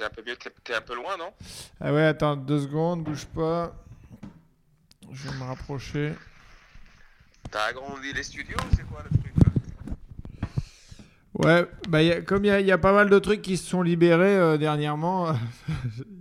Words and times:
c'est 0.00 0.06
un 0.06 0.10
peu 0.10 0.22
mieux. 0.26 0.36
T'es 0.36 0.50
t'es 0.64 0.74
un 0.74 0.80
peu 0.80 0.94
loin, 0.94 1.18
non? 1.18 1.30
Ah 1.78 1.92
ouais, 1.92 2.04
attends, 2.06 2.34
deux 2.34 2.60
secondes, 2.60 3.04
bouge 3.04 3.26
pas. 3.26 3.74
Je 5.12 5.28
vais 5.28 5.36
me 5.36 5.44
rapprocher. 5.44 6.14
T'as 7.50 7.64
agrandi 7.66 8.10
les 8.14 8.22
studios 8.22 8.56
c'est 8.74 8.86
quoi 8.86 9.02
le 9.02 9.10
truc 9.18 9.32
là? 9.44 9.50
Ouais, 11.34 11.70
bah 11.88 12.02
y 12.02 12.12
a- 12.12 12.22
comme 12.22 12.44
il 12.44 12.48
y, 12.48 12.50
a- 12.50 12.60
il 12.60 12.66
y 12.66 12.72
a 12.72 12.78
pas 12.78 12.92
mal 12.92 13.10
de 13.10 13.18
trucs 13.18 13.42
qui 13.42 13.56
se 13.58 13.66
sont 13.68 13.82
libérés 13.82 14.36
euh, 14.36 14.56
dernièrement, 14.56 15.34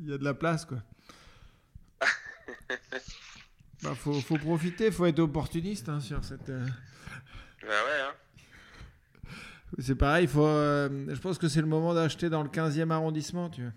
il 0.03 0.09
y 0.09 0.13
a 0.13 0.17
de 0.17 0.23
la 0.25 0.33
place 0.33 0.65
quoi. 0.65 0.79
bah, 3.83 3.95
faut, 3.95 4.13
faut 4.19 4.37
profiter, 4.37 4.91
faut 4.91 5.05
être 5.05 5.19
opportuniste 5.19 5.87
hein, 5.87 6.01
sur 6.01 6.23
cette. 6.25 6.49
euh, 6.49 6.65
Bah 7.61 7.67
ouais, 7.67 8.01
hein. 8.01 8.13
C'est 9.77 9.95
pareil, 9.95 10.25
faut, 10.27 10.45
euh, 10.45 11.05
je 11.13 11.19
pense 11.19 11.37
que 11.37 11.47
c'est 11.47 11.61
le 11.61 11.67
moment 11.67 11.93
d'acheter 11.93 12.29
dans 12.29 12.41
le 12.43 12.49
15e 12.49 12.91
arrondissement, 12.91 13.49
tu 13.49 13.61
vois. 13.61 13.71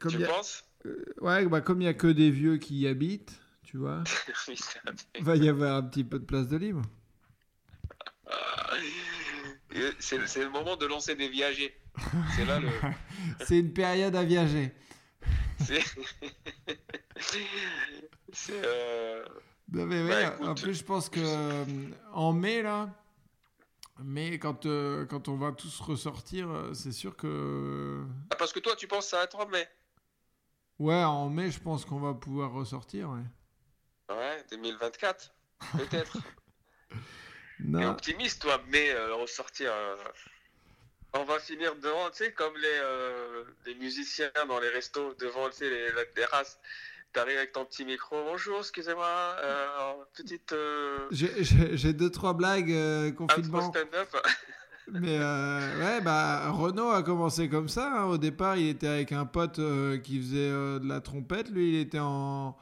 Comme 0.00 0.12
Tu 0.12 0.24
a- 0.24 0.28
penses? 0.28 0.64
Euh, 0.86 1.04
ouais, 1.20 1.46
bah, 1.46 1.60
comme 1.60 1.78
il 1.82 1.84
n'y 1.84 1.88
a 1.90 1.94
que 1.94 2.06
des 2.06 2.30
vieux 2.30 2.56
qui 2.56 2.78
y 2.78 2.86
habitent, 2.86 3.38
tu 3.62 3.76
vois, 3.76 4.02
il 5.18 5.24
va 5.24 5.36
y 5.36 5.48
avoir 5.48 5.76
un 5.76 5.82
petit 5.82 6.04
peu 6.04 6.18
de 6.18 6.24
place 6.24 6.48
de 6.48 6.56
libre. 6.56 6.82
Et 9.72 9.80
C'est 9.98 10.16
le 10.42 10.50
moment 10.50 10.76
de 10.76 10.86
lancer 10.86 11.14
des 11.14 11.28
viagers. 11.28 11.76
C'est 12.34 12.44
là 12.44 12.58
le. 12.60 12.68
C'est 13.46 13.58
une 13.58 13.72
période 13.72 14.16
à 14.16 14.24
viager. 14.24 14.72
C'est. 15.60 15.82
c'est. 18.32 18.52
euh, 18.64 19.24
Non, 19.72 19.86
mais 19.86 20.08
Bah, 20.08 20.34
écoute. 20.34 20.48
en 20.48 20.54
plus, 20.54 20.74
je 20.74 20.84
pense 20.84 21.08
que 21.08 21.20
euh, 21.22 21.64
en 22.12 22.32
mai, 22.32 22.62
là, 22.62 22.99
mai, 24.02 24.38
quand, 24.38 24.66
euh, 24.66 25.06
quand 25.06 25.28
on 25.28 25.36
va 25.36 25.52
tous 25.52 25.80
ressortir, 25.80 26.48
euh, 26.50 26.74
c'est 26.74 26.92
sûr 26.92 27.16
que. 27.16 28.04
Ah, 28.30 28.36
parce 28.36 28.52
que 28.52 28.60
toi, 28.60 28.74
tu 28.76 28.86
penses 28.88 29.12
être 29.12 29.36
en 29.38 29.46
mai 29.48 29.68
Ouais, 30.78 31.02
en 31.02 31.28
mai, 31.28 31.50
je 31.50 31.60
pense 31.60 31.84
qu'on 31.84 32.00
va 32.00 32.14
pouvoir 32.14 32.52
ressortir, 32.52 33.10
ouais. 33.10 34.14
Ouais, 34.16 34.44
2024, 34.50 35.34
peut-être. 35.76 36.18
T'es 37.72 37.84
optimiste, 37.84 38.42
toi, 38.42 38.60
mais 38.68 38.90
euh, 38.90 39.14
ressortir. 39.14 39.70
euh, 39.72 39.96
On 41.12 41.24
va 41.24 41.38
finir 41.38 41.76
devant, 41.76 42.10
tu 42.10 42.24
sais, 42.24 42.32
comme 42.32 42.56
les, 42.56 42.80
les 43.66 43.74
musiciens 43.74 44.30
dans 44.48 44.58
les 44.58 44.70
restos, 44.70 45.14
devant, 45.14 45.50
tu 45.50 45.56
sais, 45.56 45.70
les, 45.70 45.92
la 45.92 46.04
terrasse. 46.06 46.58
T'arrives 47.12 47.38
avec 47.38 47.52
ton 47.52 47.64
petit 47.64 47.84
micro. 47.84 48.16
Bonjour, 48.24 48.58
excusez-moi. 48.60 49.04
euh, 49.42 49.66
petite. 50.14 50.52
Euh, 50.52 50.98
J'ai- 51.10 51.92
deux, 51.92 52.10
trois 52.10 52.34
blagues 52.34 52.70
euh, 52.70 53.10
confinement. 53.10 53.62
stand-up. 53.72 54.08
Mais 54.92 55.18
euh, 55.20 55.78
ouais, 55.80 56.00
bah, 56.02 56.50
Renaud 56.50 56.90
a 56.90 57.02
commencé 57.02 57.48
comme 57.48 57.68
ça. 57.68 57.92
hein. 58.02 58.04
Au 58.06 58.16
départ, 58.18 58.56
il 58.56 58.68
était 58.68 58.86
avec 58.86 59.10
un 59.12 59.24
pote 59.26 59.60
qui 60.02 60.20
faisait 60.20 60.50
de 60.50 60.88
la 60.88 61.00
trompette. 61.00 61.50
Lui, 61.50 61.70
il 61.70 61.80
était 61.80 61.98
en, 62.00 62.56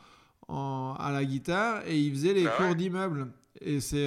en- 0.49 0.97
à 0.99 1.11
la 1.13 1.25
guitare 1.25 1.83
et 1.87 1.99
il 1.99 2.11
faisait 2.13 2.33
les 2.35 2.47
Ah 2.47 2.51
ouais 2.61 2.67
cours 2.69 2.75
d'immeuble. 2.75 3.29
Et, 3.61 3.81
c'est, 3.81 4.07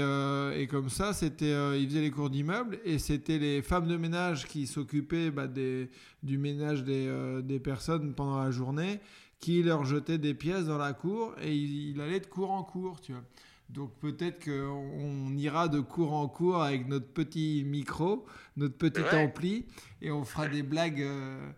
et 0.56 0.68
comme 0.68 0.90
ça, 0.90 1.14
c'était, 1.14 1.78
il 1.80 1.88
faisait 1.88 2.02
les 2.02 2.12
cours 2.12 2.30
d'immeuble 2.30 2.80
et 2.86 2.98
c'était 3.00 3.38
les 3.38 3.62
femmes 3.62 3.88
de 3.88 3.98
ménage 3.98 4.46
qui 4.48 4.66
s'occupaient 4.66 5.30
bah, 5.30 5.48
des, 5.48 5.90
du 6.24 6.38
ménage 6.38 6.84
des, 6.84 7.42
des 7.44 7.60
personnes 7.60 8.14
pendant 8.16 8.42
la 8.42 8.50
journée, 8.52 9.02
qui 9.42 9.64
leur 9.64 9.86
jetaient 9.86 10.20
des 10.20 10.34
pièces 10.36 10.66
dans 10.66 10.78
la 10.80 10.94
cour 10.94 11.36
et 11.42 11.54
il, 11.54 11.92
il 11.92 12.02
allait 12.02 12.22
de 12.22 12.28
cours 12.28 12.52
en 12.52 12.64
cours, 12.64 13.02
tu 13.02 13.14
vois. 13.14 13.24
Donc 13.70 13.98
peut-être 14.00 14.46
qu'on 14.46 14.52
on 15.32 15.38
ira 15.38 15.68
de 15.70 15.80
cours 15.82 16.14
en 16.14 16.28
cours 16.30 16.64
avec 16.64 16.88
notre 16.88 17.08
petit 17.08 17.64
micro, 17.66 18.26
notre 18.58 18.78
petit 18.78 19.02
Ouais. 19.02 19.16
ampli, 19.16 19.68
et 20.02 20.12
on 20.12 20.26
fera 20.26 20.48
des 20.48 20.64
blagues. 20.64 21.02
euh, 21.02 21.52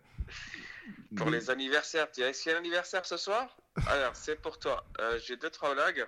Pour 1.15 1.29
des- 1.29 1.37
les 1.37 1.49
anniversaires, 1.49 2.11
tu 2.11 2.21
dis, 2.21 2.27
est-ce 2.27 2.43
qu'il 2.43 2.51
y 2.51 2.55
a 2.55 2.57
un 2.57 2.61
anniversaire 2.61 3.05
ce 3.05 3.17
soir? 3.17 3.55
Alors, 3.85 4.15
c'est 4.15 4.41
pour 4.41 4.59
toi. 4.59 4.83
Euh, 4.99 5.19
J'ai 5.25 5.37
deux, 5.37 5.49
trois 5.49 5.73
blagues. 5.73 6.07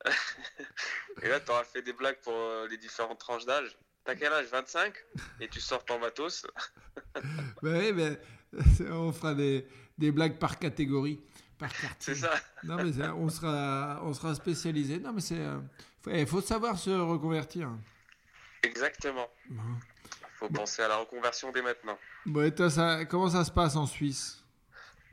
Et 1.22 1.28
là, 1.28 1.40
tu 1.40 1.50
auras 1.50 1.64
fait 1.64 1.82
des 1.82 1.92
blagues 1.92 2.20
pour 2.22 2.34
euh, 2.34 2.66
les 2.68 2.78
différentes 2.78 3.20
tranches 3.20 3.46
d'âge. 3.46 3.78
T'as 4.04 4.14
quel 4.14 4.32
âge? 4.32 4.46
25 4.46 4.94
Et 5.40 5.48
tu 5.48 5.60
sors 5.60 5.84
ton 5.84 5.98
matos? 5.98 6.46
Bah 7.62 7.78
oui, 7.78 7.92
mais 7.92 8.18
on 8.90 9.12
fera 9.12 9.34
des, 9.34 9.66
des 10.00 10.10
blagues 10.10 10.38
par 10.38 10.58
catégorie, 10.58 11.20
par 11.58 11.70
quartier. 11.72 12.14
C'est 12.14 12.20
ça. 12.22 12.34
Non, 12.64 12.76
mais 12.76 12.92
on 13.16 13.28
sera, 13.30 14.00
on 14.02 14.12
sera 14.12 14.34
spécialisé. 14.34 14.98
Non, 14.98 15.12
mais 15.12 15.20
c'est. 15.20 15.38
euh, 15.38 15.58
faut- 16.02 16.10
Il 16.10 16.26
faut 16.26 16.40
savoir 16.42 16.78
se 16.78 16.90
reconvertir. 16.90 17.70
Exactement. 18.62 19.28
Bon. 19.48 19.62
faut 20.34 20.48
penser 20.48 20.82
à 20.82 20.88
la 20.88 20.96
reconversion 20.96 21.52
dès 21.52 21.62
maintenant. 21.62 21.98
Bon, 22.26 22.42
et 22.46 22.54
toi, 22.54 22.68
ça, 22.70 23.04
comment 23.06 23.30
ça 23.30 23.44
se 23.44 23.50
passe 23.50 23.76
en 23.76 23.86
Suisse? 23.86 24.42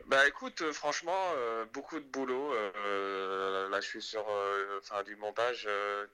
Bah 0.08 0.26
écoute, 0.28 0.62
euh, 0.62 0.72
franchement, 0.74 1.22
euh, 1.38 1.66
beaucoup 1.74 2.00
de 2.00 2.06
boulot. 2.06 2.54
euh, 2.54 3.70
là, 3.70 3.80
je 3.82 3.88
suis 3.88 4.02
sur 4.02 4.26
euh, 4.30 4.80
enfin, 4.82 5.04
du 5.04 5.16
montage. 5.18 5.66
euh, 5.70 6.06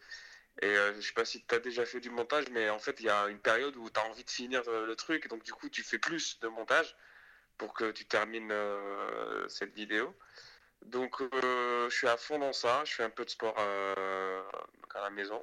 et 0.61 0.67
euh, 0.67 0.93
je 0.95 1.01
sais 1.07 1.13
pas 1.13 1.25
si 1.25 1.43
tu 1.47 1.55
as 1.55 1.59
déjà 1.59 1.83
fait 1.85 1.99
du 1.99 2.09
montage, 2.11 2.45
mais 2.51 2.69
en 2.69 2.77
fait, 2.79 2.95
il 2.99 3.05
y 3.07 3.09
a 3.09 3.27
une 3.27 3.39
période 3.39 3.75
où 3.75 3.89
tu 3.89 3.99
as 3.99 4.05
envie 4.05 4.23
de 4.23 4.29
finir 4.29 4.61
euh, 4.67 4.85
le 4.85 4.95
truc. 4.95 5.27
Donc, 5.29 5.43
du 5.43 5.51
coup, 5.53 5.67
tu 5.69 5.83
fais 5.83 5.97
plus 5.99 6.39
de 6.41 6.47
montage 6.47 6.95
pour 7.57 7.73
que 7.73 7.91
tu 7.91 8.05
termines 8.05 8.51
euh, 8.51 9.47
cette 9.49 9.73
vidéo. 9.73 10.15
Donc, 10.85 11.21
euh, 11.21 11.89
je 11.89 11.95
suis 11.95 12.07
à 12.07 12.17
fond 12.17 12.39
dans 12.39 12.53
ça. 12.53 12.83
Je 12.85 12.93
fais 12.93 13.03
un 13.03 13.09
peu 13.09 13.25
de 13.25 13.29
sport 13.29 13.55
euh, 13.59 14.43
à 14.95 15.01
la 15.01 15.09
maison. 15.09 15.41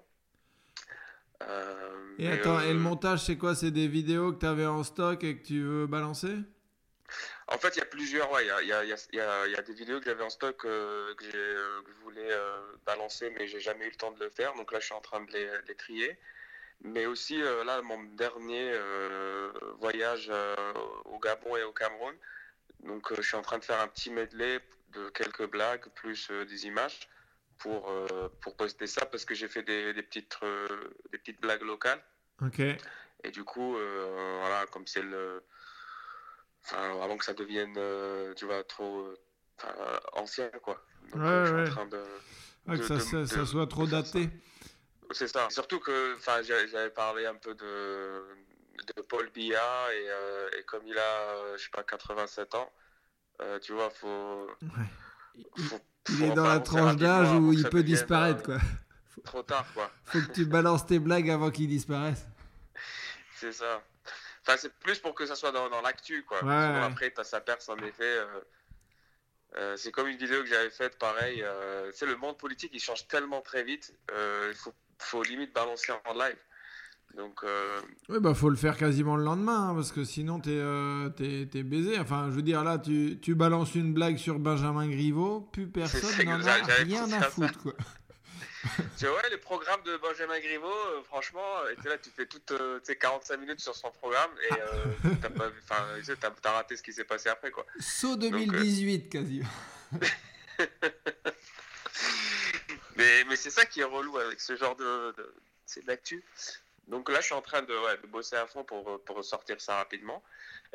Et 2.18 2.28
attends, 2.28 2.60
et 2.60 2.72
le 2.72 2.78
montage, 2.78 3.20
c'est 3.24 3.36
quoi? 3.38 3.54
C'est 3.54 3.70
des 3.70 3.88
vidéos 3.88 4.32
que 4.32 4.40
tu 4.40 4.46
avais 4.46 4.66
en 4.66 4.82
stock 4.84 5.24
et 5.24 5.38
que 5.38 5.46
tu 5.46 5.62
veux 5.62 5.86
balancer? 5.86 6.36
En 7.48 7.58
fait, 7.58 7.76
il 7.76 7.78
y 7.80 7.82
a 7.82 7.86
plusieurs, 7.86 8.30
ouais, 8.32 8.46
il 8.46 8.66
y 8.66 8.70
y 8.70 9.16
y 9.16 9.16
y 9.16 9.20
a- 9.56 9.62
des 9.62 9.72
vidéos 9.74 9.98
que 10.00 10.06
j'avais 10.06 10.22
en 10.22 10.30
stock 10.30 10.56
que, 10.56 11.14
je 11.20 12.02
voulais 12.02 12.30
balancer, 12.86 13.30
mais 13.30 13.46
j'ai 13.46 13.60
jamais 13.60 13.86
eu 13.86 13.90
le 13.90 13.96
temps 13.96 14.12
de 14.12 14.22
le 14.24 14.30
faire. 14.30 14.54
Donc 14.54 14.72
là, 14.72 14.80
je 14.80 14.86
suis 14.86 14.94
en 14.94 15.00
train 15.00 15.20
de 15.24 15.32
les, 15.32 15.48
les 15.68 15.74
trier. 15.74 16.18
Mais 16.82 17.06
aussi, 17.06 17.40
euh, 17.42 17.62
là, 17.64 17.82
mon 17.82 18.02
dernier 18.14 18.70
euh, 18.72 19.52
voyage 19.78 20.28
euh, 20.32 20.54
au 21.04 21.18
Gabon 21.18 21.56
et 21.56 21.62
au 21.62 21.72
Cameroun. 21.72 22.14
Donc, 22.84 23.12
je 23.14 23.20
suis 23.20 23.36
en 23.36 23.42
train 23.42 23.58
de 23.58 23.64
faire 23.64 23.80
un 23.80 23.88
petit 23.88 24.10
medley 24.10 24.60
de 24.92 25.08
quelques 25.10 25.46
blagues 25.50 25.86
plus 25.94 26.30
des 26.30 26.66
images 26.66 27.08
pour, 27.58 27.92
pour 28.40 28.56
poster 28.56 28.86
ça 28.86 29.04
parce 29.04 29.26
que 29.26 29.34
j'ai 29.34 29.48
fait 29.48 29.62
des, 29.62 29.92
des 29.92 30.02
petites, 30.02 30.34
des 31.12 31.18
petites 31.18 31.40
blagues 31.42 31.62
locales. 31.62 32.02
Ok. 32.40 32.60
Et 32.60 33.30
du 33.30 33.44
coup, 33.44 33.72
voilà, 33.74 34.64
comme 34.72 34.86
c'est 34.86 35.02
le. 35.02 35.42
Enfin, 36.64 37.02
avant 37.02 37.18
que 37.18 37.24
ça 37.26 37.34
devienne, 37.34 37.74
tu 38.34 38.46
vois, 38.46 38.64
trop 38.64 39.12
ancien, 40.14 40.48
quoi. 40.62 40.82
Donc, 41.12 41.20
Ouais, 41.22 41.40
je 41.42 41.46
suis 41.46 41.54
ouais. 41.54 41.68
en 41.68 41.70
train 41.70 41.86
de. 41.86 42.02
Ah, 42.66 42.72
que 42.76 42.78
de- 42.78 42.82
ça, 42.84 42.94
de- 42.94 43.00
ça- 43.00 43.26
ça 43.26 43.40
de- 43.40 43.44
soit 43.44 43.66
trop 43.66 43.86
ça. 43.86 44.18
C'est 45.12 45.28
ça. 45.28 45.48
Surtout 45.50 45.80
que, 45.80 46.16
j'avais 46.42 46.90
parlé 46.90 47.26
un 47.26 47.34
peu 47.34 47.54
de, 47.54 48.22
de 48.96 49.02
Paul 49.02 49.28
Biya 49.30 49.94
et, 49.94 50.06
euh, 50.08 50.48
et 50.58 50.62
comme 50.64 50.86
il 50.86 50.96
a, 50.96 51.02
euh, 51.02 51.56
je 51.58 51.64
sais 51.64 51.70
pas, 51.70 51.82
87 51.82 52.54
ans, 52.54 52.70
euh, 53.40 53.58
tu 53.58 53.72
vois, 53.72 53.90
faut. 53.90 54.50
Il, 55.34 55.64
faut- 55.64 55.80
il 56.08 56.16
faut 56.16 56.24
est 56.24 56.30
dans 56.34 56.46
la 56.46 56.60
tranche 56.60 56.96
d'âge 56.96 57.32
où 57.32 57.52
il 57.52 57.68
peut 57.68 57.82
disparaître, 57.82 58.42
quoi. 58.42 58.58
Trop 59.24 59.42
tard, 59.42 59.66
quoi. 59.74 59.90
Faut 60.04 60.20
que 60.20 60.32
tu 60.32 60.44
balances 60.44 60.86
tes 60.86 60.98
blagues 60.98 61.30
avant 61.30 61.50
qu'ils 61.50 61.68
disparaissent. 61.68 62.26
C'est 63.36 63.52
ça. 63.52 63.82
Enfin, 64.42 64.56
c'est 64.58 64.72
plus 64.80 64.98
pour 64.98 65.14
que 65.14 65.26
ça 65.26 65.34
soit 65.36 65.52
dans, 65.52 65.68
dans 65.68 65.82
l'actu, 65.82 66.24
quoi. 66.24 66.38
Ouais, 66.38 66.44
Sinon, 66.66 66.80
ouais. 66.80 66.82
après, 66.82 67.10
t'as 67.10 67.24
sa 67.24 67.40
perce, 67.40 67.68
en 67.68 67.76
effet. 67.78 68.04
euh, 68.04 68.40
euh, 69.56 69.76
c'est 69.76 69.90
comme 69.90 70.08
une 70.08 70.16
vidéo 70.16 70.40
que 70.42 70.48
j'avais 70.48 70.70
faite, 70.70 70.98
pareil. 70.98 71.42
Euh, 71.42 71.90
sais, 71.92 72.06
le 72.06 72.16
monde 72.16 72.38
politique, 72.38 72.70
il 72.72 72.80
change 72.80 73.06
tellement 73.08 73.40
très 73.42 73.64
vite. 73.64 73.94
euh, 74.12 74.48
Il 74.50 74.56
faut, 74.56 74.72
faut 75.00 75.22
limite 75.22 75.52
balancer 75.54 75.92
en 76.06 76.14
live. 76.14 76.36
Donc, 77.16 77.40
euh, 77.42 77.80
Oui, 78.08 78.18
bah 78.20 78.34
faut 78.34 78.50
le 78.50 78.56
faire 78.56 78.76
quasiment 78.76 79.16
le 79.16 79.24
lendemain, 79.24 79.70
hein, 79.70 79.74
parce 79.74 79.90
que 79.90 80.04
sinon 80.04 80.38
t'es 80.38 80.50
euh, 80.52 81.08
t'es- 81.08 81.48
t'es 81.50 81.64
baisé. 81.64 81.98
Enfin, 81.98 82.26
je 82.30 82.36
veux 82.36 82.42
dire, 82.42 82.62
là, 82.62 82.78
tu, 82.78 83.18
tu 83.20 83.34
balances 83.34 83.74
une 83.74 83.92
blague 83.92 84.16
sur 84.16 84.38
Benjamin 84.38 84.88
Griveaux, 84.88 85.40
plus 85.40 85.66
personne 85.66 86.24
n'en 86.24 86.40
a 86.46 86.54
rien 86.84 87.10
à 87.12 87.22
foutre, 87.30 87.58
quoi. 87.60 87.72
tu 88.96 89.06
vois, 89.06 89.22
les 89.28 89.38
programmes 89.38 89.82
de 89.84 89.96
Benjamin 89.96 90.38
Griveaux, 90.38 90.68
euh, 90.68 91.02
franchement, 91.02 91.42
euh, 91.64 91.74
t'es 91.82 91.88
là, 91.88 91.98
tu 91.98 92.10
fais 92.10 92.26
toutes 92.26 92.52
sais, 92.84 92.94
45 92.96 93.38
minutes 93.40 93.60
sur 93.60 93.74
son 93.74 93.90
programme 93.90 94.30
et 94.48 94.54
euh, 94.54 95.10
t'as 95.20 96.52
raté 96.52 96.76
ce 96.76 96.82
qui 96.84 96.92
s'est 96.92 97.02
passé 97.04 97.28
après, 97.28 97.50
quoi. 97.50 97.66
Saut 97.80 98.12
euh, 98.12 98.16
2018, 98.18 99.08
quasi. 99.08 99.42
Mais, 103.00 103.24
mais 103.28 103.36
c'est 103.36 103.50
ça 103.50 103.64
qui 103.64 103.80
est 103.80 103.84
relou 103.96 104.18
avec 104.18 104.38
ce 104.40 104.54
genre 104.56 104.76
de, 104.76 105.12
de 105.16 105.34
c'est 105.64 105.82
de 105.82 105.86
l'actu. 105.88 106.22
Donc 106.86 107.08
là, 107.08 107.20
je 107.20 107.26
suis 107.26 107.34
en 107.34 107.40
train 107.50 107.62
de, 107.62 107.74
ouais, 107.84 107.96
de 108.02 108.06
bosser 108.08 108.36
à 108.36 108.46
fond 108.46 108.62
pour, 108.64 109.02
pour 109.04 109.24
sortir 109.24 109.58
ça 109.60 109.76
rapidement. 109.76 110.22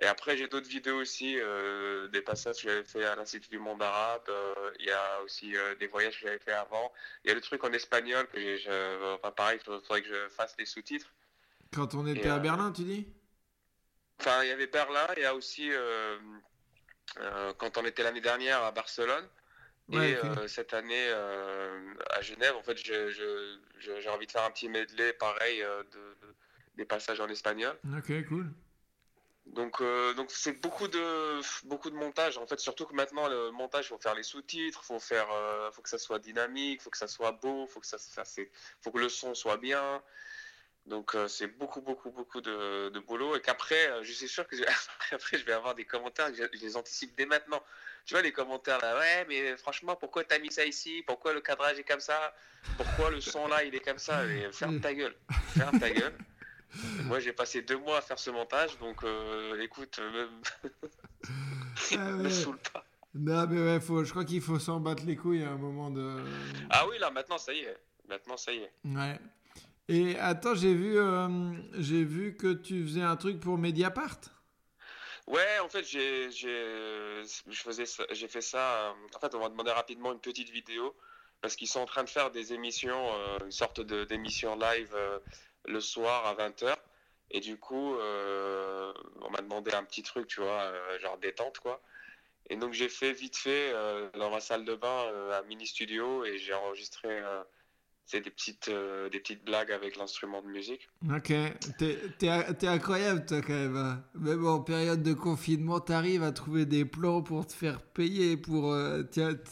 Et 0.01 0.05
après, 0.05 0.35
j'ai 0.37 0.47
d'autres 0.47 0.67
vidéos 0.67 0.99
aussi, 1.01 1.37
euh, 1.39 2.07
des 2.07 2.21
passages 2.21 2.55
que 2.57 2.69
j'avais 2.69 2.83
fait 2.83 3.03
à 3.03 3.15
l'Institut 3.15 3.49
du 3.49 3.59
monde 3.59 3.81
arabe. 3.83 4.27
euh, 4.29 4.71
Il 4.79 4.85
y 4.85 4.91
a 4.91 5.21
aussi 5.23 5.55
euh, 5.55 5.75
des 5.75 5.87
voyages 5.87 6.15
que 6.19 6.25
j'avais 6.27 6.39
fait 6.39 6.53
avant. 6.53 6.91
Il 7.23 7.27
y 7.27 7.31
a 7.31 7.35
le 7.35 7.41
truc 7.41 7.63
en 7.63 7.73
espagnol 7.73 8.27
que 8.27 8.39
j'ai, 8.39 8.97
enfin 9.13 9.31
pareil, 9.31 9.59
il 9.61 9.63
faudrait 9.65 10.01
que 10.01 10.07
je 10.07 10.29
fasse 10.29 10.55
les 10.57 10.65
sous-titres. 10.65 11.11
Quand 11.73 11.93
on 11.93 12.07
était 12.07 12.27
Et, 12.27 12.29
à 12.29 12.35
euh, 12.35 12.39
Berlin, 12.39 12.71
tu 12.71 12.83
dis? 12.83 13.07
Enfin, 14.19 14.43
il 14.43 14.49
y 14.49 14.51
avait 14.51 14.67
Berlin, 14.67 15.07
il 15.17 15.23
y 15.23 15.25
a 15.25 15.35
aussi 15.35 15.69
quand 17.57 17.77
on 17.77 17.85
était 17.85 18.03
l'année 18.03 18.21
dernière 18.21 18.63
à 18.63 18.71
Barcelone. 18.71 19.27
Et 19.91 20.17
cette 20.47 20.73
année 20.73 21.09
à 21.09 22.21
Genève, 22.21 22.55
en 22.55 22.63
fait, 22.63 22.77
j'ai 22.77 24.09
envie 24.09 24.27
de 24.27 24.31
faire 24.31 24.43
un 24.43 24.51
petit 24.51 24.69
medley 24.69 25.13
pareil 25.13 25.61
de, 25.61 26.17
des 26.75 26.85
passages 26.85 27.19
en 27.19 27.27
espagnol. 27.27 27.77
Ok, 27.97 28.25
cool. 28.27 28.51
Donc, 29.45 29.79
euh, 29.79 30.13
donc 30.15 30.31
c'est 30.31 30.59
beaucoup 30.59 30.87
de 30.87 31.39
beaucoup 31.67 31.91
de 31.91 31.95
montage. 31.95 32.37
En 32.37 32.47
fait, 32.47 32.59
surtout 32.59 32.85
que 32.85 32.95
maintenant 32.95 33.27
le 33.27 33.51
montage, 33.51 33.89
faut 33.89 33.99
faire 33.99 34.15
les 34.15 34.23
sous-titres, 34.23 34.83
faut 34.83 34.99
faire, 34.99 35.31
euh, 35.31 35.71
faut 35.71 35.83
que 35.83 35.89
ça 35.89 35.99
soit 35.99 36.19
dynamique, 36.19 36.81
faut 36.81 36.89
que 36.89 36.97
ça 36.97 37.07
soit 37.07 37.31
beau, 37.33 37.67
faut 37.67 37.79
que 37.79 37.85
ça, 37.85 37.99
ça 37.99 38.23
faut 38.81 38.91
que 38.91 38.99
le 38.99 39.09
son 39.09 39.35
soit 39.35 39.57
bien. 39.57 40.01
Donc 40.85 41.15
euh, 41.15 41.27
c'est 41.27 41.47
beaucoup 41.47 41.81
beaucoup 41.81 42.11
beaucoup 42.11 42.41
de, 42.41 42.89
de 42.89 42.99
boulot 42.99 43.35
et 43.35 43.41
qu'après, 43.41 44.03
je 44.03 44.11
suis 44.11 44.27
sûr 44.27 44.47
que 44.47 44.55
après 45.11 45.37
je 45.37 45.45
vais 45.45 45.53
avoir 45.53 45.75
des 45.75 45.85
commentaires, 45.85 46.31
je, 46.33 46.43
les 46.61 46.77
anticipe 46.77 47.15
dès 47.17 47.25
maintenant. 47.25 47.61
Tu 48.05 48.13
vois 48.13 48.21
les 48.21 48.31
commentaires 48.31 48.79
là, 48.79 48.99
ouais, 48.99 49.25
mais 49.27 49.57
franchement, 49.57 49.95
pourquoi 49.95 50.23
t'as 50.23 50.37
mis 50.37 50.51
ça 50.51 50.63
ici? 50.63 51.03
Pourquoi 51.07 51.33
le 51.33 51.41
cadrage 51.41 51.79
est 51.79 51.83
comme 51.83 51.99
ça? 51.99 52.35
Pourquoi 52.77 53.09
le 53.09 53.19
son 53.19 53.47
là 53.47 53.63
il 53.63 53.73
est 53.73 53.79
comme 53.79 53.97
ça? 53.97 54.21
Ferme 54.51 54.79
ta 54.79 54.93
gueule, 54.93 55.15
ferme 55.55 55.79
ta 55.79 55.89
gueule. 55.89 56.13
Moi, 57.05 57.19
j'ai 57.19 57.33
passé 57.33 57.61
deux 57.61 57.77
mois 57.77 57.99
à 57.99 58.01
faire 58.01 58.19
ce 58.19 58.29
montage, 58.29 58.77
donc 58.79 59.03
euh, 59.03 59.59
écoute, 59.61 59.99
euh, 59.99 60.27
même... 61.91 62.17
me 62.23 62.29
saoule 62.29 62.59
pas. 62.73 62.85
Non, 63.13 63.47
mais 63.47 63.61
ouais, 63.61 63.79
faut, 63.79 64.03
je 64.03 64.11
crois 64.11 64.25
qu'il 64.25 64.41
faut 64.41 64.59
s'en 64.59 64.79
battre 64.79 65.03
les 65.05 65.15
couilles 65.15 65.43
à 65.43 65.49
un 65.49 65.57
moment 65.57 65.89
de. 65.89 66.21
Ah 66.69 66.85
oui, 66.89 66.97
là, 66.99 67.11
maintenant, 67.11 67.37
ça 67.37 67.53
y 67.53 67.59
est. 67.59 67.77
Maintenant, 68.09 68.35
ça 68.35 68.51
y 68.51 68.57
est. 68.57 68.71
Ouais. 68.83 69.19
Et 69.87 70.17
attends, 70.19 70.55
j'ai 70.55 70.73
vu, 70.73 70.97
euh, 70.97 71.27
vu 71.73 72.35
que 72.35 72.53
tu 72.53 72.83
faisais 72.83 73.01
un 73.01 73.15
truc 73.15 73.39
pour 73.39 73.57
Mediapart. 73.57 74.19
Ouais, 75.27 75.59
en 75.59 75.69
fait, 75.69 75.83
j'ai, 75.83 76.29
fait 78.27 78.41
ça. 78.41 78.95
En 79.15 79.19
fait, 79.19 79.35
on 79.35 79.39
m'a 79.39 79.49
demandé 79.49 79.71
rapidement 79.71 80.11
une 80.11 80.19
petite 80.19 80.49
vidéo 80.49 80.95
parce 81.41 81.55
qu'ils 81.55 81.67
sont 81.67 81.79
en 81.81 81.85
train 81.85 82.03
de 82.03 82.09
faire 82.09 82.31
des 82.31 82.53
émissions, 82.53 83.11
une 83.43 83.51
sorte 83.51 83.81
d'émission 83.81 84.55
live 84.55 84.95
le 85.67 85.79
soir 85.79 86.25
à 86.25 86.35
20h. 86.35 86.75
Et 87.31 87.39
du 87.39 87.57
coup, 87.57 87.95
euh, 87.95 88.93
on 89.21 89.29
m'a 89.29 89.41
demandé 89.41 89.71
un 89.73 89.83
petit 89.83 90.03
truc, 90.03 90.27
tu 90.27 90.41
vois, 90.41 90.61
euh, 90.61 90.99
genre 90.99 91.17
détente, 91.17 91.59
quoi. 91.59 91.81
Et 92.49 92.57
donc 92.57 92.73
j'ai 92.73 92.89
fait 92.89 93.11
vite 93.11 93.35
fait 93.37 93.71
euh, 93.73 94.09
dans 94.11 94.29
ma 94.29 94.39
salle 94.39 94.65
de 94.65 94.75
bain 94.75 95.11
un 95.31 95.41
mini 95.43 95.65
studio 95.65 96.23
et 96.25 96.37
j'ai 96.37 96.53
enregistré 96.53 97.21
c'est 98.05 98.21
des 98.21 98.29
petites, 98.29 98.67
euh, 98.67 99.09
des 99.09 99.19
petites 99.19 99.43
blagues 99.43 99.71
avec 99.71 99.97
l'instrument 99.97 100.41
de 100.43 100.47
musique. 100.47 100.87
Ok, 101.11 101.33
t'es 101.79 102.67
incroyable 102.67 103.25
toi 103.25 103.41
quand 103.41 103.53
même. 103.53 103.75
Hein. 103.75 104.03
Même 104.13 104.45
en 104.45 104.59
période 104.59 105.01
de 105.01 105.13
confinement, 105.13 105.79
t'arrives 105.79 106.21
à 106.21 106.31
trouver 106.31 106.65
des 106.65 106.85
plans 106.85 107.23
pour 107.23 107.47
te 107.47 107.53
faire 107.53 107.81
payer 107.81 108.37
pour. 108.37 108.73
Euh, 108.73 109.03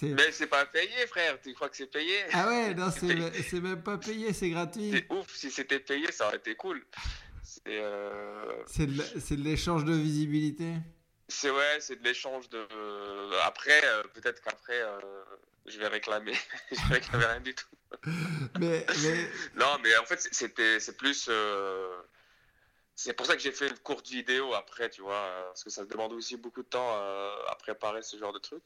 Mais 0.03 0.31
c'est 0.31 0.47
pas 0.47 0.65
payé, 0.67 1.07
frère. 1.07 1.39
Tu 1.41 1.53
crois 1.53 1.69
que 1.69 1.77
c'est 1.77 1.91
payé? 1.91 2.13
Ah 2.31 2.47
ouais, 2.47 2.75
non, 2.75 2.91
c'est 2.91 3.59
même 3.59 3.81
pas 3.81 3.97
payé, 3.97 4.33
c'est 4.33 4.51
gratuit. 4.51 4.91
C'est 4.91 5.11
ouf. 5.11 5.35
Si 5.35 5.49
c'était 5.49 5.79
payé, 5.79 6.11
ça 6.11 6.27
aurait 6.27 6.37
été 6.37 6.55
cool. 6.55 6.85
C'est 7.41 7.61
euh... 7.67 8.63
de 8.77 9.43
l'échange 9.43 9.83
de 9.83 9.93
visibilité? 9.93 10.73
C'est 11.27 11.49
ouais, 11.49 11.77
c'est 11.79 11.99
de 11.99 12.03
l'échange 12.03 12.49
de. 12.49 12.67
Après, 13.45 13.81
euh, 13.83 14.03
peut-être 14.13 14.41
qu'après 14.43 14.79
je 15.65 15.79
vais 15.79 15.87
réclamer. 15.87 16.33
je 16.71 16.75
vais 16.87 16.95
réclamer 16.95 17.25
rien 17.25 17.39
du 17.39 17.55
tout. 17.55 17.67
mais, 18.59 18.85
Non, 19.55 19.77
mais 19.81 19.95
en 19.97 20.05
fait, 20.05 20.27
c'était, 20.31 20.79
c'est 20.79 20.97
plus. 20.97 21.27
Euh, 21.29 22.01
c'est 22.95 23.13
pour 23.13 23.25
ça 23.25 23.35
que 23.35 23.41
j'ai 23.41 23.51
fait 23.51 23.67
une 23.67 23.79
courte 23.79 24.07
vidéo 24.07 24.53
après, 24.53 24.89
tu 24.89 25.01
vois, 25.01 25.45
parce 25.47 25.63
que 25.63 25.69
ça 25.69 25.85
demande 25.85 26.13
aussi 26.13 26.37
beaucoup 26.37 26.61
de 26.61 26.67
temps 26.67 26.91
à, 26.91 27.55
préparer 27.59 28.03
ce 28.03 28.17
genre 28.17 28.33
de 28.33 28.39
truc. 28.39 28.63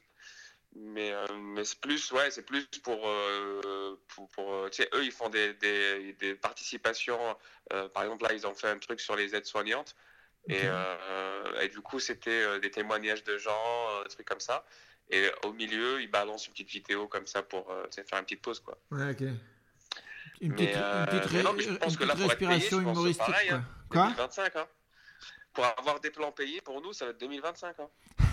Mais, 0.74 1.12
euh, 1.12 1.26
mais 1.34 1.64
c'est 1.64 1.80
plus, 1.80 2.12
ouais, 2.12 2.30
c'est 2.30 2.42
plus 2.42 2.66
pour, 2.82 3.08
euh, 3.08 3.98
pour, 4.08 4.30
tu 4.70 4.82
sais, 4.82 4.90
eux, 4.92 5.02
ils 5.02 5.12
font 5.12 5.30
des, 5.30 5.54
des, 5.54 6.12
des 6.14 6.34
participations. 6.34 7.36
par 7.94 8.02
exemple, 8.02 8.24
là, 8.24 8.34
ils 8.34 8.46
ont 8.46 8.54
fait 8.54 8.68
un 8.68 8.78
truc 8.78 9.00
sur 9.00 9.16
les 9.16 9.34
aides 9.34 9.46
soignantes. 9.46 9.96
Et, 10.48 10.66
et, 11.62 11.68
du 11.68 11.80
coup, 11.80 11.98
c'était 11.98 12.60
des 12.60 12.70
témoignages 12.70 13.24
de 13.24 13.38
gens, 13.38 14.02
des 14.02 14.10
trucs 14.10 14.28
comme 14.28 14.40
ça. 14.40 14.64
Et 15.10 15.26
au 15.44 15.52
milieu, 15.52 16.00
il 16.02 16.10
balance 16.10 16.46
une 16.46 16.52
petite 16.52 16.70
vidéo 16.70 17.08
comme 17.08 17.26
ça 17.26 17.42
pour 17.42 17.70
euh, 17.70 17.86
faire 17.90 18.18
une 18.18 18.24
petite 18.24 18.42
pause. 18.42 18.60
Quoi. 18.60 18.78
Ouais, 18.90 19.10
ok. 19.10 19.22
Une 20.40 20.54
petite, 20.54 20.76
euh, 20.76 21.06
une 21.10 21.20
petite, 21.20 21.44
non, 21.44 21.54
je 21.58 21.74
pense 21.76 21.96
que 21.96 22.04
là, 22.04 22.14
respiration 22.14 22.78
payé, 22.78 22.90
humoristique. 22.90 23.26
Pareil, 23.26 23.50
hein. 23.50 23.64
quoi? 23.88 24.04
2025. 24.08 24.56
Hein. 24.56 24.66
Pour 25.52 25.64
avoir 25.78 26.00
des 26.00 26.10
plans 26.10 26.30
payés, 26.30 26.60
pour 26.60 26.80
nous, 26.80 26.92
ça 26.92 27.06
va 27.06 27.10
être 27.12 27.20
2025. 27.20 27.76
Hein. 27.80 27.88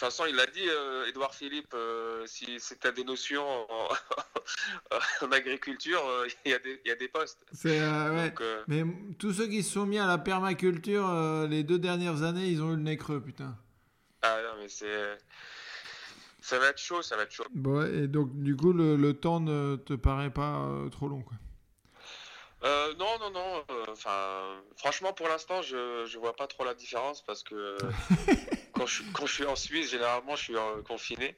De 0.00 0.06
toute 0.06 0.14
façon, 0.14 0.24
il 0.30 0.34
l'a 0.34 0.46
dit, 0.46 0.66
euh, 0.66 1.06
Edouard 1.08 1.34
Philippe, 1.34 1.74
euh, 1.74 2.24
si 2.24 2.58
c'est 2.58 2.86
à 2.86 2.90
des 2.90 3.04
notions 3.04 3.44
en, 3.44 3.88
en 5.26 5.30
agriculture, 5.30 6.02
euh, 6.08 6.26
il 6.46 6.52
y, 6.52 6.88
y, 6.88 6.90
a 6.90 6.94
des 6.94 7.08
postes. 7.08 7.44
Ouais. 7.66 8.32
Mais 8.66 8.82
tous 9.18 9.34
ceux 9.34 9.46
qui 9.46 9.62
se 9.62 9.74
sont 9.74 9.84
mis 9.84 9.98
à 9.98 10.06
la 10.06 10.16
permaculture 10.16 11.46
les 11.50 11.64
deux 11.64 11.78
dernières 11.78 12.22
années, 12.22 12.46
ils 12.46 12.62
ont 12.62 12.72
eu 12.72 12.76
le 12.76 12.82
nez 12.82 12.96
creux, 12.96 13.20
putain. 13.20 13.54
Ah 14.22 14.38
non, 14.42 14.60
mais 14.60 14.68
c'est. 14.68 15.18
Ça 16.42 16.58
va 16.58 16.68
être 16.68 16.78
chaud, 16.78 17.02
ça 17.02 17.16
va 17.16 17.24
être 17.24 17.32
chaud. 17.32 17.44
Bon, 17.50 17.82
et 17.82 18.08
donc, 18.08 18.30
du 18.42 18.56
coup, 18.56 18.72
le, 18.72 18.96
le 18.96 19.14
temps 19.14 19.40
ne 19.40 19.76
te 19.76 19.92
paraît 19.94 20.30
pas 20.30 20.60
euh, 20.60 20.88
trop 20.88 21.08
long, 21.08 21.22
quoi. 21.22 21.36
Euh, 22.62 22.94
non, 22.94 23.18
non, 23.20 23.30
non. 23.30 23.64
Euh, 23.70 23.84
enfin, 23.88 24.60
franchement, 24.76 25.12
pour 25.12 25.28
l'instant, 25.28 25.62
je, 25.62 26.06
je 26.06 26.18
vois 26.18 26.34
pas 26.34 26.46
trop 26.46 26.64
la 26.64 26.74
différence 26.74 27.22
parce 27.22 27.42
que 27.42 27.76
quand, 28.74 28.86
je, 28.86 29.02
quand 29.12 29.26
je 29.26 29.32
suis 29.32 29.46
en 29.46 29.56
Suisse, 29.56 29.90
généralement, 29.90 30.36
je 30.36 30.44
suis 30.44 30.54
confiné. 30.86 31.36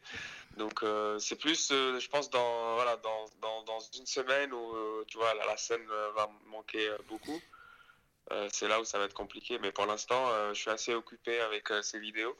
Donc, 0.57 0.85
c'est 1.19 1.37
plus, 1.37 1.71
je 1.71 2.09
pense, 2.09 2.29
dans, 2.31 2.75
voilà, 2.75 2.97
dans, 2.99 3.25
dans, 3.41 3.63
dans 3.65 3.81
une 3.99 4.07
semaine 4.07 4.53
où, 4.53 4.75
tu 5.07 5.17
vois, 5.17 5.33
la, 5.35 5.47
la 5.47 5.57
scène 5.57 5.85
va 5.87 6.29
manquer 6.47 6.91
beaucoup. 7.09 7.41
c'est 8.53 8.69
là 8.69 8.81
où 8.81 8.85
ça 8.85 8.99
va 8.99 9.05
être 9.05 9.15
compliqué. 9.15 9.59
Mais 9.61 9.73
pour 9.73 9.87
l'instant, 9.87 10.27
je 10.53 10.61
suis 10.61 10.71
assez 10.71 10.95
occupé 10.95 11.41
avec 11.41 11.69
ces 11.83 11.99
vidéos. 11.99 12.37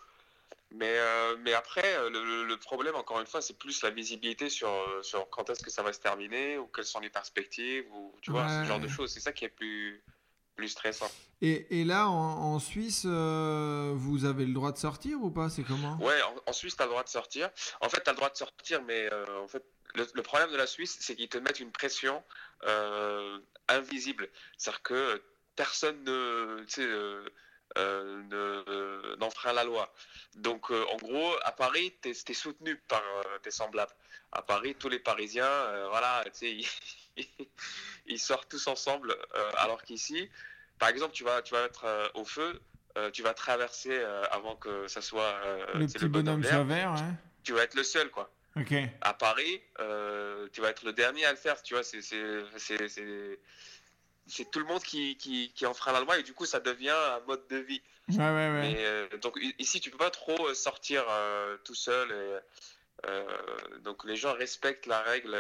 Mais, 0.75 0.97
euh, 0.97 1.37
mais 1.41 1.53
après, 1.53 1.97
euh, 1.97 2.11
le, 2.11 2.57
problème, 2.57 2.95
encore 2.95 3.21
une 3.21 3.27
fois, 3.27 3.43
c'est 3.43 3.59
plus 3.59 3.83
la 3.83 3.91
visibilité 3.91 4.49
sur, 4.49 4.69
euh, 4.69 5.03
sur 5.03 5.29
quand 5.31 5.51
est-ce 5.51 5.63
que 5.63 5.71
ça 5.71 5.83
va 5.83 5.93
se 5.93 6.01
terminer 6.01 6.59
ou 6.59 6.67
quelles 6.67 6.85
sont 6.85 7.01
les 7.01 7.11
perspectives 7.11 7.85
ou 7.93 8.15
tu 8.23 8.31
vois, 8.31 8.49
ce 8.49 8.65
genre 8.67 8.81
de 8.81 8.89
choses. 8.89 9.13
C'est 9.13 9.21
ça 9.21 9.33
qui 9.33 9.45
est 9.45 9.51
plus, 9.51 10.03
plus 10.55 10.69
stressant. 10.69 11.11
Et, 11.41 11.81
et 11.81 11.85
là, 11.85 12.09
en, 12.09 12.59
Suisse, 12.59 13.05
vous 13.05 14.25
avez 14.25 14.47
le 14.47 14.53
droit 14.53 14.73
de 14.73 14.79
sortir 14.79 15.19
ou 15.23 15.31
pas? 15.31 15.51
C'est 15.51 15.65
comment? 15.65 15.99
Ouais, 16.01 16.21
en, 16.47 16.53
Suisse, 16.53 16.77
tu 16.77 16.83
as 16.83 16.87
le 16.87 16.91
droit 16.91 17.05
de 17.05 17.09
sortir. 17.09 17.51
En 17.81 17.89
fait, 17.89 18.03
tu 18.03 18.09
as 18.09 18.13
le 18.13 18.17
droit 18.17 18.31
de 18.31 18.37
sortir, 18.37 18.83
mais 18.83 19.11
en 19.13 19.49
fait, 19.49 19.65
le, 19.95 20.23
problème 20.23 20.51
de 20.53 20.57
la 20.57 20.67
Suisse, 20.67 20.97
c'est 21.01 21.17
qu'ils 21.17 21.29
te 21.29 21.39
mettent 21.39 21.61
une 21.61 21.73
pression 21.73 22.23
invisible. 23.69 24.29
C'est-à-dire 24.57 24.83
que 24.83 25.23
personne 25.57 26.03
ne. 26.05 26.65
Euh, 27.79 29.17
d'enfreindre 29.17 29.57
la 29.57 29.65
loi. 29.65 29.93
Donc, 30.35 30.71
euh, 30.71 30.85
en 30.93 30.97
gros, 30.97 31.33
à 31.45 31.53
Paris, 31.53 31.95
tu 32.03 32.11
es, 32.11 32.35
soutenu 32.35 32.77
par 32.89 33.03
euh, 33.03 33.39
tes 33.43 33.51
semblables. 33.51 33.93
À 34.33 34.43
Paris, 34.43 34.75
tous 34.79 34.89
les 34.89 34.99
Parisiens, 34.99 35.89
voilà, 35.91 36.25
ils, 36.41 36.67
ils, 38.07 38.19
sortent 38.19 38.49
tous 38.49 38.67
ensemble, 38.67 39.15
alors 39.59 39.83
qu'ici, 39.83 40.31
par 40.79 40.89
exemple, 40.89 41.13
tu 41.13 41.23
vas, 41.23 41.43
tu 41.43 41.53
vas 41.53 41.65
être 41.65 42.11
au 42.15 42.25
feu, 42.25 42.59
tu 43.13 43.23
vas 43.23 43.35
traverser 43.35 44.03
avant 44.31 44.57
que 44.57 44.89
ça 44.89 45.03
soit 45.03 45.39
le 45.75 45.87
petit 45.87 46.09
bonhomme 46.09 46.41
vert, 46.41 46.95
tu 47.45 47.53
vas 47.53 47.65
être 47.65 47.75
le 47.75 47.85
seul, 47.85 48.11
quoi. 48.11 48.33
À 49.03 49.13
Paris, 49.13 49.61
tu 50.53 50.63
vas 50.63 50.71
être 50.71 50.87
le 50.87 50.95
dernier 50.95 51.27
à 51.27 51.33
le 51.33 51.37
faire, 51.37 51.63
tu 51.63 51.75
vois, 51.75 51.83
c'est 51.85 52.01
c'est 54.27 54.51
tout 54.51 54.59
le 54.59 54.65
monde 54.65 54.83
qui, 54.83 55.17
qui, 55.17 55.53
qui, 55.55 55.67
enfreint 55.67 55.93
la 55.93 56.01
loi 56.01 56.19
et 56.19 56.23
du 56.23 56.33
coup 56.33 56.47
ça 56.47 56.61
devient 56.61 56.91
un 56.91 57.21
mode 57.27 57.47
de 57.49 57.57
vie. 57.57 57.83
Ouais, 58.09 58.19
ouais, 58.19 58.51
ouais. 58.51 58.75
Euh, 58.79 59.09
donc 59.21 59.39
ici 59.59 59.81
tu 59.81 59.91
peux 59.91 59.99
pas 59.99 60.11
trop 60.11 60.49
euh, 60.49 60.55
sortir 60.55 61.05
euh, 61.09 61.57
tout 61.65 61.75
seul 61.75 62.11
et 62.11 62.39
donc 63.83 64.05
les 64.05 64.15
gens 64.15 64.33
respectent 64.35 64.87
la 64.87 65.01
règle. 65.01 65.37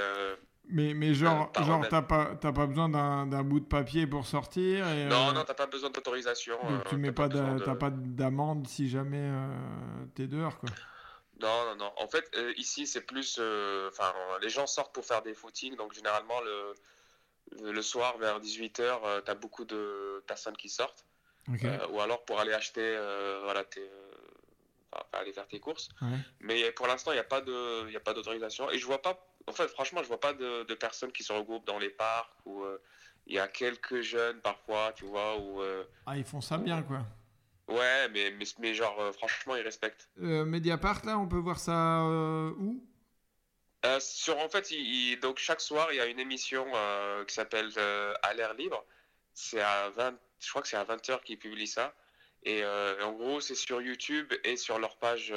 mais, 0.69 0.95
mais 0.95 1.15
genre, 1.15 1.53
genre 1.61 1.87
t'as 1.89 2.03
pas, 2.03 2.35
pas 2.35 2.67
besoin 2.67 2.89
d'un 2.89 3.43
bout 3.45 3.61
de 3.61 3.67
papier 3.67 4.07
pour 4.07 4.27
sortir 4.27 4.89
et, 4.89 5.05
Non, 5.05 5.33
non, 5.33 5.45
t'as 5.45 5.55
pas 5.55 5.67
besoin 5.67 5.91
d'autorisation. 5.91 6.59
Donc 6.69 6.89
tu 6.89 6.97
mets 6.97 7.13
pas, 7.13 7.29
pas 7.29 7.91
d'amende 7.91 8.67
si 8.67 8.89
jamais 8.89 9.31
t'es 10.15 10.27
dehors 10.27 10.59
quoi. 10.59 10.71
Non, 11.41 11.67
non, 11.67 11.77
non. 11.77 11.93
En 11.97 12.07
fait, 12.07 12.37
ici, 12.57 12.87
c'est 12.87 13.01
plus. 13.01 13.41
Enfin, 13.89 14.13
les 14.43 14.49
gens 14.49 14.67
sortent 14.67 14.95
pour 14.95 15.05
faire 15.05 15.23
des 15.23 15.35
footings, 15.35 15.77
donc 15.77 15.93
généralement, 15.93 16.41
le, 16.41 16.75
le 17.61 17.83
soir 17.83 18.17
vers 18.19 18.41
18h, 18.41 19.25
tu 19.25 19.31
as 19.31 19.35
beaucoup 19.35 19.65
de 19.65 20.23
personnes 20.27 20.57
qui 20.57 20.69
sortent. 20.69 21.05
Euh, 21.49 21.87
ou 21.89 22.01
alors 22.01 22.25
pour 22.25 22.39
aller 22.39 22.53
acheter, 22.53 22.81
euh, 22.81 23.41
voilà, 23.43 23.65
tes, 23.65 23.81
euh, 23.81 24.99
aller 25.13 25.33
faire 25.33 25.47
tes 25.49 25.59
courses. 25.61 25.89
Mais 26.41 26.71
pour 26.73 26.87
l'instant, 26.87 27.13
il 27.13 27.15
n'y 27.15 27.21
a 27.97 28.01
pas 28.01 28.15
d'autorisation. 28.15 28.71
Et 28.71 28.79
je 28.79 28.87
vois 28.87 29.03
pas, 29.03 29.27
en 29.47 29.53
fait, 29.53 29.69
franchement, 29.69 30.03
je 30.03 30.09
vois 30.09 30.21
pas 30.21 30.33
de, 30.33 30.75
personnes 30.75 31.13
qui 31.13 31.23
se 31.25 31.33
regroupent 31.33 31.67
dans 31.67 31.79
les 31.79 31.91
parcs 31.91 32.35
ou 32.47 32.65
Il 33.27 33.35
y 33.35 33.39
a 33.39 33.49
quelques 33.49 34.01
jeunes 34.03 34.41
parfois, 34.41 34.93
tu 34.97 35.05
vois, 35.05 35.39
où. 35.39 35.63
euh, 35.63 35.85
Ah, 36.07 36.17
ils 36.17 36.25
font 36.25 36.41
ça 36.41 36.59
bien, 36.59 36.83
quoi. 36.83 37.05
ouais, 37.69 38.09
mais, 38.11 38.33
mais, 38.39 38.45
mais 38.59 38.75
genre, 38.75 39.13
franchement, 39.15 39.57
ils 39.57 39.63
respectent. 39.63 40.09
Euh, 40.21 40.45
Mediapart, 40.45 41.05
là, 41.05 41.19
on 41.19 41.27
peut 41.27 41.39
voir 41.39 41.59
ça 41.59 42.03
euh, 42.03 42.51
où? 42.59 42.85
Euh, 43.85 43.99
sur, 44.01 44.39
en 44.39 44.49
fait, 44.49 44.71
il- 44.71 45.11
il- 45.13 45.21
donc 45.21 45.39
chaque 45.39 45.61
soir, 45.61 45.89
il 45.93 45.97
y 45.97 46.01
a 46.01 46.07
une 46.07 46.21
émission 46.21 46.67
euh, 46.75 47.25
qui 47.25 47.35
s'appelle 47.35 47.71
euh, 47.77 48.15
À 48.23 48.33
l'air 48.35 48.55
libre. 48.55 48.85
C'est 49.35 49.61
à 49.61 49.91
20, 49.91 50.15
je 50.41 50.51
crois 50.51 50.63
que 50.63 50.69
c'est 50.69 50.77
à 50.77 50.85
20h 50.85 51.23
qu'ils 51.25 51.39
publient 51.39 51.67
ça. 51.67 51.95
Et 52.45 52.63
euh, 52.65 53.05
en 53.05 53.13
gros, 53.13 53.41
c'est 53.41 53.55
sur 53.55 53.81
YouTube 53.81 54.33
et 54.45 54.57
sur 54.57 54.79
leur 54.79 54.97
page 54.99 55.33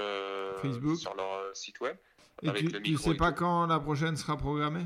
Facebook. 0.62 0.98
sur 0.98 1.16
leur 1.16 1.56
site 1.56 1.80
web. 1.80 1.96
Et 2.42 2.50
avec 2.50 2.68
tu, 2.68 2.70
le 2.70 2.82
tu 2.82 2.98
sais 2.98 3.14
pas 3.16 3.32
tout. 3.32 3.40
quand 3.40 3.68
la 3.68 3.80
prochaine 3.80 4.18
sera 4.18 4.36
programmée? 4.38 4.86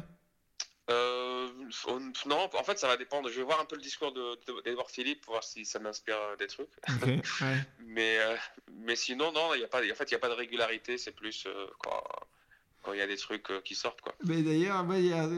On- 1.87 2.11
non, 2.25 2.49
en 2.53 2.63
fait, 2.63 2.79
ça 2.79 2.87
va 2.87 2.97
dépendre. 2.97 3.29
Je 3.29 3.37
vais 3.37 3.43
voir 3.43 3.59
un 3.59 3.65
peu 3.65 3.75
le 3.75 3.81
discours 3.81 4.11
de- 4.11 4.39
de- 4.47 4.61
d'Edouard 4.61 4.89
Philippe 4.89 5.21
pour 5.21 5.33
voir 5.33 5.43
si 5.43 5.63
ça 5.65 5.77
m'inspire 5.79 6.17
des 6.39 6.47
trucs. 6.47 6.69
Ouais. 7.05 7.21
Mais, 7.79 8.17
mais 8.71 8.95
sinon, 8.95 9.31
non, 9.31 9.53
il 9.53 9.61
y 9.61 9.63
a 9.63 9.67
pas, 9.67 9.79
en 9.79 9.95
fait, 9.95 10.05
il 10.05 10.13
n'y 10.13 10.15
a 10.15 10.19
pas 10.19 10.29
de 10.29 10.33
régularité. 10.33 10.97
C'est 10.97 11.11
plus 11.11 11.45
euh, 11.45 11.67
quand 12.81 12.93
il 12.93 12.99
y 12.99 13.01
a 13.01 13.07
des 13.07 13.17
trucs 13.17 13.49
euh, 13.51 13.59
qui 13.63 13.75
sortent, 13.75 14.01
quoi. 14.01 14.15
Mais 14.25 14.41
d'ailleurs, 14.41 14.85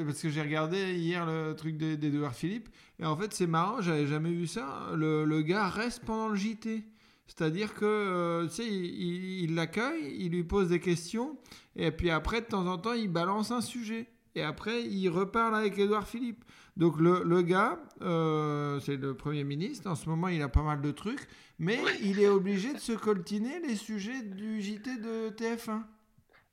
parce 0.05 0.21
que 0.21 0.29
j'ai 0.29 0.41
regardé 0.41 0.93
hier 0.95 1.25
le 1.25 1.53
truc 1.55 1.77
d'E- 1.77 1.95
d'Edouard 1.97 2.35
Philippe, 2.35 2.69
et 2.99 3.05
en 3.05 3.15
fait, 3.17 3.33
c'est 3.33 3.47
marrant, 3.47 3.81
j'avais 3.81 4.07
jamais 4.07 4.31
vu 4.31 4.47
ça. 4.47 4.91
Le, 4.95 5.25
le 5.25 5.41
gars 5.41 5.67
reste 5.69 6.03
pendant 6.05 6.29
le 6.29 6.35
JT. 6.35 6.83
C'est-à-dire 7.27 7.73
que, 7.73 7.85
euh, 7.85 8.47
tu 8.47 8.55
sais, 8.55 8.67
il 8.67 8.85
il- 8.85 9.43
il 9.43 9.55
l'accueille, 9.55 10.15
il, 10.19 10.31
lui 10.31 10.43
pose 10.43 10.67
des 10.69 10.79
questions, 10.81 11.37
et 11.75 11.91
puis 11.91 12.09
après, 12.09 12.41
de 12.41 12.45
temps 12.47 12.67
en 12.67 12.77
temps, 12.77 12.93
il 12.93 13.07
balance 13.09 13.51
un 13.51 13.61
sujet. 13.61 14.07
Et 14.35 14.43
après, 14.43 14.83
il 14.83 15.09
reparle 15.09 15.55
avec 15.55 15.77
Edouard 15.77 16.07
Philippe. 16.07 16.43
Donc, 16.77 16.99
le, 16.99 17.23
le 17.23 17.41
gars, 17.41 17.79
euh, 18.01 18.79
c'est 18.79 18.95
le 18.97 19.13
Premier 19.13 19.43
ministre, 19.43 19.89
en 19.89 19.95
ce 19.95 20.07
moment, 20.09 20.27
il 20.29 20.41
a 20.41 20.47
pas 20.49 20.61
mal 20.61 20.81
de 20.81 20.91
trucs, 20.91 21.27
mais 21.59 21.79
il 22.01 22.19
est 22.19 22.29
obligé 22.29 22.73
de 22.73 22.79
se 22.79 22.93
coltiner 22.93 23.59
les 23.67 23.75
sujets 23.75 24.21
du 24.21 24.61
JT 24.61 24.97
de 24.97 25.29
TF1. 25.29 25.83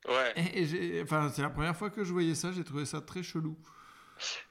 Ouais. 0.09 0.33
Et, 0.35 0.61
et 0.61 0.65
j'ai- 0.65 1.01
enfin, 1.03 1.31
c'est 1.33 1.41
la 1.41 1.49
première 1.49 1.75
fois 1.75 1.89
que 1.89 2.03
je 2.03 2.11
voyais 2.11 2.35
ça, 2.35 2.51
j'ai 2.51 2.63
trouvé 2.63 2.85
ça 2.85 2.99
très 3.01 3.23
chelou. 3.23 3.57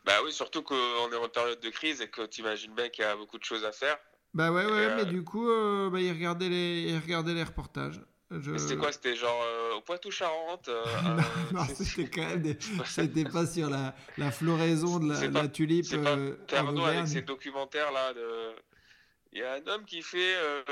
Bah 0.05 0.15
oui, 0.25 0.33
surtout 0.33 0.63
qu'on 0.63 0.75
est 1.13 1.17
en 1.17 1.29
période 1.29 1.61
de 1.61 1.69
crise 1.71 2.01
et 2.01 2.09
que 2.09 2.25
tu 2.27 2.41
imagines 2.41 2.75
bien 2.75 2.89
qu'il 2.89 3.05
y 3.05 3.07
a 3.07 3.15
beaucoup 3.17 3.39
de 3.39 3.45
choses 3.45 3.65
à 3.65 3.73
faire. 3.73 3.99
Bah 4.35 4.51
ouais, 4.51 4.65
ouais, 4.65 4.71
Euh, 4.71 4.97
mais 4.97 5.05
du 5.05 5.23
coup, 5.25 5.49
euh, 5.51 5.91
bah, 5.91 6.01
il, 6.01 6.11
regardait 6.11 6.49
les, 6.49 6.83
il 6.89 6.99
regardait 6.99 7.35
les 7.35 7.43
reportages. 7.43 8.01
Je... 8.31 8.57
C'était 8.59 8.77
quoi 8.77 8.93
C'était 8.93 9.17
genre 9.17 9.43
euh, 9.43 9.75
au 9.77 9.81
Poitou-Charentes 9.81 10.69
euh, 10.69 10.85
non, 11.53 11.63
euh, 11.63 11.75
c'était 11.75 12.09
quand 12.11 12.27
même 12.27 12.43
des... 12.43 12.59
C'était 12.85 13.25
pas 13.25 13.47
sur 13.47 13.71
la, 13.71 13.95
la 14.19 14.31
floraison 14.31 14.99
de 15.01 15.09
la, 15.13 15.29
pas- 15.31 15.43
la 15.43 15.49
tulipe 15.49 15.87
C'est 15.87 16.03
pas 16.03 16.11
euh, 16.17 16.37
Pernod 16.47 16.79
avec 16.89 17.09
ses 17.09 17.23
documentaires 17.23 17.91
là 17.91 18.13
de. 18.13 18.53
Il 19.33 19.39
y 19.41 19.43
a 19.43 19.55
un 19.55 19.67
homme 19.67 19.85
qui 19.85 20.03
fait 20.03 20.37
euh, 20.37 20.63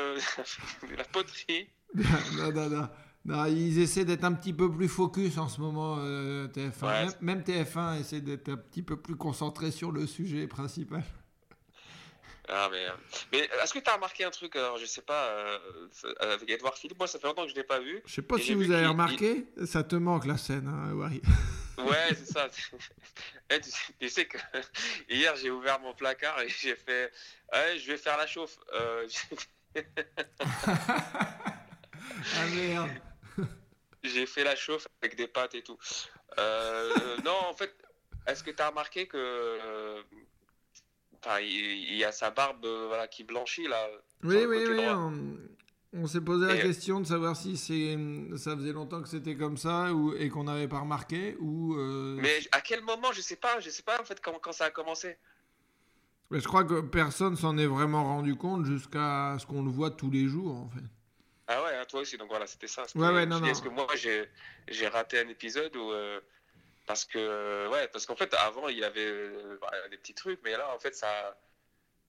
de 0.91 0.97
la 0.97 1.05
poterie. 1.05 1.69
non, 1.95 2.53
non, 2.53 2.69
non. 2.71 2.89
Non, 3.27 3.45
ils 3.47 3.81
essaient 3.81 4.05
d'être 4.05 4.23
un 4.23 4.33
petit 4.33 4.53
peu 4.53 4.71
plus 4.71 4.89
focus 4.89 5.37
en 5.37 5.49
ce 5.49 5.61
moment, 5.61 5.97
euh, 5.99 6.47
TF1. 6.47 6.83
Ouais. 6.85 7.05
Même, 7.07 7.13
même 7.21 7.41
TF1 7.41 8.01
essaie 8.01 8.21
d'être 8.21 8.49
un 8.49 8.57
petit 8.57 8.83
peu 8.83 8.97
plus 8.97 9.17
concentré 9.17 9.73
sur 9.73 9.91
le 9.91 10.07
sujet 10.07 10.47
principal. 10.47 11.03
Ah 12.49 12.69
mais, 12.71 12.87
euh, 12.87 12.93
mais 13.33 13.39
est-ce 13.61 13.75
que 13.75 13.81
tu 13.81 13.91
as 13.91 13.95
remarqué 13.95 14.23
un 14.23 14.31
truc 14.31 14.55
alors 14.55 14.79
je 14.79 14.87
sais 14.87 15.03
pas 15.03 15.25
euh, 15.31 15.59
avec 16.21 16.49
Edouard 16.49 16.79
Philippe? 16.79 16.97
Moi 16.99 17.09
ça 17.09 17.19
fait 17.19 17.27
longtemps 17.27 17.43
que 17.43 17.51
je 17.51 17.57
l'ai 17.57 17.65
pas 17.65 17.81
vu 17.81 18.01
Je 18.07 18.15
sais 18.15 18.23
pas 18.23 18.39
si 18.39 18.55
vous 18.55 18.71
avez 18.71 18.87
remarqué, 18.87 19.49
ça 19.65 19.83
te 19.83 19.97
manque 19.97 20.27
la 20.27 20.39
scène, 20.39 20.69
hein, 20.69 20.93
Wari. 20.95 21.21
ouais 21.79 22.15
c'est 22.15 22.27
ça 22.33 22.47
Eh, 23.51 23.61
tu, 23.61 23.71
sais, 23.71 23.79
tu 23.99 24.09
sais 24.09 24.27
que 24.27 24.39
hier 25.11 25.35
j'ai 25.35 25.51
ouvert 25.51 25.81
mon 25.81 25.93
placard 25.95 26.41
et 26.41 26.49
j'ai 26.49 26.77
fait 26.77 27.13
je 27.53 27.87
vais 27.89 27.97
faire 27.97 28.17
la 28.17 28.29
chauffe 28.29 28.59
Euh, 28.75 29.09
ah 32.37 32.47
merde. 32.55 32.91
J'ai 34.09 34.27
fait 34.27 34.45
la 34.45 34.57
chauffe 34.57 34.87
avec 35.03 35.17
des 35.17 35.27
pâtes 35.29 35.55
et 35.55 35.63
tout 35.63 35.79
Euh, 36.39 37.17
non 37.25 37.37
en 37.49 37.55
fait 37.55 37.75
est-ce 38.27 38.43
que 38.43 38.51
tu 38.51 38.61
as 38.63 38.69
remarqué 38.71 39.07
que 39.07 39.17
euh, 39.17 40.03
enfin, 41.23 41.41
il, 41.41 41.49
il 41.93 41.97
y 41.97 42.05
a 42.05 42.13
sa 42.13 42.31
barbe 42.31 42.65
euh, 42.65 42.87
voilà, 42.89 43.07
qui 43.09 43.25
blanchit 43.25 43.69
là 43.69 43.89
Oui, 44.23 44.45
oui, 44.47 44.65
oui. 44.69 44.81
On, 44.89 45.39
on 45.93 46.07
s'est 46.07 46.21
posé 46.21 46.47
la 46.47 46.59
question 46.59 47.01
de 47.01 47.07
savoir 47.07 47.37
si 47.37 47.57
ça 47.57 48.57
faisait 48.57 48.73
longtemps 48.73 49.01
que 49.01 49.09
c'était 49.09 49.37
comme 49.37 49.57
ça 49.57 49.95
ou, 49.95 50.13
et 50.15 50.29
qu'on 50.29 50.45
n'avait 50.45 50.69
pas 50.69 50.81
remarqué 50.81 51.37
ou. 51.39 51.75
euh, 51.77 52.19
mais 52.21 52.41
à 52.53 52.61
quel 52.61 52.83
moment 52.83 53.13
je 53.13 53.21
sais 53.21 53.37
pas 53.37 53.61
je 53.61 53.71
sais 53.71 53.83
pas 53.85 54.01
en 54.01 54.05
fait 54.05 54.21
quand, 54.21 54.39
quand 54.41 54.53
ça 54.53 54.67
a 54.67 54.71
commencé 54.71 55.17
mais 56.31 56.41
je 56.41 56.49
crois 56.49 56.65
que 56.65 56.81
personne 56.81 57.37
s'en 57.37 57.57
est 57.57 57.67
vraiment 57.69 58.03
rendu 58.03 58.35
compte 58.35 58.65
jusqu'à 58.67 59.37
ce 59.39 59.47
qu'on 59.47 59.63
le 59.63 59.71
voit 59.71 59.93
tous 59.93 60.11
les 60.11 60.27
jours 60.27 60.57
en 60.57 60.69
fait. 60.69 60.83
Ah 61.49 61.63
ouais, 61.63 61.77
hein, 61.77 61.85
toi 61.89 62.01
aussi, 62.01 62.17
donc 62.17 62.29
voilà, 62.29 62.47
c'était 62.47 62.67
ça. 62.67 62.83
Ouais, 62.95 63.09
ouais, 63.15 63.27
non, 63.27 63.39
non. 63.41 63.47
Est-ce 63.47 63.63
que 63.63 63.69
moi, 63.69 63.87
j'ai, 63.95 64.29
j'ai 64.69 64.89
raté 64.89 65.19
un 65.21 65.29
épisode 65.29 65.75
où. 65.77 65.93
euh, 65.93 66.21
parce 66.87 67.05
que, 67.05 67.19
euh, 67.19 67.69
ouais, 67.71 67.89
parce 67.89 68.07
qu'en 68.07 68.17
fait, 68.17 68.33
avant, 68.35 68.69
il 68.69 68.79
y 68.79 68.85
avait 68.85 69.05
euh, 69.07 69.59
bah, 69.61 69.71
des 69.91 69.97
petits 69.97 70.15
trucs, 70.15 70.41
mais 70.45 70.53
là, 70.53 70.73
en 70.75 70.79
fait, 70.79 70.95
ça. 70.95 71.39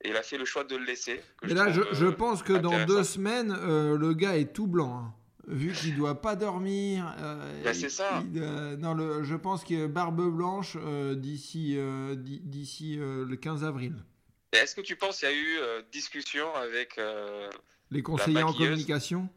Il 0.06 0.16
a 0.16 0.22
fait 0.22 0.38
le 0.38 0.46
choix 0.46 0.64
de 0.64 0.76
le 0.76 0.86
laisser. 0.86 1.24
Mais 1.42 1.56
là, 1.56 1.72
je, 1.72 1.82
je 1.92 2.06
pense 2.06 2.44
que 2.44 2.54
dans 2.54 2.86
deux 2.86 3.04
semaines, 3.04 3.52
euh, 3.60 3.98
le 3.98 4.14
gars 4.14 4.38
est 4.38 4.54
tout 4.54 4.68
blanc. 4.68 4.96
hein. 4.96 5.14
Vu 5.48 5.72
qu'il 5.72 5.96
doit 5.96 6.22
pas 6.22 6.36
dormir. 6.36 7.16
Ben, 7.64 7.74
c'est 7.74 7.90
ça. 7.90 8.22
il, 8.34 8.42
non, 8.80 8.94
le, 8.94 9.24
je 9.24 9.34
pense 9.36 9.64
qu'il 9.64 9.82
a 9.82 9.88
barbe 9.88 10.22
blanche 10.30 10.78
d'ici, 11.16 11.78
d'i- 12.16 12.42
d'ici 12.42 12.98
le 12.98 13.36
15 13.36 13.64
avril. 13.64 13.96
Est-ce 14.52 14.76
que 14.76 14.82
tu 14.82 14.96
penses 14.98 15.20
qu'il 15.20 15.30
y 15.30 15.32
a 15.32 15.36
eu 15.36 15.58
discussion 15.92 16.54
avec 16.56 17.00
Les 17.92 18.02
conseillers 18.02 18.44
en 18.44 18.54
communication? 18.54 19.30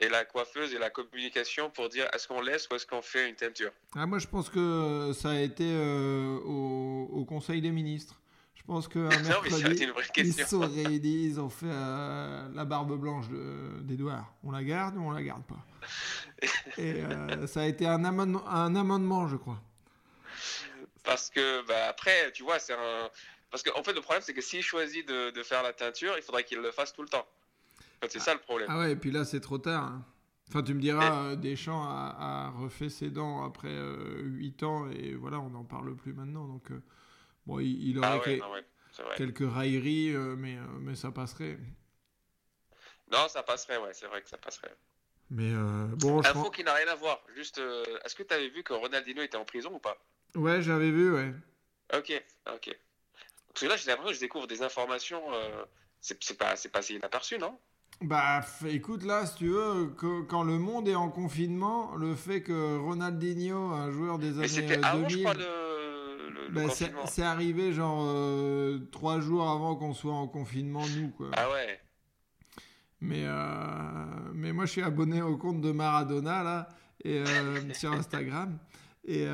Et 0.00 0.08
la 0.08 0.24
coiffeuse 0.24 0.74
et 0.74 0.78
la 0.78 0.90
communication 0.90 1.70
pour 1.70 1.88
dire 1.88 2.08
est-ce 2.12 2.26
qu'on 2.26 2.40
laisse 2.40 2.68
ou 2.68 2.74
est-ce 2.74 2.86
qu'on 2.86 3.02
fait 3.02 3.28
une 3.28 3.36
teinture? 3.36 3.70
Ah, 3.94 4.06
moi, 4.06 4.18
je 4.18 4.26
pense 4.26 4.50
que 4.50 5.12
ça 5.14 5.30
a 5.30 5.38
été 5.38 5.64
euh, 5.66 6.38
au, 6.44 7.08
au 7.12 7.24
Conseil 7.24 7.60
des 7.60 7.70
ministres. 7.70 8.20
Je 8.54 8.62
pense 8.64 8.88
ça 9.10 9.20
mercredi, 9.20 9.76
c'est 9.78 9.84
une 9.84 9.90
vraie 9.92 10.04
ils 10.16 10.32
se 10.32 10.44
sont 10.46 10.60
réunis, 10.60 11.26
ils 11.26 11.40
ont 11.40 11.50
fait 11.50 11.66
euh, 11.68 12.48
la 12.54 12.64
barbe 12.64 12.98
blanche 12.98 13.28
de- 13.28 13.80
d'Edouard. 13.82 14.34
On 14.42 14.50
la 14.50 14.64
garde 14.64 14.96
ou 14.96 15.02
on 15.02 15.10
la 15.10 15.22
garde 15.22 15.44
pas? 15.44 15.64
Et 16.78 17.02
euh, 17.02 17.46
ça 17.46 17.60
a 17.60 17.66
été 17.66 17.86
un 17.86 18.04
amendement, 18.04 18.46
un 18.48 18.74
amendement, 18.74 19.28
je 19.28 19.36
crois. 19.36 19.60
Parce 21.04 21.30
que, 21.30 21.64
bah, 21.66 21.88
après, 21.88 22.32
tu 22.32 22.42
vois, 22.42 22.58
c'est 22.58 22.72
un. 22.72 23.10
Parce 23.54 23.62
qu'en 23.62 23.84
fait, 23.84 23.92
le 23.92 24.00
problème, 24.00 24.20
c'est 24.20 24.34
que 24.34 24.40
s'il 24.40 24.64
choisit 24.64 25.06
de, 25.06 25.30
de 25.30 25.42
faire 25.44 25.62
la 25.62 25.72
teinture, 25.72 26.14
il 26.16 26.22
faudrait 26.24 26.42
qu'il 26.42 26.58
le 26.58 26.72
fasse 26.72 26.92
tout 26.92 27.02
le 27.02 27.08
temps. 27.08 27.24
En 27.78 28.00
fait, 28.00 28.10
c'est 28.10 28.18
ça 28.18 28.34
le 28.34 28.40
problème. 28.40 28.66
Ah 28.68 28.80
ouais, 28.80 28.90
et 28.90 28.96
puis 28.96 29.12
là, 29.12 29.24
c'est 29.24 29.38
trop 29.38 29.58
tard. 29.58 29.84
hein. 29.84 30.04
Enfin, 30.48 30.64
tu 30.64 30.74
me 30.74 30.80
diras, 30.80 31.22
euh, 31.22 31.36
Deschamps 31.36 31.84
a, 31.84 32.16
a 32.18 32.50
refait 32.50 32.88
ses 32.88 33.10
dents 33.10 33.44
après 33.44 33.70
euh, 33.70 34.22
8 34.24 34.64
ans, 34.64 34.90
et 34.90 35.14
voilà, 35.14 35.38
on 35.38 35.50
n'en 35.50 35.62
parle 35.62 35.94
plus 35.94 36.12
maintenant. 36.12 36.48
Donc, 36.48 36.68
euh, 36.72 36.82
bon, 37.46 37.60
il, 37.60 37.90
il 37.90 37.98
aurait 38.00 38.40
Ah 38.42 38.50
ouais, 38.50 38.64
ouais, 38.98 39.14
quelques 39.16 39.48
railleries, 39.48 40.12
euh, 40.16 40.34
mais, 40.36 40.58
mais 40.80 40.96
ça 40.96 41.12
passerait. 41.12 41.56
Non, 43.12 43.28
ça 43.28 43.44
passerait, 43.44 43.76
ouais, 43.76 43.94
c'est 43.94 44.06
vrai 44.08 44.20
que 44.20 44.28
ça 44.28 44.36
passerait. 44.36 44.74
Mais 45.30 45.52
bon, 45.98 46.18
Info 46.18 46.32
pense... 46.42 46.56
qui 46.56 46.64
n'a 46.64 46.74
rien 46.74 46.88
à 46.88 46.96
voir. 46.96 47.22
Juste, 47.36 47.60
est-ce 48.04 48.16
que 48.16 48.24
tu 48.24 48.34
avais 48.34 48.48
vu 48.48 48.64
que 48.64 48.72
Ronaldinho 48.72 49.22
était 49.22 49.36
en 49.36 49.44
prison 49.44 49.72
ou 49.72 49.78
pas? 49.78 49.96
Ouais, 50.34 50.60
j'avais 50.60 50.90
vu, 50.90 51.12
ouais. 51.14 51.32
Ok, 51.92 52.12
ok. 52.52 52.76
Parce 53.54 53.62
que 53.62 53.68
là, 53.70 53.76
j'ai 53.76 53.86
l'impression 53.86 54.10
que 54.10 54.16
je 54.16 54.20
découvre 54.20 54.46
des 54.48 54.62
informations. 54.62 55.22
euh, 55.32 55.64
c'est 56.00 56.22
c'est 56.22 56.36
pas, 56.36 56.54
passé 56.72 56.94
inaperçu, 56.94 57.38
non? 57.38 57.56
Bah, 58.02 58.40
écoute, 58.66 59.04
là, 59.04 59.24
si 59.24 59.36
tu 59.36 59.48
veux, 59.48 59.86
que- 59.96 60.22
quand 60.22 60.42
le 60.42 60.58
monde 60.58 60.88
est 60.88 60.96
en 60.96 61.08
confinement, 61.08 61.94
le 61.94 62.16
fait 62.16 62.42
que 62.42 62.76
Ronaldinho, 62.76 63.70
un 63.70 63.90
joueur 63.92 64.18
des 64.18 64.38
années 64.38 64.48
c'était 64.48 64.76
euh, 64.76 64.82
avant, 64.82 65.08
je 65.08 65.16
2000, 65.16 65.24
crois, 65.24 65.34
le, 65.34 66.48
bah, 66.50 66.62
c'est 67.06 67.22
arrivé 67.22 67.72
genre 67.72 68.04
euh, 68.06 68.80
trois 68.90 69.20
jours 69.20 69.48
avant 69.48 69.76
qu'on 69.76 69.94
soit 69.94 70.12
en 70.12 70.26
confinement, 70.26 70.86
nous, 70.88 71.10
quoi. 71.10 71.30
Ah 71.36 71.50
ouais. 71.52 71.80
Mais, 73.00 73.24
euh, 73.24 74.32
mais 74.34 74.52
moi, 74.52 74.66
je 74.66 74.72
suis 74.72 74.82
abonné 74.82 75.22
au 75.22 75.36
compte 75.36 75.60
de 75.60 75.70
Maradona, 75.70 76.42
là, 76.42 76.68
et, 77.04 77.18
euh, 77.18 77.60
sur 77.74 77.92
Instagram. 77.92 78.58
Et, 79.06 79.26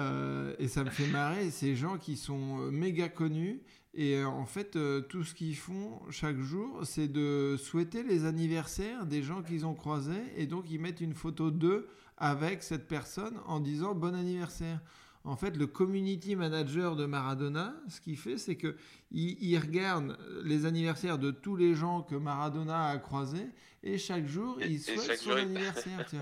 et 0.58 0.66
ça 0.68 0.82
me 0.84 0.90
fait 0.90 1.06
marrer, 1.06 1.50
ces 1.50 1.76
gens 1.76 1.96
qui 1.96 2.16
sont 2.16 2.56
méga 2.72 3.08
connus. 3.08 3.62
Et 3.94 4.16
euh, 4.16 4.26
en 4.28 4.46
fait, 4.46 4.76
euh, 4.76 5.00
tout 5.00 5.24
ce 5.24 5.34
qu'ils 5.34 5.56
font 5.56 6.00
chaque 6.10 6.38
jour, 6.38 6.80
c'est 6.84 7.08
de 7.08 7.56
souhaiter 7.58 8.02
les 8.04 8.24
anniversaires 8.24 9.04
des 9.06 9.22
gens 9.22 9.42
qu'ils 9.42 9.66
ont 9.66 9.74
croisés. 9.74 10.22
Et 10.36 10.46
donc, 10.46 10.70
ils 10.70 10.80
mettent 10.80 11.00
une 11.00 11.14
photo 11.14 11.50
d'eux 11.50 11.88
avec 12.16 12.62
cette 12.62 12.86
personne 12.86 13.38
en 13.46 13.58
disant 13.60 13.94
bon 13.94 14.14
anniversaire. 14.14 14.80
En 15.24 15.36
fait, 15.36 15.56
le 15.56 15.66
community 15.66 16.34
manager 16.36 16.94
de 16.96 17.04
Maradona, 17.04 17.74
ce 17.88 18.00
qu'il 18.00 18.16
fait, 18.16 18.38
c'est 18.38 18.56
que 18.56 18.76
il, 19.10 19.58
regarde 19.58 20.16
les 20.44 20.64
anniversaires 20.66 21.18
de 21.18 21.30
tous 21.30 21.56
les 21.56 21.74
gens 21.74 22.02
que 22.02 22.14
Maradona 22.14 22.86
a 22.86 22.98
croisés 22.98 23.48
et 23.82 23.98
chaque 23.98 24.26
jour, 24.26 24.56
Et- 24.62 24.68
il 24.70 24.80
souhaite 24.80 25.18
son 25.18 25.30
jour, 25.30 25.38
il- 25.38 25.44
anniversaire. 25.44 26.06
tu. 26.08 26.16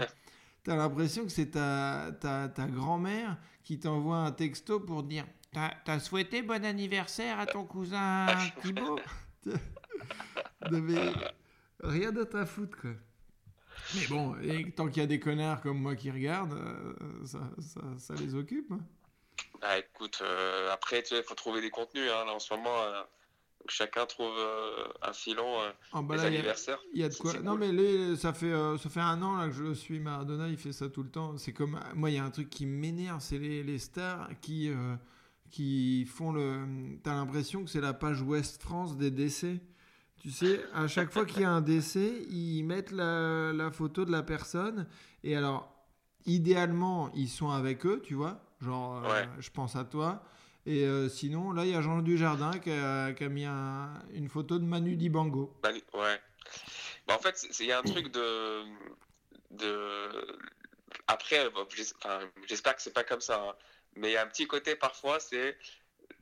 T'as 0.65 0.75
l'impression 0.77 1.25
que 1.25 1.31
c'est 1.31 1.53
ta, 1.53 2.11
ta, 2.21 2.49
ta 2.49 2.67
grand-mère 2.67 3.37
qui 3.63 3.79
t'envoie 3.79 4.19
un 4.19 4.33
texto 4.33 4.81
pour 4.81 5.03
dire 5.05 5.25
t'as, 5.53 6.01
souhaité 6.01 6.43
bon 6.43 6.65
anniversaire 6.65 7.39
à 7.39 7.47
ton 7.47 7.65
cousin 7.65 8.27
Thibaut? 8.63 9.01
Mais 10.71 11.13
rien 11.81 12.13
d'autre 12.13 12.39
à 12.39 12.47
foutre, 12.47 12.77
quoi. 12.81 12.91
Mais 13.95 14.07
bon, 14.07 14.37
et 14.43 14.71
tant 14.73 14.89
qu'il 14.89 14.99
y 14.99 15.05
a 15.05 15.07
des 15.07 15.21
connards 15.21 15.61
comme 15.61 15.81
moi 15.81 15.97
qui 15.97 16.11
regardent, 16.11 16.53
euh, 16.53 17.25
ça, 17.25 17.39
ça, 17.59 17.81
ça, 17.99 18.15
les 18.15 18.35
occupe. 18.35 18.71
Hein. 18.73 18.81
Ah, 19.63 19.79
écoute, 19.79 20.19
euh, 20.23 20.71
après, 20.73 21.03
tu 21.03 21.11
sais, 21.11 21.19
il 21.19 21.23
faut 21.23 21.35
trouver 21.35 21.61
des 21.61 21.71
contenus. 21.71 22.11
Hein. 22.11 22.25
Là, 22.27 22.35
en 22.35 22.39
ce 22.39 22.53
moment, 22.53 22.83
euh, 22.83 23.03
chacun 23.69 24.05
trouve 24.05 24.37
un 25.01 25.13
filon 25.13 25.73
oh, 25.95 26.03
bah 26.03 26.21
anniversaires. 26.21 26.81
Il 26.93 27.01
y, 27.01 27.05
a 27.05 27.09
de 27.09 27.15
quoi. 27.15 27.33
Non, 27.41 27.57
mais 27.57 27.73
les, 27.73 28.17
ça, 28.17 28.35
fait, 28.35 28.53
ça 28.79 28.91
fait 28.91 29.01
un 29.01 29.23
an 29.23 29.39
là, 29.39 29.47
que 29.47 29.55
je 29.55 29.73
suis 29.73 30.01
Maradona, 30.01 30.49
il 30.49 30.59
fait 30.59 30.73
ça 30.73 30.89
tout 30.89 31.03
le 31.03 31.11
temps. 31.11 31.39
C'est 31.39 31.53
comme. 31.53 31.81
Moi, 31.95 32.11
il 32.11 32.17
y 32.17 32.19
a 32.19 32.25
un 32.25 32.31
truc 32.31 32.51
qui 32.51 32.67
m'énerve, 32.67 33.21
c'est 33.21 33.39
les, 33.39 33.63
les, 33.63 33.79
stars 33.79 34.29
qui, 34.43 34.71
qui 35.51 36.05
font 36.07 36.33
le. 36.33 36.99
T'as 37.03 37.15
l'impression 37.15 37.65
que 37.65 37.71
c'est 37.71 37.81
la 37.81 37.95
page 37.95 38.23
Ouest 38.23 38.63
France 38.63 38.97
des 38.97 39.11
décès. 39.11 39.61
Tu 40.21 40.31
sais, 40.31 40.61
à 40.75 40.89
chaque 40.89 41.13
fois 41.13 41.25
qu'il 41.25 41.43
y 41.43 41.45
a 41.45 41.51
un 41.51 41.61
décès, 41.61 42.23
ils 42.29 42.65
mettent 42.65 42.91
la, 42.91 43.71
photo 43.73 44.05
de 44.05 44.11
la 44.11 44.23
personne. 44.23 44.89
Et 45.23 45.37
alors, 45.37 45.73
idéalement, 46.27 47.11
ils 47.15 47.29
sont 47.29 47.51
avec 47.51 47.87
eux, 47.87 48.03
tu 48.05 48.15
vois. 48.15 48.41
Genre, 48.61 49.05
euh, 49.07 49.25
je 49.39 49.51
pense 49.51 49.77
à 49.77 49.85
toi. 49.85 50.25
Et 50.67 50.85
euh, 50.85 51.09
sinon, 51.09 51.53
là, 51.53 51.65
il 51.65 51.71
y 51.71 51.75
a 51.75 51.81
Jean 51.81 52.03
Dujardin 52.03 52.59
qui 52.59 52.73
a, 52.73 53.13
qui 53.13 53.25
a 53.25 53.29
mis 53.29 53.47
une 53.47 54.29
photo 54.29 54.59
de 54.59 54.65
Manu 54.65 54.97
Dibango. 54.97 55.55
ouais. 55.65 56.21
Bah, 57.07 57.15
en 57.17 57.19
fait, 57.21 57.47
il 57.59 57.67
y 57.67 57.73
a 57.73 57.79
un 57.79 57.83
truc 57.83 58.13
de. 58.13 58.65
de... 59.53 60.39
Après, 61.07 61.49
j'espère 62.47 62.77
que 62.77 62.83
c'est 62.83 62.93
pas 62.93 63.05
comme 63.05 63.21
ça. 63.21 63.43
Hein. 63.49 63.55
Mais 63.99 64.11
il 64.11 64.13
y 64.13 64.17
a 64.17 64.23
un 64.23 64.27
petit 64.27 64.47
côté 64.47 64.77
parfois, 64.77 65.21
c'est 65.21 65.57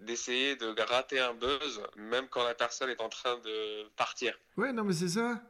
d'essayer 0.01 0.57
de 0.57 0.73
gratter 0.73 1.21
un 1.21 1.35
buzz, 1.35 1.83
même 1.97 2.27
quand 2.29 2.45
la 2.45 2.55
personne 2.55 2.91
est 2.91 3.01
en 3.01 3.09
train 3.09 3.37
de 3.39 3.89
partir. 3.97 4.35
Ouais, 4.57 4.73
non, 4.73 4.85
mais 4.85 4.93
c'est 4.93 5.09
ça. 5.09 5.41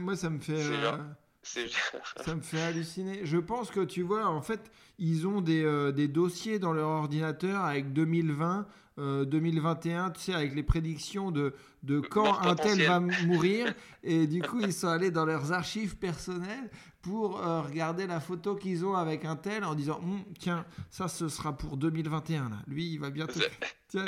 Moi, 0.00 0.16
ça 0.16 0.30
me 0.30 0.38
fait. 0.38 0.62
Euh, 0.62 0.98
ça 2.24 2.34
me 2.34 2.42
fait 2.42 2.60
halluciner. 2.60 3.20
Je 3.24 3.38
pense 3.38 3.70
que 3.70 3.80
tu 3.80 4.02
vois, 4.02 4.26
en 4.26 4.42
fait, 4.42 4.70
ils 4.98 5.26
ont 5.26 5.40
des, 5.40 5.64
euh, 5.64 5.92
des 5.92 6.08
dossiers 6.08 6.58
dans 6.58 6.72
leur 6.72 6.88
ordinateur 6.88 7.64
avec 7.64 7.92
2020, 7.92 8.66
2021, 8.98 10.08
euh, 10.08 10.10
tu 10.10 10.20
sais, 10.20 10.34
avec 10.34 10.54
les 10.54 10.62
prédictions 10.62 11.30
de, 11.30 11.54
de 11.82 12.00
quand 12.00 12.40
un 12.40 12.54
tel 12.54 12.82
va 12.82 13.00
mourir. 13.00 13.72
Et 14.02 14.26
du 14.26 14.42
coup, 14.42 14.60
ils 14.60 14.72
sont 14.72 14.88
allés 14.88 15.10
dans 15.10 15.24
leurs 15.24 15.52
archives 15.52 15.96
personnelles 15.96 16.70
pour 17.02 17.40
euh, 17.40 17.62
regarder 17.62 18.06
la 18.06 18.20
photo 18.20 18.56
qu'ils 18.56 18.84
ont 18.84 18.94
avec 18.94 19.24
un 19.24 19.36
tel 19.36 19.64
en 19.64 19.74
disant 19.74 19.98
hum, 19.98 20.24
Tiens, 20.38 20.66
ça, 20.90 21.08
ce 21.08 21.28
sera 21.28 21.56
pour 21.56 21.76
2021. 21.76 22.48
Là. 22.48 22.56
Lui, 22.66 22.92
il 22.92 22.98
va 23.00 23.10
bientôt. 23.10 23.40
Tiens, 23.88 24.04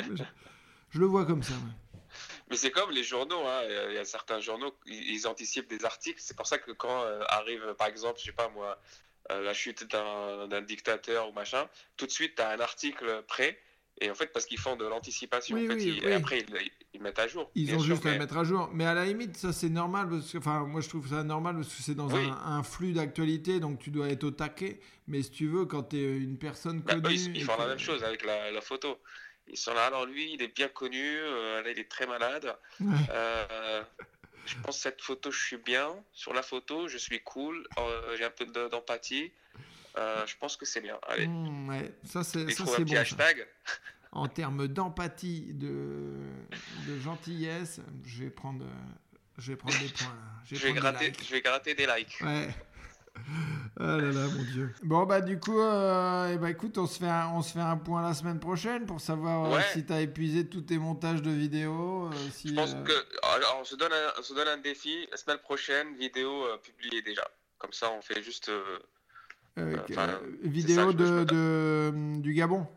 je, 0.89 0.99
le 0.99 1.05
vois 1.05 1.25
comme 1.25 1.43
ça. 1.43 1.53
Mais 2.49 2.55
c'est 2.55 2.71
comme 2.71 2.91
les 2.91 3.03
journaux. 3.03 3.45
Hein. 3.47 3.61
Il 3.89 3.95
y 3.95 3.97
a 3.97 4.05
certains 4.05 4.39
journaux, 4.39 4.75
ils 4.85 5.27
anticipent 5.27 5.69
des 5.69 5.83
articles. 5.85 6.19
C'est 6.21 6.35
pour 6.35 6.47
ça 6.47 6.59
que 6.59 6.71
quand 6.71 7.03
arrive, 7.29 7.73
par 7.77 7.87
exemple, 7.87 8.19
je 8.19 8.25
sais 8.25 8.31
pas 8.31 8.49
moi, 8.49 8.79
la 9.29 9.53
chute 9.53 9.89
d'un 9.89 10.61
dictateur 10.61 11.29
ou 11.29 11.33
machin, 11.33 11.67
tout 11.97 12.05
de 12.05 12.11
suite, 12.11 12.35
tu 12.35 12.41
as 12.43 12.49
un 12.49 12.59
article 12.59 13.23
prêt 13.27 13.59
et 14.01 14.09
en 14.09 14.15
fait, 14.15 14.27
parce 14.27 14.45
qu'ils 14.45 14.59
font 14.59 14.75
de 14.75 14.85
l'anticipation, 14.85 15.55
en 15.55 15.67
fait, 15.67 15.81
et 15.81 16.13
après, 16.13 16.45
ils, 16.93 17.01
mettent 17.01 17.19
à 17.19 17.27
jour. 17.27 17.49
Ils 17.55 17.73
ont 17.75 17.79
juste 17.79 18.05
à 18.05 18.17
mettre 18.17 18.37
à 18.37 18.43
jour. 18.43 18.69
Mais 18.73 18.85
à 18.85 18.93
la 18.93 19.05
limite, 19.05 19.37
ça, 19.37 19.53
c'est 19.53 19.69
normal. 19.69 20.09
Parce 20.09 20.31
que, 20.31 20.37
enfin, 20.39 20.65
moi, 20.65 20.81
je 20.81 20.89
trouve 20.89 21.07
ça 21.07 21.23
normal 21.23 21.55
parce 21.55 21.73
que 21.73 21.81
c'est 21.81 21.95
dans 21.95 22.13
un, 22.15 22.63
flux 22.63 22.93
d'actualité, 22.93 23.59
donc 23.59 23.79
tu 23.79 23.91
dois 23.91 24.09
être 24.09 24.23
au 24.23 24.31
taquet. 24.31 24.79
Mais 25.07 25.21
si 25.21 25.31
tu 25.31 25.47
veux, 25.47 25.65
quand 25.65 25.83
tu 25.83 25.97
es 25.97 26.17
une 26.17 26.37
personne 26.37 26.81
bah, 26.81 26.95
connue. 26.95 27.15
ils, 27.15 27.43
font 27.43 27.57
la 27.57 27.67
même 27.67 27.79
chose 27.79 28.03
avec 28.03 28.25
la, 28.25 28.61
photo. 28.61 28.99
Ils 29.47 29.57
sont 29.57 29.73
là, 29.73 29.85
alors 29.85 30.05
lui, 30.05 30.33
il 30.33 30.41
est 30.41 30.55
bien 30.55 30.69
connu, 30.69 31.17
euh, 31.17 31.61
il 31.69 31.77
est 31.79 31.89
très 31.89 32.07
malade. 32.07 32.55
Euh, 33.11 33.83
je 34.45 34.55
pense 34.63 34.79
cette 34.79 35.01
photo, 35.01 35.31
je 35.31 35.41
suis 35.41 35.57
bien. 35.57 35.93
Sur 36.13 36.33
la 36.33 36.41
photo, 36.41 36.87
je 36.87 36.97
suis 36.97 37.21
cool, 37.21 37.67
euh, 37.77 38.15
j'ai 38.17 38.25
un 38.25 38.29
peu 38.29 38.45
d'empathie. 38.69 39.31
Euh, 39.97 40.25
je 40.25 40.35
pense 40.37 40.57
que 40.57 40.65
c'est 40.65 40.81
bien. 40.81 40.97
Allez. 41.07 41.27
Mmh, 41.27 41.69
ouais. 41.69 41.93
Ça, 42.03 42.23
c'est 42.23 42.45
bon. 42.45 42.95
hashtag. 42.95 43.47
En 44.15 44.27
termes 44.27 44.67
d'empathie, 44.67 45.53
de, 45.53 46.13
de 46.87 46.99
gentillesse, 46.99 47.81
je 48.05 48.23
vais 48.23 48.29
prendre, 48.29 48.65
je 49.37 49.51
vais 49.51 49.57
prendre 49.57 49.77
des 49.79 49.89
points. 49.89 50.15
Je 50.45 50.55
vais, 50.55 50.73
gratter, 50.73 51.11
je 51.19 51.31
vais 51.31 51.41
gratter 51.41 51.73
des 51.73 51.87
likes. 51.87 52.19
Ouais. 52.21 52.49
Ah 53.79 53.97
là 53.97 54.11
là, 54.11 54.27
mon 54.27 54.43
Dieu. 54.43 54.73
Bon, 54.83 55.05
bah, 55.05 55.21
du 55.21 55.39
coup, 55.39 55.59
euh, 55.59 56.31
eh 56.33 56.37
bah, 56.37 56.49
écoute, 56.49 56.77
on 56.77 56.87
se, 56.87 56.99
fait 56.99 57.07
un, 57.07 57.29
on 57.33 57.41
se 57.41 57.53
fait 57.53 57.59
un 57.59 57.77
point 57.77 58.01
la 58.01 58.13
semaine 58.13 58.39
prochaine 58.39 58.85
pour 58.85 59.01
savoir 59.01 59.51
euh, 59.51 59.61
si 59.71 59.85
tu 59.85 59.93
as 59.93 60.01
épuisé 60.01 60.47
tous 60.47 60.61
tes 60.61 60.77
montages 60.77 61.21
de 61.21 61.31
vidéos. 61.31 62.07
Euh, 62.07 62.29
si, 62.31 62.49
je 62.49 62.53
pense 62.53 62.73
que. 62.73 62.93
Alors, 63.35 63.57
on 63.61 63.63
se, 63.63 63.75
donne 63.75 63.93
un, 63.93 64.19
on 64.19 64.23
se 64.23 64.33
donne 64.33 64.47
un 64.47 64.57
défi. 64.57 65.07
La 65.11 65.17
semaine 65.17 65.39
prochaine, 65.39 65.95
vidéo 65.95 66.45
publiée 66.63 67.01
déjà. 67.01 67.27
Comme 67.57 67.73
ça, 67.73 67.91
on 67.91 68.01
fait 68.01 68.21
juste. 68.21 68.49
Euh, 68.49 68.79
euh, 69.59 69.77
vidéo 70.41 70.93
de, 70.93 71.23
de, 71.23 71.93
du 72.19 72.33
Gabon 72.33 72.67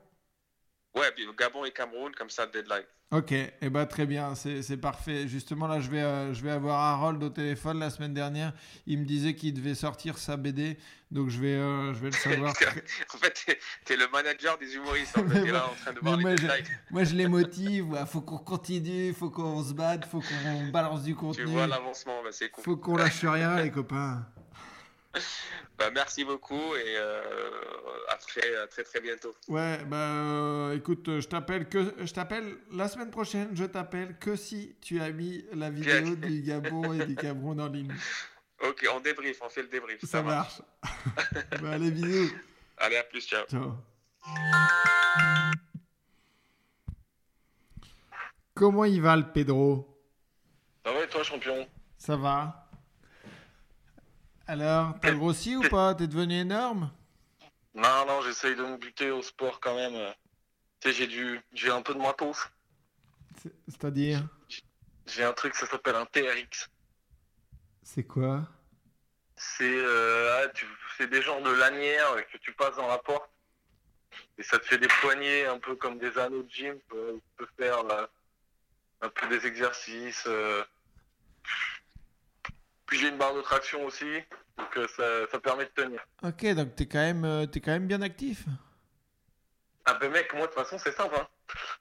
Ouais, 0.96 1.12
Gabon 1.38 1.64
et 1.64 1.70
Cameroun, 1.70 2.14
comme 2.14 2.30
ça, 2.30 2.46
deadline. 2.46 2.84
Ok, 3.12 3.30
et 3.30 3.52
eh 3.60 3.70
ben, 3.70 3.86
très 3.86 4.04
bien, 4.04 4.34
c'est 4.34 4.76
parfait. 4.78 5.28
Justement, 5.28 5.68
là, 5.68 5.78
je 5.78 5.88
vais, 5.88 6.00
euh, 6.00 6.34
je 6.34 6.42
vais 6.42 6.50
avoir 6.50 6.80
Harold 6.80 7.22
au 7.22 7.28
téléphone 7.28 7.78
la 7.78 7.88
semaine 7.90 8.14
dernière. 8.14 8.52
Il 8.86 8.98
me 8.98 9.04
disait 9.04 9.34
qu'il 9.36 9.54
devait 9.54 9.76
sortir 9.76 10.18
sa 10.18 10.36
BD, 10.36 10.76
donc 11.12 11.28
je 11.28 11.38
vais, 11.38 11.54
je 11.54 11.98
vais 12.00 12.10
le 12.10 12.16
savoir. 12.16 12.50
en 13.14 13.18
fait, 13.18 13.46
tu 13.84 13.92
es, 13.92 13.96
le 13.96 14.08
manager 14.08 14.58
des 14.58 14.74
humoristes. 14.74 15.16
En 15.18 15.28
fait, 15.28 15.44
là 15.52 15.68
en 15.70 15.74
train 15.74 15.92
de 15.92 16.00
voir 16.00 16.18
moi, 16.18 16.30
les 16.30 16.36
je, 16.38 16.46
moi, 16.90 17.04
je 17.04 17.14
les 17.14 17.28
motive. 17.28 17.96
Il 18.00 18.06
faut 18.06 18.22
qu'on 18.22 18.38
continue, 18.38 19.12
faut 19.12 19.30
qu'on 19.30 19.62
se 19.62 19.72
batte, 19.72 20.04
faut 20.06 20.20
qu'on 20.20 20.66
balance 20.72 21.04
du 21.04 21.14
contenu. 21.14 21.44
Tu 21.44 21.50
vois 21.50 21.68
l'avancement, 21.68 22.24
bah, 22.24 22.30
c'est 22.32 22.48
cool. 22.48 22.64
faut 22.64 22.76
qu'on 22.76 22.96
lâche 22.96 23.24
rien, 23.24 23.62
les 23.62 23.70
copains. 23.70 24.26
Bah, 25.78 25.90
merci 25.92 26.24
beaucoup 26.24 26.74
et 26.74 26.96
euh, 26.96 27.20
à 28.08 28.16
très, 28.16 28.66
très 28.68 28.82
très 28.82 28.98
bientôt. 28.98 29.34
Ouais, 29.48 29.84
bah 29.84 29.96
euh, 29.96 30.74
écoute, 30.74 31.20
je 31.20 31.26
t'appelle 31.26 31.68
que 31.68 31.92
je 32.02 32.12
t'appelle 32.14 32.56
la 32.72 32.88
semaine 32.88 33.10
prochaine, 33.10 33.50
je 33.54 33.64
t'appelle 33.64 34.18
que 34.18 34.36
si 34.36 34.74
tu 34.80 35.02
as 35.02 35.10
mis 35.10 35.44
la 35.52 35.68
vidéo 35.68 36.16
du 36.16 36.40
Gabon 36.40 36.94
et 36.94 37.04
du 37.04 37.14
Cameroun 37.14 37.60
en 37.60 37.68
ligne. 37.68 37.92
Ok, 38.62 38.86
on 38.90 39.00
débrief, 39.00 39.38
on 39.42 39.50
fait 39.50 39.60
le 39.60 39.68
débrief. 39.68 40.02
Ça, 40.02 40.22
marche. 40.22 40.62
bah, 41.60 41.72
allez, 41.72 41.90
bisous. 41.90 42.32
Allez, 42.78 42.96
à 42.96 43.02
plus, 43.02 43.20
ciao. 43.20 43.44
Ciao. 43.44 43.74
Comment 48.54 48.86
il 48.86 49.02
va 49.02 49.14
le 49.14 49.30
Pedro? 49.30 50.00
Ça 50.86 50.90
va 50.90 51.04
et 51.04 51.08
toi, 51.08 51.22
champion? 51.22 51.68
Ça 51.98 52.16
va? 52.16 52.65
Alors, 54.46 54.94
t'as 55.00 55.12
grossi 55.12 55.56
ou 55.56 55.62
pas? 55.68 55.94
T'es 55.94 56.06
devenu 56.06 56.34
énorme? 56.34 56.92
Non, 57.74 58.06
non, 58.06 58.22
j'essaye 58.22 58.54
de 58.54 58.62
me 58.62 58.76
buter 58.76 59.10
au 59.10 59.22
sport 59.22 59.60
quand 59.60 59.74
même. 59.74 60.14
Tu 60.80 60.88
sais, 60.88 60.94
j'ai 60.94 61.06
du... 61.06 61.40
j'ai 61.52 61.70
un 61.70 61.82
peu 61.82 61.94
de 61.94 61.98
matos. 61.98 62.48
C'est-à-dire? 63.68 64.26
J'ai 65.06 65.24
un 65.24 65.32
truc, 65.32 65.54
ça 65.54 65.66
s'appelle 65.66 65.96
un 65.96 66.06
TRX. 66.06 66.68
C'est 67.82 68.04
quoi? 68.04 68.48
C'est 69.36 69.64
euh, 69.64 70.48
ah, 70.98 71.06
des 71.06 71.22
genres 71.22 71.42
de 71.42 71.50
lanières 71.50 72.16
que 72.32 72.38
tu 72.38 72.52
passes 72.52 72.76
dans 72.76 72.88
la 72.88 72.98
porte. 72.98 73.30
Et 74.38 74.42
ça 74.42 74.58
te 74.58 74.66
fait 74.66 74.78
des 74.78 74.88
poignées 75.00 75.46
un 75.46 75.58
peu 75.58 75.76
comme 75.76 75.98
des 75.98 76.16
anneaux 76.18 76.42
de 76.42 76.50
gym. 76.50 76.78
Tu 76.90 76.96
peux 77.36 77.48
faire 77.58 77.78
un 79.02 79.08
peu 79.08 79.28
des 79.28 79.46
exercices. 79.46 80.24
Euh, 80.26 80.64
puis 82.86 82.98
j'ai 82.98 83.08
une 83.08 83.18
barre 83.18 83.34
de 83.34 83.42
traction 83.42 83.84
aussi, 83.84 84.10
donc 84.56 84.76
euh, 84.76 84.86
ça, 84.96 85.30
ça, 85.30 85.40
permet 85.40 85.64
de 85.64 85.70
tenir. 85.70 86.00
Ok, 86.22 86.46
donc 86.54 86.74
t'es 86.76 86.86
quand 86.86 86.98
même, 86.98 87.24
euh, 87.24 87.46
es 87.52 87.60
quand 87.60 87.72
même 87.72 87.86
bien 87.86 88.00
actif. 88.02 88.44
Ah 89.84 89.94
ben 89.94 90.10
mec, 90.10 90.32
moi 90.34 90.42
de 90.42 90.52
toute 90.52 90.54
façon 90.54 90.78
c'est 90.78 90.92
simple. 90.92 91.14
Hein. 91.16 91.28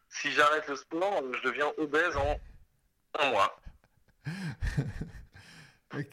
Si 0.09 0.31
j'arrête 0.31 0.67
le 0.67 0.75
sport, 0.75 1.23
je 1.33 1.47
deviens 1.47 1.71
obèse 1.77 2.15
en 2.17 2.39
un 3.19 3.29
mois. 3.31 3.59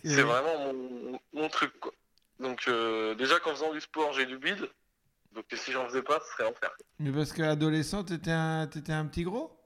C'est 0.04 0.22
vraiment 0.22 0.72
mon, 0.72 1.18
mon, 1.32 1.48
truc 1.48 1.72
quoi. 1.80 1.92
Donc 2.38 2.68
euh, 2.68 3.16
déjà 3.16 3.40
qu'en 3.40 3.50
faisant 3.50 3.72
du 3.72 3.80
sport 3.80 4.12
j'ai 4.12 4.26
du 4.26 4.38
bide, 4.38 4.68
donc 5.32 5.44
si 5.52 5.72
j'en 5.72 5.88
faisais 5.88 6.02
pas 6.02 6.20
ce 6.20 6.32
serait 6.32 6.48
enfer. 6.48 6.70
Mais 7.00 7.10
parce 7.10 7.32
qu'adolescent 7.32 8.04
t'étais 8.04 8.30
un, 8.30 8.68
étais 8.70 8.92
un 8.92 9.06
petit 9.06 9.24
gros? 9.24 9.61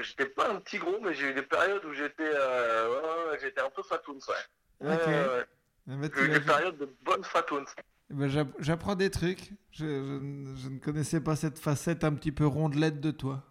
J'étais 0.00 0.26
pas 0.26 0.50
un 0.50 0.56
petit 0.56 0.78
gros, 0.78 0.98
mais 1.00 1.14
j'ai 1.14 1.30
eu 1.30 1.34
des 1.34 1.42
périodes 1.42 1.84
où 1.84 1.92
j'étais 1.92 2.22
euh, 2.34 3.36
j'étais 3.40 3.60
un 3.60 3.70
peu 3.70 3.82
fatoons, 3.82 4.18
ouais. 4.28 4.92
Ok. 4.92 6.12
j'ai 6.16 6.22
eu 6.22 6.28
des 6.28 6.40
périodes 6.40 6.78
de 6.78 6.94
bonnes 7.02 7.24
fatounes. 7.24 7.66
Eh 8.10 8.14
ben, 8.14 8.52
J'apprends 8.58 8.94
des 8.94 9.10
trucs. 9.10 9.50
Je, 9.72 9.84
je, 10.56 10.68
ne 10.68 10.78
connaissais 10.78 11.20
pas 11.20 11.36
cette 11.36 11.58
facette 11.58 12.04
un 12.04 12.14
petit 12.14 12.32
peu 12.32 12.46
rondelette 12.46 13.00
de 13.00 13.10
toi. 13.10 13.42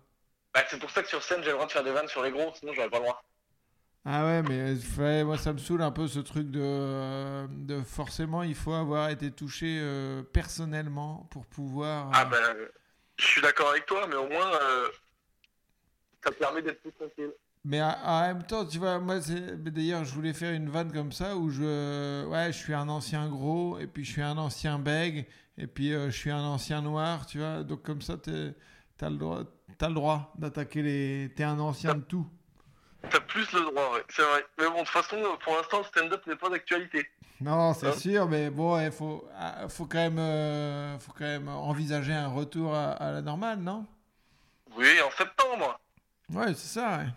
Bah, 0.53 0.61
c'est 0.67 0.79
pour 0.79 0.89
ça 0.89 1.03
que 1.03 1.09
sur 1.09 1.23
scène, 1.23 1.41
j'ai 1.43 1.49
le 1.49 1.53
droit 1.53 1.67
de 1.67 1.71
faire 1.71 1.83
des 1.83 1.91
vannes 1.91 2.07
sur 2.07 2.23
les 2.23 2.31
gros, 2.31 2.51
sinon 2.55 2.73
j'aurais 2.73 2.89
pas 2.89 2.97
le 2.97 3.03
droit. 3.03 3.23
Ah 4.05 4.23
ouais, 4.23 4.41
mais 4.43 5.23
moi 5.23 5.37
ça 5.37 5.53
me 5.53 5.57
saoule 5.57 5.81
un 5.81 5.91
peu 5.91 6.07
ce 6.07 6.19
truc 6.19 6.49
de, 6.49 7.47
de 7.47 7.83
forcément 7.83 8.43
il 8.43 8.55
faut 8.55 8.73
avoir 8.73 9.09
été 9.09 9.29
touché 9.29 9.77
euh, 9.81 10.23
personnellement 10.23 11.27
pour 11.31 11.45
pouvoir. 11.45 12.09
Ah 12.13 12.25
ben, 12.25 12.55
je 13.19 13.25
suis 13.25 13.41
d'accord 13.41 13.69
avec 13.69 13.85
toi, 13.85 14.07
mais 14.07 14.15
au 14.15 14.27
moins, 14.27 14.51
euh, 14.53 14.87
ça 16.23 16.31
permet 16.31 16.61
d'être 16.61 16.81
plus 16.81 16.91
tranquille. 16.93 17.31
Mais 17.65 17.81
en- 17.81 18.21
même 18.21 18.43
temps, 18.43 18.65
tu 18.65 18.77
vois, 18.77 18.99
moi, 18.99 19.15
d'ailleurs, 19.57 20.05
je 20.05 20.13
voulais 20.13 20.33
faire 20.33 20.53
une 20.53 20.69
vanne 20.69 20.91
comme 20.93 21.11
ça 21.11 21.35
où 21.35 21.49
je, 21.49 22.25
ouais, 22.25 22.51
je 22.53 22.57
suis 22.57 22.73
un 22.73 22.87
ancien 22.87 23.27
gros, 23.27 23.77
et 23.79 23.87
puis 23.87 24.05
je 24.05 24.11
suis 24.13 24.21
un 24.21 24.37
ancien 24.37 24.79
bègue, 24.79 25.27
et 25.57 25.67
puis 25.67 25.93
euh, 25.93 26.09
je 26.09 26.17
suis 26.17 26.31
un 26.31 26.41
ancien 26.43 26.81
noir, 26.81 27.25
tu 27.25 27.39
vois. 27.39 27.63
Donc 27.63 27.83
comme 27.83 28.01
ça, 28.01 28.15
t'as 28.17 29.09
le 29.09 29.17
droit, 29.17 29.39
t'as 29.77 29.89
le 29.89 29.93
droit 29.93 30.33
d'attaquer 30.37 30.81
les. 30.81 31.33
T'es 31.35 31.43
un 31.43 31.59
ancien 31.59 31.95
de 31.95 32.01
tout. 32.01 32.25
T'as 33.09 33.19
plus 33.21 33.51
le 33.53 33.61
droit, 33.61 33.93
ouais, 33.93 34.03
c'est 34.09 34.21
vrai. 34.23 34.45
Mais 34.57 34.65
bon, 34.67 34.73
de 34.73 34.79
toute 34.79 34.87
façon, 34.89 35.17
pour 35.43 35.55
l'instant, 35.55 35.83
stand-up 35.83 36.25
n'est 36.27 36.35
pas 36.35 36.49
d'actualité. 36.49 37.05
Non, 37.41 37.73
c'est 37.73 37.87
Hein 37.87 37.91
sûr, 37.93 38.27
mais 38.27 38.49
bon, 38.49 38.79
il 38.81 38.91
faut, 38.91 39.25
ah, 39.37 39.67
faut 39.69 39.85
quand 39.85 39.99
même, 39.99 40.19
euh, 40.19 40.97
faut 40.99 41.13
quand 41.13 41.23
même 41.25 41.47
envisager 41.47 42.13
un 42.13 42.27
retour 42.27 42.73
à, 42.75 42.91
à 42.91 43.11
la 43.11 43.21
normale, 43.21 43.59
non? 43.59 43.85
Oui, 44.77 44.87
en 45.01 45.11
septembre. 45.11 45.79
Ouais, 46.33 46.53
c'est 46.53 46.79
ça. 46.79 46.97
ouais. 46.99 47.07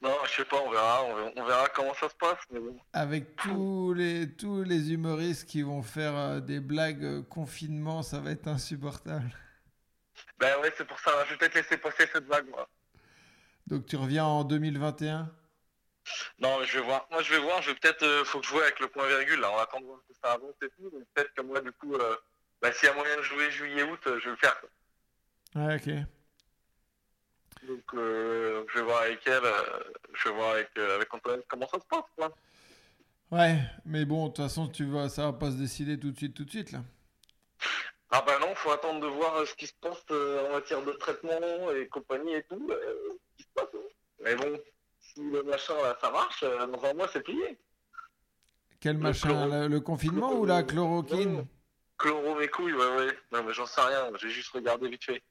Non, 0.00 0.16
je 0.24 0.30
sais 0.32 0.44
pas, 0.44 0.56
on 0.60 0.70
verra, 0.70 1.04
on 1.04 1.14
verra, 1.14 1.30
on 1.36 1.44
verra 1.44 1.68
comment 1.68 1.94
ça 1.94 2.08
se 2.08 2.14
passe. 2.16 2.38
Mais 2.50 2.58
bon. 2.58 2.76
Avec 2.92 3.36
tous 3.36 3.94
les, 3.94 4.34
tous 4.34 4.64
les 4.64 4.92
humoristes 4.92 5.48
qui 5.48 5.62
vont 5.62 5.82
faire 5.82 6.16
euh, 6.16 6.40
des 6.40 6.58
blagues 6.58 7.04
euh, 7.04 7.22
confinement, 7.22 8.02
ça 8.02 8.18
va 8.18 8.32
être 8.32 8.48
insupportable. 8.48 9.30
Ben 10.38 10.58
ouais, 10.60 10.72
c'est 10.76 10.86
pour 10.86 10.98
ça, 10.98 11.12
je 11.26 11.30
vais 11.30 11.36
peut-être 11.36 11.54
laisser 11.54 11.76
passer 11.76 12.08
cette 12.12 12.26
vague, 12.26 12.48
moi. 12.50 12.68
Donc 13.68 13.86
tu 13.86 13.94
reviens 13.94 14.24
en 14.24 14.42
2021 14.42 15.30
Non, 16.40 16.58
mais 16.58 16.66
je 16.66 16.78
vais 16.78 16.84
voir. 16.84 17.06
Moi, 17.12 17.22
je 17.22 17.32
vais 17.34 17.40
voir. 17.40 17.62
Je 17.62 17.70
vais 17.70 17.76
peut-être. 17.76 18.02
euh, 18.02 18.24
faut 18.24 18.40
que 18.40 18.44
je 18.46 18.50
joue 18.50 18.58
avec 18.60 18.80
le 18.80 18.88
point 18.88 19.06
virgule. 19.06 19.38
Là, 19.38 19.52
on 19.52 19.58
attend 19.58 19.80
de 19.80 19.86
voir 19.86 20.00
que 20.08 20.14
ça 20.20 20.32
avance 20.32 20.54
et 20.62 20.68
tout. 20.70 20.90
Mais 20.92 21.04
peut-être 21.14 21.32
que 21.34 21.42
moi, 21.42 21.60
du 21.60 21.70
coup, 21.70 21.94
euh, 21.94 22.16
bah, 22.60 22.72
s'il 22.72 22.88
y 22.88 22.90
a 22.90 22.94
moyen 22.94 23.16
de 23.18 23.22
jouer 23.22 23.52
juillet-août, 23.52 24.00
je 24.04 24.10
vais 24.24 24.30
le 24.30 24.36
faire. 24.36 24.60
quoi. 24.60 24.68
Ouais, 25.62 25.76
ok. 25.76 25.94
Donc, 27.66 27.82
euh, 27.94 28.64
je 28.72 28.78
vais 28.78 28.84
voir 28.84 29.02
avec 29.02 29.20
elle. 29.26 29.44
euh, 29.44 29.80
je 30.14 30.28
vais 30.28 30.34
voir 30.34 30.50
avec, 30.54 30.70
euh, 30.78 30.96
avec 30.96 31.12
Antoine 31.14 31.40
comment 31.48 31.68
ça 31.68 31.78
se 31.78 31.86
passe. 31.86 32.04
Quoi. 32.16 32.32
Ouais, 33.30 33.56
mais 33.86 34.04
bon, 34.04 34.24
de 34.24 34.28
toute 34.32 34.44
façon, 34.44 34.68
tu 34.68 34.84
vois, 34.84 35.08
ça 35.08 35.26
va 35.26 35.32
pas 35.32 35.50
se 35.50 35.56
décider 35.56 35.98
tout 35.98 36.10
de 36.10 36.16
suite, 36.16 36.34
tout 36.34 36.44
de 36.44 36.50
suite, 36.50 36.72
là. 36.72 36.80
Ah 38.10 38.22
bah 38.26 38.38
non, 38.40 38.54
faut 38.54 38.70
attendre 38.70 39.00
de 39.00 39.06
voir 39.06 39.46
ce 39.46 39.54
qui 39.54 39.66
se 39.66 39.72
passe 39.80 40.04
en 40.10 40.52
matière 40.52 40.82
de 40.82 40.92
traitement 40.92 41.70
et 41.74 41.88
compagnie 41.88 42.34
et 42.34 42.42
tout. 42.42 42.68
euh, 42.70 42.94
ce 43.30 43.36
qui 43.38 43.42
se 43.44 43.48
passe. 43.54 43.68
hein. 43.74 43.78
Mais 44.22 44.34
bon, 44.36 44.60
si 45.00 45.20
le 45.22 45.42
machin 45.44 45.74
là, 45.82 45.96
ça 46.00 46.10
marche, 46.10 46.42
dans 46.44 46.84
un 46.84 46.92
mois, 46.94 47.08
c'est 47.10 47.22
plié. 47.22 47.58
Quel 48.80 48.96
Le 48.96 49.02
machin 49.02 49.28
chloro- 49.28 49.50
le, 49.62 49.68
le 49.68 49.80
confinement 49.80 50.32
ou 50.34 50.44
la 50.44 50.62
chloroquine? 50.62 51.32
Non. 51.36 51.48
Chloro 51.96 52.34
mes 52.34 52.48
couilles, 52.48 52.74
ouais, 52.74 52.96
ouais. 52.96 53.18
Non, 53.30 53.44
mais 53.44 53.54
j'en 53.54 53.64
sais 53.64 53.80
rien. 53.80 54.10
J'ai 54.20 54.28
juste 54.28 54.50
regardé 54.52 54.88
vite 54.90 55.04
fait. 55.04 55.22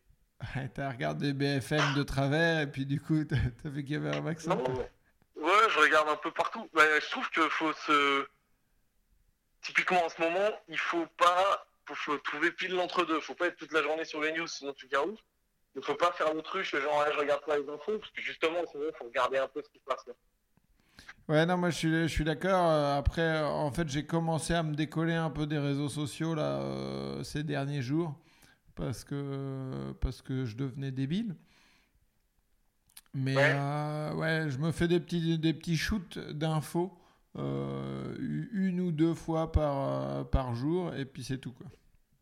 Ouais, 0.56 0.70
T'as 0.74 0.90
regardé 0.90 1.34
BFM 1.34 1.94
de 1.96 2.04
travers 2.04 2.62
et 2.62 2.68
puis 2.68 2.86
du 2.86 3.00
coup, 3.00 3.24
t'as 3.26 3.36
t'as 3.62 3.70
vu 3.70 3.84
qu'il 3.84 3.94
y 3.94 3.96
avait 3.96 4.16
un 4.16 4.22
vaccin 4.22 4.56
Non, 4.56 4.64
ouais, 4.64 5.70
je 5.70 5.80
regarde 5.80 6.10
un 6.10 6.16
peu 6.16 6.32
partout. 6.32 6.68
Mais 6.76 7.00
je 7.00 7.10
trouve 7.12 7.30
qu'il 7.30 7.50
faut 7.50 7.74
se. 7.74 8.26
Typiquement 9.62 10.04
en 10.04 10.10
ce 10.10 10.22
moment, 10.22 10.50
il 10.68 10.78
faut 10.80 11.06
pas. 11.18 11.68
Faut, 11.86 11.96
faut 11.96 12.18
trouver 12.18 12.52
pile 12.52 12.74
l'entre-deux. 12.74 13.20
Faut 13.20 13.36
pas 13.36 13.48
être 13.48 13.58
toute 13.58 13.74
la 13.74 13.84
journée 13.84 14.06
sur 14.06 14.22
les 14.22 14.32
news, 14.34 14.48
sinon 14.48 14.74
tu 14.74 14.88
où 14.88 15.18
Il 15.76 15.84
faut 15.84 15.96
pas 15.96 16.12
faire 16.14 16.34
l'autruche, 16.34 16.72
genre 16.76 17.06
je 17.14 17.20
regarde 17.20 17.44
pas 17.46 17.58
les 17.58 17.70
infos, 17.70 17.98
parce 18.00 18.12
que 18.12 18.22
justement, 18.22 18.56
moment, 18.74 18.92
faut 18.98 19.06
regarder 19.06 19.38
un 19.38 19.48
peu 19.48 19.62
ce 19.64 19.70
qui 19.70 19.80
se 19.80 19.84
passe. 19.84 20.06
là. 20.08 20.14
Ouais, 21.28 21.46
non, 21.46 21.58
moi 21.58 21.70
je 21.70 21.78
suis, 21.78 21.92
je 22.04 22.08
suis 22.08 22.24
d'accord. 22.24 22.70
Euh, 22.70 22.98
Après, 22.98 23.42
en 23.42 23.72
fait, 23.72 23.88
j'ai 23.88 24.06
commencé 24.06 24.54
à 24.54 24.64
me 24.64 24.74
décoller 24.76 25.14
un 25.14 25.30
peu 25.30 25.46
des 25.46 25.60
réseaux 25.60 25.90
sociaux 25.90 26.34
là 26.36 26.62
euh, 26.62 27.24
ces 27.24 27.44
derniers 27.44 27.82
jours 27.82 28.16
parce 28.76 29.04
que 29.04 29.92
parce 30.02 30.22
que 30.22 30.46
je 30.46 30.56
devenais 30.56 30.92
débile. 30.92 31.36
Mais 33.14 33.36
Ouais. 33.36 33.52
euh, 33.56 34.14
ouais, 34.14 34.50
je 34.50 34.58
me 34.58 34.72
fais 34.72 34.88
des 34.88 35.00
petits 35.00 35.38
des 35.38 35.54
petits 35.54 35.78
shoots 35.78 36.18
d'infos 36.18 36.98
euh, 37.38 38.16
une 38.20 38.80
ou 38.80 38.92
deux 38.92 39.14
fois 39.14 39.52
par 39.52 39.76
euh, 40.20 40.24
par 40.24 40.56
jour 40.56 40.94
et 40.96 41.06
puis 41.06 41.24
c'est 41.24 41.38
tout 41.38 41.52
quoi. 41.54 41.68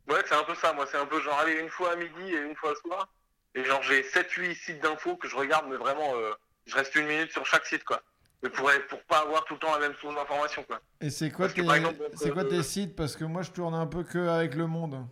Ouais, 0.10 0.24
c'est 0.28 0.36
un 0.36 0.44
peu 0.44 0.56
ça, 0.56 0.74
moi. 0.74 0.88
C'est 0.90 0.98
un 0.98 1.06
peu 1.06 1.22
genre 1.22 1.38
aller 1.40 1.60
une 1.60 1.70
fois 1.70 1.94
à 1.94 1.96
midi 1.96 2.34
et 2.34 2.42
une 2.50 2.56
fois 2.56 2.72
le 2.72 2.76
soir. 2.78 3.08
Et 3.56 3.64
genre, 3.64 3.82
j'ai 3.84 4.02
7-8 4.02 4.56
sites 4.56 4.82
d'infos 4.82 5.16
que 5.18 5.28
je 5.28 5.36
regarde, 5.36 5.66
mais 5.70 5.76
vraiment, 5.76 6.16
euh, 6.16 6.32
je 6.66 6.76
reste 6.76 6.96
une 6.96 7.06
minute 7.08 7.32
sur 7.32 7.46
chaque 7.46 7.66
site, 7.66 7.84
quoi. 7.84 8.02
Mais 8.42 8.50
pour, 8.50 8.72
pour 8.90 9.04
pas 9.04 9.20
avoir 9.20 9.44
tout 9.46 9.54
le 9.56 9.60
temps 9.60 9.72
la 9.74 9.80
même 9.88 9.96
source 10.00 10.16
d'information, 10.16 10.64
quoi. 10.64 10.80
Et 11.02 11.10
c'est 11.12 11.30
quoi 11.30 11.48
tes 11.50 11.62
exemple, 11.62 11.96
quoi 12.34 12.46
tes 12.46 12.64
sites? 12.64 12.96
Parce 12.96 13.16
que 13.16 13.24
moi 13.26 13.42
je 13.44 13.52
tourne 13.52 13.74
un 13.76 13.86
peu 13.86 14.04
que 14.04 14.18
avec 14.28 14.56
le 14.56 14.66
monde. 14.66 15.06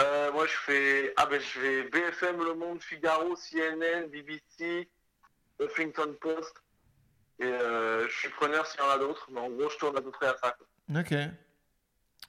Euh, 0.00 0.32
moi, 0.32 0.46
je 0.46 0.52
fais. 0.52 1.12
Ah, 1.16 1.26
ben, 1.26 1.40
je 1.40 1.46
fais 1.46 1.82
BFM, 1.84 2.42
Le 2.42 2.54
Monde, 2.54 2.82
Figaro, 2.82 3.34
CNN, 3.36 4.06
BBC, 4.08 4.88
Huffington 5.60 6.14
Post. 6.20 6.54
Et 7.38 7.44
euh, 7.44 8.06
je 8.08 8.12
suis 8.18 8.28
preneur 8.30 8.66
s'il 8.66 8.80
y 8.80 8.82
en 8.82 8.90
a 8.90 8.98
d'autres, 8.98 9.26
mais 9.32 9.40
en 9.40 9.48
gros, 9.50 9.70
je 9.70 9.76
tourne 9.78 9.96
à 9.96 10.02
peu 10.02 10.10
près 10.10 10.26
à 10.26 10.36
ça. 10.42 10.56
Ok. 10.94 11.14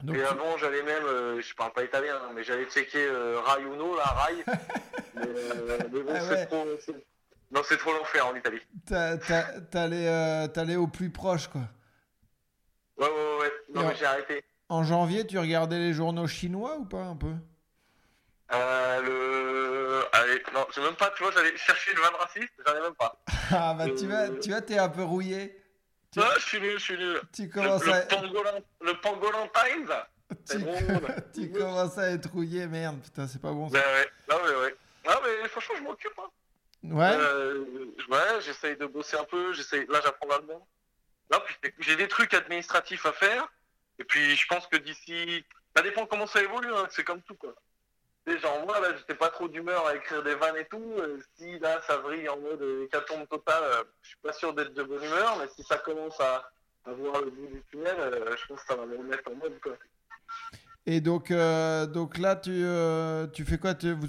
Donc, 0.03 0.15
et 0.15 0.23
avant, 0.23 0.57
j'allais 0.57 0.83
même. 0.83 1.03
euh, 1.03 1.41
je 1.41 1.53
parle 1.53 1.73
pas 1.73 1.83
italien, 1.83 2.15
hein, 2.23 2.31
mais 2.33 2.43
j'allais 2.43 2.65
checker 2.65 3.05
euh, 3.07 3.39
Rai 3.41 3.61
Uno, 3.63 3.95
là, 3.95 4.03
Rai. 4.05 4.35
mais, 5.15 5.25
mais 5.91 6.01
bon, 6.01 6.13
Ah 6.15 6.19
c'est 6.21 6.45
trop. 6.47 6.65
Non, 7.51 7.61
c'est 7.65 7.77
trop 7.77 7.91
l'enfer 7.93 8.25
en 8.25 8.35
Italie. 8.35 8.61
t'allais 10.53 10.75
au 10.77 10.87
plus 10.87 11.09
proche 11.09 11.47
quoi. 11.49 11.61
Ouais, 12.97 13.07
ouais, 13.07 13.13
ouais. 13.13 13.37
ouais. 13.41 13.51
Non, 13.73 13.81
Et 13.81 13.85
mais 13.85 13.91
en- 13.91 13.95
j'ai 13.95 14.05
arrêté. 14.05 14.43
En 14.69 14.83
janvier, 14.83 15.27
tu 15.27 15.37
regardais 15.37 15.77
les 15.79 15.91
journaux 15.93 16.27
chinois 16.27 16.77
ou 16.77 16.85
pas 16.85 17.03
un 17.03 17.17
peu? 17.17 17.33
Euh, 18.53 19.01
le. 19.01 20.05
Allez, 20.13 20.43
non, 20.53 20.67
j'ai 20.73 20.81
même 20.81 20.95
pas, 20.95 21.09
tu 21.11 21.23
vois, 21.23 21.31
j'allais 21.31 21.55
chercher 21.57 21.93
le 21.93 22.01
van 22.01 22.17
raciste, 22.17 22.51
j'en 22.65 22.75
ai 22.75 22.81
même 22.81 22.95
pas. 22.95 23.15
Ah 23.53 23.73
bah 23.73 23.85
tu 23.97 24.07
vois, 24.07 24.29
tu 24.41 24.49
vois, 24.49 24.61
t'es 24.61 24.77
un 24.77 24.87
peu 24.89 25.03
rouillé. 25.03 25.57
Tu- 26.11 26.19
Ah, 26.21 26.33
je 26.37 26.41
suis 26.45 26.59
nul, 26.59 26.73
je 26.73 26.83
suis 26.83 26.97
nul. 26.97 27.21
Tu 27.33 27.43
Le, 27.43 27.49
commences 27.49 27.85
le 27.85 27.93
à, 27.93 28.01
pangolin, 28.01 28.59
le 28.81 28.93
pangolin 29.01 29.47
Times 29.53 29.93
c'est 30.45 30.57
tu, 30.57 30.63
drôle. 30.63 31.01
tu 31.33 31.51
commences 31.51 31.97
à 31.97 32.11
être 32.11 32.29
rouillé, 32.31 32.67
merde. 32.67 33.01
Putain, 33.03 33.27
c'est 33.27 33.41
pas 33.41 33.51
bon. 33.51 33.69
Ça. 33.69 33.73
Ben 33.79 33.83
ouais, 33.85 34.09
non 34.29 34.37
mais 34.45 34.55
ouais. 34.63 34.75
Non 35.05 35.13
mais 35.23 35.47
franchement 35.49 35.75
je 35.77 35.83
m'occupe. 35.83 36.19
Hein. 36.19 36.29
Ouais. 36.83 37.11
Euh, 37.13 37.65
ouais, 38.09 38.41
j'essaye 38.41 38.77
de 38.77 38.85
bosser 38.85 39.17
un 39.17 39.25
peu, 39.25 39.51
j'essaye. 39.53 39.85
Là 39.87 39.99
j'apprends 40.03 40.27
l'allemand. 40.29 40.65
Là 41.29 41.43
j'ai 41.79 41.95
des 41.97 42.07
trucs 42.07 42.33
administratifs 42.33 43.05
à 43.05 43.11
faire. 43.13 43.47
Et 43.99 44.03
puis 44.05 44.35
je 44.35 44.47
pense 44.47 44.67
que 44.67 44.77
d'ici, 44.77 45.43
ça 45.75 45.83
dépend 45.83 46.05
comment 46.05 46.27
ça 46.27 46.41
évolue. 46.41 46.73
Hein. 46.73 46.87
C'est 46.91 47.03
comme 47.03 47.21
tout 47.21 47.35
quoi. 47.35 47.53
Et 48.27 48.37
genre 48.37 48.63
moi 48.67 48.79
là 48.79 48.89
j'étais 48.95 49.15
pas 49.15 49.29
trop 49.29 49.47
d'humeur 49.47 49.87
à 49.87 49.95
écrire 49.95 50.21
des 50.21 50.35
vannes 50.35 50.57
et 50.57 50.65
tout. 50.65 50.93
Euh, 50.99 51.17
si 51.37 51.57
là 51.59 51.81
ça 51.87 51.97
vrille 51.97 52.29
en 52.29 52.37
mode 52.37 52.61
euh, 52.61 52.85
hécatombe 52.85 53.27
totale, 53.27 53.63
euh, 53.63 53.83
je 54.03 54.09
suis 54.09 54.17
pas 54.19 54.31
sûr 54.33 54.53
d'être 54.53 54.73
de 54.73 54.83
bonne 54.83 55.03
humeur. 55.03 55.37
Mais 55.39 55.47
si 55.55 55.63
ça 55.63 55.77
commence 55.79 56.19
à, 56.19 56.51
à 56.85 56.91
voir 56.93 57.19
le 57.21 57.31
bout 57.31 57.47
du 57.47 57.63
tunnel, 57.71 57.95
euh, 57.99 58.35
je 58.37 58.45
pense 58.47 58.61
que 58.61 58.67
ça 58.67 58.75
va 58.75 58.85
me 58.85 58.95
remettre 58.95 59.23
en 59.31 59.35
mode 59.35 59.59
quoi. 59.59 59.73
Et 60.85 60.99
donc, 61.01 61.31
donc 61.31 62.17
là, 62.17 62.35
tu, 62.35 62.63
tu 63.33 63.45
fais 63.45 63.57
quoi? 63.59 63.75
Tu- 63.75 63.93
vous, 63.93 64.07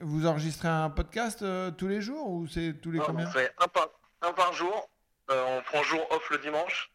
vous 0.00 0.26
enregistrez 0.26 0.68
un 0.68 0.88
podcast 0.90 1.44
tous 1.76 1.88
les 1.88 2.00
jours 2.00 2.28
ou 2.30 2.46
c'est 2.46 2.74
tous 2.80 2.92
les 2.92 2.98
Non, 3.00 3.06
combien? 3.06 3.26
on 3.26 3.30
fait 3.32 3.52
un 3.58 3.66
par, 3.68 3.88
un 4.22 4.32
par 4.32 4.52
jour. 4.52 4.88
On 5.28 5.62
prend 5.62 5.82
jour 5.82 6.06
off 6.12 6.30
le 6.30 6.38
dimanche. 6.38 6.92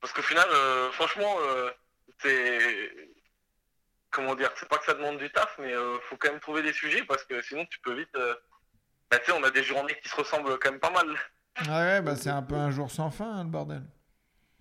Parce 0.00 0.12
qu'au 0.12 0.22
final, 0.22 0.46
franchement, 0.92 1.36
c'est. 2.20 3.13
Comment 4.14 4.34
dire 4.36 4.50
C'est 4.56 4.68
pas 4.68 4.78
que 4.78 4.84
ça 4.84 4.94
demande 4.94 5.18
du 5.18 5.28
taf, 5.30 5.56
mais 5.58 5.74
euh, 5.74 5.98
faut 6.08 6.16
quand 6.16 6.30
même 6.30 6.40
trouver 6.40 6.62
des 6.62 6.72
sujets 6.72 7.02
parce 7.04 7.24
que 7.24 7.42
sinon 7.42 7.66
tu 7.66 7.80
peux 7.80 7.94
vite. 7.94 8.14
euh, 8.16 8.34
Bah, 9.10 9.18
tu 9.18 9.26
sais, 9.30 9.36
on 9.38 9.42
a 9.42 9.50
des 9.50 9.62
journées 9.64 9.98
qui 10.02 10.08
se 10.08 10.14
ressemblent 10.16 10.56
quand 10.60 10.70
même 10.70 10.80
pas 10.80 10.90
mal. 10.90 11.06
Ah 11.68 11.80
ouais, 11.80 12.00
bah 12.00 12.14
c'est 12.16 12.30
un 12.30 12.42
peu 12.42 12.54
un 12.54 12.70
jour 12.70 12.90
sans 12.90 13.10
fin, 13.10 13.30
hein, 13.38 13.44
le 13.44 13.50
bordel. 13.50 13.82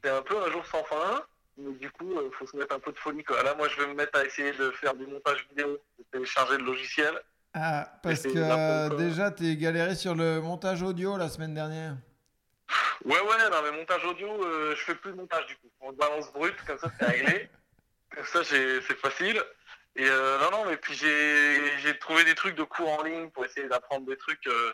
C'est 0.04 0.10
un 0.10 0.22
peu 0.22 0.36
un 0.44 0.52
jour 0.52 0.66
sans 0.66 0.84
fin. 0.84 1.24
Mais 1.58 1.72
du 1.74 1.92
coup, 1.92 2.12
il 2.12 2.32
faut 2.36 2.48
se 2.48 2.58
mettre 2.58 2.74
un 2.76 2.80
peu 2.80 2.92
de 2.92 2.98
folie. 2.98 3.24
Quoi. 3.24 3.44
Là, 3.44 3.54
moi, 3.54 3.68
je 3.70 3.80
vais 3.80 3.86
me 3.86 3.94
mettre 3.94 4.18
à 4.18 4.26
essayer 4.26 4.52
de 4.54 4.72
faire 4.72 4.96
du 4.96 5.06
montage 5.06 5.46
vidéo, 5.50 5.78
de 6.00 6.04
télécharger 6.12 6.58
le 6.58 6.64
logiciel. 6.66 7.14
Ah, 7.54 7.88
parce 8.02 8.24
que 8.24 8.30
euh, 8.36 8.90
déjà, 8.98 9.30
t'es 9.30 9.56
galéré 9.56 9.94
sur 9.94 10.16
le 10.16 10.42
montage 10.42 10.82
audio 10.82 11.16
la 11.16 11.30
semaine 11.30 11.54
dernière. 11.54 11.96
Ouais, 13.06 13.20
ouais, 13.20 13.50
non, 13.52 13.58
mais 13.64 13.72
montage 13.78 14.04
audio, 14.06 14.28
euh, 14.44 14.76
je 14.76 14.82
fais 14.84 14.96
plus 14.96 15.12
de 15.12 15.18
montage 15.18 15.46
du 15.46 15.56
coup. 15.58 15.68
On 15.82 15.92
balance 15.94 16.34
brut, 16.34 16.56
comme 16.66 16.80
ça 16.80 16.90
c'est 17.00 17.06
réglé. 17.06 17.50
ça 18.26 18.44
c'est 18.44 18.82
facile. 18.82 19.42
Et 19.96 20.06
euh, 20.08 20.40
non, 20.40 20.52
non, 20.52 20.66
mais 20.70 20.78
puis 20.78 20.94
j'ai 20.96 21.78
j'ai 21.78 21.98
trouvé 22.00 22.24
des 22.24 22.34
trucs 22.34 22.56
de 22.56 22.64
cours 22.64 22.90
en 22.90 23.04
ligne 23.04 23.30
pour 23.30 23.46
essayer 23.46 23.68
d'apprendre 23.68 24.08
des 24.08 24.18
trucs, 24.18 24.46
euh, 24.48 24.74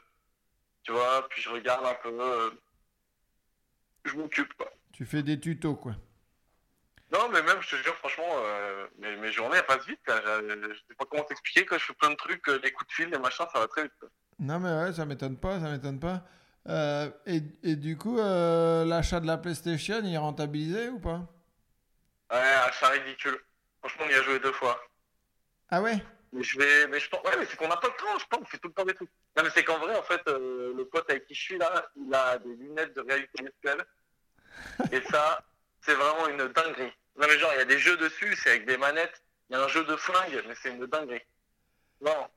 tu 0.83 0.93
vois, 0.93 1.27
puis 1.29 1.41
je 1.41 1.49
regarde 1.49 1.85
un 1.85 1.95
peu. 1.95 2.09
euh, 2.09 2.51
je 4.05 4.15
m'occupe, 4.15 4.53
quoi. 4.53 4.71
Tu 4.93 5.05
fais 5.05 5.21
des 5.23 5.39
tutos, 5.39 5.75
quoi. 5.75 5.93
Non, 7.11 7.27
mais 7.29 7.41
même, 7.41 7.61
je 7.61 7.75
te 7.75 7.83
jure, 7.83 7.95
franchement, 7.95 8.35
mes, 8.99 9.15
mes 9.17 9.31
journées 9.31 9.57
elles 9.57 9.65
passent 9.65 9.87
vite. 9.87 9.99
Là. 10.07 10.21
Je, 10.23 10.73
sais 10.87 10.95
pas 10.97 11.05
comment 11.09 11.23
t'expliquer, 11.23 11.65
quand 11.65 11.77
je 11.77 11.85
fais 11.85 11.93
plein 11.93 12.11
de 12.11 12.15
trucs, 12.15 12.47
des 12.61 12.71
coups 12.71 12.87
de 12.87 12.93
fil, 12.93 13.09
des 13.09 13.17
machins, 13.17 13.45
ça 13.51 13.59
va 13.59 13.67
très 13.67 13.83
vite. 13.83 13.93
quoi. 13.99 14.09
Non, 14.37 14.59
mais 14.59 14.71
ouais, 14.71 14.93
ça 14.93 15.05
m'étonne 15.05 15.37
pas, 15.37 15.59
ça 15.59 15.69
m'étonne 15.69 15.99
pas. 15.99 16.23
Et, 17.25 17.41
et 17.63 17.75
du 17.75 17.97
coup, 17.97 18.17
l'achat 18.17 19.19
de 19.19 19.25
la 19.27 19.37
PlayStation, 19.37 20.01
il 20.03 20.13
est 20.13 20.17
rentabilisé 20.17 20.89
ou 20.89 20.99
pas? 20.99 21.27
Ouais, 22.31 22.37
achat 22.37 22.89
ridicule. 22.89 23.39
Franchement, 23.79 24.05
on 24.07 24.09
y 24.09 24.13
a 24.13 24.23
joué 24.23 24.39
deux 24.39 24.51
fois. 24.51 24.79
Ah 25.69 25.81
ouais? 25.81 26.03
Mais 26.31 26.43
je 26.43 26.59
vais, 26.59 26.87
mais 26.87 26.99
je 26.99 27.09
pense, 27.09 27.21
ouais, 27.23 27.37
mais 27.39 27.45
c'est 27.45 27.57
qu'on 27.57 27.67
n'a 27.67 27.77
pas 27.77 27.87
le 27.87 27.93
temps, 27.93 28.19
je 28.19 28.25
pense, 28.25 28.41
on 28.41 28.45
fait 28.45 28.59
tout 28.59 28.67
le 28.67 28.73
temps 28.73 28.85
des 28.85 28.93
trucs. 28.93 29.09
Non, 29.35 29.43
mais 29.43 29.49
c'est 29.49 29.63
qu'en 29.63 29.79
vrai, 29.79 29.95
en 29.95 30.03
fait, 30.03 30.21
euh, 30.27 30.73
le 30.75 30.85
pote 30.85 31.09
avec 31.09 31.25
qui 31.25 31.33
je 31.33 31.41
suis 31.41 31.57
là, 31.57 31.89
il 31.95 32.13
a 32.13 32.37
des 32.37 32.55
lunettes 32.55 32.95
de 32.95 33.01
réalité 33.01 33.43
virtuelle. 33.43 33.85
Et 34.91 35.01
ça, 35.09 35.43
c'est 35.81 35.95
vraiment 35.95 36.27
une 36.27 36.47
dinguerie. 36.49 36.93
Non, 37.17 37.27
mais 37.27 37.37
genre, 37.39 37.51
il 37.53 37.59
y 37.59 37.61
a 37.61 37.65
des 37.65 37.79
jeux 37.79 37.97
dessus, 37.97 38.35
c'est 38.35 38.51
avec 38.51 38.65
des 38.65 38.77
manettes. 38.77 39.23
Il 39.49 39.53
y 39.53 39.59
a 39.59 39.63
un 39.63 39.67
jeu 39.67 39.83
de 39.83 39.95
flingue, 39.95 40.43
mais 40.47 40.55
c'est 40.61 40.69
une 40.69 40.85
dinguerie. 40.85 41.23
Non. 42.01 42.27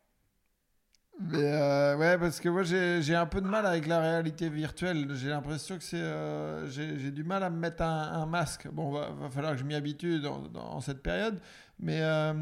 Mais 1.31 1.53
euh, 1.53 1.97
ouais, 1.97 2.19
parce 2.19 2.41
que 2.41 2.49
moi 2.49 2.63
j'ai 2.63 3.15
un 3.15 3.27
peu 3.27 3.41
de 3.41 3.47
mal 3.47 3.67
avec 3.67 3.87
la 3.87 4.01
réalité 4.01 4.49
virtuelle. 4.49 5.09
J'ai 5.15 5.29
l'impression 5.29 5.79
que 5.79 5.85
c'est. 5.85 5.97
euh, 5.97 6.67
j'ai 6.69 7.11
du 7.11 7.25
mal 7.25 7.43
à 7.43 7.51
me 7.51 7.59
mettre 7.59 7.83
un, 7.83 8.13
un 8.13 8.27
masque. 8.27 8.67
Bon, 8.69 8.91
va, 8.93 9.11
va 9.11 9.31
falloir 9.31 9.53
que 9.53 9.59
je 9.59 9.65
m'y 9.65 9.75
habitue 9.75 10.21
dans, 10.21 10.39
dans 10.39 10.81
cette 10.81 11.03
période. 11.03 11.41
Mais, 11.79 12.01
euh, 12.01 12.33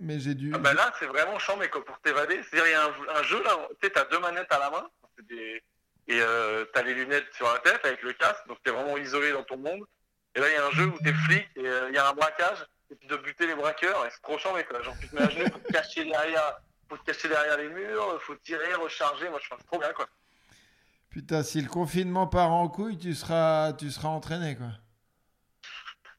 mais 0.00 0.18
j'ai 0.18 0.34
dû. 0.34 0.52
Ah 0.54 0.58
bah 0.58 0.74
là, 0.74 0.92
c'est 0.98 1.06
vraiment 1.06 1.38
chiant, 1.38 1.56
mais 1.58 1.68
pour 1.68 1.98
t'évader. 2.00 2.40
C'est-à-dire, 2.42 2.66
il 2.66 2.72
y 2.72 2.74
a 2.74 3.18
un, 3.18 3.22
jeu 3.22 3.42
là, 3.42 3.56
tu 3.80 3.86
sais, 3.86 3.92
t'as 3.92 4.04
deux 4.04 4.18
manettes 4.18 4.52
à 4.52 4.58
la 4.58 4.70
main. 4.70 4.86
Des... 5.28 5.62
Et 6.06 6.20
euh, 6.20 6.64
t'as 6.74 6.82
les 6.82 6.94
lunettes 6.94 7.32
sur 7.32 7.50
la 7.50 7.58
tête 7.60 7.80
avec 7.84 8.02
le 8.02 8.12
casque, 8.12 8.46
donc 8.46 8.58
t'es 8.62 8.70
vraiment 8.70 8.96
isolé 8.98 9.32
dans 9.32 9.44
ton 9.44 9.56
monde. 9.56 9.84
Et 10.34 10.40
là, 10.40 10.46
il 10.50 10.54
y 10.54 10.56
a 10.56 10.66
un 10.66 10.70
jeu 10.72 10.86
où 10.86 10.98
t'es 11.02 11.12
flic 11.12 11.48
et 11.56 11.62
il 11.88 11.94
y 11.94 11.98
a 11.98 12.08
un 12.08 12.12
braquage, 12.12 12.66
et 12.90 12.96
tu 12.96 13.06
dois 13.06 13.18
buter 13.18 13.46
les 13.46 13.54
braqueurs, 13.54 14.04
et 14.04 14.10
c'est 14.10 14.20
trop 14.20 14.36
chiant, 14.36 14.52
mais 14.54 14.64
quoi. 14.64 14.82
Genre, 14.82 14.94
tu 15.00 15.08
te 15.08 15.14
mets 15.14 15.50
faut 15.50 15.58
te 15.60 15.72
cacher 15.72 16.04
derrière, 16.04 16.58
faut 16.88 16.96
te 16.98 17.04
cacher 17.04 17.28
derrière 17.28 17.56
les 17.58 17.68
murs, 17.68 18.20
faut 18.22 18.34
tirer, 18.36 18.74
recharger. 18.74 19.28
Moi, 19.28 19.40
je 19.42 19.48
pense 19.48 19.64
trop 19.66 19.78
bien, 19.78 19.92
quoi. 19.92 20.06
Putain, 21.10 21.42
si 21.42 21.60
le 21.60 21.68
confinement 21.68 22.26
part 22.26 22.50
en 22.52 22.68
couille, 22.68 22.98
tu 22.98 23.14
seras, 23.14 23.72
tu 23.72 23.90
seras 23.90 24.08
entraîné 24.08 24.56
quoi. 24.56 24.66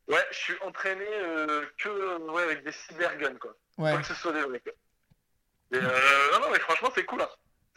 Ouais, 0.07 0.23
je 0.31 0.37
suis 0.37 0.53
entraîné 0.61 1.05
euh, 1.05 1.65
que 1.79 1.89
euh, 1.89 2.31
ouais, 2.31 2.43
avec 2.43 2.63
des 2.63 2.71
cyberguns, 2.71 3.37
quoi. 3.39 3.55
Ouais. 3.77 3.91
Faut 3.93 3.99
que 3.99 4.05
ce 4.05 4.13
soit 4.13 4.31
des. 4.31 4.39
Et, 4.39 5.77
euh, 5.77 6.31
non, 6.33 6.39
non, 6.41 6.47
mais 6.51 6.59
franchement, 6.59 6.89
c'est 6.93 7.05
cool, 7.05 7.21
hein. 7.21 7.29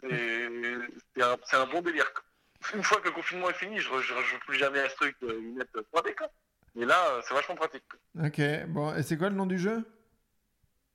C'est 0.03 1.23
un, 1.23 1.61
un 1.61 1.65
bon 1.65 1.81
délire, 1.81 2.13
quoi. 2.13 2.23
Une 2.75 2.83
fois 2.83 2.99
que 3.01 3.05
le 3.05 3.11
confinement 3.13 3.49
est 3.49 3.53
fini, 3.53 3.79
je 3.79 3.91
ne 3.91 4.01
joue 4.01 4.39
plus 4.45 4.57
jamais 4.57 4.79
à 4.79 4.89
ce 4.89 4.95
truc 4.95 5.15
de 5.21 5.31
lunettes 5.31 5.73
3D, 5.93 6.15
quoi. 6.15 6.29
Mais 6.75 6.85
là, 6.85 7.03
euh, 7.09 7.21
c'est 7.27 7.33
vachement 7.33 7.55
pratique. 7.55 7.83
quoi. 7.89 8.27
Ok, 8.27 8.39
bon, 8.67 8.95
et 8.95 9.03
c'est 9.03 9.17
quoi 9.17 9.29
le 9.29 9.35
nom 9.35 9.45
du 9.47 9.57
jeu? 9.57 9.83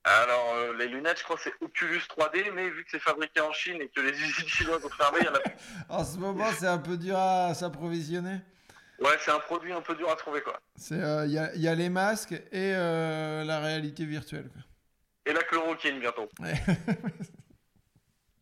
Alors, 0.07 0.53
euh, 0.53 0.73
les 0.77 0.87
lunettes, 0.87 1.17
je 1.17 1.23
crois 1.23 1.35
que 1.35 1.41
c'est 1.41 1.53
Oculus 1.61 1.97
3D, 2.09 2.51
mais 2.53 2.69
vu 2.69 2.83
que 2.85 2.91
c'est 2.91 2.99
fabriqué 2.99 3.41
en 3.41 3.51
Chine 3.53 3.81
et 3.81 3.89
que 3.89 4.01
les 4.01 4.11
usines 4.21 4.47
chinoises 4.47 4.85
ont 4.85 4.89
fermé, 4.89 5.17
il 5.21 5.25
y 5.25 5.29
en 5.29 5.33
a 5.33 5.39
plus. 5.39 5.53
En 5.89 6.05
ce 6.05 6.17
moment, 6.19 6.51
c'est 6.57 6.67
un 6.67 6.77
peu 6.77 6.95
dur 6.95 7.17
à 7.17 7.53
s'approvisionner. 7.55 8.39
Ouais, 8.99 9.17
c'est 9.19 9.31
un 9.31 9.39
produit 9.39 9.73
un 9.73 9.81
peu 9.81 9.95
dur 9.95 10.09
à 10.09 10.15
trouver, 10.15 10.41
quoi. 10.41 10.59
C'est, 10.75 11.01
euh, 11.01 11.25
Il 11.25 11.31
y, 11.33 11.39
a, 11.39 11.53
il 11.55 11.61
y 11.61 11.67
a 11.67 11.73
les 11.75 11.89
masques 11.89 12.33
et 12.33 12.41
euh, 12.75 13.43
la 13.43 13.59
réalité 13.59 14.05
virtuelle. 14.05 14.49
Quoi. 14.53 14.61
Et 15.25 15.33
la 15.33 15.41
chloroquine 15.43 15.99
bientôt. 15.99 16.29
Ouais. 16.39 16.53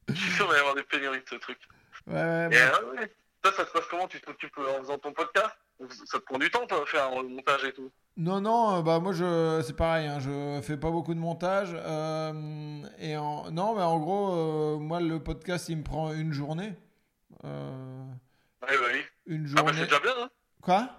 Je 0.09 0.13
suis 0.15 0.31
sûr 0.31 0.45
qu'il 0.45 0.51
va 0.51 0.57
y 0.57 0.59
avoir 0.59 0.75
des 0.75 0.83
pénuries 0.83 1.21
de 1.23 1.29
ce 1.29 1.35
truc. 1.35 1.57
ouais, 2.07 2.13
ouais, 2.13 2.49
Et 2.51 2.57
euh, 2.61 2.91
ouais. 2.95 3.11
Toi, 3.41 3.53
ça 3.55 3.65
se 3.65 3.71
passe 3.71 3.85
comment? 3.89 4.07
Tu 4.07 4.19
t'occupes 4.21 4.57
euh, 4.59 4.77
en 4.77 4.79
faisant 4.81 4.97
ton 4.97 5.13
podcast 5.13 5.55
Ça 6.05 6.19
te 6.19 6.23
prend 6.25 6.37
du 6.37 6.51
temps, 6.51 6.67
toi, 6.67 6.85
faire 6.85 7.09
le 7.21 7.29
montage 7.29 7.63
et 7.63 7.73
tout 7.73 7.89
Non, 8.15 8.41
non, 8.41 8.77
euh, 8.77 8.81
bah 8.83 8.99
moi 8.99 9.11
je, 9.11 9.61
c'est 9.65 9.75
pareil, 9.75 10.05
hein, 10.07 10.19
je 10.19 10.59
fais 10.61 10.77
pas 10.77 10.91
beaucoup 10.91 11.15
de 11.15 11.19
montage. 11.19 11.69
euh, 11.73 12.83
et 12.99 13.17
en, 13.17 13.49
non, 13.51 13.73
mais 13.75 13.81
en 13.81 13.99
gros, 13.99 14.31
euh, 14.35 14.77
moi 14.77 14.99
le 15.01 15.19
podcast 15.21 15.67
il 15.69 15.77
me 15.77 15.83
prend 15.83 16.13
une 16.13 16.31
journée. 16.33 16.73
Euh, 17.43 18.05
Ouais, 18.61 18.77
bah 18.77 18.85
oui. 18.93 19.01
une 19.25 19.45
Ah, 19.57 19.63
bah 19.63 19.73
journée. 19.73 19.79
c'est 19.79 19.85
déjà 19.85 19.99
bien, 19.99 20.13
hein 20.23 20.29
Quoi? 20.61 20.89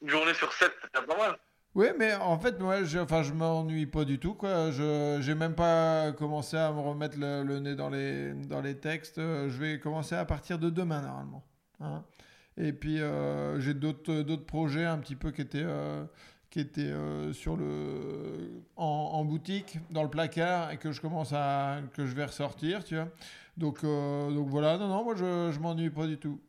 Une 0.00 0.08
journée 0.10 0.32
sur 0.34 0.52
7, 0.52 0.72
c'est 0.80 0.92
déjà 0.94 1.06
pas 1.06 1.16
mal. 1.18 1.36
Oui, 1.74 1.86
mais 1.98 2.14
en 2.14 2.38
fait, 2.38 2.58
moi, 2.60 2.82
je, 2.84 2.98
enfin, 2.98 3.22
je 3.22 3.32
m'ennuie 3.32 3.86
pas 3.86 4.04
du 4.04 4.18
tout, 4.18 4.34
quoi. 4.34 4.70
Je, 4.70 5.18
j'ai 5.20 5.34
même 5.34 5.54
pas 5.54 6.12
commencé 6.12 6.56
à 6.56 6.72
me 6.72 6.80
remettre 6.80 7.18
le, 7.18 7.42
le 7.42 7.58
nez 7.58 7.74
dans 7.74 7.90
les, 7.90 8.32
dans 8.32 8.60
les 8.62 8.78
textes. 8.78 9.16
Je 9.18 9.56
vais 9.58 9.78
commencer 9.78 10.14
à 10.14 10.24
partir 10.24 10.58
de 10.58 10.70
demain, 10.70 11.02
normalement. 11.02 11.44
hein. 11.80 12.04
Et 12.60 12.72
puis, 12.72 13.00
euh, 13.00 13.60
j'ai 13.60 13.72
d'autres, 13.72 14.22
d'autres 14.22 14.44
projets 14.46 14.84
un 14.84 14.98
petit 14.98 15.14
peu 15.14 15.30
qui 15.30 15.40
étaient, 15.42 15.62
euh, 15.62 16.04
qui 16.50 16.58
étaient 16.60 16.80
euh, 16.82 17.32
sur 17.32 17.56
le, 17.56 18.50
en, 18.76 18.84
en 18.84 19.24
boutique, 19.24 19.78
dans 19.90 20.02
le 20.02 20.10
placard, 20.10 20.72
et 20.72 20.76
que 20.78 20.90
je 20.90 21.00
commence 21.00 21.32
à, 21.32 21.78
que 21.94 22.04
je 22.04 22.14
vais 22.14 22.24
ressortir, 22.24 22.82
tu 22.84 22.96
vois. 22.96 23.08
Donc, 23.56 23.84
euh, 23.84 24.30
donc 24.30 24.48
voilà, 24.48 24.76
non, 24.76 24.88
non, 24.88 25.04
moi, 25.04 25.14
je, 25.14 25.50
je 25.52 25.58
m'ennuie 25.60 25.90
pas 25.90 26.06
du 26.06 26.18
tout. 26.18 26.40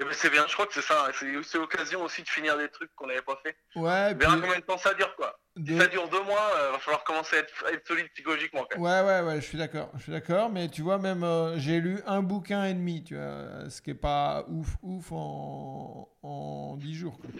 Eh 0.00 0.04
ben, 0.04 0.12
c'est 0.12 0.30
bien, 0.30 0.44
je 0.46 0.52
crois 0.52 0.66
que 0.66 0.74
c'est 0.74 0.80
ça. 0.82 1.06
hein. 1.08 1.40
C'est 1.42 1.58
l'occasion 1.58 2.02
aussi 2.04 2.22
de 2.22 2.28
finir 2.28 2.56
des 2.56 2.68
trucs 2.68 2.94
qu'on 2.94 3.08
n'avait 3.08 3.22
pas 3.22 3.36
fait. 3.42 3.56
Ouais, 3.74 4.12
On 4.12 4.16
puis, 4.16 4.28
combien 4.28 4.56
de 4.60 4.64
temps 4.64 4.78
ça 4.78 4.94
dure, 4.94 5.14
quoi. 5.16 5.40
De- 5.58 5.78
ça 5.78 5.86
dure 5.88 6.08
deux 6.08 6.22
mois, 6.22 6.50
euh, 6.56 6.70
va 6.72 6.78
falloir 6.78 7.02
commencer 7.04 7.36
à 7.36 7.38
être, 7.40 7.64
à 7.66 7.72
être 7.72 7.86
solide 7.86 8.08
psychologiquement, 8.14 8.64
quand 8.70 8.78
même. 8.78 8.84
Ouais, 8.84 9.02
ouais, 9.02 9.26
ouais, 9.26 9.40
je 9.40 9.46
suis 9.46 9.58
d'accord. 9.58 9.90
Je 9.96 10.02
suis 10.04 10.12
d'accord, 10.12 10.48
mais 10.50 10.68
tu 10.68 10.82
vois, 10.82 10.98
même 10.98 11.24
euh, 11.24 11.58
j'ai 11.58 11.80
lu 11.80 12.00
un 12.06 12.22
bouquin 12.22 12.64
et 12.64 12.74
demi, 12.74 13.02
tu 13.04 13.16
vois, 13.16 13.68
ce 13.68 13.82
qui 13.82 13.90
est 13.90 13.94
pas 13.94 14.44
ouf, 14.48 14.76
ouf 14.82 15.10
en, 15.12 16.08
en 16.22 16.76
10 16.76 16.94
jours. 16.94 17.18
quoi. 17.18 17.30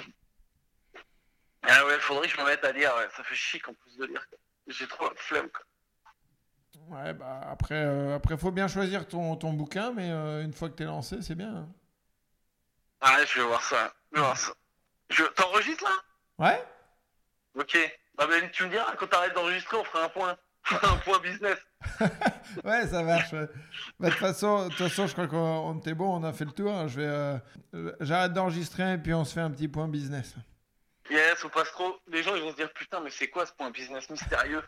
Ah 1.63 1.85
ouais, 1.87 1.99
faudrait 2.01 2.27
que 2.29 2.35
je 2.35 2.41
me 2.41 2.47
mette 2.47 2.65
à 2.65 2.73
lire. 2.73 2.93
ouais. 2.97 3.07
Ça 3.17 3.23
fait 3.23 3.35
chic 3.35 3.69
en 3.69 3.75
plus 3.75 3.97
de 3.97 4.07
lire. 4.07 4.25
J'ai 4.67 4.87
trop 4.87 5.05
la 5.09 5.15
flemme, 5.17 5.49
quoi. 5.51 5.63
Ouais, 6.97 7.13
bah 7.13 7.41
après, 7.51 7.75
euh, 7.85 8.17
après, 8.17 8.37
faut 8.39 8.51
bien 8.51 8.69
choisir 8.69 9.07
ton, 9.07 9.37
ton 9.37 9.53
bouquin, 9.53 9.93
mais 9.93 10.11
une 10.11 10.53
fois 10.53 10.69
que 10.71 10.75
t'es 10.75 10.85
lancé, 10.85 11.21
c'est 11.23 11.35
bien. 11.35 11.55
hein. 11.55 11.69
Ah 13.01 13.17
ouais, 13.17 13.27
je 13.27 13.41
vais 13.41 13.47
voir 13.47 13.63
ça. 13.63 13.93
Je 14.13 14.17
vais 14.17 14.23
voir 14.23 14.37
ça. 14.37 14.53
Je... 15.11 15.23
T'enregistres 15.25 15.85
là? 15.85 15.91
Ouais 16.47 16.65
Ok. 17.55 17.77
Bah, 18.19 18.27
ben, 18.27 18.51
tu 18.51 18.65
me 18.65 18.71
diras, 18.71 18.95
quand 18.97 19.07
t'arrêtes 19.07 19.35
d'enregistrer, 19.35 19.77
on 19.77 19.85
fera 19.85 20.05
un 20.05 20.09
point. 20.09 20.37
un 20.83 20.97
point 20.99 21.19
business. 21.21 21.59
Ouais, 22.65 22.87
ça 22.89 23.03
marche. 23.03 23.33
ouais. 23.33 23.47
Bah, 24.01 24.09
De 24.09 24.11
toute 24.11 24.19
façon, 24.21 24.65
de 24.65 24.69
toute 24.71 24.89
façon, 24.89 25.07
je 25.07 25.13
crois 25.13 25.29
qu'on 25.29 25.37
on 25.37 25.79
était 25.79 25.95
bon, 25.95 26.17
on 26.21 26.25
a 26.25 26.33
fait 26.33 26.45
le 26.47 26.51
tour. 26.53 26.73
hein. 26.73 26.89
Je 26.89 27.01
vais, 27.01 27.07
euh, 27.07 27.93
j'arrête 28.01 28.33
d'enregistrer 28.33 28.95
et 28.95 28.99
puis 28.99 29.13
on 29.15 29.25
se 29.25 29.35
fait 29.35 29.41
un 29.41 29.51
petit 29.51 29.69
point 29.69 29.87
business. 29.87 30.35
Yes, 31.11 31.45
on 31.45 31.49
passe 31.51 31.71
trop. 31.73 31.97
Les 32.09 32.23
gens, 32.23 32.35
ils 32.35 32.43
vont 32.43 32.51
se 32.51 32.57
dire, 32.57 32.73
putain, 32.73 33.01
mais 33.01 33.11
c'est 33.11 33.29
quoi 33.29 33.47
ce 33.47 33.53
point 33.53 33.71
business 33.71 34.09
mystérieux? 34.11 34.63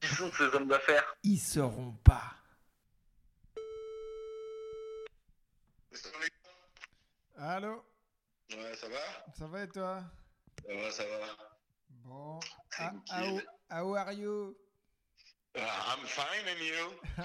Qui 0.00 0.08
sont 0.14 0.30
ces 0.32 0.44
hommes 0.54 0.66
d'affaires 0.68 1.14
Ils 1.22 1.38
sauront 1.38 1.92
pas. 2.04 2.32
Allô? 7.36 7.84
Ouais, 8.50 8.74
ça 8.76 8.88
va? 8.88 8.96
Ça 9.38 9.46
va 9.46 9.62
et 9.62 9.68
toi? 9.68 10.02
Ça 10.66 10.74
va, 10.74 10.90
ça 10.90 11.02
va. 11.04 11.53
Bon. 12.04 12.38
Ah, 12.78 12.90
nickel. 12.92 13.40
how, 13.70 13.94
how 13.94 14.04
are 14.06 14.12
you? 14.12 14.54
Uh, 15.56 15.60
I'm 15.60 16.04
fine, 16.06 16.44
and 16.50 16.60
you? 16.60 17.24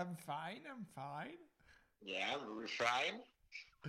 I, 0.00 0.04
fine, 0.26 0.60
I'm 0.70 0.86
fine. 0.94 1.36
Yeah, 2.02 2.34
I'm 2.34 2.66
fine. 2.66 3.20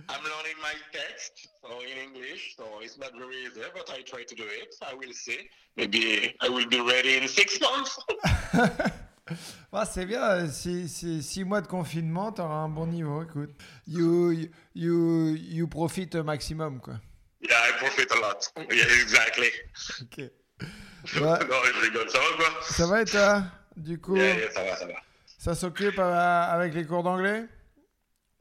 I'm 0.08 0.22
learning 0.22 0.58
my 0.62 0.74
text, 0.92 1.48
so 1.62 1.80
in 1.80 1.98
English, 2.08 2.56
so 2.56 2.64
it's 2.82 2.98
not 2.98 3.12
very 3.18 3.44
easy, 3.44 3.62
but 3.74 3.90
I 3.90 4.02
try 4.02 4.22
to 4.22 4.34
do 4.34 4.44
it. 4.44 4.74
I 4.86 4.94
will 4.94 5.12
see. 5.12 5.48
Maybe 5.76 6.34
I 6.40 6.48
will 6.48 6.66
be 6.66 6.80
ready 6.80 7.16
in 7.16 7.26
six 7.28 7.60
months. 7.60 7.98
Ah, 9.70 9.84
c'est 9.84 10.06
bien, 10.06 10.48
si, 10.48 10.88
si, 10.88 11.22
six 11.22 11.44
mois 11.44 11.60
de 11.60 11.66
confinement, 11.66 12.32
t'auras 12.32 12.62
un 12.64 12.70
bon 12.70 12.86
niveau, 12.86 13.22
écoute. 13.22 13.50
You, 13.86 14.48
you, 14.74 15.34
you 15.36 15.68
profite 15.68 16.14
au 16.14 16.24
maximum, 16.24 16.80
quoi. 16.80 16.94
Yeah, 17.40 17.56
I 17.68 17.72
profit 17.78 18.10
a 18.10 18.20
lot. 18.20 18.50
Yeah, 18.70 18.84
exactly. 19.02 19.50
Ok. 20.02 20.30
Ouais, 21.14 21.20
non, 21.22 21.56
je 21.64 21.80
rigole. 21.80 22.10
Ça 22.10 22.18
va 22.18 22.36
quoi 22.36 22.62
ça 22.62 22.86
va 22.86 23.00
et 23.02 23.04
toi? 23.04 23.42
Du 23.76 24.00
coup, 24.00 24.16
Yeah, 24.16 24.34
yeah, 24.36 24.50
ça 24.50 24.64
va, 24.64 24.76
ça 24.76 24.86
va. 24.86 24.94
ça 25.38 25.54
s'occupe 25.54 25.98
euh, 25.98 26.42
avec 26.52 26.74
les 26.74 26.84
cours 26.84 27.02
d'anglais? 27.04 27.44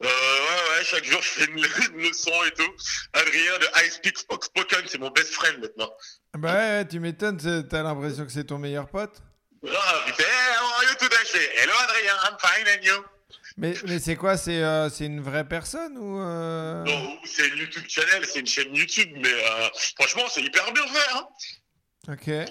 Euh, 0.03 0.05
ouais, 0.05 0.09
ouais, 0.09 0.83
chaque 0.83 1.05
jour 1.05 1.21
je 1.21 1.27
fais 1.29 1.45
une, 1.45 1.59
une 1.59 2.01
leçon 2.07 2.31
et 2.47 2.51
tout. 2.51 2.71
Adrien 3.13 3.57
de 3.59 3.65
I 3.85 3.89
Speak 3.91 4.17
Spoken, 4.17 4.83
c'est 4.87 4.97
mon 4.97 5.11
best 5.11 5.33
friend 5.33 5.59
maintenant. 5.61 5.91
Bah 6.37 6.53
ouais, 6.55 6.87
tu 6.87 6.99
m'étonnes, 6.99 7.37
t'as 7.69 7.83
l'impression 7.83 8.25
que 8.25 8.31
c'est 8.31 8.45
ton 8.45 8.57
meilleur 8.57 8.89
pote? 8.89 9.21
Ah, 9.65 10.03
putain, 10.07 10.23
how 10.23 10.65
are 10.77 10.83
you 10.83 10.95
today? 10.99 11.47
Hello 11.61 11.73
Adrien, 11.83 12.15
I'm 12.23 12.37
fine 12.39 12.67
and 12.67 12.83
you? 12.83 13.03
Mais, 13.57 13.73
mais 13.87 13.97
c'est 13.99 14.15
quoi 14.15 14.37
C'est 14.37 14.61
euh, 14.63 14.87
une 14.99 15.19
vraie 15.19 15.47
personne 15.47 15.97
ou 15.97 16.19
euh, 16.19 16.83
Non, 16.83 17.17
c'est 17.25 17.47
une 17.47 17.57
YouTube 17.57 17.85
channel, 17.87 18.23
c'est 18.25 18.39
une 18.41 18.47
chaîne 18.47 18.75
YouTube, 18.75 19.09
mais 19.15 19.33
euh, 19.33 19.67
franchement, 19.97 20.23
c'est 20.29 20.43
hyper 20.43 20.71
bien 20.73 20.85
fait. 20.87 21.15
Hein 21.15 21.27
Ok. 22.09 22.27
et 22.27 22.45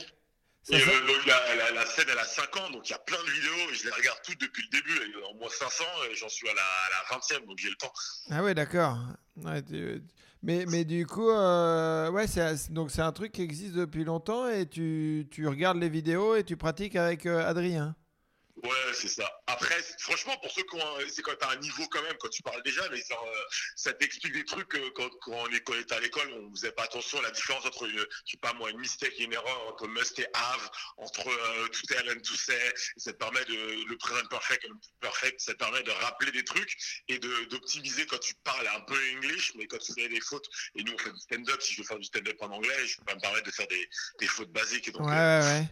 euh, 0.75 0.79
la, 1.27 1.55
la- 1.55 1.71
la 1.71 1.87
scène, 1.87 2.07
elle 2.11 2.19
a 2.19 2.25
5 2.25 2.57
ans, 2.57 2.71
donc 2.71 2.88
il 2.88 2.90
y 2.90 2.95
a 2.95 2.99
plein 2.99 3.23
de 3.25 3.31
vidéos, 3.31 3.71
et 3.71 3.75
je 3.75 3.85
les 3.85 3.92
regarde 3.92 4.19
toutes 4.25 4.40
depuis 4.40 4.64
le 4.64 4.79
début. 4.79 5.01
Il 5.07 5.12
y 5.12 5.23
en 5.23 5.29
a 5.29 5.31
au 5.31 5.35
moins 5.38 5.49
500, 5.49 5.85
et 6.11 6.14
j'en 6.16 6.29
suis 6.29 6.49
à 6.49 6.55
la, 6.55 6.61
à 6.62 7.14
la 7.14 7.19
20e, 7.19 7.47
donc 7.47 7.57
j'ai 7.59 7.71
le 7.71 7.77
temps. 7.77 7.92
Ah 8.31 8.42
ouais, 8.42 8.55
d'accord. 8.55 8.99
Ouais, 9.37 9.62
tu- 9.62 10.03
mais, 10.42 10.64
mais 10.66 10.85
du 10.85 11.07
coup, 11.07 11.31
ouais, 11.31 12.27
c'est 12.27 12.73
donc 12.73 12.90
c'est 12.90 13.03
un 13.03 13.12
truc 13.12 13.31
qui 13.33 13.42
existe 13.42 13.75
depuis 13.75 14.03
longtemps 14.05 14.49
et 14.49 14.66
tu, 14.69 15.27
tu 15.31 15.47
regardes 15.47 15.79
les 15.79 15.88
vidéos 15.88 16.35
et 16.35 16.42
tu 16.42 16.57
pratiques 16.57 16.97
avec 16.97 17.27
Adrien? 17.27 17.95
Ouais, 18.62 18.71
c'est 18.95 19.09
ça. 19.09 19.31
Après, 19.47 19.77
franchement, 19.99 20.35
pour 20.38 20.51
ceux 20.51 20.62
qui 20.62 20.77
ont, 20.77 20.99
c'est 21.11 21.21
quand 21.21 21.35
t'as 21.38 21.51
un 21.51 21.57
niveau 21.57 21.87
quand 21.88 22.03
même, 22.03 22.16
quand 22.19 22.31
tu 22.31 22.42
parles 22.42 22.62
déjà, 22.62 22.88
mais 22.90 22.99
euh, 22.99 23.27
ça 23.75 23.92
t'explique 23.92 24.33
des 24.33 24.47
trucs 24.47 24.69
que 24.69 24.88
quand, 24.90 25.11
quand 25.21 25.33
on, 25.33 25.47
est, 25.49 25.92
à 25.92 26.01
l'école, 26.01 26.33
on 26.33 26.51
faisait 26.53 26.73
pas 26.73 26.85
attention 26.85 27.19
à 27.19 27.23
la 27.23 27.31
différence 27.33 27.66
entre, 27.66 27.87
une, 27.87 27.99
je 27.99 28.31
sais 28.31 28.38
pas 28.38 28.55
moi, 28.55 28.71
une 28.71 28.79
mistake 28.79 29.12
et 29.19 29.25
une 29.25 29.35
erreur, 29.35 29.69
entre 29.69 29.87
must 29.88 30.19
et 30.19 30.27
have, 30.33 30.71
entre 30.97 31.29
euh, 31.29 31.69
to 31.69 31.87
tell 31.87 32.09
and 32.11 32.21
to 32.23 32.35
say. 32.35 32.59
Ça 32.97 33.12
te 33.12 33.19
permet 33.19 33.45
de, 33.45 33.85
le 33.88 33.97
present 33.99 34.27
perfect 34.29 34.64
et 34.64 34.69
le 34.69 34.77
perfect, 35.01 35.40
ça 35.40 35.53
te 35.53 35.59
permet 35.59 35.83
de 35.83 35.90
rappeler 35.90 36.33
des 36.33 36.45
trucs 36.45 36.77
et 37.09 37.19
de, 37.19 37.45
d'optimiser 37.51 38.07
quand 38.07 38.21
tu 38.21 38.35
parles 38.42 38.69
un 38.75 38.81
peu 38.81 38.97
English, 39.16 39.53
mais 39.57 39.66
quand 39.66 39.79
tu 39.79 39.92
fais 39.92 40.09
des 40.09 40.21
fautes. 40.21 40.49
Et 40.77 40.83
nous, 40.83 40.95
on 40.95 40.99
fait 40.99 41.12
du 41.12 41.21
stand-up. 41.21 41.61
Si 41.61 41.75
je 41.75 41.83
veux 41.83 41.87
faire 41.87 41.99
du 41.99 42.05
stand-up 42.05 42.37
en 42.40 42.51
anglais, 42.51 42.87
je 42.87 42.97
peux 42.97 43.05
pas 43.05 43.16
me 43.16 43.21
permettre 43.21 43.47
de 43.47 43.53
faire 43.53 43.69
des, 43.69 43.87
des 44.19 44.27
fautes 44.27 44.51
basiques. 44.51 44.88
Et 44.88 44.92
donc, 44.92 45.07
Ouais, 45.07 45.12
euh, 45.12 45.40
ouais, 45.40 45.61
ouais. 45.61 45.66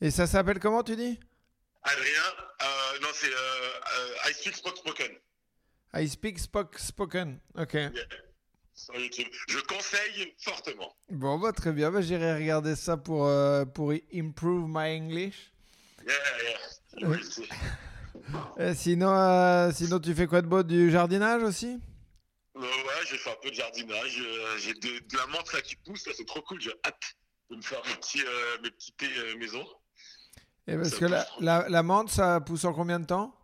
Et 0.00 0.10
ça 0.12 0.28
s'appelle 0.28 0.60
comment, 0.60 0.84
tu 0.84 0.94
dis? 0.94 1.18
Adrien, 1.82 2.22
euh, 2.62 2.98
non, 3.00 3.08
c'est 3.14 3.32
euh, 3.32 3.36
euh, 3.98 4.28
I 4.30 4.34
speak 4.34 4.56
spoke 4.56 4.76
spoken. 4.78 5.12
I 5.94 6.08
speak 6.08 6.38
spoke, 6.38 6.78
spoken. 6.78 7.40
Ok. 7.56 7.76
sur 8.74 8.94
YouTube. 8.96 9.28
Je 9.48 9.58
conseille 9.60 10.34
fortement. 10.38 10.94
Bon, 11.10 11.38
bah, 11.38 11.52
très 11.52 11.72
bien. 11.72 11.90
Bah, 11.90 12.00
J'irai 12.02 12.34
regarder 12.34 12.76
ça 12.76 12.96
pour, 12.96 13.30
pour 13.74 13.92
improve 14.14 14.66
my 14.68 14.96
English. 14.98 15.52
Yeah, 16.06 16.14
yeah. 16.42 17.08
Oui, 17.08 17.18
Et 18.58 18.74
sinon, 18.74 19.10
euh, 19.10 19.70
sinon, 19.72 19.98
tu 19.98 20.14
fais 20.14 20.26
quoi 20.26 20.42
de 20.42 20.46
beau? 20.46 20.62
Du 20.62 20.90
jardinage 20.90 21.42
aussi? 21.42 21.78
Euh, 22.56 22.60
ouais, 22.60 23.06
j'ai 23.08 23.18
fait 23.18 23.30
un 23.30 23.36
peu 23.42 23.50
de 23.50 23.54
jardinage. 23.54 24.18
euh, 24.20 24.58
j'ai 24.58 24.74
de, 24.74 24.98
de 25.08 25.16
la 25.16 25.26
menthe 25.28 25.52
là 25.52 25.60
qui 25.62 25.76
pousse, 25.76 26.08
c'est 26.14 26.26
trop 26.26 26.42
cool. 26.42 26.60
J'ai 26.60 26.72
hâte 26.84 27.16
de 27.50 27.56
me 27.56 27.62
faire 27.62 27.82
mes 27.86 27.94
petits, 27.94 28.22
mes 28.62 28.70
petits 28.70 28.92
thés 28.92 29.34
maison. 29.38 29.64
Et 30.68 30.76
parce 30.76 30.90
Ça 30.90 30.98
que 30.98 31.04
la, 31.06 31.26
la, 31.40 31.68
la 31.68 31.82
menthe, 31.82 32.10
ça 32.10 32.40
pousse 32.40 32.64
en 32.64 32.74
combien 32.74 33.00
de 33.00 33.06
temps? 33.06 33.34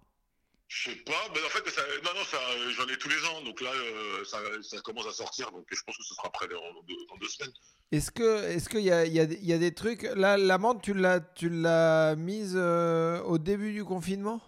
Je 0.69 0.91
sais 0.91 0.97
pas, 0.97 1.13
mais 1.33 1.41
en 1.41 1.49
fait, 1.49 1.69
ça, 1.71 1.83
non, 2.05 2.11
non, 2.15 2.25
ça, 2.25 2.39
j'en 2.77 2.87
ai 2.89 2.99
tous 2.99 3.09
les 3.09 3.25
ans, 3.27 3.43
donc 3.45 3.61
là, 3.61 3.71
euh, 3.71 4.25
ça, 4.25 4.39
ça 4.63 4.81
commence 4.81 5.07
à 5.07 5.13
sortir, 5.13 5.51
donc 5.53 5.67
je 5.71 5.81
pense 5.87 5.97
que 5.97 6.03
ce 6.03 6.15
sera 6.15 6.31
prêt 6.31 6.49
dans, 6.49 6.61
dans 6.61 7.17
deux, 7.19 7.29
semaines. 7.29 7.53
Est-ce 7.93 8.11
que 8.11 8.45
est-ce 8.45 8.69
qu'il 8.69 8.81
y 8.81 8.91
a, 8.91 9.07
y, 9.07 9.21
a, 9.21 9.25
y 9.25 9.53
a 9.53 9.59
des 9.59 9.75
trucs 9.75 10.03
Là, 10.03 10.37
la 10.37 10.59
menthe, 10.59 10.83
tu 10.83 10.93
l'as 10.95 11.21
tu 11.21 11.49
l'as 11.49 12.17
mise 12.17 12.55
euh, 12.57 13.21
au 13.23 13.39
début 13.39 13.73
du 13.73 13.85
confinement? 13.85 14.41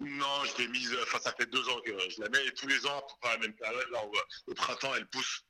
Non, 0.00 0.44
je 0.44 0.62
l'ai 0.62 0.68
mise, 0.68 0.94
enfin, 1.02 1.18
ça 1.22 1.32
fait 1.38 1.46
deux 1.46 1.66
ans 1.68 1.80
que 1.84 1.92
je 2.10 2.20
la 2.20 2.28
mets 2.30 2.50
tous 2.52 2.66
les 2.66 2.86
ans, 2.86 3.02
la 3.22 3.38
même 3.38 3.54
là, 3.60 4.02
au 4.46 4.54
printemps, 4.54 4.94
elle 4.96 5.06
pousse. 5.06 5.44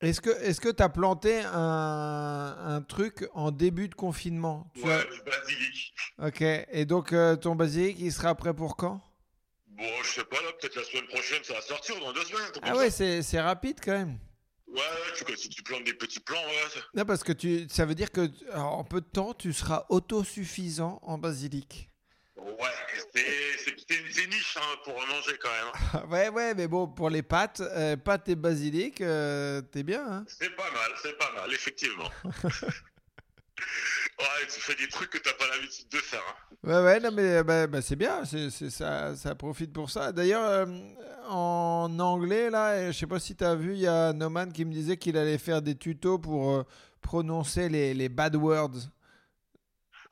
Est-ce 0.00 0.20
que 0.20 0.30
est-ce 0.30 0.60
que 0.60 0.68
tu 0.68 0.82
as 0.82 0.88
planté 0.88 1.40
un, 1.44 2.56
un 2.60 2.82
truc 2.82 3.28
en 3.34 3.50
début 3.50 3.88
de 3.88 3.94
confinement 3.96 4.70
Tu 4.74 4.82
Ouais, 4.82 5.02
du 5.12 5.22
basilic. 5.22 5.92
as- 6.18 6.28
Ok. 6.28 6.40
Et 6.42 6.84
donc, 6.84 7.12
euh, 7.12 7.34
ton 7.36 7.56
basilic, 7.56 7.96
il 7.98 8.12
sera 8.12 8.34
prêt 8.34 8.54
pour 8.54 8.76
quand? 8.76 9.00
Bon, 9.66 9.84
je 10.04 10.08
sais 10.08 10.24
pas, 10.24 10.36
là, 10.36 10.50
peut-être 10.60 10.76
la 10.76 10.84
semaine 10.84 11.06
prochaine, 11.06 11.42
ça 11.44 11.54
va 11.54 11.60
sortir, 11.62 11.98
dans 12.00 12.12
deux 12.12 12.24
semaines. 12.24 12.42
Ah 12.62 12.76
ouais, 12.76 12.90
c'est 12.90 13.40
rapide 13.40 13.78
quand 13.84 13.92
même. 13.92 14.18
Ouais, 14.68 14.82
tu, 15.16 15.36
si 15.36 15.48
tu 15.48 15.62
plantes 15.62 15.84
des 15.84 15.94
petits 15.94 16.20
plants, 16.20 16.36
ouais. 16.36 16.80
Non, 16.94 17.04
parce 17.04 17.24
que 17.24 17.32
tu, 17.32 17.66
ça 17.70 17.84
veut 17.86 17.94
dire 17.94 18.12
que 18.12 18.28
alors, 18.52 18.78
en 18.78 18.84
peu 18.84 19.00
de 19.00 19.06
temps, 19.06 19.32
tu 19.34 19.52
seras 19.52 19.86
autosuffisant 19.88 20.98
en 21.02 21.16
basilic. 21.18 21.90
Ouais, 22.38 22.54
c'est 23.14 24.26
niche 24.28 24.56
hein, 24.56 24.76
pour 24.84 24.94
manger 24.94 25.36
quand 25.42 25.50
même. 25.50 26.10
ouais, 26.10 26.28
ouais, 26.28 26.54
mais 26.54 26.68
bon, 26.68 26.86
pour 26.86 27.10
les 27.10 27.22
pâtes, 27.22 27.60
euh, 27.60 27.96
pâtes 27.96 28.28
et 28.28 28.36
basilic, 28.36 29.00
euh, 29.00 29.60
t'es 29.60 29.82
bien. 29.82 30.06
Hein 30.06 30.24
C'est 30.28 30.54
pas 30.54 30.70
mal, 30.70 30.90
c'est 31.02 31.18
pas 31.18 31.32
mal, 31.34 31.52
effectivement. 31.52 32.08
ouais, 32.24 32.36
tu 34.52 34.60
fais 34.60 34.76
des 34.76 34.88
trucs 34.88 35.10
que 35.10 35.18
t'as 35.18 35.32
pas 35.34 35.48
l'habitude 35.48 35.88
de 35.90 35.98
faire. 35.98 36.22
hein. 36.28 36.34
Ouais, 36.62 36.80
ouais, 36.84 37.00
non, 37.00 37.10
mais 37.12 37.42
bah, 37.42 37.66
bah, 37.66 37.82
c'est 37.82 37.96
bien, 37.96 38.24
c'est, 38.24 38.50
ça, 38.70 39.16
ça 39.16 39.34
profite 39.34 39.72
pour 39.72 39.90
ça. 39.90 40.12
D'ailleurs, 40.12 40.44
euh, 40.44 40.66
en 41.28 41.98
anglais, 41.98 42.50
là, 42.50 42.92
je 42.92 42.96
sais 42.98 43.06
pas 43.06 43.18
si 43.20 43.34
tu 43.34 43.44
as 43.44 43.54
vu, 43.56 43.72
il 43.74 43.80
y 43.80 43.86
a 43.88 44.12
Noman 44.12 44.52
qui 44.52 44.64
me 44.64 44.72
disait 44.72 44.96
qu'il 44.96 45.16
allait 45.16 45.38
faire 45.38 45.60
des 45.62 45.76
tutos 45.76 46.18
pour 46.18 46.64
prononcer 47.00 47.68
les, 47.68 47.94
les 47.94 48.08
bad 48.08 48.36
words. 48.36 48.90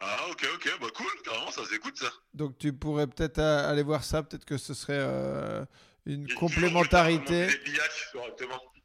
Ah, 0.00 0.26
ok, 0.30 0.46
ok, 0.54 0.70
bah 0.80 0.86
cool, 0.94 1.06
carrément, 1.24 1.50
ça 1.50 1.64
s'écoute 1.64 1.98
ça. 1.98 2.10
Donc 2.34 2.58
tu 2.58 2.72
pourrais 2.72 3.06
peut-être 3.06 3.38
euh, 3.38 3.70
aller 3.70 3.82
voir 3.82 4.04
ça, 4.04 4.22
peut-être 4.22 4.44
que 4.44 4.58
ce 4.58 4.74
serait 4.74 4.98
euh, 4.98 5.64
une 6.04 6.26
complémentarité. 6.34 7.48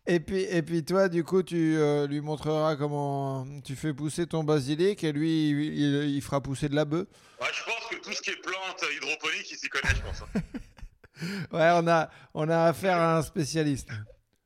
Et 0.08 0.19
puis, 0.19 0.41
et 0.41 0.62
puis 0.63 0.84
toi, 0.84 1.10
du 1.10 1.24
coup, 1.24 1.43
tu 1.43 1.76
euh, 1.78 2.08
lui 2.08 2.21
montreras 2.21 2.76
comment 2.76 3.45
tu 3.63 3.76
fais 3.76 3.93
pousser 3.93 4.26
ton 4.26 4.43
basilic 4.43 5.04
et 5.04 5.12
lui, 5.12 5.50
il, 5.50 5.60
il- 5.78 6.10
il 6.15 6.21
fera 6.21 6.41
pousser 6.41 6.69
de 6.69 6.76
la 6.76 6.86
bœuf. 6.86 7.08
Ouais, 7.39 7.47
je 7.54 7.63
pense 7.63 7.88
que 7.89 7.95
tout 7.97 8.12
ce 8.13 8.21
qui 8.21 8.32
est 8.32 8.41
plantes 8.41 8.84
hydroponiques, 8.95 9.52
il 9.52 9.58
s'y 9.58 9.69
connaît, 9.69 9.93
je 9.95 10.02
pense. 10.02 10.21
hein. 10.21 10.41
Ouais, 11.52 11.69
on 11.76 11.88
a, 11.88 12.10
on 12.34 12.50
a 12.50 12.63
affaire 12.65 12.97
à 12.97 13.17
un 13.17 13.21
spécialiste. 13.21 13.89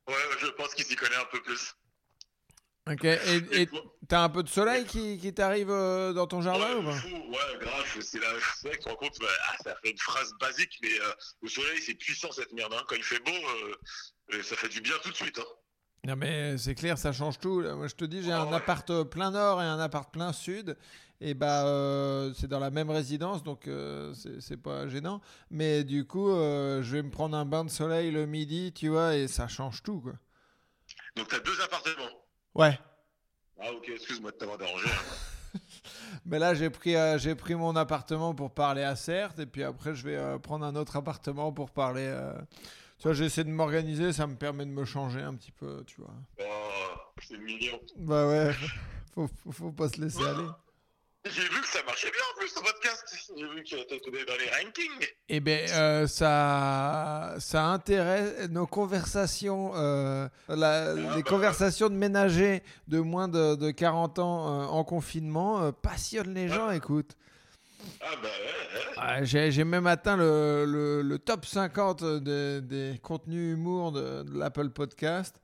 Ouais, 0.10 0.14
je 0.42 0.48
pense 0.48 0.74
qu'il 0.74 0.84
s'y 0.84 0.98
connaît 0.98 1.16
un 1.16 1.26
peu 1.32 1.42
plus. 1.42 1.74
Ok, 2.88 3.04
et 3.04 3.68
t'as 4.08 4.24
un 4.24 4.30
peu 4.30 4.44
de 4.44 4.48
soleil 4.50 4.86
qui, 4.86 5.18
qui 5.18 5.34
t'arrive 5.34 5.72
euh, 5.72 6.14
dans 6.14 6.28
ton 6.28 6.42
jardin 6.42 6.72
ouais, 6.72 6.76
ou 6.76 6.84
pas? 6.84 7.02
fou, 7.02 7.08
ouais, 7.08 7.58
grave, 7.60 7.98
c'est 8.02 8.20
là, 8.20 8.28
c'est 8.42 8.68
vrai 8.68 8.78
que 8.78 8.84
tu 8.84 8.86
te 8.86 8.90
rends 8.90 8.96
compte, 8.96 9.20
bah, 9.20 9.28
ah, 9.50 9.58
ça 9.64 9.76
fait 9.84 9.92
une 9.92 9.98
phrase 9.98 10.32
basique, 10.40 10.78
mais 10.82 11.00
euh, 11.02 11.12
le 11.42 11.50
soleil, 11.50 11.82
c'est 11.82 11.96
puissant 11.96 12.32
cette 12.32 12.52
merde. 12.54 12.74
hein. 12.74 12.84
Quand 12.88 12.96
il 12.96 13.04
fait 13.04 13.20
beau, 13.20 13.32
euh, 13.32 13.76
euh, 14.34 14.44
ça 14.44 14.56
fait 14.56 14.70
du 14.70 14.82
bien 14.82 14.96
tout 15.04 15.10
de 15.10 15.16
suite. 15.16 15.40
Hein. 15.40 15.44
Non 16.04 16.16
mais 16.16 16.58
c'est 16.60 16.76
clair, 16.76 16.98
ça 17.00 17.12
change 17.14 17.40
tout. 17.40 17.62
Moi 17.62 17.88
je 17.88 17.96
te 17.96 18.06
dis, 18.06 18.22
j'ai 18.22 18.32
Ah 18.32 18.44
un 18.44 18.52
ouais. 18.52 18.54
appart 18.54 19.04
plein 19.06 19.32
nord 19.32 19.62
et 19.62 19.66
un 19.66 19.80
appart 19.80 20.12
plein 20.14 20.34
sud. 20.34 20.78
Et 21.22 21.34
bah 21.34 21.66
euh, 21.66 22.34
c'est 22.36 22.48
dans 22.48 22.60
la 22.60 22.70
même 22.70 22.92
résidence, 22.92 23.42
donc 23.44 23.68
euh, 23.68 24.14
c'est 24.14 24.40
c'est 24.42 24.58
pas 24.58 24.88
gênant. 24.88 25.22
Mais 25.50 25.84
du 25.84 26.06
coup, 26.06 26.30
euh, 26.30 26.84
je 26.84 26.98
vais 26.98 27.02
me 27.04 27.10
prendre 27.10 27.36
un 27.36 27.46
bain 27.46 27.64
de 27.66 27.70
soleil 27.72 28.12
le 28.12 28.26
midi, 28.28 28.72
tu 28.74 28.90
vois, 28.90 29.16
et 29.16 29.28
ça 29.28 29.48
change 29.48 29.82
tout 29.82 30.00
quoi. 30.02 30.14
Donc, 31.16 31.28
t'as 31.30 31.40
deux 31.40 31.60
appartements. 31.62 32.25
Ouais. 32.56 32.78
Ah, 33.60 33.72
ok, 33.72 33.90
excuse-moi 33.90 34.32
de 34.32 34.38
t'avoir 34.38 34.58
dérangé. 34.58 34.88
hein. 34.90 35.60
Mais 36.26 36.40
là 36.40 36.54
j'ai 36.54 36.70
pris 36.70 36.96
euh, 36.96 37.18
j'ai 37.18 37.36
pris 37.36 37.56
mon 37.56 37.76
appartement 37.76 38.34
pour 38.36 38.52
parler 38.52 38.84
à 38.84 38.96
Certes, 38.96 39.40
et 39.40 39.46
puis 39.46 39.64
après 39.64 39.96
je 39.96 40.04
vais 40.04 40.16
euh, 40.18 40.38
prendre 40.40 40.66
un 40.66 40.76
autre 40.76 40.96
appartement 40.98 41.52
pour 41.54 41.72
parler. 41.72 42.06
euh, 42.08 42.34
Tu 43.00 43.04
vois, 43.04 43.14
j'essaie 43.14 43.44
de 43.44 43.50
m'organiser, 43.50 44.12
ça 44.12 44.28
me 44.28 44.36
permet 44.36 44.66
de 44.66 44.72
me 44.72 44.84
changer 44.86 45.22
un 45.22 45.36
petit 45.36 45.52
peu, 45.52 45.84
tu 45.86 46.02
vois. 46.02 46.14
Oh, 46.42 46.44
c'est 47.22 47.38
mignon. 47.38 47.80
Bah 47.98 48.28
ouais, 48.28 48.52
faut, 49.14 49.28
faut, 49.44 49.52
faut 49.52 49.72
pas 49.72 49.88
se 49.90 50.02
laisser 50.02 50.24
aller. 50.24 50.48
J'ai 51.26 51.42
vu 51.42 51.60
que 51.62 51.68
ça 51.68 51.80
marchait 51.86 52.12
bien 52.12 52.22
en 52.34 52.40
plus, 52.40 52.50
ce 52.50 52.60
podcast. 52.60 53.04
J'ai 53.36 53.44
vu 53.48 53.64
que 53.64 53.84
t'étais 53.88 54.26
dans 54.26 54.38
les 54.38 54.50
rankings. 54.64 55.08
Eh 55.28 55.40
bien, 55.40 55.66
euh, 55.72 56.06
ça, 56.08 57.34
ça 57.40 57.66
intéresse 57.66 58.48
nos 58.50 58.68
conversations, 58.68 59.72
euh, 59.76 60.28
la- 60.50 60.94
les 60.94 61.02
bah, 61.04 61.22
conversations 61.24 61.90
de 61.90 61.96
ménagers 61.96 62.62
de 62.88 63.00
moins 63.00 63.28
de, 63.28 63.56
de 63.56 63.72
40 63.72 64.20
ans 64.20 64.62
euh, 64.62 64.66
en 64.68 64.84
confinement 64.84 65.72
passionnent 65.72 66.34
les 66.36 66.48
gens, 66.48 66.70
écoute. 66.70 67.16
Ah, 68.02 68.06
bah 68.22 68.30
ouais, 68.30 68.80
ouais. 68.80 68.94
Ah, 68.98 69.24
J'ai 69.24 69.64
même 69.64 69.88
atteint 69.88 70.18
le, 70.18 70.66
le- 70.68 71.02
le 71.02 71.20
top 71.20 71.46
50 71.46 72.04
de- 72.04 72.60
des 72.60 73.00
contenus 73.02 73.56
humour 73.56 73.92
de, 73.92 74.22
de 74.24 74.38
l'Apple 74.38 74.70
Podcast. 74.70 75.36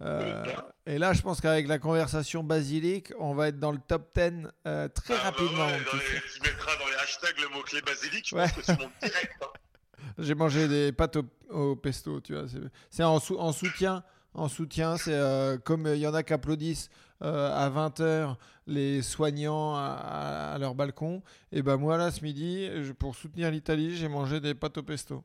Euh, 0.00 0.44
et 0.86 0.96
là, 0.98 1.12
je 1.12 1.22
pense 1.22 1.40
qu'avec 1.40 1.66
la 1.66 1.78
conversation 1.78 2.44
basilic, 2.44 3.12
on 3.18 3.34
va 3.34 3.48
être 3.48 3.58
dans 3.58 3.72
le 3.72 3.78
top 3.78 4.10
10 4.16 4.46
euh, 4.66 4.88
très 4.88 5.14
Ah, 5.14 5.16
bah 5.16 5.22
rapidement. 5.24 5.66
ouais, 5.66 5.78
mon 5.78 5.84
dans 5.84 5.98
les- 5.98 6.22
tu 6.32 6.40
mettras 6.42 6.76
dans 6.78 6.86
les 6.88 6.94
hashtags 7.02 7.38
le 7.40 7.48
mot-clé 7.48 7.80
basilic, 7.82 8.28
je 8.28 8.36
Ouais. 8.36 8.42
pense 8.48 8.52
que 8.66 8.72
tu 8.72 8.78
montes 8.80 8.92
direct. 9.02 9.32
hein. 9.42 9.46
J'ai 10.18 10.34
mangé 10.34 10.68
des 10.68 10.92
pâtes 10.92 11.16
au, 11.16 11.24
au 11.50 11.76
pesto, 11.76 12.20
tu 12.20 12.34
vois. 12.34 12.44
c'est- 12.90 13.02
en, 13.04 13.18
sou- 13.20 13.38
en 13.38 13.52
soutien. 13.52 14.02
En 14.34 14.48
soutien, 14.48 14.96
c'est 14.96 15.14
euh, 15.14 15.58
comme 15.58 15.86
il 15.88 15.98
y 15.98 16.06
en 16.06 16.14
a 16.14 16.22
qui 16.22 16.32
applaudissent 16.32 16.90
à 17.20 17.68
20h 17.68 18.36
les 18.68 19.02
soignants 19.02 19.74
à, 19.74 20.56
leur 20.60 20.76
balcon. 20.76 21.22
Et 21.50 21.62
ben 21.62 21.76
moi, 21.76 21.96
là, 21.96 22.12
ce 22.12 22.22
midi, 22.22 22.68
je- 22.84 22.92
pour 22.92 23.16
soutenir 23.16 23.50
l'Italie, 23.50 23.96
j'ai 23.96 24.06
mangé 24.06 24.38
des 24.38 24.54
pâtes 24.54 24.78
au 24.78 24.82
pesto. 24.84 25.24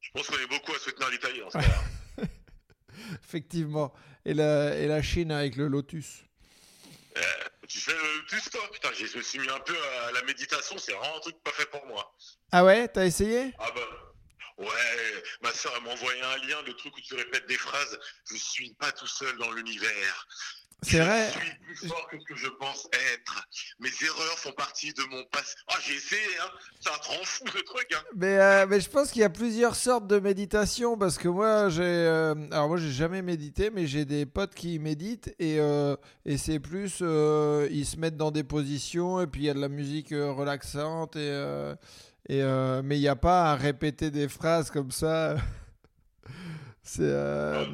Je 0.00 0.10
pense 0.12 0.26
qu'on 0.28 0.36
est 0.36 0.46
beaucoup 0.48 0.72
à 0.72 0.78
soutenir 0.78 1.10
l'Italie. 1.10 1.42
en 1.42 1.50
ce 1.50 1.58
cas-là. 1.58 1.68
Effectivement. 3.24 3.92
Et 4.24 4.34
la, 4.34 4.76
et 4.76 4.86
la 4.86 5.02
Chine 5.02 5.32
avec 5.32 5.56
le 5.56 5.68
lotus. 5.68 6.24
tu 7.68 7.78
fais 7.78 7.92
le 7.92 8.20
lotus, 8.20 8.50
toi? 8.50 8.60
Putain, 8.72 8.90
je 8.92 9.16
me 9.16 9.22
suis 9.22 9.38
mis 9.38 9.48
un 9.48 9.60
peu 9.60 9.76
à 10.06 10.12
la 10.12 10.22
méditation, 10.22 10.76
c'est 10.78 10.92
vraiment 10.92 11.16
un 11.16 11.20
truc 11.20 11.36
pas 11.42 11.52
fait 11.52 11.66
pour 11.66 11.84
moi. 11.86 12.14
Ah 12.52 12.64
ouais, 12.64 12.88
t'as 12.88 13.04
essayé? 13.04 13.52
Ah 13.58 13.70
bah. 13.74 14.12
Ouais, 14.58 15.22
ma 15.42 15.52
soeur 15.52 15.80
m'a 15.82 15.90
envoyé 15.90 16.20
un 16.20 16.36
lien 16.46 16.62
de 16.62 16.72
truc 16.72 16.96
où 16.96 17.00
tu 17.00 17.14
répètes 17.14 17.46
des 17.46 17.56
phrases. 17.56 17.98
Je 18.30 18.36
suis 18.36 18.72
pas 18.74 18.92
tout 18.92 19.06
seul 19.06 19.36
dans 19.38 19.50
l'univers. 19.50 20.28
C'est 20.82 20.98
vrai. 20.98 21.28
Je 21.28 21.38
suis 21.38 21.86
plus 21.86 21.88
fort 21.88 22.08
que 22.10 22.18
ce 22.18 22.24
que 22.24 22.36
je 22.36 22.48
pense 22.48 22.88
être. 23.14 23.46
Mes 23.78 23.88
erreurs 24.04 24.38
font 24.38 24.52
partie 24.52 24.92
de 24.92 25.02
mon 25.10 25.24
passé. 25.26 25.54
Ah, 25.68 25.76
j'ai 25.80 25.94
essayé, 25.94 26.20
hein. 26.42 26.50
Ça 26.80 26.90
te 26.98 27.06
rend 27.06 27.24
fou 27.24 27.44
le 27.54 27.62
truc, 27.62 27.86
hein. 27.94 28.02
Mais, 28.16 28.38
euh, 28.38 28.66
mais 28.68 28.80
je 28.80 28.90
pense 28.90 29.12
qu'il 29.12 29.22
y 29.22 29.24
a 29.24 29.30
plusieurs 29.30 29.76
sortes 29.76 30.08
de 30.08 30.18
méditation 30.18 30.98
parce 30.98 31.18
que 31.18 31.28
moi 31.28 31.68
j'ai 31.68 31.82
euh, 31.82 32.34
alors 32.50 32.68
moi 32.68 32.76
j'ai 32.78 32.90
jamais 32.90 33.22
médité 33.22 33.70
mais 33.70 33.86
j'ai 33.86 34.04
des 34.04 34.26
potes 34.26 34.54
qui 34.54 34.78
méditent 34.80 35.34
et, 35.38 35.60
euh, 35.60 35.96
et 36.24 36.36
c'est 36.36 36.58
plus 36.58 37.00
ils 37.00 37.86
se 37.86 37.96
mettent 37.96 38.16
dans 38.16 38.32
des 38.32 38.44
positions 38.44 39.20
et 39.20 39.26
puis 39.26 39.42
il 39.42 39.46
y 39.46 39.50
a 39.50 39.54
de 39.54 39.60
la 39.60 39.68
musique 39.68 40.10
relaxante 40.10 41.16
et, 41.16 41.30
Et, 42.28 42.42
mais 42.84 42.96
il 42.96 43.00
n'y 43.00 43.08
a 43.08 43.16
pas 43.16 43.52
à 43.52 43.56
répéter 43.56 44.10
des 44.10 44.28
phrases 44.28 44.70
comme 44.70 44.90
ça. 44.90 45.36
C'est. 46.84 47.02
euh, 47.02 47.64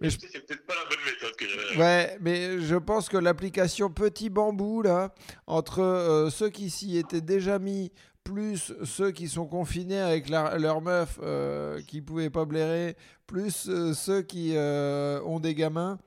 mais 0.00 0.10
je- 0.10 0.18
C'est 0.20 0.44
peut-être 0.44 0.66
pas 0.66 0.74
la 0.74 0.84
bonne 0.88 1.04
méthode 1.04 1.36
que 1.36 1.46
j'avais. 1.48 1.76
Ouais, 1.76 2.18
mais 2.20 2.60
je 2.60 2.74
pense 2.76 3.08
que 3.08 3.16
l'application 3.16 3.90
Petit 3.90 4.28
Bambou, 4.28 4.82
là, 4.82 5.14
entre 5.46 5.80
euh, 5.82 6.30
ceux 6.30 6.50
qui 6.50 6.68
s'y 6.70 6.96
étaient 6.98 7.20
déjà 7.20 7.58
mis, 7.60 7.92
plus 8.24 8.72
ceux 8.84 9.12
qui 9.12 9.28
sont 9.28 9.46
confinés 9.46 10.00
avec 10.00 10.28
la- 10.28 10.58
leur 10.58 10.80
meuf 10.80 11.20
euh, 11.22 11.80
qui 11.82 12.02
pouvaient 12.02 12.28
pas 12.30 12.44
blairer, 12.44 12.96
plus 13.28 13.68
euh, 13.68 13.94
ceux 13.94 14.22
qui 14.22 14.54
ont 14.56 15.38
des 15.38 15.54
gamins, 15.54 15.98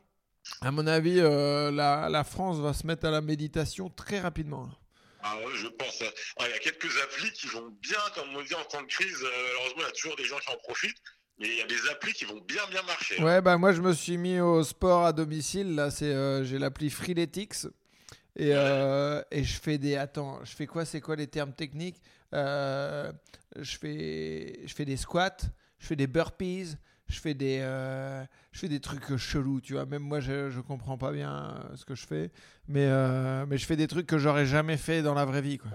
à 0.61 0.71
mon 0.71 0.85
avis, 0.87 1.15
la, 1.21 2.09
la 2.09 2.23
France 2.25 2.57
va 2.57 2.73
se 2.73 2.85
mettre 2.85 3.05
à 3.07 3.11
la 3.11 3.21
méditation 3.21 3.89
très 3.89 4.19
rapidement. 4.19 4.63
là. 4.63 4.73
Ah 5.21 5.35
je 5.55 5.67
pense. 5.67 6.01
Ah, 6.39 6.43
Il 6.47 6.51
y 6.51 6.53
a 6.55 6.59
quelques 6.59 6.97
applis 7.03 7.31
qui 7.33 7.47
vont 7.47 7.69
bien, 7.81 7.97
comme 8.15 8.35
on 8.35 8.41
dit, 8.41 8.55
en 8.55 8.63
temps 8.65 8.81
de 8.81 8.87
crise. 8.87 9.17
malheureusement, 9.21 9.81
il 9.81 9.83
y 9.83 9.85
a 9.85 9.91
toujours 9.91 10.15
des 10.15 10.23
gens 10.25 10.37
qui 10.39 10.49
en 10.49 10.57
profitent. 10.63 10.97
Mais 11.39 11.47
il 11.47 11.55
y 11.57 11.61
a 11.61 11.67
des 11.67 11.89
applis 11.89 12.13
qui 12.13 12.25
vont 12.25 12.41
bien, 12.47 12.61
bien 12.69 12.81
marcher. 12.83 13.21
Ouais, 13.23 13.41
bah 13.41 13.57
moi 13.57 13.71
je 13.71 13.81
me 13.81 13.93
suis 13.93 14.17
mis 14.17 14.39
au 14.41 14.61
sport 14.63 15.05
à 15.05 15.13
domicile. 15.13 15.73
Là, 15.75 15.89
c'est 15.89 16.13
euh, 16.13 16.43
j'ai 16.43 16.59
l'appli 16.59 16.89
Freeletics 16.89 17.65
et, 18.35 18.51
euh, 18.53 19.21
et 19.31 19.43
je 19.43 19.59
fais 19.59 19.77
des. 19.77 19.95
Attends, 19.95 20.43
je 20.43 20.53
fais 20.55 20.67
quoi? 20.67 20.83
C'est 20.85 20.99
quoi 21.01 21.15
les 21.15 21.27
termes 21.27 21.53
techniques? 21.53 22.01
Euh, 22.33 23.11
Je 23.59 23.77
fais 23.77 24.59
je 24.67 24.73
fais 24.75 24.85
des 24.85 24.97
squats, 24.97 25.37
je 25.79 25.87
fais 25.87 25.95
des 25.95 26.07
burpees, 26.07 26.75
je 27.07 27.19
fais 27.19 27.33
des 27.33 27.59
euh, 27.61 28.23
je 28.51 28.59
fais 28.59 28.67
des 28.67 28.79
trucs 28.81 29.15
chelous. 29.17 29.61
Tu 29.61 29.73
vois, 29.73 29.85
même 29.85 30.03
moi 30.03 30.19
je 30.19 30.49
je 30.49 30.59
comprends 30.59 30.97
pas 30.97 31.11
bien 31.13 31.63
ce 31.75 31.85
que 31.85 31.95
je 31.95 32.05
fais, 32.05 32.31
mais 32.67 32.87
mais 33.47 33.57
je 33.57 33.65
fais 33.65 33.77
des 33.77 33.87
trucs 33.87 34.07
que 34.07 34.17
j'aurais 34.17 34.45
jamais 34.45 34.77
fait 34.77 35.01
dans 35.01 35.13
la 35.13 35.23
vraie 35.25 35.41
vie, 35.41 35.57
quoi. 35.57 35.71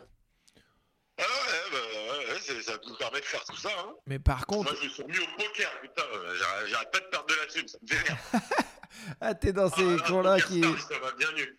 Ah 1.18 1.22
ouais, 1.22 1.70
bah, 1.72 1.78
ouais, 1.78 2.32
ouais, 2.34 2.40
c'est- 2.40 2.60
ça 2.62 2.72
nous 2.86 2.96
permet 2.96 3.20
de 3.20 3.24
faire 3.24 3.44
tout 3.44 3.53
ça. 3.68 3.80
Hein. 3.80 3.94
Mais 4.06 4.18
par 4.18 4.46
contre, 4.46 4.72
Moi, 4.72 4.80
je 4.82 4.86
me 4.88 4.92
suis 4.92 5.02
remis 5.02 5.18
au 5.18 5.26
poker, 5.42 5.80
putain. 5.80 6.02
euh, 6.14 6.34
j'arrête- 6.68 6.90
pas 6.92 7.00
de 7.00 7.04
perdre 7.06 7.26
de 7.26 7.34
la 7.34 7.46
thune, 7.46 7.68
ça 7.68 7.78
me 7.82 7.88
vénère. 7.88 8.16
ah 9.20 9.34
t'es 9.34 9.52
dans 9.52 9.68
Ah, 9.68 9.74
ces 9.76 9.96
là, 9.96 10.02
cours-là 10.06 10.40
qui. 10.40 10.60
Ça 10.62 10.98
va 11.00 11.12
bien 11.12 11.32
mieux. 11.32 11.58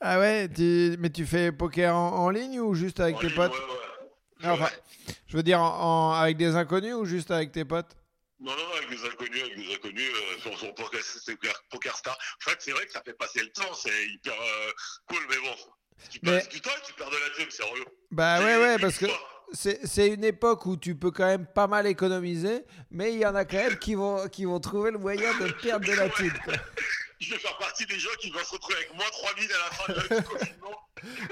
Ah 0.00 0.18
ouais, 0.18 0.48
tu- 0.48 0.96
mais 0.98 1.10
tu 1.10 1.24
fais 1.26 1.52
poker 1.52 1.94
en, 1.94 2.10
en 2.24 2.30
ligne 2.30 2.60
ou 2.60 2.74
juste 2.74 2.98
avec 3.00 3.16
En 3.16 3.20
tes 3.20 3.26
ligne, 3.28 3.36
potes? 3.36 3.52
ouais, 3.52 3.58
ouais. 3.58 4.08
Ah, 4.44 4.52
enfin. 4.54 4.68
Je 5.28 5.36
veux 5.36 5.42
dire, 5.42 5.60
en, 5.60 6.12
avec 6.12 6.36
des 6.36 6.56
inconnus 6.56 6.94
ou 6.94 7.04
juste 7.06 7.30
avec 7.30 7.52
tes 7.52 7.64
potes? 7.64 7.96
Non, 8.40 8.52
non, 8.56 8.74
avec 8.76 8.90
des 8.90 9.04
inconnus, 9.06 9.40
avec 9.42 9.56
des 9.56 9.74
inconnus, 9.74 10.10
euh, 10.10 10.40
sur, 10.40 10.58
sur 10.58 10.74
Poker, 10.74 11.00
c'est 11.02 11.36
Poker- 11.70 11.96
Star. 11.96 12.18
En 12.44 12.50
fait, 12.50 12.56
c'est 12.58 12.72
vrai 12.72 12.84
que 12.86 12.92
ça 12.92 13.00
fait 13.04 13.14
passer 13.14 13.40
le 13.40 13.50
temps, 13.50 13.72
c'est 13.74 14.06
hyper 14.08 14.32
euh, 14.34 14.72
cool, 15.08 15.20
mais 15.30 15.36
bon. 15.36 15.54
Tu 16.10 16.18
Mais- 16.24 16.44
du 16.50 16.60
temps 16.60 16.72
et 16.76 16.84
tu 16.84 16.92
perds 16.94 17.10
de 17.10 17.16
la 17.16 17.30
thune, 17.36 17.46
c'est 17.50 17.62
relou. 17.62 17.84
Bah 18.10 18.40
ouais, 18.40 18.56
ouais, 18.56 18.78
parce 18.80 18.98
que 18.98 19.06
fois- 19.06 19.41
c'est 19.52 20.08
une 20.08 20.24
époque 20.24 20.66
où 20.66 20.76
tu 20.76 20.94
peux 20.94 21.10
quand 21.10 21.26
même 21.26 21.46
pas 21.46 21.66
mal 21.66 21.86
économiser, 21.86 22.64
mais 22.90 23.12
il 23.12 23.20
y 23.20 23.26
en 23.26 23.34
a 23.34 23.44
quand 23.44 23.58
même 23.58 23.78
qui 23.78 23.94
vont, 23.94 24.28
qui 24.28 24.44
vont 24.44 24.60
trouver 24.60 24.90
le 24.90 24.98
moyen 24.98 25.32
de 25.38 25.52
perdre 25.62 25.86
de 25.86 25.92
la 25.92 26.08
thune. 26.08 26.32
Je 27.20 27.30
vais 27.30 27.38
faire 27.38 27.56
partie 27.58 27.86
des 27.86 27.98
gens 27.98 28.10
qui 28.20 28.30
vont 28.30 28.40
se 28.40 28.52
retrouver 28.52 28.76
avec 28.76 28.94
moins 28.94 29.04
3000 29.10 29.50
à 29.52 29.58
la 29.58 29.70
fin 29.70 29.92
de 29.92 30.14
la 30.14 30.22
confinement. 30.22 30.88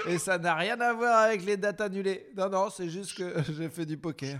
Et 0.07 0.17
ça 0.17 0.37
n'a 0.37 0.55
rien 0.55 0.79
à 0.79 0.93
voir 0.93 1.19
avec 1.19 1.43
les 1.43 1.57
dates 1.57 1.81
annulées. 1.81 2.27
Non, 2.35 2.49
non, 2.49 2.69
c'est 2.69 2.89
juste 2.89 3.17
que 3.17 3.43
j'ai 3.57 3.69
fait 3.69 3.85
du 3.85 3.97
poker. 3.97 4.39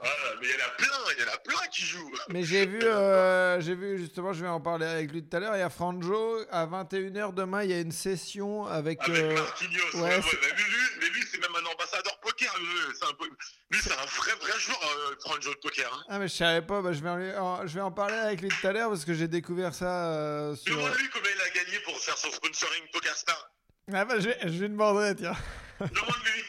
Voilà, 0.00 0.14
mais 0.40 0.46
il 0.46 0.50
y 0.50 0.54
en 0.54 0.66
a 0.66 0.70
plein, 0.70 1.14
il 1.16 1.20
y 1.20 1.28
en 1.28 1.32
a 1.34 1.36
plein 1.38 1.66
qui 1.70 1.82
jouent. 1.82 2.10
Mais 2.30 2.42
j'ai 2.42 2.64
vu, 2.66 2.80
euh, 2.82 3.60
j'ai 3.60 3.74
vu 3.74 3.98
justement, 3.98 4.32
je 4.32 4.42
vais 4.42 4.48
en 4.48 4.60
parler 4.60 4.86
avec 4.86 5.12
lui 5.12 5.22
tout 5.22 5.36
à 5.36 5.40
l'heure. 5.40 5.54
Il 5.56 5.58
y 5.58 5.62
a 5.62 5.68
Franjo 5.70 6.38
à 6.50 6.64
21h 6.66 7.34
demain. 7.34 7.62
Il 7.64 7.70
y 7.70 7.74
a 7.74 7.80
une 7.80 7.92
session 7.92 8.64
avec. 8.66 9.00
Avec 9.06 9.14
euh, 9.22 9.34
Marquinhos. 9.34 9.94
ouais, 9.94 10.00
Ouais, 10.00 10.20
mais 10.42 10.48
lui, 10.56 10.64
lui, 10.64 10.78
mais 11.00 11.08
lui, 11.10 11.22
c'est 11.30 11.38
même 11.38 11.50
un 11.54 11.66
ambassadeur 11.72 12.18
poker. 12.20 12.54
Lui, 12.58 13.78
c'est 13.82 13.92
un, 13.92 13.96
vrai, 13.96 14.32
vrai 14.40 14.58
joueur, 14.58 14.80
euh, 15.10 15.14
Franjo 15.20 15.50
de 15.52 15.58
poker. 15.58 15.92
Hein. 15.94 16.04
Ah 16.08 16.18
mais 16.18 16.28
je 16.28 16.34
savais 16.34 16.62
pas. 16.62 16.80
Bah, 16.80 16.92
je 16.94 17.00
vais 17.00 17.08
en, 17.10 17.16
lui- 17.16 17.34
en- 17.36 17.66
je 17.66 17.74
vais 17.74 17.80
en 17.82 17.92
parler 17.92 18.14
avec 18.16 18.40
lui 18.40 18.48
tout 18.48 18.66
à 18.66 18.72
l'heure 18.72 18.88
parce 18.88 19.04
que 19.04 19.12
j'ai 19.12 19.28
découvert 19.28 19.74
ça 19.74 20.06
euh, 20.14 20.56
sur. 20.56 20.74
Demande-lui 20.76 21.08
combien 21.12 21.30
il 21.34 21.42
a 21.42 21.50
gagné 21.64 21.78
pour 21.80 21.98
faire 21.98 22.16
son 22.16 22.30
sponsoring 22.30 22.82
Poker 22.92 23.14
Star. 23.16 23.50
Ah 23.92 24.04
bah 24.06 24.18
je, 24.18 24.30
je 24.44 24.48
lui 24.60 24.68
demanderai 24.70 25.14
tiens. 25.16 25.36
Demande-lui. 25.80 26.44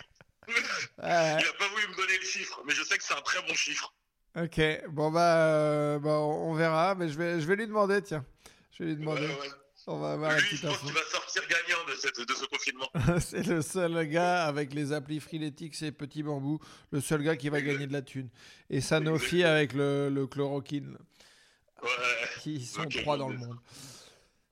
Ah, 0.99 1.37
Il 1.41 1.45
a 1.47 1.53
pas 1.53 1.67
voulu 1.69 1.87
me 1.87 1.95
donner 1.95 2.17
le 2.17 2.25
chiffre, 2.25 2.61
mais 2.65 2.73
je 2.73 2.83
sais 2.83 2.97
que 2.97 3.03
c'est 3.03 3.13
un 3.13 3.21
très 3.21 3.41
bon 3.47 3.53
chiffre. 3.53 3.93
ok. 4.35 4.61
Bon 4.89 5.11
bah, 5.11 5.37
euh, 5.37 5.99
bah, 5.99 6.19
on 6.19 6.53
verra. 6.53 6.95
Mais 6.95 7.09
je 7.09 7.17
vais, 7.17 7.39
je 7.41 7.45
vais 7.47 7.55
lui 7.55 7.67
demander 7.67 8.01
tiens. 8.01 8.25
Je 8.71 8.83
vais 8.83 8.89
lui 8.91 8.97
demander. 8.97 9.27
ouais. 9.27 9.49
On 9.87 9.97
va 9.99 10.11
avoir 10.11 10.37
Lui, 10.37 10.41
je 10.57 10.67
pense 10.67 10.77
qu'il 10.77 10.93
va 10.93 11.01
sortir 11.11 11.41
gagnant 11.47 11.83
de, 11.89 11.95
cette, 11.95 12.19
de 12.19 12.33
ce 12.35 12.45
confinement. 12.45 12.87
C'est 13.19 13.45
le 13.47 13.63
seul 13.63 14.07
gars 14.07 14.45
avec 14.45 14.73
les 14.75 14.93
applis 14.93 15.19
Freeletics 15.19 15.81
et 15.81 15.91
Petit 15.91 16.21
Bambou, 16.21 16.59
le 16.91 17.01
seul 17.01 17.23
gars 17.23 17.35
qui 17.35 17.49
va 17.49 17.61
gagner 17.61 17.87
de 17.87 17.93
la 17.93 18.03
thune. 18.03 18.29
Et 18.69 18.79
Sanofi 18.79 19.43
avec 19.43 19.73
le, 19.73 20.09
le 20.09 20.27
chloroquine, 20.27 20.97
Ouais. 21.81 21.89
qui 22.43 22.63
sont 22.63 22.83
Ok, 22.83 22.95
trois 23.01 23.17
dans 23.17 23.29
le 23.29 23.37
monde. 23.37 23.57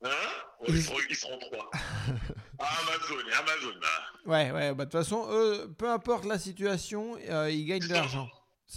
Hein 0.02 0.08
ils, 0.68 0.82
seront, 0.82 0.96
ils 1.08 1.16
seront 1.16 1.38
trois. 1.38 1.70
Ah, 2.58 2.66
Amazon, 2.82 3.16
Amazon. 3.38 3.80
Ouais, 4.26 4.50
ouais, 4.50 4.74
bah 4.74 4.84
de 4.84 4.90
toute 4.90 5.00
façon, 5.00 5.26
eux, 5.30 5.72
peu 5.78 5.88
importe 5.88 6.26
la 6.26 6.38
situation, 6.38 7.16
euh, 7.30 7.50
ils 7.50 7.64
gagnent 7.64 7.86
de 7.86 7.92
l'argent. 7.92 8.28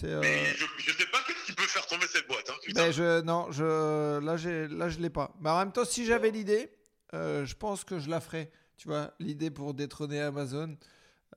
Euh, 0.03 0.21
Mais 0.21 0.45
je, 0.55 0.65
je 0.78 0.91
sais 0.91 1.05
pas 1.07 1.19
qu'est-ce 1.28 1.45
qui 1.45 1.51
peut 1.53 1.63
faire 1.63 1.86
tomber 1.88 2.07
cette 2.07 2.26
boîte. 2.28 2.49
Hein, 2.49 2.53
putain. 2.63 2.82
Ben 2.86 2.91
je 2.93 3.21
non 3.21 3.51
je 3.51 4.19
là 4.19 4.36
là 4.76 4.89
je 4.89 4.99
l'ai 4.99 5.09
pas. 5.09 5.34
Mais 5.41 5.49
en 5.49 5.59
même 5.59 5.71
temps 5.74 5.84
si 5.86 6.05
j'avais 6.05 6.32
l'idée, 6.32 6.71
euh, 7.13 7.45
je 7.45 7.55
pense 7.55 7.84
que 7.84 7.99
je 7.99 8.09
la 8.09 8.19
ferais. 8.21 8.51
Tu 8.78 8.88
vois 8.88 9.13
l'idée 9.19 9.51
pour 9.51 9.74
détrôner 9.74 10.21
Amazon. 10.21 10.78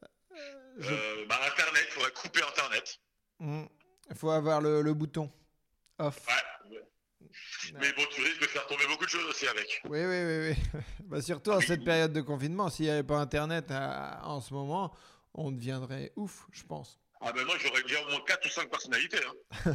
euh, 0.03 0.37
je- 0.79 1.25
bah, 1.27 1.39
Internet, 1.47 1.85
il 1.89 1.93
faudrait 1.93 2.13
couper 2.13 2.41
Internet. 2.43 2.99
Il 3.41 4.17
faut 4.17 4.31
avoir 4.31 4.61
le, 4.61 4.83
le 4.83 4.95
bouton 4.95 5.31
off. 5.99 6.21
Ouais. 6.29 6.79
Mais 7.75 7.93
bon, 7.95 8.03
tu 8.15 8.23
risques 8.23 8.41
de 8.41 8.47
faire 8.47 8.67
tomber 8.67 8.87
beaucoup 8.87 9.05
de 9.05 9.11
choses 9.11 9.25
aussi 9.25 9.47
avec. 9.49 9.81
Oui 9.85 10.05
oui 10.05 10.23
oui 10.25 10.49
oui. 10.75 10.81
bah 11.05 11.21
surtout 11.23 11.51
en 11.53 11.61
cette 11.61 11.85
période 11.85 12.13
de 12.13 12.21
confinement, 12.21 12.69
s'il 12.71 12.85
n'y 12.87 12.91
avait 12.93 13.03
pas 13.03 13.17
Internet 13.19 13.67
à- 13.71 14.21
en 14.25 14.41
ce 14.41 14.53
moment, 14.55 14.95
on 15.35 15.51
deviendrait 15.53 16.13
ouf, 16.17 16.47
je 16.53 16.63
pense. 16.65 16.99
Ah 17.21 17.33
ben 17.33 17.45
moi, 17.45 17.57
j'aurais 17.59 17.83
déjà 17.83 18.01
au 18.03 18.11
moins 18.11 18.21
4 18.27 18.47
ou 18.47 18.49
5 18.51 18.69
personnalités. 18.71 19.19
Hein. 19.65 19.73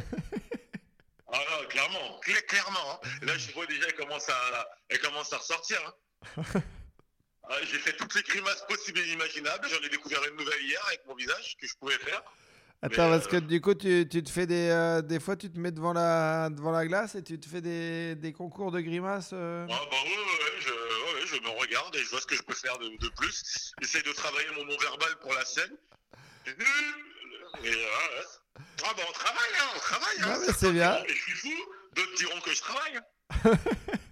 ah 1.32 1.38
non, 1.38 1.68
clairement, 1.68 2.20
cla- 2.24 2.46
clairement. 2.46 2.92
hein. 3.02 3.08
Là, 3.22 3.36
je 3.36 3.52
vois 3.52 3.66
déjà, 3.66 3.86
elle 3.88 3.94
commence 3.94 4.28
à, 4.28 4.68
elle 4.88 5.00
commence 5.00 5.32
à 5.32 5.38
ressortir. 5.38 5.78
hein. 6.36 6.42
Ah, 7.48 7.56
J'ai 7.64 7.78
fait 7.78 7.92
toutes 7.96 8.14
les 8.14 8.22
grimaces 8.22 8.64
possibles 8.68 9.00
et 9.00 9.12
imaginables. 9.12 9.66
J'en 9.68 9.84
ai 9.84 9.88
découvert 9.88 10.20
une 10.30 10.36
nouvelle 10.36 10.62
hier 10.62 10.80
avec 10.86 11.04
mon 11.06 11.14
visage 11.16 11.56
que 11.60 11.66
je 11.66 11.74
pouvais 11.74 11.98
faire. 11.98 12.22
Attends, 12.84 13.10
parce 13.10 13.28
que 13.28 13.36
du 13.36 13.60
coup, 13.60 13.74
tu, 13.74 14.08
tu 14.10 14.22
te 14.24 14.28
fais 14.30 14.44
des. 14.46 14.68
euh, 14.68 15.02
des 15.02 15.20
fois, 15.20 15.36
tu 15.36 15.48
te 15.50 15.56
mets 15.58 15.70
devant 15.70 15.92
la, 15.92 16.50
devant 16.50 16.72
la 16.72 16.84
glace 16.84 17.14
et 17.14 17.22
tu 17.22 17.38
te 17.38 17.48
fais 17.48 17.60
des, 17.60 18.16
des 18.16 18.32
concours 18.32 18.72
de 18.72 18.80
grimaces. 18.80 19.30
euh. 19.32 19.64
Ah 19.70 19.80
bah 19.88 19.96
ouais, 20.02 20.08
ouais, 20.10 20.60
je, 20.60 20.70
ouais, 20.70 21.26
je 21.26 21.36
me 21.42 21.60
regarde 21.60 21.94
et 21.94 22.00
je 22.00 22.08
vois 22.10 22.20
ce 22.20 22.26
que 22.26 22.34
je 22.34 22.42
peux 22.42 22.54
faire 22.54 22.76
de, 22.78 22.88
de 22.88 23.08
plus. 23.16 23.72
J'essaie 23.80 24.02
de 24.02 24.10
travailler 24.12 24.48
mon 24.56 24.64
non-verbal 24.64 25.10
pour 25.20 25.32
la 25.32 25.44
scène. 25.44 25.70
Et, 26.46 26.50
euh. 27.68 28.22
Ah 28.84 28.92
bah 28.96 29.02
on 29.08 29.12
travaille, 29.12 29.54
hein, 29.60 29.68
on 29.76 29.78
travaille. 29.78 30.16
Hein. 30.22 30.52
C'est 30.58 30.72
bien. 30.72 30.98
Et 31.04 31.08
je 31.14 31.20
suis 31.20 31.32
fou, 31.34 31.52
d'autres 31.94 32.14
diront 32.16 32.40
que 32.40 32.52
je 32.52 32.60
travaille. 32.62 33.00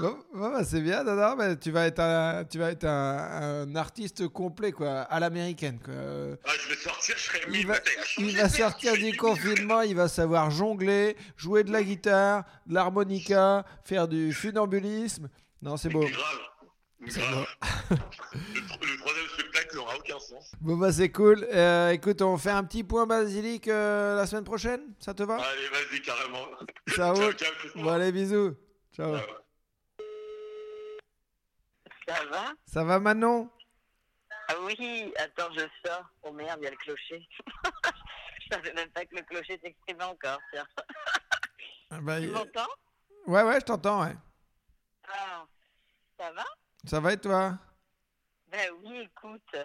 Bon, 0.00 0.16
bon, 0.32 0.50
bah, 0.52 0.64
c'est 0.64 0.80
bien, 0.80 1.02
non, 1.02 1.14
non, 1.14 1.34
mais 1.36 1.56
tu 1.56 1.70
vas 1.70 1.86
être 1.86 1.98
un, 2.00 2.44
tu 2.44 2.58
vas 2.58 2.70
être 2.70 2.84
un, 2.84 3.62
un 3.66 3.76
artiste 3.76 4.28
complet, 4.28 4.72
quoi, 4.72 5.00
à 5.00 5.18
l'américaine, 5.20 5.78
quoi. 5.84 5.94
Ah, 6.44 6.50
je 6.62 6.68
vais 6.68 6.76
sortir, 6.76 7.16
je 7.16 7.22
serai 7.22 7.40
Il 7.52 7.66
va, 7.66 7.74
il 8.18 8.36
va 8.36 8.48
sortir 8.48 8.94
du 8.94 9.16
confinement, 9.16 9.80
il 9.82 9.96
va 9.96 10.08
savoir 10.08 10.50
jongler, 10.50 11.16
jouer 11.36 11.64
de 11.64 11.72
la 11.72 11.82
guitare, 11.82 12.44
de 12.66 12.74
l'harmonica, 12.74 13.64
faire 13.84 14.06
du 14.08 14.32
funambulisme. 14.32 15.28
Non, 15.62 15.76
c'est 15.76 15.88
beau. 15.88 16.00
Grave. 16.00 16.12
Grave. 17.00 17.46
le, 17.90 17.96
le 17.96 18.98
troisième 18.98 19.26
spectacle 19.32 19.76
n'aura 19.76 19.96
aucun 19.96 20.18
sens. 20.18 20.52
Bon, 20.60 20.76
bah, 20.76 20.92
c'est 20.92 21.10
cool. 21.10 21.46
Euh, 21.52 21.90
écoute, 21.90 22.22
on 22.22 22.36
fait 22.36 22.50
un 22.50 22.64
petit 22.64 22.84
point 22.84 23.06
basilic 23.06 23.66
euh, 23.68 24.16
la 24.16 24.26
semaine 24.26 24.44
prochaine 24.44 24.80
Ça 25.00 25.14
te 25.14 25.22
va? 25.22 25.36
Allez, 25.36 25.68
vas-y, 25.68 26.02
carrément. 26.02 26.46
Ça 26.94 27.10
roule. 27.12 27.34
Bon, 27.76 27.88
allez, 27.90 28.12
bisous. 28.12 28.54
Ciao. 28.92 29.16
Ciao. 29.16 29.26
Ça 32.08 32.24
va 32.30 32.52
Ça 32.64 32.84
va, 32.84 32.98
Manon 32.98 33.50
Ah 34.48 34.54
oui, 34.62 35.12
attends, 35.18 35.52
je 35.52 35.66
sors. 35.84 36.04
Oh 36.22 36.32
merde, 36.32 36.58
il 36.62 36.64
y 36.64 36.66
a 36.66 36.70
le 36.70 36.76
clocher. 36.76 37.28
je 38.40 38.46
savais 38.50 38.72
même 38.72 38.88
pas 38.90 39.04
que 39.04 39.14
le 39.14 39.22
clocher 39.22 39.60
s'exprimait 39.62 40.04
encore, 40.04 40.40
tiens. 40.50 40.66
Ah, 41.90 42.00
bah, 42.00 42.18
Tu 42.20 42.28
m'entends 42.28 42.68
Ouais, 43.26 43.42
ouais, 43.42 43.60
je 43.60 43.66
t'entends, 43.66 44.04
ouais. 44.04 44.16
Ah, 45.06 45.44
ça 46.18 46.32
va 46.32 46.44
Ça 46.86 47.00
va 47.00 47.12
et 47.12 47.20
toi 47.20 47.58
Ben 48.46 48.70
oui, 48.84 49.00
écoute, 49.00 49.56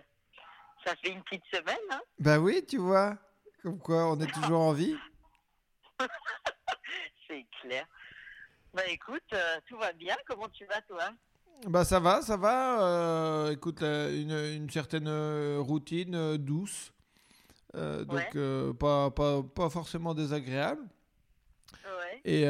ça 0.85 0.95
fait 0.97 1.11
une 1.11 1.23
petite 1.23 1.45
semaine, 1.53 1.77
hein 1.91 2.01
Bah 2.19 2.39
oui, 2.39 2.65
tu 2.65 2.77
vois. 2.77 3.17
Comme 3.61 3.79
quoi, 3.79 4.11
on 4.11 4.19
est 4.19 4.31
toujours 4.33 4.59
en 4.59 4.73
vie. 4.73 4.97
C'est 7.27 7.45
clair. 7.61 7.85
Ben 8.73 8.83
écoute, 8.89 9.23
euh, 9.33 9.59
tout 9.67 9.77
va 9.77 9.93
bien. 9.93 10.17
Comment 10.27 10.49
tu 10.49 10.65
vas, 10.65 10.81
toi? 10.81 11.09
Bah 11.67 11.85
ça 11.85 11.99
va, 11.99 12.21
ça 12.21 12.35
va. 12.37 12.81
euh, 12.83 13.51
écoute, 13.51 13.81
une, 13.81 14.31
une 14.31 14.69
certaine 14.69 15.07
euh, 15.07 15.57
routine 15.59 16.15
euh, 16.15 16.37
douce. 16.37 16.91
Euh, 17.75 18.03
donc, 18.03 18.19
Ouais. 18.35 18.73
pas, 18.79 19.09
pas, 19.11 19.41
pas 19.43 19.69
forcément 19.69 20.13
désagréable. 20.13 20.81
Ouais. 21.85 22.21
Et, 22.25 22.43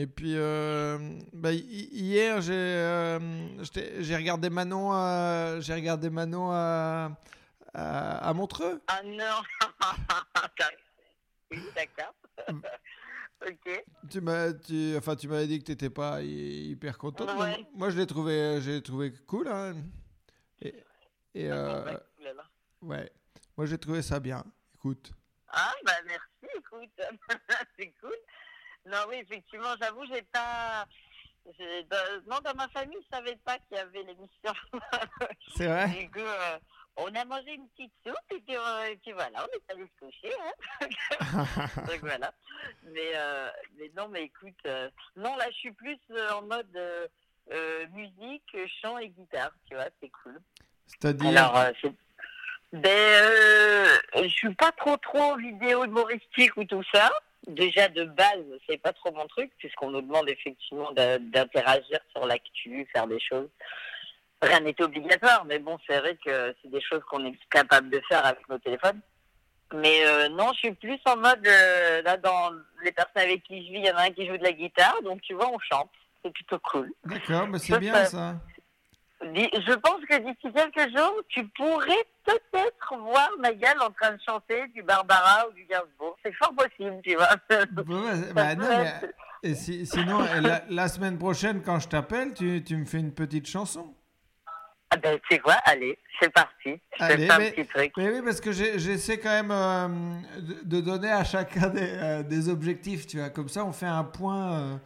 et 0.00 0.06
puis, 0.06 0.34
bah, 1.32 1.52
hi- 1.52 1.88
hier, 1.92 2.40
j'ai 2.40 4.16
regardé 4.16 4.48
Manon, 4.48 4.92
à- 4.92 5.58
j'ai 5.60 5.74
regardé 5.74 6.08
Manon 6.08 6.50
à, 6.52 7.10
à, 7.74 8.28
à 8.28 8.32
Montreux. 8.32 8.80
Ah 8.86 9.02
non 9.04 9.42
d'accord. 11.74 12.14
Ok. 13.48 13.84
Tu 14.10 14.20
m'as, 14.20 14.52
tu, 14.52 14.94
enfin, 14.96 15.16
tu 15.16 15.28
m'avais 15.28 15.46
dit 15.46 15.58
que 15.58 15.64
tu 15.64 15.72
n'étais 15.72 15.90
pas 15.90 16.22
hy- 16.22 16.70
hyper 16.70 16.98
contente. 16.98 17.30
mais. 17.38 17.66
Moi, 17.74 17.90
je 17.90 17.98
l'ai 17.98 18.06
trouvé, 18.06 18.60
j'ai 18.60 18.82
trouvé 18.82 19.12
cool. 19.26 19.48
hein. 19.48 19.74
Et, 20.60 20.74
et, 21.34 21.50
euh, 21.50 21.84
Ouais, 21.84 21.98
oulala. 22.20 22.44
ouais, 22.82 23.12
moi, 23.56 23.66
j'ai 23.66 23.78
trouvé 23.78 24.02
ça 24.02 24.20
bien. 24.20 24.44
Écoute. 24.74 25.12
Ah, 25.48 25.72
bah 25.84 25.92
merci, 26.06 26.56
écoute. 26.56 26.90
c'est 27.78 27.92
cool. 28.00 28.14
Non, 28.86 28.98
oui, 29.08 29.16
effectivement, 29.20 29.74
j'avoue, 29.80 30.04
j'ai 30.06 30.22
pas. 30.22 30.86
dans- 31.44 32.22
Non, 32.30 32.40
dans 32.44 32.54
ma 32.54 32.68
famille, 32.68 32.98
je 33.02 33.16
savais 33.16 33.36
pas 33.44 33.58
qu'il 33.58 33.76
y 33.76 33.80
avait 33.80 34.02
l'émission. 34.02 34.52
C'est 35.56 35.66
vrai? 35.66 35.88
Du 35.88 36.10
coup, 36.10 36.18
euh, 36.20 36.58
on 36.96 37.14
a 37.14 37.24
mangé 37.24 37.54
une 37.54 37.68
petite 37.70 37.92
soupe 38.04 38.16
et 38.30 38.40
puis, 38.40 38.56
euh, 38.56 38.84
et 38.90 38.96
puis 38.96 39.12
voilà, 39.12 39.44
on 39.46 39.56
est 39.56 39.72
allé 39.72 39.86
se 39.86 40.04
coucher. 40.06 40.32
Hein 40.40 41.56
Donc 41.88 42.00
voilà. 42.00 42.32
Mais, 42.84 43.12
euh, 43.14 43.48
mais 43.78 43.90
non, 43.96 44.08
mais 44.08 44.24
écoute, 44.24 44.54
euh, 44.66 44.88
non, 45.16 45.34
là, 45.36 45.46
je 45.50 45.56
suis 45.56 45.72
plus 45.72 45.98
en 46.32 46.42
mode 46.42 46.78
musique, 47.92 48.56
chant 48.80 48.98
et 48.98 49.08
guitare, 49.08 49.52
tu 49.68 49.74
vois, 49.74 49.88
c'est 50.00 50.10
cool. 50.22 50.38
C'est-à-dire. 50.86 51.28
Alors, 51.28 51.74
c'est- 51.80 51.92
ben, 52.72 54.00
je 54.16 54.28
suis 54.28 54.54
pas 54.54 54.72
trop 54.72 54.96
trop 54.96 55.36
vidéo 55.36 55.84
humoristique 55.84 56.56
ou 56.56 56.64
tout 56.64 56.82
ça. 56.92 57.10
Déjà 57.46 57.88
de 57.88 58.04
base, 58.04 58.44
c'est 58.68 58.78
pas 58.78 58.92
trop 58.92 59.12
mon 59.12 59.26
truc 59.26 59.50
puisqu'on 59.58 59.90
nous 59.90 60.00
demande 60.00 60.28
effectivement 60.30 60.90
d'interagir 60.92 61.98
sur 62.12 62.24
l'actu, 62.24 62.88
faire 62.92 63.06
des 63.08 63.18
choses. 63.20 63.48
Rien 64.42 64.60
n'est 64.60 64.80
obligatoire, 64.82 65.44
mais 65.44 65.58
bon, 65.60 65.78
c'est 65.86 65.98
vrai 66.00 66.18
que 66.24 66.54
c'est 66.60 66.68
des 66.70 66.80
choses 66.80 67.02
qu'on 67.08 67.24
est 67.24 67.38
capable 67.48 67.88
de 67.90 68.00
faire 68.08 68.26
avec 68.26 68.48
nos 68.48 68.58
téléphones. 68.58 69.00
Mais 69.74 70.04
euh, 70.04 70.28
non, 70.28 70.52
je 70.52 70.58
suis 70.58 70.72
plus 70.74 70.98
en 71.06 71.16
mode 71.16 71.46
euh, 71.46 72.02
là 72.02 72.16
dans 72.16 72.50
les 72.84 72.92
personnes 72.92 73.22
avec 73.22 73.42
qui 73.44 73.64
je 73.66 73.72
vis, 73.72 73.78
il 73.78 73.86
y 73.86 73.90
en 73.90 73.96
a 73.96 74.02
un 74.02 74.10
qui 74.10 74.26
joue 74.26 74.36
de 74.36 74.42
la 74.42 74.52
guitare, 74.52 74.96
donc 75.02 75.20
tu 75.22 75.32
vois, 75.34 75.48
on 75.48 75.58
chante. 75.60 75.90
C'est 76.24 76.32
plutôt 76.32 76.58
cool. 76.58 76.92
D'accord, 77.04 77.46
mais 77.48 77.58
c'est 77.58 77.72
Ça, 77.72 77.78
bien 77.78 78.04
ça- 78.04 78.34
Je 79.22 79.74
pense 79.76 80.00
que 80.08 80.18
d'ici 80.18 80.52
quelques 80.52 80.96
jours, 80.96 81.14
tu 81.28 81.46
pourrais 81.48 82.04
peut-être 82.24 82.96
voir 82.98 83.30
Magal 83.38 83.80
en 83.80 83.90
train 83.92 84.12
de 84.12 84.20
chanter 84.26 84.66
du 84.68 84.82
Barbara 84.82 85.48
ou 85.48 85.52
du 85.52 85.64
Gainsbourg. 85.64 86.16
C'est 86.24 86.32
fort 86.34 86.52
possible, 86.54 87.00
tu 87.04 87.14
vois. 87.14 87.28
Bah, 87.48 87.84
bah, 88.34 88.54
non, 88.56 88.66
mais, 88.68 88.92
et 89.50 89.54
si- 89.54 89.86
sinon, 89.86 90.18
la, 90.42 90.62
la 90.68 90.88
semaine 90.88 91.18
prochaine, 91.18 91.62
quand 91.62 91.78
je 91.78 91.88
t'appelle, 91.88 92.34
tu, 92.34 92.62
tu 92.64 92.76
me 92.76 92.84
fais 92.84 92.98
une 92.98 93.14
petite 93.14 93.46
chanson. 93.48 93.94
Ah 94.94 94.98
ben, 94.98 95.18
tu 95.20 95.34
sais 95.34 95.38
quoi 95.40 95.54
Allez, 95.64 95.98
c'est 96.20 96.28
parti. 96.30 96.78
Je 96.98 97.02
Allez, 97.02 97.28
un 97.30 97.38
mais- 97.38 97.50
petit 97.52 97.66
truc. 97.66 97.92
Mais 97.96 98.10
oui, 98.10 98.20
parce 98.22 98.42
que 98.42 98.52
j'essaie 98.52 99.18
quand 99.18 99.30
même 99.30 99.50
euh, 99.50 99.88
de, 100.40 100.62
de 100.64 100.80
donner 100.82 101.10
à 101.10 101.24
chacun 101.24 101.68
des, 101.68 101.80
euh, 101.82 102.22
des 102.22 102.50
objectifs, 102.50 103.06
tu 103.06 103.16
vois. 103.18 103.30
Comme 103.30 103.48
ça, 103.48 103.64
on 103.64 103.72
fait 103.72 103.86
un 103.86 104.04
point. 104.04 104.52
euh, 104.52 104.76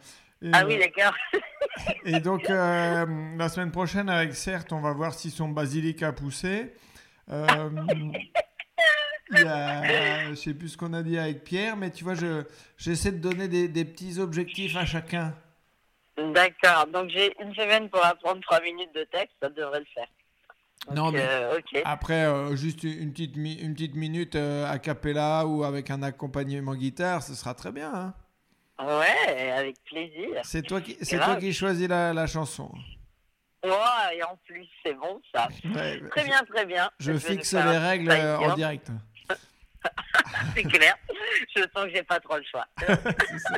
et, 0.41 0.49
Ah 0.53 0.65
oui, 0.65 0.79
d'accord. 0.79 1.13
et 2.05 2.21
donc, 2.21 2.47
la 2.47 3.49
semaine 3.49 3.71
prochaine, 3.71 4.09
avec 4.09 4.33
Certes, 4.33 4.71
on 4.71 4.79
va 4.79 4.93
voir 4.93 5.13
si 5.13 5.29
son 5.29 5.49
basilic 5.49 6.01
a 6.03 6.13
poussé. 6.13 6.73
Il 7.29 8.13
y 9.39 9.43
a, 9.43 10.29
je 10.29 10.35
sais 10.35 10.53
plus 10.53 10.69
ce 10.69 10.77
qu'on 10.77 10.93
a 10.93 11.03
dit 11.03 11.17
avec 11.17 11.43
Pierre, 11.43 11.75
mais 11.75 11.91
tu 11.91 12.05
vois, 12.05 12.15
je, 12.15 12.43
j'essaie 12.77 13.11
de 13.11 13.17
donner 13.17 13.49
des, 13.49 13.67
des 13.67 13.83
petits 13.83 14.19
objectifs 14.19 14.77
à 14.77 14.85
chacun. 14.85 15.35
D'accord. 16.17 16.87
Donc, 16.87 17.09
j'ai 17.09 17.33
une 17.41 17.53
semaine 17.53 17.89
pour 17.89 18.03
apprendre 18.05 18.41
trois 18.41 18.59
minutes 18.61 18.93
de 18.95 19.03
texte. 19.05 19.35
Ça 19.41 19.49
devrait 19.49 19.79
le 19.79 19.85
faire. 19.93 20.07
Donc, 20.87 20.95
Non, 20.95 21.11
mais- 21.11 21.21
euh. 21.21 21.59
Après, 21.85 22.25
euh, 22.25 22.55
juste 22.55 22.83
une 22.83 23.11
petite, 23.11 23.35
une 23.35 23.73
petite 23.73 23.95
minute 23.95 24.35
euh, 24.35 24.65
a 24.69 24.79
cappella 24.79 25.45
ou 25.45 25.63
avec 25.63 25.89
un 25.91 26.01
accompagnement 26.03 26.75
guitare, 26.75 27.21
ce 27.23 27.33
sera 27.35 27.53
très 27.53 27.71
bien. 27.71 27.91
hein. 27.93 28.13
Ouais, 28.79 29.51
avec 29.51 29.83
plaisir. 29.85 30.39
C'est 30.43 30.61
toi 30.61 30.79
qui, 30.81 30.97
c'est 31.01 31.17
grave. 31.17 31.31
toi 31.31 31.39
qui 31.39 31.51
choisis 31.51 31.87
la, 31.87 32.13
la 32.13 32.27
chanson. 32.27 32.71
Ouais, 33.63 33.71
et 34.17 34.23
en 34.23 34.37
plus, 34.45 34.67
c'est 34.85 34.93
bon, 34.93 35.19
ça. 35.33 35.47
Ouais, 35.65 35.99
Très 36.11 36.23
bien, 36.25 36.43
très 36.43 36.65
bien. 36.65 36.89
Je, 36.99 37.11
vais 37.11 37.19
fixe 37.19 37.53
les 37.53 37.59
règles 37.77 38.11
euh, 38.11 38.37
en 38.37 38.55
direct. 38.55 38.89
C'est 40.55 40.63
clair. 40.63 40.95
Je 41.55 41.61
sens 41.73 41.85
que 41.85 41.89
j'ai 41.91 42.03
pas 42.03 42.19
trop 42.19 42.37
le 42.37 42.43
choix. 42.43 42.65
C'est 42.87 43.39
ça. 43.39 43.55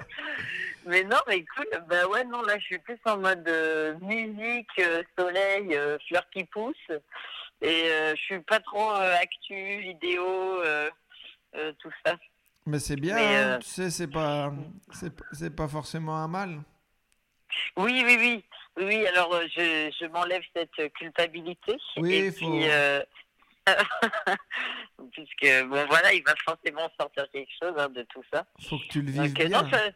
Mais 0.86 1.04
non, 1.04 1.18
mais 1.28 1.38
écoute, 1.38 1.68
bah 1.88 2.08
ouais, 2.08 2.24
non, 2.26 2.42
là, 2.42 2.58
je 2.58 2.64
suis 2.66 2.80
plus 2.80 2.98
en 3.06 3.18
mode 3.18 3.48
euh, 3.48 3.96
musique, 4.02 4.68
euh, 4.80 5.04
soleil, 5.18 5.76
euh, 5.76 5.98
fleurs 6.08 6.30
qui 6.32 6.44
poussent. 6.46 6.76
Et 7.62 7.84
euh, 7.90 8.16
je 8.16 8.22
suis 8.22 8.40
pas 8.40 8.60
trop 8.62 8.90
actu, 8.92 9.80
vidéo, 9.82 10.62
tout 11.80 11.92
ça. 12.06 12.16
Mais 12.66 12.80
c'est 12.80 12.96
bien, 12.96 13.16
Mais, 13.16 13.36
hein, 13.36 13.60
tu 13.62 13.68
sais, 13.70 13.90
c'est 13.90 14.08
pas, 14.08 14.54
c'est, 14.94 15.16
pas- 15.16 15.26
c'est 15.34 15.56
pas 15.56 15.68
forcément 15.68 16.16
un 16.18 16.28
mal. 16.28 16.60
Oui, 17.76 18.04
oui, 18.06 18.16
oui. 18.20 18.44
Oui, 18.78 19.06
alors 19.08 19.34
je, 19.56 19.92
je 20.00 20.06
m'enlève 20.06 20.44
cette 20.56 20.94
culpabilité. 20.94 21.76
Oui, 21.98 22.14
et 22.14 22.32
faut- 22.32 22.46
puis, 22.62 22.68
puisque, 25.12 25.66
bon, 25.68 25.86
voilà, 25.88 26.14
il 26.14 26.24
va 26.24 26.34
forcément 26.46 26.90
sortir 27.00 27.26
quelque 27.32 27.52
chose 27.62 27.74
hein, 27.78 27.90
de 27.90 28.04
tout 28.04 28.24
ça. 28.32 28.46
Faut 28.68 28.78
que 28.80 28.88
tu 28.90 29.02
le 29.02 29.12
vives 29.12 29.34
Donc, 29.34 29.48
bien. 29.48 29.62
non, 29.64 29.70
ça- 29.70 29.92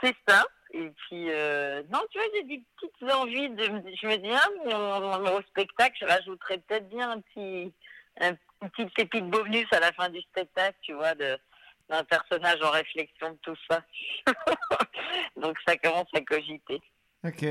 c'est 0.00 0.16
ça. 0.28 0.44
Et 0.74 0.90
puis, 0.90 1.30
euh, 1.30 1.82
non, 1.92 2.00
tu 2.10 2.18
vois, 2.18 2.26
j'ai 2.34 2.44
des 2.44 2.62
petites 2.80 3.12
envies 3.12 3.50
de. 3.50 3.64
Je 3.64 4.06
me 4.06 4.16
dis, 4.16 4.30
ah, 4.32 4.48
mon- 5.18 5.36
au 5.36 5.42
spectacle, 5.42 5.96
je 6.00 6.06
rajouterais 6.06 6.58
peut-être 6.58 6.88
bien 6.88 7.10
un 7.10 7.20
petit, 7.20 7.72
un, 8.20 8.30
une 8.62 8.70
petite 8.70 8.94
pépite 8.94 9.28
bonus 9.28 9.66
à 9.72 9.80
la 9.80 9.92
fin 9.92 10.08
du 10.08 10.20
spectacle, 10.22 10.78
tu 10.82 10.94
vois, 10.94 11.14
de 11.14 11.38
d'un 11.90 12.04
personnage 12.04 12.62
en 12.62 12.70
réflexion 12.70 13.32
de 13.32 13.38
tout 13.42 13.56
ça. 13.68 13.82
Donc, 15.36 15.58
ça 15.66 15.76
commence 15.76 16.08
à 16.14 16.20
cogiter. 16.22 16.80
Ok, 17.24 17.44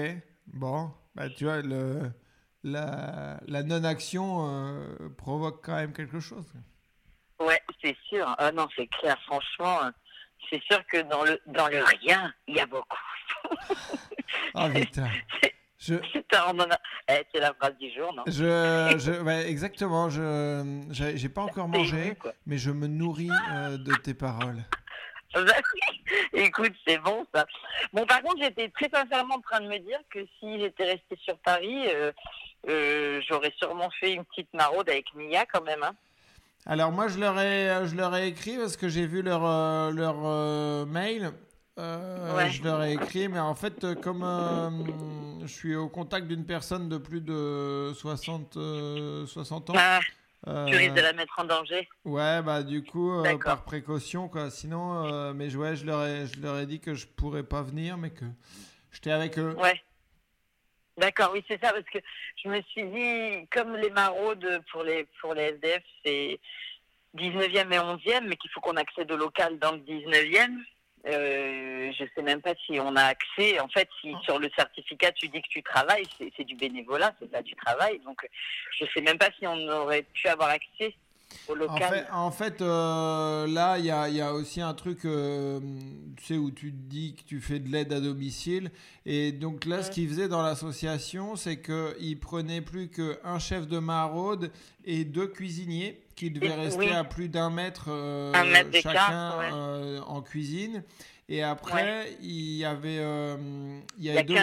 bon, 0.48 0.92
bah, 1.14 1.30
tu 1.30 1.44
vois, 1.44 1.62
le, 1.62 2.10
la, 2.64 3.40
la 3.46 3.62
non-action 3.64 4.48
euh, 4.50 5.10
provoque 5.18 5.64
quand 5.64 5.76
même 5.76 5.94
quelque 5.94 6.20
chose. 6.20 6.52
Ouais, 7.40 7.62
c'est 7.84 7.96
sûr. 8.08 8.34
Ah 8.38 8.52
non, 8.52 8.68
c'est 8.76 8.88
clair, 8.88 9.20
franchement. 9.26 9.80
C'est 10.50 10.62
sûr 10.64 10.86
que 10.88 11.02
dans 11.04 11.24
le, 11.24 11.40
dans 11.48 11.68
le 11.68 11.84
rien, 11.84 12.34
il 12.48 12.56
y 12.56 12.60
a 12.60 12.66
beaucoup. 12.66 12.98
Oh 14.56 14.68
putain. 14.74 15.10
Je, 15.78 15.96
Putain, 15.96 16.58
a- 16.60 16.80
Eh, 17.10 17.24
c'est 17.34 17.40
la 17.40 17.54
phrase 17.54 17.76
du 17.78 17.92
jour, 17.92 18.14
non 18.14 18.24
je, 18.28 18.96
je, 19.00 19.22
ouais, 19.22 19.50
exactement, 19.50 20.10
je, 20.10 20.64
j'ai 20.92 21.30
pas 21.30 21.42
encore 21.42 21.68
mangé, 21.68 22.16
quoi. 22.16 22.34
mais 22.46 22.58
je 22.58 22.70
me 22.72 22.88
nourris 22.88 23.32
euh, 23.52 23.78
de 23.78 23.94
tes 23.96 24.14
paroles. 24.14 24.58
Bah 25.34 25.54
Écoute, 26.34 26.74
c'est 26.86 26.98
bon 26.98 27.26
ça. 27.34 27.46
Bon, 27.94 28.06
par 28.06 28.22
contre, 28.22 28.42
j'étais 28.44 28.68
très 28.70 28.90
sincèrement 28.90 29.36
en 29.36 29.40
train 29.42 29.62
de 29.62 29.68
me 29.68 29.78
dire 29.80 30.00
que 30.10 30.20
si 30.40 30.60
j'étais 30.60 30.84
restée 30.84 31.18
sur 31.24 31.38
Paris, 31.40 31.88
euh, 31.88 32.12
euh, 32.68 33.22
j'aurais 33.30 33.54
sûrement 33.58 33.90
fait 34.00 34.12
une 34.12 34.26
petite 34.26 34.54
maraude 34.54 34.90
avec 34.90 35.06
Mia 35.16 35.46
quand 35.46 35.64
même. 35.64 35.84
Hein. 35.84 35.96
Alors 36.66 36.92
moi 36.92 37.08
je 37.08 37.20
leur 37.20 37.40
ai, 37.40 37.88
je 37.88 37.96
leur 37.96 38.16
ai 38.16 38.28
écrit 38.28 38.58
parce 38.58 38.78
que 38.78 38.88
j'ai 38.88 39.08
vu 39.08 39.22
leur, 39.22 39.44
euh, 39.46 39.92
leur 39.92 40.18
euh, 40.26 40.86
mail. 40.86 41.32
Euh, 41.80 42.36
Ouais. 42.36 42.50
Je 42.50 42.64
leur 42.64 42.84
ai 42.84 42.94
écrit, 42.94 43.28
mais 43.30 43.40
en 43.40 43.56
fait 43.56 43.84
euh, 43.84 43.96
comme 43.96 44.24
euh, 44.24 44.70
je 45.42 45.48
suis 45.48 45.76
au 45.76 45.90
contact 45.90 46.28
d'une 46.28 46.46
personne 46.46 46.90
de 46.90 46.98
plus 46.98 47.22
de 47.22 47.92
60, 47.96 48.58
euh, 48.58 49.26
60 49.26 49.70
ans. 49.72 49.74
Ah, 49.78 50.00
euh, 50.48 50.66
tu 50.66 50.76
risques 50.76 50.94
de 50.96 51.02
la 51.02 51.14
mettre 51.14 51.34
en 51.40 51.46
danger. 51.46 51.88
Ouais, 52.06 52.42
bah 52.42 52.62
du 52.64 52.84
coup, 52.84 53.12
euh, 53.14 53.38
par 53.38 53.64
précaution, 53.64 54.28
quoi. 54.28 54.50
Sinon, 54.50 55.06
euh, 55.06 55.34
mais 55.34 55.56
ouais, 55.56 55.76
je 55.76 55.86
leur, 55.86 56.04
ai, 56.06 56.28
je 56.28 56.42
leur 56.42 56.58
ai 56.60 56.66
dit 56.66 56.80
que 56.80 56.94
je 56.94 57.08
pourrais 57.08 57.44
pas 57.44 57.62
venir, 57.62 57.98
mais 57.98 58.10
que 58.12 58.26
j'étais 58.92 59.12
avec 59.12 59.38
eux. 59.40 59.56
Ouais. 59.58 59.82
D'accord, 61.02 61.32
oui, 61.34 61.44
c'est 61.48 61.60
ça, 61.60 61.74
parce 61.74 61.90
que 61.92 61.98
je 62.44 62.48
me 62.48 62.62
suis 62.62 62.84
dit, 62.84 63.48
comme 63.52 63.76
les 63.76 63.90
maraudes 63.90 64.62
pour 64.72 64.84
les, 64.84 65.08
pour 65.20 65.34
les 65.34 65.46
SDF, 65.46 65.82
c'est 66.06 66.40
19e 67.18 67.74
et 67.74 67.80
11e, 67.80 68.28
mais 68.28 68.36
qu'il 68.36 68.52
faut 68.52 68.62
qu'on 68.62 68.78
accède 68.78 69.12
au 69.12 69.18
local 69.18 69.58
dans 69.58 69.72
le 69.72 69.80
19e. 69.80 70.60
Euh, 71.08 71.92
je 71.98 72.06
sais 72.14 72.22
même 72.22 72.42
pas 72.42 72.54
si 72.68 72.80
on 72.80 72.96
a 72.96 73.02
accès. 73.06 73.60
En 73.60 73.68
fait, 73.68 73.90
si 74.00 74.14
sur 74.22 74.38
le 74.38 74.48
certificat 74.56 75.12
tu 75.14 75.28
dis 75.30 75.42
que 75.42 75.48
tu 75.48 75.64
travailles, 75.64 76.06
c'est 76.20 76.32
c'est 76.38 76.44
du 76.44 76.54
bénévolat, 76.56 77.16
c'est 77.20 77.32
ça, 77.32 77.42
tu 77.42 77.56
travailles. 77.56 77.98
Donc, 78.02 78.22
je 78.80 78.86
sais 78.94 79.02
même 79.02 79.18
pas 79.18 79.32
si 79.40 79.48
on 79.48 79.68
aurait 79.70 80.04
pu 80.04 80.28
avoir 80.28 80.50
accès 80.50 80.94
au 81.48 81.68
En 81.68 81.78
fait, 81.78 82.06
en 82.12 82.32
fait, 82.32 82.62
euh, 82.62 83.48
là, 83.48 83.78
il 83.78 83.86
y 83.86 83.92
a, 83.92 84.10
il 84.10 84.16
y 84.16 84.22
a 84.22 84.34
aussi 84.34 84.62
un 84.62 84.74
truc, 84.74 85.06
euh, 85.06 85.60
tu 86.18 86.26
sais, 86.26 86.38
où 86.38 86.52
tu 86.52 86.72
te 86.72 86.78
dis 86.78 87.16
que 87.16 87.24
tu 87.24 87.40
fais 87.40 87.60
de 87.60 87.70
l'aide 87.70 87.94
à 87.94 88.00
domicile. 88.00 88.72
Et 89.06 89.32
donc 89.32 89.66
là, 89.66 89.84
ce 89.84 89.92
qu'ils 89.92 90.10
faisaient 90.10 90.28
dans 90.28 90.42
l'association, 90.42 91.36
c'est 91.36 91.62
qu'ils 91.62 92.20
prenaient 92.20 92.62
plus 92.62 92.90
qu'un 92.90 93.40
chef 93.40 93.68
de 93.68 93.80
maraude 93.80 94.52
et 94.86 95.06
deux 95.06 95.28
cuisiniers 95.28 96.02
qui 96.16 96.32
devaient 96.32 96.54
rester 96.54 96.80
oui. 96.80 96.90
à 96.92 97.04
plus 97.04 97.30
d'un 97.30 97.50
mètre, 97.50 97.86
euh, 97.90 98.32
mètre 98.46 98.72
chacun 98.82 99.38
ouais. 99.40 100.00
en 100.06 100.22
cuisine. 100.22 100.84
Et 101.30 101.44
après, 101.44 102.18
il 102.22 102.58
y 102.58 102.66
avait, 102.66 103.02
il 103.98 104.06
y 104.06 104.24
deux, 104.24 104.36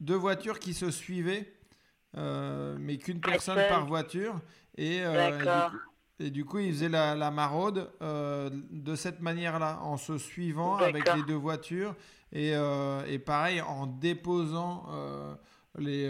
de 0.00 0.14
voitures 0.14 0.58
qui 0.58 0.74
se 0.74 0.90
suivaient, 0.90 1.52
euh, 2.16 2.76
mais 2.78 2.96
qu'une 2.96 3.20
personne 3.20 3.58
par 3.68 3.86
voiture. 3.86 4.40
Et, 4.78 5.00
euh, 5.04 5.28
et 5.28 5.32
du 5.32 5.44
D'accord. 5.44 5.70
coup- 5.70 5.76
et 6.18 6.30
du 6.30 6.44
coup, 6.46 6.58
ils 6.58 6.72
faisaient 6.72 6.88
la, 6.88 7.14
la 7.14 7.30
maraude 7.30 7.90
euh, 8.00 8.48
de 8.70 8.94
cette 8.94 9.20
manière-là, 9.20 9.80
en 9.82 9.96
se 9.98 10.16
suivant 10.16 10.76
avec 10.76 11.14
les 11.14 11.22
deux 11.24 11.34
voitures. 11.34 11.94
Et, 12.32 12.52
euh, 12.54 13.04
et 13.06 13.18
pareil, 13.18 13.60
en 13.60 13.86
déposant 13.86 14.86
euh, 14.90 15.34
les, 15.78 16.08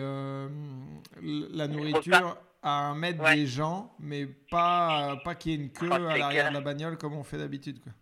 la 1.53 1.69
nourriture 1.69 2.37
à 2.63 2.87
un 2.89 2.95
mètre 2.95 3.23
Ouais. 3.23 3.35
des 3.35 3.47
gens, 3.47 3.95
mais 3.99 4.27
pas, 4.27 5.17
pas 5.25 5.35
qu'il 5.35 5.53
y 5.53 5.55
ait 5.55 5.59
une 5.59 5.71
queue 5.71 5.91
à 5.91 5.99
l'arrière 6.17 6.49
de 6.51 6.55
la 6.55 6.61
bagnole 6.61 6.99
comme 6.99 7.15
on 7.15 7.23
fait 7.25 7.39
d'habitude. 7.39 7.81
quoi. 7.81 7.93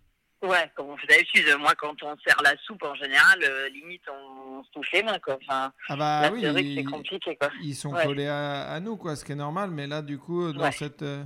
Ouais, 0.47 0.71
comme 0.75 0.91
on 0.91 0.97
fait 0.99 1.07
d'habitude. 1.07 1.47
Moi, 1.59 1.75
quand 1.77 2.03
on 2.03 2.17
sert 2.19 2.41
la 2.43 2.55
soupe, 2.65 2.83
en 2.85 2.95
général, 2.95 3.39
euh, 3.43 3.69
limite, 3.71 4.03
on, 4.11 4.63
se 4.65 4.71
touche 4.73 4.93
les 4.93 5.03
mains, 5.03 5.19
quoi. 5.19 5.37
Enfin, 5.43 5.73
Ah 5.89 5.97
bah 5.97 6.21
là, 6.23 6.31
oui, 6.33 6.41
c'est 6.43 6.51
vrai 6.51 6.63
que 6.63 6.69
c'est 6.69 6.75
ils- 6.83 6.85
compliqué, 6.91 7.37
quoi. 7.37 7.51
ils 7.63 7.75
sont 7.75 7.93
Ouais. 7.93 8.05
collés 8.05 8.27
à, 8.27 8.71
à 8.71 8.81
nous, 8.81 8.97
quoi, 8.97 9.17
ce 9.17 9.25
qui 9.25 9.33
est 9.33 9.37
normal. 9.37 9.71
Mais 9.71 9.87
là, 9.87 10.03
du 10.03 10.19
coup, 10.19 10.53
dans 10.53 10.63
Ouais. 10.65 10.73
cette 10.73 11.03
euh, 11.03 11.25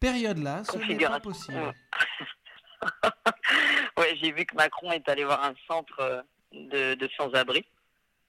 période-là, 0.00 0.64
ce 0.64 0.76
n'est 0.78 0.96
pas 0.98 1.20
possible. 1.20 1.58
Ouais. 1.58 1.72
ouais, 3.98 4.16
j'ai 4.20 4.32
vu 4.32 4.44
que 4.44 4.54
Macron 4.56 4.90
est 4.92 5.08
allé 5.08 5.24
voir 5.24 5.42
un 5.44 5.54
centre 5.66 6.00
euh, 6.00 6.22
de, 6.52 6.94
de 6.94 7.08
sans-abri 7.16 7.64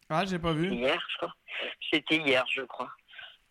Ah, 0.10 0.26
j'ai 0.26 0.40
pas 0.40 0.54
vu. 0.54 0.72
hier, 0.74 1.00
je 1.12 1.18
crois. 1.18 1.36
C'était 1.92 2.18
hier, 2.18 2.46
je 2.54 2.62
crois. 2.62 2.90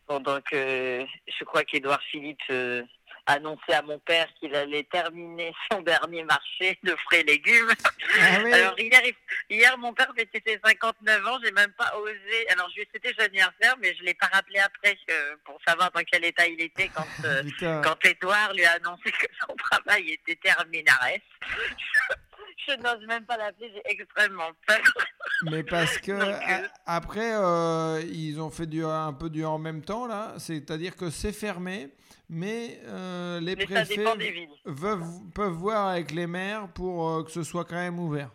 Pendant 0.07 0.41
que 0.41 1.05
je 1.27 1.45
crois 1.45 1.65
qu'Édouard 1.65 2.01
Philippe 2.03 2.39
euh, 2.51 2.83
annonçait 3.27 3.75
à 3.75 3.83
mon 3.83 3.99
père 3.99 4.27
qu'il 4.39 4.55
allait 4.55 4.85
terminer 4.85 5.53
son 5.71 5.83
dernier 5.83 6.25
marché 6.25 6.79
de 6.83 6.95
fruits 7.05 7.21
et 7.21 7.25
légumes. 7.25 7.73
Ah 8.21 8.39
oui. 8.45 8.53
Alors 8.53 8.77
hier, 9.51 9.79
mon 9.79 9.93
père 9.93 10.13
fêtait 10.17 10.43
ses 10.47 10.61
59 10.65 11.27
ans, 11.27 11.39
j'ai 11.43 11.53
même 11.53 11.73
pas 11.73 11.93
osé. 11.99 12.49
Alors 12.51 12.69
je 12.71 12.77
lui 12.77 12.83
ai 12.83 12.89
souhaité 12.91 13.15
son 13.19 13.25
anniversaire, 13.25 13.77
mais 13.81 13.95
je 13.95 14.03
l'ai 14.03 14.15
pas 14.15 14.29
rappelé 14.33 14.59
après 14.61 14.97
euh, 15.11 15.37
pour 15.45 15.59
savoir 15.67 15.91
dans 15.93 16.03
quel 16.03 16.25
état 16.25 16.47
il 16.47 16.61
était 16.61 16.91
quand 16.95 17.07
euh, 17.25 17.43
Edouard 18.05 18.53
lui 18.55 18.65
a 18.65 18.73
annoncé 18.73 19.11
que 19.11 19.27
son 19.47 19.55
travail 19.57 20.11
était 20.13 20.37
terminé. 20.37 20.85
Je 22.67 22.73
n'ose 22.77 23.07
même 23.07 23.25
pas 23.27 23.37
l'appeler, 23.37 23.71
j'ai 23.75 23.83
extrêmement 23.93 24.51
peur. 24.67 24.79
Mais 25.51 25.63
parce 25.63 25.99
que 25.99 26.13
Donc, 26.13 26.23
euh, 26.23 26.67
a- 26.87 26.97
après, 26.97 27.35
euh, 27.35 28.03
ils 28.11 28.41
ont 28.41 28.51
fait 28.51 28.67
du, 28.67 28.85
un 28.85 29.13
peu 29.13 29.29
du 29.29 29.45
en 29.45 29.59
même 29.59 29.83
temps 29.83 30.07
là. 30.07 30.35
C'est-à-dire 30.39 30.97
que 30.97 31.11
c'est 31.11 31.33
fermé, 31.33 31.91
mais 32.31 32.81
euh, 32.85 33.39
les 33.41 33.55
Mais 33.57 33.65
préfets 33.67 34.03
veulent- 34.65 35.03
peuvent 35.35 35.53
voir 35.53 35.89
avec 35.89 36.11
les 36.13 36.27
maires 36.27 36.69
pour 36.73 37.25
que 37.25 37.31
ce 37.31 37.43
soit 37.43 37.65
quand 37.67 37.75
même 37.77 37.99
ouvert. 37.99 38.31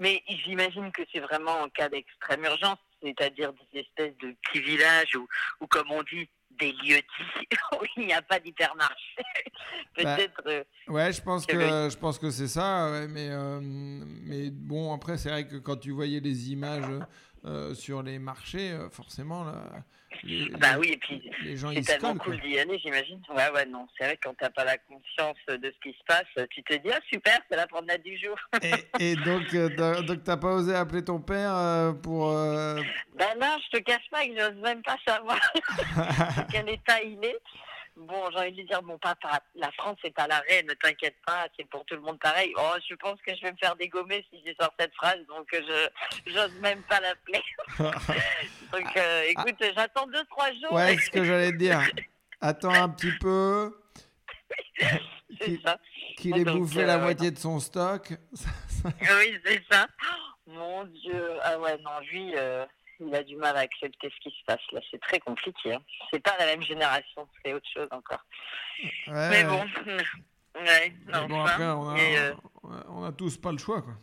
Mais 0.00 0.22
j'imagine 0.44 0.90
que 0.92 1.02
c'est 1.12 1.20
vraiment 1.20 1.60
en 1.62 1.68
cas 1.68 1.88
d'extrême 1.88 2.44
urgence, 2.44 2.78
c'est-à-dire 3.02 3.52
des 3.72 3.80
espèces 3.80 4.16
de 4.18 4.34
petits 4.42 4.60
villages 4.62 5.14
ou 5.60 5.66
comme 5.66 5.90
on 5.90 6.02
dit, 6.04 6.28
des 6.62 6.72
lieux 6.72 6.96
dits 6.96 7.48
où 7.80 7.84
il 7.96 8.06
n'y 8.06 8.12
a 8.12 8.22
pas 8.22 8.38
d'hypermarché. 8.40 8.94
Bah, 9.96 10.16
Peut-être. 10.16 10.42
euh, 10.46 10.64
Ouais, 10.88 11.12
je 11.12 11.20
pense 11.20 11.44
Que 11.44 11.52
que 11.52 11.90
je 11.90 11.96
pense 11.98 12.18
que 12.18 12.30
c'est 12.30 12.48
ça. 12.48 12.90
ouais, 12.90 13.08
mais 13.08 13.28
euh, 13.30 13.60
mais 13.62 14.50
bon, 14.50 14.92
après, 14.94 15.18
c'est 15.18 15.28
vrai 15.28 15.46
que 15.46 15.56
quand 15.56 15.76
tu 15.76 15.90
voyais 15.90 16.20
les 16.20 16.50
images 16.50 16.84
euh, 17.44 17.74
sur 17.74 18.02
les 18.02 18.18
marchés, 18.18 18.70
euh, 18.72 18.88
forcément 18.90 19.44
là, 19.44 19.64
les, 20.24 20.48
bah 20.50 20.72
les- 20.74 20.78
oui, 20.78 20.88
et 20.92 20.96
puis 20.98 21.30
les 21.42 21.56
gens 21.56 21.72
c'est 21.74 21.80
tellement 21.82 22.14
cool 22.16 22.40
d'y 22.40 22.58
aller, 22.58 22.78
j'imagine. 22.78 23.20
Ouais, 23.30 23.50
ouais, 23.50 23.66
non, 23.66 23.88
c'est 23.96 24.04
vrai 24.04 24.16
que 24.16 24.28
quand 24.28 24.34
t'as 24.38 24.50
pas 24.50 24.64
la 24.64 24.78
conscience 24.78 25.36
de 25.48 25.72
ce 25.74 25.80
qui 25.90 25.96
se 25.98 26.04
passe, 26.06 26.26
tu 26.50 26.62
te 26.62 26.74
dis, 26.74 26.90
ah 26.92 27.00
super, 27.10 27.38
c'est 27.50 27.56
la 27.56 27.66
promenade 27.66 28.02
du 28.02 28.16
jour. 28.18 28.36
Et, 28.62 29.12
et 29.12 29.16
donc, 29.16 29.52
euh, 29.54 30.02
donc 30.02 30.22
t'as 30.22 30.36
pas 30.36 30.54
osé 30.54 30.74
appeler 30.74 31.02
ton 31.04 31.20
père 31.20 31.94
pour. 32.02 32.28
Ben 32.30 33.34
là, 33.38 33.56
je 33.72 33.78
te 33.78 33.82
cache 33.82 34.08
pas 34.10 34.24
que 34.26 34.36
j'ose 34.38 34.62
même 34.62 34.82
pas 34.82 34.96
savoir 35.06 35.40
quel 36.52 36.68
état 36.68 37.02
il 37.02 37.18
est. 37.24 37.38
Bon, 37.96 38.30
j'ai 38.30 38.38
envie 38.38 38.52
de 38.52 38.56
lui 38.56 38.64
dire, 38.64 38.82
bon 38.82 38.96
papa, 38.98 39.42
la 39.54 39.70
France 39.72 39.98
est 40.04 40.18
à 40.18 40.26
l'arrêt, 40.26 40.62
ne 40.62 40.72
t'inquiète 40.74 41.16
pas, 41.26 41.46
c'est 41.56 41.68
pour 41.68 41.84
tout 41.84 41.94
le 41.94 42.00
monde 42.00 42.18
pareil. 42.18 42.52
Oh, 42.56 42.72
je 42.88 42.94
pense 42.94 43.20
que 43.20 43.34
je 43.34 43.42
vais 43.42 43.52
me 43.52 43.56
faire 43.58 43.76
dégommer 43.76 44.24
si 44.30 44.42
je 44.46 44.52
sors 44.58 44.72
cette 44.78 44.94
phrase, 44.94 45.18
donc 45.28 45.52
euh, 45.52 45.60
je 46.26 46.32
j'ose 46.32 46.54
même 46.60 46.82
pas 46.84 47.00
l'appeler. 47.00 47.42
donc 48.72 48.96
euh, 48.96 49.24
écoute, 49.28 49.56
j'attends 49.76 50.06
deux, 50.06 50.24
trois 50.30 50.50
jours. 50.52 50.72
ouais, 50.72 50.96
c'est 50.96 51.04
ce 51.04 51.10
que 51.10 51.24
j'allais 51.24 51.52
te 51.52 51.56
dire. 51.56 51.80
Attends 52.40 52.72
un 52.72 52.88
petit 52.88 53.12
peu. 53.20 53.78
qu'il-. 55.40 55.60
Qu'il 56.16 56.38
ait 56.38 56.44
Donc, 56.44 56.58
bouffé 56.58 56.82
euh, 56.82 56.86
la 56.86 56.98
moitié 56.98 57.30
de 57.30 57.38
son 57.38 57.58
stock. 57.60 58.12
Oui, 58.84 59.38
c'est 59.44 59.62
ça. 59.70 59.86
Mon 60.46 60.84
Dieu. 60.84 61.38
Ah 61.42 61.58
ouais, 61.58 61.76
non, 61.78 62.00
lui, 62.10 62.32
euh, 62.36 62.64
il 63.08 63.14
a 63.14 63.22
du 63.22 63.36
mal 63.36 63.56
à 63.56 63.60
accepter 63.60 64.10
ce 64.10 64.20
qui 64.28 64.36
se 64.36 64.44
passe 64.46 64.60
là. 64.72 64.80
C'est 64.90 65.00
très 65.00 65.18
compliqué. 65.20 65.74
Hein. 65.74 65.82
C'est 66.12 66.20
pas 66.22 66.34
la 66.38 66.46
même 66.46 66.62
génération, 66.62 67.28
c'est 67.44 67.52
autre 67.52 67.68
chose 67.72 67.88
encore. 67.90 68.24
Ouais, 69.08 69.30
Mais 69.30 69.44
bon. 69.44 69.64
Ouais, 70.54 70.92
Mais 71.06 71.12
non, 71.12 71.26
bon, 71.28 71.40
enfin, 71.40 71.52
après, 71.52 71.64
on 71.66 71.88
a, 71.90 71.98
et, 71.98 72.18
euh, 72.18 72.32
on 72.88 73.04
a- 73.04 73.12
tous 73.12 73.36
pas 73.38 73.52
le 73.52 73.58
choix, 73.58 73.80
quoi. 73.80 73.94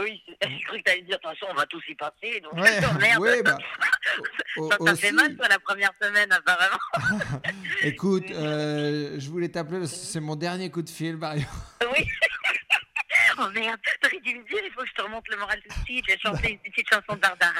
oui, 0.00 0.20
c'est- 0.26 0.48
j'ai 0.50 0.60
cru 0.64 0.78
que 0.78 0.82
t'allais 0.82 1.02
dire, 1.02 1.18
de 1.18 1.22
toute 1.28 1.38
façon, 1.38 1.46
on 1.50 1.54
va 1.54 1.66
tous 1.66 1.82
y 1.88 1.94
passer. 1.94 2.40
Donc, 2.40 2.54
Ouais, 2.54 2.78
oh, 2.90 2.98
merde. 2.98 3.20
ouais, 3.20 3.42
bah, 3.42 3.56
Ça 4.70 4.78
t'a 4.84 4.96
fait 4.96 5.12
mal, 5.12 5.36
toi, 5.36 5.46
la 5.48 5.58
première 5.60 5.92
semaine, 6.02 6.32
apparemment. 6.32 6.78
Écoute, 7.82 8.30
euh, 8.30 9.14
je 9.20 9.28
voulais 9.30 9.48
t'appeler 9.48 9.78
parce 9.80 9.92
que 9.92 9.98
c'est 9.98 10.20
mon 10.20 10.34
dernier 10.36 10.70
coup 10.70 10.82
de 10.82 10.88
fil, 10.90 11.16
Mario. 11.16 11.46
Oui. 11.92 12.08
Oh 13.38 13.48
merde, 13.54 13.78
t'aurais 14.00 14.20
dû 14.20 14.34
me 14.38 14.44
dire, 14.48 14.58
il 14.64 14.70
faut 14.72 14.80
que 14.82 14.88
je 14.88 14.94
te 14.94 15.02
remonte 15.02 15.28
le 15.28 15.36
moral 15.36 15.60
tout 15.62 15.68
de 15.80 15.84
suite. 15.84 16.04
J'ai 16.08 16.18
chanté 16.18 16.52
une 16.52 16.58
petite 16.58 16.88
chanson 16.88 17.14
de 17.16 17.20
Barbara. 17.20 17.52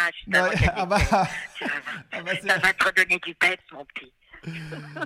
ah, 0.74 0.86
bah, 0.86 0.98
ah 2.12 2.22
bah, 2.22 2.32
Ça 2.46 2.58
va 2.58 2.72
te 2.72 2.84
redonner 2.84 3.18
du 3.18 3.34
peps, 3.34 3.62
mon 3.72 3.84
petit. 3.84 4.12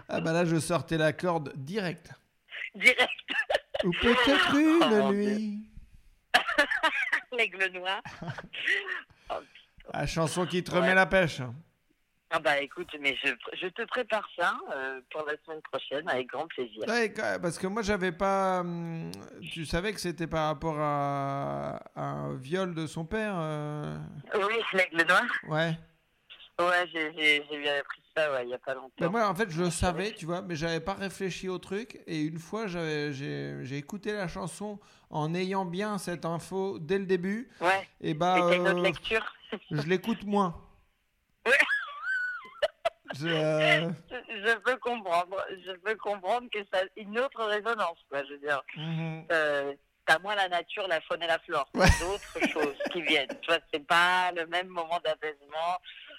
ah 0.08 0.20
bah 0.20 0.32
là, 0.32 0.44
je 0.44 0.58
sortais 0.60 0.96
la 0.98 1.12
corde 1.12 1.52
direct. 1.56 2.10
Direct, 2.74 3.10
Ou 3.84 3.90
peut-être 4.00 4.54
une 4.54 5.00
Oh, 5.02 5.12
nuit. 5.12 5.66
l'aigle 7.36 7.70
noir. 7.72 8.00
La 9.92 10.06
chanson 10.06 10.46
qui 10.46 10.62
te 10.62 10.70
Ouais. 10.70 10.78
remet 10.78 10.94
la 10.94 11.06
pêche. 11.06 11.40
Ah 12.32 12.38
bah 12.38 12.60
écoute, 12.60 12.88
mais 13.00 13.16
je, 13.24 13.30
je 13.60 13.66
te 13.66 13.82
prépare 13.86 14.28
ça 14.38 14.56
euh, 14.72 15.00
pour 15.10 15.24
la 15.26 15.34
semaine 15.44 15.60
prochaine 15.62 16.08
avec 16.08 16.28
grand 16.28 16.46
plaisir. 16.46 16.84
Ouais, 16.86 17.12
parce 17.42 17.58
que 17.58 17.66
moi, 17.66 17.82
j'avais 17.82 18.12
pas. 18.12 18.60
hum, 18.60 19.10
Tu 19.50 19.66
savais 19.66 19.92
que 19.92 20.00
c'était 20.00 20.28
par 20.28 20.46
rapport 20.46 20.76
à, 20.78 21.80
à 21.96 22.02
un 22.02 22.34
viol 22.36 22.72
de 22.74 22.86
son 22.86 23.04
père 23.04 23.34
euh, 23.36 23.98
Oui, 24.34 24.54
l'aigle 24.74 25.04
noir 25.08 25.24
Ouais. 25.48 25.76
Ouais, 26.60 26.86
j'ai 26.92 27.40
bien 27.58 27.78
appris 27.80 28.02
ça 28.14 28.30
ouais, 28.32 28.44
il 28.44 28.50
y 28.50 28.54
a 28.54 28.58
pas 28.58 28.74
longtemps. 28.74 28.92
Ben 28.98 29.08
moi, 29.08 29.26
en 29.28 29.34
fait, 29.34 29.50
je 29.50 29.62
le 29.62 29.70
savais, 29.70 30.12
tu 30.12 30.26
vois, 30.26 30.42
mais 30.42 30.54
j'avais 30.56 30.80
pas 30.80 30.94
réfléchi 30.94 31.48
au 31.48 31.58
truc. 31.58 32.00
Et 32.06 32.20
une 32.20 32.38
fois, 32.38 32.66
j'ai 32.68 33.76
écouté 33.76 34.12
la 34.12 34.28
chanson 34.28 34.78
en 35.08 35.34
ayant 35.34 35.64
bien 35.64 35.98
cette 35.98 36.24
info 36.24 36.78
dès 36.78 36.98
le 36.98 37.06
début. 37.06 37.50
Ouais, 37.60 37.88
Et 38.02 38.14
bah, 38.14 38.36
c'était 38.42 38.56
une 38.56 38.68
autre 38.68 38.78
euh, 38.78 38.82
lecture? 38.84 39.34
je 39.70 39.82
l'écoute 39.88 40.22
moins. 40.24 40.54
Ouais. 41.46 41.52
Je, 43.18 43.26
euh, 43.28 43.88
Je, 44.10 44.58
peux 44.58 44.76
comprendre, 44.76 45.36
je 45.66 45.72
peux 45.72 45.96
comprendre 45.96 46.48
que 46.52 46.60
ça 46.72 46.80
a 46.80 46.84
une 46.96 47.18
autre 47.18 47.44
résonance, 47.44 47.98
quoi, 48.08 48.22
je 48.24 48.32
veux 48.34 48.38
dire. 48.38 48.62
mhm. 48.76 49.24
Euh, 49.32 49.72
T'as 50.06 50.18
moins 50.18 50.34
la 50.34 50.48
nature, 50.48 50.88
la 50.88 51.00
faune 51.02 51.22
et 51.22 51.26
la 51.28 51.38
flore, 51.38 51.68
Ouais. 51.74 51.86
d'autres 52.00 52.48
choses 52.52 52.74
qui 52.90 53.00
viennent. 53.02 53.28
Tu 53.42 53.46
vois, 53.48 53.58
c'est 53.72 53.86
pas 53.86 54.32
le 54.32 54.44
même 54.46 54.66
moment 54.66 54.98
d'apaisement. 55.04 55.78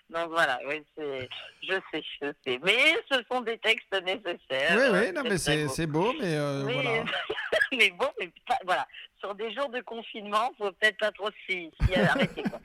Donc 0.10 0.30
voilà, 0.30 0.60
oui, 0.68 0.82
c'est, 0.96 1.28
je 1.64 1.74
sais, 1.92 2.04
je 2.22 2.28
sais. 2.46 2.60
Mais 2.64 2.78
ce 3.12 3.22
sont 3.30 3.42
des 3.42 3.58
textes 3.58 3.92
nécessaires. 4.04 4.78
Oui, 4.78 4.82
euh, 4.82 5.02
oui, 5.02 5.12
non, 5.12 5.22
très, 5.22 5.30
mais 5.32 5.38
c'est 5.38 5.68
c'est 5.68 5.88
beau, 5.88 6.14
mais 6.22 6.36
euh, 6.38 6.62
voilà. 6.64 7.04
mais 7.74 7.90
bon, 7.90 8.08
mais 8.20 8.30
pas- 8.48 8.60
voilà. 8.66 8.88
Sur 9.20 9.36
des 9.36 9.54
jours 9.54 9.70
de 9.70 9.82
confinement, 9.82 10.52
faut 10.58 10.72
peut-être 10.74 10.98
pas 10.98 11.12
trop 11.12 11.30
s'y 11.50 11.70
arrêter. 11.96 12.44
quoi. 12.44 12.60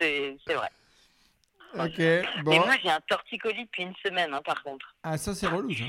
C'est 0.00 0.36
vrai. 0.48 0.68
Ok, 1.78 1.98
Et 1.98 2.22
moi, 2.44 2.74
j'ai 2.82 2.90
un 2.90 3.00
torticolis 3.02 3.64
depuis 3.64 3.82
une 3.84 3.94
semaine, 4.04 4.32
hein, 4.34 4.42
par 4.44 4.62
contre. 4.62 4.94
Ah, 5.02 5.16
ça, 5.18 5.34
c'est 5.34 5.46
relou, 5.46 5.72
ça. 5.72 5.84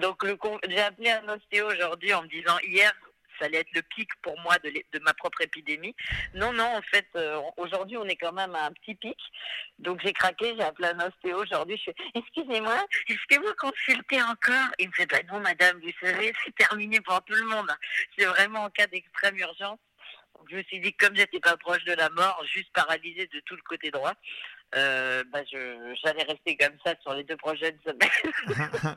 Donc, 0.00 0.24
le 0.24 0.36
con- 0.36 0.58
j'ai 0.68 0.80
appelé 0.80 1.10
un 1.10 1.28
ostéo 1.28 1.66
aujourd'hui 1.68 2.12
en 2.14 2.22
me 2.22 2.28
disant 2.28 2.58
hier, 2.66 2.92
ça 3.38 3.46
allait 3.46 3.58
être 3.58 3.72
le 3.74 3.82
pic 3.82 4.08
pour 4.22 4.38
moi 4.40 4.56
de, 4.60 4.70
de 4.70 4.98
ma 5.00 5.12
propre 5.14 5.40
épidémie. 5.42 5.94
Non, 6.34 6.52
non, 6.52 6.64
en 6.76 6.82
fait, 6.82 7.06
euh, 7.16 7.40
aujourd'hui, 7.56 7.96
on 7.96 8.04
est 8.06 8.16
quand 8.16 8.32
même 8.32 8.54
à 8.54 8.64
un 8.66 8.72
petit 8.72 8.94
pic. 8.94 9.18
Donc, 9.78 10.00
j'ai 10.02 10.12
craqué, 10.12 10.54
j'ai 10.56 10.62
appelé 10.62 10.88
un 10.88 11.00
ostéo 11.06 11.42
aujourd'hui. 11.42 11.76
Je 11.76 11.90
fais, 11.92 11.94
excusez-moi, 12.14 12.76
est-ce 13.08 13.36
que 13.36 13.40
vous 13.40 13.54
consultez 13.58 14.22
encore? 14.22 14.68
Il 14.78 14.88
me 14.88 14.92
fait, 14.94 15.06
bah 15.06 15.18
non, 15.32 15.40
madame, 15.40 15.80
vous 15.80 15.90
savez, 16.00 16.32
c'est 16.44 16.54
terminé 16.54 17.00
pour 17.00 17.22
tout 17.24 17.34
le 17.34 17.44
monde. 17.46 17.70
C'est 18.16 18.24
vraiment 18.24 18.64
en 18.64 18.70
cas 18.70 18.86
d'extrême 18.86 19.36
urgence. 19.38 19.78
Donc, 20.36 20.48
je 20.50 20.56
me 20.56 20.62
suis 20.64 20.80
dit, 20.80 20.92
comme 20.94 21.14
j'étais 21.14 21.40
pas 21.40 21.56
proche 21.56 21.84
de 21.84 21.92
la 21.94 22.08
mort, 22.10 22.42
juste 22.52 22.72
paralysée 22.72 23.28
de 23.32 23.40
tout 23.40 23.54
le 23.56 23.62
côté 23.62 23.90
droit, 23.90 24.14
euh, 24.76 25.22
bah, 25.32 25.40
je, 25.50 25.94
j'allais 26.02 26.22
rester 26.24 26.56
comme 26.56 26.76
ça 26.84 26.94
sur 27.02 27.14
les 27.14 27.24
deux 27.24 27.36
prochaines 27.36 27.76
semaines. 27.84 28.96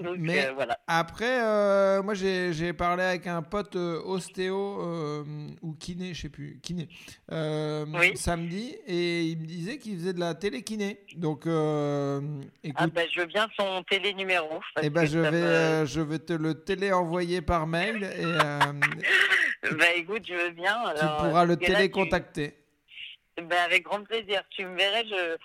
Donc, 0.00 0.16
Mais- 0.18 0.46
euh, 0.46 0.52
voilà. 0.54 0.78
Après, 0.86 1.40
euh, 1.42 2.02
moi 2.02 2.14
j'ai 2.14 2.52
j'ai 2.52 2.72
parlé 2.72 3.02
avec 3.02 3.26
un 3.26 3.42
pote 3.42 3.76
euh, 3.76 4.00
ostéo 4.04 5.24
ou 5.62 5.72
kiné, 5.74 6.12
je 6.14 6.22
sais 6.22 6.28
plus, 6.28 6.58
kiné, 6.62 6.88
Oui. 7.30 8.16
samedi, 8.16 8.76
et 8.86 9.22
il 9.22 9.38
me 9.38 9.46
disait 9.46 9.78
qu'il 9.78 9.96
faisait 9.98 10.12
de 10.12 10.20
la 10.20 10.34
télékiné. 10.34 11.00
Donc, 11.16 11.46
euh, 11.46 12.20
écoute, 12.62 12.76
Ah, 12.78 12.86
bah, 12.88 13.02
je 13.12 13.20
veux 13.20 13.26
bien 13.26 13.48
son 13.58 13.82
télé 13.84 14.12
numéro. 14.14 14.60
parce 14.74 14.86
eh 14.86 14.90
ben, 14.90 15.02
que 15.02 15.06
je, 15.06 15.18
vais, 15.18 15.30
me- 15.30 15.86
je 15.86 16.00
vais 16.00 16.18
te 16.18 16.32
le 16.32 16.54
télé-envoyer 16.64 17.40
par 17.40 17.66
mail 17.66 18.02
et 18.04 18.24
Bah 19.78 19.92
écoute, 19.96 20.24
je 20.28 20.34
veux 20.34 20.50
bien. 20.50 20.76
tu 20.94 21.06
pourras 21.06 21.44
le 21.44 21.50
là, 21.54 21.56
tu- 21.56 21.66
télécontacter. 21.72 22.54
Ben, 23.36 23.58
avec 23.64 23.84
grand 23.84 24.04
plaisir. 24.04 24.42
Tu 24.50 24.64
me 24.64 24.76
verrais, 24.76 25.04
je, 25.06 25.36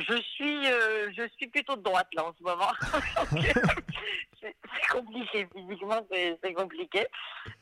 je 0.00 0.22
suis, 0.22 0.66
euh, 0.66 1.10
je 1.16 1.26
suis 1.36 1.48
plutôt 1.48 1.76
de 1.76 1.82
droite 1.82 2.08
là 2.12 2.26
en 2.26 2.34
ce 2.38 2.42
moment. 2.42 2.72
Donc, 3.32 3.44
c'est 4.40 4.56
compliqué 4.90 5.48
physiquement, 5.54 6.06
c'est 6.10 6.52
compliqué. 6.54 7.06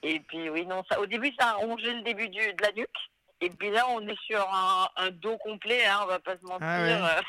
Et 0.02 0.20
puis 0.20 0.50
oui, 0.50 0.66
non, 0.66 0.82
ça, 0.90 1.00
au 1.00 1.06
début 1.06 1.32
ça 1.38 1.50
a 1.50 1.52
rongé 1.54 1.92
le 1.92 2.02
début 2.02 2.28
du, 2.28 2.40
de 2.40 2.62
la 2.62 2.72
nuque. 2.72 2.88
Et 3.40 3.50
puis 3.50 3.70
là, 3.70 3.86
on 3.90 4.06
est 4.06 4.20
sur 4.22 4.40
un, 4.52 4.88
un 4.96 5.10
dos 5.10 5.36
complet, 5.38 5.86
hein, 5.86 6.00
on 6.02 6.06
va 6.06 6.18
pas 6.18 6.36
se 6.36 6.42
mentir. 6.42 6.60
Ah 6.60 7.20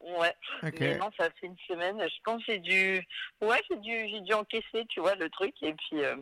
ouais. 0.00 0.34
euh. 0.64 0.70
Mais 0.80 0.96
non, 0.96 1.10
ça 1.16 1.28
fait 1.40 1.46
une 1.46 1.58
semaine. 1.68 1.98
Je 2.00 2.22
pense 2.24 2.44
que 2.44 2.52
c'est 2.52 2.58
du, 2.58 3.06
ouais, 3.40 3.62
c'est 3.68 3.80
du, 3.80 4.08
j'ai 4.08 4.20
dû 4.20 4.32
encaisser, 4.34 4.84
tu 4.88 5.00
vois, 5.00 5.14
le 5.14 5.30
truc. 5.30 5.54
Et 5.62 5.74
puis, 5.74 6.02
euh, 6.02 6.16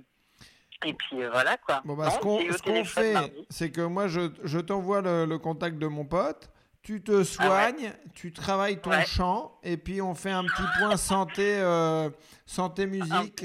et 0.85 0.95
puis 0.95 1.23
euh, 1.23 1.31
voilà 1.31 1.57
quoi. 1.59 1.83
Bon, 1.85 1.95
bah, 1.95 2.07
Non, 2.07 2.11
ce 2.13 2.19
qu'on 2.19 2.39
ce 2.53 2.59
téléphone 2.63 2.85
fait, 3.27 3.35
c'est 3.51 3.71
que 3.71 3.83
moi, 3.83 4.09
je, 4.09 4.31
je 4.45 4.59
t'envoie 4.59 5.01
le, 5.03 5.25
le 5.27 5.39
contact 5.39 5.79
de 5.79 5.87
mon 5.87 6.05
pote, 6.05 6.51
tu 6.83 7.03
te 7.03 7.13
Ah 7.13 7.17
ouais. 7.19 7.25
soignes, 7.25 7.93
tu 8.15 8.33
travailles 8.33 8.81
ton 8.81 8.91
Ouais. 8.91 9.05
chant, 9.07 9.59
et 9.63 9.77
puis 9.77 10.01
on 10.01 10.15
fait 10.15 10.31
un 10.31 10.45
petit 10.45 10.63
point 10.79 10.97
santé, 10.97 11.59
euh, 11.61 12.09
santé 12.47 12.87
musique 12.87 13.45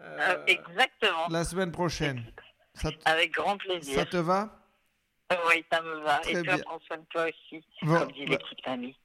euh, 0.00 0.18
Euh, 0.36 0.44
exactement. 0.46 1.28
la 1.30 1.44
semaine 1.44 1.70
prochaine. 1.70 2.24
Ça, 2.74 2.90
te- 2.90 2.96
Avec 3.04 3.32
grand 3.32 3.56
plaisir. 3.58 3.94
ça 4.00 4.04
te 4.06 4.16
va? 4.16 4.58
Oui, 5.48 5.64
ça 5.72 5.80
me 5.80 6.00
va. 6.02 6.18
Très 6.18 6.32
Et 6.32 6.42
toi, 6.42 6.54
bien. 6.54 6.58
prends 6.64 6.80
soin 6.80 6.96
de 6.98 7.04
toi 7.10 7.24
aussi. 7.26 7.64
Bon, 7.82 7.98
comme 8.00 8.12
dit 8.12 8.24
bah, 8.26 8.32
l'équipe 8.32 8.64
famille. 8.64 8.96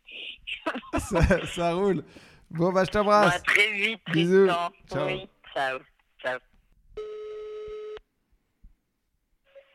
ça, 1.00 1.46
ça 1.46 1.74
roule. 1.74 2.04
Bon, 2.50 2.72
bah, 2.74 2.84
je 2.84 2.90
Bon, 2.92 3.00
t'embrasse. 3.00 3.36
à 3.36 3.40
très 3.40 3.72
vite, 3.74 4.02
Bisous. 4.12 4.48
Tristan. 4.48 4.72
Ciao. 4.92 5.06
Oui, 5.06 5.30
ciao. 5.54 5.80
Ciao. 6.22 6.40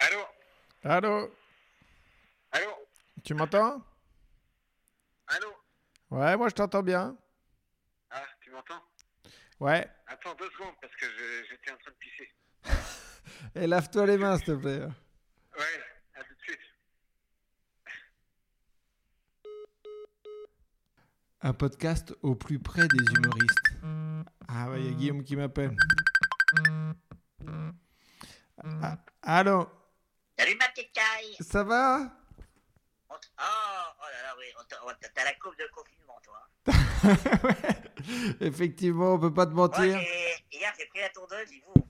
Allô? 0.05 0.27
Allô? 0.85 1.31
Allô? 2.53 2.73
Tu 3.25 3.35
m'entends? 3.35 3.83
Allô? 5.29 5.53
Ouais, 6.11 6.37
moi 6.37 6.49
je 6.49 6.55
t'entends 6.55 6.83
bien. 6.83 7.17
Ah, 8.11 8.27
tu 8.41 8.51
m'entends? 8.51 8.83
Ouais. 9.61 9.89
Attends 10.07 10.35
deux 10.35 10.51
secondes 10.51 10.75
parce 10.81 10.95
que 10.97 11.07
je- 11.07 11.45
j'étais 11.51 11.71
en 11.71 11.77
train 11.79 11.91
de 11.93 11.97
pisser. 11.97 12.29
Et 13.55 13.67
lave-toi 13.67 14.07
les 14.07 14.19
mains, 14.19 14.37
s'il 14.37 14.47
te 14.47 14.53
plaît. 14.53 14.81
Ouais, 15.59 15.85
à 16.15 16.25
tout 16.25 16.35
de 16.35 16.41
suite. 16.43 16.61
Un 21.43 21.55
podcast 21.55 22.15
au 22.23 22.35
plus 22.35 22.59
près 22.59 22.87
des 22.89 23.05
humoristes. 23.15 23.59
Ah 24.49 24.69
ouais, 24.71 24.81
il 24.81 24.87
y 24.87 24.89
a 24.91 24.93
Guillaume 24.93 25.25
qui 25.25 25.37
m'appelle. 25.37 25.75
Ah, 28.65 28.99
allô? 29.23 29.69
Salut 30.43 30.57
ma 30.59 30.67
petite 30.71 30.91
caille 30.93 31.37
Ça 31.39 31.63
va? 31.63 32.01
On 33.09 33.15
t- 33.15 33.29
oh, 33.39 33.43
oh 33.97 34.05
là 34.11 34.23
là, 34.25 34.35
oui, 34.37 34.47
t'as 35.15 35.23
la 35.25 35.35
coupe 35.35 35.57
de 35.57 35.69
confinement, 35.73 36.19
toi. 36.25 36.41
Ouais, 37.45 38.49
Effectivement, 38.49 39.13
on 39.15 39.21
peut 39.21 39.33
pas 39.33 39.47
te 39.47 39.53
mentir. 39.53 39.85
hier, 39.85 40.73
j'ai 40.77 40.87
pris 40.87 40.99
la 40.99 41.11
tondeuse, 41.11 41.49
il 41.53 41.63
vous. 41.69 41.87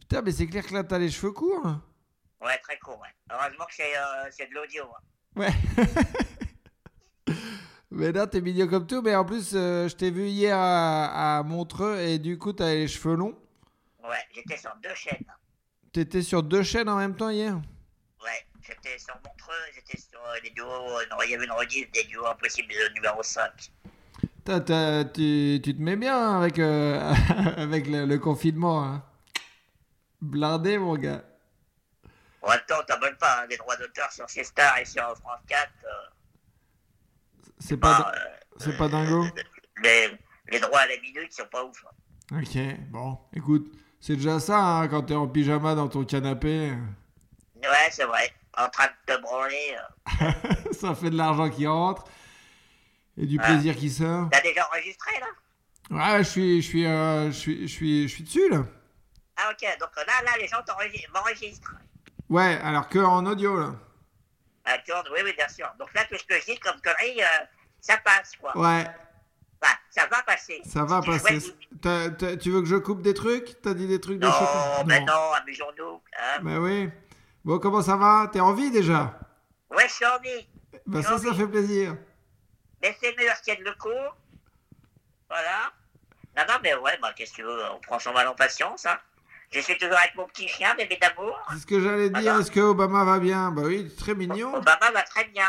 Putain, 0.00 0.20
mais 0.20 0.30
c'est 0.32 0.46
clair 0.46 0.66
que 0.66 0.74
là, 0.74 0.84
t'as 0.84 0.98
les 0.98 1.10
cheveux 1.10 1.32
courts. 1.32 1.64
Ouais, 2.42 2.58
très 2.58 2.78
court, 2.80 3.00
ouais. 3.00 3.08
Heureusement 3.30 3.64
que 3.64 3.74
c'est 3.74 3.96
euh, 3.96 4.46
de 4.46 4.54
l'audio. 4.54 4.84
hein. 4.84 5.00
Ouais. 5.36 5.54
mais 7.90 8.12
là, 8.12 8.26
t'es 8.26 8.42
mignon 8.42 8.68
comme 8.68 8.86
tout. 8.86 9.00
Mais 9.00 9.14
en 9.14 9.24
plus, 9.24 9.52
euh, 9.54 9.88
je 9.88 9.96
t'ai 9.96 10.10
vu 10.10 10.26
hier 10.26 10.54
à, 10.58 11.38
à 11.38 11.42
Montreux 11.44 11.96
et 11.98 12.18
du 12.18 12.36
coup, 12.36 12.52
t'as 12.52 12.74
les 12.74 12.88
cheveux 12.88 13.14
longs. 13.16 13.38
Ouais, 14.04 14.22
j'étais 14.34 14.58
sur 14.58 14.76
deux 14.82 14.94
chaînes. 14.94 15.24
T'étais 15.94 16.20
sur 16.20 16.42
deux 16.42 16.62
chaînes 16.62 16.90
en 16.90 16.98
même 16.98 17.16
temps 17.16 17.30
hier? 17.30 17.58
J'étais 18.66 18.98
sur 18.98 19.14
Montreux, 19.24 19.54
j'étais 19.74 19.98
sur 19.98 20.18
euh, 20.26 20.36
les 20.42 20.50
duos. 20.50 20.66
euh, 20.66 21.04
il 21.24 21.30
y 21.30 21.34
avait 21.34 21.44
une 21.44 21.52
rediff 21.52 21.90
des 21.92 22.04
duos 22.04 22.26
impossibles 22.26 22.68
de 22.72 22.94
numéro 22.94 23.22
5. 23.22 23.50
T'as- 24.44 24.60
t'as- 24.60 25.04
tu, 25.04 25.60
tu 25.62 25.76
te 25.76 25.80
mets 25.82 25.96
bien 25.96 26.38
avec, 26.40 26.58
euh, 26.58 27.00
avec 27.56 27.86
le, 27.86 28.06
le 28.06 28.18
confinement. 28.18 28.84
Hein. 28.84 29.04
Blindé, 30.20 30.78
mon 30.78 30.96
gars. 30.96 31.22
En 32.42 32.50
même 32.50 32.60
temps, 32.68 32.76
on 32.80 32.84
t'abonne 32.84 33.16
pas 33.16 33.42
hein, 33.42 33.46
des 33.48 33.56
droits 33.56 33.76
d'auteur 33.76 34.10
sur 34.12 34.28
Star 34.28 34.78
et 34.78 34.84
sur 34.84 35.02
France 35.18 35.40
4. 35.48 35.68
euh, 35.84 35.88
C'est 37.58 37.76
pas, 37.76 37.98
bah, 37.98 38.12
c'est 38.58 38.76
pas 38.76 38.88
dingo. 38.88 39.24
les, 39.82 40.16
les 40.48 40.60
droits 40.60 40.80
à 40.80 40.86
la 40.86 40.96
minute 41.00 41.32
sont 41.32 41.46
pas 41.46 41.64
ouf. 41.64 41.84
hein. 41.86 42.38
Ok, 42.40 42.58
bon, 42.90 43.18
écoute, 43.32 43.72
c'est 44.00 44.16
déjà 44.16 44.40
ça 44.40 44.58
hein, 44.58 44.88
quand 44.88 45.02
t'es 45.02 45.14
en 45.14 45.28
pyjama 45.28 45.74
dans 45.74 45.88
ton 45.88 46.04
canapé. 46.04 46.72
Ouais, 47.62 47.88
c'est 47.90 48.04
vrai. 48.04 48.32
En 48.58 48.68
train 48.70 48.86
de 48.86 49.14
te 49.14 49.20
branler. 49.20 49.76
ça 50.72 50.94
fait 50.94 51.10
de 51.10 51.16
l'argent 51.16 51.50
qui 51.50 51.66
rentre 51.66 52.04
et 53.18 53.26
du 53.26 53.38
Ah. 53.40 53.46
plaisir 53.46 53.76
qui 53.76 53.90
sort. 53.90 54.28
T'as 54.30 54.40
déjà 54.40 54.66
enregistré 54.68 55.12
là? 55.20 55.26
Ouais, 55.90 56.18
je 56.24 56.28
suis, 56.28 56.62
je 56.62 56.66
suis, 56.68 56.86
euh, 56.86 57.26
je 57.26 57.36
suis, 57.36 57.68
je 57.68 57.72
suis, 57.72 58.08
je 58.08 58.14
suis 58.14 58.24
dessus 58.24 58.48
là. 58.50 58.64
Ah 59.36 59.50
ok, 59.50 59.68
donc 59.78 59.90
là, 59.96 60.22
là, 60.24 60.32
les 60.40 60.48
gens 60.48 60.56
m'enregistrent. 61.14 61.74
Ouais, 62.28 62.58
alors 62.62 62.88
que 62.88 62.98
en 62.98 63.24
audio 63.26 63.58
là. 63.60 63.74
Ah, 64.64 64.78
tu 64.84 64.90
vois, 64.90 65.04
oui, 65.12 65.20
oui, 65.24 65.32
bien 65.36 65.48
sûr. 65.48 65.68
Donc 65.78 65.92
là, 65.94 66.04
tout 66.10 66.16
ce 66.18 66.24
que 66.24 66.40
je 66.40 66.46
dis 66.46 66.58
comme 66.58 66.80
connerie, 66.80 67.20
euh, 67.22 67.44
ça 67.80 67.98
passe, 67.98 68.32
quoi. 68.40 68.56
Ouais, 68.58 68.84
Enfin, 69.62 69.74
ça 69.90 70.06
va 70.06 70.22
passer. 70.22 70.60
ça 70.64 70.84
va 70.84 71.00
passer. 71.02 71.38
T'as- 71.80 72.10
t'as- 72.10 72.36
tu 72.36 72.50
veux 72.50 72.60
que 72.62 72.66
je 72.66 72.76
coupe 72.76 73.00
des 73.02 73.14
trucs? 73.14 73.60
T'as 73.62 73.74
dit 73.74 73.86
des 73.86 74.00
trucs 74.00 74.18
de 74.18 74.26
Non, 74.26 74.32
chocolat? 74.32 74.84
mais 74.86 75.00
non, 75.00 75.32
amusons-nous. 75.40 76.00
Hein. 76.18 76.38
Bah 76.42 76.58
oui. 76.58 76.90
Bon, 77.46 77.60
comment 77.60 77.80
ça 77.80 77.96
va? 77.96 78.28
T'es 78.32 78.40
en 78.40 78.52
vie 78.54 78.72
déjà? 78.72 79.16
Ouais, 79.70 79.86
je 79.86 79.92
suis 79.94 80.04
en 80.04 80.18
vie. 80.18 80.48
Bah 80.84 81.00
ça, 81.00 81.16
ça 81.16 81.32
fait 81.32 81.46
plaisir. 81.46 81.96
Mais 82.82 82.96
c'est 83.00 83.16
murs 83.16 83.40
tiennent 83.40 83.62
le 83.62 83.70
coup. 83.74 83.88
Voilà. 85.30 85.70
Non, 86.36 86.42
non, 86.48 86.54
mais 86.60 86.74
ouais, 86.74 86.98
bah, 87.00 87.12
qu'est-ce 87.16 87.30
que 87.30 87.36
tu 87.36 87.42
veux, 87.44 87.62
on 87.72 87.78
prend 87.78 88.00
son 88.00 88.12
mal 88.12 88.26
en 88.26 88.34
patience, 88.34 88.84
hein. 88.86 88.98
Je 89.52 89.60
suis 89.60 89.78
toujours 89.78 89.96
avec 89.96 90.16
mon 90.16 90.26
petit 90.26 90.48
chien, 90.48 90.74
bébé 90.74 90.98
d'amour. 91.00 91.38
C'est 91.52 91.58
ce 91.60 91.66
que 91.66 91.80
j'allais 91.80 92.10
dire. 92.10 92.20
Voilà. 92.20 92.40
Est-ce 92.40 92.50
que 92.50 92.58
Obama 92.58 93.04
va 93.04 93.20
bien? 93.20 93.52
Bah 93.52 93.62
oui, 93.64 93.94
très 93.96 94.16
mignon. 94.16 94.52
Obama 94.52 94.90
va 94.92 95.02
très 95.02 95.26
bien. 95.26 95.46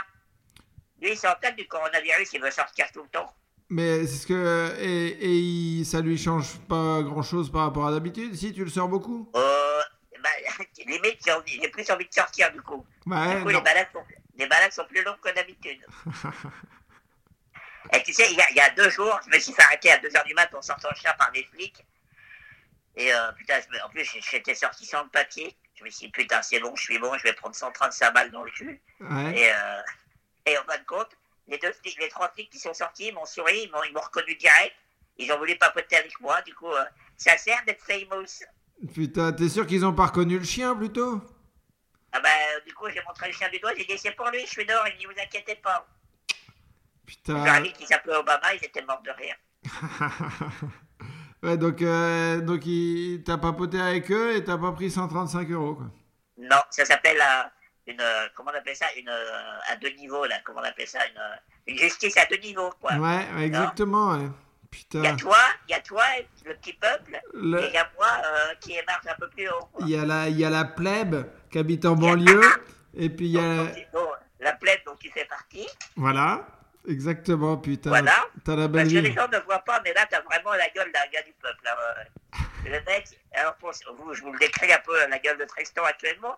Lui, 1.02 1.14
il 1.14 1.18
s'en 1.18 1.34
tête 1.42 1.56
du 1.56 1.68
coronavirus, 1.68 2.32
il 2.32 2.42
veut 2.44 2.52
sortir 2.52 2.86
tout 2.94 3.02
le 3.02 3.10
temps. 3.10 3.34
Mais 3.70 4.06
c'est 4.06 4.18
ce 4.18 4.28
que 4.28 4.76
et, 4.80 5.08
et 5.08 5.34
il- 5.36 5.84
ça 5.84 6.02
lui 6.02 6.16
change 6.20 6.60
pas 6.70 7.02
grand 7.02 7.24
chose 7.24 7.52
par 7.52 7.64
rapport 7.64 7.88
à 7.88 7.92
d'habitude? 7.92 8.36
Si 8.36 8.54
tu 8.54 8.64
le 8.64 8.70
sors 8.70 8.88
beaucoup? 8.88 9.32
Euh, 9.36 9.82
limite, 10.86 11.20
j'ai 11.26 11.32
envie- 11.32 11.60
j'ai 11.62 11.70
plus 11.70 11.90
envie 11.92 12.08
de 12.08 12.14
sortir, 12.14 12.52
du 12.52 12.62
coup. 12.62 12.86
Ouais. 13.06 13.36
Du 13.36 13.44
coup, 13.44 13.50
les 13.50 13.62
balades, 13.62 13.88
sont, 13.94 14.04
les 14.36 14.48
balades 14.48 14.72
sont 14.72 14.86
plus 14.86 15.04
longues 15.04 15.20
que 15.20 15.34
d'habitude. 15.34 15.86
Et 17.94 18.04
tu 18.04 18.12
sais, 18.14 18.30
il 18.32 18.38
y, 18.38 18.42
a, 18.42 18.50
il 18.52 18.58
y 18.58 18.60
a 18.60 18.70
deux 18.72 18.90
jours, 18.90 19.20
je 19.26 19.30
me 19.36 19.40
suis 19.40 19.54
fait 19.54 19.62
arrêter 19.62 19.92
à 19.92 19.98
2h 19.98 20.26
du 20.26 20.34
mat 20.34 20.54
en 20.54 20.62
sortant 20.62 20.90
le 20.92 20.96
chien 21.00 21.14
par 21.18 21.32
des 21.32 21.44
flics. 21.46 21.86
Et 22.98 23.14
euh, 23.14 23.32
putain, 23.34 23.60
je 23.62 23.80
en 23.82 23.90
plus, 23.90 24.04
j'étais 24.30 24.56
sorti 24.56 24.86
sans 24.86 25.04
le 25.04 25.10
papier. 25.10 25.56
Je 25.76 25.84
me 25.84 25.90
suis 25.90 26.08
dit, 26.08 26.12
putain, 26.12 26.42
c'est 26.42 26.60
bon, 26.60 26.76
je 26.76 26.82
suis 26.82 27.00
bon, 27.00 27.16
je 27.18 27.24
vais 27.24 27.34
prendre 27.34 27.56
135 27.56 28.12
balles 28.12 28.32
dans 28.32 28.44
le 28.44 28.52
cul. 28.52 28.82
Ouais. 29.00 29.40
Et, 29.40 29.52
euh, 29.52 29.82
et 30.48 30.58
en 30.58 30.64
fin 30.64 30.78
de 30.80 30.84
compte, 30.86 31.12
les, 31.48 31.58
deux 31.60 31.72
flics, 31.72 31.98
les 32.00 32.10
trois 32.10 32.30
flics 32.30 32.50
qui 32.50 32.60
sont 32.60 32.74
sortis 32.74 33.08
ils 33.08 33.14
m'ont 33.14 33.26
souri, 33.26 33.64
ils 33.64 33.72
m'ont 33.72 33.84
ils 33.84 33.94
m'ont 33.94 34.02
reconnu 34.02 34.36
direct. 34.36 34.76
Ils 35.18 35.32
ont 35.32 35.38
voulu 35.38 35.58
papoter 35.58 35.98
avec 35.98 36.20
moi, 36.20 36.42
du 36.42 36.54
coup, 36.54 36.72
euh, 36.72 36.86
ça 37.16 37.38
sert 37.38 37.64
d'être 37.66 37.84
famous. 37.84 38.44
Putain, 38.94 39.32
t'es 39.34 39.50
sûr 39.50 39.66
qu'ils 39.66 39.86
ont 39.86 39.94
pas 39.94 40.08
reconnu 40.08 40.38
le 40.38 40.44
chien 40.46 40.76
plutôt? 40.76 41.22
Ah 42.12 42.20
bah, 42.20 42.30
du 42.66 42.74
coup, 42.74 42.86
j'ai 42.94 43.02
montré 43.08 43.28
le 43.28 43.34
chien 43.34 43.50
du 43.50 43.60
doigt, 43.60 43.72
j'ai 43.78 43.86
dit, 43.86 43.98
c'est 43.98 44.12
pour 44.16 44.30
lui, 44.30 44.42
je 44.42 44.48
suis 44.52 44.66
dehors, 44.66 44.86
il 44.88 44.98
dit, 44.98 45.06
vous 45.06 45.20
inquiétez 45.22 45.56
pas. 45.56 45.88
Je 47.28 47.32
leur 47.34 47.56
ai 47.56 47.62
Putain. 47.62 47.62
dit 47.62 47.74
qu'il 47.74 47.88
s'appelait 47.88 48.16
Obama, 48.16 48.54
ils 48.54 48.64
étaient 48.66 48.84
morts 48.84 49.02
de 49.02 49.12
rire. 49.12 49.36
Ouais, 51.44 51.56
donc, 51.56 51.84
euh, 51.84 52.42
donc 52.42 52.66
il... 52.66 53.22
t'as 53.24 53.38
papoté 53.38 53.80
avec 53.80 54.10
eux 54.12 54.36
et 54.36 54.44
t'as 54.44 54.58
pas 54.58 54.72
pris 54.72 54.90
135 54.90 55.48
euros, 55.52 55.76
quoi. 55.76 55.86
Non, 56.40 56.58
ça 56.72 56.84
s'appelle 56.84 57.22
euh, 57.22 57.44
une. 57.86 58.02
euh, 58.02 58.28
comment 58.36 58.50
on 58.52 58.58
appelle 58.58 58.76
ça 58.76 58.88
Une. 58.98 59.08
euh, 59.08 59.60
à 59.68 59.76
deux 59.76 59.92
niveaux, 59.92 60.26
là. 60.26 60.38
Comment 60.44 60.62
on 60.62 60.64
appelle 60.64 60.88
ça 60.88 60.98
Une, 61.08 61.18
euh, 61.18 61.36
une 61.68 61.78
justice 61.78 62.18
à 62.18 62.26
deux 62.26 62.38
niveaux, 62.38 62.72
quoi. 62.82 62.94
Ouais, 62.96 63.28
ouais, 63.36 63.44
exactement, 63.46 64.14
ouais. 64.14 64.30
Il 64.94 65.04
y 65.04 65.08
a 65.08 65.16
toi, 65.16 65.38
il 65.68 65.72
y 65.72 65.74
a 65.76 65.80
toi, 65.82 66.04
le 66.46 66.54
petit 66.56 66.74
peuple, 66.74 67.16
et 67.16 67.20
il 67.38 67.74
y 67.74 67.78
a 67.78 67.90
moi 67.96 68.08
euh, 68.26 68.54
qui 68.60 68.74
émerge 68.74 69.08
un 69.08 69.16
peu 69.16 69.30
plus 69.30 69.48
haut. 69.50 69.70
Il 69.82 69.90
y, 69.90 69.98
a 69.98 70.06
la, 70.06 70.28
il 70.28 70.38
y 70.38 70.46
a 70.46 70.50
la 70.50 70.66
plèbe 70.66 71.26
qui 71.52 71.60
habite 71.60 71.86
en 71.86 71.96
banlieue, 71.96 72.42
et 72.96 73.10
puis 73.10 73.28
il 73.28 73.32
y 73.32 73.40
a... 73.40 73.58
Donc, 73.58 73.74
donc, 73.74 73.92
donc, 73.94 74.10
la 74.40 74.54
plaide 74.54 74.82
dont 74.86 74.96
tu 74.96 75.10
fais 75.12 75.26
partie. 75.26 75.68
Voilà, 75.96 76.46
exactement, 76.88 77.58
putain. 77.58 77.90
Voilà. 77.90 78.28
T'as 78.46 78.56
la 78.56 78.68
belle 78.68 78.84
Parce 78.84 78.94
que 78.94 79.00
les 79.00 79.14
gens 79.14 79.28
ne 79.28 79.40
voient 79.40 79.60
pas, 79.60 79.82
mais 79.84 79.94
là, 79.94 80.06
t'as 80.10 80.22
vraiment 80.22 80.54
la 80.54 80.70
gueule 80.70 80.92
d'un 80.92 81.08
gars 81.12 81.24
du 81.24 81.34
peuple. 81.34 81.64
ouais. 81.66 82.70
Le 82.70 82.82
mec, 82.86 83.08
alors 83.34 83.56
pour 83.56 83.72
vous, 83.98 84.14
je 84.14 84.22
vous 84.22 84.32
le 84.34 84.40
décris 84.40 84.72
un 84.72 84.80
peu 84.80 85.08
la 85.08 85.20
gueule 85.20 85.38
de 85.38 85.46
Tristan 85.46 85.84
actuellement. 85.86 86.38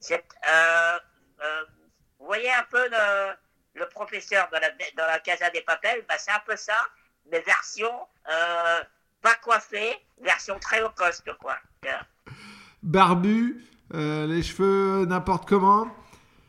C'est, 0.00 0.24
euh, 0.48 0.98
euh, 1.42 1.64
vous 2.18 2.26
voyez 2.26 2.50
un 2.50 2.64
peu 2.70 2.88
le, 2.88 3.34
le 3.74 3.88
professeur 3.88 4.48
dans 4.50 4.58
la, 4.58 4.70
dans 4.70 5.06
la 5.06 5.18
Casa 5.20 5.50
des 5.50 5.60
Papels, 5.60 6.04
bah, 6.08 6.16
c'est 6.18 6.30
un 6.30 6.42
peu 6.46 6.56
ça, 6.56 6.78
mais 7.30 7.40
version 7.40 7.90
euh, 8.30 8.80
pas 9.22 9.34
coiffée, 9.36 9.94
version 10.20 10.58
très 10.58 10.80
low 10.80 10.90
cost, 10.90 11.24
quoi. 11.40 11.56
Barbu, 12.82 13.64
euh, 13.94 14.26
les 14.26 14.42
cheveux 14.42 15.06
n'importe 15.06 15.48
comment. 15.48 15.88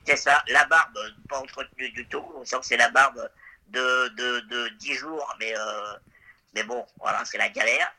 C'est 0.06 0.16
ça, 0.16 0.44
la 0.48 0.66
barbe 0.66 0.98
pas 1.28 1.40
entretenue 1.40 1.90
du 1.92 2.08
tout. 2.08 2.24
On 2.36 2.46
sent 2.46 2.60
que 2.60 2.66
c'est 2.66 2.78
la 2.78 2.90
barbe 2.90 3.30
de, 3.68 4.08
de, 4.10 4.40
de 4.48 4.70
10 4.78 4.94
jours, 4.94 5.36
mais, 5.40 5.54
euh, 5.58 5.94
mais 6.56 6.64
bon, 6.64 6.86
voilà, 7.00 7.26
c'est 7.26 7.38
la 7.38 7.50
galère. 7.50 7.94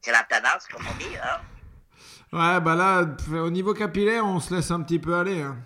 C'est 0.00 0.12
la 0.12 0.24
tanasse, 0.24 0.66
comme 0.68 0.86
on 0.86 0.94
dit. 0.98 1.16
Hein. 1.22 1.40
Ouais, 2.32 2.60
bah 2.60 2.74
là, 2.74 3.04
au 3.40 3.50
niveau 3.50 3.74
capillaire, 3.74 4.24
on 4.24 4.40
se 4.40 4.54
laisse 4.54 4.70
un 4.70 4.82
petit 4.82 4.98
peu 4.98 5.14
aller. 5.14 5.42
Hein. 5.42 5.56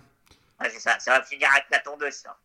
Ouais, 0.59 0.69
c'est 0.69 0.79
ça, 0.79 0.99
ça 0.99 1.17
va 1.17 1.23
finir 1.23 1.49
avec 1.51 1.65
la 1.71 1.79
tondeuse, 1.79 2.13
ça. 2.13 2.37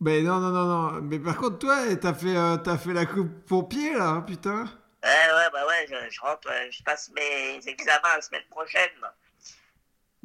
Mais 0.00 0.22
non, 0.22 0.40
non, 0.40 0.50
non, 0.50 0.64
non. 0.64 1.00
Mais 1.02 1.18
par 1.18 1.36
contre, 1.36 1.58
toi, 1.58 1.76
t'as 1.96 2.14
fait, 2.14 2.36
euh, 2.36 2.56
t'as 2.56 2.78
fait 2.78 2.92
la 2.92 3.04
coupe 3.04 3.44
pompier, 3.46 3.92
là, 3.94 4.08
hein, 4.08 4.22
putain. 4.22 4.64
Ouais, 5.04 5.10
ouais, 5.10 5.50
bah 5.52 5.66
ouais, 5.66 5.86
je, 5.88 6.10
je 6.10 6.20
rentre, 6.20 6.48
euh, 6.50 6.70
je 6.70 6.82
passe 6.82 7.10
mes 7.14 7.60
examens 7.66 8.16
la 8.16 8.22
semaine 8.22 8.44
prochaine 8.50 8.90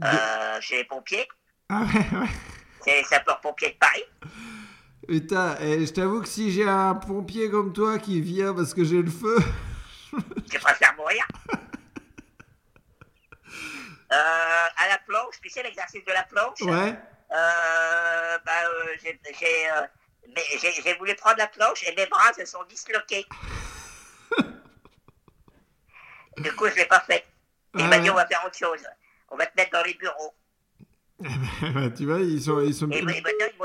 euh, 0.03 0.61
chez 0.61 0.77
les 0.77 0.83
pompiers. 0.85 1.27
Ah 1.69 1.81
ouais, 1.81 2.17
ouais. 2.19 2.27
C'est 2.81 2.97
les 2.97 3.03
sapeurs-pompiers 3.03 3.71
de 3.71 3.77
Paris. 3.77 4.03
Putain, 5.07 5.57
et 5.59 5.85
je 5.85 5.93
t'avoue 5.93 6.21
que 6.21 6.27
si 6.27 6.51
j'ai 6.51 6.67
un 6.67 6.95
pompier 6.95 7.49
comme 7.49 7.73
toi 7.73 7.99
qui 7.99 8.21
vient 8.21 8.53
parce 8.53 8.73
que 8.73 8.83
j'ai 8.83 9.01
le 9.01 9.11
feu... 9.11 9.37
Je 10.51 10.57
préfère 10.59 10.95
mourir? 10.95 11.25
Euh, 14.11 14.67
à 14.77 14.87
la 14.87 14.99
planche, 14.99 15.41
tu 15.41 15.49
sais 15.49 15.63
l'exercice 15.63 16.05
de 16.05 16.11
la 16.11 16.23
planche? 16.23 16.61
Ouais. 16.61 16.95
Bah, 17.29 18.63
euh, 18.65 18.95
j'ai, 19.01 19.19
j'ai, 19.39 19.69
euh, 19.71 19.81
mais 20.35 20.43
j'ai, 20.59 20.71
j'ai 20.71 20.93
voulu 20.95 21.15
prendre 21.15 21.37
la 21.37 21.47
planche 21.47 21.83
et 21.87 21.95
mes 21.95 22.05
bras 22.05 22.33
se 22.33 22.45
sont 22.45 22.63
disloqués. 22.65 23.25
du 26.37 26.55
coup, 26.55 26.67
je 26.67 26.75
l'ai 26.75 26.85
pas 26.85 27.01
fait. 27.01 27.25
Et 27.77 27.79
il 27.79 27.85
Ah 27.85 27.87
m'a 27.87 27.99
dit, 27.99 28.09
on 28.09 28.15
va 28.15 28.27
faire 28.27 28.43
autre 28.45 28.57
chose. 28.57 28.85
On 29.29 29.35
va 29.37 29.45
te 29.45 29.55
mettre 29.57 29.71
dans 29.71 29.83
les 29.83 29.95
bureaux. 29.95 30.33
Bah, 31.19 31.89
tu 31.95 32.05
vois, 32.05 32.19
ils 32.19 32.41
sont... 32.41 32.59
Ils 32.61 32.73
sont... 32.73 32.89
Et 32.91 32.99
ils 32.99 33.05
m'ont 33.05 33.11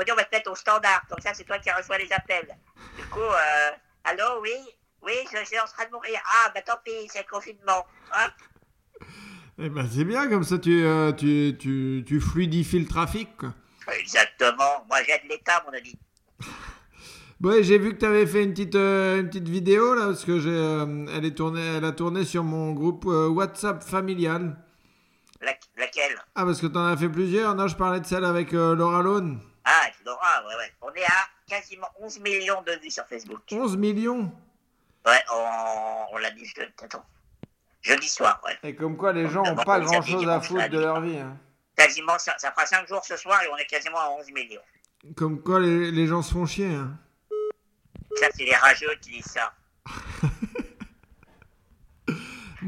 dit, 0.03 0.11
on 0.11 0.15
va 0.15 0.23
te 0.23 0.35
mettre 0.35 0.51
au 0.51 0.55
standard. 0.55 1.01
Comme 1.09 1.19
ça, 1.19 1.33
c'est 1.33 1.43
toi 1.43 1.59
qui 1.59 1.69
reçois 1.71 1.97
les 1.97 2.11
appels. 2.11 2.57
Du 2.97 3.05
coup, 3.05 3.19
euh, 3.19 3.71
allô, 4.05 4.41
oui, 4.41 4.53
oui, 5.01 5.13
je 5.31 5.43
suis 5.45 5.59
en 5.59 5.65
train 5.65 5.85
de 5.85 5.91
mourir. 5.91 6.19
Ah, 6.25 6.51
bah 6.53 6.61
tant 6.61 6.77
pis, 6.83 7.09
c'est 7.09 7.23
le 7.23 7.29
confinement. 7.29 7.85
Hein 8.13 8.29
Eh 9.63 9.69
ben, 9.69 9.87
c'est 9.91 10.03
bien, 10.05 10.27
comme 10.27 10.43
ça, 10.43 10.57
tu, 10.57 10.83
euh, 10.83 11.11
tu, 11.11 11.55
tu, 11.59 12.03
tu 12.07 12.19
fluidifies 12.19 12.79
le 12.79 12.87
trafic, 12.87 13.37
quoi. 13.37 13.53
Exactement. 13.99 14.85
Moi, 14.89 15.03
j'aide 15.03 15.21
l'État, 15.29 15.63
mon 15.65 15.73
ami. 15.77 15.95
Ouais, 17.43 17.63
j'ai 17.63 17.79
vu 17.79 17.93
que 17.95 17.97
tu 17.97 18.05
avais 18.05 18.27
fait 18.27 18.43
une 18.43 18.51
petite, 18.51 18.75
euh, 18.75 19.19
une 19.19 19.27
petite 19.27 19.49
vidéo 19.49 19.95
là, 19.95 20.05
parce 20.05 20.25
que 20.25 20.39
j'ai, 20.39 20.51
euh, 20.51 21.07
elle, 21.11 21.25
est 21.25 21.33
tournée, 21.33 21.75
elle 21.75 21.85
a 21.85 21.91
tourné 21.91 22.23
sur 22.23 22.43
mon 22.43 22.71
groupe 22.73 23.05
euh, 23.07 23.29
WhatsApp 23.29 23.81
familial. 23.83 24.55
La- 25.41 25.55
laquelle? 25.75 26.15
Ah, 26.35 26.45
parce 26.45 26.61
que 26.61 26.67
tu 26.67 26.77
en 26.77 26.85
as 26.85 26.95
fait 26.95 27.09
plusieurs. 27.09 27.55
Non, 27.55 27.67
je 27.67 27.75
parlais 27.75 27.99
de 27.99 28.05
celle 28.05 28.25
avec 28.25 28.51
Laura 28.51 29.01
Lone. 29.01 29.39
Ah, 29.65 29.87
Laura, 30.05 30.45
ouais, 30.47 30.55
ouais. 30.55 30.71
On 30.83 30.93
est 30.93 31.03
à 31.03 31.27
quasiment 31.49 31.87
11 31.99 32.19
millions 32.19 32.61
de 32.61 32.73
vues 32.79 32.91
sur 32.91 33.05
Facebook. 33.07 33.41
11 33.51 33.75
millions? 33.75 34.31
Ouais, 35.07 35.23
on, 35.33 36.13
on 36.13 36.17
l'a 36.19 36.29
dit 36.29 36.45
je, 36.45 36.61
attends. 36.85 37.03
Jeudi 37.81 38.07
soir, 38.09 38.41
ouais. 38.45 38.57
Et 38.63 38.75
comme 38.75 38.95
quoi, 38.97 39.11
les 39.13 39.27
gens 39.29 39.43
Bon, 39.43 39.51
ont 39.51 39.55
bon, 39.55 39.63
pas 39.63 39.79
bon, 39.79 39.85
grand 39.85 40.01
ça 40.01 40.11
chose 40.11 40.23
dit, 40.23 40.29
à 40.29 40.39
foutre 40.41 40.69
de 40.69 40.79
leur 40.79 41.01
vie. 41.01 41.17
hein. 41.17 41.37
Quasiment, 41.75 42.17
ça, 42.19 42.35
ça 42.37 42.51
fera 42.51 42.65
5 42.65 42.87
jours 42.87 43.03
ce 43.03 43.15
soir 43.17 43.41
et 43.43 43.47
on 43.51 43.57
est 43.57 43.65
quasiment 43.65 43.99
à 43.99 44.09
11 44.19 44.31
millions. 44.31 44.61
Comme 45.15 45.41
quoi, 45.41 45.59
les, 45.59 45.91
les 45.91 46.07
gens 46.07 46.21
se 46.21 46.31
font 46.33 46.45
chier. 46.45 46.67
hein. 46.73 46.97
Ça, 48.17 48.27
c'est 48.35 48.43
les 48.43 48.55
rageux 48.55 48.93
qui 49.01 49.11
disent 49.11 49.25
ça. 49.25 49.53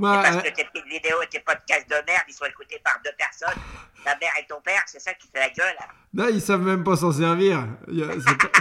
Parce 0.02 0.38
euh, 0.38 0.42
que 0.42 0.50
tes 0.50 0.64
petites 0.66 0.88
vidéos 0.88 1.22
et 1.22 1.28
tes 1.28 1.40
podcasts 1.42 1.88
de 1.88 1.96
merde, 2.08 2.24
ils 2.28 2.34
sont 2.34 2.46
écoutés 2.46 2.80
par 2.84 3.00
deux 3.06 3.12
personnes, 3.16 3.62
ta 4.04 4.18
mère 4.18 4.32
et 4.40 4.46
ton 4.48 4.60
père, 4.62 4.82
c'est 4.88 5.00
ça 5.00 5.14
qui 5.14 5.28
fait 5.28 5.40
la 5.40 5.50
gueule. 5.52 5.76
hein. 5.80 5.86
là, 6.16 6.30
ils 6.32 6.42
savent 6.42 6.62
même 6.64 6.84
pas 6.84 6.96
s'en 6.96 7.12
servir. 7.12 7.68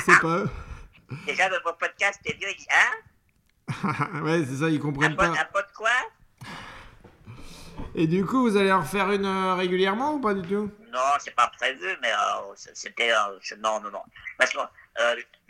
C'est 0.04 0.20
pas, 0.20 0.36
eux. 0.38 0.50
Déjà, 1.26 1.48
dans 1.48 1.56
mon 1.64 1.72
podcast, 1.72 2.20
t'es 2.22 2.34
vieux, 2.34 2.48
il 2.50 2.56
dit 2.56 2.66
Hein? 2.70 4.20
Ouais, 4.22 4.44
c'est 4.46 4.56
ça, 4.56 4.68
ils 4.68 4.76
Un 4.76 4.80
comprennent 4.80 5.16
pot, 5.16 5.22
pas. 5.22 5.28
un 5.40 5.44
pot 5.52 5.62
de 5.66 5.72
quoi? 5.74 5.88
Et 7.94 8.06
du 8.06 8.24
coup, 8.24 8.42
vous 8.42 8.56
allez 8.56 8.72
en 8.72 8.80
refaire 8.80 9.10
une 9.10 9.26
euh, 9.26 9.54
régulièrement 9.54 10.14
ou 10.14 10.20
pas 10.20 10.32
du 10.32 10.48
tout? 10.48 10.70
Non, 10.90 11.12
c'est 11.18 11.34
pas 11.34 11.48
prévu, 11.48 11.86
mais 12.00 12.10
euh, 12.12 12.54
c'était. 12.74 13.12
euh, 13.12 13.38
non, 13.58 13.80
non, 13.80 13.90
non. 13.90 14.02
Parce 14.38 14.50
que 14.52 14.58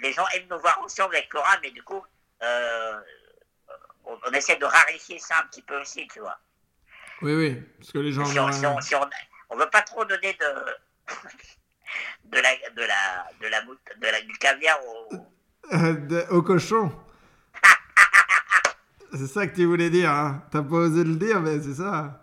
les 0.02 0.12
gens 0.12 0.24
aiment 0.34 0.48
nous 0.50 0.58
voir 0.58 0.80
ensemble 0.84 1.14
avec 1.14 1.32
Laura, 1.32 1.56
mais 1.62 1.70
du 1.70 1.82
coup, 1.82 2.02
on, 2.40 4.18
on 4.26 4.32
essaie 4.32 4.56
de 4.56 4.64
raréfier 4.64 5.18
ça 5.18 5.36
un 5.42 5.46
petit 5.46 5.62
peu 5.62 5.80
aussi, 5.80 6.06
tu 6.08 6.18
vois. 6.20 6.38
Oui, 7.22 7.34
oui. 7.34 7.62
Parce 7.78 7.92
que 7.92 7.98
les 7.98 8.12
gens. 8.12 8.24
Si 8.24 8.38
on, 8.38 8.50
si 8.52 8.66
on, 8.66 8.80
si 8.80 8.94
on, 8.96 9.56
veut 9.56 9.70
pas 9.70 9.82
trop 9.82 10.04
donner 10.04 10.32
de. 10.32 11.14
de 12.24 12.40
la. 12.40 12.50
de 12.70 12.82
la. 12.82 13.26
de 13.40 13.46
la, 13.46 13.60
de 13.62 14.06
la 14.06 14.20
du 14.22 14.32
caviar 14.38 14.78
au. 14.84 15.16
De- 15.72 16.26
au 16.30 16.42
cochon. 16.42 16.92
c'est 19.14 19.28
ça 19.28 19.46
que 19.46 19.54
tu 19.54 19.64
voulais 19.64 19.90
dire, 19.90 20.10
hein 20.10 20.42
T'as 20.50 20.60
pas 20.60 20.74
osé 20.74 21.04
le 21.04 21.14
dire, 21.14 21.40
mais 21.40 21.60
c'est 21.60 21.74
ça. 21.74 22.21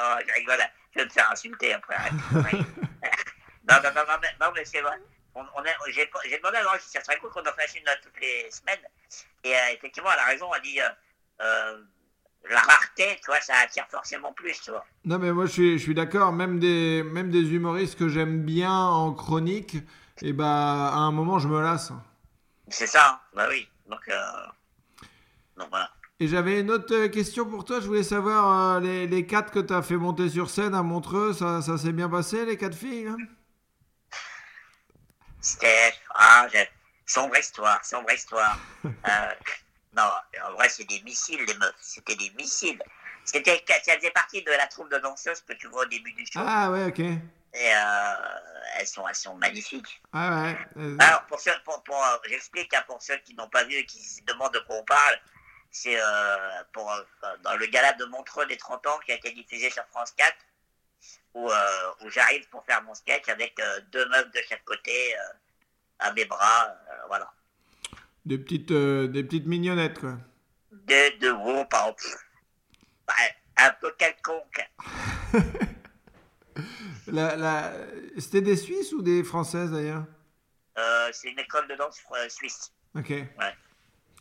Non, 0.00 0.16
je 0.26 0.32
rigole, 0.34 0.58
je 0.94 1.00
vais 1.00 1.04
me 1.04 1.10
faire 1.10 1.30
insulter 1.30 1.74
après. 1.74 1.96
non, 2.32 3.76
non, 3.82 3.90
non, 3.94 4.02
non, 4.08 4.18
mais, 4.22 4.28
non, 4.40 4.52
mais 4.54 4.64
c'est 4.64 4.80
vrai. 4.80 4.96
On, 5.34 5.42
on 5.42 5.62
j'ai, 5.88 6.06
demandé 6.38 6.56
à 6.56 6.62
Laurent 6.62 6.76
si 6.80 6.90
ça 6.90 7.02
serait 7.04 7.18
cool 7.18 7.30
qu'on 7.30 7.40
en 7.40 7.52
fasse 7.52 7.74
une 7.76 7.84
toutes 8.02 8.20
les 8.20 8.50
semaines. 8.50 8.80
Et 9.44 9.54
euh, 9.54 9.58
effectivement, 9.72 10.10
elle 10.12 10.18
a 10.18 10.24
raison, 10.26 10.52
elle 10.54 10.62
dit 10.62 10.80
euh, 10.80 10.88
euh, 11.42 11.82
la 12.48 12.60
rareté, 12.60 13.16
tu 13.22 13.26
vois, 13.26 13.40
ça 13.40 13.54
attire 13.62 13.86
forcément 13.90 14.32
plus, 14.32 14.60
tu 14.60 14.70
vois. 14.70 14.84
Non, 15.04 15.18
mais 15.18 15.32
moi, 15.32 15.46
je 15.46 15.52
suis, 15.52 15.78
je 15.78 15.82
suis 15.82 15.94
d'accord. 15.94 16.32
Même 16.32 16.58
des, 16.58 17.02
même 17.02 17.30
des 17.30 17.52
humoristes 17.52 17.98
que 17.98 18.08
j'aime 18.08 18.42
bien 18.42 18.72
en 18.72 19.12
chronique, 19.12 19.76
et 20.22 20.32
bah, 20.32 20.88
à 20.88 20.98
un 20.98 21.12
moment, 21.12 21.38
je 21.38 21.48
me 21.48 21.60
lasse. 21.60 21.92
C'est 22.68 22.86
ça, 22.86 23.08
hein. 23.08 23.20
bah 23.34 23.46
oui. 23.48 23.68
Donc, 23.86 24.08
euh, 24.08 24.46
donc 25.56 25.68
voilà. 25.70 25.90
Et 26.22 26.28
j'avais 26.28 26.60
une 26.60 26.70
autre 26.70 26.94
euh, 26.94 27.08
question 27.08 27.46
pour 27.46 27.64
toi. 27.64 27.80
Je 27.80 27.86
voulais 27.86 28.02
savoir 28.02 28.76
euh, 28.76 28.80
les, 28.80 29.06
les 29.06 29.26
quatre 29.26 29.50
que 29.50 29.58
tu 29.58 29.72
as 29.72 29.80
fait 29.80 29.96
monter 29.96 30.28
sur 30.28 30.50
scène 30.50 30.74
à 30.74 30.82
Montreux, 30.82 31.32
ça, 31.32 31.62
ça 31.62 31.78
s'est 31.78 31.92
bien 31.92 32.10
passé, 32.10 32.44
les 32.44 32.58
quatre 32.58 32.76
filles 32.76 33.08
hein? 33.08 33.16
C'était. 35.40 35.94
Ah, 36.14 36.46
sombre 37.06 37.38
histoire, 37.38 37.82
sombre 37.84 38.12
histoire. 38.12 38.58
Euh, 38.84 39.34
non, 39.96 40.08
en 40.46 40.52
vrai, 40.52 40.68
c'est 40.68 40.84
des 40.84 41.00
missiles, 41.02 41.42
les 41.44 41.54
meufs. 41.54 41.74
C'était 41.80 42.14
des 42.14 42.30
missiles. 42.36 42.80
C'était, 43.24 43.64
ça 43.66 43.96
faisait 43.96 44.10
partie 44.10 44.42
de 44.42 44.50
la 44.50 44.66
troupe 44.66 44.90
de 44.90 44.98
danseuses 44.98 45.40
que 45.40 45.54
tu 45.54 45.66
vois 45.68 45.82
au 45.82 45.86
début 45.86 46.12
du 46.12 46.24
show. 46.26 46.40
Ah, 46.44 46.70
ouais, 46.70 46.84
ok. 46.84 46.98
Et 46.98 47.16
euh, 47.54 48.14
elles, 48.76 48.86
sont, 48.86 49.08
elles 49.08 49.14
sont 49.14 49.34
magnifiques. 49.36 50.00
Ah, 50.12 50.52
ouais. 50.76 50.96
Alors, 51.00 51.24
pour 51.26 51.40
ceux, 51.40 51.50
pour, 51.64 51.82
pour, 51.82 52.00
j'explique 52.28 52.72
hein, 52.74 52.84
pour 52.86 53.02
ceux 53.02 53.16
qui 53.24 53.34
n'ont 53.34 53.48
pas 53.48 53.64
vu 53.64 53.74
et 53.74 53.86
qui 53.86 54.02
se 54.02 54.22
demandent 54.24 54.54
de 54.54 54.60
quoi 54.60 54.76
on 54.76 54.84
parle. 54.84 55.18
C'est 55.70 56.00
euh, 56.00 56.62
pour, 56.72 56.90
euh, 56.90 57.02
dans 57.42 57.56
le 57.56 57.66
gala 57.66 57.92
de 57.92 58.04
Montreux 58.06 58.46
des 58.46 58.56
30 58.56 58.86
ans 58.88 58.98
qui 59.04 59.12
a 59.12 59.14
été 59.14 59.32
diffusé 59.32 59.70
sur 59.70 59.84
France 59.86 60.12
4, 60.16 60.34
où, 61.34 61.48
euh, 61.48 61.54
où 62.02 62.10
j'arrive 62.10 62.48
pour 62.48 62.64
faire 62.64 62.82
mon 62.82 62.94
sketch 62.94 63.28
avec 63.28 63.58
euh, 63.60 63.80
deux 63.92 64.08
meufs 64.08 64.30
de 64.32 64.40
chaque 64.48 64.64
côté 64.64 65.14
à 66.00 66.12
mes 66.12 66.24
bras. 66.24 66.74
voilà. 67.06 67.32
des, 68.24 68.38
petites, 68.38 68.72
des 68.72 69.24
petites 69.24 69.46
mignonnettes, 69.46 70.00
quoi. 70.00 70.16
Deux 70.72 71.10
de 71.18 71.32
gros, 71.32 71.64
par. 71.66 71.94
Bah, 73.06 73.14
un 73.56 73.70
peu 73.80 73.92
quelconque. 73.98 74.70
La, 77.06 77.34
la... 77.34 77.72
C'était 78.18 78.42
des 78.42 78.56
Suisses 78.56 78.92
ou 78.92 79.02
des 79.02 79.24
Françaises, 79.24 79.72
d'ailleurs? 79.72 80.04
C'est 81.12 81.30
une 81.30 81.38
école 81.38 81.66
de 81.66 81.74
danse 81.74 82.00
suisse. 82.28 82.72
Ok. 82.94 83.12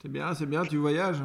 C'est 0.01 0.09
bien, 0.09 0.33
c'est 0.33 0.45
bien, 0.45 0.65
tu 0.65 0.77
voyages. 0.77 1.17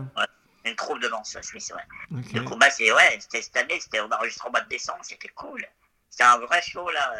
Une 0.64 0.76
troupe 0.76 0.98
de 1.00 1.08
danse 1.08 1.36
suisse, 1.42 1.72
ouais. 1.76 2.18
Ok. 2.18 2.32
Du 2.32 2.42
coup, 2.44 2.56
bah, 2.56 2.70
c'est, 2.70 2.90
ouais, 2.90 3.18
c'était 3.20 3.42
cette 3.42 3.56
année, 3.56 3.78
c'était, 3.80 4.00
on 4.00 4.10
enregistre 4.10 4.46
au 4.46 4.50
mois 4.50 4.62
de 4.62 4.68
décembre, 4.68 5.00
c'était 5.02 5.28
cool. 5.28 5.64
C'était 6.08 6.24
un 6.24 6.38
vrai 6.38 6.62
show, 6.62 6.88
là. 6.90 7.14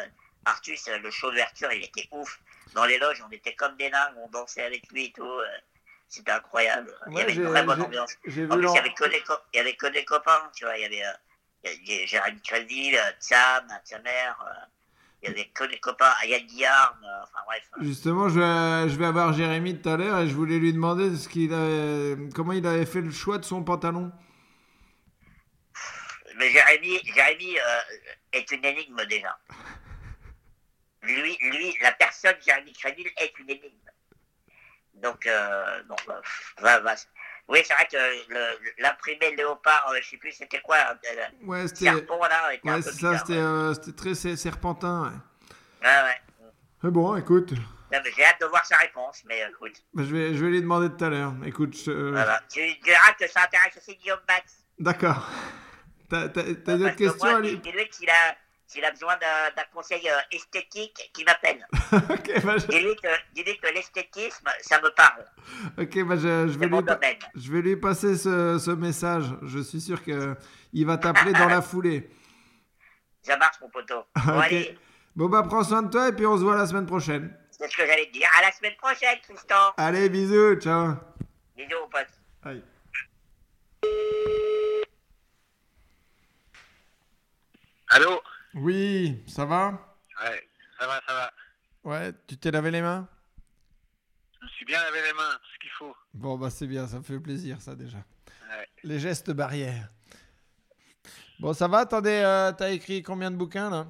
Artus, 0.45 0.87
le 0.87 1.11
show 1.11 1.29
d'ouverture, 1.29 1.71
il 1.71 1.83
était 1.83 2.07
ouf. 2.11 2.39
Dans 2.73 2.85
les 2.85 2.97
loges, 2.97 3.23
on 3.27 3.31
était 3.31 3.53
comme 3.55 3.75
des 3.77 3.89
nains, 3.89 4.13
on 4.17 4.27
dansait 4.29 4.63
avec 4.63 4.87
lui 4.91 5.05
et 5.05 5.11
tout. 5.11 5.23
euh, 5.23 5.45
C'était 6.07 6.31
incroyable. 6.31 6.91
il 7.07 7.13
y 7.13 7.15
Ouais, 7.15 7.21
avait 7.23 7.35
une 7.35 7.45
vraie 7.47 7.63
bonne 7.63 7.81
ambiance. 7.81 8.13
En 8.13 8.19
plus, 8.29 8.41
il 8.57 8.61
l'en- 8.61 8.75
y 8.75 8.79
avait 8.79 8.93
que 8.93 9.05
des, 9.05 9.21
co- 9.21 9.33
il 9.53 9.57
y 9.57 9.59
avait 9.59 9.75
que 9.75 9.87
des 9.87 10.05
copains, 10.05 10.51
tu 10.55 10.65
vois. 10.65 10.77
Il 10.77 10.81
y 10.81 10.85
avait, 10.85 11.03
euh, 11.05 12.05
Jérémy 12.05 12.95
euh, 12.97 13.11
Sam, 13.19 13.67
sa 13.83 13.99
mère. 13.99 14.43
euh, 14.47 14.65
il 15.25 15.31
y 15.31 15.33
avait 15.33 15.49
que 15.49 15.63
des 15.63 15.79
copains, 15.79 16.11
Ayad 16.21 16.43
Guillaume, 16.43 16.69
euh, 17.03 17.23
enfin 17.23 17.39
bref. 17.47 17.63
Justement, 17.81 18.29
je 18.29 18.39
vais, 18.39 18.89
je 18.89 18.95
vais 18.97 19.05
avoir 19.07 19.33
Jérémy 19.33 19.81
tout 19.81 19.89
à 19.89 19.97
l'heure 19.97 20.19
et 20.19 20.27
je 20.27 20.33
voulais 20.35 20.59
lui 20.59 20.71
demander 20.71 21.15
ce 21.15 21.27
qu'il 21.27 21.51
avait, 21.53 22.29
comment 22.33 22.53
il 22.53 22.65
avait 22.67 22.85
fait 22.85 23.01
le 23.01 23.11
choix 23.11 23.37
de 23.39 23.45
son 23.45 23.63
pantalon. 23.63 24.11
Mais 26.37 26.49
Jérémy, 26.49 26.99
Jérémy 27.15 27.57
euh, 27.57 27.81
est 28.33 28.51
une 28.51 28.63
énigme 28.65 29.05
déjà. 29.05 29.37
Lui, 31.01 31.37
lui, 31.41 31.75
la 31.81 31.91
personne 31.93 32.35
Jérémy 32.45 32.73
Créville 32.73 33.09
est 33.17 33.37
une 33.39 33.49
énigme. 33.49 33.69
Donc, 34.95 35.25
euh, 35.25 35.83
donc 35.83 35.99
euh, 36.09 36.19
va- 36.59 36.79
va- 36.79 36.95
oui, 37.47 37.59
c'est 37.65 37.73
vrai 37.73 37.87
que 37.91 38.33
le- 38.33 38.83
l'imprimé 38.83 39.35
léopard, 39.35 39.89
euh, 39.91 39.97
je 40.01 40.09
sais 40.09 40.17
plus, 40.17 40.31
c'était 40.31 40.61
quoi, 40.61 40.77
euh, 40.77 41.25
Ouais, 41.43 41.67
c'était, 41.67 41.85
serpent 41.85 42.19
là, 42.27 42.53
était 42.53 42.69
un 42.69 42.73
ouais, 42.75 42.81
peu 42.81 42.81
c'est 42.83 42.89
ça, 42.91 42.95
bizarre, 43.11 43.19
c'était, 43.19 43.33
ouais. 43.39 43.45
euh, 43.45 43.73
c'était 43.73 43.91
très 43.93 44.15
ser- 44.15 44.35
serpentin. 44.35 45.03
ouais. 45.03 45.87
Ouais, 45.87 46.03
ouais. 46.03 46.47
Mais 46.83 46.91
bon, 46.91 47.15
écoute, 47.15 47.53
J'ai 48.17 48.25
hâte 48.25 48.41
de 48.41 48.45
voir 48.47 48.65
sa 48.65 48.75
réponse, 48.77 49.23
mais 49.25 49.41
écoute, 49.49 49.81
bah, 49.93 50.03
je 50.05 50.13
vais, 50.13 50.33
je 50.35 50.43
vais 50.43 50.51
lui 50.51 50.61
demander 50.61 50.89
tout 50.89 51.05
à 51.05 51.09
l'heure. 51.09 51.33
Écoute, 51.45 51.77
je- 51.77 51.91
euh, 51.91 52.11
voilà. 52.11 52.41
Tu 52.51 52.59
diras 52.83 53.13
que 53.17 53.25
ça 53.27 53.43
intéresse 53.43 53.77
aussi 53.77 53.95
Guillaume 53.95 54.19
Bax. 54.27 54.65
d'accord. 54.79 55.25
T'as, 56.09 56.27
Parce 56.29 56.43
d'autres 56.77 56.91
que 56.91 56.97
questions 56.97 57.39
lui 57.39 57.59
qu'il 57.89 58.09
a, 58.09 58.35
s'il 58.75 58.83
a 58.85 58.91
besoin 58.91 59.15
d'un 59.17 59.63
conseil 59.73 60.07
euh, 60.09 60.13
esthétique, 60.31 61.09
qu'il 61.13 61.25
m'appelle. 61.25 61.65
Ok, 61.93 62.43
bah, 62.43 62.57
je, 62.57 62.67
Dis-lui 62.67 62.95
que, 63.57 63.73
l'esthétisme, 63.73 64.49
ça 64.61 64.81
me 64.81 64.89
parle. 64.89 65.23
ok, 65.77 66.03
bah, 66.03 66.15
je, 66.17 66.57
vais 66.57 66.67
lui, 66.67 66.81
pa- 66.83 66.95
domaine. 66.95 67.17
je 67.35 67.51
vais 67.53 67.61
lui 67.61 67.77
passer 67.77 68.15
ce, 68.17 68.59
ce 68.59 68.71
message. 68.71 69.25
Je 69.43 69.59
suis 69.59 69.79
sûr 69.79 70.03
que 70.03 70.35
il 70.73 70.85
va 70.85 70.97
t'appeler 70.97 71.31
dans 71.31 71.47
la 71.47 71.61
foulée. 71.69 72.09
Ça 73.21 73.37
marche, 73.37 73.55
mon 73.61 73.69
poteau. 73.69 74.03
Bon, 74.25 74.37
Ok. 74.39 74.43
allez, 74.43 74.77
Bon, 75.15 75.29
bah, 75.29 75.43
prends 75.43 75.63
soin 75.63 75.81
de 75.83 75.89
toi 75.89 76.09
et 76.09 76.11
puis 76.11 76.25
on 76.25 76.37
se 76.37 76.43
voit 76.43 76.57
la 76.57 76.67
semaine 76.67 76.85
prochaine. 76.85 77.33
c'est 77.49 77.71
ce 77.71 77.77
que 77.77 77.85
j'allais 77.85 78.07
te 78.07 78.11
dire. 78.11 78.27
À 78.37 78.41
la 78.41 78.51
semaine 78.51 78.75
prochaine, 78.75 79.17
Tristan. 79.23 79.73
Allez, 79.77 80.09
bisous, 80.09 80.55
ciao. 80.59 80.95
Bisous, 81.55 81.69
mon 81.81 81.87
pote. 81.89 82.07
Aïe. 82.43 82.61
Allô? 87.87 88.21
Oui, 88.55 89.23
ça 89.27 89.45
va? 89.45 89.97
Ouais, 90.23 90.49
ça 90.79 90.87
va, 90.87 91.01
ça 91.07 91.13
va. 91.13 91.33
Ouais, 91.83 92.13
tu 92.27 92.37
t'es 92.37 92.51
lavé 92.51 92.71
les 92.71 92.81
mains? 92.81 93.07
Je 94.39 94.45
me 94.45 94.49
suis 94.51 94.65
bien 94.65 94.81
lavé 94.83 95.01
les 95.01 95.13
mains, 95.13 95.33
tout 95.33 95.49
ce 95.53 95.59
qu'il 95.59 95.69
faut. 95.71 95.95
Bon, 96.13 96.37
bah 96.37 96.49
c'est 96.49 96.67
bien, 96.67 96.87
ça 96.87 96.97
me 96.97 97.03
fait 97.03 97.19
plaisir 97.19 97.61
ça 97.61 97.75
déjà. 97.75 97.97
Ouais. 97.97 98.67
Les 98.83 98.99
gestes 98.99 99.31
barrières. 99.31 99.89
Bon, 101.39 101.53
ça 101.53 101.67
va? 101.67 101.79
Attendez, 101.79 102.21
euh, 102.23 102.51
t'as 102.53 102.69
écrit 102.71 103.03
combien 103.03 103.29
de 103.29 103.35
bouquins 103.35 103.69
là? 103.69 103.87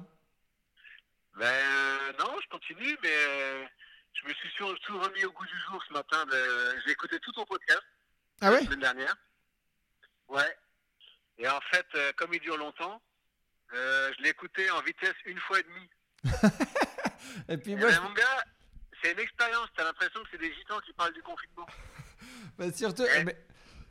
Ben 1.38 1.46
euh, 1.46 2.12
non, 2.18 2.34
je 2.42 2.48
continue, 2.48 2.96
mais 3.02 3.12
euh, 3.12 3.64
je 4.14 4.28
me 4.28 4.34
suis 4.34 4.48
surtout 4.56 4.98
remis 4.98 5.24
au 5.24 5.32
goût 5.32 5.44
du 5.46 5.58
jour 5.70 5.82
ce 5.86 5.92
matin. 5.92 6.24
de- 6.26 6.80
J'ai 6.84 6.92
écouté 6.92 7.18
tout 7.20 7.32
ton 7.32 7.44
podcast 7.44 7.82
Ah 8.40 8.50
la 8.50 8.56
oui 8.58 8.64
semaine 8.64 8.80
dernière. 8.80 9.14
Ouais. 10.28 10.56
Et 11.38 11.46
en 11.48 11.60
fait, 11.70 11.86
comme 12.16 12.32
il 12.34 12.40
dure 12.40 12.56
longtemps, 12.56 13.00
euh, 13.74 14.12
je 14.16 14.22
l'ai 14.22 14.30
écouté 14.30 14.70
en 14.70 14.80
vitesse 14.82 15.14
une 15.24 15.38
fois 15.40 15.58
et 15.60 15.62
demie. 15.62 15.90
Et 17.48 17.56
puis 17.58 17.72
Et 17.72 17.76
moi, 17.76 17.90
ben, 17.90 18.00
mon 18.02 18.12
gars, 18.12 18.44
c'est 19.02 19.12
une 19.12 19.18
expérience. 19.20 19.68
T'as 19.76 19.84
l'impression 19.84 20.22
que 20.22 20.28
c'est 20.32 20.38
des 20.38 20.52
gitans 20.54 20.80
qui 20.80 20.92
parlent 20.92 21.12
du 21.12 21.22
confinement. 21.22 21.66
bah, 22.58 22.72
surtout, 22.72 23.02
Ouais. 23.02 23.24
mais 23.24 23.36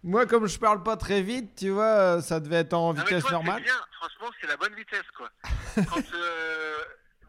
moi 0.03 0.25
comme 0.25 0.47
je 0.47 0.59
parle 0.59 0.83
pas 0.83 0.97
très 0.97 1.21
vite, 1.21 1.55
tu 1.55 1.69
vois, 1.69 2.17
euh, 2.17 2.21
ça 2.21 2.39
devait 2.39 2.57
être 2.57 2.73
en 2.73 2.93
Non, 2.93 3.01
vitesse 3.01 3.23
toi, 3.23 3.31
normale. 3.31 3.57
C'est 3.57 3.63
bien, 3.71 3.85
franchement, 3.93 4.31
c'est 4.39 4.47
la 4.47 4.57
bonne 4.57 4.75
vitesse, 4.75 5.09
quoi. 5.15 5.29
quand 5.89 6.13
euh, 6.13 6.83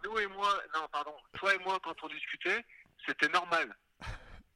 nous 0.05 0.19
et 0.19 0.27
moi, 0.29 0.53
non, 0.75 0.87
pardon, 0.93 1.15
toi 1.35 1.55
et 1.55 1.59
moi, 1.59 1.79
quand 1.83 1.95
on 2.03 2.09
discutait, 2.09 2.65
c'était 3.07 3.29
normal. 3.29 3.75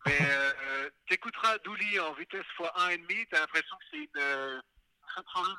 Mais 0.07 0.19
euh, 0.23 0.89
t'écouteras 1.09 1.59
Douli 1.59 2.01
en 2.01 2.15
vitesse 2.15 2.41
x 2.59 2.69
1,5, 2.69 3.27
t'as 3.31 3.41
l'impression 3.41 3.77
que 3.77 3.85
c'est 3.91 3.97
une. 3.99 4.09
Euh, 4.19 4.61
très, 5.07 5.23
très 5.23 5.43
longue. 5.43 5.57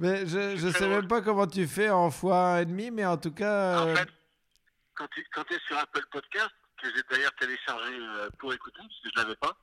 Mais 0.00 0.26
je, 0.26 0.56
je 0.56 0.68
sais 0.70 0.80
drôle. 0.80 0.90
même 1.02 1.08
pas 1.08 1.20
comment 1.20 1.46
tu 1.46 1.66
fais 1.66 1.90
en 1.90 2.10
fois 2.10 2.62
et 2.62 2.64
demi, 2.66 2.90
mais 2.90 3.04
en 3.04 3.18
tout 3.18 3.32
cas, 3.32 3.80
En 3.82 3.88
euh, 3.88 3.94
fait, 3.96 4.08
quand 4.94 5.06
tu 5.08 5.24
quand 5.32 5.50
es 5.52 5.58
sur 5.66 5.78
Apple 5.78 6.04
Podcast, 6.10 6.50
que 6.82 6.88
j'ai 6.94 7.02
d'ailleurs 7.10 7.34
téléchargé 7.38 7.92
euh, 7.94 8.28
pour 8.38 8.52
écouter, 8.54 8.78
parce 8.78 9.00
que 9.02 9.08
je 9.14 9.22
l'avais 9.22 9.36
pas, 9.36 9.56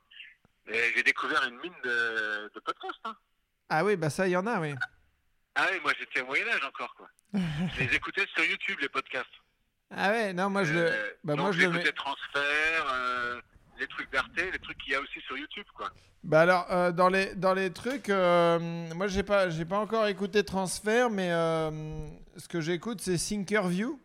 j'ai 0.68 1.02
découvert 1.02 1.42
une 1.44 1.58
mine 1.58 1.74
de, 1.82 2.50
de 2.54 2.60
podcasts. 2.60 3.00
Hein. 3.04 3.16
ah 3.68 3.84
oui, 3.84 3.96
bah 3.96 4.10
ça, 4.10 4.28
il 4.28 4.30
y 4.32 4.36
en 4.36 4.46
a, 4.46 4.60
oui. 4.60 4.74
Ah 5.56 5.66
oui, 5.72 5.78
moi 5.82 5.92
j'étais 5.98 6.20
au 6.20 6.26
Moyen-Âge 6.26 6.64
encore, 6.64 6.94
quoi. 6.94 7.08
je 7.34 7.80
les 7.84 7.94
écoutais 7.96 8.24
sur 8.34 8.44
YouTube, 8.44 8.78
les 8.80 8.88
podcasts. 8.88 9.26
Ah 9.90 10.10
ouais, 10.10 10.32
non, 10.32 10.50
moi 10.50 10.62
je 10.64 10.74
le, 10.74 10.80
Euh, 10.92 11.10
bah 11.24 11.34
donc 11.34 11.46
moi 11.46 11.52
je 11.52 11.60
le 11.62 11.70
mets. 11.70 11.92
Transfert, 11.92 12.92
euh, 12.92 13.40
les 13.78 13.86
trucs 13.86 14.10
d'Arte, 14.12 14.30
les 14.36 14.58
trucs 14.58 14.78
qu'il 14.78 14.92
y 14.92 14.96
a 14.96 15.00
aussi 15.00 15.20
sur 15.26 15.36
YouTube, 15.36 15.66
quoi. 15.76 15.90
Bah 16.24 16.40
alors 16.40 16.66
euh, 16.70 16.90
dans 16.90 17.08
les 17.08 17.34
dans 17.36 17.54
les 17.54 17.72
trucs, 17.72 18.08
euh, 18.10 18.58
moi 18.94 19.06
j'ai 19.06 19.22
pas 19.22 19.50
j'ai 19.50 19.64
pas 19.64 19.78
encore 19.78 20.06
écouté 20.08 20.44
Transfert, 20.44 21.10
mais 21.10 21.30
euh, 21.30 21.70
ce 22.36 22.48
que 22.48 22.60
j'écoute 22.60 23.00
c'est 23.00 23.16
Thinkerview. 23.16 24.00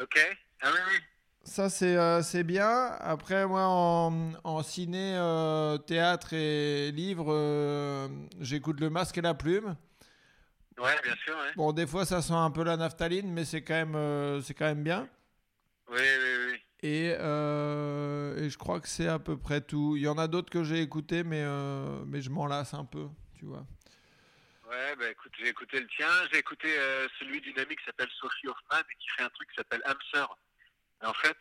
Ok 0.00 0.18
Ah 0.60 0.68
oui, 0.72 0.78
oui. 0.90 0.98
Ça 1.42 1.70
c'est 1.70 2.44
bien. 2.44 2.68
Après 3.00 3.46
moi 3.46 3.64
en, 3.66 4.32
en 4.44 4.62
ciné, 4.62 5.14
théâtre 5.86 6.34
et 6.34 6.92
livre, 6.92 8.08
j'écoute 8.40 8.78
Le 8.78 8.90
Masque 8.90 9.16
et 9.18 9.22
la 9.22 9.34
Plume. 9.34 9.74
Ouais, 10.78 10.96
bien 11.02 11.14
sûr, 11.24 11.34
ouais. 11.34 11.52
Bon 11.56 11.72
des 11.72 11.86
fois 11.86 12.04
ça 12.04 12.20
sent 12.20 12.34
un 12.34 12.50
peu 12.50 12.62
la 12.62 12.76
naphtaline, 12.76 13.32
mais 13.32 13.46
c'est 13.46 13.62
quand 13.62 13.86
même 13.86 14.42
c'est 14.42 14.54
quand 14.54 14.66
même 14.66 14.82
bien. 14.82 15.08
Oui, 15.90 15.98
oui, 15.98 16.52
oui. 16.52 16.60
Et, 16.82 17.14
euh, 17.18 18.36
et 18.38 18.48
je 18.48 18.56
crois 18.56 18.80
que 18.80 18.88
c'est 18.88 19.08
à 19.08 19.18
peu 19.18 19.36
près 19.36 19.60
tout. 19.60 19.96
Il 19.96 20.02
y 20.02 20.08
en 20.08 20.16
a 20.16 20.28
d'autres 20.28 20.50
que 20.50 20.64
j'ai 20.64 20.80
écoutés, 20.80 21.24
mais, 21.24 21.42
euh, 21.42 22.02
mais 22.06 22.22
je 22.22 22.30
m'en 22.30 22.46
lasse 22.46 22.72
un 22.72 22.86
peu, 22.86 23.06
tu 23.38 23.44
vois. 23.44 23.66
Ouais, 24.66 24.96
bah 24.96 25.10
écoute, 25.10 25.32
j'ai 25.38 25.48
écouté 25.48 25.80
le 25.80 25.86
tien, 25.88 26.08
j'ai 26.32 26.38
écouté 26.38 26.68
euh, 26.78 27.06
celui 27.18 27.40
d'une 27.40 27.58
amie 27.58 27.76
qui 27.76 27.84
s'appelle 27.84 28.08
Sophie 28.18 28.46
Hoffman 28.46 28.78
et 28.78 28.94
qui 28.98 29.08
fait 29.16 29.24
un 29.24 29.28
truc 29.30 29.50
qui 29.50 29.56
s'appelle 29.56 29.82
Hamster. 29.84 30.26
En 31.02 31.14
fait, 31.14 31.36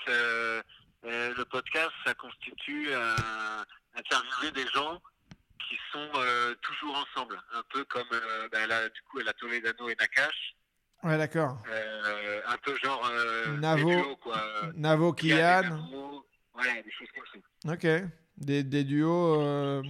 le 1.04 1.44
podcast, 1.44 1.92
ça 2.06 2.14
constitue 2.16 2.94
un, 2.94 3.66
interviewer 3.96 4.52
des 4.52 4.68
gens 4.68 5.02
qui 5.68 5.78
sont 5.92 6.10
toujours 6.62 6.96
ensemble. 6.96 7.42
Un 7.54 7.64
peu 7.70 7.84
comme, 7.86 8.10
bah, 8.52 8.66
là, 8.68 8.88
du 8.90 9.02
coup, 9.04 9.20
elle 9.20 9.28
a 9.28 9.34
Toledano 9.34 9.90
et 9.90 9.96
Nakash. 9.96 10.56
Ouais, 11.04 11.18
d'accord. 11.18 11.62
Euh, 11.70 12.42
un 12.48 12.58
peu 12.58 12.76
genre 12.84 13.06
euh, 13.12 13.58
Navo. 13.58 13.90
duos, 13.90 14.16
quoi. 14.18 14.42
Navo 14.76 15.14
Kian. 15.14 15.62
Navo. 15.64 16.26
Ouais, 16.56 16.84
des 16.84 16.92
choses 16.92 17.08
comme 17.16 17.42
ça. 17.66 17.74
Ok. 17.74 18.04
Des, 18.38 18.64
des 18.64 18.84
duos 18.84 19.42
euh, 19.42 19.82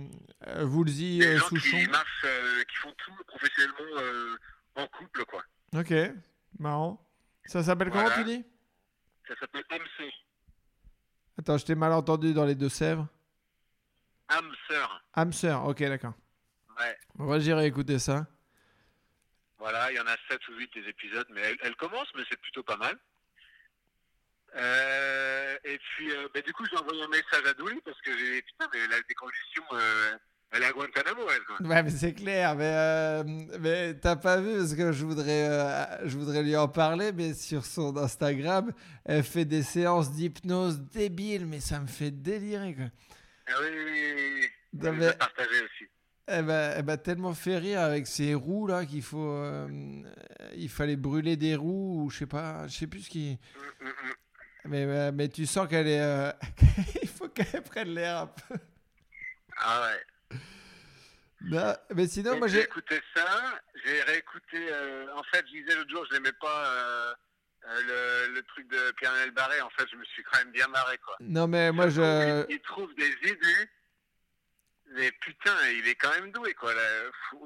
euh, 0.47 0.66
Woolsey 0.66 1.20
Des 1.20 1.26
euh, 1.26 1.38
gens 1.38 1.47
Souchon. 1.47 1.78
qui 1.78 1.88
marchent, 1.88 2.26
qui 2.70 2.76
font 2.78 2.93
tout 2.97 3.12
professionnellement 3.28 4.01
en 4.76 4.88
couple, 4.88 5.26
quoi. 5.26 5.43
Ok. 5.76 5.93
Marrant. 6.60 7.03
Ça 7.45 7.64
s'appelle 7.64 7.89
Voilà. 7.89 8.10
comment 8.12 8.24
tu 8.24 8.38
dis? 8.38 8.45
Ça 9.28 9.36
s'appelle 9.39 9.64
MC. 9.72 10.12
Attends, 11.39 11.57
je 11.57 11.66
t'ai 11.66 11.76
mal 11.76 11.93
entendu 11.93 12.34
dans 12.34 12.45
les 12.45 12.55
Deux-Sèvres. 12.55 13.07
Hamster. 14.28 15.03
Hamster. 15.14 15.66
Ok, 15.66 15.80
d'accord. 15.84 16.14
Ouais. 16.80 16.97
Moi, 17.16 17.39
j'irai 17.39 17.66
écouter 17.66 17.97
ça. 17.99 18.28
Voilà, 19.60 19.91
il 19.91 19.95
y 19.95 19.99
en 19.99 20.07
a 20.07 20.16
7 20.30 20.39
ou 20.47 20.53
8 20.55 20.72
des 20.74 20.88
épisodes, 20.89 21.28
mais 21.32 21.41
elle, 21.41 21.57
elle 21.64 21.76
commence, 21.76 22.07
mais 22.16 22.24
c'est 22.30 22.39
plutôt 22.39 22.64
pas 22.64 22.78
mal. 22.78 22.97
Euh, 24.55 25.57
et 25.64 25.78
puis, 25.78 26.12
euh, 26.12 26.28
bah, 26.34 26.41
du 26.41 26.51
coup, 26.53 26.66
j'ai 26.66 26.78
envoyé 26.78 27.03
un 27.03 27.07
message 27.10 27.45
à 27.45 27.53
Douli 27.53 27.80
parce 27.86 27.99
que 28.01 28.18
j'ai 28.18 28.41
putain, 28.41 28.68
mais 28.74 28.80
elle 28.80 28.93
a 28.93 29.01
des 29.07 29.14
conditions. 29.14 29.64
euh, 29.74 30.18
elle 30.51 30.64
est 30.64 30.66
à 30.66 30.72
Guantanamo, 30.72 31.22
elle, 31.30 31.43
quoi. 31.43 31.57
Ouais, 31.62 31.84
mais 31.84 31.91
c'est 31.91 32.14
clair. 32.16 32.55
Mais, 32.55 33.24
mais 33.60 33.93
t'as 33.99 34.16
pas 34.16 34.41
vu 34.41 34.57
parce 34.57 34.74
que 34.74 34.91
je 34.91 35.05
voudrais, 35.05 35.99
je 36.05 36.18
voudrais 36.18 36.41
lui 36.41 36.55
en 36.57 36.68
parler, 36.68 37.12
mais 37.12 37.36
sur 37.36 37.64
son 37.66 37.95
Instagram, 37.97 38.74
elle 39.05 39.24
fait 39.24 39.45
des 39.45 39.62
séances 39.62 40.12
d'hypnose 40.12 40.80
débiles, 40.82 41.45
mais 41.45 41.60
ça 41.60 41.80
me 41.80 41.86
fait 41.88 42.10
délirer. 42.10 42.74
Quoi. 42.76 42.86
Ah 43.47 43.53
oui, 43.62 43.68
oui, 43.72 43.84
oui, 43.86 44.39
oui. 44.41 44.47
Non, 44.74 44.93
mais- 44.93 45.14
partagé 45.14 45.62
aussi. 45.64 45.88
Elle 46.30 46.46
m'a, 46.46 46.54
elle 46.76 46.86
m'a 46.86 46.98
tellement 46.98 47.34
fait 47.34 47.58
rire 47.58 47.82
avec 47.82 48.06
ces 48.08 48.34
roues 48.36 48.68
là 48.68 48.86
qu'il 48.86 49.02
faut, 49.02 49.32
euh, 49.34 49.68
il 50.56 50.70
fallait 50.70 50.96
brûler 50.96 51.38
des 51.38 51.56
roues 51.56 52.04
ou 52.06 52.10
je 52.10 52.20
sais 52.20 52.26
pas, 52.28 52.68
je 52.68 52.78
sais 52.78 52.88
plus 52.88 53.02
ce 53.02 53.10
qui. 53.10 53.40
Mm, 53.82 53.86
mm, 53.86 53.90
mm. 53.90 54.14
Mais, 54.66 54.84
euh, 54.86 55.12
mais 55.14 55.28
tu 55.30 55.46
sens 55.46 55.68
qu'elle 55.68 55.88
est, 55.88 56.02
euh, 56.02 56.32
il 57.02 57.08
faut 57.08 57.30
qu'elle 57.30 57.64
prenne 57.64 57.90
l'air 57.90 58.18
un 58.20 58.28
peu. 58.28 58.56
Ah 59.58 59.82
ouais. 60.32 60.38
Bah, 61.42 61.80
mais 61.96 62.08
sinon, 62.08 62.32
Donc, 62.32 62.40
moi 62.40 62.48
j'ai 62.50 62.58
j'ai. 62.58 62.64
écouté 62.66 63.00
ça, 63.16 63.26
j'ai 63.86 64.02
réécouté. 64.02 64.58
euh, 64.72 65.06
en 65.16 65.24
fait, 65.24 65.46
je 65.48 65.54
disais 65.62 65.76
l'autre 65.76 65.90
jour, 65.90 66.06
je 66.10 66.16
n'aimais 66.16 66.34
pas 66.42 66.66
euh, 66.68 67.14
le, 68.28 68.34
le 68.36 68.44
truc 68.44 68.68
de 68.70 68.92
Pierre-Noël 68.98 69.32
Barré. 69.32 69.62
En 69.62 69.70
fait, 69.70 69.86
je 69.90 69.96
me 69.96 70.04
suis 70.06 70.22
quand 70.24 70.38
même 70.40 70.52
bien 70.52 70.68
marré, 70.68 70.98
quoi. 70.98 71.16
Non, 71.22 71.48
mais 71.48 71.72
moi 71.72 71.88
je. 71.90 72.46
Il, 72.50 72.56
il 72.56 72.60
trouve 72.62 72.94
des 72.96 73.10
idées, 73.24 73.70
mais 74.96 75.12
putain, 75.22 75.52
il 75.78 75.88
est 75.88 75.96
quand 75.96 76.10
même 76.20 76.32
doué, 76.32 76.54
quoi. 76.54 76.74
Là. 76.74 76.82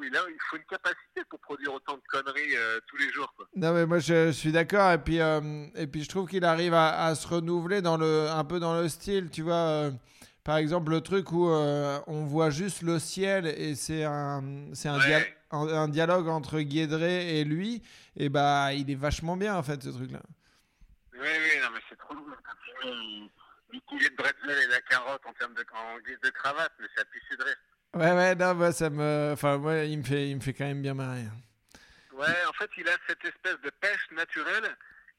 Il, 0.02 0.16
a, 0.16 0.22
il 0.30 0.38
faut 0.50 0.58
une 0.58 0.64
capacité 0.66 1.22
pour 1.30 1.40
produire 1.40 1.74
autant 1.74 1.96
de 1.96 2.02
conneries 2.10 2.56
euh, 2.56 2.80
tous 2.88 2.98
les 2.98 3.10
jours, 3.12 3.34
quoi. 3.36 3.48
Non, 3.56 3.74
mais 3.74 3.86
moi 3.86 4.00
je, 4.00 4.28
je 4.28 4.32
suis 4.32 4.52
d'accord. 4.52 4.92
Et 4.92 4.98
puis, 4.98 5.20
euh, 5.20 5.66
et 5.76 5.88
puis 5.88 6.04
je 6.04 6.10
trouve 6.10 6.28
qu'il 6.30 6.46
arrive 6.46 6.74
à, 6.74 7.06
à 7.06 7.16
se 7.16 7.28
renouveler 7.28 7.82
dans 7.82 7.98
le, 7.98 8.28
un 8.30 8.44
peu 8.44 8.60
dans 8.60 8.80
le 8.80 8.88
style. 8.90 9.30
Tu 9.30 9.42
vois, 9.42 9.54
euh, 9.56 9.92
par 10.44 10.58
exemple, 10.58 10.92
le 10.92 11.02
truc 11.02 11.32
où 11.32 11.48
on 11.48 12.26
voit 12.26 12.50
juste 12.50 12.82
le 12.82 13.00
ciel 13.00 13.46
et 13.48 13.76
c'est 13.76 14.04
un, 14.04 14.44
c'est 14.74 14.90
un, 14.90 15.00
Ouais. 15.00 15.06
dia- 15.06 15.26
un, 15.52 15.68
un 15.68 15.88
dialogue 15.88 16.28
entre 16.28 16.60
Guédré 16.62 17.40
et 17.40 17.44
lui. 17.44 17.82
Et 18.18 18.30
bah, 18.30 18.74
il 18.74 18.90
est 18.92 18.96
vachement 18.96 19.38
bien 19.38 19.56
en 19.56 19.64
fait 19.64 19.82
ce 19.84 19.90
truc-là. 19.90 20.22
Oui, 21.14 21.20
oui, 21.22 21.60
non, 21.62 21.68
mais 21.74 21.80
c'est 21.90 21.98
trop 21.98 22.14
lourd. 22.14 22.26
Poulet 23.82 24.10
de 24.10 24.16
bretzel 24.16 24.58
et 24.64 24.68
la 24.68 24.82
carotte 24.82 25.26
en 25.26 25.34
termes 25.34 25.54
de, 25.54 25.66
en 25.74 26.00
guise 26.00 26.20
de 26.22 26.30
cravate, 26.30 26.74
mais 26.80 26.88
ça 26.96 27.04
pissé 27.06 27.36
de 27.38 27.44
rire. 27.44 27.56
Ouais, 27.96 28.12
ouais, 28.12 28.36
non, 28.36 28.56
bah, 28.56 28.72
ça 28.72 28.90
me. 28.90 29.32
Enfin, 29.34 29.58
moi, 29.58 29.76
il 29.84 29.98
me 30.00 30.04
fait, 30.04 30.30
il 30.30 30.36
me 30.36 30.42
fait 30.42 30.54
quand 30.54 30.66
même 30.66 30.82
bien 30.82 30.94
marrer. 30.94 31.26
Ouais, 32.12 32.46
en 32.48 32.54
fait, 32.54 32.70
il 32.78 32.88
a 32.88 32.94
cette 33.08 33.24
espèce 33.26 33.60
de 33.62 33.70
pêche 33.82 34.08
naturelle 34.12 34.76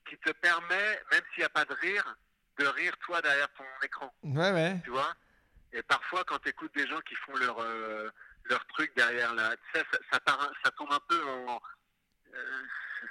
qui 0.08 0.16
te 0.18 0.30
permet, 0.32 1.00
même 1.12 1.22
s'il 1.32 1.40
n'y 1.40 1.44
a 1.44 1.48
pas 1.48 1.64
de 1.64 1.74
rire, 1.74 2.16
de 2.58 2.66
rire 2.66 2.94
toi 3.04 3.20
derrière 3.22 3.48
ton 3.56 3.64
écran, 3.82 4.12
Ouais, 4.22 4.52
ouais. 4.52 4.80
tu 4.84 4.90
vois? 4.90 5.12
Et 5.72 5.82
parfois, 5.82 6.22
quand 6.24 6.38
tu 6.38 6.50
écoutes 6.50 6.74
des 6.74 6.86
gens 6.86 7.00
qui 7.00 7.14
font 7.16 7.34
leur, 7.36 7.58
euh, 7.60 8.08
leur 8.44 8.64
truc 8.68 8.92
derrière 8.96 9.34
là, 9.34 9.54
ça, 9.74 9.80
ça, 10.12 10.20
part 10.20 10.40
un- 10.40 10.52
ça 10.64 10.70
tombe 10.72 10.92
un 10.92 11.00
peu 11.08 11.20
en. 11.28 11.60
Euh, 12.34 12.62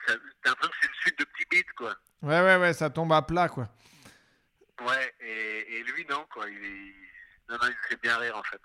ça- 0.07 0.13
T'as 0.43 0.49
l'impression 0.51 0.71
que 0.71 0.77
c'est 0.81 0.87
une 0.87 0.93
suite 1.01 1.19
de 1.19 1.25
petits 1.25 1.45
beats, 1.51 1.73
quoi. 1.77 1.95
Ouais, 2.21 2.41
ouais, 2.41 2.57
ouais, 2.57 2.73
ça 2.73 2.89
tombe 2.89 3.11
à 3.13 3.21
plat, 3.21 3.49
quoi. 3.49 3.67
Ouais, 4.81 5.13
et, 5.21 5.77
et 5.77 5.83
lui, 5.83 6.05
non, 6.09 6.25
quoi. 6.33 6.49
Il, 6.49 6.63
est... 6.65 6.93
non, 7.49 7.57
non, 7.61 7.67
il 7.69 7.75
fait 7.89 8.01
bien 8.01 8.17
rire, 8.17 8.35
en 8.37 8.43
fait. 8.43 8.61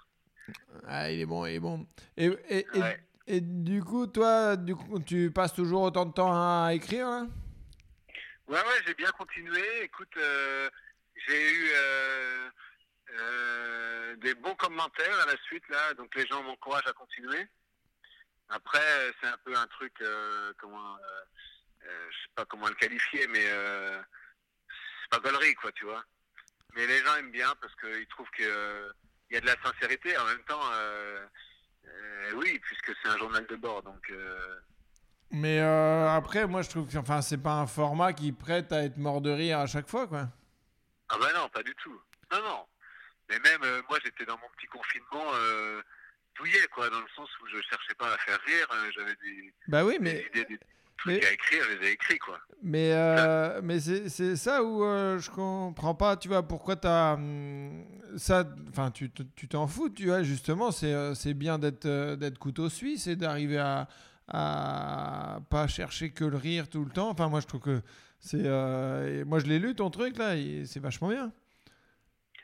Ah, 0.87 1.11
il 1.11 1.21
est 1.21 1.27
bon, 1.27 1.45
il 1.47 1.57
est 1.57 1.61
bon. 1.61 1.87
Et, 2.17 2.27
et, 2.49 2.67
et, 2.75 2.81
Ouais. 2.81 3.01
et 3.27 3.41
du 3.41 3.83
coup, 3.85 4.07
toi, 4.07 4.57
du 4.57 4.75
coup, 4.75 4.99
tu 5.01 5.31
passes 5.31 5.53
toujours 5.53 5.83
autant 5.83 6.07
de 6.07 6.13
temps 6.13 6.33
à 6.33 6.73
écrire, 6.73 7.09
là? 7.09 7.27
Ouais, 8.47 8.57
ouais, 8.57 8.83
j'ai 8.87 8.95
bien 8.95 9.11
continué. 9.11 9.83
Écoute, 9.83 10.17
euh, 10.17 10.71
j'ai 11.27 11.53
eu 11.53 11.69
euh, 11.75 12.49
euh, 13.21 14.17
des 14.17 14.35
bons 14.35 14.55
commentaires 14.55 15.21
à 15.21 15.27
la 15.27 15.37
suite, 15.43 15.69
là. 15.69 15.93
Donc 15.95 16.15
les 16.15 16.27
gens 16.27 16.43
m'encouragent 16.43 16.87
à 16.87 16.95
continuer. 16.95 17.47
Après, 18.49 19.13
c'est 19.21 19.29
un 19.29 19.37
peu 19.45 19.55
un 19.55 19.67
truc, 19.67 19.93
comment, 20.57 20.97
je 21.83 21.87
sais 21.87 22.33
pas 22.35 22.47
comment 22.47 22.69
le 22.69 22.75
qualifier, 22.77 23.27
mais 23.27 23.45
c'est 25.11 25.21
pas 25.21 25.29
gaulerie, 25.31 25.55
quoi, 25.55 25.73
tu 25.73 25.85
vois. 25.85 26.03
Mais 26.75 26.87
les 26.87 26.99
gens 27.05 27.17
aiment 27.17 27.31
bien 27.31 27.53
parce 27.61 27.75
qu'ils 27.77 28.07
trouvent 28.09 28.31
qu'il 28.37 28.47
y 29.31 29.37
a 29.37 29.41
de 29.41 29.47
la 29.47 29.57
sincérité. 29.63 30.17
En 30.19 30.25
même 30.27 30.43
temps, 30.45 30.61
euh, 30.73 31.27
euh, 31.87 32.33
oui, 32.37 32.59
puisque 32.61 32.93
c'est 33.03 33.09
un 33.09 33.19
journal 33.19 33.47
de 33.47 33.57
bord, 33.57 33.83
donc... 33.83 34.11
euh, 34.11 34.57
Mais 35.31 35.61
euh, 35.61 36.09
après, 36.11 36.47
moi, 36.47 36.63
je 36.63 36.69
trouve 36.71 36.89
que 36.91 36.99
enfin, 36.99 37.23
c'est 37.23 37.43
pas 37.43 37.55
un 37.55 37.67
format 37.67 38.13
qui 38.13 38.33
prête 38.33 38.71
à 38.73 38.85
être 38.85 38.97
mort 38.99 39.21
de 39.21 39.31
rire 39.31 39.59
à 39.61 39.67
chaque 39.67 39.89
fois, 39.89 40.07
quoi. 40.07 40.29
Ah 41.09 41.17
bah 41.19 41.33
non, 41.35 41.49
pas 41.49 41.63
du 41.63 41.75
tout. 41.77 41.99
Non, 42.31 42.43
non. 42.43 42.67
Mais 43.31 43.39
même, 43.41 43.63
euh, 43.63 43.83
moi, 43.89 43.99
j'étais 44.05 44.25
dans 44.27 44.37
mon 44.39 44.49
petit 44.57 44.67
confinement 44.67 45.25
euh, 45.35 45.83
douillet, 46.37 46.67
quoi, 46.75 46.89
dans 46.91 47.01
le 47.01 47.09
sens 47.17 47.29
où 47.41 47.47
je 47.47 47.61
cherchais 47.63 47.95
pas 47.95 48.13
à 48.13 48.19
faire 48.19 48.39
rire. 48.43 48.67
euh, 48.73 48.91
J'avais 48.95 49.17
des, 49.17 49.55
Bah 49.69 49.85
oui, 49.85 49.95
des 49.95 49.99
mais, 50.01 50.27
idées, 50.27 50.45
des 50.45 50.61
trucs 50.99 51.15
mais- 51.23 51.27
à 51.27 51.33
écrire, 51.33 51.65
je 51.71 51.77
les 51.79 51.87
ai 51.89 51.93
écrits, 51.93 52.19
quoi. 52.19 52.39
mais, 52.63 52.93
euh, 52.93 53.61
mais 53.63 53.81
c'est 53.81 54.37
ça 54.37 54.63
où 54.63 54.85
euh, 54.85 55.19
je 55.19 55.31
comprends 55.31 55.95
pas, 55.95 56.17
tu 56.17 56.29
vois, 56.29 56.43
pourquoi 56.47 56.77
t'as. 56.77 57.15
hum, 57.15 57.85
ça. 58.17 58.45
Enfin, 58.71 58.91
tu 58.91 59.11
t'en 59.49 59.67
fous, 59.67 59.89
tu 59.91 60.07
vois, 60.07 60.23
justement, 60.23 60.71
c'est 60.71 60.93
euh, 60.93 61.15
bien 61.35 61.59
d'être 61.59 61.87
euh, 61.87 62.17
d'être 62.17 62.39
couteau 62.39 62.69
suisse 62.69 63.07
et 63.07 63.17
d'arriver 63.17 63.59
à, 63.59 63.89
à 64.29 65.41
pas 65.51 65.67
chercher 65.67 66.11
que 66.11 66.25
le 66.25 66.37
rire 66.37 66.69
tout 66.69 66.85
le 66.85 66.91
temps. 66.91 67.11
Enfin, 67.11 67.29
moi, 67.29 67.41
je 67.41 67.47
trouve 67.47 67.61
que 67.61 67.81
c'est. 68.21 68.43
euh, 68.45 69.25
moi, 69.25 69.39
je 69.39 69.47
l'ai 69.47 69.59
lu, 69.59 69.75
ton 69.75 69.91
truc, 69.91 70.17
là, 70.17 70.35
c'est 70.67 70.81
vachement 70.81 71.09
bien. 71.09 71.33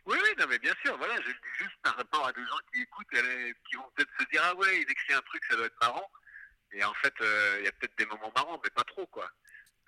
Oui, 0.06 0.16
oui, 0.22 0.28
non, 0.38 0.44
mais 0.50 0.58
bien 0.58 0.74
sûr, 0.84 0.96
voilà, 0.98 1.14
je 1.14 1.28
le 1.28 1.32
dis 1.32 1.58
juste 1.64 1.76
par 1.82 1.96
rapport 1.96 2.26
à 2.26 2.32
des 2.32 2.42
gens 2.42 2.58
qui 2.72 2.82
écoutent, 2.82 3.06
qui 3.10 3.76
vont 3.76 3.84
peut-être 3.96 4.10
se 4.20 4.26
dire, 4.30 4.42
ah 4.44 4.54
ouais, 4.56 4.82
il 4.82 4.90
écrit 4.90 5.14
un 5.14 5.20
truc, 5.22 5.42
ça 5.48 5.56
doit 5.56 5.64
être 5.66 5.80
marrant. 5.80 6.06
Et 6.74 6.84
en 6.84 6.94
fait, 6.94 7.14
euh, 7.20 7.56
il 7.60 7.64
y 7.64 7.68
a 7.68 7.72
peut-être 7.72 7.96
des 7.98 8.06
moments 8.06 8.32
marrants, 8.34 8.60
mais 8.62 8.70
pas 8.70 8.84
trop, 8.84 9.06
quoi. 9.06 9.30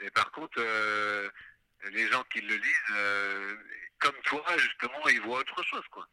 Mais 0.01 0.11
par 0.11 0.31
contre, 0.31 0.59
euh, 0.59 1.29
les 1.93 2.07
gens 2.09 2.23
qui 2.33 2.41
le 2.41 2.55
lisent, 2.55 2.95
euh, 2.97 3.57
comme 3.99 4.15
toi, 4.25 4.43
justement, 4.57 5.09
ils 5.11 5.21
voient 5.21 5.41
autre 5.41 5.65
chose, 5.65 5.85
quoi. 5.91 6.07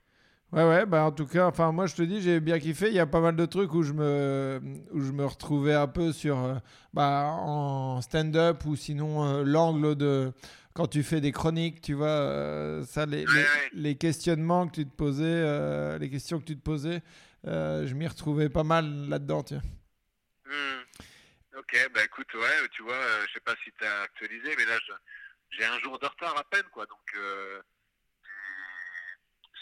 Ouais, 0.53 0.63
ouais, 0.63 0.85
bah 0.85 1.05
en 1.05 1.11
tout 1.11 1.25
cas, 1.25 1.47
enfin, 1.47 1.71
moi 1.71 1.87
je 1.87 1.95
te 1.95 2.03
dis, 2.03 2.21
j'ai 2.21 2.39
bien 2.39 2.59
kiffé. 2.59 2.87
Il 2.89 2.93
y 2.93 2.99
a 2.99 3.07
pas 3.07 3.21
mal 3.21 3.35
de 3.35 3.45
trucs 3.47 3.73
où 3.73 3.81
je 3.81 3.91
me, 3.91 4.61
où 4.91 5.01
je 5.01 5.11
me 5.11 5.25
retrouvais 5.25 5.73
un 5.73 5.87
peu 5.87 6.11
sur, 6.11 6.37
euh, 6.37 6.55
bah, 6.93 7.25
en 7.39 8.01
stand-up 8.01 8.63
ou 8.65 8.75
sinon 8.75 9.25
euh, 9.25 9.43
l'angle 9.43 9.95
de 9.95 10.31
quand 10.75 10.85
tu 10.85 11.01
fais 11.01 11.21
des 11.21 11.31
chroniques, 11.31 11.81
tu 11.81 11.93
vois, 11.95 12.07
euh, 12.07 12.85
ça, 12.85 13.07
les, 13.07 13.25
les, 13.73 13.95
questionnements 13.95 14.67
que 14.67 14.73
tu 14.75 14.85
te 14.85 14.95
posais, 14.95 15.99
les 15.99 16.09
questions 16.09 16.39
que 16.39 16.45
tu 16.45 16.55
te 16.55 16.63
posais, 16.63 17.01
je 17.45 17.93
m'y 17.95 18.07
retrouvais 18.07 18.49
pas 18.49 18.63
mal 18.63 19.09
là-dedans, 19.09 19.43
tiens. 19.43 19.61
Hmm. 20.53 20.83
Ok, 21.57 21.89
bah 21.93 22.03
écoute, 22.03 22.31
ouais, 22.35 22.67
tu 22.73 22.83
vois, 22.83 22.93
euh, 22.93 23.25
je 23.27 23.33
sais 23.33 23.39
pas 23.39 23.55
si 23.63 23.71
t'as 23.79 24.03
actualisé, 24.03 24.55
mais 24.55 24.65
là, 24.65 24.77
j'ai 25.49 25.65
un 25.65 25.79
jour 25.79 25.97
de 25.97 26.05
retard 26.05 26.37
à 26.37 26.43
peine, 26.43 26.67
quoi, 26.71 26.85
donc 26.85 27.15
euh, 27.15 27.59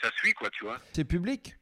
ça 0.02 0.12
suit, 0.18 0.34
quoi, 0.34 0.50
tu 0.50 0.66
vois. 0.66 0.82
C'est 0.94 1.06
public? 1.06 1.56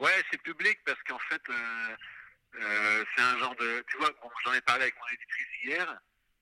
Ouais, 0.00 0.24
c'est 0.30 0.42
public 0.42 0.76
parce 0.84 1.00
qu'en 1.04 1.18
fait, 1.20 1.42
euh, 1.50 3.04
c'est 3.14 3.22
un 3.22 3.38
genre 3.38 3.54
de. 3.56 3.84
Tu 3.88 3.96
vois, 3.98 4.10
bon, 4.22 4.30
j'en 4.44 4.54
ai 4.54 4.60
parlé 4.62 4.82
avec 4.82 4.96
mon 4.96 5.14
éditrice 5.14 5.62
hier. 5.62 6.00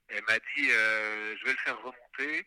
Elle 0.08 0.24
m'a 0.24 0.38
dit 0.38 0.68
je 0.68 1.44
vais 1.44 1.52
le 1.52 1.58
faire 1.58 1.76
remonter 1.78 2.46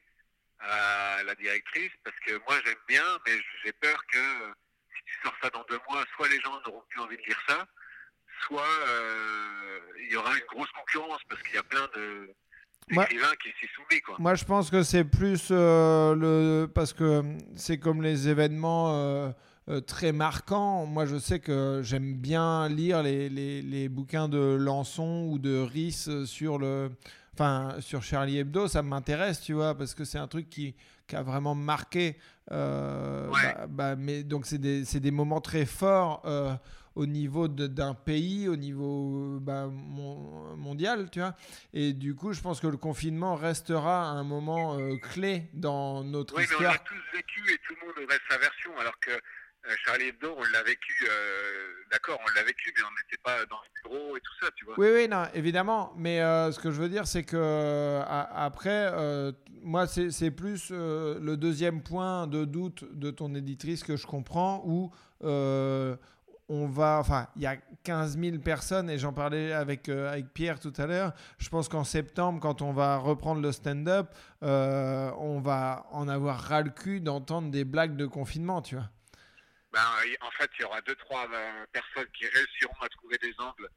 à 0.60 1.22
la 1.24 1.36
directrice 1.36 1.92
parce 2.04 2.18
que 2.22 2.38
moi 2.48 2.60
j'aime 2.66 2.84
bien, 2.88 3.04
mais 3.26 3.38
j'ai 3.64 3.74
peur 3.74 4.02
que 4.08 4.54
si 4.96 5.04
tu 5.06 5.20
sors 5.24 5.36
ça 5.42 5.50
dans 5.50 5.64
deux 5.64 5.80
mois, 5.90 6.06
soit 6.16 6.30
les 6.30 6.40
gens 6.42 6.60
n'auront 6.62 6.84
plus 6.90 7.02
envie 7.02 7.18
de 7.18 7.24
lire 7.24 7.42
ça, 7.48 7.68
soit 8.48 8.62
euh, 8.88 9.80
il 10.06 10.14
y 10.14 10.16
aura 10.16 10.32
une 10.34 10.46
grosse 10.54 10.70
concurrence 10.72 11.20
parce 11.30 11.42
qu'il 11.44 11.56
y 11.56 11.58
a 11.58 11.64
plein 11.64 11.88
de 11.96 12.34
Moi- 12.92 13.06
qui 13.06 13.50
s'y 13.60 13.72
soumettent, 13.76 14.04
quoi. 14.04 14.16
Moi, 14.20 14.36
je 14.36 14.44
pense 14.46 14.70
que 14.72 14.82
c'est 14.84 15.04
plus 15.04 15.50
euh, 15.52 16.16
le 16.16 16.66
parce 16.68 16.94
que 16.94 17.22
c'est 17.56 17.78
comme 17.78 18.02
les 18.02 18.28
événements 18.30 18.94
euh, 18.96 19.32
euh, 19.70 19.82
très 19.82 20.12
marquants. 20.12 20.86
Moi, 20.88 21.06
je 21.06 21.18
sais 21.20 21.40
que 21.40 21.82
j'aime 21.84 22.16
bien 22.16 22.68
lire 22.68 23.04
les, 23.04 23.30
les, 23.30 23.62
les 23.62 23.90
bouquins 23.90 24.28
de 24.28 24.56
Lançon 24.60 25.28
ou 25.30 25.38
de 25.38 25.60
Riss 25.60 26.10
sur 26.26 26.58
le, 26.58 26.90
enfin, 27.34 27.76
sur 27.80 28.02
Charlie 28.02 28.40
Hebdo. 28.40 28.68
Ça 28.68 28.82
m'intéresse, 28.82 29.42
tu 29.42 29.54
vois, 29.54 29.76
parce 29.76 29.94
que 29.94 30.04
c'est 30.04 30.18
un 30.18 30.28
truc 30.28 30.50
qui, 30.50 30.76
qui 31.08 31.16
a 31.16 31.22
vraiment 31.22 31.54
marqué. 31.54 32.18
Ouais. 32.50 32.56
bah, 32.58 33.68
bah, 33.70 33.96
mais 33.96 34.24
donc 34.24 34.48
c'est 34.48 34.58
des, 34.58 34.84
c'est 34.84 35.00
des 35.00 35.12
moments 35.12 35.42
très 35.42 35.68
forts. 35.68 36.24
Au 36.96 37.06
niveau 37.06 37.48
d'un 37.48 37.94
pays, 37.94 38.48
au 38.48 38.56
niveau 38.56 39.40
bah, 39.42 39.68
mon- 39.68 40.56
mondial, 40.58 41.10
tu 41.12 41.20
vois. 41.20 41.36
Et 41.74 41.94
du 41.94 42.16
coup, 42.16 42.34
je 42.34 42.42
pense 42.42 42.60
que 42.60 42.68
le 42.68 42.78
confinement 42.78 43.36
restera 43.36 44.06
un 44.10 44.24
moment 44.24 44.78
euh, 44.78 44.96
clé 44.98 45.50
dans 45.54 46.04
notre 46.04 46.36
Oui, 46.36 46.44
mais 46.50 46.56
on 46.56 46.60
histoire. 46.60 46.74
l'a 46.74 46.80
tous 46.80 47.16
vécu 47.18 47.42
et 47.54 47.58
tout 47.68 47.76
le 47.82 47.88
monde 47.88 47.96
aurait 48.08 48.20
sa 48.30 48.38
version, 48.38 48.72
alors 48.80 49.00
que 49.00 49.12
euh, 49.12 49.76
Charlie 49.86 50.06
Hebdo, 50.08 50.34
on 50.38 50.44
l'a 50.54 50.64
vécu, 50.64 50.94
euh, 51.10 51.68
d'accord, 51.92 52.18
on 52.26 52.32
l'a 52.34 52.44
vécu, 52.44 52.74
mais 52.78 52.84
on 52.84 52.92
n'était 53.04 53.22
pas 53.24 53.46
dans 53.46 53.58
le 53.58 53.90
bureau 53.90 54.16
et 54.18 54.22
tout 54.22 54.34
ça, 54.42 54.50
tu 54.56 54.66
vois. 54.66 54.76
Oui, 54.78 54.88
oui, 54.94 55.08
non, 55.10 55.26
évidemment. 55.34 55.94
Mais 55.98 56.22
euh, 56.22 56.52
ce 56.52 56.60
que 56.60 56.72
je 56.72 56.82
veux 56.82 56.88
dire, 56.90 57.08
c'est 57.08 57.24
que 57.24 58.02
après, 58.08 58.90
moi, 59.62 59.86
c'est 59.88 60.32
plus 60.32 60.72
le 60.72 61.36
deuxième 61.36 61.84
point 61.84 62.26
de 62.28 62.46
doute 62.46 62.86
de 62.98 63.12
ton 63.12 63.36
éditrice 63.36 63.84
que 63.84 63.98
je 63.98 64.08
comprends, 64.08 64.64
où 64.66 64.92
on 66.50 66.68
va, 66.68 66.98
enfin, 67.00 67.28
il 67.36 67.44
y 67.44 67.46
a 67.46 67.56
15 67.84 68.18
000 68.18 68.40
personnes, 68.40 68.90
et 68.90 68.98
j'en 68.98 69.14
parlais 69.14 69.54
avec, 69.54 69.88
euh, 69.88 70.12
avec 70.12 70.34
Pierre 70.34 70.60
tout 70.60 70.74
à 70.78 70.88
l'heure. 70.88 71.14
Je 71.38 71.48
pense 71.50 71.70
qu'en 71.70 71.84
septembre, 71.84 72.40
quand 72.42 72.62
on 72.62 72.74
va 72.74 72.98
reprendre 72.98 73.42
le 73.42 73.52
stand-up, 73.52 74.08
euh, 74.44 75.12
on 75.18 75.40
va 75.40 75.86
en 75.92 76.08
avoir 76.08 76.40
ras 76.40 76.62
le 76.62 76.72
cul 76.72 77.02
d'entendre 77.02 77.52
des 77.52 77.64
blagues 77.64 77.96
de 77.96 78.08
confinement, 78.08 78.62
tu 78.62 78.76
vois. 78.76 78.90
Ben, 79.72 79.82
en 80.22 80.32
fait, 80.32 80.50
il 80.58 80.64
y 80.64 80.66
aura 80.66 80.82
deux, 80.82 80.96
trois 80.96 81.28
euh, 81.32 81.66
personnes 81.72 82.08
qui 82.18 82.26
réussiront 82.26 82.82
à 82.82 82.90
trouver 82.90 83.18
des 83.20 83.34
angles 83.38 83.70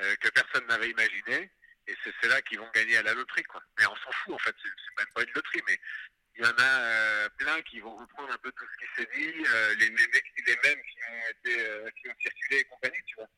euh, 0.00 0.14
que 0.16 0.28
personne 0.30 0.66
n'avait 0.66 0.90
imaginés, 0.90 1.50
et 1.86 1.94
c'est 2.02 2.14
ceux-là 2.22 2.40
qui 2.42 2.56
vont 2.56 2.68
gagner 2.74 2.96
à 2.96 3.02
la 3.02 3.12
loterie, 3.12 3.42
quoi. 3.44 3.60
Mais 3.78 3.86
on 3.86 3.96
s'en 3.96 4.12
fout, 4.24 4.34
en 4.34 4.38
fait, 4.38 4.54
c'est 4.62 4.98
même 4.98 5.12
pas 5.14 5.22
une 5.22 5.32
loterie, 5.34 5.60
mais 5.68 5.78
il 6.36 6.44
y 6.44 6.46
en 6.46 6.54
a 6.58 6.80
euh, 6.80 7.28
plein 7.38 7.62
qui 7.62 7.80
vont 7.80 7.96
reprendre 7.96 8.32
un 8.32 8.38
peu 8.38 8.50
tout 8.52 8.64
ce 8.72 8.84
qui 8.84 8.92
s'est 8.96 9.08
dit, 9.14 9.44
euh, 9.46 9.74
les, 9.76 9.88
les, 9.88 10.22
les 10.46 10.58
mêmes 10.64 10.82
qui 10.82 10.98
ont, 11.08 11.30
été, 11.30 11.66
euh, 11.66 11.90
qui 12.00 12.08
ont 12.08 12.14
circulé 12.20 12.58
et 12.60 12.64
compagnie, 12.64 13.02
tu 13.06 13.14
vois. 13.16 13.28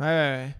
Ouais, 0.00 0.06
ouais, 0.06 0.46
ouais. 0.46 0.54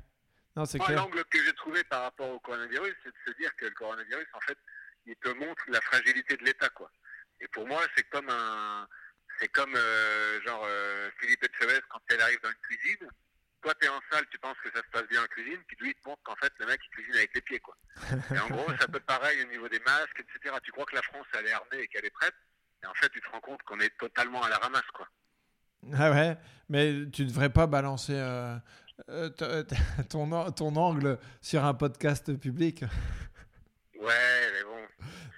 Non, 0.57 0.65
c'est 0.67 0.79
Moi, 0.79 0.87
clair. 0.87 0.99
l'angle 0.99 1.25
que 1.25 1.45
j'ai 1.45 1.53
trouvé 1.55 1.83
par 1.85 2.03
rapport 2.03 2.29
au 2.31 2.39
coronavirus, 2.41 2.95
c'est 3.03 3.11
de 3.11 3.33
se 3.33 3.39
dire 3.39 3.55
que 3.57 3.65
le 3.65 3.71
coronavirus, 3.73 4.27
en 4.35 4.41
fait, 4.41 4.59
il 5.07 5.17
te 5.17 5.29
montre 5.31 5.65
la 5.69 5.81
fragilité 5.81 6.37
de 6.37 6.45
l'État, 6.45 6.69
quoi. 6.71 6.91
Et 7.41 7.49
pour 7.49 7.67
moi, 7.67 7.83
c'est 7.97 8.09
comme 8.11 8.29
un, 8.29 8.87
c'est 9.41 9.49
comme 9.49 9.75
euh, 9.75 10.41
genre 10.43 10.69
Philippe 11.19 11.43
Etchebest 11.43 11.83
quand 11.89 12.01
elle 12.11 12.21
arrive 12.21 12.41
dans 12.43 12.51
une 12.51 12.57
cuisine. 12.57 13.09
Toi, 13.63 13.75
t'es 13.79 13.89
en 13.89 14.01
salle, 14.11 14.25
tu 14.31 14.39
penses 14.39 14.57
que 14.65 14.71
ça 14.73 14.79
se 14.83 14.91
passe 14.91 15.07
bien 15.09 15.23
en 15.23 15.27
cuisine, 15.27 15.59
puis 15.67 15.77
lui, 15.81 15.91
il 15.91 15.95
te 16.03 16.09
montre 16.09 16.23
qu'en 16.23 16.37
fait, 16.37 16.53
le 16.59 16.67
mec, 16.67 16.81
il 16.83 16.91
cuisine 16.91 17.15
avec 17.17 17.35
les 17.35 17.41
pieds, 17.43 17.61
quoi. 17.61 17.77
Et 18.35 18.39
en 18.39 18.49
gros, 18.49 18.65
c'est 18.79 18.85
un 18.85 18.93
peu 18.93 19.01
pareil 19.01 19.43
au 19.43 19.49
niveau 19.51 19.69
des 19.69 19.81
masques, 19.81 20.19
etc. 20.21 20.55
Tu 20.63 20.73
crois 20.73 20.87
que 20.87 20.95
la 20.97 21.03
France, 21.03 21.27
elle 21.39 21.47
est 21.47 21.53
armée 21.53 21.81
et 21.81 21.89
qu'elle 21.89 22.05
est 22.07 22.11
prête, 22.11 22.35
et 22.83 22.87
en 22.87 22.95
fait, 22.95 23.11
tu 23.11 23.21
te 23.21 23.29
rends 23.31 23.41
compte 23.41 23.63
qu'on 23.65 23.79
est 23.81 23.95
totalement 23.99 24.43
à 24.43 24.49
la 24.49 24.57
ramasse, 24.57 24.87
quoi. 24.95 25.07
Ah 25.95 26.11
ouais, 26.11 26.37
mais 26.69 26.93
tu 27.13 27.25
devrais 27.27 27.51
pas 27.51 27.67
balancer 27.67 28.15
euh, 28.15 28.57
euh, 29.11 29.31
t- 29.31 29.77
ton, 30.11 30.51
ton 30.53 30.77
angle 30.77 31.19
sur 31.43 31.65
un 31.65 31.75
podcast 31.75 32.35
public. 32.39 32.85
Ouais, 33.99 34.51
mais 34.53 34.65
bon. 34.65 34.87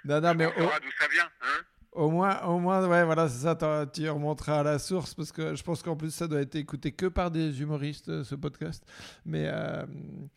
Non, 0.05 0.21
non, 0.21 0.35
mais 0.35 0.47
on 0.47 0.51
au, 0.51 0.63
saura 0.65 0.81
d'où 0.81 0.91
ça 0.99 1.09
vient, 1.09 1.31
hein 1.43 1.61
au 1.93 2.11
moins, 2.11 2.43
au 2.45 2.59
moins, 2.59 2.87
ouais, 2.89 3.05
voilà, 3.05 3.29
c'est 3.29 3.43
ça. 3.43 3.87
Tu 3.93 4.09
remonteras 4.09 4.61
à 4.61 4.63
la 4.63 4.79
source 4.79 5.15
parce 5.15 5.31
que 5.33 5.55
je 5.55 5.63
pense 5.63 5.83
qu'en 5.83 5.97
plus 5.97 6.11
ça 6.13 6.27
doit 6.27 6.41
être 6.41 6.55
écouté 6.57 6.93
que 6.93 7.07
par 7.07 7.31
des 7.31 7.61
humoristes 7.61 8.09
euh, 8.09 8.25
ce 8.25 8.35
podcast. 8.35 8.85
Mais 9.25 9.47
euh, 9.49 9.85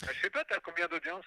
Je 0.02 0.22
sais 0.22 0.30
pas, 0.30 0.44
t'as 0.48 0.60
combien 0.64 0.88
d'audience? 0.88 1.26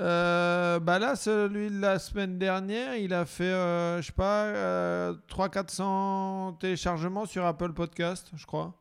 Euh, 0.00 0.80
bah 0.80 0.98
là, 0.98 1.14
celui 1.14 1.70
de 1.70 1.80
la 1.80 2.00
semaine 2.00 2.36
dernière, 2.36 2.96
il 2.96 3.14
a 3.14 3.24
fait, 3.24 3.44
euh, 3.44 4.02
je 4.02 4.06
sais 4.06 4.12
pas, 4.12 4.46
euh, 4.46 5.14
300-400 5.28 6.58
téléchargements 6.58 7.26
sur 7.26 7.46
Apple 7.46 7.72
Podcast, 7.72 8.30
je 8.34 8.44
crois. 8.44 8.74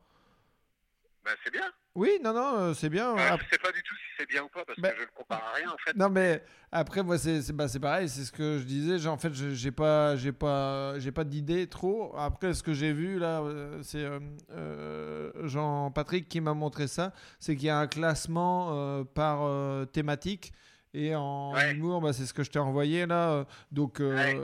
Bah, 1.24 1.32
c'est 1.44 1.52
bien. 1.52 1.72
Oui, 1.95 2.10
non, 2.24 2.34
non, 2.34 2.56
euh, 2.57 2.74
c'est 2.74 2.90
bien. 2.90 3.15
Je 3.15 3.44
sais 3.52 3.60
pas 3.61 3.72
du 3.72 3.84
tout 3.84 3.94
si 3.95 4.02
c'est 4.18 4.28
bien 4.28 4.44
ou 4.44 4.48
pas, 4.48 4.65
parce 4.65 4.80
Bah- 4.80 4.90
que 4.91 4.98
je 4.98 5.02
ne 5.03 5.07
compare 5.14 5.44
à 5.44 5.56
rien, 5.57 5.70
en 5.72 5.78
fait. 5.78 5.95
Non 5.95 6.10
mais 6.10 6.44
après 6.72 7.03
moi 7.03 7.20
c'est 7.20 7.52
bah, 7.53 7.68
pareil 7.80 8.10
c'est 8.10 8.24
ce 8.24 8.32
que 8.32 8.57
je 8.57 8.64
disais 8.64 9.07
en 9.07 9.18
fait 9.18 9.32
je- 9.32 9.52
j'ai 9.52 9.70
pas 9.72 10.15
j'ai 10.15 10.32
pas 10.32 10.98
j'ai 10.98 11.11
pas 11.11 11.24
d'idée 11.24 11.68
trop 11.68 12.15
après 12.18 12.56
ce 12.56 12.64
que 12.64 12.74
j'ai 12.74 12.94
vu 12.94 13.20
là 13.20 13.41
euh, 13.41 13.80
c'est 13.84 14.03
euh, 14.03 14.20
euh, 14.52 15.32
Jean 15.48 15.91
Patrick 15.91 16.28
qui 16.28 16.41
m'a 16.41 16.56
montré 16.56 16.88
ça 16.88 17.14
c'est 17.40 17.56
qu'il 17.56 17.65
y 17.68 17.70
a 17.70 17.78
un 17.78 17.86
classement 17.86 18.70
euh, 18.74 19.03
par 19.03 19.44
euh, 19.44 19.86
thématique 19.86 20.52
et 20.95 21.15
en 21.15 21.53
Ouais. 21.53 21.74
humour 21.76 22.02
bah, 22.02 22.11
c'est 22.11 22.26
ce 22.26 22.34
que 22.34 22.44
je 22.44 22.49
t'ai 22.49 22.60
envoyé 22.60 23.06
là 23.06 23.45
donc 23.72 23.99
Ouais. 23.99 24.40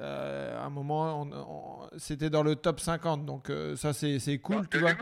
à 0.00 0.64
un 0.64 0.70
moment 0.70 1.22
on- 1.22 1.32
on- 1.32 1.98
c'était 1.98 2.30
dans 2.30 2.42
le 2.42 2.56
top 2.56 2.80
50 2.80 3.26
donc 3.26 3.52
ça 3.76 3.92
c'est 3.92 4.38
cool 4.38 4.66
tu 4.68 4.78
vois. 4.78 4.92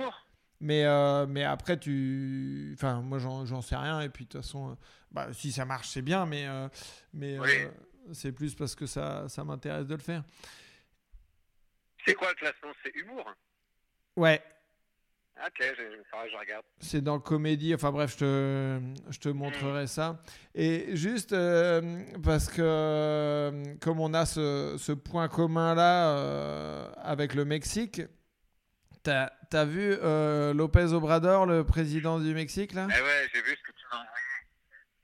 Mais, 0.60 0.85
euh, 0.85 1.26
mais 1.26 1.44
après, 1.44 1.78
tu. 1.78 2.72
Enfin, 2.74 3.01
moi, 3.02 3.18
j'en 3.18 3.60
sais 3.62 3.76
rien. 3.76 4.01
Et 4.01 4.09
puis, 4.09 4.24
de 4.24 4.31
toute 4.31 4.40
façon, 4.43 4.70
euh, 4.70 4.74
bah, 5.10 5.32
si 5.32 5.52
ça 5.52 5.64
marche, 5.64 5.89
c'est 5.89 6.02
bien. 6.02 6.26
Mais, 6.26 6.47
euh, 6.47 6.68
mais 7.12 7.39
Oui. 7.39 7.48
euh, 7.51 7.70
c'est 8.12 8.32
plus 8.32 8.55
parce 8.55 8.74
que 8.74 8.86
ça, 8.86 9.28
ça 9.28 9.44
m'intéresse 9.44 9.86
de 9.86 9.94
le 9.94 10.01
faire. 10.01 10.22
C'est 12.06 12.14
quoi 12.14 12.28
le 12.28 12.35
classement? 12.35 12.70
C'est 12.82 12.94
humour? 12.94 13.24
Ouais, 14.16 14.43
Ok, 15.44 15.56
je, 15.60 16.39
regarde. 16.39 16.64
c'est 16.78 17.01
dans 17.02 17.18
comédie. 17.18 17.74
Enfin, 17.74 17.90
bref, 17.90 18.12
je 18.12 18.18
te, 18.18 18.81
je 19.10 19.18
te 19.18 19.28
montrerai 19.28 19.89
ça. 19.89 20.22
Et 20.55 20.94
juste 20.97 21.32
euh, 21.32 22.05
parce 22.22 22.48
que, 22.48 22.62
euh, 22.62 23.74
comme 23.81 23.98
on 23.98 24.14
a 24.14 24.26
ce, 24.26 24.76
ce 24.78 24.93
point 24.93 25.26
commun-là 25.28 26.16
euh, 26.18 26.93
avec 26.98 27.35
le 27.35 27.44
Mexique. 27.44 28.02
T'as 29.05 29.31
as 29.52 29.64
vu 29.64 29.94
euh, 30.02 30.52
Lopez 30.55 30.93
Obrador, 30.93 31.47
le 31.47 31.62
président 31.62 32.18
du 32.18 32.35
Mexique, 32.35 32.72
là? 32.72 32.89
Eh 32.90 33.02
ouais, 33.02 33.28
j'ai 33.32 33.40
vu 33.43 33.51
ce 33.51 33.62
que 33.62 33.76
tu 33.76 33.85
m'as 33.90 33.98
envoyé. 33.98 34.10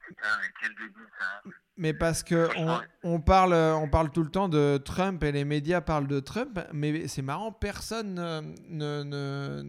Putain, 0.09 0.29
mais 0.41 0.49
quel 0.61 0.71
début, 0.71 1.07
ça. 1.19 1.43
Mais 1.77 1.95
parce 1.95 2.23
que 2.23 2.49
on, 3.05 3.21
parle, 3.21 3.55
on 3.55 3.89
parle 3.89 4.11
tout 4.11 4.23
le 4.23 4.31
temps 4.31 4.49
de 4.49 4.79
Trump 4.85 5.23
et 5.23 5.33
les 5.33 5.45
médias 5.45 5.81
parlent 5.81 6.09
de 6.09 6.21
Trump, 6.21 6.59
mais 6.73 7.09
c'est 7.09 7.23
marrant, 7.23 7.53
personne 7.53 8.19
euh, 8.19 8.41
ne- 8.69 9.03
ne- 9.03 9.63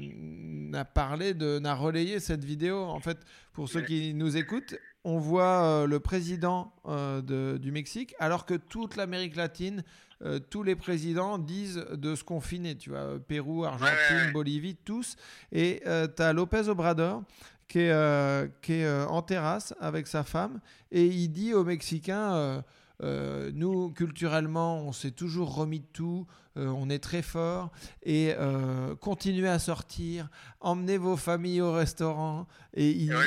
n'a 0.71 0.83
parlé 0.83 1.33
de, 1.33 1.59
n'a 1.59 1.73
relayé 1.75 2.19
cette 2.19 2.43
vidéo. 2.43 2.83
En 2.83 2.99
fait, 2.99 3.17
pour 3.53 3.69
ceux 3.69 3.81
qui 3.81 4.13
nous 4.13 4.35
écoutent, 4.35 4.75
on 5.03 5.19
voit 5.19 5.63
euh, 5.63 5.87
le 5.87 5.99
président 5.99 6.73
euh, 6.87 7.21
de- 7.21 7.57
du 7.57 7.71
Mexique, 7.71 8.13
alors 8.19 8.45
que 8.45 8.55
toute 8.55 8.95
l'Amérique 8.95 9.35
latine, 9.35 9.83
euh, 10.23 10.39
tous 10.39 10.63
les 10.63 10.75
présidents 10.75 11.37
disent 11.37 11.85
de 11.91 12.15
se 12.15 12.23
confiner. 12.23 12.77
Tu 12.77 12.89
vois, 12.91 13.19
Pérou, 13.27 13.65
Argentine. 13.65 14.31
Bolivie, 14.33 14.75
tous. 14.75 15.15
Et 15.51 15.81
tu 15.83 16.21
as 16.21 16.33
Lopez 16.33 16.67
Obrador 16.69 17.23
qui 17.71 17.79
est, 17.79 17.91
euh, 17.91 18.47
qui 18.61 18.73
est 18.73 18.85
euh, 18.85 19.05
en 19.07 19.21
terrasse 19.21 19.73
avec 19.79 20.05
sa 20.05 20.25
femme 20.25 20.59
et 20.91 21.05
il 21.05 21.29
dit 21.29 21.53
aux 21.53 21.63
Mexicains 21.63 22.33
euh, 22.35 22.61
euh, 23.01 23.49
nous 23.53 23.91
culturellement 23.93 24.81
on 24.85 24.91
s'est 24.91 25.11
toujours 25.11 25.55
remis 25.55 25.79
de 25.79 25.85
tout 25.93 26.27
euh, 26.57 26.67
on 26.67 26.89
est 26.89 26.99
très 26.99 27.21
fort 27.21 27.71
et 28.03 28.33
euh, 28.37 28.93
continuez 28.97 29.47
à 29.47 29.57
sortir 29.57 30.27
emmenez 30.59 30.97
vos 30.97 31.15
familles 31.15 31.61
au 31.61 31.71
restaurant 31.71 32.45
et 32.73 32.89
il 32.89 33.15
Oui, 33.15 33.25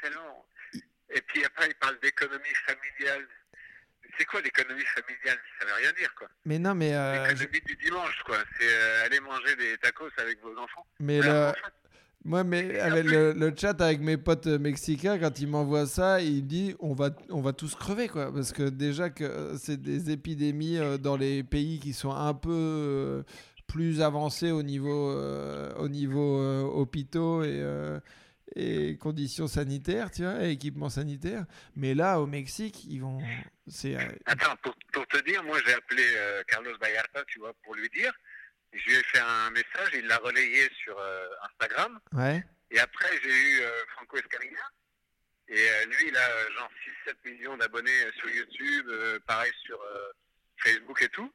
tellement. 0.00 0.46
Et 1.10 1.20
puis 1.20 1.44
après, 1.44 1.68
il 1.68 1.74
parle 1.76 1.98
d'économie 2.02 2.44
familiale. 2.66 3.26
C'est 4.18 4.24
quoi 4.24 4.40
l'économie 4.40 4.84
familiale 4.84 5.38
Ça 5.60 5.66
veut 5.66 5.72
rien 5.74 5.92
dire, 5.98 6.14
quoi. 6.16 6.28
mais 6.44 6.58
non 6.58 6.74
mais 6.74 6.94
euh, 6.94 7.24
je- 7.26 7.30
L'économie 7.42 7.60
du 7.66 7.76
dimanche, 7.84 8.22
quoi. 8.24 8.38
C'est 8.58 8.66
euh, 8.66 9.04
aller 9.04 9.20
manger 9.20 9.54
des 9.56 9.76
tacos 9.78 10.08
avec 10.18 10.40
vos 10.42 10.52
enfants. 10.58 10.86
mais 11.00 11.20
Alors, 11.20 11.34
le- 11.34 11.48
en 11.50 11.52
fait, 11.52 11.72
Moi, 12.24 12.42
mais 12.42 12.78
avec 12.80 13.04
le, 13.04 13.32
le 13.34 13.52
chat 13.56 13.80
avec 13.80 14.00
mes 14.00 14.16
potes 14.16 14.46
mexicains, 14.46 15.16
quand 15.18 15.38
ils 15.38 15.46
m'envoient 15.46 15.86
ça, 15.86 16.20
ils 16.20 16.44
disent 16.44 16.74
on 16.80 16.92
va, 16.92 17.10
on 17.30 17.40
va 17.40 17.52
tous 17.52 17.74
crever, 17.76 18.08
quoi. 18.08 18.32
Parce 18.32 18.52
que 18.52 18.68
déjà 18.68 19.10
que 19.10 19.54
c'est 19.58 19.80
des 19.80 20.10
épidémies 20.10 20.78
euh, 20.78 20.98
dans 20.98 21.16
les 21.16 21.44
pays 21.44 21.78
qui 21.78 21.92
sont 21.92 22.10
un 22.12 22.34
peu 22.34 22.50
euh, 22.52 23.22
plus 23.68 24.00
avancés 24.00 24.50
au 24.50 24.62
niveau, 24.64 25.10
euh, 25.10 25.72
au 25.76 25.88
niveau 25.88 26.40
euh, 26.40 26.62
hôpitaux 26.62 27.44
et, 27.44 27.48
euh, 27.60 28.00
et 28.54 28.96
conditions 28.98 29.48
sanitaires, 29.48 30.10
tu 30.10 30.22
vois, 30.22 30.44
et 30.44 30.50
équipements 30.52 30.88
sanitaires. 30.88 31.44
Mais 31.74 31.94
là, 31.94 32.20
au 32.20 32.26
Mexique, 32.26 32.84
ils 32.84 33.00
vont. 33.00 33.20
C'est. 33.66 33.96
euh, 33.96 34.08
Attends, 34.26 34.56
pour, 34.62 34.74
pour 34.92 35.06
te 35.08 35.18
dire, 35.24 35.42
moi 35.44 35.58
j'ai 35.66 35.74
appelé 35.74 36.04
euh, 36.14 36.42
Carlos 36.46 36.76
Vallarta, 36.80 37.24
tu 37.24 37.38
vois, 37.40 37.52
pour 37.64 37.74
lui 37.74 37.88
dire. 37.90 38.12
Je 38.72 38.84
lui 38.88 38.94
ai 38.96 39.02
fait 39.04 39.20
un 39.20 39.50
message, 39.50 39.90
il 39.94 40.06
l'a 40.06 40.18
relayé 40.18 40.68
sur 40.82 40.98
euh, 40.98 41.28
Instagram. 41.42 41.98
ouais. 42.12 42.44
Et 42.72 42.80
après, 42.80 43.08
j'ai 43.22 43.30
eu 43.30 43.60
euh, 43.62 43.70
Franco 43.94 44.16
Escamilla. 44.16 44.70
Et 45.48 45.64
lui, 45.86 46.08
il 46.08 46.16
a 46.16 46.50
genre 46.58 46.68
6-7 47.06 47.14
millions 47.30 47.56
d'abonnés 47.56 47.92
sur 48.18 48.28
YouTube, 48.28 48.90
pareil 49.28 49.52
sur 49.64 49.78
Facebook 50.58 51.00
et 51.02 51.08
tout. 51.10 51.32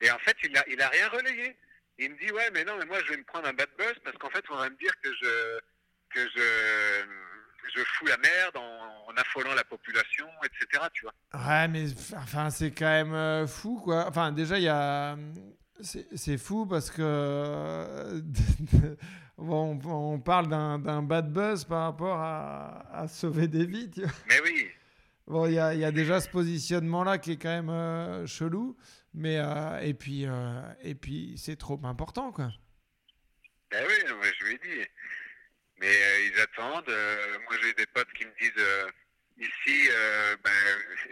Et 0.00 0.08
en 0.12 0.18
fait, 0.20 0.36
il 0.44 0.56
a, 0.56 0.64
il 0.68 0.80
a 0.80 0.88
rien 0.88 1.08
relayé. 1.08 1.56
Il 1.98 2.12
me 2.12 2.18
dit, 2.24 2.30
ouais, 2.30 2.50
mais 2.52 2.62
non, 2.64 2.76
mais 2.78 2.84
moi, 2.84 2.98
je 3.04 3.10
vais 3.10 3.16
me 3.16 3.24
prendre 3.24 3.48
un 3.48 3.52
bad 3.52 3.68
buzz 3.76 3.94
parce 4.04 4.16
qu'en 4.18 4.30
fait, 4.30 4.44
on 4.50 4.56
va 4.56 4.70
me 4.70 4.76
dire 4.76 4.92
que 5.02 5.10
je, 5.12 5.58
que 6.14 6.20
je, 6.34 7.04
je 7.74 7.84
fous 7.84 8.06
la 8.06 8.16
merde 8.18 8.56
en, 8.56 9.10
en 9.10 9.14
affolant 9.16 9.54
la 9.54 9.64
population, 9.64 10.26
etc. 10.44 10.84
Tu 10.92 11.04
vois. 11.04 11.14
Ouais, 11.46 11.68
mais 11.68 11.86
enfin, 12.16 12.50
c'est 12.50 12.70
quand 12.72 12.86
même 12.86 13.14
euh, 13.14 13.46
fou, 13.46 13.80
quoi. 13.82 14.06
Enfin, 14.08 14.32
déjà, 14.32 14.58
il 14.58 14.64
y 14.64 14.68
a. 14.68 15.16
C'est 15.80 16.38
fou 16.38 16.66
parce 16.66 16.90
que. 16.90 17.00
euh, 17.00 18.20
bon, 19.38 19.78
on, 19.84 20.14
on 20.14 20.20
parle 20.20 20.48
d'un 20.48 21.02
bad 21.02 21.32
buzz 21.32 21.64
par 21.64 21.84
rapport 21.84 22.18
à, 22.20 22.86
à 22.92 23.06
sauver 23.08 23.46
des 23.48 23.64
vies, 23.66 23.90
tu 23.90 24.02
vois. 24.02 24.10
Mais 24.28 24.40
oui, 24.42 24.68
Bon, 25.26 25.46
il 25.46 25.52
y 25.52 25.54
y 25.56 25.84
a 25.84 25.92
déjà 25.92 26.20
ce 26.20 26.28
positionnement-là 26.30 27.18
qui 27.18 27.32
est 27.32 27.36
quand 27.36 27.50
même 27.50 27.68
euh, 27.70 28.26
chelou. 28.26 28.76
Mais. 29.14 29.38
euh, 29.38 29.78
et 29.80 29.94
puis, 29.94 30.24
euh, 30.26 30.60
et 30.82 30.94
puis 30.94 31.34
c'est 31.36 31.56
trop 31.56 31.78
important, 31.84 32.32
quoi. 32.32 32.50
Ben 33.70 33.84
oui, 33.86 33.94
je 34.40 34.44
lui 34.46 34.54
ai 34.54 34.58
dit. 34.58 34.86
Mais 35.78 35.94
euh, 35.94 36.20
ils 36.26 36.40
attendent. 36.40 36.88
euh, 36.88 37.38
moi, 37.40 37.56
j'ai 37.62 37.72
des 37.74 37.86
potes 37.86 38.12
qui 38.12 38.26
me 38.26 38.32
disent 38.40 38.52
euh, 38.58 38.88
ici, 39.38 39.88
ben, 40.42 40.50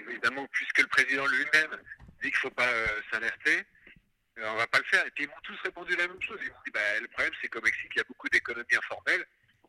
évidemment, 0.09 0.47
puisque 0.53 0.79
le 0.79 0.89
président 0.89 1.27
lui-même 1.27 1.81
dit 2.23 2.31
qu'il 2.31 2.37
faut 2.39 2.51
pas 2.51 2.73
s'alerter, 3.13 3.65
on 4.39 4.57
va 4.57 4.67
pas 4.67 4.79
le 4.79 4.85
faire. 4.85 5.07
Et 5.07 5.11
puis 5.13 5.25
ils 5.25 5.29
m'ont 5.29 5.41
tous 5.45 5.59
répondu 5.63 5.95
la 5.97 6.09
même 6.09 6.21
chose. 6.21 6.39
Ils 6.43 6.51
m'ont 6.51 6.63
dit, 6.65 6.73
ben, 6.73 7.03
le 7.03 7.09
problème, 7.09 7.33
c'est 7.41 7.49
qu'au 7.49 7.61
Mexique, 7.61 7.93
il 7.95 7.99
y 7.99 8.01
a 8.01 8.05
beaucoup 8.05 8.29
d'économies 8.29 8.77
informelles 8.77 9.25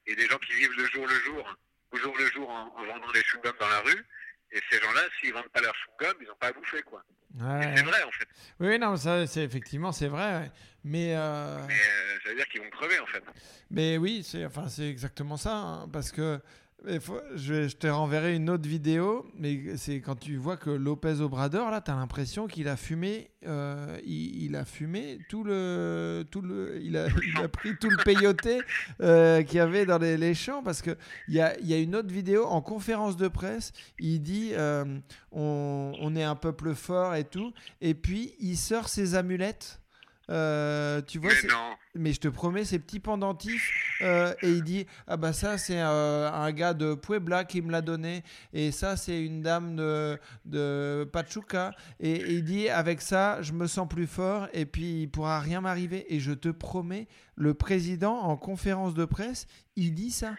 et 0.08 0.16
des 0.16 0.28
gens 0.28 0.40
qui 0.40 0.54
vivent 0.54 0.74
le 0.78 0.86
jour 0.88 1.06
le 1.06 1.20
jour, 1.20 1.56
au 1.92 1.98
jour 1.98 2.18
le 2.18 2.26
jour 2.32 2.50
en, 2.50 2.74
en 2.76 2.86
vendant 2.86 3.12
des 3.12 3.22
chewing-gums 3.22 3.60
dans 3.60 3.70
la 3.70 3.82
rue. 3.82 4.06
Et 4.52 4.62
ces 4.72 4.80
gens-là, 4.80 5.02
s'ils 5.20 5.34
vendent 5.34 5.50
pas 5.50 5.62
leurs 5.62 5.76
chewing-gums, 5.76 6.18
ils 6.22 6.28
n'ont 6.28 6.36
pas 6.36 6.48
à 6.48 6.54
bouffer, 6.54 6.82
quoi. 6.82 7.04
Ouais. 7.36 7.74
c'est 7.76 7.84
vrai, 7.84 8.04
en 8.04 8.12
fait. 8.12 8.28
Oui, 8.60 8.80
non, 8.80 8.96
ça, 8.98 9.28
c'est 9.28 9.44
effectivement, 9.44 9.92
c'est 9.92 10.08
vrai. 10.08 10.52
Mais. 10.84 11.16
euh, 11.16 11.60
Mais 11.68 11.74
euh, 11.74 12.20
ça 12.24 12.30
veut 12.30 12.36
dire 12.36 12.48
qu'ils 12.48 12.62
vont 12.62 12.70
crever, 12.70 13.00
en 13.00 13.06
fait. 13.06 13.24
Mais 13.70 13.98
oui, 13.98 14.24
c'est 14.24 14.46
enfin 14.46 14.70
c'est 14.70 14.90
exactement 14.90 15.38
ça, 15.38 15.54
hein, 15.56 15.90
parce 15.92 16.12
que 16.12 16.40
Mais 16.86 17.00
je, 17.36 17.76
te 17.76 17.88
renverrai 17.88 18.36
une 18.36 18.52
autre 18.52 18.70
vidéo, 18.70 19.26
mais 19.36 19.76
c'est 19.78 20.00
quand 20.00 20.16
tu 20.16 20.38
vois 20.38 20.58
que 20.58 20.70
Lopez 20.70 21.22
Obrador, 21.22 21.72
là, 21.72 21.82
tu 21.82 21.90
as 21.90 21.96
l'impression 21.96 22.46
qu'il 22.46 22.68
a 22.68 22.78
fumé, 22.78 23.32
euh, 23.48 24.00
il, 24.06 24.56
a 24.56 24.64
fumé 24.64 25.18
tout 25.28 25.44
le, 25.44 26.24
tout 26.30 26.42
le, 26.42 26.80
il 26.82 26.96
a, 26.96 27.08
il 27.08 27.44
a 27.44 27.48
pris 27.48 27.76
tout 27.78 27.90
le 27.90 27.98
peyoté 28.04 28.60
euh, 29.02 29.42
qu'il 29.42 29.58
y 29.58 29.60
avait 29.60 29.88
dans 29.88 29.98
les, 29.98 30.34
champs, 30.36 30.62
parce 30.62 30.84
que 30.84 30.96
il 31.28 31.34
y 31.34 31.42
a, 31.42 31.60
y 31.62 31.74
a 31.74 31.80
une 31.80 31.96
autre 31.96 32.14
vidéo 32.14 32.46
en 32.46 32.62
conférence 32.62 33.18
de 33.18 33.28
presse, 33.28 33.72
il 33.98 34.22
dit 34.22 34.52
euh, 34.54 34.86
on, 35.32 35.94
on 36.00 36.16
est 36.16 36.24
un 36.24 36.36
peuple 36.36 36.76
fort 36.76 37.16
et 37.16 37.24
tout, 37.24 37.54
et 37.82 37.96
puis 37.96 38.36
il 38.40 38.56
sort 38.56 38.88
ses 38.88 39.16
amulettes. 39.16 39.82
Euh, 40.30 41.02
tu 41.04 41.20
vois, 41.20 41.30
Mais 41.30 41.36
c'est- 41.36 41.48
non. 41.48 41.78
mais 41.96 42.12
je 42.12 42.20
te 42.20 42.28
promets, 42.28 42.66
ces 42.66 42.80
petits 42.80 43.00
pendentifs. 43.00 43.72
euh, 44.02 44.34
et 44.42 44.50
il 44.50 44.62
dit 44.64 44.86
Ah, 45.08 45.16
bah, 45.16 45.32
ça, 45.32 45.58
c'est 45.58 45.80
euh, 45.80 46.30
un 46.30 46.52
gars 46.52 46.74
de 46.74 46.96
Puebla 46.96 47.46
qui 47.46 47.62
me 47.62 47.72
l'a 47.72 47.82
donné. 47.82 48.24
Et 48.52 48.72
ça, 48.72 48.98
c'est 48.98 49.24
une 49.24 49.42
dame 49.42 49.76
de, 49.78 50.20
de 50.46 51.10
Pachuca. 51.14 51.72
Et, 52.02 52.12
et 52.12 52.32
il 52.34 52.44
dit 52.44 52.68
Avec 52.70 53.02
ça, 53.02 53.42
je 53.42 53.54
me 53.54 53.68
sens 53.68 53.88
plus 53.88 54.06
fort. 54.08 54.50
Et 54.54 54.66
puis, 54.66 55.04
il 55.04 55.08
pourra 55.08 55.40
rien 55.40 55.62
m'arriver. 55.62 56.14
Et 56.14 56.20
je 56.20 56.34
te 56.34 56.50
promets, 56.50 57.08
le 57.38 57.54
président, 57.54 58.16
en 58.18 58.36
conférence 58.36 58.94
de 58.94 59.06
presse, 59.06 59.48
il 59.78 59.94
dit 59.96 60.12
ça. 60.12 60.36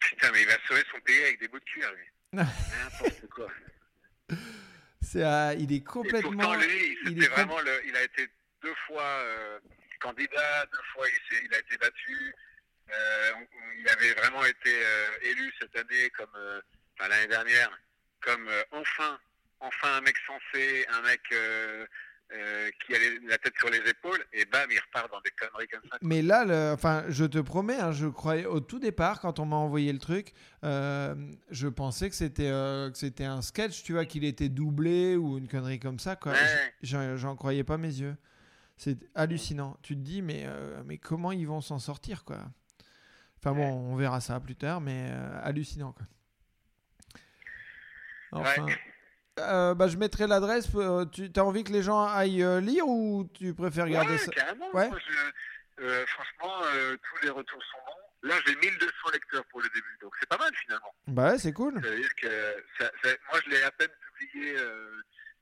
Putain, 0.00 0.28
mais 0.32 0.42
il 0.42 0.46
va 0.48 0.54
sauver 0.66 0.82
son 0.92 1.00
pays 1.02 1.22
avec 1.22 1.38
des 1.40 1.46
bouts 1.48 1.58
de 1.60 1.64
cuir, 1.64 1.88
lui. 1.92 2.04
N'importe 2.32 3.26
quoi. 3.32 3.46
C'est, 5.00 5.22
euh, 5.24 5.54
il 5.58 5.72
est 5.72 5.76
Et 5.76 5.80
complètement. 5.84 6.32
pourtant, 6.32 6.54
lui, 6.56 6.66
il 7.04 7.08
c'était 7.08 7.24
est 7.24 7.28
com- 7.28 7.34
vraiment 7.36 7.60
le, 7.60 7.70
il 7.88 7.96
a 7.96 8.02
été 8.02 8.28
deux 8.62 8.74
fois 8.86 9.02
euh, 9.02 9.58
candidat, 10.00 10.66
deux 10.72 10.82
fois 10.92 11.06
il, 11.44 11.54
a 11.54 11.58
été 11.58 11.76
battu. 11.78 12.34
Euh, 12.90 13.30
il 13.78 13.88
avait 13.88 14.14
vraiment 14.14 14.44
été 14.44 14.72
euh, 14.74 15.08
élu 15.30 15.52
cette 15.60 15.76
année, 15.76 16.08
comme 16.16 16.30
enfin, 16.98 17.08
l'année 17.08 17.26
dernière, 17.26 17.70
comme 18.22 18.48
enfin, 18.72 19.18
enfin 19.60 19.96
un 19.96 20.00
mec 20.00 20.16
sensé, 20.26 20.86
un 20.90 21.02
mec 21.02 21.20
euh, 21.32 21.86
qui 22.86 22.94
a 22.94 22.98
les- 22.98 23.20
la 23.26 23.38
tête 23.38 23.54
sur 23.58 23.70
les 23.70 23.78
épaules, 23.78 24.22
et 24.32 24.44
bam, 24.46 24.68
il 24.70 24.78
repart 24.78 25.10
dans 25.10 25.20
des 25.22 25.30
conneries 25.30 25.68
comme 25.68 25.80
ça. 25.90 25.96
Mais 26.02 26.20
là, 26.22 26.44
le- 26.44 26.72
enfin, 26.74 27.04
je 27.08 27.24
te 27.24 27.38
promets, 27.38 27.76
hein, 27.78 27.92
je 27.92 28.06
croyais 28.06 28.44
au 28.46 28.60
tout 28.60 28.78
départ 28.78 29.20
quand 29.20 29.38
on 29.38 29.46
m'a 29.46 29.56
envoyé 29.56 29.92
le 29.92 29.98
truc, 29.98 30.32
euh, 30.64 31.14
je 31.50 31.68
pensais 31.68 32.08
que 32.10 32.14
c'était 32.16 32.50
euh, 32.50 32.92
c'était 32.94 33.24
un 33.24 33.40
sketch, 33.42 33.82
tu 33.82 33.92
vois, 33.94 34.04
qu'il 34.04 34.24
était 34.24 34.48
doublé 34.50 35.16
ou 35.16 35.38
une 35.38 35.48
connerie 35.48 35.78
comme 35.80 35.98
ça, 35.98 36.16
quoi. 36.16 36.32
Ouais. 36.32 36.74
J'en 36.82 37.34
croyais 37.36 37.64
pas 37.64 37.76
mes 37.78 37.88
yeux. 38.00 38.16
C'est 38.78 38.96
hallucinant. 39.14 39.76
Tu 39.82 39.94
te 39.94 40.00
dis, 40.00 40.22
mais 40.22 40.46
mais, 40.46 40.82
mais 40.84 40.98
comment 40.98 41.32
ils 41.32 41.46
vont 41.46 41.60
s'en 41.60 41.78
sortir, 41.78 42.24
quoi? 42.24 42.38
Enfin 43.38 43.52
bon, 43.52 43.68
on 43.92 43.96
verra 43.96 44.20
ça 44.20 44.38
plus 44.40 44.56
tard, 44.56 44.80
mais 44.80 45.10
euh, 45.12 45.40
hallucinant, 45.42 45.92
quoi. 45.92 46.06
Enfin. 48.32 48.66
Euh, 49.40 49.74
bah, 49.74 49.86
je 49.86 49.96
mettrai 49.96 50.26
l'adresse. 50.26 50.68
euh, 50.74 51.04
Tu 51.06 51.30
as 51.36 51.44
envie 51.44 51.62
que 51.62 51.72
les 51.72 51.82
gens 51.82 52.04
aillent 52.04 52.42
euh, 52.42 52.60
lire 52.60 52.88
ou 52.88 53.28
tu 53.34 53.54
préfères 53.54 53.84
regarder 53.84 54.12
ouais, 54.14 54.18
ça? 54.18 54.32
carrément. 54.32 54.68
Ouais. 54.74 54.88
Moi, 54.88 54.98
je- 54.98 55.84
euh, 55.84 56.04
franchement, 56.06 56.54
euh, 56.74 56.96
tous 56.96 57.22
les 57.24 57.30
retours 57.30 57.62
sont 57.62 57.78
bons. 57.86 58.28
Là, 58.28 58.34
j'ai 58.44 58.56
1200 58.56 59.10
lecteurs 59.12 59.44
pour 59.46 59.60
le 59.60 59.68
début, 59.68 59.96
donc 60.02 60.12
c'est 60.18 60.28
pas 60.28 60.38
mal 60.38 60.50
finalement. 60.64 60.92
Bah 61.06 61.38
c'est 61.38 61.52
cool. 61.52 61.74
Ça 61.74 61.88
veut 61.88 61.96
dire 62.00 62.14
que 62.20 62.54
ça- 62.80 62.90
ça- 63.04 63.14
moi, 63.30 63.40
je 63.44 63.50
l'ai 63.50 63.62
à 63.62 63.70
peine 63.70 63.90
publié, 64.18 64.56
euh, 64.58 64.90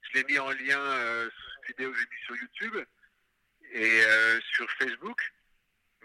je 0.03 0.19
l'ai 0.19 0.25
mis 0.25 0.39
en 0.39 0.51
lien 0.51 0.79
euh, 0.79 1.31
sous 1.31 1.61
une 1.63 1.69
vidéo 1.69 1.91
que 1.91 1.97
j'ai 1.99 2.05
mis 2.05 2.23
sur 2.27 2.37
YouTube 2.37 2.87
et 3.73 4.05
euh, 4.05 4.41
sur 4.53 4.71
Facebook. 4.73 5.33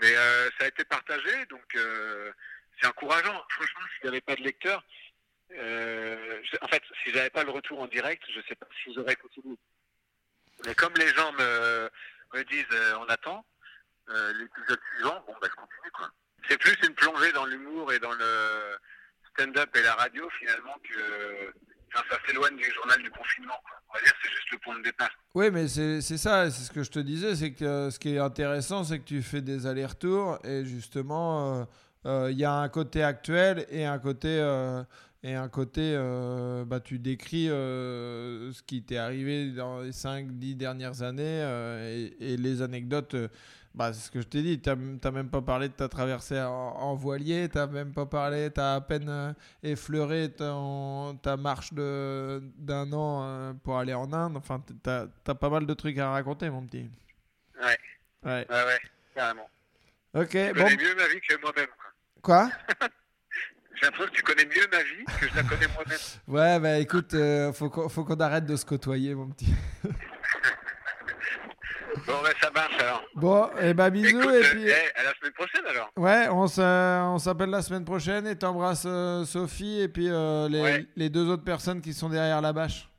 Mais 0.01 0.15
euh, 0.15 0.49
ça 0.57 0.65
a 0.65 0.67
été 0.67 0.83
partagé, 0.85 1.45
donc 1.47 1.75
euh, 1.75 2.31
c'est 2.79 2.87
encourageant. 2.87 3.43
Franchement, 3.49 3.81
s'il 3.93 4.03
n'y 4.03 4.09
avait 4.09 4.21
pas 4.21 4.35
de 4.35 4.41
lecteurs, 4.41 4.83
en 5.53 6.67
fait, 6.67 6.81
si 7.03 7.11
j'avais 7.11 7.29
pas 7.29 7.43
le 7.43 7.51
retour 7.51 7.81
en 7.81 7.87
direct, 7.87 8.23
je 8.33 8.39
sais 8.47 8.55
pas 8.55 8.67
si 8.83 8.93
j'aurais 8.93 9.15
continué. 9.15 9.57
Mais 10.65 10.73
comme 10.75 10.93
les 10.95 11.09
gens 11.09 11.31
me, 11.33 11.89
disent 12.49 12.65
on 12.99 13.05
attend 13.05 13.45
l'épisode 14.07 14.79
suivant, 14.95 15.23
bon, 15.27 15.35
bah, 15.41 15.47
je 15.49 15.55
continue 15.55 15.91
quoi. 15.93 16.09
C'est 16.47 16.57
plus 16.57 16.75
une 16.87 16.95
plongée 16.95 17.31
dans 17.33 17.45
l'humour 17.45 17.91
et 17.91 17.99
dans 17.99 18.13
le 18.13 18.77
stand-up 19.31 19.75
et 19.75 19.81
la 19.81 19.93
radio 19.95 20.29
finalement 20.39 20.77
que 20.89 21.53
ça 21.93 22.17
s'éloigne 22.25 22.55
du 22.55 22.71
journal 22.71 23.01
du 23.01 23.09
confinement. 23.09 23.59
On 23.89 23.93
va 23.93 24.03
dire 24.03 24.13
c'est 24.21 24.29
juste 24.29 24.51
le 24.51 24.57
point 24.59 24.77
de 24.77 24.83
départ. 24.83 25.09
Oui, 25.33 25.49
mais 25.51 25.67
c'est 25.67 26.01
ça, 26.01 26.49
c'est 26.49 26.63
ce 26.63 26.71
que 26.71 26.83
je 26.83 26.91
te 26.91 26.99
disais, 26.99 27.35
c'est 27.35 27.51
que 27.51 27.89
ce 27.89 27.99
qui 27.99 28.15
est 28.15 28.19
intéressant, 28.19 28.83
c'est 28.83 28.99
que 28.99 29.05
tu 29.05 29.21
fais 29.21 29.41
des 29.41 29.65
allers-retours 29.65 30.39
et 30.43 30.65
justement, 30.65 31.61
euh, 31.61 31.65
euh, 32.05 32.31
il 32.31 32.37
y 32.37 32.45
a 32.45 32.53
un 32.53 32.69
côté 32.69 33.03
actuel 33.03 33.65
et 33.69 33.85
un 33.85 33.99
côté, 33.99 34.27
euh, 34.29 34.83
et 35.23 35.35
un 35.35 35.49
côté 35.49 35.95
bah, 36.65 36.79
tu 36.79 36.99
décris 36.99 37.45
ce 37.47 38.61
qui 38.63 38.83
t'est 38.83 38.97
arrivé 38.97 39.51
dans 39.51 39.81
les 39.81 39.91
5-10 39.91 40.55
dernières 40.55 41.01
années 41.03 42.11
et 42.19 42.37
les 42.37 42.61
anecdotes. 42.61 43.15
Bah, 43.73 43.93
c'est 43.93 44.01
ce 44.07 44.11
que 44.11 44.19
je 44.21 44.27
t'ai 44.27 44.41
dit, 44.41 44.61
tu 44.61 44.69
n'as 44.69 45.11
même 45.11 45.29
pas 45.29 45.41
parlé 45.41 45.67
de 45.69 45.73
ta 45.73 45.87
traversée 45.87 46.39
en, 46.41 46.49
en 46.49 46.95
voilier, 46.95 47.47
tu 47.49 47.57
n'as 47.57 47.67
même 47.67 47.93
pas 47.93 48.05
parlé, 48.05 48.51
tu 48.53 48.59
as 48.59 48.75
à 48.75 48.81
peine 48.81 49.07
euh, 49.09 49.33
effleuré 49.63 50.29
ton- 50.31 51.15
ta 51.21 51.37
marche 51.37 51.73
de- 51.73 52.41
d'un 52.57 52.91
an 52.93 53.21
euh, 53.23 53.53
pour 53.63 53.77
aller 53.77 53.93
en 53.93 54.11
Inde. 54.13 54.35
Enfin, 54.37 54.61
tu 54.65 54.89
as, 54.89 55.07
pas 55.35 55.49
mal 55.49 55.65
de 55.65 55.73
trucs 55.73 55.97
à 55.97 56.11
raconter, 56.11 56.49
mon 56.49 56.65
petit. 56.65 56.89
Ouais. 57.61 57.77
Ouais. 58.23 58.45
Ouais, 58.49 58.63
ouais, 58.65 58.79
carrément. 59.15 59.49
Ok, 60.13 60.29
Tu 60.29 60.53
bon. 60.53 60.63
connais 60.63 60.75
mieux 60.77 60.95
ma 60.95 61.07
vie 61.07 61.21
que 61.21 61.41
moi-même. 61.41 61.67
quoi. 62.21 62.49
Quoi? 62.49 62.51
J'ai 63.75 63.85
l'impression 63.87 64.11
que 64.11 64.15
tu 64.17 64.21
connais 64.23 64.45
mieux 64.45 64.67
ma 64.71 64.83
vie 64.83 65.05
que 65.19 65.27
je 65.29 65.35
la 65.35 65.43
connais 65.43 65.67
moi-même. 65.73 65.97
Ouais, 66.27 66.59
bah 66.59 66.77
écoute, 66.77 67.13
euh, 67.15 67.51
faut 67.53 67.69
qu'on 67.69 67.87
faut 67.89 68.03
qu'on 68.03 68.19
arrête 68.19 68.45
de 68.45 68.55
se 68.55 68.65
côtoyer, 68.65 69.15
mon 69.15 69.29
petit. 69.29 69.47
Bon, 72.07 72.21
bah, 72.23 72.29
ça 72.41 72.49
marche 72.51 72.79
alors. 72.79 73.03
Bon, 73.15 73.49
et 73.59 73.73
bah 73.73 73.89
bisous, 73.89 74.19
Écoute, 74.21 74.33
et 74.35 74.49
puis. 74.51 74.63
eh, 74.67 74.99
à 74.99 75.03
la 75.03 75.13
semaine 75.15 75.33
prochaine 75.33 75.65
alors. 75.67 75.91
Ouais, 75.97 76.27
on 76.29 77.17
s'appelle 77.19 77.49
la 77.49 77.61
semaine 77.61 77.83
prochaine 77.85 78.25
et 78.27 78.37
t'embrasses 78.37 78.85
euh, 78.87 79.25
Sophie 79.25 79.81
et 79.81 79.87
puis 79.87 80.07
euh, 80.09 80.47
les, 80.49 80.61
Ouais. 80.61 80.85
les 80.95 81.09
deux 81.09 81.27
autres 81.29 81.43
personnes 81.43 81.81
qui 81.81 81.93
sont 81.93 82.09
derrière 82.09 82.41
la 82.41 82.53
bâche. 82.53 82.89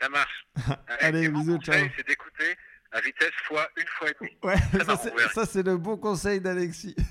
Ça 0.00 0.08
marche. 0.08 0.46
Allez, 1.00 1.28
bisous, 1.28 1.58
ciao. 1.58 1.74
c'est 1.96 2.06
d'écouter 2.06 2.56
à 2.92 3.00
vitesse 3.00 3.32
fois 3.46 3.68
une 3.76 3.86
fois 3.86 4.08
et 4.08 4.14
demie. 4.20 4.36
Ouais, 4.42 4.56
Ça 5.34 5.44
c'est- 5.44 5.62
le 5.62 5.76
bon 5.76 5.96
conseil 5.96 6.40
d'Alexis. 6.40 6.96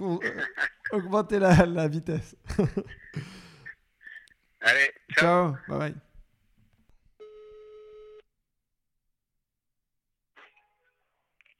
Euh, 0.00 0.16
augmenter 0.92 1.38
la, 1.38 1.66
la 1.66 1.86
vitesse. 1.86 2.34
Allez, 4.62 4.90
ciao. 5.18 5.52
Ciao, 5.52 5.56
bye 5.68 5.78
bye. 5.90 5.94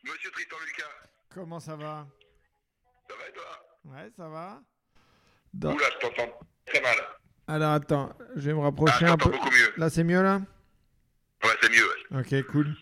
Monsieur 0.05 0.31
Tristan 0.33 0.57
Lucas, 0.66 0.85
Comment 1.35 1.61
ça 1.61 1.77
va? 1.77 2.07
Ça 3.09 3.16
va 3.16 3.29
et 3.29 3.33
toi? 3.33 3.45
Ouais, 3.85 4.11
ça 4.16 4.29
va. 4.29 4.61
Dans- 5.55 5.74
Oula, 5.74 5.87
je 5.95 5.99
t'entends 6.07 6.39
très 6.66 6.81
mal. 6.81 6.97
Alors 7.49 7.73
attends, 7.73 8.16
je 8.37 8.41
vais 8.43 8.53
me 8.55 8.61
Ah, 8.61 8.65
rapprocher 8.65 9.07
un 9.07 9.16
peu. 9.16 9.31
beaucoup 9.31 9.51
mieux. 9.51 9.73
Là, 9.77 9.91
c'est 9.91 10.05
mieux 10.05 10.23
là? 10.23 10.41
Ouais, 11.45 11.51
c'est 11.61 11.70
mieux. 11.70 11.87
ouais. 11.87 12.20
Ok, 12.43 12.47
cool. 12.51 12.74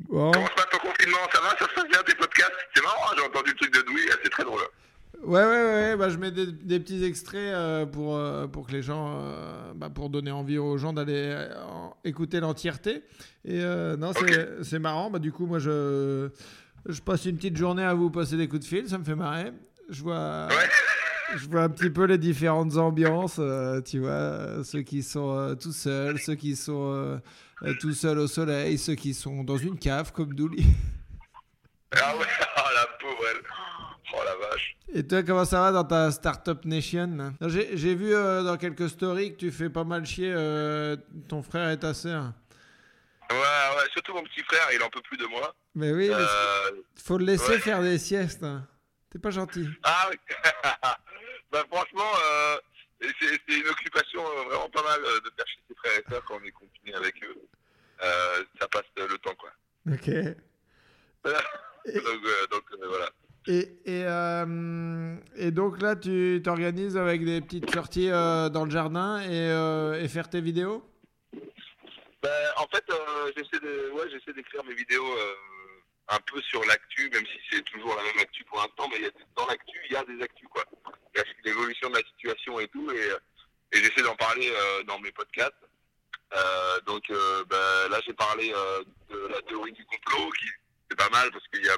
Bon. 0.00 0.30
Comment 0.32 0.46
se 0.46 0.54
passe 0.54 0.68
ton 0.70 0.78
confinement 0.78 1.18
Ça 1.32 1.40
va 1.40 1.50
Ça 1.58 1.68
se 1.68 1.74
passe 1.74 1.88
bien 1.88 2.02
tes 2.04 2.14
podcasts? 2.14 2.52
C'est 2.74 2.82
marrant, 2.82 3.10
hein, 3.10 3.14
j'ai 3.16 3.24
entendu 3.24 3.50
le 3.50 3.56
truc 3.56 3.74
de 3.74 3.80
Douy, 3.82 4.00
c'est 4.22 4.30
très 4.30 4.44
drôle. 4.44 4.60
Ouais, 5.24 5.42
ouais, 5.42 5.64
ouais, 5.64 5.96
bah, 5.96 6.10
je 6.10 6.16
mets 6.16 6.30
des, 6.30 6.78
petits 6.78 7.04
extraits 7.04 7.40
euh, 7.40 7.86
pour, 7.86 8.14
euh, 8.14 8.46
pour 8.46 8.66
que 8.66 8.72
les 8.72 8.82
gens, 8.82 9.20
euh, 9.20 9.72
bah, 9.74 9.90
pour 9.90 10.10
donner 10.10 10.30
envie 10.30 10.58
aux 10.58 10.78
gens 10.78 10.92
d'aller 10.92 11.48
écouter 12.04 12.40
l'entièreté. 12.40 13.02
Et 13.44 13.60
non, 13.98 14.12
c'est 14.12 14.62
c'est 14.62 14.78
marrant. 14.78 15.10
Bah, 15.10 15.18
du 15.18 15.32
coup, 15.32 15.46
moi, 15.46 15.58
je, 15.58 16.28
je 16.86 17.00
passe 17.00 17.24
une 17.24 17.36
petite 17.36 17.56
journée 17.56 17.82
à 17.82 17.94
vous 17.94 18.10
passer 18.10 18.36
des 18.36 18.48
coups 18.48 18.62
de 18.62 18.66
fil, 18.66 18.88
ça 18.88 18.98
me 18.98 19.04
fait 19.04 19.16
marrer. 19.16 19.52
Je 19.90 20.02
vois, 20.02 20.48
je 21.36 21.48
vois 21.48 21.62
un 21.62 21.70
petit 21.70 21.90
peu 21.90 22.04
les 22.04 22.18
différentes 22.18 22.76
ambiances, 22.76 23.40
tu 23.86 23.98
vois, 23.98 24.62
ceux 24.62 24.82
qui 24.82 25.02
sont 25.02 25.56
tout 25.60 25.72
seuls, 25.72 26.18
ceux 26.20 26.36
qui 26.36 26.54
sont 26.54 27.20
tout 27.80 27.92
seuls 27.92 28.18
au 28.18 28.28
soleil, 28.28 28.78
ceux 28.78 28.94
qui 28.94 29.14
sont 29.14 29.42
dans 29.42 29.56
une 29.56 29.78
cave 29.78 30.12
comme 30.12 30.34
Douli. 30.34 30.64
Ah 31.96 32.14
ouais, 32.16 32.26
ah 32.54 32.68
la 32.74 32.86
pauvre 33.00 33.24
elle. 33.34 33.42
Et 34.94 35.06
toi, 35.06 35.22
comment 35.22 35.44
ça 35.44 35.60
va 35.60 35.72
dans 35.72 35.84
ta 35.84 36.10
Startup 36.10 36.64
Nation 36.64 37.34
J'ai 37.42 37.94
vu 37.94 38.14
euh, 38.14 38.42
dans 38.42 38.56
quelques 38.56 38.88
stories 38.88 39.32
que 39.34 39.38
tu 39.38 39.50
fais 39.50 39.68
pas 39.70 39.84
mal 39.84 40.04
chier 40.06 40.32
euh, 40.34 40.96
ton 41.28 41.42
frère 41.42 41.70
et 41.70 41.78
ta 41.78 41.92
sœur. 41.94 42.32
Ouais, 43.30 43.36
ouais, 43.36 43.88
surtout 43.92 44.14
mon 44.14 44.22
petit 44.24 44.42
frère, 44.44 44.66
il 44.72 44.82
en 44.82 44.88
peut 44.88 45.02
plus 45.02 45.18
de 45.18 45.26
moi. 45.26 45.54
Mais 45.74 45.92
oui, 45.92 46.08
mais 46.08 46.14
Euh, 46.14 46.70
faut 46.96 47.18
le 47.18 47.26
laisser 47.26 47.52
ouais. 47.52 47.58
faire 47.58 47.82
des 47.82 47.98
siestes. 47.98 48.42
hein. 48.42 48.66
T'es 49.10 49.18
pas 49.18 49.30
gentil. 49.30 49.68
Ah 49.82 50.08
oui 50.10 50.16
Bah 51.52 51.62
franchement, 51.70 52.10
c'est 53.00 53.54
une 53.54 53.68
occupation 53.68 54.22
vraiment 54.48 54.68
pas 54.70 54.82
mal 54.82 55.00
de 55.00 55.30
faire 55.36 55.46
chez 55.46 55.60
ses 55.68 55.74
frères 55.76 55.98
et 55.98 56.10
sœurs 56.10 56.22
quand 56.26 56.38
on 56.42 56.44
est 56.46 56.50
confiné 56.50 56.94
avec 56.94 57.14
eux. 57.24 57.36
Euh, 58.02 58.44
ça 58.60 58.68
passe 58.68 58.84
le 58.96 59.16
temps 59.18 59.34
quoi. 59.38 59.50
Ok. 59.92 60.08
Donc 61.86 62.24
euh, 62.24 62.46
donc, 62.50 62.64
euh, 62.72 62.86
voilà. 62.86 63.08
Et, 63.46 63.78
euh, 63.86 65.16
et 65.36 65.50
donc 65.50 65.80
là, 65.80 65.96
tu 65.96 66.40
t'organises 66.44 66.96
avec 66.96 67.24
des 67.24 67.40
petites 67.40 67.70
sorties 67.72 68.10
euh, 68.10 68.48
dans 68.48 68.64
le 68.64 68.70
jardin 68.70 69.20
et, 69.20 69.50
euh, 69.50 70.02
et 70.02 70.08
faire 70.08 70.28
tes 70.28 70.40
vidéos? 70.40 70.84
Ben, 71.32 72.30
en 72.56 72.66
fait, 72.66 72.84
euh, 72.90 73.32
j'essaie 73.36 73.60
de, 73.62 73.90
ouais, 73.92 74.10
j'essaie 74.10 74.32
d'écrire 74.34 74.64
mes 74.64 74.74
vidéos 74.74 75.06
un 76.08 76.18
peu 76.26 76.40
sur 76.42 76.64
l'actu, 76.64 77.08
même 77.12 77.24
si 77.26 77.38
c'est 77.50 77.64
toujours 77.64 77.94
la 77.96 78.02
même 78.02 78.18
actu 78.20 78.44
pour 78.44 78.58
l'instant, 78.58 78.88
mais 78.90 79.10
dans 79.36 79.46
l'actu, 79.46 79.78
il 79.88 79.92
y 79.92 79.96
a 79.96 80.04
des 80.04 80.22
actus, 80.22 80.48
quoi. 80.50 80.64
Il 81.14 81.18
y 81.18 81.20
a 81.20 81.24
l'évolution 81.44 81.90
de 81.90 81.96
la 81.96 82.02
situation 82.02 82.60
et 82.60 82.68
tout, 82.68 82.90
et, 82.90 83.76
et 83.76 83.82
j'essaie 83.82 84.02
d'en 84.02 84.16
parler 84.16 84.50
dans 84.86 84.98
mes 84.98 85.12
podcasts. 85.12 85.54
Donc 86.86 87.04
ben, 87.08 87.88
là, 87.90 88.00
j'ai 88.06 88.14
parlé 88.14 88.52
de 89.10 89.28
la 89.28 89.40
théorie 89.42 89.72
du 89.72 89.84
complot, 89.84 90.30
qui 90.38 90.46
c'est 90.90 90.96
pas 90.96 91.10
mal 91.10 91.30
parce 91.30 91.46
qu'il 91.48 91.62
y 91.64 91.68
a, 91.68 91.76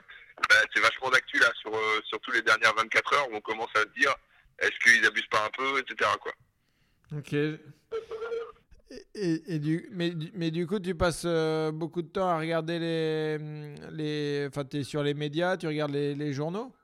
ben, 0.48 0.64
c'est 0.74 0.80
vachement 0.80 1.10
d'actu 1.10 1.38
là 1.38 1.50
sur 1.60 1.74
euh, 1.74 2.00
surtout 2.04 2.30
les 2.32 2.42
dernières 2.42 2.74
24 2.74 3.14
heures 3.14 3.30
où 3.30 3.34
on 3.36 3.40
commence 3.40 3.70
à 3.74 3.80
se 3.80 3.88
dire, 3.98 4.14
est-ce 4.58 4.78
qu'ils 4.82 5.04
abusent 5.06 5.26
pas 5.30 5.44
un 5.46 5.50
peu, 5.50 5.78
etc. 5.78 6.10
Quoi. 6.20 6.32
Ok. 7.18 7.32
Et, 8.92 9.06
et- 9.14 9.54
et 9.54 9.58
du, 9.60 9.88
mais, 9.92 10.10
du- 10.10 10.30
mais 10.34 10.50
du 10.50 10.66
coup, 10.66 10.80
tu 10.80 10.94
passes 10.96 11.22
euh, 11.24 11.70
beaucoup 11.70 12.02
de 12.02 12.08
temps 12.08 12.28
à 12.28 12.38
regarder 12.38 12.78
les. 12.78 13.38
les 13.92 14.46
enfin, 14.48 14.64
tu 14.64 14.78
es 14.78 14.82
sur 14.84 15.02
les 15.02 15.14
médias, 15.14 15.56
tu 15.56 15.66
regardes 15.68 15.92
les, 15.92 16.14
les 16.14 16.32
journaux? 16.32 16.74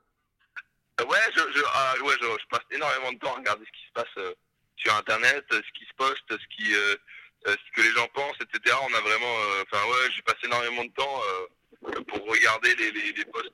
Euh, 1.01 1.05
Ouais, 1.05 1.19
je, 1.35 1.41
je, 1.55 1.63
ah, 1.73 1.93
ouais 2.03 2.15
je, 2.21 2.25
je 2.27 2.47
passe 2.49 2.65
énormément 2.71 3.11
de 3.11 3.19
temps 3.19 3.33
à 3.33 3.37
regarder 3.37 3.65
ce 3.65 3.71
qui 3.71 3.85
se 3.87 3.91
passe 3.93 4.17
euh, 4.17 4.33
sur 4.77 4.95
Internet, 4.95 5.45
ce 5.51 5.59
qui 5.77 5.85
se 5.85 5.93
poste, 5.97 6.23
ce 6.29 6.47
qui, 6.55 6.71
ce 6.71 7.71
que 7.75 7.81
les 7.81 7.91
gens 7.91 8.07
pensent, 8.13 8.37
etc. 8.41 8.75
On 8.89 8.93
a 8.95 9.01
vraiment, 9.01 9.35
enfin 9.63 9.83
ouais, 9.89 10.11
j'ai 10.15 10.21
passé 10.23 10.39
énormément 10.45 10.85
de 10.85 10.91
temps 10.93 11.21
pour 11.81 12.25
regarder 12.25 12.75
les, 12.75 12.91
les, 12.91 13.25
posts 13.25 13.53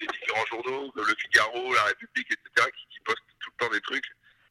des, 0.00 0.06
différents 0.06 0.46
journaux, 0.46 0.90
comme 0.92 1.06
Le 1.06 1.14
Figaro, 1.16 1.74
La 1.74 1.84
République, 1.84 2.28
etc. 2.30 2.68
qui, 2.90 3.00
postent 3.00 3.22
tout 3.40 3.50
le 3.58 3.64
temps 3.66 3.72
des 3.72 3.80
trucs 3.80 4.04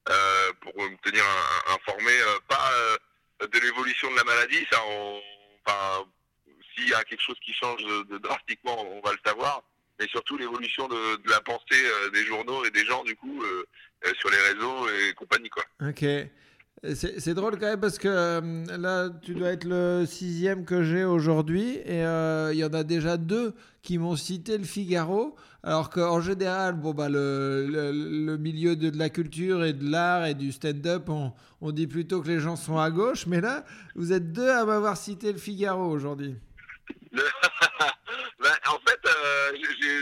euh, 0.10 0.54
pour 0.62 0.74
me 0.76 0.98
tenir 1.04 1.24
informé, 1.68 2.12
euh, 2.12 2.40
pas 2.48 2.72
euh, 2.74 3.48
de 3.48 3.60
l'évolution 3.60 4.12
de 4.12 4.18
la 4.18 4.24
maladie, 4.24 4.66
ça, 4.72 4.82
on, 4.88 5.22
enfin, 5.66 6.06
s'il 6.74 6.90
y 6.90 6.94
a 6.94 7.04
quelque 7.04 7.22
chose 7.22 7.40
qui 7.44 7.54
change 7.54 7.84
de, 7.84 8.18
drastiquement, 8.18 8.82
on 8.82 9.02
va 9.02 9.12
le 9.12 9.20
savoir 9.26 9.64
mais 10.00 10.08
surtout 10.08 10.38
l'évolution 10.38 10.88
de, 10.88 11.18
de 11.18 11.30
la 11.30 11.42
pensée 11.42 11.64
euh, 11.72 12.10
des 12.12 12.24
journaux 12.24 12.64
et 12.66 12.72
des 12.72 12.86
gens 12.86 13.04
du 13.04 13.16
coup 13.16 13.44
euh, 13.44 13.68
euh, 14.06 14.14
sur 14.18 14.30
les 14.30 14.38
réseaux 14.38 14.90
et 14.90 15.14
compagnie 15.14 15.50
quoi. 15.50 15.64
Ok. 15.82 16.06
C'est 16.96 17.34
drôle 17.34 17.60
quand 17.60 17.66
même 17.66 17.80
parce 17.82 17.98
que 17.98 18.08
euh, 18.08 18.78
là, 18.78 19.10
tu 19.22 19.34
dois 19.34 19.50
être 19.50 19.66
le 19.66 20.06
sixième 20.06 20.64
que 20.64 20.84
j'ai 20.84 21.04
aujourd'hui 21.04 21.76
et 21.84 22.06
euh, 22.06 22.52
il 22.54 22.60
y 22.60 22.64
en 22.64 22.74
a 22.74 22.84
déjà 22.84 23.18
deux 23.18 23.54
qui 23.82 23.98
m'ont 23.98 24.16
cité 24.16 24.58
le 24.58 24.64
Figaro. 24.64 25.36
Alors 25.62 25.90
qu'en 25.90 26.22
général, 26.22 26.76
bon, 26.76 26.94
bah, 26.94 27.10
le, 27.10 28.38
milieu 28.40 28.78
de, 28.78 28.98
la 28.98 29.10
culture 29.10 29.66
et 29.66 29.74
de 29.74 29.92
l'art 29.92 30.26
et 30.26 30.36
du 30.36 30.54
stand-up, 30.54 31.10
on, 31.10 31.72
dit 31.72 31.88
plutôt 31.88 32.22
que 32.22 32.30
les 32.30 32.40
gens 32.40 32.56
sont 32.56 32.78
à 32.78 32.90
gauche. 32.90 33.28
Mais 33.28 33.42
là, 33.42 33.66
vous 33.96 34.14
êtes 34.14 34.32
deux 34.32 34.50
à 34.50 34.64
m'avoir 34.64 34.96
cité 34.96 35.34
le 35.34 35.40
Figaro 35.40 35.86
aujourd'hui. 35.86 36.36
Ben, 38.42 38.56
en 38.70 38.80
fait, 38.88 39.00
euh, 39.06 39.52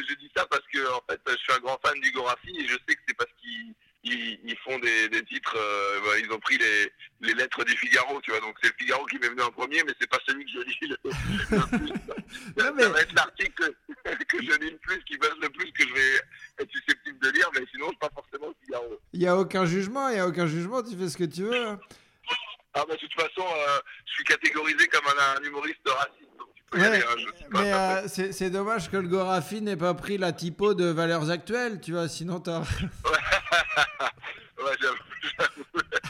j'ai 0.08 0.16
dit 0.18 0.30
ça 0.36 0.46
parce 0.46 0.62
que 0.72 0.80
en 0.94 1.02
fait, 1.10 1.20
je 1.28 1.38
suis 1.38 1.54
un 1.54 1.60
grand 1.60 1.80
fan 1.84 2.00
du 2.00 2.12
Gorafi 2.12 2.52
et 2.56 2.68
je 2.68 2.74
sais 2.88 2.94
que 2.94 3.02
c'est 3.08 3.18
parce 3.18 3.32
qu'ils 3.42 3.74
ils, 4.08 4.40
ils 4.44 4.58
font 4.58 4.78
des, 4.80 5.10
des 5.10 5.24
titres, 5.26 5.56
euh, 5.58 6.00
ben, 6.02 6.24
ils 6.26 6.32
ont 6.32 6.40
pris 6.40 6.58
les, 6.58 6.92
les 7.22 7.34
lettres 7.34 7.64
du 7.64 7.76
Figaro, 7.78 8.20
tu 8.22 8.32
vois. 8.32 8.40
Donc 8.42 8.56
c'est 8.62 8.70
le 8.70 8.76
Figaro 8.80 9.06
qui 9.06 9.18
m'est 9.20 9.30
venu 9.30 9.42
en 9.42 9.52
premier, 9.52 9.84
mais 9.84 9.94
c'est 10.00 10.10
pas 10.10 10.20
celui 10.28 10.46
que 10.46 10.52
je 10.52 10.60
lis 10.60 10.78
le, 10.82 10.98
le 11.04 11.78
plus. 11.78 11.94
Ça 12.64 12.72
mais- 12.74 12.88
va 12.88 13.02
être 13.02 13.14
l'article 13.14 13.52
que, 14.04 14.24
que 14.26 14.44
je 14.44 14.52
lis 14.60 14.72
le 14.72 14.78
plus, 14.78 15.04
qui 15.06 15.18
buzz 15.18 15.34
le 15.42 15.50
plus, 15.50 15.72
que 15.72 15.88
je 15.88 15.94
vais 15.94 16.22
être 16.60 16.72
susceptible 16.72 17.20
de 17.20 17.30
lire, 17.32 17.50
mais 17.54 17.62
sinon 17.72 17.92
pas 18.00 18.10
forcément 18.14 18.48
le 18.48 18.56
Figaro. 18.66 19.00
Il 19.14 19.20
n'y 19.20 19.28
a 19.28 19.38
aucun 19.38 19.66
jugement, 19.66 20.10
il 20.10 20.16
n'y 20.16 20.20
a 20.20 20.28
aucun 20.28 20.48
jugement, 20.48 20.82
tu 20.84 20.96
fais 20.98 21.10
ce 21.10 21.18
que 21.18 21.24
tu 21.26 21.44
veux. 21.44 21.56
hein. 21.68 21.80
Ah 22.74 22.84
bah 22.88 22.94
de 22.96 23.00
toute 23.00 23.14
façon, 23.14 23.42
euh, 23.44 23.80
je 24.06 24.14
suis 24.14 24.24
catégorisé 24.26 24.88
comme 24.88 25.06
un, 25.08 25.40
un 25.42 25.44
humoriste 25.44 25.80
raciste, 25.88 26.27
Ouais, 26.74 27.02
mais 27.52 27.74
euh, 27.74 28.08
c'est 28.08 28.34
c'est 28.34 28.50
dommage 28.50 28.90
que 28.92 28.98
le 28.98 29.08
Gorafi 29.08 29.62
n'ait 29.62 29.78
pas 29.78 29.94
pris 29.94 30.18
la 30.18 30.34
typo 30.34 30.74
de 30.74 30.86
valeurs 30.86 31.30
actuelles, 31.30 31.80
tu 31.80 31.94
vois, 31.94 32.10
sinon 32.10 32.42
t'as... 32.42 32.60
ouais, 32.60 32.66
j'avoue, 34.82 34.98
j'avoue. 35.40 35.64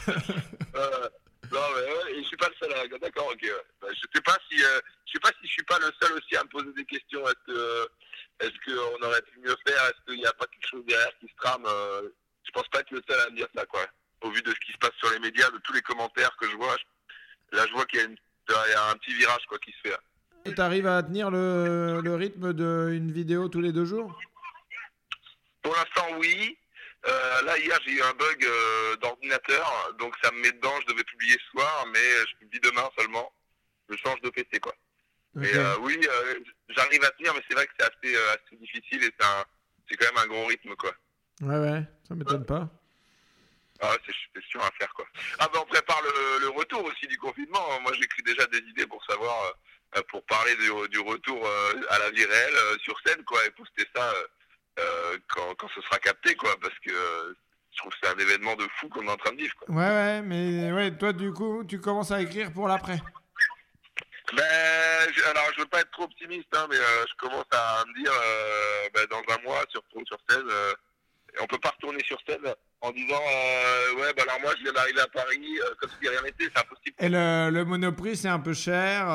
Euh, 0.74 1.08
non 1.50 1.60
mais 1.74 1.82
ouais, 1.82 2.12
et 2.14 2.22
je 2.22 2.28
suis 2.28 2.36
pas 2.36 2.48
le 2.48 2.54
seul 2.60 2.72
à... 2.72 2.86
D'accord, 2.98 3.26
ok. 3.32 3.40
ouais. 3.42 3.50
Bah, 3.80 3.88
je 3.90 4.00
sais 4.14 4.22
pas 4.22 4.36
si, 4.48 4.62
euh, 4.62 4.80
je 5.06 5.12
sais 5.12 5.18
pas 5.20 5.30
si 5.40 5.46
je 5.48 5.52
suis 5.52 5.62
pas 5.64 5.78
le 5.80 5.90
seul 6.00 6.12
aussi 6.12 6.36
à 6.36 6.44
me 6.44 6.48
poser 6.50 6.72
des 6.76 6.84
questions. 6.84 7.26
Est-ce 7.26 7.52
que, 7.52 7.88
est-ce 8.40 8.52
qu'on 8.64 9.02
aurait 9.06 9.22
pu 9.22 9.40
mieux 9.40 9.56
faire? 9.66 9.82
Est-ce 9.86 10.00
qu'il 10.06 10.20
n'y 10.20 10.26
a 10.26 10.32
pas 10.34 10.46
quelque 10.46 10.68
chose 10.70 10.84
derrière 10.86 11.10
qui 11.18 11.26
se 11.26 11.34
trame 11.42 11.64
euh, 11.66 12.08
Je 12.44 12.50
pense 12.52 12.68
pas 12.68 12.78
être 12.80 12.90
le 12.92 13.02
seul 13.08 13.18
à 13.26 13.30
me 13.30 13.36
dire 13.36 13.48
ça, 13.56 13.64
quoi. 13.66 13.84
Au 14.20 14.30
vu 14.30 14.40
de 14.42 14.50
ce 14.50 14.60
qui 14.66 14.72
se 14.72 14.78
passe 14.78 14.92
sur 14.98 15.10
les 15.10 15.18
médias, 15.18 15.50
de 15.50 15.58
tous 15.58 15.72
les 15.72 15.82
commentaires 15.82 16.36
que 16.40 16.48
je 16.48 16.54
vois, 16.56 16.76
je- 16.76 16.84
là 17.56 17.66
je 17.66 17.72
vois 17.72 17.86
qu'il 17.86 17.98
y 17.98 18.02
a, 18.02 18.06
une- 18.06 18.16
un 18.92 18.96
petit 18.98 19.14
virage 19.14 19.44
quoi 19.48 19.58
qui 19.58 19.72
se 19.72 19.78
fait. 19.82 19.90
là. 19.90 19.98
Et 20.44 20.54
t'arrives 20.54 20.86
à 20.86 21.02
tenir 21.02 21.30
le, 21.30 22.00
le 22.02 22.14
rythme 22.14 22.52
d'une 22.52 23.12
vidéo 23.12 23.48
tous 23.48 23.60
les 23.60 23.72
deux 23.72 23.84
jours? 23.84 24.18
Pour 25.62 25.74
l'instant, 25.74 26.06
oui. 26.18 26.56
Euh, 27.06 27.42
là, 27.42 27.58
hier, 27.58 27.78
j'ai 27.84 27.92
eu 27.92 28.02
un 28.02 28.12
bug 28.14 28.44
euh, 28.44 28.96
d'ordinateur, 28.96 29.94
donc 29.98 30.14
ça 30.22 30.30
me 30.32 30.40
met 30.40 30.52
dedans. 30.52 30.74
Je 30.82 30.92
devais 30.92 31.04
publier 31.04 31.36
ce 31.44 31.50
soir, 31.50 31.86
mais 31.92 32.00
je 32.30 32.36
publie 32.38 32.60
demain 32.60 32.88
seulement. 32.98 33.30
Je 33.88 33.96
change 33.96 34.20
de 34.22 34.30
PC, 34.30 34.58
quoi. 34.60 34.74
Mais 35.34 35.48
Ok. 35.50 35.56
euh, 35.56 35.76
oui, 35.82 35.98
euh, 36.02 36.34
j'arrive 36.70 37.04
à 37.04 37.10
tenir, 37.10 37.34
mais 37.34 37.42
c'est 37.48 37.54
vrai 37.54 37.66
que 37.66 37.72
c'est 37.78 37.84
assez, 37.86 38.16
assez 38.16 38.56
difficile 38.56 39.04
et 39.04 39.12
c'est 39.88 39.96
quand 39.96 40.06
même 40.14 40.24
un 40.24 40.26
gros 40.26 40.46
rythme, 40.46 40.74
quoi. 40.76 40.92
Ouais, 41.42 41.58
ouais, 41.58 41.82
ça 42.08 42.14
m'étonne 42.14 42.44
pas. 42.44 42.68
Ah 43.80 43.92
ouais, 43.92 43.98
c'est 44.34 44.42
sûr 44.44 44.60
à 44.62 44.70
faire, 44.72 44.92
quoi. 44.94 45.06
Ah 45.38 45.48
ben, 45.52 45.60
on 45.62 45.66
prépare 45.66 46.00
le, 46.02 46.40
le 46.40 46.48
retour 46.48 46.82
aussi 46.84 47.06
du 47.06 47.16
confinement. 47.18 47.80
Moi, 47.82 47.92
j'écris 48.00 48.22
déjà 48.24 48.44
des 48.46 48.58
idées 48.58 48.86
pour 48.88 49.04
savoir, 49.04 49.54
pour 50.10 50.24
parler 50.26 50.54
du, 50.56 50.70
du 50.90 50.98
retour 51.00 51.46
euh, 51.46 51.72
à 51.90 51.98
la 51.98 52.10
vie 52.10 52.24
réelle 52.24 52.54
euh, 52.54 52.76
sur 52.82 52.98
scène, 53.06 53.22
quoi, 53.24 53.44
et 53.46 53.50
poster 53.50 53.84
ça 53.94 54.10
euh, 54.10 54.22
euh, 54.80 55.18
quand, 55.28 55.54
quand 55.58 55.68
ce 55.74 55.80
sera 55.82 55.98
capté, 55.98 56.34
quoi, 56.36 56.54
parce 56.60 56.74
que 56.84 56.90
euh, 56.90 57.34
je 57.72 57.78
trouve 57.78 57.92
que 57.92 57.98
c'est 58.02 58.10
un 58.10 58.18
événement 58.18 58.54
de 58.56 58.66
fou 58.78 58.88
qu'on 58.88 59.06
est 59.06 59.10
en 59.10 59.16
train 59.16 59.32
de 59.32 59.38
vivre, 59.38 59.54
quoi. 59.56 59.74
Ouais, 59.74 59.88
ouais, 59.88 60.22
mais 60.22 60.72
ouais, 60.72 60.96
toi, 60.96 61.12
du 61.12 61.32
coup, 61.32 61.64
tu 61.64 61.80
commences 61.80 62.10
à 62.10 62.20
écrire 62.20 62.52
pour 62.52 62.68
l'après. 62.68 62.98
Ben, 64.36 65.08
je- 65.14 65.24
alors, 65.24 65.44
je 65.56 65.60
veux 65.62 65.66
pas 65.68 65.80
être 65.80 65.90
trop 65.90 66.04
optimiste, 66.04 66.48
hein, 66.54 66.66
mais 66.68 66.76
euh, 66.76 67.04
je 67.08 67.14
commence 67.16 67.46
à 67.50 67.82
me 67.86 68.02
dire, 68.02 68.12
euh, 68.12 68.88
ben, 68.94 69.06
dans 69.10 69.34
un 69.34 69.42
mois, 69.42 69.64
tu 69.70 69.78
retournes 69.78 70.04
sur 70.06 70.18
scène. 70.28 70.44
euh, 70.50 70.72
on 71.40 71.46
peut 71.46 71.58
pas 71.58 71.70
retourner 71.70 72.02
sur 72.04 72.18
scène 72.28 72.52
en 72.80 72.90
disant, 72.90 73.20
euh, 73.20 73.94
ouais, 73.94 74.12
ben 74.14 74.24
alors 74.28 74.40
moi, 74.40 74.52
je 74.58 74.62
viens 74.64 74.72
d'arriver 74.72 75.00
à 75.00 75.06
Paris, 75.08 75.58
euh, 75.62 75.74
comme 75.80 75.90
si 76.00 76.08
rien 76.08 76.20
n'était, 76.22 76.44
c'est 76.44 76.58
impossible. 76.58 76.94
Et 76.98 77.08
le, 77.08 77.50
le 77.50 77.64
Monoprix, 77.64 78.16
c'est 78.16 78.28
un 78.28 78.38
peu 78.40 78.54
cher. 78.54 79.08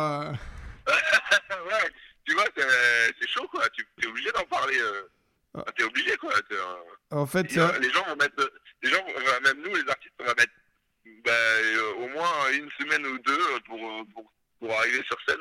Euh. 0.89 0.91
ouais, 1.65 1.89
tu 2.26 2.34
vois, 2.34 2.45
c'est 2.55 3.27
chaud, 3.30 3.47
quoi. 3.49 3.68
Tu 3.69 3.85
es 4.03 4.07
obligé 4.07 4.31
d'en 4.31 4.43
parler. 4.45 4.77
Euh, 4.80 5.03
Ah. 5.55 5.64
T'es 5.77 5.84
obligé, 5.84 6.18
quoi. 6.18 6.31
Euh, 6.51 6.57
En 7.11 7.27
fait, 7.27 7.45
et, 7.55 7.60
euh, 7.60 7.68
ça- 7.68 7.77
les 7.77 7.91
gens 7.91 8.03
vont 8.07 8.15
mettre, 8.15 8.51
les 8.81 8.89
gens, 8.89 9.03
enfin, 9.15 9.39
même 9.43 9.61
nous, 9.61 9.76
les 9.76 9.88
artistes, 9.88 10.15
on 10.19 10.23
va 10.23 10.34
mettre 10.34 10.51
ben, 11.23 11.31
euh, 11.31 11.93
au 11.99 12.07
moins 12.07 12.49
une 12.51 12.68
semaine 12.80 13.05
ou 13.05 13.19
deux 13.19 13.60
pour, 13.68 13.77
pour, 14.15 14.34
pour 14.60 14.72
arriver 14.80 15.03
sur 15.05 15.15
scène. 15.27 15.38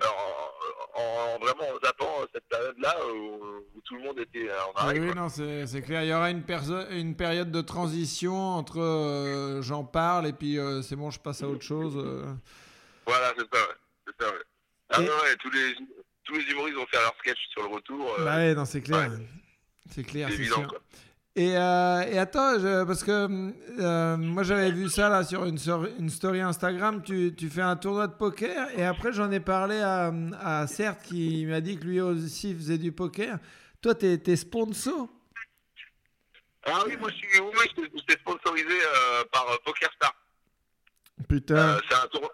Alors, 0.00 0.54
en, 0.94 1.00
en- 1.00 1.38
vraiment 1.40 1.64
en 1.68 1.80
zappant 1.84 2.14
cette 2.32 2.44
période-là 2.48 2.94
où, 3.12 3.64
où 3.74 3.80
tout 3.84 3.96
le 3.96 4.02
monde 4.02 4.20
était 4.20 4.48
en 4.52 4.72
arrêt. 4.80 5.00
oui, 5.00 5.06
quoi. 5.06 5.14
non, 5.22 5.28
c'est 5.28 5.82
clair. 5.82 6.04
Il 6.04 6.10
y 6.10 6.14
aura 6.14 6.30
une, 6.30 6.44
une 6.90 7.16
période 7.16 7.50
de 7.50 7.60
transition 7.60 8.36
entre 8.36 8.78
euh, 8.80 9.62
j'en 9.62 9.82
parle 9.82 10.28
et 10.28 10.32
puis 10.32 10.60
euh, 10.60 10.80
c'est 10.82 10.94
bon, 10.94 11.10
je 11.10 11.18
passe 11.18 11.42
à 11.42 11.48
autre 11.48 11.64
chose. 11.64 11.94
euh. 11.96 12.24
Voilà, 13.04 13.32
c'est 13.36 13.52
ça, 13.52 13.66
ouais. 13.66 13.74
C'est 14.06 14.24
ça, 14.24 14.30
ouais. 14.30 14.42
Ah 14.90 15.00
ouais, 15.00 15.36
tous 15.40 15.50
les, 15.50 15.74
tous 16.24 16.34
les 16.34 16.44
humoristes 16.44 16.76
vont 16.76 16.86
faire 16.86 17.00
leur 17.02 17.14
sketch 17.18 17.38
sur 17.50 17.62
le 17.62 17.68
retour. 17.74 18.14
euh, 18.18 18.24
Bah 18.24 18.36
ouais, 18.36 18.54
non, 18.54 18.64
c'est 18.64 18.80
clair. 18.82 19.10
ouais. 19.10 19.26
C'est 19.90 20.04
clair, 20.04 20.28
c'est 20.30 20.44
sûr. 20.44 20.66
quoi. 20.66 20.78
Et, 21.38 21.54
euh, 21.56 22.00
et 22.10 22.18
attends, 22.18 22.58
je- 22.58 22.84
parce 22.84 23.04
que 23.04 23.28
euh, 23.78 24.16
moi 24.16 24.42
j'avais 24.42 24.72
vu 24.72 24.88
ça 24.88 25.10
là 25.10 25.22
sur 25.22 25.44
une, 25.44 25.58
une 25.98 26.08
story 26.08 26.40
Instagram, 26.40 27.02
tu, 27.02 27.34
tu 27.36 27.50
fais 27.50 27.60
un 27.60 27.76
tournoi 27.76 28.06
de 28.06 28.14
poker 28.14 28.70
et 28.78 28.84
après 28.84 29.12
j'en 29.12 29.30
ai 29.30 29.38
parlé 29.40 29.78
à, 29.80 30.10
à 30.40 30.66
Certes 30.66 31.02
qui 31.02 31.44
m'a 31.44 31.60
dit 31.60 31.78
que 31.78 31.84
lui 31.84 32.00
aussi 32.00 32.54
faisait 32.54 32.78
du 32.78 32.90
poker. 32.90 33.38
Toi, 33.82 33.94
t'es 33.94 34.18
es 34.26 34.36
sponsor? 34.36 35.08
Ah 36.64 36.82
oui, 36.86 36.96
moi 36.96 37.10
je 37.10 37.16
suis, 37.16 37.38
oui, 37.40 37.88
j'étais 37.94 38.18
sponsorisé 38.20 38.66
euh, 38.70 39.24
par 39.30 39.46
PokerStar. 39.64 40.14
Putain. 41.28 41.54
Euh, 41.76 41.80
c'est 41.88 41.96
un, 41.96 42.06
tour- 42.08 42.32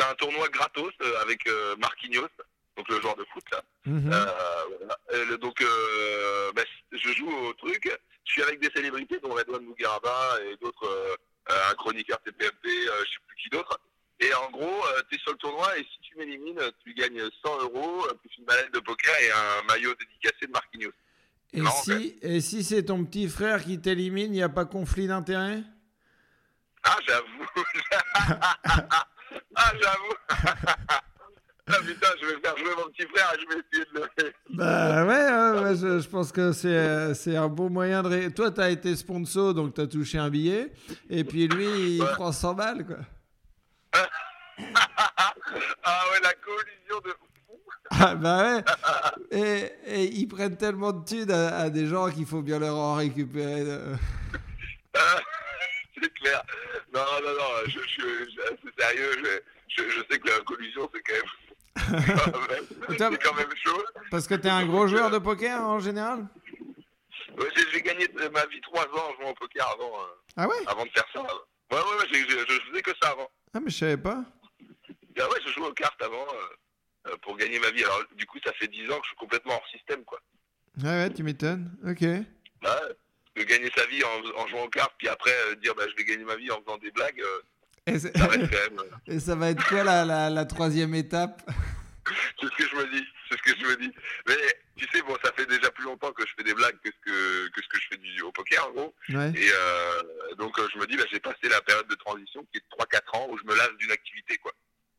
c'est 0.00 0.06
un 0.10 0.14
tournoi 0.14 0.48
gratos 0.48 0.92
euh, 1.02 1.20
avec 1.20 1.46
euh, 1.46 1.76
Marquinhos, 1.76 2.28
donc 2.76 2.88
le 2.88 3.00
joueur 3.00 3.16
de 3.16 3.24
foot 3.32 3.44
là. 3.52 3.62
Mhm. 3.84 4.10
Euh, 4.12 5.24
le- 5.28 5.36
donc 5.38 5.60
euh, 5.60 6.52
bah, 6.54 6.62
je 6.92 7.12
joue 7.12 7.30
au 7.30 7.52
truc. 7.54 7.90
Je 8.24 8.32
suis 8.32 8.42
avec 8.42 8.60
des 8.60 8.70
célébrités 8.74 9.18
dont 9.20 9.34
Redouane 9.34 9.64
Bougaraba 9.66 10.38
et 10.44 10.56
d'autres, 10.56 10.86
euh, 10.86 11.70
un 11.70 11.74
chroniqueur 11.74 12.18
TPMP, 12.22 12.66
euh, 12.66 13.04
je 13.04 13.10
sais 13.10 13.18
plus 13.26 13.36
qui 13.42 13.48
d'autre. 13.50 13.78
Et 14.20 14.32
en 14.34 14.50
gros, 14.50 14.82
tu 15.08 15.16
es 15.16 15.18
sur 15.18 15.32
le 15.32 15.38
tournoi 15.38 15.76
et 15.78 15.82
si 15.82 15.98
tu 16.02 16.16
m'élimines, 16.16 16.60
tu 16.84 16.92
gagnes 16.94 17.22
100 17.42 17.58
euros, 17.62 18.06
plus 18.20 18.30
une 18.38 18.44
mallette 18.44 18.72
de 18.72 18.78
poker 18.80 19.14
et 19.20 19.30
un 19.32 19.62
maillot 19.66 19.94
dédicacé 19.94 20.46
de 20.46 20.50
Marquinhos. 20.52 20.92
Et 21.52 21.62
si, 21.82 22.18
et 22.22 22.40
si 22.40 22.62
c'est 22.62 22.84
ton 22.84 23.04
petit 23.04 23.28
frère 23.28 23.64
qui 23.64 23.80
t'élimine, 23.80 24.26
il 24.26 24.32
n'y 24.32 24.42
a 24.42 24.48
pas 24.50 24.66
conflit 24.66 25.06
d'intérêt 25.08 25.62
Ah, 26.84 26.96
j'avoue. 27.06 27.46
ah, 29.54 29.72
j'avoue. 29.80 30.14
ah, 31.68 31.76
putain, 31.86 32.08
je 32.20 32.26
vais 32.26 32.40
faire 32.40 32.56
jouer 32.56 32.70
mon 32.76 32.90
petit 32.90 33.06
frère 33.08 33.32
et 33.34 33.40
je 33.40 33.46
vais 33.54 33.62
essayer 33.62 33.84
de 33.94 34.00
le. 34.00 34.56
Bah 34.56 35.04
ouais, 35.06 35.30
ouais, 35.30 35.62
ouais, 35.62 35.76
je, 35.76 36.00
je 36.00 36.08
pense 36.08 36.32
que 36.32 36.52
c'est 36.52 36.68
euh, 36.68 37.14
c'est 37.14 37.36
un 37.36 37.48
bon 37.48 37.70
moyen 37.70 38.02
de... 38.02 38.08
ré- 38.08 38.30
Toi, 38.32 38.50
t'as 38.50 38.70
été 38.70 38.94
sponsor, 38.96 39.54
donc 39.54 39.74
t'as 39.74 39.86
touché 39.86 40.18
un 40.18 40.30
billet. 40.30 40.72
Et 41.08 41.24
puis 41.24 41.46
lui, 41.48 41.96
il 41.96 42.02
Ouais. 42.02 42.12
prend 42.14 42.32
100 42.32 42.54
balles, 42.54 42.84
quoi. 42.86 42.96
ah 45.84 46.02
ouais, 46.12 46.20
la 46.22 46.32
collision 46.34 47.00
de. 47.04 47.14
Ah 47.92 48.14
bah 48.14 48.44
ouais. 48.44 48.64
Et, 49.32 49.72
et 49.84 50.04
ils 50.14 50.28
prennent 50.28 50.56
tellement 50.56 50.92
de 50.92 51.04
thunes 51.04 51.30
à, 51.30 51.56
à 51.58 51.70
des 51.70 51.86
gens 51.86 52.08
qu'il 52.08 52.24
faut 52.24 52.40
bien 52.40 52.60
leur 52.60 52.76
en 52.76 52.94
récupérer. 52.94 53.62
euh. 53.66 53.96
Ah, 56.00 56.02
c'est 56.02 56.14
clair. 56.14 56.42
Non, 56.92 57.00
non, 57.22 57.34
non, 57.34 57.50
je, 57.66 57.78
je, 57.80 58.30
je- 58.30 58.56
c'est 58.64 58.82
sérieux. 58.82 59.12
Je, 59.68 59.82
sais 60.10 60.18
que 60.18 60.28
la 60.28 60.40
collusion, 60.40 60.90
c'est 60.94 61.02
quand 61.02 61.14
même. 61.14 61.24
c'est 62.88 63.22
quand 63.22 63.34
même 63.34 63.54
chaud. 63.62 63.84
Parce 64.10 64.26
que 64.26 64.34
t'es 64.34 64.48
un 64.48 64.66
gros 64.66 64.86
joueur 64.86 65.10
de 65.10 65.18
poker 65.18 65.60
en 65.62 65.78
général? 65.78 66.26
Ouais, 67.38 67.48
j'ai, 67.72 67.80
gagné 67.82 68.08
ma 68.32 68.44
vie 68.46 68.60
trois 68.60 68.84
ans 68.84 69.10
en 69.10 69.14
jouant 69.20 69.30
au 69.30 69.34
poker 69.34 69.66
avant, 69.72 70.00
euh, 70.00 70.06
Ah 70.36 70.48
ouais? 70.48 70.56
avant 70.66 70.84
de 70.84 70.90
faire 70.90 71.06
ça. 71.12 71.22
Ouais, 71.22 71.28
ouais, 71.70 71.98
ouais, 72.00 72.06
je 72.10 72.60
faisais 72.70 72.82
que 72.82 72.90
ça 73.00 73.10
avant. 73.10 73.28
Ah 73.54 73.60
mais 73.60 73.70
je 73.70 73.78
savais 73.78 73.96
pas. 73.96 74.24
Ah 75.18 75.28
ouais, 75.28 75.38
je 75.46 75.52
jouais 75.52 75.68
aux 75.68 75.72
cartes 75.72 76.00
avant 76.02 76.26
euh, 76.26 77.10
euh, 77.10 77.16
pour 77.22 77.36
gagner 77.36 77.58
ma 77.60 77.70
vie. 77.70 77.84
Alors, 77.84 78.02
du 78.16 78.26
coup, 78.26 78.38
ça 78.44 78.52
fait 78.54 78.66
10 78.68 78.90
ans 78.90 78.98
que 78.98 79.04
je 79.04 79.08
suis 79.08 79.16
complètement 79.16 79.54
hors 79.54 79.68
système, 79.68 80.04
quoi. 80.04 80.20
Ouais 80.82 80.88
ouais, 80.88 81.12
tu 81.12 81.22
m'étonnes. 81.22 81.70
Ok. 81.86 82.02
Bah, 82.62 82.80
ouais. 82.88 82.94
De 83.36 83.42
gagner 83.44 83.70
sa 83.76 83.86
vie 83.86 84.02
en, 84.04 84.40
en 84.42 84.46
jouant 84.48 84.64
aux 84.64 84.68
cartes, 84.68 84.94
puis 84.98 85.08
après 85.08 85.32
euh, 85.48 85.54
dire 85.56 85.74
bah, 85.74 85.84
je 85.90 85.96
vais 85.96 86.04
gagner 86.04 86.24
ma 86.24 86.36
vie 86.36 86.50
en 86.50 86.60
faisant 86.62 86.78
des 86.78 86.90
blagues, 86.90 87.20
euh, 87.20 87.40
Et, 87.92 87.98
ça 87.98 88.10
quand 88.10 88.28
même. 88.30 88.48
euh, 88.52 88.84
et 89.14 89.20
ça 89.20 89.34
va 89.36 89.50
être 89.50 89.64
quoi 89.66 89.84
la, 89.84 90.04
la, 90.04 90.30
la 90.30 90.44
troisième 90.44 90.94
étape? 90.94 91.42
C'est 92.40 92.46
ce 92.46 92.50
que 92.56 92.66
je 92.68 92.74
me 92.76 92.90
dis, 92.92 93.06
c'est 93.28 93.38
ce 93.38 93.42
que 93.52 93.58
je 93.60 93.66
me 93.66 93.76
dis. 93.76 93.92
Mais 94.26 94.34
tu 94.74 94.86
sais, 94.92 95.00
bon, 95.02 95.16
ça 95.24 95.30
fait 95.36 95.46
déjà 95.46 95.70
plus 95.70 95.84
longtemps 95.84 96.10
que 96.12 96.26
je 96.26 96.32
fais 96.36 96.42
des 96.42 96.54
blagues 96.54 96.76
que 96.82 96.90
ce 96.90 96.98
que, 97.10 97.48
que, 97.50 97.62
ce 97.62 97.68
que 97.68 97.78
je 97.80 97.86
fais 97.90 97.96
du, 97.98 98.20
au 98.22 98.32
poker, 98.32 98.66
en 98.66 98.72
gros. 98.72 98.94
Ouais. 99.10 99.32
Et 99.36 99.48
euh, 99.54 100.02
donc, 100.36 100.58
je 100.74 100.78
me 100.80 100.86
dis, 100.86 100.96
bah, 100.96 101.04
j'ai 101.12 101.20
passé 101.20 101.48
la 101.48 101.60
période 101.60 101.86
de 101.86 101.94
transition 101.94 102.44
qui 102.50 102.58
est 102.58 102.60
de 102.62 102.84
3-4 102.84 103.16
ans 103.16 103.28
où 103.30 103.38
je 103.38 103.44
me 103.44 103.56
lasse 103.56 103.70
d'une 103.78 103.92
activité, 103.92 104.36
quoi. 104.38 104.52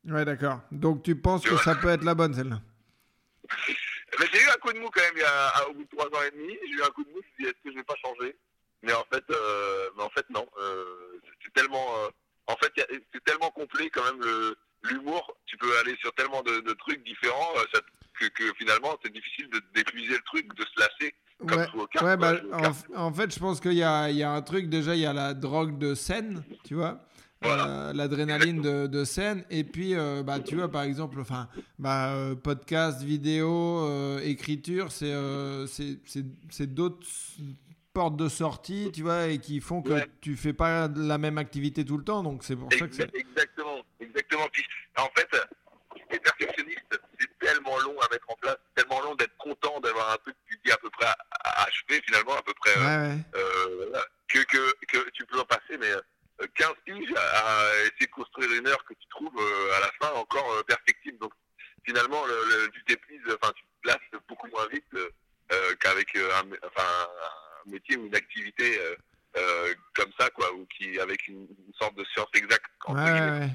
Ouais 0.06 0.24
d'accord. 0.24 0.60
Donc 0.72 1.02
tu 1.04 1.14
penses 1.14 1.42
Tu 1.42 1.50
que 1.50 1.56
ça 1.58 1.74
peut 1.76 1.88
être 1.90 2.02
la 2.04 2.14
bonne 2.14 2.32
celle-là? 2.34 2.60
Mais 4.20 4.26
j'ai 4.32 4.40
eu 4.42 4.48
un 4.48 4.58
coup 4.60 4.72
de 4.72 4.78
mou 4.78 4.88
quand 4.94 5.00
même 5.02 5.14
il 5.16 5.20
y 5.20 5.24
a, 5.24 5.68
au 5.68 5.74
bout 5.74 5.84
de 5.84 5.88
3 5.96 6.06
ans 6.06 6.22
et 6.26 6.30
demi. 6.30 6.56
J'ai 6.64 6.72
eu 6.78 6.82
un 6.82 6.90
coup 6.90 7.04
de 7.04 7.10
mou, 7.10 7.16
je 7.22 7.26
me 7.26 7.34
suis 7.34 7.44
dit, 7.44 7.44
est-ce 7.46 7.62
que 7.64 7.70
je 7.70 7.76
vais 7.76 7.84
pas 7.84 7.96
changer? 8.04 8.36
Mais 8.82 8.92
en 8.92 9.04
fait, 9.12 9.24
euh, 9.30 9.88
mais 9.96 10.02
en 10.02 10.10
fait 10.10 10.28
non. 10.30 10.46
Euh, 10.60 10.84
c'est 11.44 11.52
tellement, 11.54 11.96
euh, 12.04 12.08
en 12.46 12.56
fait, 12.56 12.72
c'est 13.12 13.24
tellement 13.24 13.50
complet 13.50 13.88
quand 13.90 14.04
même 14.04 14.20
le 14.22 14.56
l'humour. 14.84 15.36
Tu 15.46 15.56
peux 15.56 15.78
aller 15.78 15.96
sur 16.00 16.12
tellement 16.14 16.42
de, 16.42 16.58
de 16.60 16.72
trucs 16.72 17.04
différents 17.04 17.52
euh, 17.56 17.64
ça- 17.72 17.80
que, 18.18 18.26
que 18.26 18.52
finalement 18.58 18.98
c'est 19.02 19.12
difficile 19.12 19.48
de 19.50 19.60
d'épuiser 19.74 20.14
le 20.14 20.22
truc, 20.22 20.52
de 20.54 20.64
se 20.64 20.80
lasser 20.80 21.14
comme 21.46 21.58
Ouais, 21.60 22.02
ouais 22.02 22.16
bah, 22.16 22.34
en, 22.94 23.06
en 23.06 23.12
fait, 23.12 23.32
je 23.32 23.38
pense 23.38 23.60
qu'il 23.60 23.72
y 23.74 23.82
a, 23.84 24.10
il 24.10 24.16
y 24.16 24.22
a 24.24 24.30
un 24.30 24.42
truc, 24.42 24.68
déjà, 24.68 24.94
il 24.96 25.00
y 25.00 25.06
a 25.06 25.12
la 25.12 25.34
drogue 25.34 25.78
de 25.78 25.94
scène, 25.94 26.42
tu 26.64 26.74
vois, 26.74 26.98
Voilà. 27.42 27.66
euh, 27.66 27.92
l'adrénaline 27.92 28.60
de, 28.62 28.86
de 28.86 29.04
scène, 29.04 29.44
et 29.50 29.64
puis, 29.64 29.94
euh, 29.94 30.22
bah, 30.22 30.40
tu 30.40 30.56
vois, 30.56 30.70
par 30.70 30.82
exemple, 30.82 31.18
enfin, 31.20 31.48
bah, 31.78 32.12
euh, 32.12 32.34
podcast, 32.34 33.02
vidéo, 33.02 34.18
écriture, 34.20 34.90
c'est 34.92 35.12
c'est- 35.66 36.66
d'autres 36.66 37.06
portes 37.92 38.16
de 38.16 38.28
sortie, 38.28 38.90
tu 38.92 39.02
vois, 39.02 39.26
et 39.28 39.38
qui 39.38 39.60
font 39.60 39.82
que 39.82 39.92
Ouais. 39.92 40.06
tu 40.20 40.34
fais 40.36 40.52
pas 40.54 40.88
la 40.88 41.18
même 41.18 41.36
activité 41.38 41.84
tout 41.84 41.98
le 41.98 42.04
temps, 42.04 42.22
donc 42.22 42.42
c'est 42.44 42.56
pour 42.56 42.72
ça 42.72 42.88
que 42.88 42.94
c'est... 42.94 43.04
Exa- 43.04 43.20
Exactement, 43.20 43.78
exactement. 44.00 44.48
Puis, 44.50 44.64
en 44.96 45.08
fait, 45.16 45.28
les 46.10 46.18
perfectionnistes, 46.18 47.00
c'est 47.20 47.38
tellement 47.38 47.78
long 47.80 47.98
à 48.00 48.08
mettre 48.10 48.24
en 48.30 48.34
place, 48.40 48.56
tellement 48.74 49.00
long 49.02 49.14
d'être 49.14 49.36
content 49.36 49.78
d'avoir 49.80 50.12
un 50.12 50.16
truc 50.16 50.34
que 50.34 50.54
tu 50.54 50.60
dis 50.64 50.72
à 50.72 50.76
peu 50.78 50.88
près 50.90 51.04
à, 51.06 51.16
à 51.44 51.64
achever 51.66 52.00
finalement, 52.06 52.32
à 52.34 52.42
peu 52.42 52.54
près, 52.54 52.76
Ouais, 52.78 53.14
ouais. 53.14 53.18
voilà, 53.90 54.04
que, 54.28 54.38
que, 54.44 54.72
que 54.88 55.10
tu 55.10 55.26
peux 55.26 55.38
en 55.38 55.44
passer, 55.44 55.76
mais 55.78 55.90
15 56.54 56.72
piges 56.84 57.14
à, 57.16 57.70
essayer 57.84 58.06
de 58.06 58.10
construire 58.12 58.50
une 58.52 58.66
heure 58.68 58.84
que 58.84 58.94
tu 58.94 59.06
trouves 59.08 59.36
euh, 59.38 59.76
à 59.76 59.80
la 59.80 59.90
fin 60.00 60.14
encore 60.14 60.50
euh, 60.52 60.62
perfectible. 60.64 61.18
Donc, 61.18 61.32
finalement, 61.84 62.24
le, 62.26 62.34
le- 62.64 62.70
tu 62.70 62.84
t'épuises, 62.84 63.20
enfin, 63.40 63.52
tu 63.56 63.62
te 63.62 63.68
places 63.82 64.20
beaucoup 64.28 64.48
moins 64.48 64.66
vite 64.72 64.84
euh, 64.94 65.74
qu'avec 65.80 66.14
un, 66.16 66.44
enfin, 66.66 66.88
un 67.66 67.70
métier 67.70 67.96
ou 67.96 68.06
une 68.06 68.14
activité 68.14 68.78
euh, 68.80 68.94
euh, 69.38 69.74
comme 69.94 70.10
ça, 70.18 70.28
quoi, 70.30 70.52
ou 70.54 70.66
qui 70.76 70.98
avec 71.00 71.26
une, 71.28 71.42
une 71.42 71.74
sorte 71.78 71.96
de 71.96 72.04
science 72.12 72.28
exacte. 72.34 72.66
Ouais, 72.88 73.48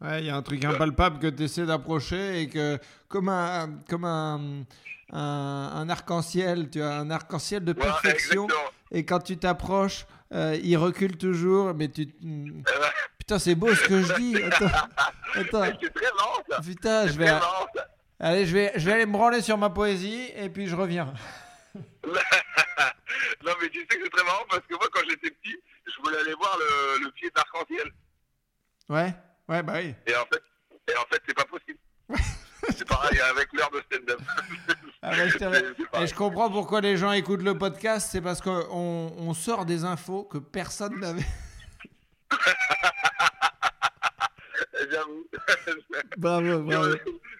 ouais, 0.00 0.20
il 0.22 0.26
y 0.26 0.30
a 0.30 0.36
un 0.36 0.42
truc 0.42 0.64
impalpable 0.64 1.18
que 1.18 1.26
tu 1.28 1.44
essaies 1.44 1.66
d'approcher 1.66 2.42
et 2.42 2.48
que, 2.48 2.78
comme 3.08 3.28
un, 3.28 3.80
comme 3.88 4.04
un, 4.04 4.64
un, 5.12 5.70
un 5.74 5.88
arc-en-ciel, 5.88 6.70
tu 6.70 6.82
as 6.82 6.98
un 6.98 7.10
arc-en-ciel 7.10 7.64
de 7.64 7.72
perfection. 7.72 8.46
et 8.90 9.04
quand 9.04 9.20
tu 9.20 9.36
t'approches, 9.38 10.06
euh, 10.32 10.58
il 10.62 10.76
recule 10.76 11.16
toujours, 11.16 11.74
mais 11.74 11.88
tu. 11.88 12.06
Putain, 13.18 13.38
c'est 13.38 13.54
beau 13.54 13.74
ce 13.74 13.84
que 13.86 14.02
je 14.02 14.14
dis. 14.14 14.42
Attends, 14.42 14.66
attends. 15.34 15.78
C'est 15.80 15.92
très. 15.94 16.62
Putain, 16.62 17.06
je 17.06 17.18
vais. 17.18 17.30
Allez, 18.20 18.46
je 18.46 18.52
vais, 18.52 18.72
je 18.76 18.84
vais 18.86 18.92
aller 18.94 19.06
me 19.06 19.12
branler 19.12 19.40
sur 19.40 19.56
ma 19.58 19.70
poésie 19.70 20.30
et 20.34 20.48
puis 20.48 20.66
je 20.66 20.74
reviens. 20.74 21.12
non 22.04 23.52
mais 23.60 23.68
tu 23.68 23.80
sais 23.80 23.86
que 23.86 24.02
c'est 24.02 24.10
très 24.10 24.24
marrant 24.24 24.44
parce 24.50 24.62
que 24.66 24.74
moi 24.74 24.86
quand 24.92 25.02
j'étais 25.08 25.30
petit, 25.30 25.56
je 25.86 26.02
voulais 26.02 26.18
aller 26.18 26.34
voir 26.34 26.56
le, 26.58 27.04
le 27.04 27.10
pied 27.12 27.30
d'arc-en-ciel. 27.34 27.92
Ouais, 28.88 29.14
ouais, 29.48 29.62
bah 29.62 29.74
oui. 29.76 29.94
Et 30.06 30.16
en 30.16 30.24
fait, 30.24 30.42
et 30.90 30.96
en 30.96 31.04
fait 31.12 31.22
c'est 31.26 31.34
pas 31.34 31.44
possible. 31.44 31.78
c'est 32.76 32.86
pareil 32.86 33.18
avec 33.20 33.52
l'heure 33.52 33.70
de 33.70 33.80
stand-up. 33.80 34.20
Ah 35.00 35.10
ouais, 35.12 35.28
je 35.28 36.14
comprends 36.14 36.50
pourquoi 36.50 36.80
les 36.80 36.96
gens 36.96 37.12
écoutent 37.12 37.44
le 37.44 37.56
podcast, 37.56 38.08
c'est 38.10 38.20
parce 38.20 38.40
qu'on 38.40 38.66
on 39.16 39.32
sort 39.32 39.64
des 39.64 39.84
infos 39.84 40.24
que 40.24 40.38
personne 40.38 40.98
n'avait. 40.98 41.24
J'avoue. 44.90 45.26
Bravo, 46.16 46.62
bravo. 46.62 46.96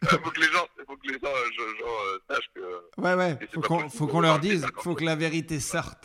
faut 0.09 0.31
que 0.31 0.41
les 0.41 0.47
gens, 0.47 0.67
faut 0.87 0.97
que 0.97 1.09
les 1.09 1.19
gens, 1.19 1.27
euh, 1.27 1.51
euh, 1.89 2.19
sachent 2.29 2.51
que 2.55 3.01
Ouais, 3.01 3.15
ouais, 3.15 3.39
faut 3.53 3.61
qu'on 3.61 3.89
faut 3.89 4.07
qu'on 4.07 4.21
leur 4.21 4.39
dise, 4.39 4.63
cinquante 4.63 4.83
faut 4.83 4.95
que 4.95 5.05
la 5.05 5.17
vérité 5.17 5.59
sorte. 5.59 6.05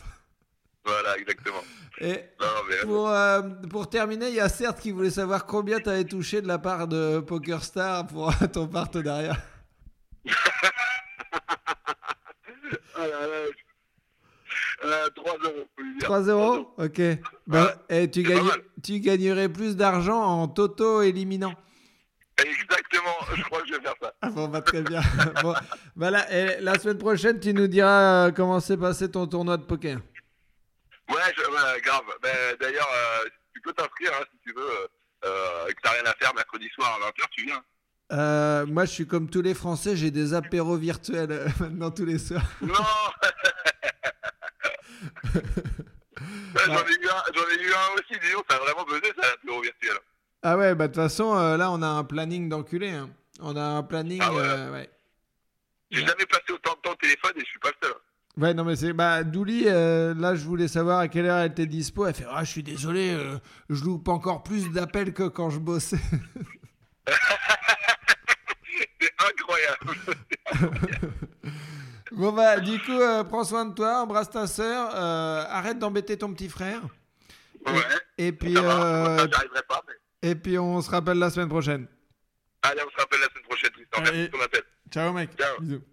Voilà 0.86 1.18
exactement. 1.18 1.62
Et 2.00 2.14
Non 2.40 2.48
mais 2.70 2.76
pour, 2.84 3.10
euh, 3.10 3.42
pour 3.70 3.90
terminer, 3.90 4.30
il 4.30 4.36
y 4.36 4.40
a 4.40 4.50
Certes 4.50 4.80
qui 4.80 4.92
voulait 4.92 5.10
savoir 5.12 5.46
combien 5.46 5.80
tu 5.80 5.90
avais 5.90 6.04
touché 6.04 6.42
de 6.42 6.48
la 6.48 6.58
part 6.60 6.88
de 6.88 7.20
PokerStar 7.20 8.08
pour 8.08 8.34
ton 8.52 8.68
partenariat. 8.68 9.38
ah 12.96 13.08
là 13.08 13.28
là. 13.28 13.48
Euh, 14.86 15.10
3 15.16 15.34
euros. 15.46 15.68
faut 15.78 15.84
lui 15.84 15.94
dire. 15.98 16.04
3 16.04 16.22
euros 16.24 16.74
Ok. 16.78 17.02
Bah, 17.48 17.76
et 17.90 18.10
tu, 18.12 18.24
C'est 18.24 18.34
pas 18.34 18.40
gagnes- 18.42 18.62
tu 18.84 19.00
gagnerais 19.00 19.50
plus 19.50 19.76
d'argent 19.78 20.22
en 20.22 20.48
toto-éliminant. 20.48 21.54
Exactement. 22.38 23.16
Je 23.36 23.44
crois 23.44 23.62
que 23.62 23.68
je 23.68 23.74
vais 23.76 23.82
faire 23.82 23.94
ça. 24.02 24.14
Ah 24.22 24.30
bon, 24.30 24.48
bah, 24.50 24.62
très 24.62 24.82
bien. 24.82 25.02
bon, 25.42 25.54
bah 25.96 26.12
là, 26.12 26.30
et 26.34 26.60
la 26.60 26.78
semaine 26.78 26.98
prochaine, 26.98 27.40
tu 27.40 27.54
nous 27.54 27.68
diras 27.68 28.28
euh, 28.28 28.32
comment 28.32 28.60
s'est 28.60 28.76
passé 28.78 29.10
ton 29.10 29.26
tournoi 29.28 29.56
de 29.58 29.64
poker. 29.64 30.00
Ouais, 31.14 31.34
je, 31.38 31.42
ouais, 31.42 31.82
grave. 31.82 32.04
Ben, 32.22 32.56
D'ailleurs, 32.60 32.90
euh, 32.94 33.30
tu 33.54 33.62
peux 33.62 33.74
t'inscrire 33.74 34.12
hein, 34.20 34.26
si 34.32 34.38
tu 34.46 34.54
veux. 34.54 34.62
Euh, 34.70 34.88
euh, 35.26 35.68
que 35.68 35.82
t'as 35.82 35.92
rien 35.92 36.06
à 36.06 36.14
faire 36.16 36.34
mercredi 36.36 36.68
soir 36.76 37.00
à 37.02 37.10
20h, 37.10 37.30
tu 37.32 37.46
viens. 37.46 37.64
Euh, 38.12 38.66
moi, 38.66 38.84
je 38.84 38.92
suis 38.92 39.08
comme 39.08 39.30
tous 39.30 39.42
les 39.42 39.54
Français, 39.54 39.96
j'ai 39.96 40.12
des 40.12 40.34
apéros 40.34 40.76
virtuels 40.76 41.32
euh, 41.32 41.48
maintenant 41.62 41.92
tous 41.92 42.04
les 42.06 42.20
soirs. 42.20 42.44
Non 42.62 42.74
J'en 46.66 46.74
ai, 46.86 46.94
eu 46.94 47.10
un- 47.10 47.24
j'en 47.34 47.50
ai 47.50 47.62
eu 47.64 47.74
un 47.74 47.94
aussi, 47.96 48.20
dis 48.22 48.32
donc, 48.32 48.46
ça 48.50 48.56
a 48.58 48.60
vraiment 48.60 48.84
buzzé, 48.84 49.12
ça, 49.20 49.30
l'apéro 49.30 49.62
virtuel. 49.62 49.98
Ah 50.44 50.58
ouais, 50.58 50.76
bah 50.76 50.88
de 50.88 50.94
toute 50.94 51.02
façon, 51.02 51.36
euh, 51.38 51.58
là, 51.58 51.72
on 51.72 51.82
a 51.82 51.88
un 51.88 52.04
planning 52.04 52.50
d'enculé. 52.50 52.90
hein. 52.90 53.10
On 53.40 53.56
a 53.56 53.62
un 53.64 53.84
planning. 53.84 54.20
Ah 54.22 54.32
ouais. 54.34 54.70
ouais. 54.72 54.90
J'ai 55.92 56.02
Ouais. 56.02 56.08
jamais 56.08 56.26
passé 56.26 56.52
autant 56.52 56.74
de 56.76 56.80
temps 56.82 56.92
au 56.92 56.96
téléphone 56.96 57.32
et 57.38 57.40
je 57.42 57.46
suis 57.46 57.60
pas 57.60 57.70
le 57.70 57.88
seul. 57.88 57.96
Ouais, 58.38 58.54
non, 58.54 58.64
mais 58.64 58.76
c'est. 58.76 58.94
Bah, 58.94 59.24
Douli, 59.24 59.64
euh, 59.68 60.16
là, 60.16 60.34
je 60.36 60.44
voulais 60.46 60.68
savoir 60.68 61.00
à 61.00 61.08
quelle 61.08 61.26
heure 61.28 61.38
elle 61.38 61.52
était 61.52 61.68
dispo. 61.68 62.08
Elle 62.08 62.16
fait 62.16 62.26
Ah, 62.30 62.44
je 62.44 62.50
suis 62.50 62.64
désolé, 62.64 63.12
euh, 63.12 63.38
je 63.70 63.84
loupe 63.84 64.08
encore 64.08 64.42
plus 64.42 64.72
d'appels 64.72 65.14
que 65.14 65.28
quand 65.28 65.52
je 65.52 65.60
bossais. 65.60 66.00
C'est 69.00 69.14
incroyable. 69.20 69.94
bon, 72.12 72.32
bah, 72.32 72.60
du 72.60 72.80
coup, 72.80 72.92
euh, 72.92 73.24
prends 73.24 73.44
soin 73.44 73.66
de 73.66 73.74
toi, 73.76 74.02
embrasse 74.02 74.32
ta 74.32 74.48
soeur, 74.48 74.96
arrête 74.96 75.78
d'embêter 75.78 76.18
ton 76.18 76.34
petit 76.34 76.50
frère. 76.50 76.82
Ouais. 77.68 77.74
Et 78.18 78.32
puis, 78.32 78.56
va, 78.56 79.28
pas, 79.68 79.84
mais... 79.88 80.30
et 80.30 80.36
puis, 80.36 80.58
on 80.58 80.82
se 80.82 80.90
rappelle 80.90 81.20
la 81.20 81.30
semaine 81.30 81.50
prochaine. 81.50 81.88
Allez, 82.64 82.82
on 82.86 82.90
se 82.90 82.98
rappelle 82.98 83.20
la 83.20 83.28
semaine 83.28 83.44
prochaine, 83.44 83.72
Tristan. 83.72 84.02
Merci 84.02 84.20
de 84.20 84.28
ton 84.28 84.42
appel. 84.42 84.64
Ciao, 84.90 85.14
mec. 85.14 85.30
Ciao. 85.38 85.60
Bisous. 85.60 85.93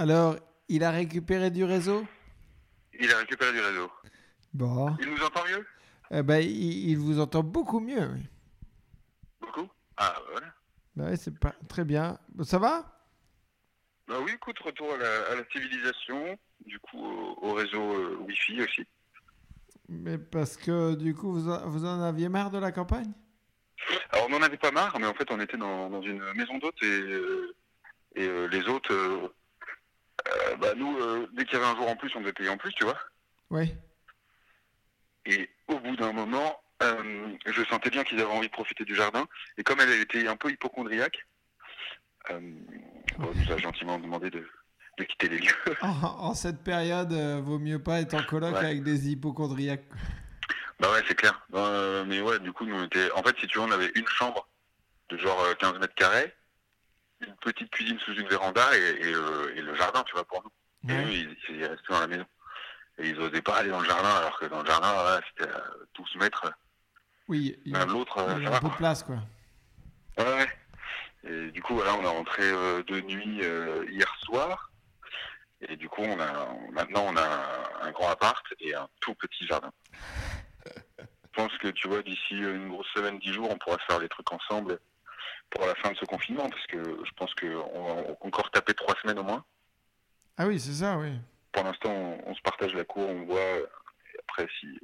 Alors, 0.00 0.36
il 0.70 0.82
a 0.82 0.90
récupéré 0.90 1.50
du 1.50 1.62
réseau? 1.62 2.06
Il 2.98 3.12
a 3.12 3.18
récupéré 3.18 3.52
du 3.52 3.60
réseau. 3.60 3.90
Bon. 4.54 4.96
Il 4.98 5.10
nous 5.10 5.22
entend 5.22 5.44
mieux? 5.44 5.66
Eh 6.10 6.22
ben, 6.22 6.38
il, 6.38 6.88
il 6.88 6.96
vous 6.96 7.20
entend 7.20 7.42
beaucoup 7.42 7.80
mieux. 7.80 8.08
oui. 8.14 8.26
Beaucoup? 9.42 9.68
Ah, 9.98 10.16
voilà. 10.32 10.54
Ouais, 10.96 11.16
c'est 11.18 11.38
pas 11.38 11.54
très 11.68 11.84
bien. 11.84 12.18
Bon, 12.30 12.44
Ça 12.44 12.58
va? 12.58 13.04
Bah 14.08 14.14
oui, 14.24 14.32
écoute, 14.32 14.58
retour 14.60 14.90
à 14.94 14.96
la, 14.96 15.32
à 15.32 15.34
la 15.36 15.42
civilisation, 15.52 16.38
du 16.64 16.78
coup 16.78 16.98
au, 16.98 17.38
au 17.42 17.52
réseau 17.52 17.82
euh, 17.82 18.16
Wi-Fi 18.22 18.62
aussi. 18.62 18.86
Mais 19.90 20.16
parce 20.16 20.56
que 20.56 20.94
du 20.94 21.14
coup, 21.14 21.30
vous 21.30 21.50
en, 21.50 21.68
vous 21.68 21.84
en 21.84 22.00
aviez 22.00 22.30
marre 22.30 22.50
de 22.50 22.58
la 22.58 22.72
campagne? 22.72 23.12
Alors 24.12 24.28
on 24.28 24.30
n'en 24.30 24.40
avait 24.42 24.56
pas 24.56 24.70
marre, 24.70 24.98
mais 24.98 25.06
en 25.06 25.14
fait 25.14 25.30
on 25.30 25.40
était 25.40 25.58
dans, 25.58 25.90
dans 25.90 26.00
une 26.00 26.24
maison 26.32 26.56
d'hôtes 26.56 26.82
et, 26.82 26.86
euh, 26.86 27.54
et 28.14 28.26
euh, 28.26 28.46
les 28.48 28.66
hôtes, 28.66 28.90
euh, 30.28 30.56
bah 30.56 30.74
nous, 30.76 30.96
euh, 30.98 31.28
dès 31.32 31.44
qu'il 31.44 31.54
y 31.58 31.62
avait 31.62 31.70
un 31.70 31.76
jour 31.76 31.88
en 31.88 31.96
plus, 31.96 32.10
on 32.16 32.20
devait 32.20 32.32
payer 32.32 32.48
en 32.50 32.56
plus, 32.56 32.72
tu 32.72 32.84
vois. 32.84 32.98
Oui. 33.50 33.74
Et 35.26 35.48
au 35.68 35.78
bout 35.78 35.96
d'un 35.96 36.12
moment, 36.12 36.60
euh, 36.82 37.28
je 37.46 37.64
sentais 37.64 37.90
bien 37.90 38.04
qu'ils 38.04 38.20
avaient 38.20 38.30
envie 38.32 38.48
de 38.48 38.52
profiter 38.52 38.84
du 38.84 38.94
jardin. 38.94 39.26
Et 39.58 39.62
comme 39.62 39.80
elle, 39.80 39.90
elle 39.90 40.00
était 40.00 40.26
un 40.26 40.36
peu 40.36 40.50
hypochondriaque, 40.50 41.26
on 42.30 42.40
nous 43.18 43.52
a 43.52 43.56
gentiment 43.58 43.98
demandé 43.98 44.30
de, 44.30 44.46
de 44.98 45.04
quitter 45.04 45.28
les 45.28 45.38
lieux. 45.38 45.54
En, 45.82 45.88
en 45.90 46.34
cette 46.34 46.62
période, 46.62 47.12
vaut 47.12 47.58
mieux 47.58 47.82
pas 47.82 48.00
être 48.00 48.14
en 48.14 48.22
coloc 48.22 48.52
Ouais. 48.54 48.58
avec 48.64 48.82
des 48.82 49.10
hypochondriaques. 49.10 49.84
Bah 50.78 50.90
ouais, 50.92 51.02
c'est 51.06 51.14
clair. 51.14 51.46
Euh, 51.54 52.04
mais 52.06 52.20
ouais, 52.22 52.38
du 52.38 52.52
coup, 52.52 52.64
nous 52.64 52.74
on 52.76 52.84
était. 52.84 53.10
En 53.12 53.22
fait, 53.22 53.36
si 53.38 53.46
tu 53.46 53.58
veux, 53.58 53.64
on 53.64 53.70
avait 53.70 53.92
une 53.96 54.06
chambre 54.06 54.48
de 55.10 55.16
genre 55.18 55.38
euh, 55.42 55.54
15 55.54 55.78
mètres 55.78 55.94
carrés, 55.94 56.32
une 57.20 57.34
petite 57.36 57.70
cuisine 57.70 57.98
sous 58.00 58.14
une 58.14 58.28
véranda 58.28 58.62
et, 58.76 59.08
et, 59.08 59.14
euh, 59.14 59.54
et 59.56 59.62
le 59.62 59.74
jardin, 59.74 60.02
tu 60.04 60.12
vois, 60.14 60.24
pour 60.24 60.42
nous. 60.42 60.90
Et 60.90 60.96
eux, 60.96 61.10
ils, 61.10 61.36
ils 61.50 61.64
restaient 61.64 61.92
dans 61.92 62.00
la 62.00 62.06
maison. 62.06 62.26
Et 62.98 63.08
ils 63.08 63.20
osaient 63.20 63.42
pas 63.42 63.56
aller 63.56 63.70
dans 63.70 63.80
le 63.80 63.86
jardin, 63.86 64.10
alors 64.10 64.38
que 64.38 64.46
dans 64.46 64.60
le 64.60 64.66
jardin, 64.66 64.92
voilà, 64.92 65.20
c'était 65.28 65.50
à 65.50 65.62
12 65.94 66.16
mètres 66.16 66.52
Oui, 67.28 67.58
il 67.64 67.70
y 67.70 67.74
l'un 67.74 67.80
a, 67.80 67.86
de 67.86 67.92
l'autre, 67.92 68.16
il 68.18 68.22
euh, 68.22 68.44
ça 68.44 68.48
a 68.48 68.50
va 68.50 68.60
quoi. 68.60 68.68
de 68.70 68.74
place, 68.76 69.02
quoi. 69.02 69.16
Ouais, 70.18 70.24
ouais. 70.24 70.48
Et 71.24 71.50
du 71.50 71.62
coup, 71.62 71.74
voilà, 71.74 71.94
on 71.94 72.02
est 72.02 72.06
rentré 72.06 72.42
euh, 72.42 72.82
de 72.84 73.00
nuit 73.00 73.40
euh, 73.42 73.84
hier 73.90 74.12
soir. 74.22 74.70
Et 75.62 75.76
du 75.76 75.88
coup, 75.88 76.02
on 76.02 76.18
a, 76.18 76.48
maintenant, 76.72 77.04
on 77.08 77.16
a 77.16 77.86
un, 77.86 77.90
grand 77.90 78.08
appart 78.08 78.44
et 78.60 78.74
un 78.74 78.88
tout 79.00 79.14
petit 79.14 79.46
jardin. 79.46 79.70
Je 80.66 81.28
pense 81.34 81.56
que, 81.58 81.68
tu 81.68 81.86
vois, 81.88 82.02
d'ici 82.02 82.34
une 82.34 82.68
grosse 82.68 82.88
semaine, 82.94 83.18
dix 83.18 83.32
jours, 83.32 83.50
on 83.50 83.58
pourra 83.58 83.76
faire 83.86 84.00
des 84.00 84.08
trucs 84.08 84.32
ensemble 84.32 84.78
pour 85.50 85.66
la 85.66 85.74
fin 85.76 85.90
de 85.92 85.96
ce 85.96 86.04
confinement. 86.04 86.48
Parce 86.48 86.66
que 86.66 86.78
je 87.04 87.10
pense 87.16 87.34
qu'on 87.34 87.84
va 87.84 88.02
encore 88.22 88.50
taper 88.50 88.74
trois 88.74 88.94
semaines 89.02 89.18
au 89.18 89.24
moins. 89.24 89.44
Ah 90.38 90.46
oui, 90.46 90.58
c'est 90.60 90.72
ça, 90.84 90.96
oui. 90.98 91.12
Pour 91.52 91.64
l'instant, 91.64 91.90
on, 91.90 92.18
on 92.30 92.34
se 92.34 92.40
partage 92.42 92.74
la 92.74 92.84
cour, 92.84 93.08
on 93.08 93.24
voit. 93.26 93.38
euh, 93.38 93.66
Et 94.14 94.18
après, 94.28 94.48
si 94.60 94.78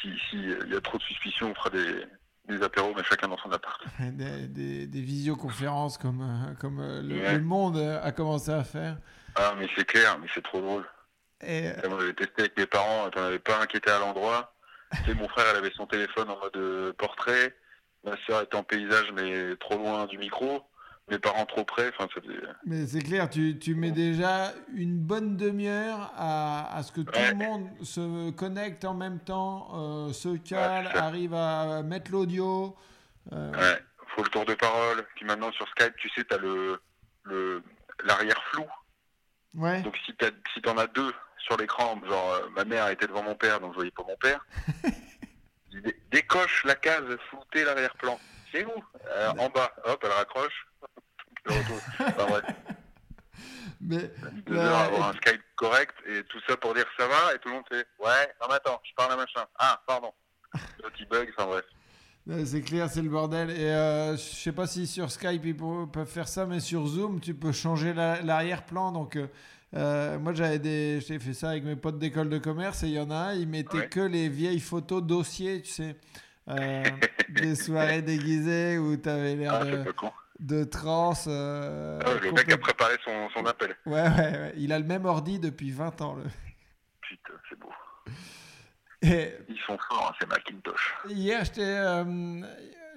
si, 0.00 0.08
si 0.30 0.36
il 0.36 0.72
y 0.72 0.76
a 0.76 0.80
trop 0.80 0.98
de 0.98 1.02
suspicions, 1.02 1.50
on 1.50 1.54
fera 1.54 1.70
des, 1.70 2.04
des 2.48 2.62
apéros, 2.62 2.92
mais 2.96 3.02
chacun 3.04 3.28
dans 3.28 3.38
son 3.38 3.50
appart. 3.52 3.82
Des, 4.00 4.46
des, 4.48 4.86
des 4.86 5.00
visioconférences 5.00 5.96
comme, 5.98 6.20
euh, 6.22 6.54
comme 6.60 6.80
euh, 6.80 7.00
le, 7.02 7.16
Ouais. 7.20 7.32
le 7.34 7.40
monde 7.44 7.76
euh, 7.78 8.00
a 8.02 8.12
commencé 8.12 8.50
à 8.50 8.64
faire. 8.64 8.96
Ah, 9.34 9.54
mais 9.58 9.68
c'est 9.76 9.84
clair, 9.86 10.18
mais 10.20 10.26
c'est 10.34 10.42
trop 10.42 10.60
drôle. 10.60 10.84
Et, 11.40 11.68
euh, 11.68 11.88
moi, 11.88 11.98
j'avais 12.00 12.14
testé 12.14 12.42
avec 12.42 12.56
mes 12.58 12.66
parents, 12.66 13.08
t'en 13.10 13.22
avais 13.24 13.38
pas 13.38 13.60
un 13.60 13.66
qui 13.66 13.76
était 13.78 13.90
à 13.90 13.98
l'endroit. 13.98 14.54
Mon 15.16 15.28
frère, 15.28 15.46
elle 15.50 15.56
avait 15.56 15.72
son 15.74 15.86
téléphone 15.86 16.30
en 16.30 16.38
mode 16.38 16.56
euh, 16.56 16.92
portrait. 16.92 17.54
Ma 18.04 18.16
soeur 18.26 18.42
était 18.42 18.56
en 18.56 18.62
paysage, 18.62 19.12
mais 19.14 19.56
trop 19.56 19.76
loin 19.76 20.06
du 20.06 20.18
micro. 20.18 20.62
Mes 21.10 21.18
parents 21.18 21.44
trop 21.44 21.64
près. 21.64 21.88
Enfin, 21.90 22.08
ça 22.14 22.20
faisait... 22.22 22.38
mais 22.64 22.86
c'est 22.86 23.00
clair, 23.02 23.28
tu, 23.28 23.58
tu 23.58 23.74
mets 23.74 23.90
déjà 23.90 24.52
une 24.74 24.98
bonne 24.98 25.36
demi-heure 25.36 26.10
à, 26.16 26.74
à 26.74 26.82
ce 26.82 26.92
que 26.92 27.02
tout 27.02 27.12
le 27.30 27.34
monde 27.34 27.68
se 27.82 28.30
connecte 28.30 28.84
en 28.86 28.94
même 28.94 29.18
temps, 29.20 29.68
euh, 29.74 30.12
se 30.14 30.36
cale, 30.38 30.86
arrive 30.94 31.34
à 31.34 31.82
mettre 31.82 32.10
l'audio. 32.10 32.74
euh, 33.32 33.52
Ouais, 33.52 33.78
faut 34.16 34.22
le 34.22 34.30
tour 34.30 34.46
de 34.46 34.54
parole. 34.54 35.04
Puis 35.16 35.26
maintenant, 35.26 35.52
sur 35.52 35.68
Skype, 35.68 35.94
tu 35.96 36.08
sais, 36.10 36.24
le, 36.40 36.80
le, 37.24 37.62
l'arrière 38.04 38.42
flou. 38.52 38.64
ouais. 39.56 39.82
Donc, 39.82 39.96
si 40.06 40.14
si 40.54 40.62
t'en 40.62 40.78
as 40.78 40.86
deux 40.86 41.12
sur 41.38 41.58
l'écran, 41.58 42.00
genre, 42.08 42.32
euh, 42.32 42.48
ma 42.56 42.64
mère 42.64 42.88
était 42.88 43.06
devant 43.06 43.22
mon 43.22 43.34
père, 43.34 43.60
donc 43.60 43.72
je 43.72 43.76
voyais 43.76 43.90
pas 43.90 44.04
mon 44.08 44.16
père. 44.16 44.46
Décoche 46.10 46.64
la 46.64 46.74
case, 46.74 47.04
flouter 47.30 47.64
l'arrière-plan. 47.64 48.18
C'est 48.52 48.64
où? 48.64 48.72
Euh, 49.08 49.30
En 49.38 49.48
bas. 49.48 49.72
Hop, 49.84 50.00
elle 50.04 50.10
raccroche. 50.12 50.66
Enfin, 51.48 52.26
bref. 52.28 52.44
Mais, 53.80 53.98
à 53.98 54.54
et 54.54 54.58
avoir 54.58 55.10
un 55.10 55.12
Skype 55.14 55.42
correct 55.56 55.94
et 56.06 56.22
tout 56.24 56.38
ça 56.48 56.56
pour 56.56 56.72
dire 56.74 56.86
ça 56.96 57.06
va 57.06 57.34
et 57.34 57.38
tout 57.40 57.48
le 57.48 57.56
monde 57.56 57.64
fait 57.68 57.86
ouais 57.98 58.32
non 58.40 58.46
mais 58.48 58.54
attends 58.54 58.80
je 58.82 58.92
parle 58.94 59.12
à 59.12 59.16
machin 59.16 59.44
ah 59.58 59.82
pardon 59.86 60.12
il 60.98 61.06
bug 61.08 61.30
enfin 61.36 61.46
bref 61.48 61.64
Ouais, 62.26 62.46
C'est 62.46 62.62
clair, 62.62 62.88
c'est 62.88 63.02
le 63.02 63.10
bordel. 63.10 63.50
Et 63.50 63.66
euh, 63.70 64.12
je 64.16 64.22
sais 64.22 64.52
pas 64.52 64.66
si 64.66 64.86
sur 64.86 65.10
Skype 65.10 65.44
ils 65.44 65.54
peuvent 65.54 66.06
faire 66.06 66.26
ça, 66.26 66.46
mais 66.46 66.58
sur 66.58 66.86
Zoom, 66.86 67.20
tu 67.20 67.34
peux 67.34 67.52
changer 67.52 67.92
la- 67.92 68.22
l'arrière-plan. 68.22 68.92
Donc, 68.92 69.16
euh, 69.16 69.26
euh, 69.76 70.18
moi, 70.18 70.32
j'avais 70.34 70.58
des, 70.58 71.00
j'ai 71.00 71.18
fait 71.18 71.32
ça 71.34 71.50
avec 71.50 71.64
mes 71.64 71.76
potes 71.76 71.98
d'école 71.98 72.28
de 72.28 72.38
commerce 72.38 72.82
et 72.84 72.86
il 72.88 72.92
y 72.94 73.00
en 73.00 73.10
a 73.10 73.16
un, 73.16 73.34
ils 73.34 73.48
mettaient 73.48 73.78
Ouais. 73.78 73.88
que 73.88 74.00
les 74.00 74.28
vieilles 74.28 74.60
photos 74.60 75.02
dossiers, 75.02 75.62
tu 75.62 75.70
sais. 75.70 75.96
Euh, 76.48 76.82
des 77.30 77.54
soirées 77.54 78.02
déguisées 78.02 78.76
où 78.78 78.96
tu 78.96 79.08
avais 79.08 79.34
l'air 79.34 79.54
ah 79.54 79.64
de, 80.38 80.64
trans. 80.64 81.14
euh, 81.26 81.98
Ah, 82.04 82.14
le 82.22 82.32
mec 82.32 82.52
a 82.52 82.58
préparé 82.58 82.96
son, 83.04 83.28
son 83.34 83.46
appel 83.46 83.74
ouais, 83.86 83.92
ouais, 84.02 84.08
ouais. 84.10 84.52
Il 84.58 84.72
a 84.72 84.78
le 84.78 84.84
même 84.84 85.06
ordi 85.06 85.38
depuis 85.38 85.70
20 85.70 86.02
ans. 86.02 86.16
Le... 86.16 86.24
putain 87.00 87.32
c'est 87.48 87.58
beau 87.58 87.70
Et 89.00 89.32
ils 89.48 89.58
sont 89.66 89.78
forts 89.88 90.10
hein, 90.12 90.14
ces 90.20 90.26
Macintosh 90.26 90.94
Hier, 91.08 91.44
euh, 91.58 92.40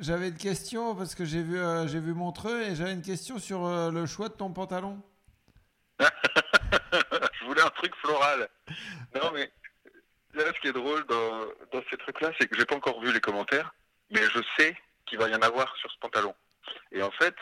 j'avais 0.02 0.28
une 0.28 0.36
question 0.38 0.94
parce 0.94 1.16
que 1.16 1.24
j'ai 1.24 1.42
vu, 1.42 1.58
j'ai 1.88 2.02
vu 2.02 2.14
Montreux 2.14 2.62
et 2.64 2.76
j'avais 2.76 2.94
une 2.94 3.02
question 3.02 3.40
sur 3.40 3.66
le 3.92 4.06
choix 4.06 4.28
de 4.28 4.34
ton 4.34 4.52
pantalon. 4.52 5.02
je 7.48 7.54
voulais 7.54 7.62
un 7.66 7.70
truc 7.70 7.96
floral 7.96 8.50
non 9.16 9.32
mais 9.34 9.50
là 10.34 10.44
ce 10.54 10.60
qui 10.60 10.68
est 10.68 10.74
drôle 10.74 11.06
dans, 11.06 11.46
dans 11.72 11.84
ces 11.90 11.98
trucs 11.98 12.20
là 12.22 12.32
c'est 12.40 12.48
que 12.48 12.58
j'ai 12.58 12.66
pas 12.66 12.76
encore 12.76 13.00
vu 13.02 13.14
les 13.14 13.22
commentaires 13.22 13.74
mais 14.12 14.22
je 14.24 14.40
sais 14.58 14.76
qu'il 15.06 15.18
va 15.18 15.30
y 15.30 15.36
en 15.36 15.42
avoir 15.42 15.74
sur 15.78 15.90
ce 15.90 15.98
pantalon 16.00 16.36
et 16.92 17.02
en 17.02 17.12
fait 17.12 17.36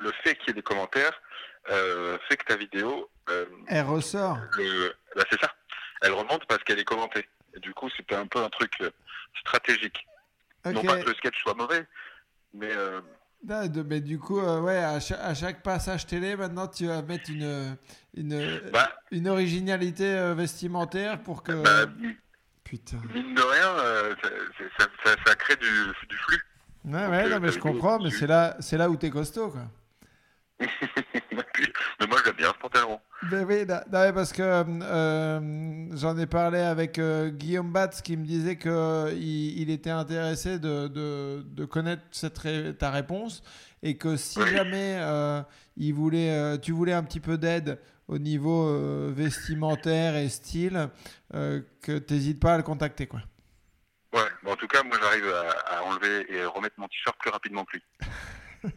le 0.00 0.12
fait 0.22 0.36
qu'il 0.36 0.48
y 0.48 0.50
ait 0.50 0.54
des 0.54 0.62
commentaires 0.62 1.20
euh, 1.70 2.18
fait 2.28 2.36
que 2.36 2.44
ta 2.44 2.56
vidéo 2.56 3.10
euh, 3.28 3.46
Elle 3.66 3.84
ressort. 3.84 4.38
le, 4.56 4.94
bah, 5.16 5.24
c'est 5.30 5.40
ça. 5.40 5.52
Elle 6.00 6.12
remonte 6.12 6.46
parce 6.46 6.62
qu'elle 6.64 6.78
est 6.78 6.84
commentée. 6.84 7.28
Et 7.54 7.60
du 7.60 7.74
coup, 7.74 7.90
c'était 7.96 8.14
un 8.14 8.26
peu 8.26 8.40
un 8.40 8.48
truc 8.48 8.72
euh, 8.80 8.90
stratégique. 9.40 10.06
Non 10.64 10.82
pas 10.82 11.00
que 11.00 11.08
le 11.08 11.14
sketch 11.14 11.38
soit 11.40 11.54
mauvais, 11.54 11.86
mais 12.52 12.70
euh, 12.70 13.00
De- 13.44 13.82
mais 13.82 14.00
du 14.00 14.18
coup, 14.18 14.40
euh, 14.40 14.60
ouais, 14.60 14.76
à 14.78 14.98
chaque, 15.00 15.20
à 15.22 15.32
chaque 15.34 15.62
passage 15.62 16.06
télé, 16.06 16.36
maintenant, 16.36 16.66
tu 16.66 16.86
vas 16.86 17.02
mettre 17.02 17.30
une, 17.30 17.76
une, 18.14 18.60
bah, 18.72 18.90
une 19.10 19.28
originalité 19.28 20.04
euh, 20.06 20.34
vestimentaire 20.34 21.22
pour 21.22 21.42
que. 21.42 21.52
bah, 21.52 21.86
Putain. 22.64 22.98
mine 23.14 23.34
de 23.34 23.40
rien, 23.40 23.68
euh, 23.78 24.14
ça, 24.22 24.28
c'est- 24.58 24.82
ça, 24.82 24.88
ça- 25.04 25.16
ça 25.24 25.34
crée 25.36 25.56
du, 25.56 25.66
du 26.08 26.16
flux. 26.16 26.42
Ouais, 26.84 26.92
Donc, 27.00 27.10
ouais, 27.10 27.28
non, 27.30 27.40
mais 27.40 27.52
je 27.52 27.58
comprends, 27.58 27.98
mais 27.98 28.10
c'est 28.10 28.26
là, 28.26 28.56
là 28.72 28.90
où 28.90 28.96
t'es 28.96 29.08
costaud, 29.10 29.48
quoi. 29.50 29.62
pantalon. 32.54 33.00
Ben 33.30 33.44
oui, 33.44 33.66
non, 33.66 33.80
non, 33.92 34.12
parce 34.12 34.32
que 34.32 34.42
euh, 34.42 35.86
j'en 35.96 36.16
ai 36.18 36.26
parlé 36.26 36.58
avec 36.60 36.98
euh, 36.98 37.30
Guillaume 37.30 37.72
Batz 37.72 38.00
qui 38.00 38.16
me 38.16 38.24
disait 38.24 38.56
qu'il 38.56 38.72
il 39.58 39.70
était 39.70 39.90
intéressé 39.90 40.58
de, 40.58 40.86
de, 40.88 41.42
de 41.44 41.64
connaître 41.64 42.02
cette 42.12 42.38
ré- 42.38 42.74
ta 42.78 42.90
réponse 42.90 43.42
et 43.82 43.96
que 43.96 44.16
si 44.16 44.38
Oui. 44.38 44.50
jamais 44.50 44.96
euh, 45.00 45.42
il 45.76 45.94
voulait, 45.94 46.30
euh, 46.30 46.58
tu 46.58 46.72
voulais 46.72 46.92
un 46.92 47.02
petit 47.02 47.20
peu 47.20 47.38
d'aide 47.38 47.80
au 48.06 48.18
niveau 48.18 48.68
euh, 48.68 49.12
vestimentaire 49.14 50.16
et 50.16 50.28
style, 50.28 50.88
euh, 51.34 51.60
que 51.82 51.98
t'hésites 51.98 52.40
pas 52.40 52.54
à 52.54 52.56
le 52.56 52.62
contacter. 52.62 53.06
Quoi. 53.06 53.20
Ouais, 54.14 54.20
bon, 54.42 54.52
en 54.52 54.56
tout 54.56 54.66
cas, 54.68 54.82
moi, 54.82 54.96
j'arrive 55.02 55.26
à, 55.28 55.76
à 55.76 55.82
enlever 55.82 56.24
et 56.32 56.44
remettre 56.44 56.76
mon 56.78 56.86
t-shirt 56.88 57.16
plus 57.18 57.30
rapidement 57.30 57.64
que 57.64 57.72
lui. 57.76 57.82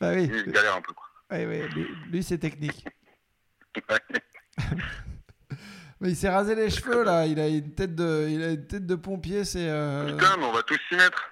Bah 0.00 0.12
oui, 0.14 0.30
Il 0.32 0.52
galère 0.52 0.76
un 0.76 0.80
peu, 0.80 0.92
quoi. 0.92 1.06
oui, 1.32 1.44
oui, 1.46 1.68
lui, 1.74 1.86
lui, 2.10 2.22
c'est 2.22 2.38
technique. 2.38 2.84
Mais 6.00 6.10
il 6.10 6.16
s'est 6.16 6.28
rasé 6.28 6.54
les 6.54 6.70
cheveux 6.70 7.02
là, 7.02 7.26
il 7.26 7.40
a 7.40 7.48
une 7.48 7.74
tête 7.74 7.94
de, 7.96 8.28
il 8.30 8.42
a 8.42 8.50
une 8.50 8.66
tête 8.66 8.86
de 8.86 8.94
pompier, 8.94 9.44
c'est... 9.44 9.68
euh, 9.68 10.06
Putain, 10.12 10.36
mais 10.36 10.44
on 10.44 10.52
va 10.52 10.62
tous 10.62 10.78
s'y 10.88 10.94
mettre. 10.94 11.28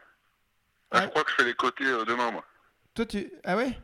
Ah, 0.91 0.99
Ouais. 0.99 1.03
Je 1.05 1.09
crois 1.11 1.23
que 1.25 1.31
je 1.31 1.37
fais 1.37 1.45
les 1.45 1.55
côtés 1.55 1.85
euh, 1.85 2.05
demain, 2.05 2.31
moi. 2.33 2.45
Toi 2.95 3.07
tu... 3.07 3.31
Ah 3.45 3.57
ouais? 3.57 3.79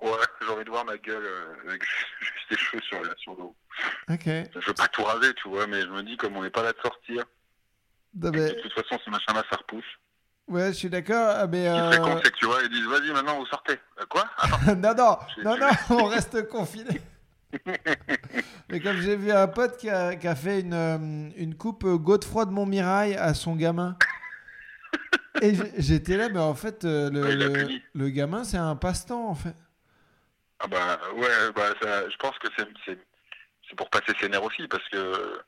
Ouais, 0.00 0.10
j'ai 0.40 0.48
envie 0.48 0.64
de 0.64 0.70
voir 0.70 0.84
ma 0.84 0.96
gueule 0.98 1.24
euh, 1.24 1.54
avec 1.68 1.82
juste 2.20 2.50
des 2.50 2.56
cheveux 2.56 2.82
sur, 2.82 2.98
sur 3.18 3.36
le 3.36 3.42
haut. 3.44 3.56
Ok. 4.10 4.24
Je 4.26 4.66
veux 4.66 4.74
pas 4.74 4.88
tout 4.88 5.04
raser, 5.04 5.32
tu 5.34 5.48
vois, 5.48 5.68
mais 5.68 5.82
je 5.82 5.86
me 5.88 6.02
dis, 6.02 6.16
comme 6.16 6.36
on 6.36 6.42
n'est 6.42 6.50
pas 6.50 6.62
là 6.64 6.72
de 6.72 6.78
sortir, 6.80 7.24
Non, 8.14 8.30
mais- 8.32 8.52
de 8.54 8.60
toute 8.60 8.72
façon, 8.72 8.98
ce 9.04 9.10
machin-là, 9.10 9.44
ça 9.50 9.56
repousse. 9.56 9.84
Ouais, 10.48 10.66
je 10.72 10.78
suis 10.78 10.90
d'accord, 10.90 11.32
ah, 11.36 11.46
mais... 11.46 11.66
Ce 11.68 11.72
qui 11.72 11.78
serait 11.78 11.98
con, 12.00 12.16
euh, 12.16 12.20
c'est 12.24 12.32
que 12.32 12.36
tu 12.38 12.46
vois, 12.46 12.60
ils 12.64 12.68
disent, 12.70 12.86
vas-y, 12.86 13.12
maintenant, 13.12 13.38
vous 13.38 13.46
sortez. 13.46 13.78
Euh, 14.00 14.04
quoi? 14.08 14.28
Non, 14.74 14.94
non, 14.94 15.16
non, 15.44 15.56
non, 15.56 15.68
on 15.90 16.06
reste 16.06 16.48
confiné. 16.48 17.00
Mais 18.68 18.80
comme 18.80 19.00
j'ai 19.00 19.16
vu 19.16 19.30
un 19.30 19.46
pote 19.48 19.76
qui 19.76 19.90
a, 19.90 20.16
qui 20.16 20.26
a 20.28 20.34
fait 20.34 20.60
une, 20.60 20.72
euh, 20.74 21.30
une 21.36 21.54
coupe 21.56 21.84
euh, 21.84 21.96
Godefroy 21.96 22.46
de 22.46 22.50
Montmirail 22.50 23.14
à 23.16 23.34
son 23.34 23.56
gamin. 23.56 23.96
Et 25.40 25.54
j'étais 25.78 26.16
là, 26.16 26.28
mais 26.28 26.38
en 26.38 26.54
fait, 26.54 26.84
euh, 26.84 27.10
le, 27.10 27.22
Ouais, 27.22 27.82
le- 27.94 28.08
gamin, 28.10 28.44
c'est 28.44 28.58
un 28.58 28.76
passe-temps, 28.76 29.28
en 29.28 29.34
fait. 29.34 29.54
Ah 30.60 30.68
bah 30.68 31.00
ouais, 31.16 31.52
bah 31.56 31.74
ça, 31.82 32.08
je 32.08 32.16
pense 32.18 32.38
que 32.38 32.46
c'est 32.56 32.68
c'est 32.84 32.98
c'est 33.68 33.74
pour 33.74 33.90
passer 33.90 34.12
ses 34.20 34.28
nerfs 34.28 34.44
aussi 34.44 34.68
parce 34.68 34.86
que 34.90 35.40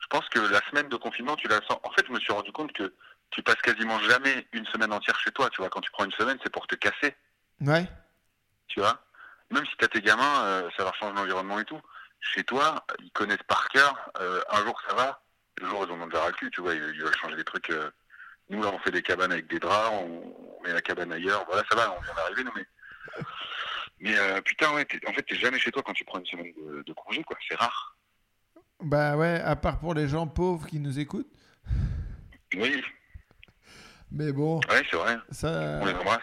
je 0.00 0.06
pense 0.08 0.28
que 0.28 0.40
la 0.40 0.60
semaine 0.70 0.88
de 0.88 0.96
confinement, 0.96 1.36
tu 1.36 1.46
la 1.46 1.60
sens. 1.68 1.78
En 1.84 1.90
fait, 1.92 2.04
je 2.06 2.12
me 2.12 2.18
suis 2.18 2.32
rendu 2.32 2.50
compte 2.50 2.72
que 2.72 2.92
tu 3.30 3.42
passes 3.42 3.60
quasiment 3.62 3.98
jamais 4.00 4.46
une 4.52 4.66
semaine 4.66 4.92
entière 4.92 5.18
chez 5.20 5.30
toi. 5.30 5.48
Tu 5.50 5.60
vois, 5.60 5.68
quand 5.70 5.80
tu 5.80 5.90
prends 5.92 6.04
une 6.04 6.12
semaine, 6.12 6.38
c'est 6.42 6.50
pour 6.52 6.66
te 6.66 6.74
casser. 6.74 7.14
Ouais. 7.60 7.86
Tu 8.66 8.80
vois, 8.80 9.00
même 9.50 9.64
si 9.66 9.72
t'as 9.78 9.88
tes 9.88 10.00
gamins, 10.00 10.44
euh, 10.44 10.70
ça 10.76 10.84
leur 10.84 10.94
change 10.96 11.14
l'environnement 11.14 11.58
et 11.60 11.64
tout. 11.64 11.80
Chez 12.20 12.44
toi, 12.44 12.84
ils 13.02 13.10
connaissent 13.12 13.42
par 13.46 13.68
cœur. 13.68 14.10
euh, 14.20 14.40
un 14.50 14.64
jour 14.64 14.80
ça 14.88 14.94
va, 14.94 15.22
le 15.60 15.66
jour 15.68 15.84
ils 15.86 15.92
ont 15.92 16.06
déjà 16.06 16.26
le 16.26 16.32
cul. 16.32 16.50
Tu 16.50 16.60
vois, 16.60 16.74
ils, 16.74 16.82
ils 16.94 17.02
veulent 17.02 17.16
changer 17.16 17.36
des 17.36 17.44
trucs. 17.44 17.70
euh. 17.70 17.90
Nous 18.48 18.62
là, 18.62 18.70
on 18.72 18.78
fait 18.78 18.90
des 18.92 19.02
cabanes 19.02 19.32
avec 19.32 19.48
des 19.48 19.58
draps, 19.58 19.90
on, 19.92 20.34
on 20.58 20.62
met 20.62 20.72
la 20.72 20.80
cabane 20.80 21.12
ailleurs. 21.12 21.44
Voilà, 21.46 21.62
ça 21.70 21.76
va, 21.76 21.92
on 21.96 22.00
vient 22.00 22.14
d'arriver, 22.14 22.44
nous 22.44 22.52
mais. 22.56 22.66
Mais 23.98 24.42
putain, 24.42 24.72
ouais, 24.74 24.86
en 25.08 25.12
fait, 25.14 25.22
t'es 25.22 25.36
jamais 25.36 25.58
chez 25.58 25.72
toi 25.72 25.82
quand 25.84 25.94
tu 25.94 26.04
prends 26.04 26.18
une 26.18 26.26
semaine 26.26 26.52
de, 26.52 26.82
de 26.82 26.92
congé, 26.92 27.24
quoi. 27.24 27.36
C'est 27.48 27.56
rare. 27.56 27.96
Bah 28.80 29.16
ouais, 29.16 29.40
à 29.40 29.56
part 29.56 29.78
pour 29.80 29.94
les 29.94 30.06
gens 30.06 30.26
pauvres 30.26 30.66
qui 30.66 30.78
nous 30.80 30.98
écoutent. 30.98 31.32
Oui, 32.54 32.84
Mais 34.10 34.32
bon, 34.32 34.60
ouais, 34.70 34.82
c'est 34.90 34.96
vrai. 34.96 35.16
ça, 35.30 35.48
On 35.82 35.86
les 35.86 35.94
embrasse. 35.94 36.20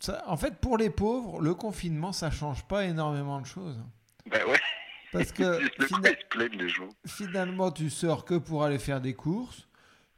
Ça. 0.00 0.22
En 0.26 0.36
fait, 0.36 0.56
pour 0.60 0.78
les 0.78 0.90
pauvres, 0.90 1.40
le 1.40 1.54
confinement, 1.54 2.12
ça 2.12 2.30
change 2.30 2.64
pas 2.64 2.84
énormément 2.84 3.40
de 3.40 3.46
choses. 3.46 3.78
Bah 4.26 4.38
ouais. 4.46 4.60
Parce 5.12 5.32
que 5.32 5.42
le 5.78 5.86
fina- 5.86 6.10
ils 6.10 6.18
se 6.20 6.26
plaignent 6.28 6.58
les 6.58 6.68
gens. 6.68 6.88
finalement, 7.06 7.70
tu 7.70 7.88
sors 7.90 8.24
que 8.24 8.34
pour 8.34 8.64
aller 8.64 8.78
faire 8.78 9.00
des 9.00 9.14
courses. 9.14 9.66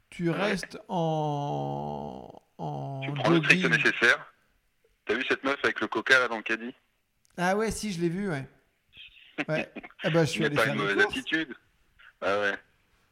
Tu 0.09 0.29
restes 0.29 0.77
en. 0.89 2.29
en 2.57 3.01
Tu 3.03 3.11
prends 3.13 3.29
le 3.29 3.37
strict 3.43 3.61
jogging. 3.61 3.77
nécessaire. 3.83 4.33
T'as 5.05 5.13
vu 5.15 5.23
cette 5.27 5.43
meuf 5.43 5.57
avec 5.63 5.79
le 5.81 5.87
coca 5.87 6.19
là 6.19 6.27
dans 6.27 6.37
le 6.37 6.43
caddie? 6.43 6.75
Ah 7.37 7.55
ouais, 7.55 7.71
si, 7.71 7.91
je 7.93 8.01
l'ai 8.01 8.09
vu, 8.09 8.29
ouais. 8.29 8.47
Ouais. 9.47 9.71
Ah 10.03 10.09
bah, 10.09 10.25
je 10.25 10.31
suis 10.31 10.45
allé 10.45 10.55
pas 10.55 10.63
faire 10.63 10.73
une 10.73 10.79
des 10.79 10.83
mauvaise 10.87 11.05
courses. 11.05 11.17
attitude. 11.17 11.55
Ah 12.21 12.39
ouais. 12.39 12.57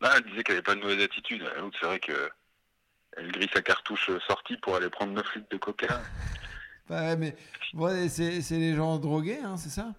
Là, 0.01 0.11
elle 0.17 0.23
disait 0.23 0.43
qu'elle 0.43 0.55
n'avait 0.55 0.63
pas 0.63 0.75
de 0.75 0.81
mauvaise 0.81 1.01
attitude. 1.03 1.41
L'autre, 1.57 1.77
c'est 1.79 1.85
vrai 1.87 1.99
que 1.99 2.29
elle 3.17 3.31
grille 3.31 3.49
sa 3.53 3.61
cartouche 3.61 4.09
euh, 4.09 4.19
sortie 4.27 4.57
pour 4.57 4.75
aller 4.75 4.89
prendre 4.89 5.13
9 5.13 5.35
litres 5.35 5.49
de 5.49 5.57
coca. 5.57 6.01
Bah 6.89 7.01
ouais, 7.01 7.15
mais 7.17 7.35
ouais, 7.75 8.09
c'est 8.09 8.41
les 8.51 8.75
gens 8.75 8.97
drogués, 8.97 9.39
hein, 9.43 9.57
c'est 9.57 9.69
ça? 9.69 9.93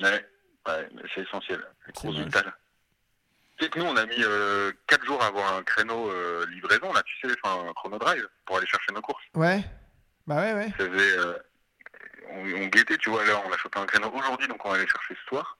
Ouais, 0.00 0.24
ouais, 0.68 0.88
mais 0.94 1.02
c'est 1.12 1.22
essentiel. 1.22 1.60
C'est 1.92 2.08
vital. 2.10 2.54
Tu 3.56 3.64
sais 3.64 3.70
que 3.70 3.80
nous, 3.80 3.86
on 3.86 3.96
a 3.96 4.06
mis 4.06 4.22
4 4.86 5.04
jours 5.04 5.20
à 5.20 5.26
avoir 5.26 5.56
un 5.56 5.62
créneau 5.64 6.08
euh, 6.08 6.46
livraison, 6.50 6.92
là, 6.92 7.02
tu 7.02 7.18
sais, 7.18 7.34
enfin, 7.42 7.68
un 7.68 7.72
chrono 7.72 7.98
drive, 7.98 8.28
pour 8.46 8.56
aller 8.56 8.66
chercher 8.68 8.92
nos 8.94 9.00
courses. 9.00 9.24
Ouais. 9.34 9.64
Bah 10.28 10.36
ouais, 10.36 10.54
ouais. 10.54 10.68
Ça 10.78 10.88
faisait, 10.88 11.18
euh, 11.18 11.34
on, 12.30 12.62
on 12.62 12.66
guettait, 12.68 12.98
tu 12.98 13.10
vois, 13.10 13.24
là, 13.24 13.42
on 13.44 13.52
a 13.52 13.56
chopé 13.56 13.80
un 13.80 13.86
créneau 13.86 14.12
aujourd'hui, 14.12 14.46
donc 14.46 14.64
on 14.64 14.68
va 14.68 14.76
aller 14.76 14.86
chercher 14.86 15.16
ce 15.16 15.28
soir. 15.28 15.58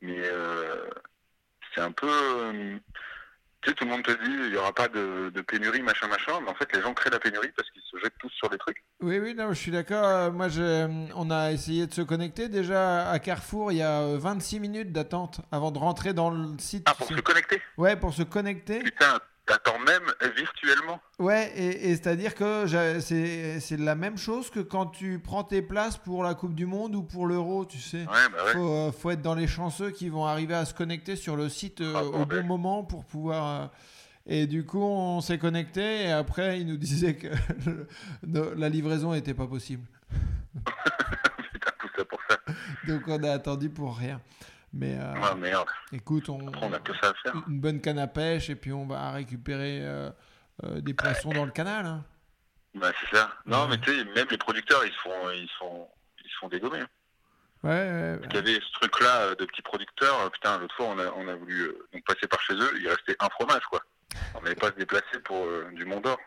Mais 0.00 0.20
euh, 0.20 0.88
c'est 1.74 1.80
un 1.80 1.90
peu... 1.90 2.78
euh, 3.64 3.70
tu 3.70 3.70
sais, 3.70 3.74
tout 3.76 3.84
le 3.84 3.90
monde 3.90 4.02
te 4.02 4.10
dit, 4.12 4.30
il 4.46 4.50
n'y 4.50 4.56
aura 4.56 4.72
pas 4.72 4.88
de, 4.88 5.30
de 5.34 5.40
pénurie, 5.40 5.82
machin, 5.82 6.06
machin, 6.08 6.40
mais 6.42 6.50
en 6.50 6.54
fait, 6.54 6.68
les 6.74 6.82
gens 6.82 6.92
créent 6.94 7.10
la 7.10 7.18
pénurie 7.18 7.50
parce 7.56 7.68
qu'ils 7.70 7.82
se 7.82 7.98
jettent 7.98 8.18
tous 8.18 8.30
sur 8.30 8.48
des 8.50 8.58
trucs. 8.58 8.82
Oui, 9.00 9.18
oui, 9.18 9.34
non, 9.34 9.48
je 9.50 9.54
suis 9.58 9.70
d'accord. 9.70 10.04
Euh, 10.04 10.30
Moi, 10.30 10.48
je, 10.48 10.86
on 11.14 11.30
a 11.30 11.52
essayé 11.52 11.86
de 11.86 11.94
se 11.94 12.02
connecter. 12.02 12.48
Déjà, 12.48 13.10
à 13.10 13.18
Carrefour, 13.18 13.72
il 13.72 13.78
y 13.78 13.82
a 13.82 14.00
euh, 14.02 14.18
26 14.18 14.60
minutes 14.60 14.92
d'attente 14.92 15.40
avant 15.52 15.70
de 15.70 15.78
rentrer 15.78 16.12
dans 16.12 16.30
le 16.30 16.58
site. 16.58 16.84
Ah, 16.88 16.94
pour 16.94 17.06
se 17.08 17.14
connecter? 17.20 17.60
Ouais, 17.76 17.96
pour 17.96 18.12
se 18.14 18.22
connecter. 18.22 18.80
Putain, 18.80 19.18
t'attends 19.46 19.78
même 19.78 20.02
virtuellement. 20.36 21.00
Ouais, 21.18 21.52
et, 21.56 21.90
et 21.90 21.96
c'est-à-dire 21.96 22.34
que 22.34 22.66
c'est 23.00 23.76
la 23.78 23.94
même 23.94 24.16
chose 24.18 24.50
que 24.50 24.60
quand 24.60 24.86
tu 24.86 25.18
prends 25.18 25.44
tes 25.44 25.62
places 25.62 25.96
pour 25.98 26.22
la 26.24 26.34
Coupe 26.34 26.54
du 26.54 26.66
Monde 26.66 26.94
ou 26.94 27.02
pour 27.02 27.26
l'Euro, 27.26 27.64
tu 27.64 27.78
sais. 27.78 27.98
Ouais, 28.06 28.28
bah 28.32 28.44
ouais. 28.46 28.52
Faut, 28.52 28.68
euh, 28.72 28.92
faut 28.92 29.10
être 29.10 29.22
dans 29.22 29.34
les 29.34 29.46
chanceux 29.46 29.90
qui 29.90 30.08
vont 30.08 30.24
arriver 30.26 30.54
à 30.54 30.64
se 30.64 30.74
connecter 30.74 31.16
sur 31.16 31.36
le 31.36 31.48
site 31.48 31.80
euh, 31.80 31.92
Ah, 31.96 32.04
au 32.04 32.24
bon 32.26 32.42
moment 32.44 32.82
pour 32.84 33.04
pouvoir. 33.04 33.60
euh, 33.62 33.66
Et 34.26 34.46
du 34.46 34.64
coup, 34.64 34.82
on 34.82 35.20
s'est 35.20 35.38
connecté 35.38 36.04
et 36.06 36.10
après, 36.12 36.60
ils 36.60 36.66
nous 36.66 36.76
disaient 36.78 37.14
que 37.14 37.28
le- 38.26 38.54
la 38.56 38.68
livraison 38.68 39.12
n'était 39.12 39.34
pas 39.34 39.46
possible. 39.46 39.86
Putain, 41.52 41.70
tout 41.78 41.88
ça 41.96 42.04
pour 42.04 42.20
ça. 42.28 42.38
Donc, 42.88 43.02
on 43.06 43.22
a 43.22 43.30
attendu 43.32 43.68
pour 43.70 43.96
rien. 43.96 44.20
Mais 44.76 44.96
euh, 44.98 45.14
Ah, 45.22 45.34
merde. 45.36 45.68
écoute, 45.92 46.28
on, 46.28 46.48
Après, 46.48 46.66
on 46.66 46.72
a 46.72 46.80
que 46.80 46.92
ça 46.94 47.10
à 47.10 47.14
faire. 47.14 47.34
une 47.48 47.60
bonne 47.60 47.80
canne 47.80 47.98
à 47.98 48.08
pêche 48.08 48.50
et 48.50 48.56
puis 48.56 48.72
on 48.72 48.86
va 48.86 49.12
récupérer 49.12 49.78
euh, 49.82 50.10
euh, 50.64 50.80
des 50.80 50.94
poissons 50.94 51.30
dans 51.30 51.44
le 51.44 51.52
canal. 51.52 51.86
hein. 51.86 52.04
Bah, 52.74 52.90
c'est 53.00 53.16
ça. 53.16 53.30
Non, 53.46 53.62
Ouais. 53.62 53.68
mais 53.70 53.78
tu 53.78 53.96
sais, 53.96 54.04
même 54.04 54.26
les 54.30 54.36
producteurs, 54.38 54.84
ils 54.84 54.92
se 54.92 54.98
font, 54.98 55.30
ils 55.30 55.48
se 55.48 55.54
font, 55.58 55.88
ils 56.24 56.30
se 56.30 56.36
font 56.40 56.48
dégommer. 56.48 56.80
hein. 56.80 56.88
Ouais, 57.62 57.70
ouais, 57.70 58.18
Il 58.28 58.34
y 58.34 58.38
avait 58.38 58.54
ce 58.60 58.72
truc-là 58.80 59.34
de 59.36 59.44
petits 59.44 59.62
producteurs. 59.62 60.28
Putain, 60.32 60.58
l'autre 60.58 60.74
fois, 60.74 60.86
on 60.86 60.98
a, 60.98 61.06
on 61.16 61.28
a 61.28 61.34
voulu 61.36 61.72
donc 61.92 62.04
passer 62.04 62.26
par 62.26 62.40
chez 62.42 62.54
eux. 62.54 62.70
Il 62.80 62.88
restait 62.88 63.16
un 63.20 63.28
fromage, 63.30 63.62
quoi. 63.70 63.80
On 64.34 64.42
n'allait 64.42 64.54
pas 64.56 64.66
se 64.68 64.72
déplacer 64.76 65.18
pour 65.24 65.46
du 65.72 65.84
Mont 65.84 66.00
d'Or. 66.00 66.18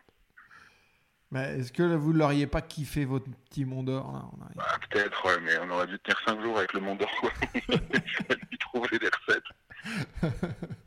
Mais 1.31 1.59
est-ce 1.59 1.73
que 1.73 1.83
vous 1.83 2.13
ne 2.13 2.19
l'auriez 2.19 2.47
pas 2.47 2.61
kiffé 2.61 3.03
votre 3.03 3.25
petit 3.49 3.65
Mont 3.65 3.83
d'Or 3.83 4.11
là 4.13 4.21
On 4.37 4.41
a- 4.43 4.49
Bah, 4.55 4.79
peut-être, 4.89 5.25
ouais, 5.25 5.39
mais 5.41 5.57
on 5.59 5.69
aurait 5.71 5.87
dû 5.87 5.99
tenir 5.99 6.17
5 6.25 6.41
jours 6.41 6.57
avec 6.57 6.71
le 6.73 6.79
Mont 6.79 6.95
d'Or. 6.95 7.09
Il 7.69 8.57
trouver 8.59 8.97
des 8.99 9.09
recettes. 9.09 9.43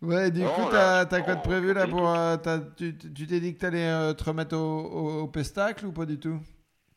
Ouais, 0.00 0.32
du 0.32 0.40
Non, 0.40 0.52
coup, 0.52 0.70
là, 0.72 1.06
t'as 1.06 1.20
quoi 1.20 1.34
de 1.36 1.38
on- 1.38 1.42
prévu 1.42 1.72
là 1.72 1.86
pour. 1.86 2.08
euh, 2.12 2.36
t'as- 2.36 2.58
tu 2.58 2.96
tu 2.98 3.24
t'es 3.26 3.38
dit 3.38 3.54
que 3.54 3.60
t'allais 3.60 3.86
euh, 3.88 4.12
te 4.14 4.24
remettre 4.24 4.56
au, 4.56 4.80
au- 4.80 5.20
au 5.22 5.28
pestacle 5.28 5.86
ou 5.86 5.92
pas 5.92 6.06
du 6.06 6.18
tout? 6.18 6.40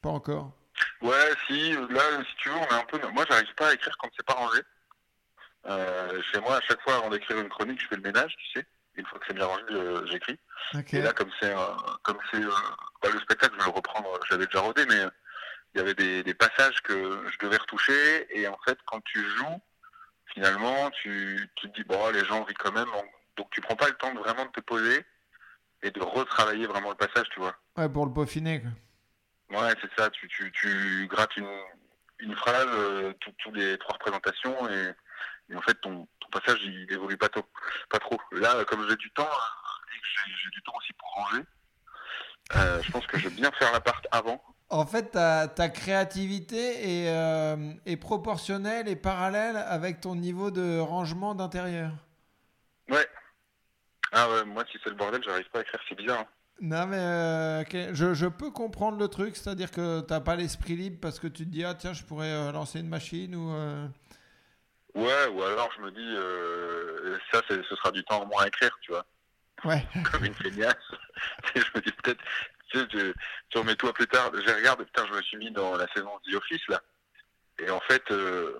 Pas 0.01 0.09
encore. 0.09 0.53
Ouais, 1.01 1.13
si, 1.45 1.73
là, 1.73 2.01
si 2.27 2.35
tu 2.37 2.49
veux, 2.49 2.55
on 2.55 2.63
est 2.65 2.73
un 2.73 2.85
peu. 2.85 2.99
Moi, 3.13 3.23
j'arrive 3.29 3.53
pas 3.55 3.67
à 3.69 3.73
écrire 3.75 3.95
quand 3.99 4.09
c'est 4.17 4.25
pas 4.25 4.33
rangé. 4.33 4.59
Euh, 5.67 6.19
chez 6.33 6.39
moi, 6.41 6.57
à 6.57 6.61
chaque 6.61 6.81
fois, 6.81 6.95
avant 6.95 7.09
d'écrire 7.11 7.39
une 7.39 7.49
chronique, 7.49 7.79
je 7.79 7.87
fais 7.87 7.95
le 7.95 8.01
ménage, 8.01 8.35
tu 8.37 8.59
sais. 8.59 8.65
Une 8.97 9.05
fois 9.05 9.19
que 9.19 9.25
c'est 9.27 9.33
bien 9.33 9.45
rangé, 9.45 9.63
euh, 9.71 10.05
j'écris. 10.07 10.39
Et 10.91 11.01
là, 11.01 11.11
comme 11.11 11.29
c'est 11.39 11.53
comme 12.03 12.17
c'est 12.31 12.43
euh, 12.43 12.49
bah, 13.01 13.09
le 13.13 13.19
spectacle, 13.19 13.53
je 13.53 13.59
vais 13.65 13.71
le 13.71 13.75
reprendre. 13.75 14.09
Je 14.25 14.33
l'avais 14.33 14.45
déjà 14.45 14.61
rodé, 14.61 14.85
mais 14.85 14.99
euh, 14.99 15.09
il 15.73 15.79
y 15.79 15.81
avait 15.81 15.93
des, 15.93 16.23
des 16.23 16.33
passages 16.33 16.81
que 16.81 17.21
je 17.29 17.37
devais 17.45 17.57
retoucher. 17.57 18.27
Et 18.39 18.47
en 18.47 18.57
fait, 18.65 18.77
quand 18.85 19.01
tu 19.03 19.19
joues, 19.21 19.61
finalement, 20.33 20.89
tu, 20.91 21.49
tu 21.55 21.69
te 21.69 21.75
dis 21.75 21.83
bon, 21.83 22.09
les 22.11 22.23
gens 22.23 22.43
rient 22.45 22.53
quand 22.53 22.71
même. 22.71 22.87
Donc, 23.35 23.49
tu 23.51 23.59
prends 23.59 23.75
pas 23.75 23.87
le 23.87 23.95
temps 23.95 24.13
de 24.13 24.19
vraiment 24.19 24.45
de 24.45 24.51
te 24.51 24.61
poser 24.61 25.05
et 25.81 25.91
de 25.91 26.01
retravailler 26.01 26.67
vraiment 26.67 26.89
le 26.89 26.95
passage, 26.95 27.27
tu 27.31 27.39
vois. 27.41 27.53
Ouais, 27.77 27.89
pour 27.89 28.05
le 28.05 28.13
peaufiner. 28.13 28.61
Quoi. 28.61 29.61
Ouais, 29.61 29.73
c'est 29.81 30.01
ça. 30.01 30.09
Tu, 30.09 30.27
tu, 30.29 30.51
tu 30.53 31.07
grattes 31.07 31.35
une, 31.35 31.59
une 32.19 32.35
phrase, 32.35 32.67
euh, 32.69 33.13
tous 33.19 33.51
les 33.51 33.77
trois 33.77 33.95
représentations, 33.95 34.69
et, 34.69 34.93
et 35.49 35.55
en 35.55 35.61
fait, 35.61 35.75
ton 35.81 36.07
passage, 36.39 36.59
il 36.63 36.91
évolue 36.91 37.17
pas, 37.17 37.29
tôt, 37.29 37.45
pas 37.89 37.99
trop. 37.99 38.19
Là, 38.31 38.63
comme 38.65 38.87
j'ai 38.89 38.95
du 38.97 39.09
temps, 39.11 39.23
euh, 39.23 39.95
et 39.95 39.99
que 39.99 40.31
j'ai 40.43 40.49
du 40.51 40.61
temps 40.63 40.73
aussi 40.77 40.93
pour 40.93 41.07
ranger, 41.15 41.43
euh, 42.55 42.81
je 42.83 42.91
pense 42.91 43.07
que 43.07 43.17
je 43.17 43.27
vais 43.27 43.35
bien 43.35 43.51
faire 43.51 43.71
l'appart 43.71 44.05
avant. 44.11 44.43
En 44.69 44.85
fait, 44.85 45.11
ta, 45.11 45.47
ta 45.47 45.69
créativité 45.69 47.03
est, 47.03 47.09
euh, 47.09 47.73
est 47.85 47.97
proportionnelle 47.97 48.87
et 48.87 48.95
parallèle 48.95 49.57
avec 49.57 50.01
ton 50.01 50.15
niveau 50.15 50.51
de 50.51 50.79
rangement 50.79 51.35
d'intérieur. 51.35 51.91
Ouais. 52.89 53.07
Ah 54.11 54.29
ouais, 54.29 54.45
moi, 54.45 54.63
si 54.71 54.77
c'est 54.83 54.89
le 54.89 54.95
bordel, 54.95 55.21
j'arrive 55.23 55.49
pas 55.51 55.59
à 55.59 55.61
écrire, 55.61 55.79
c'est 55.87 55.95
bizarre. 55.95 56.19
hein. 56.19 56.27
Non, 56.61 56.85
mais 56.87 56.97
euh, 56.97 57.93
je, 57.93 58.13
je 58.13 58.27
peux 58.27 58.49
comprendre 58.49 58.97
le 58.97 59.07
truc, 59.07 59.35
c'est-à-dire 59.35 59.71
que 59.71 59.99
t'as 60.01 60.21
pas 60.21 60.35
l'esprit 60.35 60.75
libre 60.75 60.99
parce 61.01 61.19
que 61.19 61.27
tu 61.27 61.45
te 61.45 61.49
dis, 61.49 61.65
ah 61.65 61.75
tiens, 61.75 61.93
je 61.93 62.03
pourrais 62.03 62.51
lancer 62.51 62.79
une 62.79 62.87
machine 62.89 63.35
ou. 63.35 63.51
Ouais, 64.95 65.27
ou 65.27 65.43
alors 65.43 65.69
je 65.75 65.81
me 65.81 65.91
dis, 65.91 66.15
euh, 66.17 67.17
ça, 67.31 67.41
ce 67.49 67.61
sera 67.75 67.91
du 67.91 68.03
temps 68.05 68.21
en 68.21 68.25
moins 68.25 68.43
à 68.43 68.47
écrire, 68.47 68.75
tu 68.81 68.91
vois. 68.91 69.05
Ouais. 69.63 69.85
comme 70.11 70.23
une 70.25 70.33
feignasse. 70.33 70.75
Je 71.55 71.61
me 71.75 71.81
dis 71.81 71.91
peut-être, 71.91 72.21
tu 72.71 72.79
sais, 72.79 72.87
tu, 72.87 73.13
tu 73.49 73.57
remets 73.57 73.75
toi 73.75 73.93
plus 73.93 74.07
tard. 74.07 74.31
Je 74.33 74.53
regarde, 74.53 74.83
putain, 74.83 75.05
je 75.07 75.13
me 75.17 75.21
suis 75.21 75.37
mis 75.37 75.51
dans 75.51 75.75
la 75.77 75.87
saison 75.93 76.11
The 76.29 76.35
Office 76.35 76.67
là. 76.69 76.81
Et 77.59 77.69
en 77.69 77.79
fait, 77.81 78.03
euh, 78.11 78.57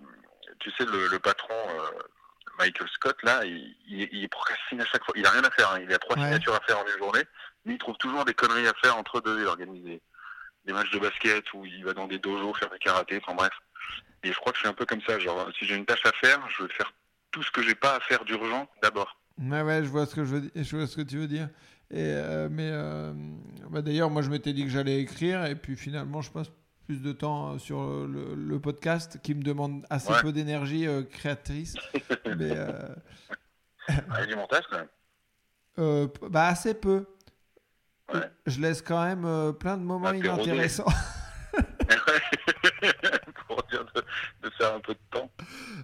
tu 0.60 0.72
sais, 0.72 0.86
le, 0.86 1.08
le 1.08 1.20
patron 1.20 1.54
euh, 1.54 2.00
Michael 2.60 2.88
Scott 2.90 3.18
là, 3.24 3.44
il, 3.46 3.76
il, 3.88 4.08
il 4.12 4.30
procrastine 4.30 4.82
à 4.82 4.86
chaque 4.86 5.04
fois. 5.04 5.14
Il 5.18 5.26
a 5.26 5.32
rien 5.32 5.44
à 5.44 5.52
faire. 5.52 5.72
hein. 5.72 5.80
Il 5.82 5.94
a 5.94 5.98
trois 6.00 6.16
Ouais. 6.18 6.24
signatures 6.24 6.56
à 6.56 6.62
faire 6.62 6.80
en 6.80 6.86
une 6.86 6.98
journée. 6.98 7.24
Mais 7.66 7.74
il 7.74 7.78
trouve 7.78 7.98
toujours 7.98 8.24
des 8.26 8.34
conneries 8.34 8.68
à 8.68 8.74
faire 8.82 8.96
entre 8.98 9.20
deux. 9.22 9.40
Il 9.42 9.48
organise 9.48 9.84
des, 9.84 10.02
des 10.66 10.74
matchs 10.74 10.92
de 10.92 11.00
basket 11.00 11.52
ou 11.54 11.66
il 11.66 11.84
va 11.84 11.94
dans 11.94 12.08
des 12.08 12.20
dojos 12.20 12.54
faire 12.56 12.70
du 12.70 12.80
karaté. 12.80 13.20
Enfin 13.24 13.36
bref. 13.36 13.54
Et 14.24 14.32
je 14.32 14.38
crois 14.40 14.52
que 14.52 14.58
je 14.58 14.62
suis 14.62 14.70
un 14.70 14.74
peu 14.74 14.86
comme 14.86 15.02
ça. 15.02 15.20
Genre, 15.20 15.50
si 15.58 15.66
j'ai 15.66 15.76
une 15.76 15.86
tâche 15.86 16.06
à 16.06 16.12
faire, 16.14 16.40
je 16.50 16.64
veux 16.64 16.70
faire 16.70 16.92
tout 17.32 17.44
ce 17.44 17.52
que 17.52 17.62
j'ai 17.62 17.76
pas 17.76 17.96
à 17.96 18.00
faire 18.00 18.24
d'urgent 18.26 18.68
d'abord. 18.82 19.20
Ouais, 19.38 19.62
ouais, 19.62 19.84
je 19.84 19.90
vois 19.90 20.06
ce 20.06 20.16
que, 20.16 20.24
je 20.24 20.36
veux, 20.36 20.42
di- 20.42 20.52
je 20.56 20.76
vois 20.78 20.88
ce 20.88 20.96
que 20.96 21.02
tu 21.02 21.18
veux 21.18 21.28
dire. 21.28 21.50
Et, 21.92 21.98
euh, 22.00 22.48
mais 22.50 22.70
euh, 22.72 23.14
bah, 23.70 23.82
d'ailleurs, 23.82 24.10
moi, 24.10 24.22
je 24.24 24.30
m'étais 24.30 24.54
dit 24.54 24.64
que 24.64 24.70
j'allais 24.72 25.00
écrire, 25.02 25.46
et 25.46 25.56
puis 25.56 25.76
finalement, 25.76 26.22
je 26.22 26.32
pense, 26.32 26.52
plus 26.88 27.02
de 27.02 27.12
temps 27.12 27.54
euh, 27.54 27.58
sur 27.60 27.82
le, 28.08 28.34
le 28.36 28.60
podcast 28.60 29.20
qui 29.22 29.36
me 29.36 29.44
demande 29.44 29.86
assez 29.90 30.12
Ouais. 30.14 30.22
peu 30.22 30.32
d'énergie 30.32 30.88
euh, 30.88 31.04
créatrice. 31.04 31.76
mais 32.26 32.56
du 34.28 34.36
montage 34.36 34.64
quand 34.72 34.78
même. 34.78 36.10
bah, 36.32 36.48
assez 36.48 36.74
peu. 36.74 37.06
Ouais. 38.14 38.22
Je 38.46 38.60
laisse 38.62 38.82
quand 38.82 39.04
même 39.04 39.54
plein 39.54 39.78
de 39.78 39.84
moments 39.84 40.10
Ah, 40.10 40.16
inintéressants. 40.16 40.86
de, 44.44 44.50
faire 44.52 44.76
un 44.76 44.80
peu 44.80 44.94
de 44.94 45.00
temps. 45.12 45.30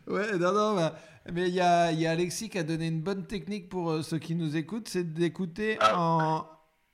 Ouais, 0.08 0.38
non, 0.38 0.52
non, 0.54 0.76
bah, 0.76 0.96
mais 1.32 1.48
il 1.50 1.54
y 1.54 1.62
a, 1.62 1.92
y 1.92 2.06
a 2.08 2.12
Alexis 2.12 2.50
qui 2.50 2.58
a 2.58 2.64
donné 2.64 2.88
une 2.88 3.02
bonne 3.02 3.26
technique 3.26 3.70
pour 3.70 3.92
euh, 3.92 4.02
ceux 4.02 4.20
qui 4.20 4.36
nous 4.36 4.56
écoutent, 4.58 4.88
c'est 4.88 5.14
d'écouter 5.14 5.78
Ah. 5.82 5.94
en 6.00 6.48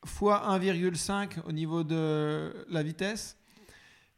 fois 0.06 0.44
1,5 0.57 1.40
au 1.45 1.52
niveau 1.52 1.84
de 1.84 2.65
la 2.69 2.84
vitesse. 2.84 3.38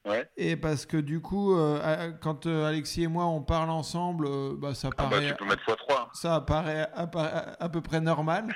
Ouais. 0.06 0.27
Et 0.38 0.56
parce 0.56 0.85
que 0.85 0.97
du 0.97 1.19
coup, 1.22 1.53
euh, 1.56 2.11
quand 2.22 2.45
euh, 2.45 2.65
Alexis 2.68 3.03
et 3.03 3.07
moi 3.07 3.26
on 3.26 3.41
parle 3.41 3.69
ensemble, 3.69 4.27
euh, 4.27 4.56
bah, 4.57 4.73
ça 4.73 4.89
Ah 4.97 5.03
bah 5.03 5.10
paraît, 5.10 5.27
tu 5.27 5.35
peux 5.35 5.45
mettre 5.45 5.64
x3. 5.64 6.07
ça 6.14 6.35
apparaît 6.35 6.88
à, 6.93 7.03
à- 7.03 7.64
à 7.64 7.69
peu 7.69 7.81
près 7.81 7.99
normal. 7.99 8.47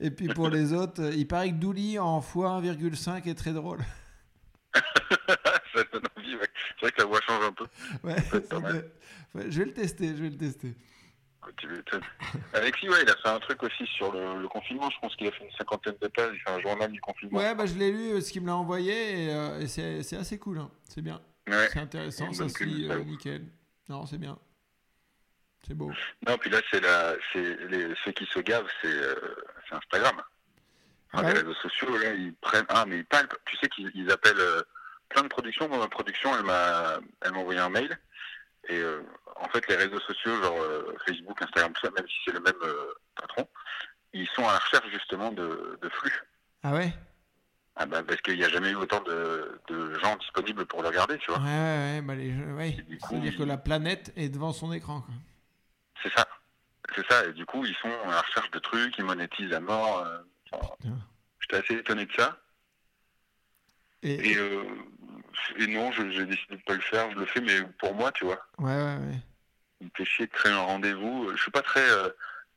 Et 0.00 0.10
puis 0.10 0.28
pour 0.28 0.48
les 0.48 0.72
autres, 0.72 1.12
il 1.14 1.26
paraît 1.26 1.50
que 1.50 1.56
Douli 1.56 1.98
en 1.98 2.20
fois 2.20 2.60
1,5 2.60 3.28
est 3.28 3.34
très 3.34 3.52
drôle. 3.52 3.80
C'est 6.40 6.80
vrai 6.82 6.92
que 6.92 7.00
la 7.00 7.04
voix 7.06 7.20
change 7.26 7.44
un 7.44 7.52
peu. 7.52 7.66
Ouais, 8.04 8.16
ça 8.48 8.58
ouais, 8.58 8.90
je 9.48 9.58
vais 9.60 9.64
le 9.66 9.72
tester, 9.72 10.08
je 10.08 10.22
vais 10.22 10.30
le 10.30 10.36
tester. 10.36 10.74
Alexis, 12.54 12.88
ouais, 12.88 13.02
il 13.02 13.10
a 13.10 13.16
fait 13.16 13.28
un 13.28 13.40
truc 13.40 13.62
aussi 13.64 13.84
sur 13.86 14.12
le, 14.12 14.40
le 14.40 14.48
confinement. 14.48 14.88
Je 14.90 14.98
pense 15.00 15.16
qu'il 15.16 15.26
a 15.26 15.32
fait 15.32 15.44
une 15.44 15.50
cinquantaine 15.52 15.96
de 16.00 16.08
pages. 16.08 16.30
Il 16.34 16.40
fait 16.40 16.50
un 16.50 16.60
journal 16.60 16.90
du 16.92 17.00
confinement. 17.00 17.38
Ouais, 17.38 17.54
bah, 17.54 17.66
je 17.66 17.74
l'ai 17.74 17.90
lu, 17.90 18.12
euh, 18.12 18.20
ce 18.20 18.30
qu'il 18.30 18.42
me 18.42 18.46
l'a 18.46 18.56
envoyé, 18.56 19.24
et, 19.24 19.32
euh, 19.34 19.60
et 19.60 19.66
c'est 19.66 20.16
assez 20.16 20.38
cool. 20.38 20.58
hein. 20.58 20.70
C'est 20.88 21.02
bien. 21.02 21.20
Ouais. 21.48 21.68
C'est 21.72 21.80
intéressant, 21.80 22.32
ça 22.32 22.48
se 22.48 22.62
lit 22.64 22.88
euh, 22.88 23.02
nickel. 23.02 23.44
Non, 23.88 24.06
c'est 24.06 24.18
bien. 24.18 24.38
C'est 25.66 25.74
beau. 25.74 25.90
Non, 26.26 26.38
puis 26.38 26.50
là, 26.50 26.60
c'est 26.70 26.80
la, 26.80 27.14
c'est 27.32 27.56
les, 27.68 27.92
ceux 28.04 28.12
qui 28.12 28.26
se 28.26 28.38
gavent, 28.40 28.68
c'est, 28.80 28.88
euh, 28.88 29.14
Instagram. 29.72 30.22
Enfin, 31.12 31.24
Ouais? 31.26 31.32
Les 31.34 31.40
réseaux 31.40 31.54
sociaux, 31.54 31.98
là, 31.98 32.14
ils 32.14 32.34
prennent. 32.34 32.64
Ah, 32.68 32.84
mais 32.86 32.98
ils 32.98 33.04
palpent. 33.04 33.36
Tu 33.46 33.56
sais 33.58 33.68
qu'ils 33.68 33.90
ils 33.94 34.10
appellent 34.10 34.40
plein 35.12 35.22
de 35.22 35.28
productions. 35.28 35.68
Dans 35.68 35.78
ma 35.78 35.88
production, 35.88 36.36
elle 36.36 36.44
m'a, 36.44 36.98
elle 37.22 37.32
m'a 37.32 37.38
envoyé 37.38 37.60
un 37.60 37.68
mail. 37.70 37.98
Et 38.68 38.78
euh, 38.78 39.02
en 39.36 39.48
fait, 39.48 39.66
les 39.68 39.76
réseaux 39.76 40.00
sociaux, 40.00 40.40
genre 40.42 40.60
euh, 40.60 40.94
Facebook, 41.06 41.40
Instagram, 41.42 41.72
tout 41.72 41.86
ça, 41.86 41.92
même 41.96 42.06
si 42.08 42.14
c'est 42.24 42.32
le 42.32 42.40
même 42.40 42.54
euh, 42.62 42.94
patron, 43.16 43.48
ils 44.12 44.28
sont 44.28 44.46
à 44.48 44.52
la 44.52 44.58
recherche 44.58 44.88
justement 44.90 45.32
de, 45.32 45.78
de 45.82 45.88
flux. 45.88 46.22
Ah 46.62 46.72
ouais? 46.72 46.92
Ah 47.74 47.86
bah, 47.86 48.02
parce 48.02 48.20
qu'il 48.20 48.36
n'y 48.36 48.44
a 48.44 48.48
jamais 48.50 48.70
eu 48.70 48.74
autant 48.76 49.00
de, 49.00 49.58
de 49.68 49.94
gens 50.00 50.14
disponibles 50.16 50.66
pour 50.66 50.82
le 50.82 50.88
regarder, 50.88 51.18
tu 51.18 51.30
vois. 51.30 51.40
ouais, 51.40 51.44
ouais. 51.46 52.02
Bah, 52.02 52.14
les 52.14 52.32
jeux- 52.36 52.52
ouais. 52.54 52.76
C'est-à-dire 53.08 53.36
que 53.36 53.42
la 53.42 53.56
planète 53.56 54.12
est 54.16 54.28
devant 54.28 54.52
son 54.52 54.72
écran. 54.72 55.00
Quoi. 55.00 55.14
C'est 56.02 56.12
ça. 56.12 56.28
C'est 56.94 57.06
ça. 57.10 57.24
Et 57.26 57.32
du 57.32 57.46
coup, 57.46 57.64
ils 57.64 57.74
sont 57.76 57.90
à 58.04 58.10
la 58.10 58.20
recherche 58.20 58.50
de 58.50 58.58
trucs, 58.58 58.96
ils 58.98 59.04
monétisent 59.04 59.52
à 59.54 59.60
mort. 59.60 60.06
enfin. 60.52 60.74
J'étais 61.40 61.56
assez 61.56 61.74
étonné 61.80 62.06
de 62.06 62.12
ça. 62.12 62.38
Et, 64.02 64.32
Et, 64.32 64.36
et 65.56 65.66
non, 65.66 65.92
j'ai 65.92 66.24
décidé 66.26 66.56
de 66.56 66.62
pas 66.62 66.74
le 66.74 66.80
faire. 66.80 67.10
Je 67.12 67.16
le 67.18 67.26
fais, 67.26 67.40
mais 67.40 67.60
pour 67.78 67.94
moi, 67.94 68.10
tu 68.12 68.24
vois. 68.24 68.38
Ouais, 68.58 68.74
ouais, 68.76 68.96
ouais. 68.96 69.20
Il 69.80 69.86
me 69.86 69.90
fait 69.96 70.04
chier 70.04 70.26
de 70.26 70.32
créer 70.32 70.52
un 70.52 70.60
rendez-vous. 70.60 71.30
Je 71.34 71.40
suis 71.42 71.50
pas 71.50 71.62
très. 71.62 71.88
euh, 71.88 72.08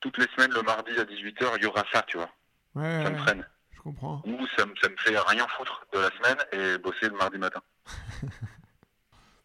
toutes 0.01 0.17
les 0.17 0.27
semaines, 0.35 0.51
le 0.53 0.61
mardi 0.61 0.91
à 0.99 1.03
18h, 1.05 1.53
il 1.57 1.63
y 1.63 1.65
aura 1.65 1.83
ça, 1.91 2.03
tu 2.03 2.17
vois. 2.17 2.29
Ouais, 2.75 3.01
Ça 3.03 3.09
me 3.09 3.15
ouais. 3.15 3.21
freine. 3.21 3.47
Je 3.75 3.81
comprends. 3.81 4.21
Ou 4.25 4.45
ça, 4.57 4.65
me- 4.65 4.75
ça 4.81 4.89
me 4.89 4.95
fait 4.97 5.17
rien 5.17 5.47
foutre 5.57 5.85
de 5.93 5.99
la 5.99 6.09
semaine 6.11 6.37
et 6.51 6.77
bosser 6.77 7.09
le 7.09 7.15
mardi 7.17 7.37
matin. 7.37 7.61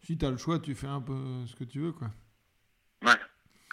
Si 0.03 0.17
t'as 0.17 0.29
le 0.31 0.37
choix, 0.37 0.59
tu 0.59 0.73
fais 0.75 0.87
un 0.87 0.99
peu 0.99 1.45
ce 1.45 1.55
que 1.55 1.63
tu 1.63 1.79
veux, 1.79 1.91
quoi. 1.91 2.07
Ouais. 3.03 3.15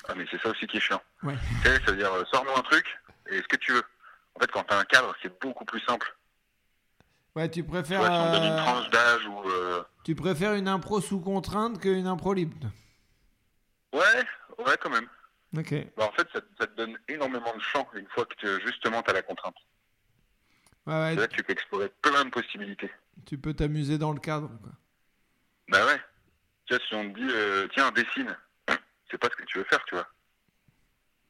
Ah, 0.08 0.14
mais 0.14 0.26
c'est 0.30 0.40
ça 0.40 0.50
aussi 0.50 0.66
qui 0.66 0.76
est 0.76 0.80
chiant. 0.80 1.02
Ouais. 1.22 1.34
Tu 1.62 1.68
sais, 1.68 1.80
ça 1.84 1.90
veut 1.90 1.96
dire, 1.96 2.12
euh, 2.12 2.24
sors-nous 2.30 2.52
un 2.56 2.62
truc 2.62 2.86
et 3.30 3.38
ce 3.38 3.48
que 3.48 3.56
tu 3.56 3.72
veux. 3.72 3.82
En 4.34 4.40
fait, 4.40 4.50
quand 4.52 4.62
t'as 4.64 4.78
un 4.78 4.84
cadre, 4.84 5.14
c'est 5.22 5.40
beaucoup 5.40 5.64
plus 5.64 5.80
simple. 5.80 6.14
Ouais, 7.36 7.50
tu 7.50 7.62
préfères, 7.64 8.00
on 8.00 8.32
donne 8.32 8.44
une 8.44 8.52
euh, 8.52 8.56
tranche 8.64 8.90
d'âge 8.90 9.26
ou. 9.26 9.42
euh, 9.48 9.82
tu 10.04 10.14
préfères 10.14 10.54
une 10.54 10.68
impro 10.68 11.00
sous 11.00 11.20
contrainte 11.20 11.80
qu'une 11.80 12.06
impro 12.06 12.32
libre? 12.34 12.56
Ouais, 13.92 14.24
ouais, 14.66 14.76
quand 14.80 14.90
même. 14.90 15.08
Ok. 15.56 15.74
Bah, 15.96 16.06
en 16.08 16.12
fait, 16.12 16.28
ça, 16.32 16.40
ça 16.58 16.66
te 16.66 16.74
donne 16.76 16.98
énormément 17.08 17.54
de 17.54 17.60
champ 17.60 17.88
une 17.94 18.06
fois 18.08 18.24
que 18.26 18.34
tu- 18.36 18.66
justement 18.66 19.02
tu 19.02 19.10
as 19.10 19.14
la 19.14 19.22
contrainte. 19.22 19.56
Ouais, 20.86 20.94
ouais, 20.94 21.14
là 21.16 21.28
tu 21.28 21.42
peux 21.42 21.52
explorer 21.52 21.90
plein 22.02 22.24
de 22.24 22.30
possibilités. 22.30 22.90
tu 23.26 23.36
peux 23.38 23.52
t'amuser 23.54 23.98
dans 23.98 24.12
le 24.12 24.20
cadre, 24.20 24.48
quoi. 24.62 24.72
Bah 25.68 25.84
ouais. 25.86 26.00
Tu 26.66 26.74
vois, 26.74 26.84
si 26.86 26.94
on 26.94 27.12
te 27.12 27.18
dit, 27.18 27.28
euh, 27.30 27.68
tiens, 27.74 27.90
dessine, 27.92 28.36
c'est 29.10 29.18
pas 29.18 29.28
ce 29.30 29.36
que 29.36 29.44
tu 29.44 29.58
veux 29.58 29.64
faire, 29.64 29.84
tu 29.84 29.94
vois. 29.94 30.06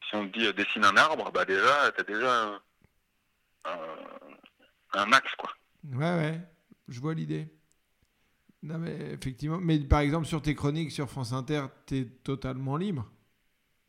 Si 0.08 0.14
on 0.16 0.28
te 0.28 0.38
dit, 0.38 0.46
euh, 0.46 0.52
dessine 0.52 0.84
un 0.84 0.96
arbre, 0.96 1.30
bah 1.32 1.44
déjà, 1.44 1.90
t'as 1.92 2.02
déjà 2.04 2.44
euh, 2.46 2.58
un, 3.64 5.00
un 5.00 5.12
axe, 5.12 5.34
quoi. 5.36 5.50
Ouais, 5.84 5.98
ouais, 6.16 6.40
je 6.88 7.00
vois 7.00 7.14
l'idée. 7.14 7.48
Non, 8.62 8.78
mais 8.78 9.12
effectivement. 9.12 9.58
Mais 9.58 9.78
par 9.78 10.00
exemple, 10.00 10.26
sur 10.26 10.42
tes 10.42 10.54
chroniques 10.54 10.90
sur 10.92 11.08
France 11.08 11.32
Inter, 11.32 11.66
t'es 11.86 12.06
totalement 12.24 12.76
libre. 12.76 13.08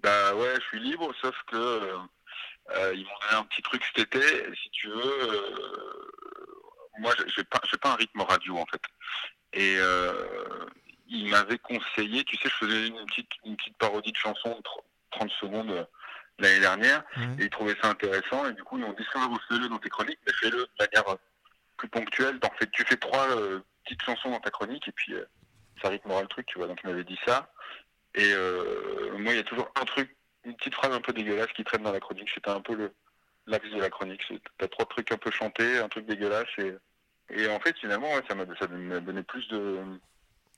Bah 0.03 0.35
ouais, 0.35 0.55
je 0.55 0.61
suis 0.67 0.79
libre, 0.79 1.11
sauf 1.21 1.35
que 1.47 1.55
euh, 1.57 2.93
ils 2.93 3.03
m'ont 3.03 3.19
donné 3.21 3.33
un 3.33 3.43
petit 3.43 3.61
truc 3.63 3.83
cet 3.83 3.99
été. 4.15 4.21
Si 4.55 4.69
tu 4.71 4.87
veux, 4.87 4.95
euh, 5.33 6.11
moi 6.99 7.13
j'ai- 7.17 7.27
j'ai 7.29 7.43
pas, 7.43 7.59
pas 7.81 7.93
un 7.93 7.95
rythme 7.95 8.21
radio 8.21 8.57
en 8.57 8.65
fait. 8.67 8.81
Et 9.53 9.75
euh, 9.79 10.65
ils 11.07 11.29
m'avaient 11.29 11.57
conseillé, 11.57 12.23
tu 12.23 12.37
sais, 12.37 12.49
je 12.49 12.65
faisais 12.65 12.87
une 12.87 13.05
petite, 13.07 13.29
une 13.45 13.57
petite 13.57 13.77
parodie 13.77 14.11
de 14.11 14.17
chanson 14.17 14.49
de 14.49 14.61
tr- 14.61 14.83
30 15.11 15.31
secondes 15.41 15.87
l'année 16.37 16.59
dernière, 16.59 17.03
et 17.39 17.45
ils 17.45 17.49
trouvaient 17.49 17.75
ça 17.81 17.89
intéressant. 17.89 18.47
Et 18.47 18.53
du 18.53 18.63
coup, 18.63 18.77
ils 18.77 18.81
m'ont 18.85 18.93
dit 18.93 19.05
ça, 19.11 19.27
fais-le 19.49 19.67
dans 19.67 19.79
tes 19.79 19.89
chroniques, 19.89 20.19
mais 20.27 20.33
fais-le 20.33 20.57
de 20.59 20.69
manière 20.79 21.17
plus 21.79 21.87
ponctuelle. 21.89 22.39
T'en 22.39 22.51
fais, 22.59 22.67
tu 22.71 22.83
fais 22.83 22.97
trois 22.97 23.27
euh, 23.35 23.61
petites 23.83 24.01
chansons 24.03 24.29
dans 24.29 24.39
ta 24.39 24.51
chronique, 24.51 24.87
et 24.87 24.91
puis 24.91 25.13
euh, 25.13 25.25
ça 25.81 25.89
rythmera 25.89 26.21
le 26.21 26.27
truc, 26.27 26.45
tu 26.45 26.57
vois. 26.59 26.67
Donc 26.67 26.79
ils 26.83 26.89
m'avaient 26.89 27.03
dit 27.03 27.17
ça. 27.25 27.51
Et 28.15 28.31
euh, 28.33 29.17
moi, 29.17 29.33
il 29.33 29.37
y 29.37 29.39
a 29.39 29.43
toujours 29.43 29.71
un 29.79 29.85
truc, 29.85 30.15
une 30.43 30.55
petite 30.55 30.75
phrase 30.75 30.91
un 30.93 31.01
peu 31.01 31.13
dégueulasse 31.13 31.51
qui 31.55 31.63
traîne 31.63 31.83
dans 31.83 31.91
la 31.91 31.99
chronique. 31.99 32.29
C'était 32.33 32.49
un 32.51 32.61
peu 32.61 32.75
le 32.75 32.93
l'axe 33.47 33.69
de 33.71 33.79
la 33.79 33.89
chronique. 33.89 34.21
T'as 34.57 34.67
trois 34.67 34.85
trucs 34.85 35.11
un 35.11 35.17
peu 35.17 35.31
chantés, 35.31 35.79
un 35.79 35.87
truc 35.89 36.05
dégueulasse. 36.05 36.47
Et, 36.59 36.73
et 37.31 37.47
en 37.49 37.59
fait, 37.59 37.75
finalement, 37.79 38.13
ouais, 38.13 38.23
ça 38.27 38.35
m'a 38.35 38.45
ça 38.59 38.67
m'a 38.67 38.99
donné 38.99 39.23
plus 39.23 39.47
de. 39.47 39.79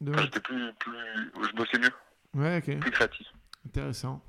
De- 0.01 0.11
enfin, 0.11 0.23
J'étais 0.23 0.39
plus, 0.39 0.73
plus. 0.79 0.91
Je 1.47 1.51
bossais 1.53 1.77
mieux, 1.77 1.91
Ouais, 2.33 2.57
ok. 2.57 2.79
plus 2.79 2.91
créatif. 2.91 3.27
Intéressant. 3.67 4.21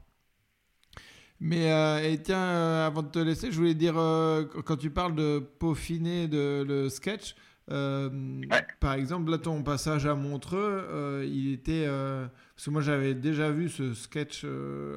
Mais 1.45 1.73
euh, 1.73 1.99
et 2.09 2.23
tiens, 2.23 2.39
euh, 2.39 2.87
avant 2.87 3.03
de 3.03 3.09
te 3.09 3.19
laisser, 3.19 3.51
je 3.51 3.57
voulais 3.57 3.75
dire, 3.75 3.99
euh, 3.99 4.45
qu- 4.45 4.63
quand 4.63 4.77
tu 4.77 4.91
parles 4.91 5.17
de 5.17 5.41
peaufiner 5.59 6.29
de, 6.29 6.63
le 6.67 6.89
sketch, 6.89 7.35
euh, 7.73 8.09
Ouais. 8.49 8.65
par 8.79 8.93
exemple, 8.93 9.29
là, 9.29 9.39
ton 9.39 9.63
passage 9.65 10.07
à 10.07 10.15
Montreux, 10.15 11.25
il 11.27 11.53
était... 11.53 11.87
parce 11.87 12.65
que 12.67 12.71
moi, 12.71 12.81
j'avais 12.81 13.15
déjà 13.15 13.51
vu 13.51 13.69
ce 13.69 13.93
sketch 13.93 14.45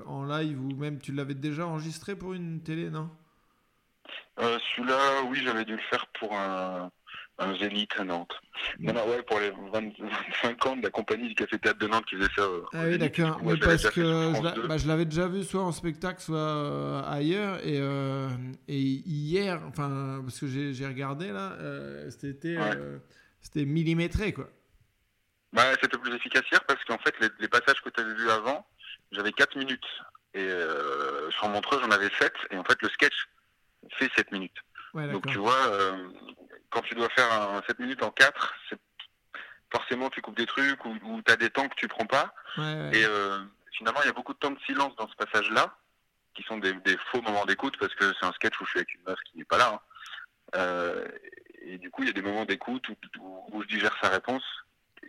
en 0.05 0.23
live, 0.25 0.61
ou 0.61 0.75
même 0.75 0.99
tu 0.99 1.11
l'avais 1.13 1.33
déjà 1.33 1.65
enregistré 1.65 2.15
pour 2.15 2.33
une 2.33 2.61
télé, 2.61 2.91
non? 2.91 3.09
Celui-là, 4.37 5.23
oui, 5.29 5.39
j'avais 5.43 5.65
dû 5.65 5.71
le 5.71 5.81
faire 5.89 6.05
pour 6.19 6.31
un, 6.37 6.91
un 7.37 7.57
Zénith 7.57 7.91
à 7.97 8.03
Nantes. 8.05 8.33
Non, 8.79 8.93
non, 8.93 9.07
ouais, 9.09 9.21
pour 9.23 9.39
les 9.39 9.49
20 9.51 9.91
25 9.99 10.65
ans 10.67 10.75
de 10.77 10.83
la 10.83 10.89
compagnie 10.89 11.27
du 11.27 11.35
Café 11.35 11.59
Théâtre 11.59 11.79
de 11.79 11.87
Nantes 11.87 12.05
qui 12.05 12.15
faisait 12.15 12.29
ça. 12.35 12.41
euh, 12.43 12.61
Ah 12.73 12.83
oui, 12.85 12.97
d'accord. 12.97 13.41
Mais 13.43 13.57
parce 13.57 13.89
que 13.89 14.01
je 14.01 14.53
2. 14.61 14.67
bah, 14.67 14.77
je 14.77 14.87
l'avais 14.87 15.05
déjà 15.05 15.27
vu 15.27 15.43
soit 15.43 15.61
en 15.61 15.71
spectacle, 15.73 16.21
soit 16.21 16.37
euh, 16.37 17.01
ailleurs. 17.05 17.59
Et, 17.65 17.77
euh, 17.79 18.29
et 18.69 18.79
hier, 18.79 19.61
enfin, 19.67 20.21
parce 20.23 20.39
que 20.39 20.47
j'ai 20.47 20.87
regardé 20.87 21.31
là, 21.31 21.53
euh, 21.59 22.09
c'était 22.09 22.57
Ouais. 22.57 22.71
euh, 22.77 22.99
millimétré 23.65 24.31
quoi. 24.33 24.49
Bah, 25.53 25.63
c'était 25.81 25.97
plus 25.97 26.13
efficace 26.13 26.43
hier 26.51 26.63
parce 26.65 26.83
qu'en 26.85 26.97
fait, 26.99 27.15
les, 27.21 27.29
les 27.39 27.47
passages 27.47 27.81
que 27.81 27.89
tu 27.89 28.01
avais 28.01 28.13
vus 28.13 28.29
avant, 28.29 28.65
j'avais 29.11 29.31
4 29.31 29.57
minutes. 29.57 29.85
Et 30.33 30.39
euh, 30.41 31.29
sur 31.31 31.47
Montreux, 31.49 31.79
j'en 31.81 31.91
avais 31.91 32.09
7. 32.19 32.33
Et 32.51 32.57
en 32.57 32.63
fait, 32.65 32.77
le 32.81 32.89
sketch 32.89 33.13
fait 33.93 34.09
7 34.17 34.31
minutes. 34.33 34.57
Ouais, 34.93 35.09
Donc, 35.11 35.25
tu 35.27 35.37
vois, 35.37 35.67
euh, 35.69 36.07
quand 36.69 36.81
tu 36.81 36.95
dois 36.95 37.09
faire 37.09 37.31
un 37.31 37.61
7 37.67 37.79
minutes 37.79 38.03
en 38.03 38.11
4, 38.11 38.53
c'est 38.69 38.79
forcément, 39.71 40.09
tu 40.09 40.21
coupes 40.21 40.37
des 40.37 40.45
trucs 40.45 40.83
ou, 40.85 40.95
ou 41.03 41.21
tu 41.21 41.31
as 41.31 41.35
des 41.35 41.49
temps 41.49 41.67
que 41.67 41.75
tu 41.75 41.87
prends 41.87 42.05
pas. 42.05 42.33
Ouais, 42.57 42.63
ouais. 42.63 42.91
Et 42.93 43.05
euh, 43.05 43.39
finalement, 43.71 43.99
il 44.03 44.07
y 44.07 44.09
a 44.09 44.13
beaucoup 44.13 44.33
de 44.33 44.39
temps 44.39 44.51
de 44.51 44.59
silence 44.65 44.95
dans 44.95 45.07
ce 45.09 45.15
passage-là, 45.15 45.75
qui 46.33 46.43
sont 46.43 46.57
des, 46.57 46.73
des 46.73 46.97
faux 47.11 47.21
moments 47.21 47.45
d'écoute 47.45 47.77
parce 47.79 47.93
que 47.95 48.11
c'est 48.19 48.25
un 48.25 48.31
sketch 48.33 48.59
où 48.59 48.65
je 48.65 48.69
suis 48.71 48.79
avec 48.79 48.93
une 48.93 49.01
meuf 49.07 49.19
qui 49.25 49.37
n'est 49.37 49.45
pas 49.45 49.57
là. 49.57 49.73
hein. 49.73 49.79
Euh, 50.55 51.07
et 51.61 51.77
du 51.77 51.89
coup, 51.89 52.03
il 52.03 52.07
y 52.07 52.09
a 52.09 52.13
des 52.13 52.21
moments 52.21 52.45
d'écoute 52.45 52.87
où, 52.89 52.95
où, 53.21 53.49
où 53.53 53.61
je 53.63 53.67
digère 53.67 53.95
sa 54.01 54.09
réponse, 54.09 54.43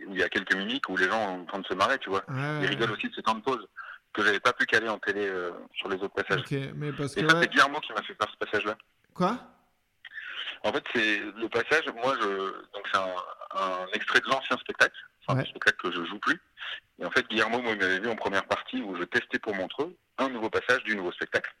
où 0.07 0.13
il 0.13 0.17
y 0.19 0.23
a 0.23 0.29
quelques 0.29 0.55
mimiques, 0.55 0.89
où 0.89 0.97
les 0.97 1.07
gens 1.09 1.27
sont 1.35 1.41
en 1.41 1.45
train 1.45 1.59
de 1.59 1.67
se 1.67 1.73
marrer, 1.73 1.99
tu 1.99 2.09
vois. 2.09 2.23
Ouais, 2.29 2.59
Ils 2.61 2.67
rigolent 2.67 2.91
aussi 2.91 3.09
de 3.09 3.13
ces 3.15 3.21
temps 3.23 3.35
de 3.35 3.41
pause 3.41 3.67
que 4.13 4.23
j'avais 4.23 4.39
pas 4.39 4.53
pu 4.53 4.65
caler 4.65 4.89
en 4.89 4.97
télé 4.97 5.27
euh, 5.27 5.51
sur 5.75 5.89
les 5.89 5.97
autres 5.97 6.13
passages. 6.15 6.41
Ok, 6.41 6.51
mais 6.75 6.91
parce 6.91 7.13
que 7.13 7.19
Et 7.19 7.29
ça, 7.29 7.41
c'est 7.41 7.49
Guillermo 7.51 7.79
qui 7.81 7.93
m'a 7.93 8.01
fait 8.01 8.15
faire 8.15 8.29
ce 8.31 8.37
passage-là. 8.37 8.75
quoi? 9.13 9.37
En 10.63 10.71
fait, 10.73 10.83
c'est 10.93 11.19
le 11.19 11.49
passage. 11.49 11.85
Moi, 12.01 12.15
je 12.21 12.27
donc 12.73 12.87
c'est 12.91 12.97
un, 12.97 13.15
un 13.61 13.87
extrait 13.93 14.19
de 14.19 14.27
l'ancien 14.29 14.57
spectacle, 14.57 14.95
enfin 15.25 15.37
Ouais. 15.37 15.43
le 15.43 15.49
spectacle 15.49 15.77
que 15.77 15.91
je 15.91 16.03
joue 16.05 16.19
plus. 16.19 16.39
Et 16.99 17.05
en 17.05 17.11
fait, 17.11 17.27
Guillermo, 17.29 17.59
moi, 17.61 17.73
il 17.73 17.79
m'avait 17.79 17.99
vu 17.99 18.09
en 18.09 18.15
première 18.15 18.45
partie 18.45 18.81
où 18.81 18.95
je 18.97 19.03
testais 19.03 19.39
pour 19.39 19.53
Montreux 19.55 19.95
un 20.17 20.29
nouveau 20.29 20.49
passage 20.49 20.83
du 20.83 20.95
nouveau 20.95 21.11
spectacle. 21.11 21.53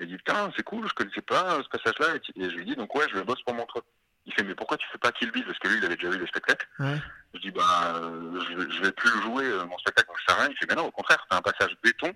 Et 0.00 0.04
il 0.04 0.08
dit, 0.08 0.16
putain, 0.16 0.52
c'est 0.56 0.62
cool, 0.62 0.88
je 0.88 0.94
connaissais 0.94 1.20
pas 1.20 1.58
ce 1.62 1.68
passage-là. 1.68 2.14
Et 2.36 2.50
je 2.50 2.54
lui 2.56 2.64
dis, 2.64 2.76
donc 2.76 2.94
ouais, 2.94 3.04
je 3.10 3.14
le 3.16 3.22
bosse 3.24 3.42
pour 3.42 3.54
Montreux. 3.54 3.82
Il 4.26 4.32
fait, 4.32 4.42
mais 4.44 4.54
pourquoi 4.54 4.76
tu 4.78 4.86
fais 4.90 4.98
pas 4.98 5.12
Kill 5.12 5.30
Bill? 5.32 5.44
Parce 5.44 5.58
que 5.58 5.68
lui, 5.68 5.78
il 5.78 5.84
avait 5.84 5.96
déjà 5.96 6.10
vu 6.10 6.18
le 6.18 6.26
spectacle. 6.26 6.66
Ouais. 6.78 6.96
Je 7.34 7.40
dis, 7.40 7.50
bah, 7.50 7.94
euh, 7.96 8.40
je, 8.48 8.54
vais- 8.56 8.70
je 8.70 8.82
vais 8.82 8.92
plus 8.92 9.10
le 9.14 9.20
jouer, 9.22 9.44
euh, 9.44 9.64
mon 9.66 9.76
spectacle, 9.78 10.08
donc 10.08 10.18
ça 10.26 10.34
rien. 10.36 10.48
Il 10.50 10.56
fait, 10.56 10.66
mais 10.68 10.76
non, 10.76 10.86
au 10.86 10.90
contraire, 10.92 11.26
c'est 11.28 11.36
un 11.36 11.42
passage 11.42 11.76
béton. 11.82 12.12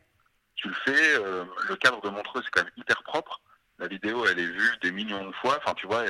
Tu 0.55 0.69
le 0.69 0.75
fais, 0.87 1.17
euh, 1.17 1.45
le 1.69 1.77
cadre 1.77 2.01
de 2.01 2.09
Montreux, 2.09 2.41
c'est 2.45 2.51
quand 2.51 2.63
même 2.63 2.73
hyper 2.77 3.03
propre. 3.03 3.41
La 3.79 3.89
vidéo, 3.89 4.25
elle 4.27 4.39
est 4.39 4.47
vue 4.47 4.71
des 4.83 4.91
millions 4.93 5.27
de 5.27 5.33
fois. 5.37 5.59
Enfin, 5.63 5.75
tu 5.75 5.87
vois, 5.87 6.05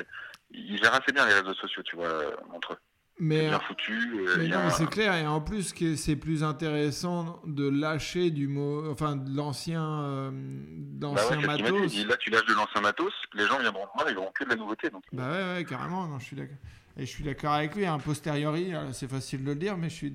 il 0.50 0.78
gère 0.78 0.94
assez 0.94 1.12
bien 1.12 1.26
les 1.26 1.34
réseaux 1.34 1.54
sociaux, 1.54 1.82
tu 1.84 1.96
vois, 1.96 2.06
euh, 2.06 2.30
Montreux. 2.50 2.76
C'est 3.20 3.24
Mais, 3.24 3.48
bien 3.48 3.58
foutu. 3.60 3.98
euh, 4.28 4.36
mais 4.38 4.46
non, 4.46 4.58
un- 4.58 4.70
c'est 4.70 4.86
clair. 4.88 5.12
Et 5.16 5.26
en 5.26 5.40
plus, 5.40 5.72
que 5.72 5.96
c'est 5.96 6.14
plus 6.14 6.44
intéressant 6.44 7.42
de 7.44 7.68
lâcher 7.68 8.30
du 8.30 8.46
mot, 8.46 8.88
enfin, 8.92 9.16
de 9.16 9.36
l'ancien, 9.36 9.82
euh, 9.82 10.30
Bah 10.32 11.08
ouais, 11.30 11.36
matos. 11.46 12.04
là, 12.06 12.16
tu 12.16 12.30
lâches 12.30 12.46
de 12.46 12.54
l'ancien 12.54 12.80
matos, 12.80 13.12
les 13.34 13.44
gens 13.46 13.58
viendront 13.58 13.86
voir, 13.96 14.08
ils 14.08 14.14
verront 14.14 14.30
que 14.32 14.44
de 14.44 14.50
la 14.50 14.56
nouveauté. 14.56 14.88
Donc, 14.90 15.02
Bah 15.12 15.30
ouais, 15.32 15.54
ouais, 15.56 15.64
carrément. 15.64 16.06
Non, 16.06 16.18
je 16.20 16.24
suis 16.26 16.36
d'accord. 16.36 16.56
Et 16.98 17.06
je 17.06 17.10
suis 17.10 17.22
d'accord 17.22 17.52
avec 17.52 17.76
lui. 17.76 17.86
Un 17.86 17.98
posteriori, 18.00 18.74
euh, 18.74 18.92
c'est 18.92 19.08
facile 19.08 19.44
de 19.44 19.50
le 19.50 19.56
dire, 19.56 19.76
mais 19.76 19.88
je 19.90 19.94
suis, 19.94 20.10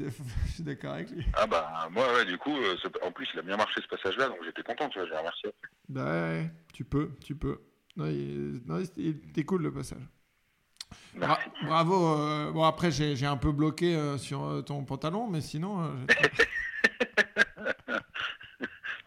d'accord 0.60 0.94
avec 0.94 1.10
lui. 1.12 1.26
ah 1.34 1.48
bah, 1.48 1.88
moi, 1.92 2.14
ouais, 2.14 2.26
du 2.26 2.38
coup, 2.38 2.56
euh, 2.56 2.76
en 3.02 3.12
plus, 3.12 3.28
il 3.34 3.40
a 3.40 3.44
bien 3.44 3.56
marché 3.56 3.82
ce 3.82 3.88
passage-là, 3.88 4.28
donc 4.28 4.40
j'étais 4.44 4.64
content, 4.64 4.90
tu 4.90 5.00
vois, 5.00 5.08
j'ai 5.08 5.16
remercié. 5.16 5.50
Bah 5.88 6.06
ouais, 6.06 6.52
tu 6.74 6.84
peux, 6.84 7.12
tu 7.24 7.36
peux. 7.36 7.62
Non, 7.96 8.08
il, 8.08 8.62
non, 8.66 8.80
il- 8.80 8.90
il 8.98 9.30
était 9.30 9.46
cool 9.46 9.62
le 9.64 9.74
passage. 9.74 10.02
Bra- 11.16 11.40
bravo. 11.64 12.20
euh, 12.20 12.52
bon, 12.52 12.64
après, 12.64 12.92
j'ai 12.92 13.26
un 13.26 13.38
peu 13.38 13.52
bloqué 13.54 13.96
euh, 13.96 14.18
sur 14.18 14.44
euh, 14.44 14.62
ton 14.62 14.84
pantalon, 14.84 15.28
mais 15.28 15.42
sinon. 15.42 15.90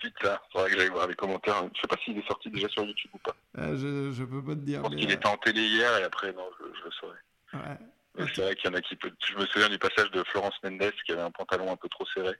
Putain, 0.01 0.39
faudrait 0.53 0.71
que 0.71 0.79
j'aille 0.79 0.89
voir 0.89 1.09
les 1.09 1.15
commentaires. 1.15 1.63
Je 1.75 1.81
sais 1.81 1.89
pas 1.89 1.97
s'il 2.05 2.17
est 2.19 2.27
sorti 2.27 2.51
déjà 2.51 2.69
sur 2.69 2.85
YouTube 2.85 3.11
ou 3.15 3.19
pas. 3.19 3.35
je, 3.57 4.13
je 4.13 4.25
peux 4.25 4.43
pas 4.43 4.55
te 4.55 4.61
dire. 4.61 4.79
Je 4.79 4.83
pense 4.83 4.93
mais, 4.95 5.01
qu'il 5.01 5.11
était 5.11 5.27
en 5.27 5.37
télé 5.37 5.63
hier 5.63 5.97
et 5.99 6.05
après, 6.05 6.33
non, 6.33 6.49
je, 6.59 6.65
je 6.79 6.85
le 6.85 6.91
saurais. 6.93 7.17
Ouais. 7.57 8.27
C'est 8.35 8.43
vrai 8.43 8.55
qu'il 8.57 8.71
y 8.71 8.73
en 8.73 8.77
a 8.77 8.81
qui 8.81 8.97
peut... 8.97 9.13
Je 9.29 9.37
me 9.37 9.45
souviens 9.47 9.69
du 9.69 9.79
passage 9.79 10.11
de 10.11 10.23
Florence 10.25 10.55
Mendes 10.63 10.93
qui 11.05 11.13
avait 11.13 11.21
un 11.23 11.31
pantalon 11.31 11.71
un 11.71 11.77
peu 11.77 11.89
trop 11.89 12.07
serré. 12.15 12.35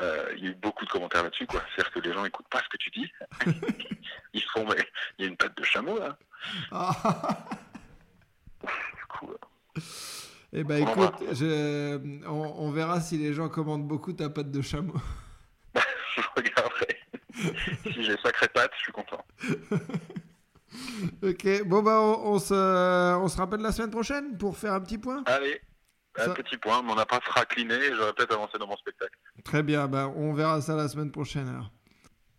Euh, 0.00 0.32
il 0.36 0.44
y 0.44 0.46
a 0.48 0.50
eu 0.50 0.54
beaucoup 0.54 0.84
de 0.84 0.90
commentaires 0.90 1.22
là-dessus, 1.22 1.46
quoi. 1.46 1.60
C'est-à-dire 1.74 1.92
que 1.92 2.00
les 2.00 2.12
gens 2.12 2.24
écoutent 2.24 2.48
pas 2.48 2.60
ce 2.62 2.68
que 2.68 2.76
tu 2.76 2.90
dis. 2.90 3.10
Ils 4.32 4.42
font, 4.42 4.66
mais 4.66 4.76
il 5.18 5.24
y 5.24 5.28
a 5.28 5.30
une 5.30 5.36
patte 5.36 5.56
de 5.56 5.62
chameau, 5.64 5.98
là. 5.98 6.16
Ah. 6.72 7.44
Du 8.62 9.04
coup, 9.08 9.30
euh, 9.30 9.80
Eh 10.52 10.64
ben 10.64 10.84
On 10.84 10.90
écoute, 10.90 11.14
je- 11.34 12.26
on, 12.26 12.54
on 12.66 12.70
verra 12.70 13.00
si 13.00 13.18
les 13.18 13.32
gens 13.34 13.48
commandent 13.48 13.86
beaucoup 13.86 14.12
ta 14.12 14.28
patte 14.30 14.50
de 14.50 14.62
chameau. 14.62 14.94
je 15.74 16.22
regarderai. 16.36 16.98
si 17.92 18.04
j'ai 18.04 18.16
sacré 18.18 18.48
patte, 18.48 18.72
je 18.76 18.82
suis 18.82 18.92
content. 18.92 19.24
ok, 21.22 21.64
bon 21.66 21.82
bah 21.82 22.00
on, 22.00 22.34
on 22.34 22.38
se, 22.38 22.54
on 23.16 23.28
se 23.28 23.36
rappelle 23.36 23.60
la 23.60 23.72
semaine 23.72 23.90
prochaine 23.90 24.36
pour 24.36 24.56
faire 24.56 24.72
un 24.72 24.80
petit 24.80 24.98
point. 24.98 25.22
Allez, 25.26 25.60
un 26.16 26.24
Ça- 26.26 26.34
petit 26.34 26.56
point, 26.56 26.82
mon 26.82 26.96
appart 26.98 27.24
sera 27.24 27.44
cliné 27.44 27.74
et 27.74 27.94
j'aurai 27.94 28.12
peut-être 28.12 28.32
avancé 28.34 28.58
dans 28.58 28.66
mon 28.66 28.76
spectacle. 28.76 29.16
Très 29.44 29.62
bien, 29.62 29.86
bah 29.88 30.08
on 30.14 30.32
verra 30.32 30.60
ça 30.60 30.74
la 30.74 30.88
semaine 30.88 31.10
prochaine 31.12 31.48
alors. 31.48 31.70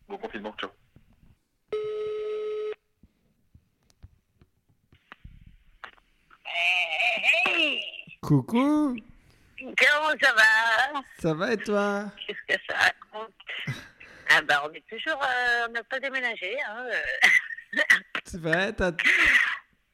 Bon 0.08 0.18
confinement, 0.18 0.54
ciao. 0.60 0.70
Hey, 6.46 7.82
Coucou, 8.22 8.96
comment 9.60 10.14
ça 10.22 10.34
va? 10.34 11.02
Ça 11.20 11.34
va 11.34 11.54
et 11.54 11.58
toi? 11.58 12.12
Qu'est-ce 12.28 12.56
que 12.56 12.62
ça 12.70 12.76
raconte? 12.78 13.34
Ah 14.30 14.42
bah 14.42 14.64
on 14.66 14.74
est 14.74 14.84
toujours, 14.90 15.22
euh, 15.24 15.68
on 15.68 15.72
n'a 15.72 15.84
pas 15.84 16.00
déménagé. 16.00 16.56
Hein, 16.68 16.86
euh. 16.92 17.82
C'est 18.26 18.42
vrai, 18.42 18.74
t'as 18.74 18.92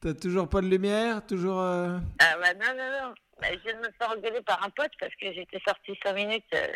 t'as 0.00 0.14
toujours 0.14 0.48
pas 0.48 0.60
de 0.60 0.66
lumière, 0.66 1.24
toujours. 1.26 1.60
euh, 1.60 1.98
Ah 2.18 2.34
bah 2.40 2.54
non, 2.54 2.74
non, 2.76 2.90
non. 3.08 3.14
Bah, 3.40 3.48
je 3.52 3.58
viens 3.58 3.74
de 3.74 3.86
me 3.86 3.92
faire 3.98 4.10
engueuler 4.10 4.40
par 4.42 4.62
un 4.64 4.70
pote 4.70 4.92
parce 4.98 5.14
que 5.16 5.32
j'étais 5.32 5.60
sortie 5.66 5.98
5 6.04 6.12
minutes 6.14 6.44
euh, 6.54 6.66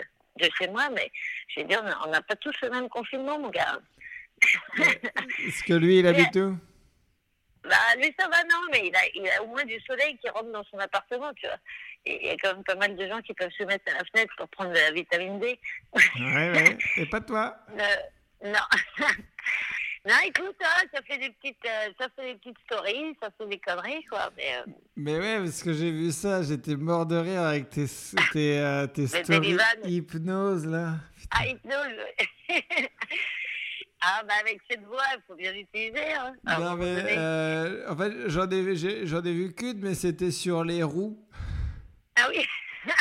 de 0.40 0.48
chez 0.58 0.68
moi, 0.68 0.88
mais 0.94 1.10
j'ai 1.48 1.64
dit 1.64 1.74
on 2.04 2.10
n'a 2.10 2.22
pas 2.22 2.36
tous 2.36 2.54
le 2.62 2.70
même 2.70 2.88
confinement, 2.88 3.38
mon 3.38 3.50
gars. 3.50 3.78
Est-ce 5.46 5.62
que 5.64 5.72
lui 5.74 5.98
il 6.00 6.06
habite 6.06 6.36
où? 6.36 6.56
Bah 7.64 7.76
lui 7.96 8.14
ça 8.18 8.28
va 8.28 8.42
non, 8.44 8.60
mais 8.70 8.86
il 8.88 8.94
a, 8.94 9.00
il 9.14 9.28
a 9.28 9.42
au 9.42 9.46
moins 9.48 9.64
du 9.64 9.80
soleil 9.80 10.16
qui 10.18 10.28
rentre 10.28 10.52
dans 10.52 10.62
son 10.64 10.78
appartement, 10.78 11.32
tu 11.34 11.46
vois. 11.46 11.56
Il 12.04 12.22
y 12.26 12.30
a 12.30 12.36
quand 12.36 12.54
même 12.54 12.62
pas 12.64 12.76
mal 12.76 12.94
de 12.96 13.08
gens 13.08 13.20
qui 13.22 13.34
peuvent 13.34 13.50
se 13.58 13.64
mettre 13.64 13.90
à 13.92 13.98
la 13.98 14.04
fenêtre 14.04 14.32
pour 14.36 14.48
prendre 14.48 14.70
de 14.70 14.78
la 14.78 14.92
vitamine 14.92 15.40
D. 15.40 15.58
Ouais, 15.94 16.50
ouais. 16.52 16.78
Et 16.96 17.06
pas 17.06 17.20
toi? 17.20 17.56
Euh, 17.78 18.50
non. 18.52 19.06
non, 20.06 20.14
écoute, 20.24 20.56
hein, 20.62 20.84
ça 20.94 21.02
fait 21.02 21.18
des 21.18 21.30
petites, 21.30 21.58
euh, 21.66 21.90
ça 21.98 22.08
fait 22.14 22.32
des 22.32 22.38
petites 22.38 22.58
stories, 22.64 23.16
ça 23.20 23.28
fait 23.36 23.46
des 23.48 23.58
conneries, 23.58 24.04
quoi. 24.04 24.30
Mais, 24.36 24.56
euh, 24.56 24.72
Mais 24.96 25.18
ouais, 25.18 25.38
parce 25.40 25.62
que 25.64 25.72
j'ai 25.72 25.90
vu 25.90 26.12
ça, 26.12 26.42
j'étais 26.42 26.76
mort 26.76 27.06
de 27.06 27.16
rire 27.16 27.42
avec 27.42 27.70
tes, 27.70 27.86
tes, 28.32 28.60
euh, 28.60 28.86
tes 28.86 29.08
stories 29.08 29.56
hypnose 29.84 30.64
là. 30.66 30.94
ah, 31.32 31.46
hypnose. 31.46 31.96
ah, 34.00 34.22
bah 34.28 34.34
avec 34.40 34.60
cette 34.70 34.84
voix, 34.84 35.02
il 35.16 35.22
faut 35.26 35.34
bien 35.34 35.52
l'utiliser. 35.52 36.12
Hein, 36.12 36.34
Non 36.60 36.76
mais 36.76 37.04
euh, 37.18 37.90
en 37.90 37.96
fait 37.96 38.12
j'en 38.28 38.48
ai, 38.48 39.06
j'en 39.06 39.22
ai 39.24 39.32
vu 39.32 39.54
qu'une, 39.54 39.80
mais 39.80 39.94
c'était 39.94 40.30
sur 40.30 40.62
les 40.62 40.84
roues. 40.84 41.18
Ah 42.14 42.28
oui. 42.30 42.46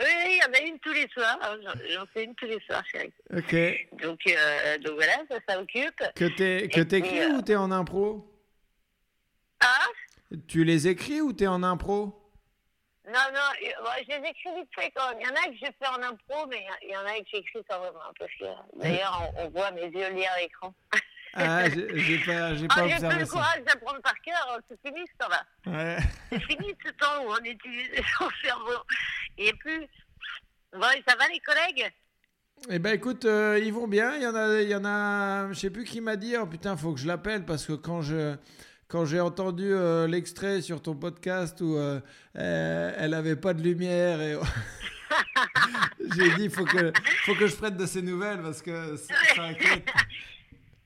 oui, 0.00 0.06
il 0.26 0.40
y 0.42 0.48
en 0.48 0.52
a 0.52 0.60
une 0.66 0.78
tous 0.80 0.92
les 0.92 1.06
soirs. 1.08 1.38
hein, 1.42 1.56
J'en 1.90 2.06
fais 2.12 2.24
une 2.24 2.34
tous 2.34 2.46
les 2.46 2.60
soirs, 2.60 2.82
chérie. 2.90 3.12
Ok. 3.36 4.00
Donc, 4.02 4.20
euh, 4.26 4.78
donc 4.78 4.94
voilà, 4.94 5.14
ça, 5.30 5.38
ça 5.48 5.60
occupe. 5.60 6.02
Que 6.14 6.24
t'es 6.36 6.68
que 6.68 6.80
t'écris 6.80 7.20
euh, 7.20 7.36
ou 7.36 7.42
t'es 7.42 7.56
en 7.56 7.70
impro? 7.70 8.26
Ah 9.60 9.86
Tu 10.48 10.64
les 10.64 10.88
écris 10.88 11.20
ou 11.20 11.32
t'es 11.32 11.46
en 11.46 11.62
impro? 11.62 12.16
Non, 13.06 13.12
non, 13.34 13.40
euh, 13.62 13.70
bon, 13.82 13.90
je 14.04 14.08
les 14.08 14.28
écris 14.28 14.54
vite 14.56 14.68
fait 14.74 14.90
quand. 14.94 15.10
Il 15.18 15.26
y 15.26 15.28
en 15.28 15.34
a 15.34 15.44
que 15.48 15.56
je 15.56 15.66
fais 15.78 15.88
en 15.88 16.02
impro, 16.02 16.46
mais 16.48 16.64
il 16.82 16.90
y 16.90 16.96
en 16.96 17.04
a 17.04 17.18
que 17.18 17.24
j'écris 17.32 17.64
quand 17.68 17.80
même. 17.82 17.92
hein, 17.96 18.12
parce 18.18 18.30
que 18.38 18.44
d'ailleurs, 18.78 19.32
on, 19.36 19.44
on 19.44 19.48
voit 19.50 19.70
mes 19.72 19.86
yeux 19.86 20.10
lire 20.10 20.30
à 20.36 20.40
l'écran. 20.40 20.72
Ah, 21.34 21.68
j'ai 21.70 22.18
pas, 22.24 22.54
j'ai 22.56 22.66
Ah, 22.70 22.74
pas 22.74 22.86
le 23.18 23.24
ça. 23.24 23.26
courage 23.26 23.62
d'apprendre 23.66 24.00
par 24.02 24.14
cœur, 24.20 24.46
hein, 24.50 24.58
c'est 24.68 24.80
fini 24.88 25.04
temps-là. 25.18 25.44
Ouais. 25.66 25.98
C'est 26.30 26.40
fini 26.42 26.74
ce 26.84 26.90
temps 26.92 27.24
où 27.24 27.30
on 27.30 27.44
utilise 27.44 27.88
son 28.18 28.28
cerveau. 28.42 28.82
Et 29.38 29.52
plus. 29.54 29.86
Bon, 30.72 30.86
et 30.96 31.02
ça 31.06 31.16
va 31.16 31.28
les 31.32 31.40
collègues? 31.40 31.92
Eh 32.68 32.78
ben 32.78 32.94
écoute, 32.94 33.24
euh, 33.24 33.58
ils 33.62 33.72
vont 33.72 33.88
bien. 33.88 34.16
Il 34.16 34.22
y 34.22 34.26
en 34.26 34.34
a, 34.34 34.60
il 34.60 34.68
y 34.68 34.74
en 34.74 34.84
a, 34.84 35.48
je 35.52 35.58
sais 35.58 35.70
plus 35.70 35.84
qui 35.84 36.00
m'a 36.00 36.16
dit. 36.16 36.36
Oh 36.36 36.46
putain, 36.46 36.76
faut 36.76 36.92
que 36.92 37.00
je 37.00 37.06
l'appelle 37.06 37.44
parce 37.46 37.64
que 37.64 37.72
quand 37.72 38.02
je, 38.02 38.36
quand 38.88 39.04
j'ai 39.06 39.20
entendu 39.20 39.72
euh, 39.72 40.06
l'extrait 40.06 40.60
sur 40.60 40.82
ton 40.82 40.94
podcast 40.94 41.60
où 41.62 41.76
euh, 41.76 42.00
elle 42.34 43.14
avait 43.14 43.36
pas 43.36 43.54
de 43.54 43.62
lumière 43.62 44.20
et 44.20 44.36
j'ai 46.16 46.34
dit 46.34 46.48
faut 46.50 46.64
que, 46.64 46.92
faut 47.24 47.34
que 47.34 47.46
je 47.46 47.56
prenne 47.56 47.76
de 47.76 47.86
ses 47.86 48.02
nouvelles 48.02 48.42
parce 48.42 48.60
que 48.62 48.96
ça 48.96 49.14
ça 49.34 49.42
inquiète. 49.44 49.88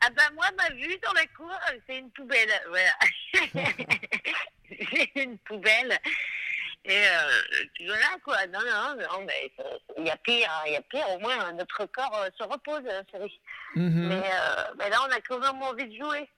Ah 0.06 0.10
ben 0.10 0.35
moi, 0.35 0.47
ma 0.56 0.68
vue 0.74 0.98
dans 0.98 1.12
la 1.12 1.26
cour, 1.28 1.51
euh, 1.51 1.78
c'est 1.86 1.98
une 1.98 2.10
poubelle. 2.10 2.51
Voilà. 2.68 2.93
c'est 4.68 5.10
une 5.16 5.39
poubelle. 5.39 5.98
Et 6.85 7.06
euh, 7.06 7.31
voilà 7.86 8.18
quoi. 8.22 8.47
Non, 8.48 8.59
non, 8.60 8.97
non, 8.97 9.24
mais 9.26 9.51
euh, 9.60 9.78
il 9.98 10.06
y 10.06 10.10
a 10.10 10.16
pire, 10.18 10.51
hein, 10.51 10.62
il 10.66 10.72
y 10.72 10.76
a 10.76 10.82
pire. 10.82 11.09
Au 11.10 11.18
moins, 11.18 11.52
notre 11.52 11.86
corps 11.86 12.14
euh, 12.22 12.28
se 12.36 12.43
repose, 12.44 12.82
chérie. 13.10 13.40
Mhm. 13.76 14.09
Mais, 14.09 14.22
euh, 14.22 14.64
mais 14.78 14.90
là, 14.90 14.98
on 15.09 15.10
a 15.12 15.20
quand 15.22 15.39
même 15.39 15.62
envie 15.62 15.89
de 15.89 15.97
jouer. 16.05 16.28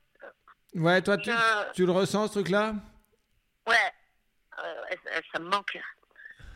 Ouais, 0.75 1.03
toi 1.03 1.17
tu, 1.17 1.31
Je- 1.31 1.73
tu 1.73 1.87
le 1.87 1.93
ressens 1.93 2.29
ce 2.29 2.33
truc-là? 2.35 2.75
Ouais, 3.67 3.75
ouais, 4.59 4.99
ça, 5.05 5.21
ça 5.33 5.39
me 5.41 5.49
manque. 5.49 5.77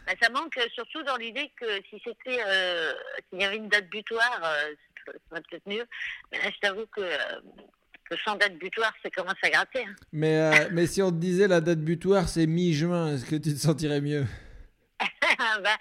Ben, 0.07 0.17
ça 0.23 0.29
manque 0.31 0.59
surtout 0.75 1.03
dans 1.03 1.17
l'idée 1.17 1.51
que 1.59 1.83
si 1.89 2.01
c'était, 2.05 2.43
s'il 3.31 3.41
y 3.41 3.45
avait 3.45 3.57
une 3.57 3.69
date 3.69 3.89
butoir, 3.89 4.41
serait 5.29 5.43
peut-être 5.51 5.67
mieux. 5.67 5.85
Mais 6.33 6.39
là, 6.39 6.45
je 6.55 6.59
t'avoue 6.61 6.87
que, 6.87 7.01
euh, 7.01 7.17
que 8.09 8.17
sans 8.25 8.37
date 8.37 8.57
butoir, 8.59 8.93
ça 9.03 9.11
commence 9.11 9.35
à 9.43 9.51
gratter. 9.51 9.85
hein. 9.85 9.95
Mais, 10.13 10.37
euh, 10.39 10.69
mais 10.73 10.87
si 10.87 11.01
on 11.03 11.11
te 11.11 11.17
disait 11.17 11.49
la 11.49 11.61
date 11.61 11.81
butoir 11.81 12.29
c'est 12.29 12.47
mi-juin, 12.47 13.15
est-ce 13.15 13.25
que 13.25 13.37
tu 13.37 13.53
te 13.55 13.59
sentirais 13.59 14.01
mieux? 14.01 14.27
Ben, 15.63 15.77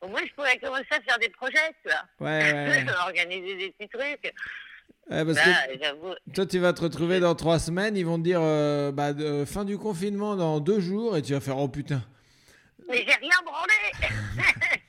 au 0.00 0.08
moins, 0.08 0.20
je 0.26 0.32
pourrais 0.34 0.58
commencer 0.58 0.86
à 0.90 1.00
faire 1.00 1.18
des 1.18 1.28
projets, 1.30 1.72
tu 1.84 1.90
vois. 1.90 2.26
Ouais, 2.28 2.52
ouais. 2.52 2.86
Organiser 3.06 3.56
des 3.56 3.70
petits 3.70 3.88
trucs. 3.88 4.32
Ouais, 5.10 5.24
parce 5.24 5.34
Là, 5.36 5.66
que 5.68 6.32
toi, 6.32 6.46
tu 6.46 6.58
vas 6.58 6.72
te 6.72 6.80
retrouver 6.82 7.20
dans 7.20 7.34
trois 7.34 7.58
semaines, 7.58 7.96
ils 7.96 8.04
vont 8.06 8.18
te 8.18 8.22
dire 8.24 8.40
euh, 8.42 8.92
bah, 8.92 9.12
de- 9.12 9.44
fin 9.44 9.64
du 9.64 9.78
confinement 9.78 10.36
dans 10.36 10.60
deux 10.60 10.80
jours, 10.80 11.16
et 11.16 11.22
tu 11.22 11.32
vas 11.32 11.40
faire 11.40 11.58
oh 11.58 11.68
putain. 11.68 12.02
Mais 12.88 12.98
j'ai 13.06 13.14
rien 13.14 13.30
branlé. 13.44 14.08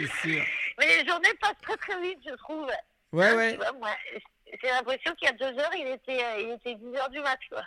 C'est 0.00 0.28
sûr. 0.28 0.44
Mais 0.78 0.86
les 1.02 1.08
journées 1.08 1.34
passent 1.40 1.60
très 1.62 1.76
très 1.76 2.00
vite, 2.00 2.18
je 2.26 2.34
trouve. 2.36 2.66
Ouais, 3.12 3.26
Hein, 3.28 3.36
ouais. 3.36 3.58
j'ai 4.62 4.68
l'impression 4.68 5.14
qu'il 5.16 5.28
y 5.28 5.30
a 5.30 5.34
deux 5.34 5.58
heures, 5.58 5.74
il 5.76 5.86
était, 5.88 6.24
euh, 6.24 6.40
il 6.40 6.50
était 6.52 6.74
10 6.76 6.96
heures 6.96 7.10
du 7.10 7.20
match, 7.20 7.42
quoi. 7.50 7.62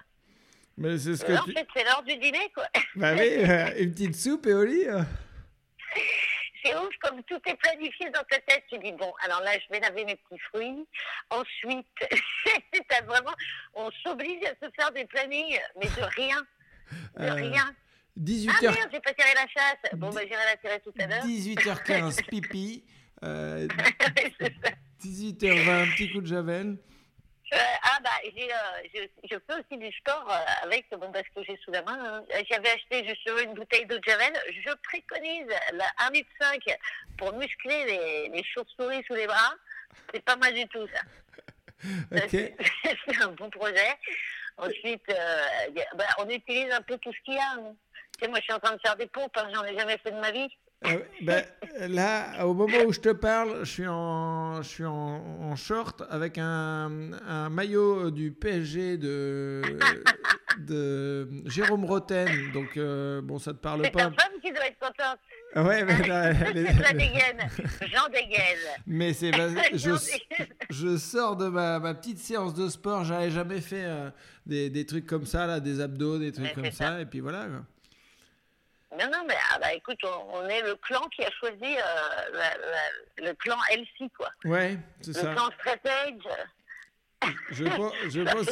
Mais 0.78 0.98
c'est 0.98 1.16
ce 1.16 1.24
que 1.26 1.34
En 1.34 1.44
tu... 1.44 1.54
fait, 1.54 1.68
c'est 1.76 1.84
l'heure 1.84 2.02
du 2.04 2.16
dîner, 2.18 2.52
quoi. 2.56 2.66
Bah 2.96 3.14
oui, 3.14 3.22
euh, 3.44 3.68
une 3.78 3.92
petite 3.94 4.16
soupe 4.16 4.48
et 4.48 4.54
au 4.54 4.64
lit. 4.64 4.88
euh. 4.88 5.02
C'est 6.66 6.74
ouf, 6.78 6.96
comme 7.02 7.22
tout 7.24 7.42
est 7.46 7.56
planifié 7.56 8.10
dans 8.12 8.24
ta 8.24 8.40
tête. 8.40 8.64
Tu 8.72 8.78
dis, 8.80 8.94
bon, 8.94 9.14
alors 9.26 9.42
là, 9.42 9.52
je 9.60 9.66
vais 9.70 9.82
laver 9.82 10.06
mes 10.06 10.16
petits 10.16 10.40
fruits. 10.48 10.88
Ensuite, 11.30 11.86
vraiment, 13.06 13.34
on 13.74 13.92
s'oblige 14.02 14.42
à 14.46 14.66
se 14.66 14.72
faire 14.72 14.90
des 14.94 15.04
plannings, 15.06 15.60
mais 15.76 15.88
de 15.88 16.04
rien. 16.16 16.38
De 17.18 17.24
Euh, 17.26 17.34
rien. 17.34 17.76
Ah 18.16 18.20
18h... 18.22 18.62
merde, 18.76 18.90
j'ai 18.94 19.00
pas 19.00 19.14
tiré 19.14 19.30
la 19.34 19.48
chasse. 19.48 19.92
Bon, 19.94 20.10
bah, 20.12 20.22
j'irai 20.24 20.46
la 20.46 20.58
tirer 20.58 20.80
tout 20.82 20.94
à 21.00 21.08
l'heure. 21.08 21.26
18h15, 21.26 22.26
pipi. 22.30 22.84
euh, 23.24 23.68
C'est 24.40 24.54
ça. 24.64 24.72
18h20, 25.04 25.96
petit 25.96 26.12
coup 26.12 26.22
de 26.22 26.28
javel. 26.28 26.78
Euh, 27.52 27.58
ah 27.84 28.00
bah 28.04 28.10
j'ai, 28.36 28.52
euh, 28.52 28.58
je, 28.96 29.02
je 29.30 29.38
fais 29.46 29.54
aussi 29.60 29.78
du 29.78 29.92
sport 29.98 30.26
euh, 30.28 30.66
avec 30.66 30.86
bon 30.92 31.12
parce 31.12 31.28
que 31.36 31.44
j'ai 31.44 31.56
sous 31.64 31.70
la 31.72 31.84
main. 31.84 32.00
hein. 32.02 32.24
J'avais 32.50 32.70
acheté 32.72 33.08
justement 33.08 33.40
une 33.42 33.54
bouteille 33.54 33.86
d'eau 33.86 33.98
de 34.00 34.04
javel. 34.08 34.34
Je 34.66 34.72
préconise 34.82 35.46
la 35.74 35.86
1,5 36.10 36.14
litre 36.14 36.80
pour 37.18 37.32
muscler 37.38 37.86
les, 37.86 38.30
les 38.30 38.44
chauves-souris 38.44 39.04
sous 39.06 39.14
les 39.14 39.28
bras. 39.28 39.54
C'est 40.14 40.24
pas 40.26 40.36
mal 40.38 40.54
du 40.54 40.68
tout 40.68 40.88
ça. 40.88 41.02
Ok. 42.16 42.30
C'est 42.32 43.22
un 43.22 43.28
bon 43.34 43.50
projet. 43.50 43.98
Ensuite, 44.58 45.04
euh, 45.10 45.44
bah, 45.96 46.06
on 46.20 46.30
utilise 46.30 46.72
un 46.72 46.82
peu 46.82 46.98
tout 47.00 47.12
ce 47.12 47.20
qu'il 47.26 47.34
y 47.34 47.38
a. 47.38 47.52
hein. 47.58 47.76
Sais, 48.24 48.30
moi 48.30 48.38
je 48.40 48.44
suis 48.44 48.54
en 48.54 48.60
train 48.60 48.74
de 48.76 48.80
faire 48.82 48.96
des 48.96 49.08
pompes, 49.08 49.32
hein, 49.36 49.48
j'en 49.54 49.64
ai 49.66 49.78
jamais 49.78 49.98
fait 49.98 50.12
de 50.12 50.20
ma 50.20 50.32
vie. 50.32 50.48
Euh, 50.86 51.00
ben, 51.22 51.44
là, 51.88 52.46
au 52.46 52.54
moment 52.54 52.80
où 52.86 52.92
je 52.94 53.00
te 53.00 53.10
parle, 53.10 53.60
je 53.66 53.70
suis 53.72 53.88
en, 53.88 54.62
je 54.62 54.68
suis 54.68 54.86
en, 54.86 54.92
en 55.42 55.56
short 55.56 56.04
avec 56.10 56.38
un, 56.38 57.12
un 57.26 57.50
maillot 57.50 58.12
du 58.12 58.32
PSG 58.34 58.98
de, 58.98 59.62
de 60.60 61.30
Jérôme 61.46 61.86
Roten. 61.86 62.52
Donc, 62.54 62.76
euh, 62.78 63.22
bon, 63.22 63.40
ça 63.40 63.54
te 63.54 63.60
parle 63.60 63.82
C'est 63.86 63.92
pas. 63.92 64.10
ta 64.10 64.24
femme 64.24 64.40
qui 64.42 64.52
doit 64.52 64.66
être 64.68 64.80
contente. 64.80 65.20
Ouais, 65.56 65.84
mais, 65.86 66.08
là, 66.08 66.32
les- 66.54 66.66
C'est 66.66 66.82
la 66.82 66.92
dégaine. 66.94 67.50
Jean 67.94 68.08
dégaine. 68.12 68.58
mais 68.88 69.14
c'est 69.14 69.32
je, 69.74 69.92
je 70.70 70.98
sors 70.98 71.36
de 71.38 71.48
ma, 71.48 71.80
ma 71.80 71.94
petite 71.94 72.20
séance 72.20 72.54
de 72.54 72.68
sport. 72.68 73.04
J'avais 73.06 73.30
jamais 73.32 73.62
fait 73.62 73.84
euh, 73.86 74.10
des, 74.46 74.70
des 74.70 74.86
trucs 74.86 75.06
comme 75.06 75.26
ça, 75.26 75.46
là, 75.48 75.60
des 75.60 75.80
abdos, 75.80 76.20
des 76.20 76.32
trucs 76.32 76.48
Ouais, 76.48 76.54
comme 76.54 76.66
c'est 76.66 76.72
ça. 76.72 76.88
ça. 76.88 77.02
Et 77.02 77.06
puis 77.06 77.20
voilà. 77.22 77.46
quoi. 77.46 77.62
Non, 79.00 79.06
non, 79.12 79.24
mais 79.28 79.36
ah 79.52 79.60
bah, 79.60 79.74
écoute, 79.74 79.98
on, 80.04 80.38
on 80.38 80.48
est 80.48 80.62
le 80.62 80.76
clan 80.76 81.02
qui 81.16 81.24
a 81.24 81.32
choisi 81.32 81.56
euh, 81.64 82.32
la- 82.34 82.58
la- 82.58 83.30
le 83.30 83.34
clan 83.36 83.58
Elsie, 83.72 84.10
quoi. 84.18 84.30
Ouais, 84.46 84.78
c'est 85.02 85.08
Le 85.08 85.14
ça. 85.14 85.34
clan 85.34 85.50
Stratège. 85.60 86.24
Je 87.52 87.64
pense, 87.64 87.94
je 88.10 88.22
pense 88.34 88.48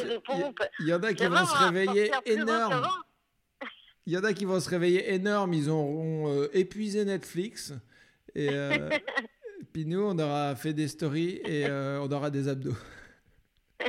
il 0.80 0.88
y, 0.88 0.94
en 0.94 1.04
a 1.04 1.14
qui 1.14 1.26
vont 1.26 1.46
se 1.46 1.58
réveiller 1.58 2.10
qu'avant. 2.10 2.88
Il 4.06 4.14
y 4.14 4.18
en 4.18 4.24
a 4.24 4.34
qui 4.34 4.46
vont 4.46 4.60
se 4.60 4.70
réveiller 4.70 5.14
énormes, 5.14 5.54
ils 5.54 5.70
auront 5.70 6.32
euh, 6.34 6.50
épuisé 6.54 7.04
Netflix. 7.06 7.74
Et 8.34 8.50
euh, 8.52 8.90
puis 9.74 9.86
nous, 9.86 10.02
on 10.02 10.18
aura 10.18 10.56
fait 10.56 10.74
des 10.74 10.88
stories 10.88 11.42
et 11.46 11.66
on 11.70 12.10
aura 12.12 12.30
des 12.30 12.48
abdos. 12.48 12.76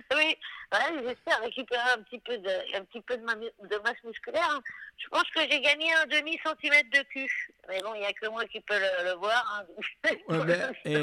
Oui, 0.16 0.36
ouais, 0.72 1.02
j'espère 1.06 1.40
récupérer 1.40 1.90
un 1.96 2.02
petit 2.02 2.18
peu 2.20 2.36
de, 2.38 2.76
un 2.76 2.84
petit 2.84 3.00
peu 3.02 3.16
de, 3.16 3.22
ma- 3.24 3.34
de 3.34 3.82
masse 3.84 4.02
musculaire. 4.04 4.48
hein. 4.50 4.60
Je 4.98 5.08
pense 5.08 5.24
que 5.34 5.40
j'ai 5.40 5.60
gagné 5.60 5.92
un 5.94 6.06
demi-centimètre 6.06 6.90
de 6.90 7.02
cul. 7.10 7.30
Mais 7.68 7.80
bon, 7.82 7.94
il 7.94 8.00
n'y 8.00 8.06
a 8.06 8.12
que 8.12 8.28
moi 8.28 8.44
qui 8.46 8.60
peux 8.60 8.78
le, 8.78 9.04
le 9.10 9.16
voir. 9.18 9.44
hein. 9.60 10.10
Ouais, 10.28 10.44
ben, 10.44 10.72
et 10.84 11.02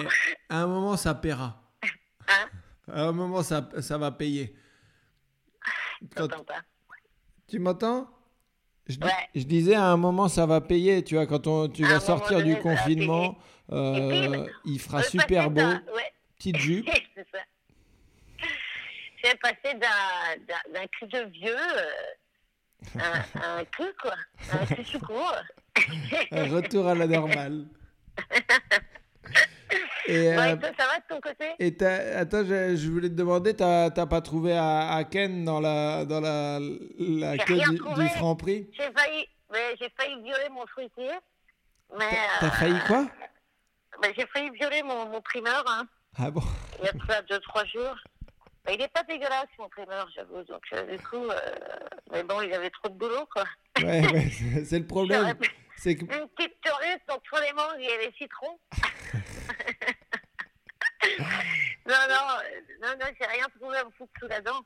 à 0.50 0.58
un 0.62 0.68
moment, 0.68 0.96
ça 0.98 1.14
paiera. 1.16 1.62
Hein? 2.28 2.50
À 2.92 3.02
un 3.04 3.12
moment, 3.12 3.44
ça, 3.44 3.68
ça 3.82 3.98
va 3.98 4.12
payer. 4.12 4.56
Quand- 6.16 6.28
pas. 6.46 6.62
tu 7.48 7.60
m'entends? 7.60 8.10
Je, 8.88 8.96
dis- 8.96 9.04
Ouais. 9.06 9.30
je 9.36 9.44
disais 9.44 9.76
à 9.76 9.86
un 9.86 9.98
moment, 9.98 10.28
ça 10.30 10.46
va 10.46 10.62
payer. 10.62 11.04
Tu 11.04 11.16
vois, 11.16 11.26
quand 11.26 11.46
on, 11.48 11.68
tu 11.68 11.84
À 11.86 11.90
vas 11.90 12.00
sortir 12.00 12.42
du 12.44 12.56
confinement, 12.60 13.38
euh, 13.72 14.48
il 14.66 14.80
fera 14.80 15.04
super 15.04 15.50
beau. 15.50 15.62
Ouais, 15.62 16.14
Petite 16.38 16.58
jupe. 16.58 16.90
C'est 19.28 19.40
passé 19.42 19.74
d'un- 19.76 20.88
cul 20.88 21.08
de 21.08 21.20
vieux 21.32 21.58
euh, 21.58 23.00
à 23.00 23.56
un, 23.56 23.60
un 23.60 23.66
cul, 23.66 23.94
quoi. 24.02 24.14
Un 24.54 24.66
cul 24.66 24.86
sous 24.86 25.00
court. 25.00 25.36
Un 26.32 26.48
retour 26.48 26.88
à 26.88 26.96
la 26.96 27.08
normale. 27.08 27.66
Et, 30.08 30.30
Ouais, 30.30 30.54
euh, 30.54 30.56
toi, 30.56 30.70
ça 30.80 30.88
va 30.88 30.98
de 31.00 31.04
ton 31.10 31.20
côté? 31.20 31.46
Et 31.60 31.76
attends, 32.16 32.46
je, 32.46 32.78
je 32.78 32.90
voulais 32.90 33.10
te 33.10 33.16
demander, 33.16 33.54
t'as 33.54 33.90
pas 33.90 34.22
trouvé 34.22 34.54
à, 34.58 34.94
à 34.94 35.04
Ken 35.04 35.44
dans 35.44 35.60
la, 35.60 36.06
dans 36.06 36.22
la, 36.22 36.60
la 36.98 37.38
queue 37.38 37.60
du, 37.60 38.08
franc 38.16 38.38
prix? 38.38 38.70
J'ai 38.80 38.90
failli, 38.94 39.28
mais 39.52 39.76
j'ai 39.80 39.90
failli 39.98 40.16
violer 40.24 40.48
mon 40.50 40.66
fruitier. 40.68 41.12
T'as 41.90 42.48
euh, 42.48 42.52
failli 42.52 42.80
quoi? 42.88 43.06
ben, 44.02 44.14
J'ai 44.18 44.26
failli 44.28 44.50
violer 44.52 44.82
mon, 44.84 45.08
mon 45.10 45.22
primeur 45.22 45.64
hein, 45.68 45.86
Ah 46.18 46.32
bon? 46.32 46.42
Il 46.80 46.86
y 46.86 47.12
a 47.14 47.22
deux, 47.24 47.40
trois 47.40 47.66
jours. 47.66 47.98
Ben, 48.68 48.74
il 48.74 48.80
n'est 48.80 48.88
pas 48.90 49.04
dégueulasse, 49.04 49.48
mon 49.58 49.70
primeur, 49.70 50.08
j'avoue. 50.14 50.44
Donc, 50.44 50.62
euh, 50.74 50.98
du 50.98 51.02
coup, 51.04 51.26
euh, 51.30 51.40
mais 52.12 52.22
bon, 52.24 52.42
il 52.42 52.54
avait 52.54 52.70
trop 52.70 52.90
de 52.90 52.96
boulot, 52.96 53.26
quoi. 53.34 53.46
Ouais, 53.82 54.06
ouais, 54.12 54.30
c'est- 54.66 54.80
le 54.80 54.88
problème. 54.88 55.38
C'est 55.78 55.96
que 55.96 56.02
Une 56.02 56.28
petite 56.30 56.60
touriste 56.62 57.10
entre 57.10 57.42
les 57.42 57.54
mangues 57.54 57.82
et 57.82 57.98
les 58.06 58.12
citrons. 58.18 58.60
non, 61.88 61.96
non, 62.10 62.26
euh, 62.44 62.62
non, 62.82 62.90
non, 63.00 63.06
j'ai 63.20 63.28
rien 63.28 63.46
trouvé 63.58 63.78
à 63.78 63.86
me 63.86 63.92
foutre 63.92 64.12
sous 64.20 64.28
la 64.28 64.42
dent. 64.42 64.62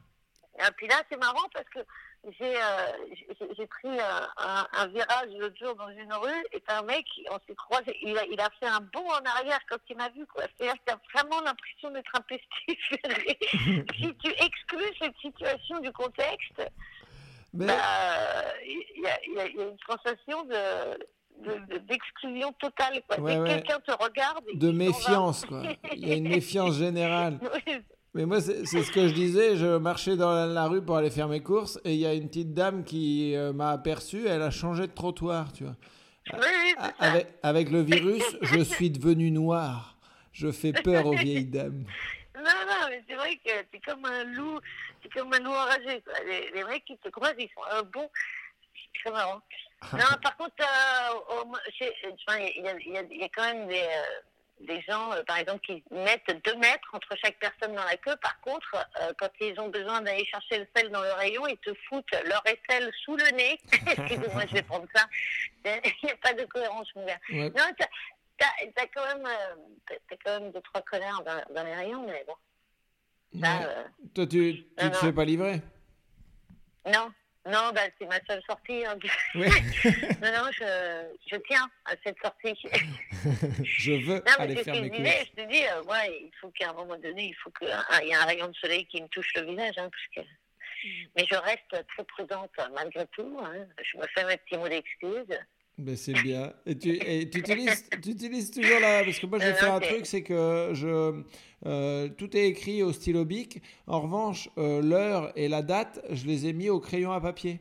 Et 0.57 0.71
puis 0.77 0.87
là, 0.87 1.01
c'est 1.09 1.17
marrant 1.19 1.47
parce 1.53 1.67
que 1.69 1.79
j'ai 2.39 2.55
euh, 2.55 3.65
pris 3.67 3.99
un, 3.99 4.27
un- 4.37 4.67
un 4.73 4.87
virage 4.87 5.29
l'autre 5.39 5.55
jour 5.57 5.75
dans 5.75 5.89
une 5.89 6.13
rue 6.13 6.43
et 6.53 6.61
un 6.67 6.83
mec, 6.83 7.05
on 7.31 7.39
s'est 7.47 7.55
croisé, 7.55 7.97
il 8.03 8.17
a, 8.17 8.25
il 8.25 8.39
a 8.39 8.49
fait 8.59 8.67
un 8.67 8.79
bond 8.93 9.07
en 9.09 9.25
arrière 9.37 9.59
quand 9.69 9.77
il 9.89 9.97
m'a 9.97 10.09
vu. 10.09 10.25
quoi. 10.27 10.43
C'est-à-dire 10.57 10.75
que 10.85 10.91
tu 10.91 10.93
as 10.93 10.99
vraiment 11.19 11.41
l'impression 11.41 11.89
d'être 11.91 12.11
un 12.15 12.21
pestiféré. 12.21 13.37
si 13.97 14.15
tu 14.17 14.29
exclus 14.43 14.93
cette 14.99 15.17
situation 15.19 15.79
du 15.79 15.91
contexte, 15.91 16.61
bah, 17.53 17.73
il 18.65 19.01
y, 19.01 19.07
a- 19.07 19.19
y 19.27 19.39
a- 19.39 19.47
y 19.47 19.59
a 19.59 19.63
une 19.63 19.77
sensation 19.87 20.43
de 20.45 20.99
de- 21.39 21.73
de- 21.73 21.77
d'exclusion 21.79 22.51
totale. 22.53 23.01
Quoi. 23.07 23.19
Ouais, 23.19 23.39
ouais. 23.39 23.47
quelqu'un 23.49 23.79
te 23.79 23.91
regarde, 23.93 24.43
de 24.53 24.71
méfiance, 24.71 25.43
quoi. 25.45 25.63
Il 25.93 26.07
y 26.07 26.11
a 26.11 26.15
une 26.15 26.27
méfiance 26.29 26.75
générale. 26.77 27.39
Mais 28.13 28.25
moi, 28.25 28.41
c'est 28.41 28.65
ce 28.65 28.91
que 28.91 29.07
je 29.07 29.13
disais. 29.13 29.55
Je 29.55 29.77
marchais 29.77 30.17
dans 30.17 30.33
la, 30.33 30.45
la 30.45 30.67
rue 30.67 30.83
pour 30.83 30.97
aller 30.97 31.09
faire 31.09 31.27
mes 31.29 31.41
courses 31.41 31.79
et 31.85 31.93
il 31.93 31.99
y 31.99 32.05
a 32.05 32.13
une 32.13 32.27
petite 32.27 32.53
dame 32.53 32.83
qui 32.83 33.35
euh, 33.35 33.53
m'a 33.53 33.71
aperçu. 33.71 34.27
Elle 34.27 34.41
a 34.41 34.51
changé 34.51 34.87
de 34.87 34.91
trottoir, 34.93 35.53
tu 35.53 35.63
vois. 35.63 35.75
oui, 36.33 36.39
oui, 36.39 36.73
A- 36.77 36.87
c'est 36.99 37.05
ça. 37.05 37.11
Avec, 37.11 37.27
avec 37.41 37.69
le 37.69 37.81
virus, 37.81 38.23
je 38.41 38.59
suis 38.61 38.89
devenu 38.89 39.31
noir. 39.31 39.97
Je 40.33 40.51
fais 40.51 40.73
peur 40.73 41.05
aux 41.05 41.15
vieilles 41.15 41.45
dames. 41.45 41.85
Non, 42.35 42.41
non, 42.43 42.87
mais 42.89 43.03
c'est 43.07 43.15
vrai 43.15 43.35
que 43.37 43.51
c'est 43.71 43.79
comme 43.85 44.03
un 44.05 44.23
loup, 44.25 44.59
c'est 45.03 45.13
comme 45.13 45.31
un 45.33 45.39
loup 45.39 45.51
enragé. 45.51 46.01
Les, 46.25 46.49
les 46.53 46.63
mecs 46.65 46.83
qui 46.85 46.97
te 46.97 47.09
croisent, 47.09 47.35
ils 47.37 47.49
sont 47.53 47.63
un 47.77 47.83
bon. 47.83 48.09
C'est 48.73 49.01
très 49.03 49.11
marrant. 49.11 49.41
Non, 49.93 49.99
par 50.23 50.35
contre, 50.37 50.55
euh, 50.59 51.41
au- 51.43 51.71
chez- 51.77 51.93
enfin, 52.27 52.39
il 52.39 52.63
y, 52.63 52.67
a- 52.67 52.75
il 52.85 52.91
y 52.93 52.97
a- 52.97 53.03
il 53.11 53.17
y 53.19 53.23
a 53.23 53.29
quand 53.29 53.43
même 53.43 53.67
des, 53.67 53.75
euh, 53.75 54.19
des 54.65 54.81
gens, 54.81 55.11
euh, 55.13 55.23
par 55.23 55.37
exemple, 55.37 55.59
qui 55.65 55.83
mettent 55.91 56.31
deux 56.45 56.55
mètres 56.55 56.89
entre 56.93 57.15
chaque 57.23 57.37
personne 57.39 57.75
dans 57.75 57.83
la 57.83 57.97
queue. 57.97 58.15
Par 58.21 58.39
contre, 58.41 58.75
euh, 59.01 59.13
quand 59.17 59.29
ils 59.39 59.59
ont 59.59 59.69
besoin 59.69 60.01
d'aller 60.01 60.25
chercher 60.25 60.59
le 60.59 60.67
sel 60.75 60.89
dans 60.91 61.01
le 61.01 61.11
rayon, 61.13 61.47
ils 61.47 61.57
te 61.57 61.73
foutent 61.87 62.11
leur 62.25 62.41
aisselle 62.45 62.91
sous 63.03 63.15
le 63.15 63.29
nez. 63.35 63.59
Excusez-moi, 63.71 64.43
je 64.47 64.53
vais 64.53 64.61
prendre 64.63 64.87
ça. 64.93 65.05
Il 65.65 65.93
n'y 66.03 66.11
a 66.11 66.15
pas 66.17 66.33
de 66.33 66.43
cohérence, 66.45 66.87
mon 66.95 67.05
gars. 67.05 67.19
Ouais. 67.29 67.49
Non, 67.49 67.63
t'as, 67.77 67.87
t'as 68.75 68.87
quand 68.93 69.05
même, 69.05 69.25
euh, 69.25 69.95
quand 70.25 70.39
même 70.39 70.51
deux 70.51 70.61
trois 70.61 70.81
connards 70.81 71.23
dans, 71.23 71.53
dans 71.53 71.63
les 71.63 71.75
rayons, 71.75 72.05
mais 72.07 72.23
bon. 72.27 72.35
Ça, 73.41 73.59
Ouais. 73.59 73.65
Toi, 74.13 74.27
tu, 74.27 74.29
tu 74.29 74.65
Non, 74.83 74.89
te 74.89 74.93
non. 74.95 74.99
fais 75.01 75.13
pas 75.13 75.25
livrer? 75.25 75.61
Non, 76.85 77.11
non, 77.47 77.71
bah, 77.73 77.81
c'est 77.99 78.05
ma 78.07 78.19
seule 78.27 78.41
sortie. 78.47 78.85
hein. 78.85 78.97
Ouais. 79.35 79.49
non, 80.21 80.31
non, 80.31 80.51
je, 80.51 81.03
je 81.31 81.35
tiens 81.47 81.69
à 81.85 81.93
cette 82.03 82.17
sortie. 82.23 82.55
je 83.63 83.91
veux 84.05 84.15
Non, 84.15 84.21
mais 84.39 84.43
aller 84.43 84.63
faire 84.63 84.75
que 84.75 84.79
mes 84.81 84.85
je 84.85 84.89
courses. 84.89 85.01
disais, 85.03 85.25
je 85.35 85.41
te 85.43 85.47
dis, 85.49 85.63
euh, 85.65 85.83
moi, 85.85 85.97
il 86.07 86.31
faut 86.39 86.49
qu'à 86.51 86.69
un 86.69 86.73
moment 86.73 86.97
donné, 86.97 87.25
il 87.29 87.35
faut 87.35 87.49
qu'il 87.51 87.67
y 87.67 88.09
ait 88.11 88.13
un 88.15 88.25
rayon 88.25 88.47
de 88.47 88.55
soleil 88.55 88.85
qui 88.87 89.01
me 89.01 89.07
touche 89.07 89.33
le 89.35 89.43
visage. 89.45 89.77
Hein, 89.77 89.89
parce 89.89 90.25
que... 90.27 90.31
Mais 91.15 91.25
je 91.29 91.35
reste 91.35 91.87
très 91.89 92.03
prudente 92.05 92.51
malgré 92.73 93.05
tout. 93.07 93.39
Hein. 93.43 93.65
Je 93.83 93.97
me 93.97 94.05
fais 94.15 94.23
mes 94.25 94.37
petits 94.37 94.57
mots 94.57 94.67
d'excuses. 94.69 95.37
Ben, 95.77 95.95
c'est 95.95 96.13
bien. 96.13 96.53
Et 96.65 96.77
tu, 96.77 96.89
et 96.89 97.21
utilises, 97.23 98.51
toujours 98.51 98.79
la... 98.79 99.03
Parce 99.03 99.19
que 99.19 99.25
moi, 99.25 99.39
j'ai 99.39 99.47
Euh, 99.47 99.53
fait 99.55 99.65
non, 99.67 99.73
un 99.75 99.79
truc, 99.79 100.05
c'est 100.05 100.21
que 100.21 100.71
je, 100.73 101.23
euh, 101.65 102.09
tout 102.09 102.35
est 102.37 102.47
écrit 102.47 102.83
au 102.83 102.91
stylo 102.93 103.25
bic. 103.25 103.61
En 103.87 104.01
revanche, 104.01 104.49
euh, 104.57 104.81
l'heure 104.81 105.31
et 105.35 105.47
la 105.47 105.61
date, 105.63 105.99
je 106.09 106.25
les 106.25 106.45
ai 106.47 106.53
mis 106.53 106.69
au 106.69 106.79
crayon 106.79 107.11
à 107.11 107.19
papier. 107.21 107.59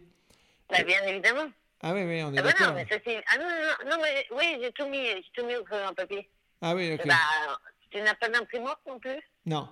Bah, 0.70 0.82
bien 0.82 1.02
évidemment. 1.04 1.50
Ah 1.82 1.94
oui, 1.94 2.02
oui, 2.04 2.22
on 2.22 2.34
est 2.34 2.38
Ah, 2.38 2.42
bah 2.42 2.50
non, 2.60 2.66
d'accord. 2.66 2.74
mais 2.74 2.86
ça 2.90 2.96
c'est. 3.04 3.22
Ah 3.32 3.38
non, 3.38 3.44
non, 3.44 3.90
non, 3.90 3.96
non, 3.96 4.02
mais 4.02 4.26
oui, 4.32 4.58
j'ai 4.60 4.70
tout 4.72 4.86
mis, 4.86 4.98
tout 5.32 5.46
mis 5.46 5.56
au 5.56 5.64
crayon 5.64 5.86
à 5.88 5.94
papier. 5.94 6.28
Ah 6.60 6.74
oui, 6.74 6.92
ok. 6.92 7.06
Bah, 7.06 7.14
tu 7.90 8.00
n'as 8.02 8.14
pas 8.14 8.28
d'imprimante 8.28 8.78
non 8.86 8.98
plus? 8.98 9.18
Non. 9.46 9.66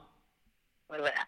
Ouais, 0.88 0.98
Voilà. 0.98 1.20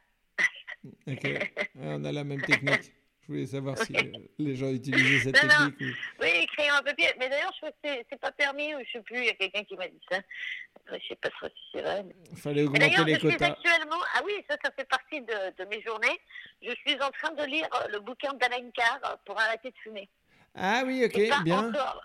Ok, 1.07 1.23
Ouais, 1.25 1.53
on 1.77 2.03
a 2.05 2.13
la 2.13 2.25
même 2.25 2.41
technique. 2.41 2.93
Je 3.31 3.35
voulais 3.37 3.47
savoir 3.47 3.79
si 3.79 3.95
euh, 3.97 4.03
les 4.39 4.57
gens 4.57 4.71
utilisaient 4.71 5.31
cette 5.31 5.41
Non, 5.45 5.49
non. 5.49 5.71
technique. 5.71 5.95
ou- 5.95 6.23
Oui, 6.25 6.47
crayon 6.49 6.75
à 6.75 6.83
papier. 6.83 7.07
Mais 7.21 7.29
d'ailleurs, 7.29 7.53
je 7.55 7.59
crois 7.59 7.71
que 7.71 7.77
c'est- 8.11 8.19
pas 8.21 8.33
permis, 8.33 8.75
ou 8.75 8.79
je 8.85 8.91
sais 8.91 9.03
plus, 9.03 9.19
il 9.19 9.27
y 9.27 9.29
a 9.29 9.35
quelqu'un 9.35 9.63
qui 9.63 9.77
m'a 9.77 9.87
dit 9.87 10.01
ça. 10.11 10.17
Euh, 10.19 10.99
Je 11.01 11.07
sais 11.07 11.15
pas 11.15 11.31
trop 11.31 11.47
si 11.47 11.63
c'est 11.73 11.81
vrai. 11.83 12.05
Il 12.33 12.37
fallait 12.37 12.63
augmenter 12.65 12.81
D'ailleurs, 12.91 13.07
les 13.07 13.15
je 13.15 13.21
suis 13.21 13.29
actuellement, 13.45 14.01
ah 14.17 14.23
oui, 14.25 14.33
ça, 14.51 14.57
ça 14.65 14.73
fait 14.77 14.89
partie 14.89 15.21
de, 15.21 15.63
de 15.63 15.65
mes 15.69 15.81
journées. 15.83 16.19
Je 16.61 16.73
suis 16.85 17.01
en 17.01 17.11
train 17.13 17.31
de 17.31 17.45
lire 17.45 17.69
euh, 17.73 17.89
le 17.93 18.01
bouquin 18.01 18.33
d'Alain 18.33 18.69
Carr 18.75 18.99
euh, 19.05 19.17
pour 19.25 19.39
arrêter 19.39 19.71
de 19.71 19.77
fumer. 19.81 20.09
Ah 20.57 20.83
oui, 20.85 21.05
ok, 21.05 21.45
bien. 21.45 21.69
encore. 21.69 22.03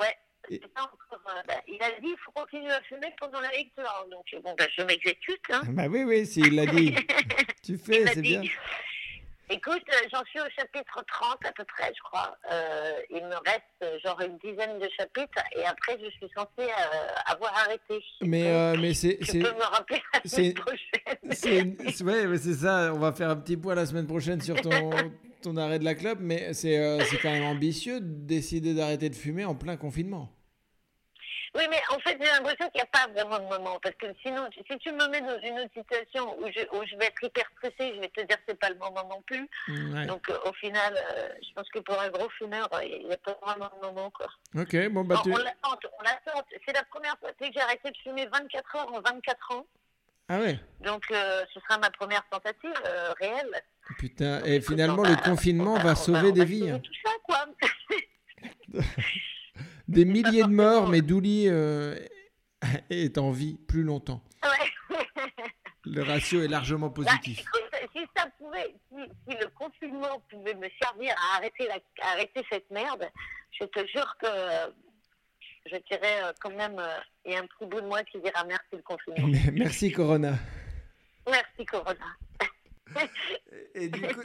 Ouais. 0.00 0.16
Et- 0.48 0.60
bah, 1.46 1.60
il 1.68 1.82
a 1.82 1.90
dit 2.00 2.06
qu'il 2.06 2.16
faut 2.24 2.32
continuer 2.32 2.70
à 2.72 2.80
fumer 2.84 3.12
pendant 3.20 3.40
la 3.40 3.50
lecture. 3.50 4.06
Donc, 4.10 4.24
bon, 4.42 4.54
bah, 4.56 4.64
je 4.74 4.82
m'exécute. 4.82 5.40
Hein. 5.50 5.60
Bah 5.68 5.84
oui, 5.90 6.04
oui, 6.04 6.24
s'il 6.26 6.54
l'a 6.54 6.64
dit. 6.64 6.94
tu 7.62 7.72
Il 7.72 7.78
fais, 7.78 8.06
c'est 8.06 8.22
bien. 8.22 8.42
Écoute, 9.50 9.82
euh, 9.92 10.08
j'en 10.12 10.24
suis 10.24 10.40
au 10.40 10.48
chapitre 10.56 11.04
30 11.06 11.38
à 11.44 11.52
peu 11.52 11.64
près, 11.64 11.92
je 11.94 12.00
crois. 12.02 12.36
Euh, 12.50 12.92
il 13.10 13.22
me 13.24 13.34
reste 13.44 13.62
euh, 13.82 13.98
genre 14.04 14.18
une 14.22 14.38
dizaine 14.38 14.78
de 14.78 14.88
chapitres 14.96 15.42
et 15.56 15.64
après, 15.66 15.98
je 16.02 16.08
suis 16.10 16.28
censée 16.34 16.48
euh, 16.70 17.08
avoir 17.26 17.52
arrêté. 17.58 18.02
Mais, 18.22 18.46
euh, 18.48 18.76
mais 18.80 18.94
c'est. 18.94 19.18
Tu 19.18 19.26
c'est- 19.26 19.38
peux 19.40 19.52
me 19.54 19.62
rappeler 19.64 20.02
la 20.14 20.20
semaine 20.30 20.54
prochaine. 20.54 20.80
Ouais, 22.04 22.26
mais 22.26 22.38
c'est 22.38 22.54
ça. 22.54 22.92
On 22.94 22.98
va 22.98 23.12
faire 23.12 23.30
un 23.30 23.36
petit 23.36 23.56
point 23.56 23.74
la 23.74 23.86
semaine 23.86 24.06
prochaine 24.06 24.40
sur 24.40 24.60
ton, 24.60 24.90
ton 25.42 25.56
arrêt 25.56 25.78
de 25.78 25.84
la 25.84 25.94
clope, 25.94 26.18
mais 26.20 26.52
c'est 26.54 26.98
c'est 27.04 27.18
quand 27.18 27.30
même 27.30 27.44
ambitieux 27.44 28.00
de 28.00 28.06
décider 28.26 28.74
d'arrêter 28.74 29.08
de 29.10 29.14
fumer 29.14 29.44
en 29.44 29.54
plein 29.54 29.76
confinement. 29.76 30.30
Oui, 31.56 31.62
mais 31.70 31.80
en 31.90 31.98
fait, 32.00 32.18
j'ai 32.20 32.26
l'impression 32.26 32.68
qu'il 32.70 32.76
n'y 32.76 32.80
a 32.80 32.86
pas 32.86 33.06
vraiment 33.12 33.38
de 33.38 33.44
moment. 33.58 33.78
Parce 33.80 33.94
que 33.94 34.06
sinon, 34.22 34.48
si 34.52 34.78
tu 34.78 34.90
me 34.92 35.06
mets 35.08 35.20
dans 35.20 35.38
une 35.40 35.60
autre 35.60 35.72
situation 35.72 36.36
où 36.40 36.46
je, 36.48 36.60
où 36.76 36.84
je 36.84 36.96
vais 36.96 37.06
être 37.06 37.22
hyper 37.22 37.44
stressée, 37.56 37.94
je 37.94 38.00
vais 38.00 38.08
te 38.08 38.20
dire 38.22 38.36
que 38.38 38.42
c'est 38.48 38.58
pas 38.58 38.70
le 38.70 38.74
moment 38.76 39.06
non 39.08 39.22
plus. 39.22 39.48
Ouais. 39.68 40.06
Donc, 40.06 40.28
euh, 40.30 40.38
au 40.46 40.52
final, 40.54 40.94
euh, 40.96 41.28
je 41.40 41.52
pense 41.54 41.68
que 41.70 41.78
pour 41.78 42.00
un 42.00 42.08
gros 42.08 42.28
fumeur, 42.30 42.68
euh, 42.74 42.84
il 42.84 43.06
n'y 43.06 43.12
a 43.12 43.16
pas 43.18 43.38
vraiment 43.40 43.70
de 43.80 43.86
moment, 43.86 44.10
quoi. 44.10 44.26
Ok, 44.56 44.88
bon, 44.88 45.04
bah 45.04 45.16
On- 45.20 45.22
tu. 45.22 45.32
On 45.32 45.36
l'attend, 45.36 45.78
on 45.98 46.02
l'attend. 46.02 46.42
C'est 46.66 46.72
la 46.74 46.82
première 46.84 47.16
fois 47.18 47.30
que 47.32 47.44
j'ai 47.52 47.60
arrêté 47.60 47.90
de 47.90 47.96
fumer 47.98 48.26
24 48.26 48.76
heures 48.76 48.92
en 48.92 49.00
24 49.00 49.52
ans. 49.52 49.66
Ah 50.28 50.40
ouais, 50.40 50.58
Donc, 50.80 51.04
ce 51.10 51.60
sera 51.60 51.78
ma 51.78 51.90
première 51.90 52.26
tentative 52.30 52.72
réelle. 53.20 53.62
putain. 53.98 54.38
Donc, 54.38 54.46
Et 54.48 54.60
finalement, 54.60 55.02
le 55.02 55.16
confinement 55.22 55.74
on 55.74 55.78
va 55.78 55.94
sauver 55.94 56.32
des 56.32 56.44
vies. 56.46 56.70
hein. 56.70 56.80
tout 56.80 56.92
ça, 57.04 57.12
quoi. 57.24 57.46
Des 59.88 60.04
milliers 60.04 60.42
de 60.42 60.48
morts, 60.48 60.88
mais 60.88 61.02
Douli 61.02 61.46
euh, 61.48 61.94
est 62.90 63.18
en 63.18 63.30
vie 63.30 63.58
plus 63.68 63.82
longtemps. 63.82 64.22
Ouais. 64.42 64.96
Le 65.84 66.02
ratio 66.02 66.42
est 66.42 66.48
largement 66.48 66.88
Bah, 66.88 66.94
positif. 66.94 67.40
écoute, 67.40 67.88
si 67.94 68.02
ça 68.16 68.26
pouvait, 68.38 68.74
si, 68.90 69.02
si 69.28 69.36
le 69.38 69.48
confinement 69.58 70.22
pouvait 70.30 70.54
me 70.54 70.68
servir 70.82 71.14
à 71.18 71.36
arrêter, 71.36 71.66
la, 71.66 71.74
à 72.02 72.12
arrêter 72.12 72.42
cette 72.50 72.70
merde, 72.70 73.06
je 73.60 73.66
te 73.66 73.80
jure 73.86 74.16
que 74.18 74.26
je 75.66 75.76
dirais 75.90 76.22
euh, 76.24 76.32
quand 76.40 76.54
même, 76.56 76.78
euh, 76.78 76.98
il 77.26 77.32
y 77.32 77.36
a 77.36 77.40
un 77.40 77.46
petit 77.46 77.66
bout 77.68 77.80
de 77.82 77.86
moi 77.86 78.02
qui 78.04 78.18
dira 78.20 78.44
merci 78.44 78.64
le 78.72 78.82
confinement. 78.82 79.28
Merci 79.52 79.92
Corona. 79.92 80.34
merci 81.26 81.64
Corona. 81.66 82.06
Et 83.74 83.88
du 83.88 84.00
coup, 84.00 84.20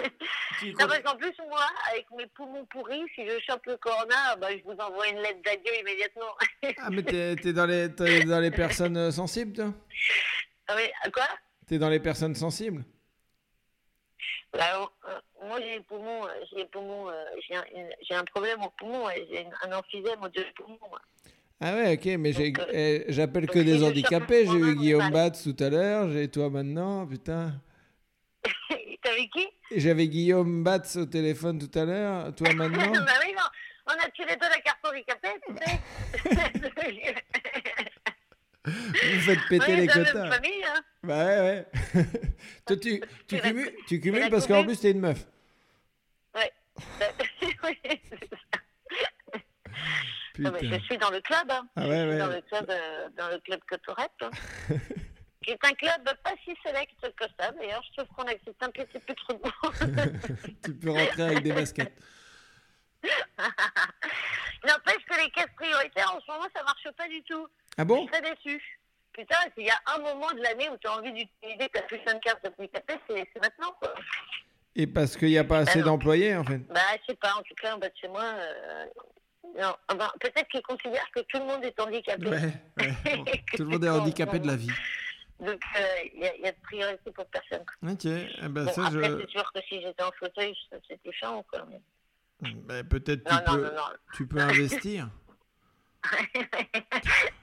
tu 0.59 0.71
Non, 0.73 0.87
parce 0.87 0.99
qu'en 1.01 1.15
plus, 1.17 1.33
moi, 1.47 1.65
avec 1.91 2.05
mes 2.17 2.27
poumons 2.27 2.65
pourris, 2.65 3.03
si 3.15 3.25
je 3.27 3.39
chope 3.47 3.65
le 3.65 3.77
Corona, 3.77 4.35
bah, 4.37 4.47
je 4.51 4.63
vous 4.63 4.77
envoie 4.79 5.07
une 5.07 5.19
lettre 5.19 5.41
d'adieu 5.43 5.71
immédiatement. 5.79 6.33
Ah, 6.77 6.89
mais 6.89 7.03
t'es 7.03 7.35
t'es 7.35 7.53
dans, 7.53 7.65
les- 7.65 7.93
t'es 7.93 8.21
dans 8.21 8.39
les 8.39 8.51
personnes 8.51 8.97
euh, 8.97 9.11
sensibles, 9.11 9.53
toi? 9.53 9.73
Ah 10.67 10.75
oui, 10.77 10.83
à 11.03 11.09
quoi? 11.11 11.27
T'es 11.67 11.77
dans 11.77 11.89
les 11.89 11.99
personnes 11.99 12.35
sensibles? 12.35 12.83
Bah, 14.53 14.89
euh, 15.07 15.19
Moi, 15.47 15.59
j'ai 15.61 15.75
les 15.77 15.81
poumons, 15.81 16.25
euh, 16.25 16.29
j'ai 16.49 16.57
les 16.57 16.65
poumons, 16.65 17.09
euh, 17.09 17.23
j'ai 17.47 17.55
un, 17.55 17.63
j'ai 18.01 18.15
un 18.15 18.23
problème 18.25 18.61
au 18.63 18.69
poumon, 18.71 19.05
ouais, 19.05 19.27
j'ai 19.31 19.45
un 19.63 19.71
emphysème 19.77 20.21
aux 20.23 20.29
deux 20.29 20.45
poumons. 20.55 20.79
Ah 21.61 21.73
ouais, 21.75 21.93
ok, 21.95 22.05
mais 22.19 22.31
j'ai- 22.33 22.53
euh, 22.57 22.65
eh, 22.71 23.05
j'appelle 23.09 23.47
que 23.47 23.59
des 23.59 23.83
handicapés. 23.83 24.45
J'ai 24.47 24.53
eu 24.53 24.75
Guillaume 24.75 25.11
Batz 25.11 25.43
tout 25.43 25.55
à 25.63 25.69
l'heure, 25.69 26.09
j'ai 26.09 26.29
toi 26.29 26.49
maintenant, 26.49 27.05
putain. 27.05 27.53
T'avais 29.03 29.27
qui? 29.29 29.47
J'avais 29.75 30.07
Guillaume 30.07 30.63
Batz 30.63 30.95
au 30.97 31.05
téléphone 31.05 31.59
tout 31.59 31.77
à 31.79 31.85
l'heure, 31.85 32.35
toi 32.35 32.53
maintenant? 32.55 32.91
bah 32.91 33.13
oui, 33.25 33.33
non. 33.33 33.43
On 33.87 33.91
a 33.93 34.09
tiré 34.11 34.35
de 34.35 34.41
la 34.41 34.59
carte 34.61 34.85
handicapée, 34.85 35.29
tu 35.47 35.53
sais. 35.55 35.79
Vous 38.65 39.19
faites 39.21 39.39
péter 39.49 39.75
les 39.77 39.87
quotas. 39.87 40.29
famille, 40.29 40.63
hein. 40.63 40.81
Bah 41.03 41.25
ouais, 41.25 41.65
ouais. 41.95 42.05
Toi, 42.67 42.77
tu, 42.77 43.01
cumules, 43.27 43.73
tu 43.87 43.99
cumules 43.99 44.29
parce 44.29 44.45
qu'en 44.45 44.63
plus, 44.63 44.79
t'es 44.79 44.91
une 44.91 44.99
meuf. 44.99 45.25
Ouais. 46.35 46.51
Non, 50.37 50.51
mais 50.53 50.59
Putain. 50.59 50.77
je 50.79 50.83
suis 50.85 50.97
dans 50.97 51.09
le 51.09 51.19
club, 51.21 51.49
hein. 51.49 51.67
Ah 51.75 51.87
ouais, 51.87 51.95
Je 51.97 52.01
suis 52.01 52.09
ouais. 52.11 52.17
Dans 52.19 52.27
le 52.27 52.41
club, 52.41 52.69
euh, 52.69 53.09
dans 53.17 53.27
le 53.29 53.39
club 53.39 53.59
Cotorette. 53.67 54.11
hein. 54.21 54.29
Qui 55.43 55.51
est 55.51 55.65
un 55.65 55.73
club 55.73 56.03
pas 56.23 56.33
si 56.43 56.55
select 56.65 56.95
que 57.01 57.25
ça. 57.39 57.51
D'ailleurs, 57.51 57.83
je 57.83 57.91
trouve 57.97 58.15
qu'on 58.15 58.23
accepte 58.23 58.61
un 58.61 58.69
petit 58.69 58.99
peu 58.99 59.13
trop 59.15 59.33
de 59.33 59.39
tu 60.65 60.73
peux 60.75 60.91
rentrer 60.91 61.23
avec 61.23 61.43
des 61.43 61.53
baskets. 61.53 61.93
N'empêche 64.65 65.05
que 65.09 65.23
les 65.23 65.31
caisses 65.31 65.53
prioritaires, 65.55 66.13
en 66.13 66.19
ce 66.19 66.31
moment, 66.31 66.47
ça 66.53 66.63
marche 66.63 66.87
pas 66.97 67.07
du 67.07 67.23
tout. 67.23 67.47
Ah 67.77 67.83
Je 67.83 67.83
bon 67.83 68.01
suis 68.01 68.07
très 68.07 68.21
déçue. 68.21 68.79
Putain, 69.13 69.37
s'il 69.55 69.65
y 69.65 69.69
a 69.69 69.79
un 69.95 69.99
moment 69.99 70.31
de 70.31 70.41
l'année 70.41 70.69
où 70.69 70.77
tu 70.77 70.87
as 70.87 70.97
envie 70.97 71.13
d'utiliser 71.13 71.69
ta 71.69 71.81
putain 71.83 72.15
de 72.15 72.19
carte 72.19 72.45
handicapée, 72.45 72.99
c'est 73.09 73.27
c'est 73.33 73.41
maintenant, 73.41 73.71
quoi. 73.79 73.93
Et 74.75 74.87
parce 74.87 75.17
qu'il 75.17 75.29
n'y 75.29 75.37
a 75.37 75.43
pas 75.43 75.59
assez 75.59 75.79
non. 75.79 75.85
d'employés, 75.85 76.35
en 76.35 76.43
fait. 76.43 76.59
Bah, 76.67 76.81
je 77.01 77.11
sais 77.11 77.17
pas, 77.17 77.33
en 77.37 77.41
tout 77.41 77.55
cas, 77.61 77.75
en 77.75 77.79
bas 77.79 77.89
de 77.89 77.95
chez 77.99 78.07
moi, 78.07 78.23
euh, 78.23 78.85
non. 79.57 79.75
Ben, 79.97 80.11
Peut-être 80.19 80.47
qu'ils 80.49 80.61
considèrent 80.61 81.09
que 81.13 81.21
tout 81.21 81.39
le 81.39 81.45
monde 81.45 81.63
est 81.63 81.79
handicapé. 81.79 82.27
Ouais, 82.27 82.53
ouais. 82.77 83.15
Bon, 83.15 83.25
Tout 83.57 83.63
le 83.63 83.69
monde 83.69 83.83
est 83.83 83.89
handicapé 83.89 84.39
de 84.39 84.47
la 84.47 84.55
vie. 84.55 84.69
Donc, 85.39 85.61
euh, 85.77 85.81
il 86.13 86.19
y, 86.23 86.31
il 86.39 86.43
y 86.43 86.47
a 86.47 86.51
de 86.51 86.57
priorité 86.63 87.11
pour 87.11 87.25
personne. 87.27 87.63
Ok, 87.83 88.05
eh 88.05 88.47
ben 88.49 88.65
Bon, 88.65 88.73
ça, 88.73 88.87
après, 88.87 89.09
je... 89.09 89.19
c'est 89.21 89.29
sûr 89.29 89.51
que 89.53 89.61
si 89.61 89.81
j'étais 89.81 90.03
en 90.03 90.11
fauteuil, 90.19 90.53
ça, 90.69 90.77
c'était 90.87 91.11
chiant, 91.13 91.43
quoi. 91.51 91.65
Ben, 92.41 92.85
peut-être 92.87 93.23
tu 93.23 93.33
Non, 93.33 93.39
non, 93.47 93.53
peux, 93.55 93.61
non, 93.63 93.75
non. 93.75 93.83
tu 94.13 94.27
peux 94.27 94.39
investir. 94.39 95.09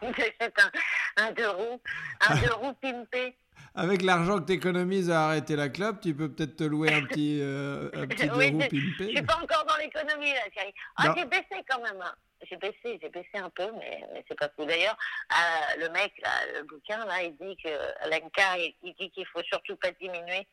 C'est 0.00 0.36
un, 0.40 1.26
un 1.28 1.32
deux 1.32 1.48
roues, 1.50 1.80
un 2.28 2.36
deux 2.36 2.52
roues 2.54 2.72
pimpé. 2.80 3.34
Avec 3.74 4.00
l'argent 4.02 4.38
que 4.40 4.46
tu 4.46 4.52
économises 4.52 5.10
à 5.10 5.26
arrêter 5.26 5.54
la 5.56 5.68
clope, 5.68 6.00
tu 6.00 6.14
peux 6.14 6.30
peut-être 6.32 6.56
te 6.56 6.64
louer 6.64 6.92
un 6.94 7.04
petit, 7.04 7.38
euh, 7.42 7.90
un 7.94 8.06
petit 8.06 8.26
deux 8.28 8.32
roues 8.32 8.58
pimpé. 8.58 8.68
Je 9.00 9.04
suis 9.16 9.22
pas 9.22 9.36
encore 9.42 9.66
dans 9.66 9.76
l'économie, 9.76 10.32
là, 10.32 10.40
chérie. 10.54 10.72
Ah, 10.96 11.08
Non. 11.08 11.14
j'ai 11.16 11.24
baissé 11.26 11.62
quand 11.68 11.82
même. 11.82 12.00
hein. 12.00 12.14
J'ai 12.48 12.56
baissé, 12.56 12.98
j'ai 13.02 13.08
baissé 13.08 13.28
un 13.36 13.50
peu, 13.50 13.70
mais, 13.78 14.04
mais 14.12 14.24
c'est 14.28 14.38
pas 14.38 14.48
fou. 14.56 14.64
D'ailleurs, 14.64 14.96
euh, 15.32 15.80
le 15.80 15.88
mec, 15.90 16.12
là, 16.22 16.30
le 16.58 16.62
bouquin, 16.64 17.04
là, 17.06 17.22
il 17.22 17.36
dit 17.36 17.56
que 17.62 17.68
Lenka, 18.10 18.58
il, 18.58 18.74
il 18.82 18.94
dit 18.98 19.10
qu'il 19.10 19.26
faut 19.26 19.42
surtout 19.44 19.76
pas 19.76 19.90
diminuer. 19.92 20.46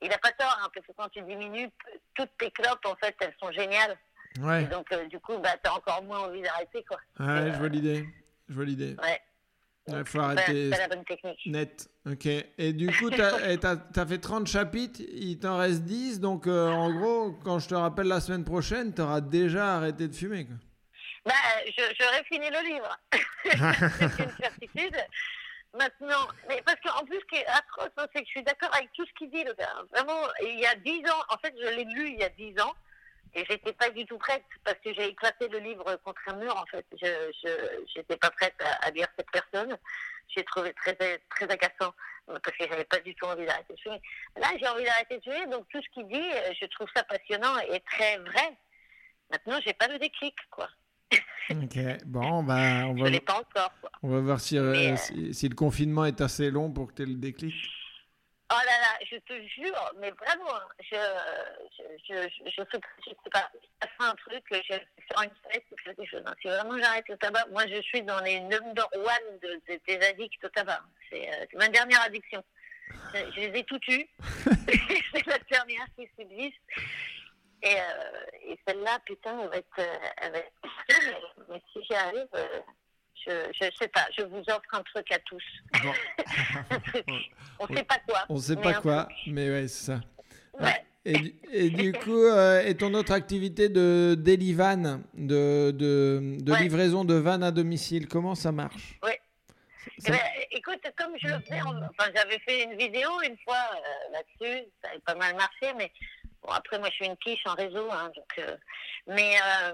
Il 0.00 0.12
a 0.12 0.18
pas 0.18 0.30
tort, 0.32 0.56
hein, 0.62 0.68
parce 0.74 0.86
que 0.86 0.92
quand 0.96 1.08
tu 1.08 1.22
diminues, 1.22 1.68
toutes 2.14 2.30
tes 2.38 2.50
clopes, 2.52 2.84
en 2.86 2.94
fait, 2.96 3.16
elles 3.20 3.34
sont 3.42 3.50
géniales. 3.52 3.96
Ouais, 4.40 4.62
Et 4.62 4.66
donc, 4.66 4.92
euh, 4.92 5.06
du 5.08 5.18
coup, 5.18 5.36
bah, 5.38 5.56
t'as 5.62 5.72
encore 5.72 6.02
moins 6.04 6.20
envie 6.20 6.42
d'arrêter, 6.42 6.84
quoi. 6.88 6.98
ouais, 7.18 7.50
je 7.52 7.58
vois 7.58 7.68
l'idée. 7.68 8.08
Je 8.48 8.54
vois 8.54 8.64
l'idée. 8.64 8.94
Ouais. 9.02 9.20
Il 9.90 10.04
faut 10.04 10.18
pas- 10.18 10.24
arrêter 10.26 10.64
C'est 10.64 10.70
pas 10.70 10.86
la 10.86 10.88
bonne 10.94 11.04
technique. 11.04 11.40
net. 11.46 11.88
Ok. 12.06 12.26
Et 12.26 12.72
du 12.74 12.88
coup, 12.94 13.10
tu 13.10 13.20
as, 13.22 13.30
fait 14.08 14.18
30 14.18 14.46
chapitres, 14.46 15.00
il 15.00 15.38
t'en 15.38 15.56
reste 15.56 15.82
10. 15.84 16.20
Donc, 16.20 16.46
euh, 16.46 16.68
en 16.68 16.92
gros, 16.92 17.32
quand 17.42 17.58
je 17.58 17.68
te 17.68 17.74
rappelle 17.74 18.06
la 18.06 18.20
semaine 18.20 18.44
prochaine, 18.44 18.92
tu 18.94 19.00
auras 19.00 19.22
déjà 19.22 19.76
arrêté 19.76 20.06
de 20.06 20.14
fumer. 20.14 20.44
Quoi. 20.44 20.56
Bah, 21.28 21.34
je- 21.66 21.94
j'aurais 22.00 22.24
fini 22.24 22.48
le 22.48 22.60
livre. 22.72 22.98
c'est 23.44 24.24
une 24.24 24.36
certitude. 24.40 24.96
Maintenant, 25.74 26.26
mais 26.48 26.62
parce 26.62 26.80
qu'en 26.80 27.04
plus, 27.04 27.20
ce 27.20 27.24
qui 27.26 27.36
est 27.36 27.46
atroce, 27.46 27.90
hein, 27.98 28.06
c'est 28.14 28.22
que 28.22 28.26
je 28.26 28.30
suis 28.30 28.42
d'accord 28.42 28.74
avec 28.74 28.90
tout 28.94 29.04
ce 29.04 29.12
qu'il 29.12 29.30
dit, 29.30 29.44
le 29.44 29.52
gars. 29.52 29.74
Vraiment, 29.92 30.22
il 30.40 30.58
y 30.58 30.64
a 30.64 30.74
dix 30.76 31.00
ans, 31.10 31.22
en 31.28 31.36
fait, 31.36 31.54
je 31.60 31.68
l'ai 31.68 31.84
lu 31.84 32.08
il 32.08 32.18
y 32.18 32.24
a 32.24 32.30
dix 32.30 32.58
ans, 32.62 32.74
et 33.34 33.44
j'étais 33.44 33.74
pas 33.74 33.90
du 33.90 34.06
tout 34.06 34.16
prête, 34.16 34.46
parce 34.64 34.78
que 34.82 34.94
j'ai 34.94 35.08
éclaté 35.08 35.48
le 35.48 35.58
livre 35.58 35.96
contre 35.96 36.22
un 36.28 36.36
mur, 36.36 36.56
en 36.56 36.64
fait. 36.64 36.86
Je 37.02 37.76
j'étais 37.94 38.16
pas 38.16 38.30
prête 38.30 38.56
à, 38.80 38.90
lire 38.92 39.08
cette 39.18 39.30
personne. 39.30 39.76
J'ai 40.34 40.44
trouvé 40.44 40.72
très, 40.72 40.94
très 40.94 41.50
agaçant, 41.50 41.92
parce 42.26 42.56
que 42.56 42.64
j'avais 42.70 42.84
pas 42.84 43.00
du 43.00 43.14
tout 43.14 43.26
envie 43.26 43.44
d'arrêter 43.44 43.74
de 43.74 43.80
fumer. 43.80 44.00
Là, 44.36 44.48
j'ai 44.58 44.68
envie 44.68 44.84
d'arrêter 44.84 45.18
de 45.18 45.22
fumer, 45.22 45.46
donc 45.48 45.68
tout 45.68 45.82
ce 45.82 45.88
qu'il 45.90 46.08
dit, 46.08 46.30
je 46.58 46.64
trouve 46.68 46.88
ça 46.96 47.04
passionnant 47.04 47.58
et 47.58 47.80
très 47.80 48.16
vrai. 48.16 48.56
Maintenant, 49.30 49.60
j'ai 49.62 49.74
pas 49.74 49.88
le 49.88 49.98
déclic, 49.98 50.34
quoi. 50.50 50.70
Ok. 51.50 51.78
Bon, 52.04 52.42
bah, 52.42 52.84
on 52.86 52.96
Je 52.96 53.02
va, 53.04 53.10
l'ai 53.10 53.20
pas 53.20 53.38
encore, 53.40 53.72
quoi. 53.80 53.90
on 54.02 54.08
va 54.10 54.20
voir 54.20 54.40
si, 54.40 54.58
euh, 54.58 54.92
euh, 54.92 54.96
si, 54.96 55.32
si 55.32 55.48
le 55.48 55.54
confinement 55.54 56.04
est 56.04 56.20
assez 56.20 56.50
long 56.50 56.70
pour 56.70 56.88
que 56.88 56.94
tu 56.94 57.02
aies 57.02 57.06
le 57.06 57.14
déclic. 57.14 57.54
Oh 58.50 58.54
là 58.64 58.78
là, 58.80 58.98
je 59.10 59.16
te 59.16 59.46
jure, 59.46 59.92
mais 59.98 60.10
vraiment, 60.10 60.58
je, 60.80 60.96
je, 61.76 61.82
je, 62.08 62.28
je, 62.46 62.50
je 62.50 62.62
sais 62.62 63.30
pas, 63.30 63.50
je 63.82 63.86
fait 63.86 64.04
un 64.10 64.14
truc, 64.14 64.42
je 64.50 64.56
vais 64.56 64.62
faire 64.72 65.22
une 65.22 65.30
fête 65.52 65.64
ou 65.70 65.74
quelque 65.84 66.04
chose. 66.06 66.22
Si 66.40 66.48
vraiment 66.48 66.78
j'arrête 66.78 67.06
le 67.10 67.18
tabac, 67.18 67.44
moi 67.50 67.66
je 67.66 67.80
suis 67.82 68.02
dans 68.02 68.20
les 68.20 68.40
number 68.40 68.88
one 68.94 69.38
de, 69.42 69.60
de- 69.68 69.80
des 69.86 70.06
addicts 70.06 70.42
au 70.44 70.48
tabac. 70.48 70.80
C'est 71.10 71.28
euh, 71.28 71.44
ma 71.58 71.68
dernière 71.68 72.00
addiction. 72.02 72.42
Je, 73.14 73.18
je 73.34 73.40
les 73.40 73.58
ai 73.60 73.64
toutes 73.64 73.86
eues. 73.88 74.06
c'est 75.12 75.26
la 75.26 75.38
dernière 75.50 75.86
qui 75.94 76.08
subsiste. 76.18 76.56
Et, 77.62 77.74
euh, 77.74 78.50
et 78.52 78.58
celle-là, 78.66 78.98
putain, 79.04 79.38
elle 79.42 79.48
va 79.48 79.56
être, 79.56 79.66
euh, 79.78 79.96
elle 80.18 80.32
va 80.32 80.38
être 80.38 80.52
difficile, 80.62 81.14
mais, 81.38 81.44
mais 81.54 81.62
si 81.72 81.78
j'y 81.84 81.94
arrive, 81.94 82.26
euh, 82.36 82.60
je, 83.26 83.32
je 83.60 83.70
sais 83.76 83.88
pas, 83.88 84.06
je 84.16 84.22
vous 84.24 84.38
offre 84.48 84.60
un 84.72 84.82
truc 84.82 85.10
à 85.12 85.18
tous. 85.20 85.42
Bon. 85.82 85.92
On 87.58 87.66
sait 87.66 87.82
pas 87.84 87.98
quoi. 88.06 88.24
On 88.28 88.36
sait 88.38 88.56
mais 88.56 88.62
pas 88.62 88.74
quoi, 88.74 89.04
truc. 89.04 89.16
mais 89.34 89.50
ouais, 89.50 89.68
c'est 89.68 89.86
ça. 89.92 90.00
Ouais. 90.60 90.84
Et, 91.04 91.12
du- 91.18 91.34
et 91.52 91.70
du 91.70 91.92
coup, 92.04 92.22
euh, 92.24 92.62
et 92.64 92.76
ton 92.76 92.94
autre 92.94 93.12
activité 93.12 93.68
de 93.68 94.14
Delivan, 94.16 95.00
de, 95.14 95.70
de, 95.72 96.36
de 96.40 96.52
Ouais. 96.52 96.60
livraison 96.62 97.04
de 97.04 97.14
vannes 97.14 97.42
à 97.42 97.50
domicile, 97.50 98.06
comment 98.08 98.34
ça 98.34 98.52
marche? 98.52 98.98
Ça- 99.98 100.08
Eh 100.08 100.10
ben, 100.12 100.18
écoute, 100.52 100.80
comme 100.96 101.12
je 101.20 101.26
le 101.28 101.40
faisais, 101.40 101.60
en- 101.62 101.76
enfin, 101.82 102.10
j'avais 102.14 102.38
fait 102.40 102.62
une 102.64 102.76
vidéo 102.76 103.08
une 103.24 103.36
fois 103.38 103.56
euh, 103.74 104.12
là-dessus, 104.12 104.64
ça 104.82 104.90
avait 104.90 105.00
pas 105.00 105.14
mal 105.16 105.34
marché, 105.34 105.72
mais 105.76 105.90
bon, 106.48 106.54
après, 106.54 106.78
moi, 106.78 106.88
je 106.90 106.94
suis 106.94 107.06
une 107.06 107.16
quiche 107.18 107.46
en 107.46 107.54
réseau, 107.54 107.90
hein, 107.92 108.10
donc, 108.14 108.38
euh, 108.38 108.56
mais 109.06 109.36
euh, 109.36 109.72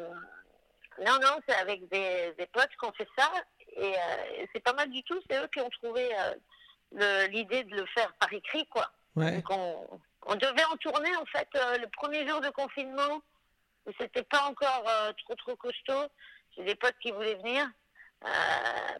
non, 1.05 1.19
non, 1.23 1.39
c'est 1.47 1.55
avec 1.57 1.89
des, 1.89 2.35
des 2.37 2.47
potes 2.47 2.75
qu'on 2.79 2.93
fait 2.93 3.09
ça, 3.17 3.31
et 3.77 3.95
euh, 3.95 4.47
c'est 4.53 4.63
pas 4.63 4.73
mal 4.73 4.91
du 4.91 5.03
tout, 5.05 5.21
c'est 5.29 5.43
eux 5.43 5.49
qui 5.53 5.61
ont 5.61 5.71
trouvé 5.71 6.11
l'idée 7.31 7.65
de 7.65 7.77
le 7.77 7.87
faire 7.87 8.13
par 8.15 8.33
écrit, 8.33 8.67
quoi. 8.67 8.91
Ouais. 9.17 9.33
Donc, 9.37 9.51
on, 9.51 10.01
on 10.27 10.35
devait 10.37 10.65
en 10.65 10.77
tourner, 10.77 11.15
en 11.17 11.27
fait, 11.27 11.49
le 11.55 11.87
premier 11.89 12.27
jour 12.29 12.41
de 12.41 12.51
confinement, 12.51 13.23
où 13.87 13.93
c'était 13.99 14.23
pas 14.23 14.43
encore 14.45 14.85
trop, 15.25 15.35
trop 15.35 15.57
costaud. 15.57 16.09
J'ai 16.57 16.65
des 16.65 16.75
potes 16.77 16.97
qui 17.01 17.11
voulaient 17.11 17.35
venir 17.35 17.69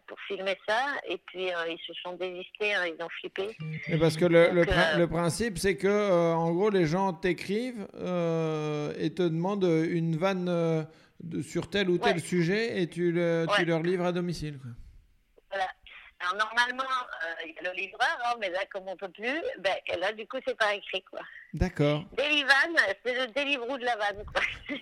pour 0.07 0.17
filmer 0.27 0.55
ça, 0.67 0.81
et 1.09 1.17
puis 1.25 1.49
euh, 1.49 1.67
ils 1.69 1.79
se 1.87 1.93
sont 2.03 2.13
désistés, 2.13 2.73
hein, 2.73 2.83
ils 2.87 3.03
ont 3.03 3.09
flippé. 3.19 3.57
Et 3.87 3.97
parce 3.97 4.17
que 4.17 4.25
le, 4.25 4.37
euh, 4.49 4.97
le 4.97 5.07
principe, 5.07 5.57
c'est 5.57 5.75
que, 5.77 5.87
euh, 5.87 6.33
en 6.33 6.51
gros, 6.53 6.69
les 6.69 6.85
gens 6.85 7.11
t'écrivent 7.13 7.87
euh, 7.95 8.93
et 8.99 9.09
te 9.13 9.23
demandent 9.23 9.63
une 9.89 10.15
vanne 10.15 10.47
euh, 10.47 10.83
de- 11.23 11.41
sur 11.41 11.69
tel 11.69 11.89
ou 11.89 11.97
tel 11.97 12.15
Ouais. 12.15 12.19
sujet 12.21 12.81
et 12.81 12.87
tu, 12.87 13.11
le, 13.11 13.45
tu 13.55 13.65
leur 13.65 13.81
livres 13.81 14.05
à 14.05 14.11
domicile. 14.11 14.59
quoi. 14.59 14.71
Alors 16.19 16.35
normalement, 16.47 16.83
euh, 17.25 17.33
il 17.45 17.53
y 17.53 17.59
a 17.67 17.71
le 17.71 17.75
livreur, 17.77 18.17
hein, 18.25 18.35
mais 18.39 18.49
là, 18.49 18.59
comme 18.71 18.87
on 18.87 18.95
peut 18.95 19.09
plus, 19.09 19.41
ben, 19.59 19.75
là, 19.99 20.13
du 20.13 20.25
coup, 20.27 20.37
c'est 20.47 20.55
par 20.57 20.71
écrit, 20.71 21.03
quoi. 21.03 21.19
D'accord. 21.53 22.03
Delivan, 22.17 22.73
c'est 23.05 23.13
le 23.13 23.27
Deliveroo 23.33 23.77
de 23.77 23.83
la 23.85 23.95
vanne, 23.97 24.23
quoi. 24.25 24.41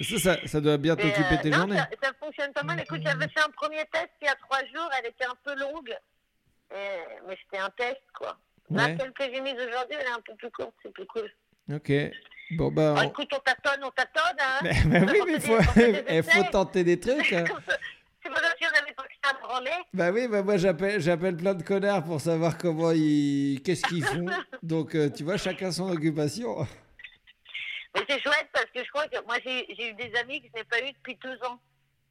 Ça, 0.00 0.18
ça, 0.18 0.46
ça 0.46 0.60
doit 0.62 0.78
bien 0.78 0.96
Et, 0.96 1.02
t'occuper 1.02 1.34
euh, 1.34 1.42
tes 1.42 1.50
non, 1.50 1.58
journées. 1.58 1.76
Ça, 1.76 1.88
ça 2.02 2.10
fonctionne 2.18 2.52
pas 2.54 2.62
mal. 2.62 2.80
Écoute, 2.80 3.02
j'avais 3.04 3.28
fait 3.28 3.40
un 3.40 3.50
premier 3.50 3.84
test 3.92 4.08
il 4.22 4.24
y 4.24 4.28
a 4.28 4.34
trois 4.36 4.60
jours, 4.60 4.90
elle 4.98 5.10
était 5.10 5.26
un 5.26 5.34
peu 5.44 5.54
longue, 5.56 5.94
et- 6.74 6.98
mais 7.26 7.36
c'était 7.44 7.58
un 7.62 7.68
test, 7.70 8.00
quoi. 8.14 8.38
Là, 8.70 8.84
Ouais. 8.86 8.96
celle 8.98 9.12
que 9.12 9.24
j'ai 9.24 9.40
mise 9.42 9.54
aujourd'hui, 9.54 9.96
elle 10.00 10.06
est 10.06 10.10
un 10.10 10.20
peu 10.24 10.34
plus 10.36 10.50
courte, 10.50 10.72
c'est 10.82 10.92
plus 10.92 11.04
cool. 11.06 11.30
Ok. 11.70 11.92
Bon, 12.52 12.70
bah. 12.70 12.94
Écoute, 13.04 13.30
on 13.34 13.40
tâtonne, 13.40 13.84
on 13.84 13.90
tâtonne, 13.90 14.38
hein. 14.40 14.58
Mais, 14.62 14.72
mais 14.86 15.10
oui, 15.10 15.20
mais 15.26 15.40
faut, 15.40 15.58
il 15.58 15.64
faut 16.22 16.40
essais. 16.40 16.50
tenter 16.50 16.84
des 16.84 16.98
trucs. 16.98 17.30
hein. 17.34 17.44
C'est. 18.34 19.72
Bah 19.94 20.10
oui, 20.12 20.28
bah 20.28 20.42
moi 20.42 20.56
j'appelle, 20.56 21.00
j'appelle 21.00 21.36
plein 21.36 21.54
de 21.54 21.62
connards 21.62 22.04
pour 22.04 22.20
savoir 22.20 22.56
comment 22.58 22.90
ils, 22.92 23.60
qu'est-ce 23.64 23.82
qu'ils 23.86 24.04
font. 24.04 24.26
Donc 24.62 24.94
euh, 24.94 25.08
tu 25.10 25.24
vois, 25.24 25.36
chacun 25.36 25.72
son 25.72 25.90
occupation. 25.90 26.66
Mais 27.94 28.02
c'est 28.08 28.20
chouette 28.20 28.48
parce 28.52 28.66
que 28.74 28.84
je 28.84 28.88
crois 28.90 29.08
que 29.08 29.24
moi, 29.26 29.36
j'ai 29.44 29.66
j'ai 29.76 29.90
eu 29.90 29.94
des 29.94 30.14
amis 30.16 30.40
que 30.42 30.48
je 30.54 30.58
n'ai 30.60 30.64
pas 30.64 30.80
eu 30.80 30.92
depuis 30.92 31.16
deux 31.22 31.36
ans 31.46 31.58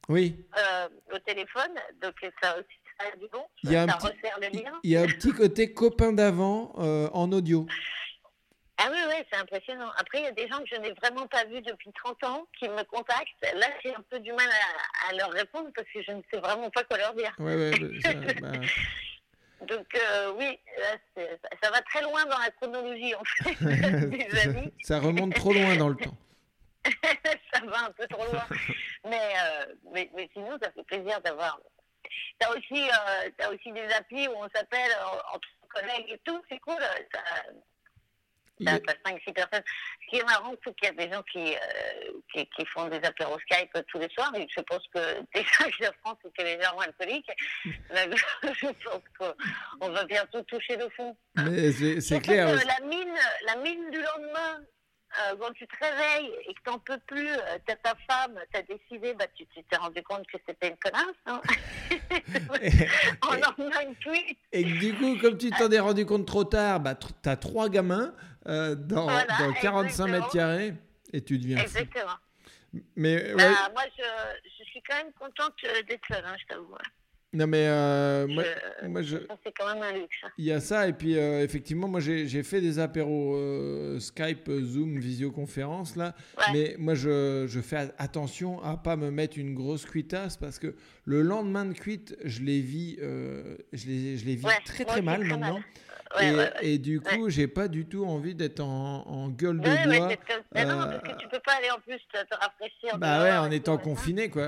Oui, 0.08 0.44
euh, 0.58 0.88
au 1.14 1.18
téléphone, 1.20 1.70
donc 2.02 2.14
ça 2.42 2.56
aussi, 2.58 2.66
ça 3.00 3.06
a 3.12 3.16
du 3.16 3.26
bon. 3.32 3.44
Il 3.62 3.72
y 3.72 3.76
a 3.76 3.82
un 3.84 3.88
ça 3.88 3.96
petit- 3.96 4.06
resserre 4.08 4.38
le 4.40 4.48
lien. 4.48 4.72
il 4.82 4.90
y 4.90 4.96
a 4.96 5.02
un 5.02 5.06
petit 5.06 5.32
côté 5.32 5.72
copain 5.72 6.12
d'avant 6.12 6.72
euh, 6.78 7.08
en 7.12 7.30
audio. 7.32 7.66
Ah 8.80 8.88
oui, 8.92 8.98
oui, 9.08 9.14
c'est 9.30 9.38
impressionnant. 9.38 9.90
Après, 9.96 10.18
il 10.18 10.24
y 10.24 10.28
a 10.28 10.32
des 10.32 10.46
gens 10.48 10.58
que 10.58 10.66
je 10.70 10.76
n'ai 10.76 10.92
vraiment 10.92 11.26
pas 11.26 11.44
vus 11.44 11.60
depuis 11.62 11.90
30 11.92 12.24
ans 12.24 12.46
qui 12.58 12.68
me 12.68 12.82
contactent. 12.84 13.54
Là, 13.54 13.66
j'ai 13.82 13.92
un 13.92 14.04
peu 14.08 14.20
du 14.20 14.32
mal 14.32 14.46
à, 14.48 15.08
à 15.08 15.12
leur 15.14 15.30
répondre 15.30 15.70
parce 15.74 15.88
que 15.92 16.00
je 16.02 16.12
ne 16.12 16.22
sais 16.32 16.38
vraiment 16.38 16.70
pas 16.70 16.84
quoi 16.84 16.96
leur 16.96 17.12
dire. 17.14 17.34
Ouais, 17.38 17.56
ouais, 17.56 17.70
bah, 17.78 17.86
ça, 18.02 18.14
bah, 18.40 18.52
Donc, 19.66 19.86
euh, 19.96 20.32
oui, 20.38 20.58
là, 20.78 21.24
ça, 21.60 21.70
va 21.70 21.82
très 21.82 22.02
loin 22.02 22.24
dans 22.26 22.38
la 22.38 22.50
chronologie, 22.52 23.14
en 23.16 23.24
fait, 23.24 23.64
des 24.10 24.38
amis. 24.40 24.72
ça 24.82 25.00
remonte 25.00 25.34
trop 25.34 25.52
loin 25.52 25.76
dans 25.76 25.88
le 25.88 25.96
temps. 25.96 26.16
ça 27.52 27.60
va 27.66 27.86
un 27.86 27.90
peu 27.90 28.06
trop 28.06 28.24
loin. 28.32 28.46
Mais, 29.04 29.32
euh, 29.42 29.74
mais, 29.92 30.08
mais 30.14 30.30
sinon, 30.32 30.56
ça 30.62 30.70
fait 30.70 30.84
plaisir 30.84 31.20
d'avoir. 31.22 31.58
T'as 32.38 32.50
aussi, 32.50 32.88
euh, 32.88 33.30
t'as 33.36 33.50
aussi 33.50 33.72
des 33.72 33.92
applis 33.92 34.28
où 34.28 34.34
on 34.36 34.48
s'appelle 34.54 34.90
euh, 34.90 35.34
entre 35.34 35.48
collègues 35.68 36.10
et 36.10 36.20
tout, 36.24 36.40
c'est 36.48 36.58
cool. 36.60 36.78
Ça, 38.64 38.64
Il 38.64 38.66
y 38.66 38.68
a- 38.68 38.78
T'as 38.80 38.94
t'as 38.94 39.10
5-6 39.10 39.32
personnes. 39.32 39.62
Ce 40.04 40.10
qui 40.10 40.16
est 40.18 40.24
marrant, 40.24 40.54
c'est 40.64 40.74
qu'il 40.76 40.88
y 40.88 40.90
a 40.90 41.06
des 41.06 41.12
gens 41.12 41.22
qui, 41.30 41.54
euh, 41.54 42.12
qui, 42.32 42.46
qui 42.56 42.66
font 42.66 42.88
des 42.88 42.98
apéros 43.04 43.38
Skype 43.40 43.76
tous 43.88 43.98
les 43.98 44.08
soirs. 44.10 44.32
Et 44.36 44.46
je 44.54 44.60
pense 44.62 44.82
que 44.94 44.98
déjà 45.34 45.70
que 45.70 45.82
la 45.82 45.92
France 46.04 46.18
était 46.24 46.56
légèrement 46.56 46.80
alcoolique. 46.80 47.28
Là, 47.90 48.02
je 48.42 48.66
pense 48.84 49.02
qu'on 49.18 49.88
va 49.90 50.04
bientôt 50.04 50.42
toucher 50.42 50.76
le 50.76 50.88
fond. 50.90 51.16
Mais 51.36 51.72
c'est, 52.00 52.20
clair. 52.20 52.46
que 52.46 52.66
la 52.66 52.86
mine, 52.86 53.14
la 53.46 53.56
mine 53.56 53.90
du 53.90 53.98
lendemain, 54.02 54.60
euh, 55.20 55.36
quand 55.40 55.52
tu 55.52 55.66
te 55.66 55.74
réveilles 55.80 56.30
et 56.46 56.54
que 56.54 56.60
t'en 56.64 56.78
peux 56.78 56.98
plus, 57.06 57.30
euh, 57.30 57.58
t'as 57.66 57.76
ta 57.76 57.94
femme, 58.10 58.38
t'as 58.52 58.62
décidé, 58.62 59.14
bah, 59.14 59.24
tu 59.34 59.46
tu 59.46 59.62
t'es 59.64 59.76
rendu 59.76 60.02
compte 60.02 60.26
que 60.26 60.36
c'était 60.46 60.68
une 60.68 60.76
connasse. 60.76 61.16
Hein 61.26 61.40
en 63.22 63.28
envoyant 63.28 63.80
une. 63.88 63.94
Et 64.52 64.64
du 64.64 64.94
coup, 64.94 65.16
comme 65.18 65.38
tu 65.38 65.50
t'en 65.50 65.70
es 65.70 65.78
rendu 65.78 66.04
compte 66.04 66.26
trop 66.26 66.44
tard, 66.44 66.80
bah, 66.80 66.94
t'as 67.22 67.36
trois 67.36 67.68
gamins 67.68 68.14
euh, 68.48 68.74
dans, 68.74 69.04
Voilà, 69.04 69.36
dans 69.38 69.52
45 69.52 70.06
mètres 70.08 70.30
carrés 70.30 70.74
et 71.12 71.20
tu 71.22 71.38
deviens 71.38 71.58
fou. 71.58 71.64
Exactement. 71.64 72.16
Mais 72.96 73.32
Bah, 73.34 73.36
ouais, 73.36 73.72
moi, 73.74 73.82
je, 73.96 74.02
je 74.58 74.64
suis 74.64 74.82
quand 74.88 74.96
même 74.96 75.12
contente 75.18 75.54
euh, 75.64 75.82
d'être 75.88 76.02
seule, 76.06 76.24
hein, 76.24 76.36
je 76.38 76.46
t'avoue. 76.54 76.74
non 77.32 77.46
mais 77.46 77.66
euh, 77.66 78.26
moi, 78.26 78.42
Je- 78.82 78.86
moi, 78.88 79.02
je, 79.02 79.16
c'est 79.44 79.52
quand 79.58 79.72
même 79.74 79.82
un 79.82 79.92
luxe. 79.92 80.16
hein. 80.22 80.28
Il 80.36 80.44
y 80.44 80.52
a 80.52 80.60
ça, 80.60 80.86
et 80.86 80.92
puis 80.92 81.16
euh, 81.16 81.42
effectivement, 81.42 81.88
moi 81.88 82.00
j'ai 82.00 82.42
fait 82.42 82.60
des 82.60 82.78
apéros 82.78 83.36
euh, 83.36 83.98
Skype, 84.00 84.50
Zoom, 84.62 84.98
visioconférence 84.98 85.96
là, 85.96 86.14
Ouais. 86.36 86.44
mais 86.52 86.76
moi 86.78 86.94
je, 86.94 87.46
je 87.48 87.60
fais 87.60 87.90
attention 87.98 88.62
à 88.62 88.76
pas 88.76 88.96
me 88.96 89.10
mettre 89.10 89.38
une 89.38 89.54
grosse 89.54 89.86
cuitasse 89.86 90.36
parce 90.36 90.58
que 90.58 90.74
le 91.04 91.22
lendemain 91.22 91.64
de 91.64 91.72
cuite, 91.72 92.16
je 92.24 92.42
les 92.42 92.60
vis, 92.60 92.96
je 92.98 93.86
les, 93.86 94.18
je 94.18 94.24
les 94.26 94.36
vis 94.36 94.44
Ouais, 94.44 94.60
très 94.66 94.84
très 94.84 95.00
mal 95.02 95.20
très 95.20 95.28
maintenant. 95.36 95.54
mal. 95.54 95.62
Ouais, 96.16 96.28
et, 96.28 96.30
ouais, 96.30 96.36
ouais. 96.38 96.52
et 96.62 96.78
du 96.78 97.00
coup, 97.00 97.28
j'ai 97.28 97.48
pas 97.48 97.68
du 97.68 97.86
tout 97.86 98.04
envie 98.06 98.34
d'être 98.34 98.60
en, 98.60 99.06
en 99.06 99.28
gueule 99.28 99.60
de 99.60 99.64
bois. 99.68 100.08
mais 100.52 100.64
non, 100.64 100.80
euh, 100.80 100.98
parce 100.98 101.02
que 101.14 101.20
tu 101.20 101.28
peux 101.28 101.38
pas 101.40 101.52
aller 101.54 101.70
en 101.70 101.78
plus 101.80 101.98
te, 102.12 102.34
rafraîchir. 102.34 102.96
Bah 102.98 103.22
ouais, 103.22 103.32
en 103.36 103.50
étant 103.50 103.74
machin. 103.76 103.84
confiné 103.84 104.30
quoi. 104.30 104.46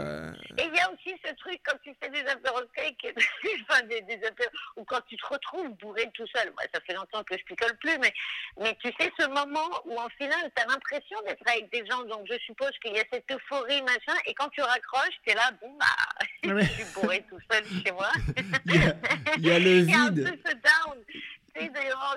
Et 0.59 0.65
il 0.65 0.75
y 0.75 0.81
a 0.81 0.91
aussi 0.91 1.15
ce 1.25 1.35
truc 1.35 1.61
quand 1.67 1.77
tu 1.83 1.93
fais 2.03 2.09
des 2.11 2.27
apéros 2.29 2.61
cake, 2.75 3.15
enfin 3.69 3.83
des, 3.83 4.01
des 4.03 4.27
apéros, 4.27 4.51
ou 4.77 4.85
quand 4.85 5.01
tu 5.07 5.17
te 5.17 5.27
retrouves 5.27 5.69
bourré 5.81 6.11
tout 6.15 6.27
seul. 6.35 6.51
Moi, 6.53 6.63
ça 6.73 6.81
fait 6.87 6.95
longtemps 6.95 7.23
que 7.25 7.37
je 7.37 7.45
picole 7.45 7.77
plus, 7.79 7.99
mais, 7.99 8.13
mais 8.59 8.77
tu 8.83 8.89
sais 8.99 9.11
ce 9.19 9.27
moment 9.29 9.69
où 9.85 9.99
en 9.99 10.09
final, 10.19 10.51
tu 10.57 10.63
as 10.63 10.67
l'impression 10.67 11.19
d'être 11.27 11.43
avec 11.47 11.71
des 11.73 11.85
gens, 11.87 12.03
donc 12.05 12.27
je 12.31 12.39
suppose 12.39 12.71
qu'il 12.83 12.95
y 12.97 13.01
a 13.01 13.05
cette 13.13 13.31
euphorie, 13.31 13.83
machin, 13.83 14.19
et 14.27 14.35
quand 14.35 14.49
tu 14.49 14.63
raccroches, 14.63 15.17
tu 15.25 15.33
es 15.33 15.35
là, 15.35 15.51
bon 15.61 15.73
bah, 15.79 15.87
je 16.61 16.65
suis 16.73 16.85
bourré 16.95 17.25
tout 17.29 17.39
seul 17.51 17.65
chez 17.85 17.93
moi. 17.93 18.11
Il 18.67 18.75
y 18.75 18.79
a, 18.79 18.95
il 19.37 19.47
y 19.47 19.51
a 19.51 19.59
le 19.59 19.79
Il 19.79 19.91
y 19.91 19.95
a 19.95 19.99
un 20.03 20.11
vide. 20.11 20.25
peu 20.25 20.51
ce 20.51 20.55
down. 20.55 20.99
Sais, 21.57 21.69
d'ailleurs, 21.69 22.17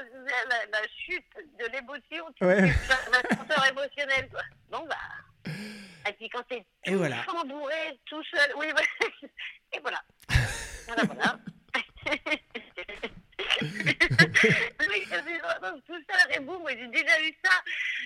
la, 0.49 0.65
la 0.79 0.87
chute 1.05 1.25
de 1.59 1.65
l'émotion, 1.71 2.31
tu 2.35 2.45
Ouais. 2.45 2.71
l'ascenseur 3.11 3.65
émotionnel, 3.71 4.29
quoi. 4.29 4.41
Bon, 4.69 4.85
bah. 4.87 5.51
Et 6.07 6.13
puis 6.13 6.29
quand 6.29 6.43
t'es 6.43 6.65
Et 6.85 6.95
voilà. 6.95 7.23
tout 7.27 7.47
bourré, 7.47 7.99
tout 8.05 8.23
seul, 8.25 8.53
oui, 8.57 8.67
bah, 8.73 8.81
et 9.73 9.79
voilà. 9.79 10.01
Voilà, 10.87 11.03
voilà. 11.05 11.39
Vraiment 15.59 15.79
tout 15.87 15.93
seul, 16.09 16.35
et 16.35 16.39
boum, 16.39 16.61
moi 16.61 16.71
j'ai 16.71 16.87
déjà 16.87 17.21
eu 17.21 17.33
ça 17.43 17.51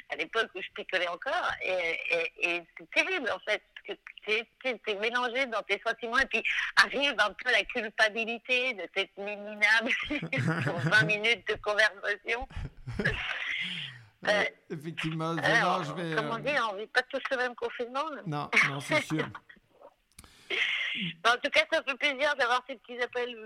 à 0.10 0.16
l'époque 0.16 0.50
où 0.56 0.62
je 0.62 0.70
picolais 0.76 1.08
encore, 1.08 1.52
et, 1.64 2.00
et, 2.12 2.32
et 2.58 2.64
c'est 2.78 2.90
terrible 2.92 3.30
en 3.32 3.40
fait, 3.40 3.62
que 3.88 3.94
t'es- 4.26 4.48
t'es 4.62 4.78
t'es 4.86 4.96
mélangé 4.96 5.46
dans 5.48 5.62
tes 5.64 5.82
sentiments, 5.86 6.18
et 6.20 6.26
puis 6.26 6.44
arrive 6.84 7.16
un 7.20 7.34
peu 7.34 7.52
la 7.52 7.64
culpabilité 7.64 8.74
de 8.74 8.86
t'être 8.94 9.18
minable 9.18 9.92
pour 10.66 10.80
20 10.80 11.04
minutes 11.04 11.48
de 11.48 11.56
conversation. 11.56 12.48
Euh, 14.28 14.44
effectivement, 14.72 15.38
Alors, 15.38 15.84
je 15.84 15.94
vais. 15.94 16.16
comment 16.16 16.36
euh, 16.36 16.40
dire, 16.40 16.68
on 16.74 16.76
vit 16.76 16.88
pas 16.88 17.04
tous 17.04 17.22
le 17.30 17.38
même 17.38 17.54
confinement. 17.56 18.04
Non, 18.26 18.50
non, 18.68 18.80
c'est 18.80 19.02
sûr. 19.04 19.26
En 21.24 21.34
tout 21.38 21.52
cas, 21.52 21.62
ça 21.72 21.84
fait 21.84 21.96
plaisir 21.96 22.36
d'avoir 22.36 22.64
ces 22.68 22.76
petits 22.78 23.00
appels. 23.00 23.38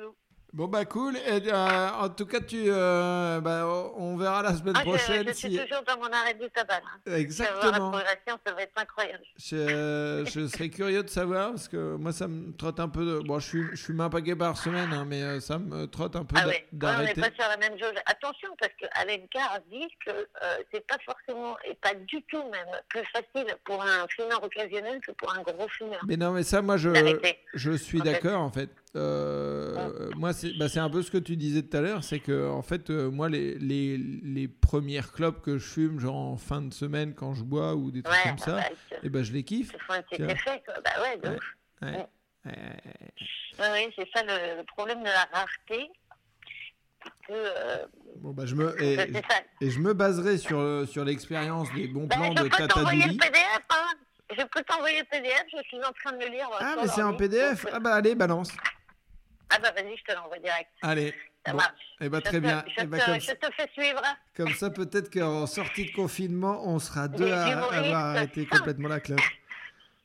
Bon 0.53 0.67
bah 0.67 0.83
cool. 0.83 1.15
Et, 1.15 1.49
euh, 1.51 1.89
en 2.01 2.09
tout 2.09 2.25
cas, 2.25 2.41
tu, 2.41 2.63
euh, 2.67 3.39
bah, 3.39 3.65
on 3.95 4.17
verra 4.17 4.41
la 4.43 4.53
semaine 4.53 4.73
Ah, 4.75 4.81
je, 4.83 4.89
prochaine. 4.89 5.27
je 5.27 5.33
suis 5.33 5.49
si- 5.51 5.57
toujours 5.59 5.81
dans 5.87 5.97
mon 5.97 6.11
arrêt 6.11 6.33
du 6.33 6.49
tabac. 6.49 6.81
Vas 6.81 6.81
voir 6.81 6.91
la 7.05 7.17
Exactement. 7.19 7.91
progression, 7.91 8.39
ça 8.45 8.53
va 8.53 8.61
être 8.63 8.73
incroyable. 8.77 9.23
Je, 9.37 10.29
je 10.29 10.47
serais 10.47 10.67
curieux 10.69 11.03
de 11.03 11.09
savoir 11.09 11.51
parce 11.51 11.69
que 11.69 11.95
moi 11.95 12.11
ça 12.11 12.27
me 12.27 12.51
trotte 12.51 12.79
un 12.81 12.89
peu. 12.89 13.05
De... 13.05 13.19
Bon, 13.25 13.39
je 13.39 13.47
suis, 13.47 13.63
je 13.75 14.01
un 14.01 14.09
paquet 14.09 14.35
par 14.35 14.57
semaine, 14.57 14.91
hein, 14.91 15.05
mais 15.07 15.21
euh, 15.21 15.39
ça 15.39 15.57
me 15.59 15.85
trotte 15.85 16.15
un 16.15 16.25
peu 16.25 16.35
Ah 16.37 16.41
d'a- 16.41 16.47
ouais, 16.47 16.53
Ouais, 16.53 16.67
on 16.71 16.75
n'est 16.75 16.79
d'arrêter. 16.79 17.21
pas 17.21 17.31
sur 17.31 17.49
la 17.49 17.57
même 17.57 17.77
jauge. 17.79 17.95
Attention, 18.05 18.49
parce 18.59 18.73
que 18.81 18.85
Alain 18.93 19.19
Carr 19.31 19.59
dit 19.71 19.87
que 20.05 20.11
euh, 20.11 20.57
c'est 20.73 20.85
pas 20.87 20.97
forcément, 21.05 21.55
et 21.69 21.75
pas 21.75 21.93
du 21.93 22.21
tout 22.23 22.43
même, 22.49 22.67
plus 22.89 23.03
facile 23.13 23.55
pour 23.63 23.81
un 23.81 24.05
fumeur 24.09 24.43
occasionnel 24.43 24.99
que 25.05 25.11
pour 25.13 25.33
un 25.33 25.41
gros 25.43 25.67
fumeur. 25.69 25.99
Mais 26.07 26.17
non, 26.17 26.31
mais 26.31 26.43
ça, 26.43 26.61
moi, 26.61 26.77
je, 26.77 26.89
D'arrêter. 26.89 27.37
je 27.53 27.71
suis 27.71 28.01
d'accord, 28.01 28.41
en 28.41 28.49
fait. 28.51 28.69
Euh, 28.95 30.09
Moi, 30.17 30.33
c'est 30.33 30.51
bah, 30.57 30.67
c'est 30.67 30.79
un 30.79 30.89
peu 30.89 31.01
ce 31.01 31.09
que 31.11 31.17
tu 31.17 31.37
disais 31.37 31.61
tout 31.63 31.77
à 31.77 31.81
l'heure, 31.81 32.03
c'est 32.03 32.19
que, 32.19 32.49
en 32.49 32.61
fait, 32.61 32.89
euh, 32.89 33.09
moi, 33.09 33.29
les, 33.29 33.55
les, 33.57 33.97
les 33.97 34.47
premières 34.47 35.11
clopes 35.13 35.41
que 35.41 35.57
je 35.57 35.65
fume, 35.65 35.99
genre 35.99 36.15
en 36.15 36.37
fin 36.37 36.61
de 36.61 36.73
semaine 36.73 37.13
quand 37.13 37.33
je 37.33 37.43
bois 37.43 37.75
ou 37.75 37.89
des 37.91 38.03
trucs 38.03 38.15
Ouais, 38.15 38.29
comme 38.31 38.37
ça, 38.37 38.55
bah, 38.57 38.63
ils 38.69 38.97
te- 38.99 39.05
et 39.05 39.09
ben 39.09 39.23
je 39.23 39.31
les 39.31 39.43
kiffe. 39.43 39.71
un 39.89 40.27
effet, 40.27 40.61
quoi. 40.65 40.73
Bah 40.83 40.91
ouais, 41.01 41.19
Ouais. 41.81 42.07
Ouais. 42.45 43.91
C'est 43.95 44.07
ça 44.15 44.23
le, 44.23 44.57
le 44.57 44.63
problème 44.65 44.99
de 44.99 45.05
la 45.05 45.27
rareté. 45.31 45.89
C'est 47.03 47.09
que, 47.27 47.31
euh, 47.33 47.85
Bon, 48.17 48.31
bah, 48.31 48.45
je 48.45 48.55
me, 48.55 48.79
et, 48.83 48.97
c'est 48.97 49.13
ça. 49.29 49.39
et 49.61 49.69
je 49.69 49.79
me 49.79 49.93
baserai 49.93 50.37
sur, 50.37 50.85
sur 50.87 51.05
l'expérience 51.05 51.71
des 51.73 51.87
bons 51.87 52.07
Bah, 52.07 52.17
plans 52.17 52.33
de 52.33 52.41
peux 52.43 52.49
Tata 52.49 52.67
t'envoyer 52.67 53.03
le 53.03 53.07
Douli. 53.09 53.17
PDF, 53.17 53.61
hein. 53.69 53.87
Je 54.37 54.43
peux 54.45 54.63
t'envoyer 54.63 54.99
le 54.99 55.05
PDF, 55.05 55.43
je 55.51 55.61
suis 55.63 55.77
en 55.77 55.91
train 55.91 56.11
de 56.17 56.23
le 56.25 56.31
lire. 56.31 56.47
Ah, 56.59 56.75
mais 56.81 56.87
c'est 56.87 57.01
en 57.01 57.11
l'ordi. 57.11 57.17
PDF 57.29 57.63
Donc, 57.63 57.73
Ah, 57.75 57.79
bah, 57.79 57.95
allez, 57.95 58.15
balance. 58.15 58.51
Ah 59.53 59.59
bah 59.61 59.71
vas-y, 59.75 59.97
je 59.97 60.03
te 60.03 60.13
l'envoie 60.15 60.39
direct. 60.39 60.69
Allez. 60.81 61.13
Ça 61.45 61.51
Bon. 61.53 61.57
marche. 61.57 61.81
Eh 61.99 62.05
Je 62.05 62.09
très 62.19 62.31
te- 62.33 62.37
bien. 62.37 62.63
Je, 62.67 62.83
Eh 62.83 62.85
ben, 62.85 62.97
te, 62.99 63.19
je 63.19 63.31
te 63.31 63.51
fais 63.53 63.69
suivre. 63.73 64.01
comme 64.35 64.53
ça, 64.53 64.69
peut-être 64.69 65.11
qu'en 65.11 65.47
sortie 65.47 65.85
de 65.85 65.91
confinement, 65.91 66.61
on 66.67 66.77
sera 66.79 67.07
deux 67.07 67.25
Les 67.25 67.31
à 67.31 67.57
avoir 67.57 68.05
arrêté 68.07 68.45
complètement 68.45 68.89
la 68.89 68.99
clope. 68.99 69.19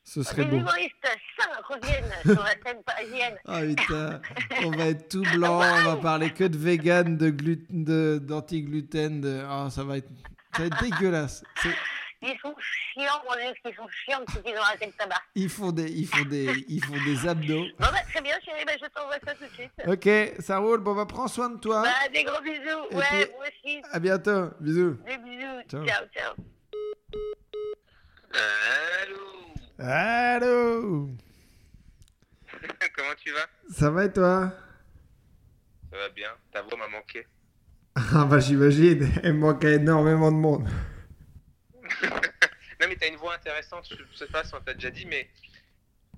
Ce 0.03 0.23
serait 0.23 0.43
Les 0.43 0.47
beau. 0.49 0.57
humoristes 0.57 0.95
sains 1.37 1.49
reviennent 1.67 2.11
sur 2.23 2.43
la 2.43 2.51
scène 2.65 2.81
parisienne. 2.85 3.35
Ah 3.45 3.59
putain, 3.61 4.21
on 4.65 4.71
va 4.71 4.85
être 4.85 5.09
tout 5.09 5.21
blanc, 5.33 5.59
on 5.61 5.83
va 5.83 5.97
parler 5.97 6.31
que 6.31 6.45
de 6.45 6.57
vegan, 6.57 7.17
de 7.17 7.29
gluten, 7.29 7.83
de 7.83 8.17
d'anti-gluten, 8.23 9.19
de... 9.21 9.43
ah, 9.47 9.67
ça 9.69 9.83
va 9.83 9.97
être, 9.97 10.09
ça 10.55 10.61
va 10.61 10.65
être 10.67 10.81
dégueulasse. 10.81 11.43
C'est- 11.61 11.75
Ils 12.21 12.37
sont 12.41 12.55
chiants, 12.59 13.21
mon 13.29 13.35
Dieu, 13.35 13.53
qu'ils 13.63 13.75
sont 13.75 13.87
chiants 13.89 14.19
depuis 14.27 14.41
qu'ils 14.41 14.57
ont 14.57 14.61
arrêté 14.63 14.87
le 14.87 14.91
tabac. 14.93 15.21
Ils 15.35 15.49
font 15.49 15.71
des, 15.71 15.89
ils 15.91 16.07
font 16.07 16.25
des, 16.25 16.65
ils 16.67 16.83
font 16.83 16.95
des 17.05 17.27
abdos. 17.27 17.65
Bon 17.79 17.87
bah 17.91 18.01
très 18.11 18.21
bien 18.21 18.35
chérie, 18.43 18.65
bah, 18.65 18.73
je 18.81 18.87
t'envoie 18.87 19.19
ça 19.25 19.35
tout 19.35 19.43
de 19.45 19.53
suite. 19.53 19.71
Ok, 19.85 20.41
ça 20.41 20.57
roule. 20.57 20.79
Bon 20.79 20.95
bah 20.95 21.05
prends 21.07 21.27
soin 21.27 21.49
de 21.49 21.59
toi. 21.59 21.83
Bah, 21.83 22.09
des 22.11 22.23
gros 22.23 22.41
bisous. 22.41 22.87
Et 22.91 22.95
ouais, 22.95 23.03
puis- 23.11 23.31
moi 23.35 23.45
aussi. 23.47 23.81
À 23.91 23.99
bientôt. 23.99 24.49
Bisous. 24.59 24.97
Des 25.05 25.17
bisous. 25.17 25.61
Ciao. 25.69 25.85
ciao. 25.85 26.05
ciao. 26.15 26.33
Allô? 29.01 29.23
Allô? 29.79 31.09
Comment 32.95 33.13
tu 33.23 33.31
vas? 33.31 33.45
Ça 33.71 33.91
va 33.91 34.05
et 34.05 34.11
toi? 34.13 34.51
Ça 35.91 35.97
va 35.97 36.09
bien. 36.09 36.29
Ta 36.51 36.61
voix 36.63 36.77
m'a 36.77 36.87
manqué. 36.87 37.25
Ah 37.95 38.25
bah 38.25 38.39
j'imagine. 38.39 39.07
Il 39.23 39.33
me 39.33 39.39
manque 39.39 39.63
énormément 39.63 40.31
de 40.31 40.37
monde. 40.37 40.67
Non, 42.03 42.87
mais 42.87 42.95
t'as 42.95 43.07
une 43.07 43.15
voix 43.15 43.33
intéressante. 43.33 43.89
Je 43.89 44.17
sais 44.17 44.27
pas 44.27 44.43
si 44.43 44.53
on 44.53 44.61
t'a 44.61 44.73
déjà 44.73 44.91
dit, 44.91 45.05
mais 45.05 45.27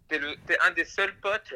t'es, 0.08 0.20
le, 0.20 0.36
t'es 0.46 0.58
un 0.60 0.72
des 0.72 0.86
seuls 0.86 1.16
potes 1.22 1.54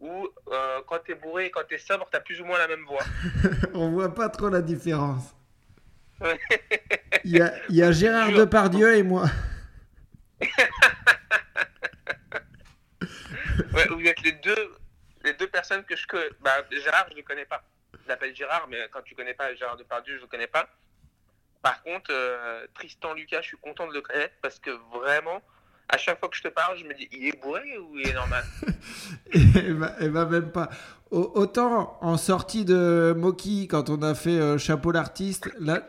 où, 0.00 0.28
euh, 0.48 0.80
quand 0.86 0.98
t'es 0.98 1.14
bourré 1.14 1.46
et 1.46 1.50
quand 1.50 1.64
t'es 1.68 1.78
sobre, 1.78 2.08
t'as 2.10 2.20
plus 2.20 2.40
ou 2.40 2.44
moins 2.44 2.58
la 2.58 2.68
même 2.68 2.84
voix. 2.84 3.04
On 3.74 3.90
voit 3.90 4.14
pas 4.14 4.28
trop 4.28 4.48
la 4.48 4.60
différence. 4.60 5.34
Il 7.24 7.36
y 7.36 7.40
a, 7.40 7.52
il 7.68 7.76
y 7.76 7.82
a 7.82 7.90
Gérard 7.90 8.32
Depardieu 8.32 8.96
et 8.96 9.02
moi. 9.02 9.26
Ouais, 13.74 13.86
vous 13.88 14.04
êtes 14.04 14.20
les 14.22 14.32
deux, 14.32 14.76
les 15.24 15.32
deux 15.34 15.46
personnes 15.46 15.84
que 15.84 15.96
je 15.96 16.06
connais. 16.06 16.28
Bah, 16.40 16.64
Gérard, 16.70 17.06
je 17.10 17.16
le 17.16 17.22
connais 17.22 17.44
pas. 17.44 17.62
Je 18.02 18.08
l'appelle 18.08 18.34
Gérard, 18.34 18.66
mais 18.68 18.78
quand 18.90 19.02
tu 19.02 19.14
connais 19.14 19.34
pas 19.34 19.54
Gérard 19.54 19.76
Depardieu, 19.76 20.16
je 20.16 20.22
le 20.22 20.26
connais 20.26 20.46
pas. 20.46 20.68
Par 21.62 21.82
contre, 21.82 22.10
euh, 22.10 22.66
Tristan 22.74 23.14
Lucas, 23.14 23.40
je 23.42 23.48
suis 23.48 23.56
content 23.58 23.86
de 23.86 23.92
le 23.94 24.00
connaître 24.00 24.34
parce 24.42 24.58
que 24.58 24.70
vraiment, 24.92 25.40
à 25.88 25.96
chaque 25.98 26.18
fois 26.18 26.28
que 26.28 26.36
je 26.36 26.42
te 26.42 26.48
parle, 26.48 26.76
je 26.78 26.84
me 26.84 26.94
dis, 26.94 27.08
il 27.12 27.28
est 27.28 27.40
bourré 27.40 27.78
ou 27.78 27.98
il 27.98 28.08
est 28.08 28.12
normal? 28.14 28.44
Et 29.32 29.72
bah, 29.72 29.94
et 30.00 30.08
bah 30.08 30.26
même 30.26 30.50
pas. 30.50 30.68
Au- 31.10 31.30
Autant 31.34 31.98
en 32.00 32.16
sortie 32.16 32.64
de 32.64 33.14
Moki, 33.16 33.68
quand 33.68 33.90
on 33.90 34.02
a 34.02 34.14
fait 34.14 34.30
euh, 34.40 34.58
Chapeau 34.58 34.90
l'artiste, 34.92 35.50
là, 35.60 35.86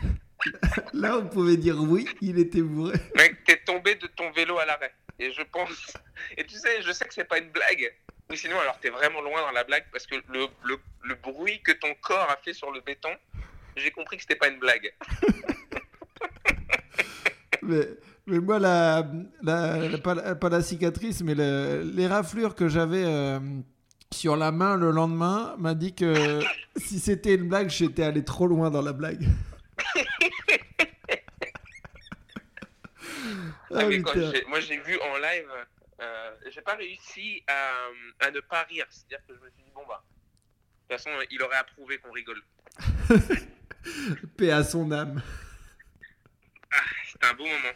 là 0.92 1.18
on 1.18 1.26
pouvait 1.26 1.56
dire 1.56 1.76
oui, 1.80 2.06
il 2.20 2.38
était 2.38 2.62
bourré. 2.62 2.94
Mec, 3.16 3.44
t'es 3.44 3.56
tombé 3.64 3.94
de 3.96 4.06
ton 4.06 4.30
vélo 4.32 4.58
à 4.58 4.66
l'arrêt. 4.66 4.92
Et 5.18 5.32
je 5.32 5.42
pense. 5.42 5.92
Et 6.36 6.44
tu 6.44 6.54
sais, 6.56 6.80
je 6.82 6.92
sais 6.92 7.04
que 7.06 7.14
c'est 7.14 7.24
pas 7.24 7.38
une 7.38 7.50
blague. 7.50 7.92
Ou 8.30 8.36
sinon, 8.36 8.58
alors 8.60 8.78
t'es 8.78 8.90
vraiment 8.90 9.20
loin 9.22 9.40
dans 9.40 9.50
la 9.52 9.64
blague 9.64 9.86
parce 9.90 10.06
que 10.06 10.14
le, 10.28 10.46
le, 10.64 10.78
le 11.04 11.14
bruit 11.16 11.60
que 11.62 11.72
ton 11.72 11.94
corps 12.02 12.30
a 12.30 12.36
fait 12.36 12.52
sur 12.52 12.70
le 12.70 12.80
béton, 12.80 13.10
j'ai 13.78 13.90
compris 13.90 14.16
que 14.16 14.22
c'était 14.22 14.36
pas 14.36 14.48
une 14.48 14.58
blague. 14.58 14.92
Mais, 17.62 17.88
mais 18.26 18.38
moi, 18.38 18.58
la, 18.58 19.04
la- 19.42 19.88
la- 19.88 19.98
pas, 19.98 20.14
la- 20.14 20.34
pas 20.36 20.48
la 20.48 20.62
cicatrice, 20.62 21.22
mais 21.22 21.34
le- 21.34 21.82
les 21.82 22.06
raflures 22.06 22.54
que 22.54 22.68
j'avais 22.68 23.02
euh, 23.04 23.40
sur 24.12 24.36
la 24.36 24.52
main 24.52 24.76
le 24.76 24.90
lendemain 24.90 25.54
m'a 25.58 25.74
dit 25.74 25.94
que 25.94 26.40
si 26.76 27.00
c'était 27.00 27.34
une 27.34 27.48
blague, 27.48 27.68
j'étais 27.68 28.04
allé 28.04 28.24
trop 28.24 28.46
loin 28.46 28.70
dans 28.70 28.82
la 28.82 28.92
blague. 28.92 29.26
Ah, 33.70 33.80
Ah, 33.80 33.86
mais 33.86 34.00
quand 34.00 34.14
moi, 34.48 34.60
j'ai 34.60 34.78
vu 34.78 34.98
en 34.98 35.18
live, 35.18 35.46
euh, 36.00 36.30
j'ai 36.50 36.62
pas 36.62 36.74
réussi 36.74 37.42
à, 37.46 37.88
à 38.20 38.30
ne 38.30 38.40
pas 38.40 38.62
rire. 38.62 38.86
C'est-à-dire 38.88 39.18
que 39.28 39.34
je 39.34 39.40
me 39.40 39.50
suis 39.50 39.62
dit, 39.62 39.70
bon, 39.74 39.82
bah, 39.86 40.02
de 40.88 40.94
toute 40.94 41.02
façon, 41.04 41.14
il 41.30 41.42
aurait 41.42 41.58
approuvé 41.58 41.98
qu'on 41.98 42.12
rigole. 42.12 42.40
Paix 44.36 44.50
à 44.50 44.64
son 44.64 44.90
âme. 44.92 45.22
C'était 47.12 47.26
un 47.26 47.34
beau 47.34 47.44
moment. 47.44 47.74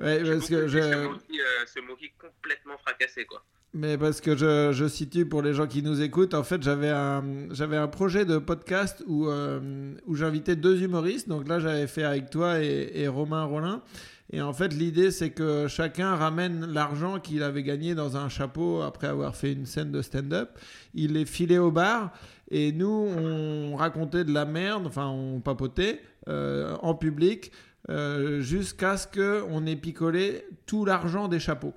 Ouais, 0.00 0.22
parce 0.22 0.48
que 0.48 0.68
je... 0.68 0.78
Ce 0.78 1.06
Moki, 1.06 1.40
euh, 1.40 1.66
ce 1.66 1.80
Moki 1.80 2.12
complètement 2.18 2.78
fracassé, 2.78 3.24
quoi. 3.24 3.44
Mais 3.74 3.98
parce 3.98 4.20
que 4.20 4.34
je, 4.36 4.72
je 4.72 4.88
situe 4.88 5.26
pour 5.26 5.42
les 5.42 5.52
gens 5.52 5.66
qui 5.66 5.82
nous 5.82 6.00
écoutent, 6.00 6.34
en 6.34 6.42
fait, 6.42 6.62
j'avais 6.62 6.88
un, 6.88 7.48
j'avais 7.50 7.76
un 7.76 7.88
projet 7.88 8.24
de 8.24 8.38
podcast 8.38 9.02
où, 9.06 9.28
euh, 9.28 9.94
où 10.06 10.14
j'invitais 10.14 10.56
deux 10.56 10.82
humoristes. 10.82 11.28
Donc 11.28 11.46
là, 11.48 11.60
j'avais 11.60 11.86
fait 11.86 12.04
avec 12.04 12.30
toi 12.30 12.60
et, 12.62 12.90
et 12.94 13.08
Romain 13.08 13.44
Rollin. 13.44 13.82
Et 14.30 14.42
en 14.42 14.52
fait, 14.52 14.74
l'idée, 14.74 15.10
c'est 15.10 15.30
que 15.30 15.68
chacun 15.68 16.14
ramène 16.14 16.66
l'argent 16.66 17.18
qu'il 17.18 17.42
avait 17.42 17.62
gagné 17.62 17.94
dans 17.94 18.16
un 18.18 18.28
chapeau 18.28 18.82
après 18.82 19.06
avoir 19.06 19.34
fait 19.34 19.52
une 19.52 19.64
scène 19.64 19.90
de 19.90 20.02
stand-up. 20.02 20.50
Il 20.92 21.14
les 21.14 21.24
filait 21.24 21.58
au 21.58 21.70
bar. 21.70 22.12
Et 22.50 22.72
nous, 22.72 22.86
on 22.88 23.76
racontait 23.76 24.24
de 24.24 24.32
la 24.32 24.44
merde, 24.44 24.86
enfin, 24.86 25.06
on 25.06 25.40
papotait 25.40 26.02
euh, 26.28 26.76
en 26.82 26.94
public 26.94 27.52
euh, 27.90 28.42
jusqu'à 28.42 28.98
ce 28.98 29.06
qu'on 29.06 29.64
ait 29.64 29.76
picolé 29.76 30.44
tout 30.66 30.84
l'argent 30.84 31.28
des 31.28 31.40
chapeaux. 31.40 31.72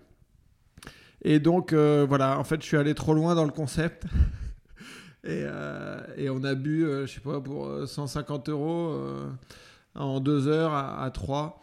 Et 1.24 1.40
donc, 1.40 1.72
euh, 1.72 2.06
voilà, 2.08 2.38
en 2.38 2.44
fait, 2.44 2.62
je 2.62 2.68
suis 2.68 2.76
allé 2.76 2.94
trop 2.94 3.14
loin 3.14 3.34
dans 3.34 3.46
le 3.46 3.52
concept. 3.52 4.04
et, 5.24 5.46
on 6.30 6.44
a 6.44 6.56
bu, 6.56 6.86
je 6.86 7.06
sais 7.06 7.22
pas, 7.22 7.40
pour 7.40 7.68
euh, 7.68 7.86
150 7.86 8.50
euros 8.50 8.98
en 9.96 10.20
deux 10.20 10.48
heures 10.48 10.74
à 10.74 11.10
trois. 11.12 11.61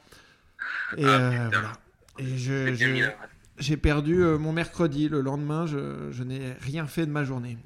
Et 0.97 1.05
euh, 1.05 1.49
voilà. 1.51 1.73
Et 2.19 2.37
je- 2.39 3.13
j'ai 3.59 3.77
perdu 3.77 4.23
euh, 4.23 4.39
mon 4.39 4.53
mercredi. 4.53 5.09
Le 5.09 5.21
lendemain, 5.21 5.67
je, 5.67 6.11
je 6.11 6.23
n'ai 6.23 6.53
rien 6.61 6.87
fait 6.87 7.07
de 7.07 7.11
ma 7.11 7.25
journée. 7.25 7.59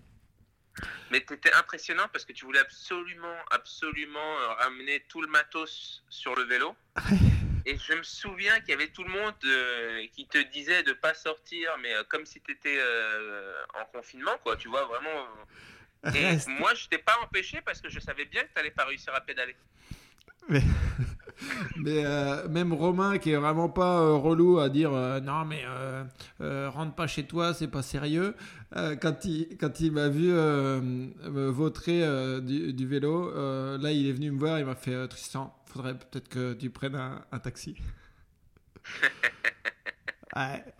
Mais 1.11 1.21
t'étais 1.21 1.53
impressionnant 1.53 2.07
parce 2.13 2.25
que 2.25 2.33
tu 2.33 2.45
voulais 2.47 2.59
absolument, 2.59 3.37
absolument 3.51 4.39
euh, 4.41 4.49
ramener 4.55 5.05
tout 5.09 5.21
le 5.21 5.29
matos 5.29 6.03
sur 6.09 6.35
le 6.35 6.45
vélo. 6.45 6.75
Et 7.67 7.77
je 7.79 7.93
me 7.93 8.03
souviens 8.03 8.59
qu'il 8.61 8.71
y 8.71 8.73
avait 8.73 8.89
tout 8.89 9.05
le 9.05 9.11
monde 9.11 9.35
euh, 9.45 10.07
qui 10.13 10.27
te 10.27 10.39
disait 10.51 10.83
de 10.83 10.95
pas 10.95 11.15
sortir, 11.15 11.71
mais 11.81 11.95
euh, 11.95 12.03
comme 12.09 12.27
si 12.27 12.41
tu 12.41 12.53
étais 12.53 12.79
en 13.79 13.85
confinement, 13.87 14.37
quoi. 14.43 14.57
Tu 14.57 14.69
vois, 14.69 14.85
vraiment. 14.87 15.27
euh. 16.05 16.11
Et 16.15 16.25
Reste. 16.27 16.49
moi, 16.49 16.75
je 16.75 16.89
t'ai 16.89 16.99
pas 16.99 17.17
empêché 17.23 17.61
parce 17.61 17.81
que 17.81 17.89
je 17.89 18.01
savais 18.01 18.25
bien 18.25 18.43
que 18.43 18.53
t'allais 18.55 18.73
pas 18.73 18.85
réussir 18.85 19.15
à 19.15 19.21
pédaler. 19.21 19.55
Mais, 20.49 20.63
mais, 21.77 22.05
euh, 22.05 22.49
même 22.49 22.73
Romain, 22.73 23.19
qui 23.19 23.31
est 23.31 23.37
vraiment 23.37 23.69
pas 23.69 24.01
euh, 24.01 24.15
relou 24.15 24.59
à 24.59 24.69
dire 24.69 24.93
euh, 24.93 25.21
non, 25.21 25.45
mais 25.45 25.63
rentre 26.69 26.95
pas 26.95 27.07
chez 27.07 27.25
toi, 27.25 27.55
c'est 27.55 27.69
pas 27.69 27.83
sérieux. 27.83 28.35
quand 29.01 29.25
il, 29.25 29.57
quand 29.59 29.81
il 29.81 29.93
m'a 29.93 30.09
vu 30.09 30.29
me 30.33 31.49
vautrer 31.49 32.03
du, 32.43 32.73
du 32.73 32.87
vélo, 32.87 33.31
là, 33.79 33.93
il 33.93 34.09
est 34.09 34.13
venu 34.13 34.31
me 34.33 34.39
voir, 34.39 34.59
il 34.59 34.67
m'a 34.67 34.75
fait 34.75 35.09
Tristan, 35.09 35.55
faudrait 35.67 35.95
peut-être 35.95 36.29
que 36.29 36.53
tu 36.55 36.71
prennes 36.71 36.97
un, 36.97 37.23
un 37.33 37.39
taxi. 37.39 37.77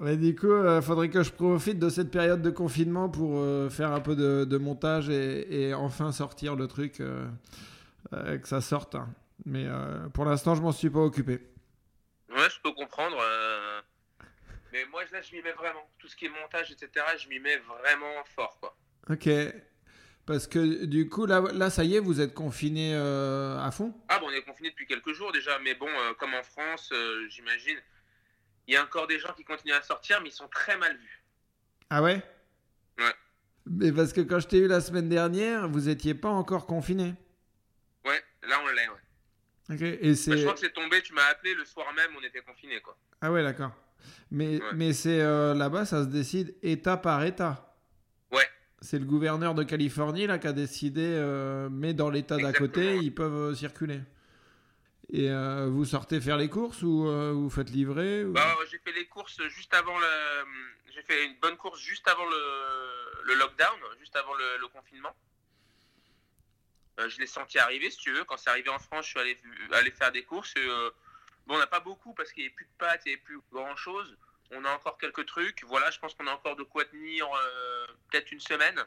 Ouais, 0.01 0.17
du 0.17 0.35
coup, 0.35 0.47
il 0.65 0.81
faudrait 0.83 1.11
que 1.11 1.23
je 1.23 1.31
profite 1.31 1.79
de 1.79 1.91
cette 1.91 2.11
période 2.11 2.41
de 2.41 2.51
confinement 2.51 3.09
pour 3.11 3.33
euh, 3.37 3.69
faire 3.69 3.93
un 3.93 4.01
peu 4.01 4.17
de, 4.17 4.45
de 4.45 4.57
montage 4.57 5.11
et, 5.11 5.69
et 5.69 5.75
enfin 5.75 6.11
sortir 6.11 6.57
le 6.57 6.67
truc, 6.69 7.01
euh, 7.01 7.27
que 8.11 8.49
ça 8.49 8.61
sorte. 8.61 8.95
hein. 8.95 9.09
Mais 9.45 9.65
euh, 9.67 10.09
pour 10.11 10.25
l'instant, 10.25 10.55
je 10.55 10.63
m'en 10.63 10.73
suis 10.73 10.91
pas 10.91 11.01
occupé. 11.01 11.41
Ouais, 12.31 12.49
je 12.51 12.61
peux 12.63 12.73
comprendre. 12.73 13.19
euh, 13.21 13.81
Mais 14.73 14.85
moi, 14.87 15.03
là, 15.13 15.21
je 15.21 15.35
m'y 15.35 15.43
mets 15.43 15.53
vraiment. 15.53 15.89
Tout 15.99 16.09
ce 16.09 16.17
qui 16.17 16.27
est 16.27 16.29
montage, 16.29 16.71
etc., 16.71 17.05
je 17.19 17.29
m'y 17.29 17.39
mets 17.39 17.59
vraiment 17.59 18.25
fort, 18.37 18.59
quoi. 18.61 18.77
Ok. 19.11 19.29
Parce 20.25 20.47
que 20.47 20.85
du 20.85 21.09
coup, 21.09 21.27
là, 21.27 21.41
là 21.53 21.69
ça 21.69 21.83
y 21.83 21.97
est, 21.97 21.99
vous 21.99 22.21
êtes 22.21 22.33
confiné 22.33 22.95
euh, 22.95 23.59
à 23.59 23.73
fond? 23.73 23.93
Ah, 24.09 24.21
bon, 24.21 24.27
on 24.29 24.31
est 24.31 24.43
confiné 24.43 24.71
depuis 24.71 24.87
quelques 24.87 25.13
jours 25.13 25.33
déjà, 25.33 25.59
mais 25.59 25.75
bon, 25.75 25.89
comme 26.19 26.33
en 26.35 26.45
France, 26.45 26.93
j'imagine, 27.29 27.77
il 28.69 28.75
y 28.75 28.77
a 28.77 28.85
encore 28.85 29.09
des 29.09 29.19
gens 29.19 29.33
qui 29.37 29.43
continuent 29.43 29.75
à 29.75 29.83
sortir, 29.83 30.21
mais 30.23 30.29
ils 30.29 30.33
sont 30.33 30.47
très 30.47 30.77
mal 30.77 30.97
vus. 30.97 31.25
Ah 31.91 32.03
ouais? 32.03 32.23
Ouais. 32.99 33.13
Mais 33.67 33.91
parce 33.91 34.13
que 34.13 34.21
quand 34.21 34.39
je 34.39 34.47
t'ai 34.47 34.59
eu 34.59 34.69
la 34.69 34.81
semaine 34.81 35.09
dernière, 35.09 35.69
vous 35.69 35.89
étiez 35.89 36.15
pas 36.15 36.29
encore 36.29 36.67
confiné. 36.67 37.15
Ouais, 38.05 38.23
là, 38.45 38.61
on 38.63 38.69
l'est, 38.69 38.89
ouais. 38.89 38.95
Et 39.71 39.75
Bah, 39.77 40.37
je 40.37 40.41
crois 40.43 40.55
que 40.55 40.61
c'est 40.61 40.73
tombé, 40.73 41.01
tu 41.03 41.13
m'as 41.15 41.25
appelé 41.27 41.55
le 41.55 41.65
soir 41.65 41.87
même, 41.95 42.11
on 42.19 42.23
était 42.25 42.41
confinés, 42.41 42.81
quoi. 42.81 42.97
Ah 43.21 43.31
ouais, 43.33 43.43
d'accord. 43.43 43.71
Mais, 44.31 44.61
Ouais. 44.61 44.69
mais 44.75 44.93
c'est 44.93 45.21
euh, 45.21 45.55
là-bas, 45.55 45.85
ça 45.87 46.03
se 46.03 46.09
décide 46.09 46.55
État 46.63 46.97
par 46.97 47.23
État. 47.25 47.75
Ouais. 48.33 48.47
C'est 48.81 48.99
le 48.99 49.05
gouverneur 49.05 49.55
de 49.55 49.63
Californie 49.63 50.27
là 50.27 50.39
qui 50.39 50.49
a 50.49 50.53
décidé, 50.53 51.05
euh, 51.05 51.69
mais 51.71 51.95
dans 51.95 52.11
l'État 52.11 52.37
d'à 52.39 52.53
côté, 52.53 52.97
ils 52.97 53.15
peuvent 53.15 53.51
euh, 53.53 53.55
circuler. 53.55 54.01
Et 55.13 55.31
euh, 55.31 55.69
vous 55.71 55.85
sortez 55.85 56.21
faire 56.21 56.39
les 56.39 56.49
courses 56.49 56.83
ou 56.83 57.05
vous 57.35 57.51
faites 57.51 57.71
livrer 57.71 58.25
ou- 58.25 58.33
Bah, 58.33 58.57
j'ai 58.71 58.79
fait 58.79 58.93
les 58.93 59.07
courses 59.07 59.41
juste 59.49 59.73
avant 59.75 59.99
le. 59.99 60.07
J'ai 60.95 61.03
fait 61.03 61.25
une 61.27 61.37
bonne 61.41 61.57
course 61.57 61.81
juste 61.81 62.07
avant 62.09 62.25
le, 62.25 63.25
le 63.27 63.35
lockdown, 63.39 63.79
juste 64.01 64.17
avant 64.17 64.35
le, 64.35 64.61
le 64.61 64.69
confinement. 64.69 65.15
Euh, 67.01 67.09
je 67.09 67.19
l'ai 67.19 67.27
senti 67.27 67.59
arriver, 67.59 67.91
si 67.91 67.99
tu 67.99 68.13
veux. 68.13 68.25
Quand 68.25 68.37
c'est 68.37 68.51
arrivé 68.51 68.69
en 68.69 68.79
France, 68.79 69.07
je 69.07 69.11
suis 69.11 69.21
allé, 69.21 69.39
allé 69.73 69.91
faire 69.91 70.13
des 70.13 70.25
courses. 70.25 70.53
euh, 70.57 70.91
bon, 71.47 71.55
on 71.55 71.59
n'a 71.59 71.67
pas 71.67 71.81
beaucoup 71.81 72.13
parce 72.15 72.33
qu'il 72.33 72.43
n'y 72.43 72.47
avait 72.49 72.55
plus 72.55 72.67
de 72.67 72.71
pâtes, 72.79 73.03
il 73.07 73.09
n'y 73.09 73.15
avait 73.15 73.23
plus 73.23 73.41
grand 73.51 73.75
chose. 73.77 74.17
On 74.51 74.65
a 74.65 74.71
encore 74.71 74.99
quelques 74.99 75.25
trucs. 75.27 75.65
Voilà, 75.65 75.91
je 75.91 75.99
pense 75.99 76.15
qu'on 76.15 76.27
a 76.27 76.33
encore 76.33 76.57
de 76.57 76.63
quoi 76.65 76.85
tenir 76.85 77.27
euh, 77.27 77.87
peut-être 78.11 78.31
une 78.33 78.41
semaine. 78.41 78.85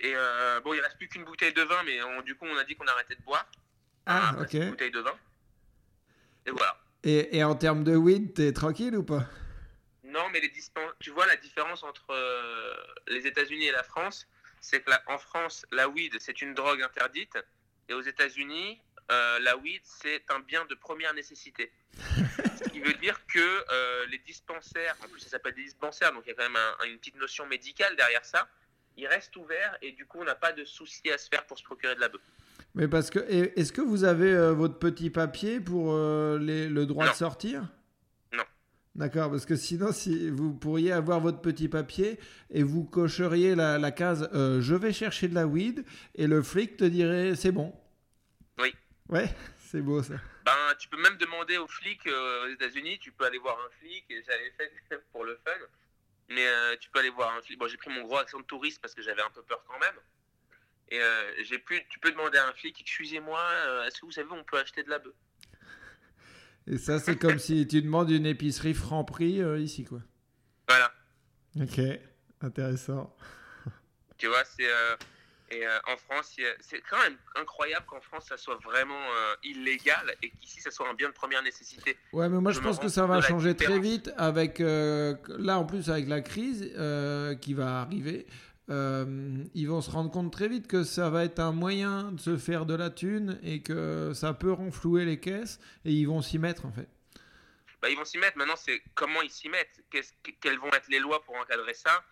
Et 0.00 0.14
bon, 0.62 0.74
il 0.74 0.80
reste 0.80 0.96
plus 0.96 1.08
qu'une 1.08 1.24
bouteille 1.24 1.52
de 1.52 1.62
vin, 1.62 1.82
mais 1.82 2.00
on- 2.04 2.22
du 2.22 2.36
coup, 2.36 2.46
on 2.46 2.56
a 2.56 2.62
dit 2.62 2.76
qu'on 2.76 2.86
arrêtait 2.86 3.16
de 3.16 3.22
boire. 3.22 3.50
Ah, 4.06 4.32
ok. 4.40 4.54
une 4.54 4.70
bouteille 4.70 4.92
de 4.92 5.00
vin. 5.00 5.18
Et 6.46 6.50
voilà. 6.52 6.80
Et, 7.02 7.36
et 7.38 7.42
en 7.42 7.56
termes 7.56 7.82
de 7.82 7.96
weed, 7.96 8.32
t'es 8.34 8.52
tranquille 8.52 8.96
ou 8.96 9.02
pas? 9.02 9.24
Non, 10.04 10.28
mais 10.30 10.40
les 10.40 10.52
tu 11.00 11.10
vois 11.10 11.26
la 11.26 11.36
différence 11.36 11.82
entre 11.82 12.14
les 13.08 13.26
États-Unis 13.26 13.66
et 13.66 13.72
la 13.72 13.82
France, 13.82 14.28
c'est 14.60 14.80
que 14.82 14.90
la- 14.90 15.02
en 15.06 15.18
France, 15.18 15.64
la 15.72 15.88
weed 15.88 16.16
c'est 16.20 16.42
une 16.42 16.54
drogue 16.54 16.82
interdite, 16.82 17.36
et 17.88 17.94
aux 17.94 18.02
États-Unis, 18.02 18.80
euh, 19.10 19.38
la 19.40 19.56
weed 19.56 19.80
c'est 19.84 20.22
un 20.30 20.40
bien 20.40 20.64
de 20.66 20.74
première 20.74 21.14
nécessité. 21.14 21.72
Ce 22.58 22.68
qui 22.70 22.80
veut 22.80 22.94
dire 22.94 23.18
que 23.26 23.38
euh, 23.72 24.06
les 24.06 24.18
dispensaires, 24.18 24.96
en 25.04 25.08
plus 25.08 25.20
ça 25.20 25.28
s'appelle 25.30 25.54
des 25.54 25.64
dispensaires, 25.64 26.12
donc 26.12 26.22
il 26.26 26.28
y 26.28 26.32
a 26.32 26.34
quand 26.34 26.42
même 26.50 26.56
un- 26.80 26.84
une 26.86 26.98
petite 26.98 27.16
notion 27.16 27.46
médicale 27.46 27.96
derrière 27.96 28.24
ça, 28.24 28.48
ils 28.96 29.06
restent 29.06 29.36
ouverts 29.36 29.76
et 29.80 29.92
du 29.92 30.06
coup 30.06 30.18
on 30.20 30.24
n'a 30.24 30.34
pas 30.34 30.52
de 30.52 30.64
souci 30.64 31.10
à 31.10 31.18
se 31.18 31.28
faire 31.28 31.46
pour 31.46 31.58
se 31.58 31.64
procurer 31.64 31.94
de 31.94 32.00
la 32.00 32.08
bœuf. 32.08 32.20
Mais 32.74 32.86
parce 32.88 33.10
que 33.10 33.18
est-ce 33.20 33.72
que 33.72 33.80
vous 33.80 34.04
avez 34.04 34.30
euh, 34.32 34.52
votre 34.52 34.78
petit 34.78 35.08
papier 35.10 35.60
pour 35.60 35.96
les- 36.38 36.68
le 36.68 36.84
droit 36.86 37.06
Non. 37.06 37.12
de 37.12 37.16
sortir? 37.16 37.62
D'accord, 38.98 39.30
parce 39.30 39.46
que 39.46 39.54
sinon, 39.54 39.92
si 39.92 40.28
vous 40.28 40.52
pourriez 40.52 40.90
avoir 40.90 41.20
votre 41.20 41.40
petit 41.40 41.68
papier 41.68 42.18
et 42.50 42.64
vous 42.64 42.82
cocheriez 42.82 43.54
la, 43.54 43.78
la 43.78 43.92
case 43.92 44.28
euh, 44.34 44.60
je 44.60 44.74
vais 44.74 44.92
chercher 44.92 45.28
de 45.28 45.36
la 45.36 45.46
weed 45.46 45.84
et 46.16 46.26
le 46.26 46.42
flic 46.42 46.76
te 46.76 46.82
dirait 46.82 47.36
c'est 47.36 47.52
bon. 47.52 47.72
Oui. 48.58 48.74
Ouais, 49.08 49.28
c'est 49.60 49.82
beau 49.82 50.02
ça. 50.02 50.14
Ben, 50.44 50.74
tu 50.80 50.88
peux 50.88 51.00
même 51.00 51.16
demander 51.16 51.58
aux 51.58 51.68
flics 51.68 52.08
euh, 52.08 52.46
aux 52.46 52.48
États-Unis, 52.48 52.98
tu 52.98 53.12
peux 53.12 53.24
aller 53.24 53.38
voir 53.38 53.56
un 53.64 53.70
flic, 53.78 54.04
et 54.10 54.20
j'avais 54.26 54.50
fait 54.58 54.98
pour 55.12 55.24
le 55.24 55.38
fun, 55.46 55.52
mais 56.30 56.48
euh, 56.48 56.74
tu 56.80 56.90
peux 56.90 56.98
aller 56.98 57.10
voir 57.10 57.32
un 57.36 57.42
flic. 57.42 57.56
Bon, 57.56 57.68
j'ai 57.68 57.76
pris 57.76 57.90
mon 57.90 58.02
gros 58.02 58.16
accent 58.16 58.40
de 58.40 58.46
touriste 58.46 58.80
parce 58.80 58.94
que 58.94 59.02
j'avais 59.02 59.22
un 59.22 59.30
peu 59.30 59.42
peur 59.42 59.62
quand 59.68 59.78
même. 59.78 59.94
Et 60.90 60.98
j'ai 61.44 61.60
pu, 61.60 61.80
tu 61.88 62.00
peux 62.00 62.10
demander 62.10 62.38
à 62.38 62.48
un 62.48 62.52
flic, 62.52 62.80
excusez-moi, 62.80 63.38
est-ce 63.86 64.00
que 64.00 64.06
vous 64.06 64.12
savez, 64.12 64.28
on 64.32 64.42
peut 64.42 64.58
acheter 64.58 64.82
de 64.82 64.90
la 64.90 64.98
bœuf? 64.98 65.14
Et 66.70 66.76
ça, 66.76 66.98
c'est 66.98 67.16
comme 67.16 67.38
si 67.38 67.66
tu 67.66 67.80
demandes 67.80 68.10
une 68.10 68.26
épicerie 68.26 68.74
franc 68.74 69.02
prix 69.04 69.40
euh, 69.40 69.58
ici, 69.58 69.84
quoi. 69.84 70.00
Voilà, 70.68 70.92
Ok, 71.60 71.80
intéressant. 72.42 73.14
tu 74.18 74.26
vois, 74.26 74.44
c'est. 74.44 74.66
euh, 74.68 74.96
et 75.50 75.66
euh, 75.66 75.78
en 75.86 75.96
France, 75.96 76.36
c'est 76.60 76.82
quand 76.90 76.98
même 76.98 77.16
incroyable 77.34 77.86
qu'en 77.86 78.02
France, 78.02 78.26
ça 78.28 78.36
soit 78.36 78.58
vraiment 78.62 79.00
illégal 79.42 80.14
et 80.22 80.28
qu'ici, 80.28 80.60
ça 80.60 80.70
soit 80.70 80.86
un 80.86 80.92
bien 80.92 81.08
de 81.08 81.14
première 81.14 81.42
nécessité. 81.42 81.96
Ouais, 82.12 82.28
mais 82.28 82.38
moi 82.38 82.52
je 82.52 82.60
pense 82.60 82.78
que 82.78 82.88
ça 82.88 83.06
va 83.06 83.22
changer 83.22 83.56
très 83.56 83.78
vite 83.78 84.10
avec 84.18 84.58
là 84.58 85.58
en 85.58 85.64
plus 85.64 85.88
avec 85.88 86.06
la 86.06 86.20
crise 86.20 86.70
qui 87.40 87.54
va 87.54 87.80
arriver. 87.80 88.26
Euh, 88.70 89.44
ils 89.54 89.68
vont 89.68 89.80
se 89.80 89.90
rendre 89.90 90.10
compte 90.10 90.32
très 90.32 90.48
vite 90.48 90.66
que 90.66 90.84
ça 90.84 91.08
va 91.10 91.24
être 91.24 91.38
un 91.38 91.52
moyen 91.52 92.12
de 92.12 92.20
se 92.20 92.36
faire 92.36 92.66
de 92.66 92.74
la 92.74 92.90
thune 92.90 93.38
et 93.42 93.62
que 93.62 94.12
ça 94.14 94.34
peut 94.34 94.52
renflouer 94.52 95.04
les 95.04 95.18
caisses 95.20 95.58
et 95.84 95.92
ils 95.92 96.06
vont 96.06 96.20
s'y 96.22 96.38
mettre 96.38 96.66
en 96.66 96.72
fait. 96.72 96.88
Bah, 97.80 97.88
ils 97.88 97.96
vont 97.96 98.04
s'y 98.04 98.18
mettre. 98.18 98.36
Maintenant, 98.36 98.56
c'est 98.56 98.82
comment 98.94 99.22
ils 99.22 99.30
s'y 99.30 99.48
mettent. 99.48 99.82
Quelles 100.40 100.58
vont 100.58 100.68
être 100.72 100.88
les 100.88 100.98
lois 100.98 101.22
pour 101.22 101.36
encadrer 101.36 101.74
ça? 101.74 102.02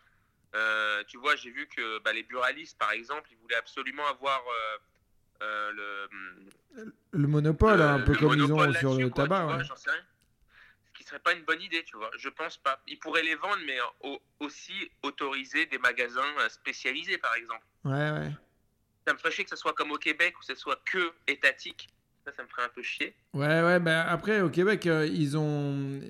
Euh, 0.54 1.02
Tu 1.08 1.18
vois, 1.18 1.34
j'ai 1.36 1.50
vu 1.50 1.66
que 1.66 1.98
bah, 2.04 2.12
les 2.12 2.22
buralistes, 2.22 2.78
par 2.78 2.92
exemple, 2.92 3.28
ils 3.32 3.36
voulaient 3.38 3.56
absolument 3.56 4.06
avoir 4.06 4.40
euh, 5.42 5.70
le, 5.72 6.84
Le 7.10 7.26
monopole, 7.28 7.78
le- 7.78 7.84
un 7.84 8.00
peu 8.00 8.14
comme 8.14 8.34
ils 8.38 8.52
ont 8.52 8.72
sur 8.74 8.94
le 8.94 9.10
tabac. 9.10 9.40
tu 9.40 9.44
vois, 9.46 9.56
ouais. 9.56 9.64
j'en 9.64 9.76
sais 9.76 9.90
rien. 9.90 10.00
Ce 11.06 11.10
serait 11.10 11.20
pas 11.20 11.34
une 11.34 11.44
bonne 11.44 11.62
idée, 11.62 11.84
tu 11.84 11.96
vois. 11.96 12.10
Je 12.18 12.28
pense 12.28 12.56
pas. 12.56 12.82
Ils 12.88 12.98
pourraient 12.98 13.22
les 13.22 13.36
vendre, 13.36 13.60
mais 13.64 13.78
au- 14.00 14.20
aussi 14.40 14.90
autoriser 15.04 15.64
des 15.66 15.78
magasins 15.78 16.34
euh, 16.40 16.48
spécialisés, 16.48 17.16
par 17.16 17.32
exemple. 17.36 17.62
Ouais, 17.84 18.10
ouais. 18.10 18.30
Ça 19.06 19.12
me 19.14 19.18
ferait 19.18 19.30
chier 19.30 19.44
que 19.44 19.50
ce 19.50 19.54
soit 19.54 19.72
comme 19.72 19.92
au 19.92 19.98
Québec, 19.98 20.34
où 20.36 20.42
ce 20.42 20.56
soit 20.56 20.80
que 20.84 21.12
étatique. 21.28 21.88
Ça, 22.24 22.32
ça 22.32 22.42
me 22.42 22.48
ferait 22.48 22.64
un 22.64 22.68
peu 22.70 22.82
chier. 22.82 23.14
Ouais, 23.34 23.62
ouais, 23.62 23.78
ben 23.78 24.00
après 24.08 24.40
au 24.40 24.50
Québec, 24.50 24.84
euh, 24.88 25.06
ils 25.06 25.38
ont. 25.38 26.00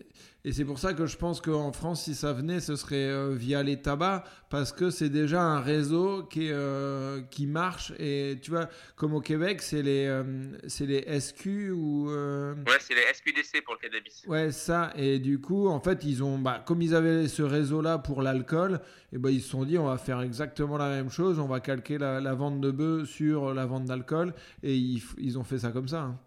Et 0.48 0.52
c'est 0.52 0.64
pour 0.64 0.78
ça 0.78 0.94
que 0.94 1.06
je 1.06 1.16
pense 1.16 1.40
qu'en 1.40 1.72
France, 1.72 2.04
si 2.04 2.14
ça 2.14 2.32
venait, 2.32 2.60
ce 2.60 2.76
serait 2.76 3.08
euh, 3.10 3.34
via 3.34 3.64
les 3.64 3.82
tabacs, 3.82 4.24
parce 4.48 4.70
que 4.72 4.90
c'est 4.90 5.08
déjà 5.08 5.42
un 5.42 5.60
réseau 5.60 6.22
qui, 6.22 6.50
euh, 6.52 7.20
qui 7.32 7.48
marche. 7.48 7.92
Et 7.98 8.38
tu 8.40 8.52
vois, 8.52 8.68
comme 8.94 9.12
au 9.14 9.20
Québec, 9.20 9.60
c'est 9.60 9.82
les, 9.82 10.06
euh, 10.06 10.22
c'est 10.68 10.86
les 10.86 11.02
SQ 11.18 11.72
ou. 11.72 12.06
Ouais, 12.10 12.78
c'est 12.78 12.94
les 12.94 13.02
SQDC 13.12 13.64
pour 13.64 13.74
le 13.74 13.80
cannabis. 13.88 14.22
Ouais, 14.28 14.52
ça. 14.52 14.92
Et 14.94 15.18
du 15.18 15.40
coup, 15.40 15.66
en 15.66 15.80
fait, 15.80 16.04
ils 16.04 16.22
ont, 16.22 16.38
bah, 16.38 16.62
comme 16.64 16.80
ils 16.80 16.94
avaient 16.94 17.26
ce 17.26 17.42
réseau-là 17.42 17.98
pour 17.98 18.22
l'alcool, 18.22 18.80
et 19.12 19.18
ben 19.18 19.30
ils 19.30 19.42
se 19.42 19.48
sont 19.50 19.64
dit, 19.64 19.78
on 19.78 19.86
va 19.86 19.98
faire 19.98 20.20
exactement 20.20 20.78
la 20.78 20.90
même 20.90 21.10
chose. 21.10 21.40
On 21.40 21.48
va 21.48 21.58
calquer 21.58 21.98
la, 21.98 22.20
la 22.20 22.34
vente 22.34 22.60
de 22.60 22.70
bœufs 22.70 23.04
sur 23.04 23.52
la 23.52 23.66
vente 23.66 23.86
d'alcool. 23.86 24.32
Et 24.62 24.76
ils, 24.76 25.02
ils 25.18 25.38
ont 25.40 25.44
fait 25.44 25.58
ça 25.58 25.72
comme 25.72 25.88
ça. 25.88 26.02
hein. 26.02 26.20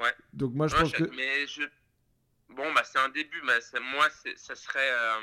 Ouais. 0.00 0.12
Donc 0.32 0.54
moi, 0.54 0.68
je 0.68 0.74
Ouais, 0.76 0.80
pense 0.82 0.92
je- 0.96 1.04
que. 1.04 1.10
Mais 1.14 1.46
je. 1.46 1.62
Bon, 2.58 2.72
bah, 2.74 2.82
c'est 2.84 2.98
un 2.98 3.08
début. 3.08 3.40
Mais 3.46 3.58
moi, 3.94 4.08
ça 4.36 4.54
serait. 4.54 4.90
euh, 4.90 5.22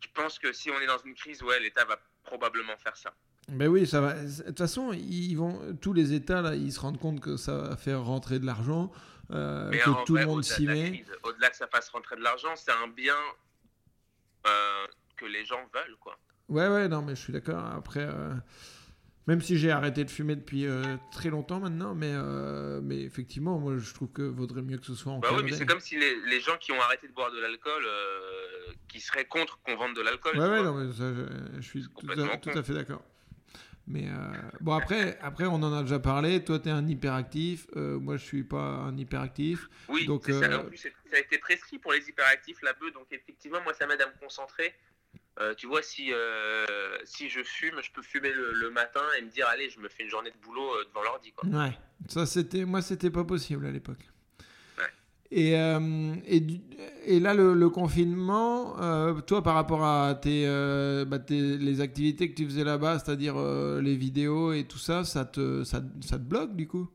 Je 0.00 0.08
pense 0.14 0.38
que 0.38 0.52
si 0.52 0.70
on 0.70 0.78
est 0.80 0.86
dans 0.86 0.98
une 0.98 1.14
crise, 1.14 1.42
ouais, 1.42 1.58
l'État 1.58 1.84
va 1.84 1.98
probablement 2.22 2.76
faire 2.76 2.96
ça. 2.96 3.12
Ben 3.48 3.68
oui, 3.68 3.86
ça 3.86 4.00
va. 4.00 4.14
De 4.14 4.42
toute 4.42 4.58
façon, 4.58 4.92
ils 4.92 5.34
vont, 5.36 5.76
tous 5.80 5.92
les 5.92 6.12
États 6.12 6.42
là, 6.42 6.54
ils 6.54 6.72
se 6.72 6.80
rendent 6.80 6.98
compte 7.00 7.20
que 7.20 7.36
ça 7.36 7.56
va 7.56 7.76
faire 7.76 8.02
rentrer 8.04 8.38
de 8.40 8.44
l'argent, 8.46 8.92
euh, 9.30 9.70
que 9.70 10.04
tout 10.04 10.14
vrai, 10.14 10.22
le 10.22 10.26
monde 10.26 10.44
s'y 10.44 10.66
met. 10.66 11.04
Au-delà 11.22 11.50
que 11.50 11.56
ça 11.56 11.68
fasse 11.68 11.88
rentrer 11.90 12.16
de 12.16 12.22
l'argent, 12.22 12.54
c'est 12.56 12.72
un 12.72 12.88
bien 12.88 13.16
euh, 14.46 14.86
que 15.16 15.26
les 15.26 15.44
gens 15.44 15.64
veulent, 15.72 15.96
quoi. 16.00 16.18
Ouais, 16.48 16.68
ouais, 16.68 16.88
non, 16.88 17.02
mais 17.02 17.14
je 17.14 17.20
suis 17.22 17.32
d'accord. 17.32 17.64
Après, 17.66 18.00
euh, 18.04 18.34
même 19.26 19.40
si 19.40 19.58
j'ai 19.58 19.70
arrêté 19.70 20.04
de 20.04 20.10
fumer 20.10 20.36
depuis 20.36 20.66
euh, 20.66 20.82
très 21.10 21.30
longtemps 21.30 21.58
maintenant, 21.60 21.94
mais, 21.94 22.12
euh, 22.12 22.80
mais 22.82 23.00
effectivement, 23.02 23.58
moi, 23.58 23.76
je 23.78 23.92
trouve 23.92 24.10
que 24.12 24.22
vaudrait 24.22 24.62
mieux 24.62 24.78
que 24.78 24.86
ce 24.86 24.94
soit 24.94 25.12
Bah 25.12 25.18
encadré. 25.18 25.36
oui, 25.38 25.50
mais 25.50 25.56
c'est 25.56 25.66
comme 25.66 25.80
si 25.80 25.98
les, 25.98 26.14
les 26.26 26.40
gens 26.40 26.56
qui 26.58 26.72
ont 26.72 26.80
arrêté 26.80 27.08
de 27.08 27.12
boire 27.12 27.32
de 27.32 27.40
l'alcool, 27.40 27.82
euh, 27.84 28.72
qui 28.88 29.00
seraient 29.00 29.24
contre 29.24 29.58
qu'on 29.62 29.76
vende 29.76 29.96
de 29.96 30.02
l'alcool. 30.02 30.38
Ouais, 30.38 30.48
ouais, 30.48 30.62
non, 30.62 30.74
mais 30.74 30.92
ça, 30.92 31.12
je, 31.12 31.24
je 31.60 31.66
suis 31.66 31.82
tout 31.98 32.06
à, 32.10 32.36
tout 32.38 32.50
con. 32.50 32.58
à 32.58 32.62
fait 32.62 32.74
d'accord. 32.74 33.02
Mais 33.88 34.06
bon, 34.60 34.72
après, 34.74 35.16
après, 35.22 35.44
on 35.44 35.54
en 35.62 35.72
a 35.72 35.82
déjà 35.82 36.00
parlé. 36.00 36.42
Toi, 36.42 36.58
tu 36.58 36.68
es 36.68 36.72
un 36.72 36.88
hyperactif. 36.88 37.68
moi, 37.76 38.16
je 38.16 38.24
suis 38.24 38.42
pas 38.42 38.58
un 38.58 38.96
hyperactif. 38.96 39.68
Oui, 39.88 40.06
Donc, 40.06 40.24
ça. 40.28 40.60
En 40.60 40.64
plus, 40.64 40.76
ça 40.78 40.88
a 41.12 41.18
été 41.20 41.38
prescrit 41.38 41.78
pour 41.78 41.92
les 41.92 42.08
hyperactifs, 42.08 42.60
la 42.62 42.72
bœuf. 42.72 42.92
Donc, 42.92 43.06
effectivement, 43.12 43.60
moi, 43.62 43.74
ça 43.74 43.86
m'aide 43.86 44.02
à 44.02 44.06
me 44.06 44.18
concentrer. 44.20 44.74
Euh, 45.38 45.54
tu 45.54 45.66
vois, 45.66 45.82
si, 45.82 46.12
euh, 46.12 46.64
si 47.04 47.28
je 47.28 47.42
fume, 47.42 47.78
je 47.82 47.90
peux 47.90 48.00
fumer 48.02 48.32
le, 48.32 48.52
le 48.54 48.70
matin 48.70 49.02
et 49.18 49.22
me 49.22 49.28
dire, 49.28 49.46
allez, 49.48 49.68
je 49.68 49.78
me 49.80 49.88
fais 49.88 50.04
une 50.04 50.08
journée 50.08 50.30
de 50.30 50.38
boulot 50.38 50.66
euh, 50.76 50.84
devant 50.88 51.02
l'ordi. 51.02 51.32
quoi. 51.32 51.46
Ouais, 51.50 51.76
ça 52.08 52.24
c'était 52.24 52.64
moi 52.64 52.80
c'était 52.80 53.10
pas 53.10 53.24
possible 53.24 53.66
à 53.66 53.70
l'époque. 53.70 54.08
Ouais. 54.78 54.84
Et, 55.30 55.52
et, 55.52 56.42
et 57.04 57.20
là, 57.20 57.34
le, 57.34 57.52
le 57.52 57.68
confinement, 57.68 58.76
toi, 59.26 59.42
par 59.42 59.54
rapport 59.54 59.84
à 59.84 60.14
tes, 60.14 60.46
bah, 61.06 61.18
tes- 61.18 61.58
les 61.58 61.80
activités 61.82 62.30
que 62.30 62.36
tu 62.36 62.46
faisais 62.46 62.64
là-bas, 62.64 62.98
c'est-à-dire 62.98 63.36
les 63.36 63.96
vidéos 63.96 64.54
et 64.54 64.64
tout 64.66 64.78
ça, 64.78 65.04
ça 65.04 65.26
te, 65.26 65.64
ça, 65.64 65.82
ça 66.00 66.16
te 66.16 66.22
bloque 66.22 66.56
du 66.56 66.66
coup? 66.66 66.88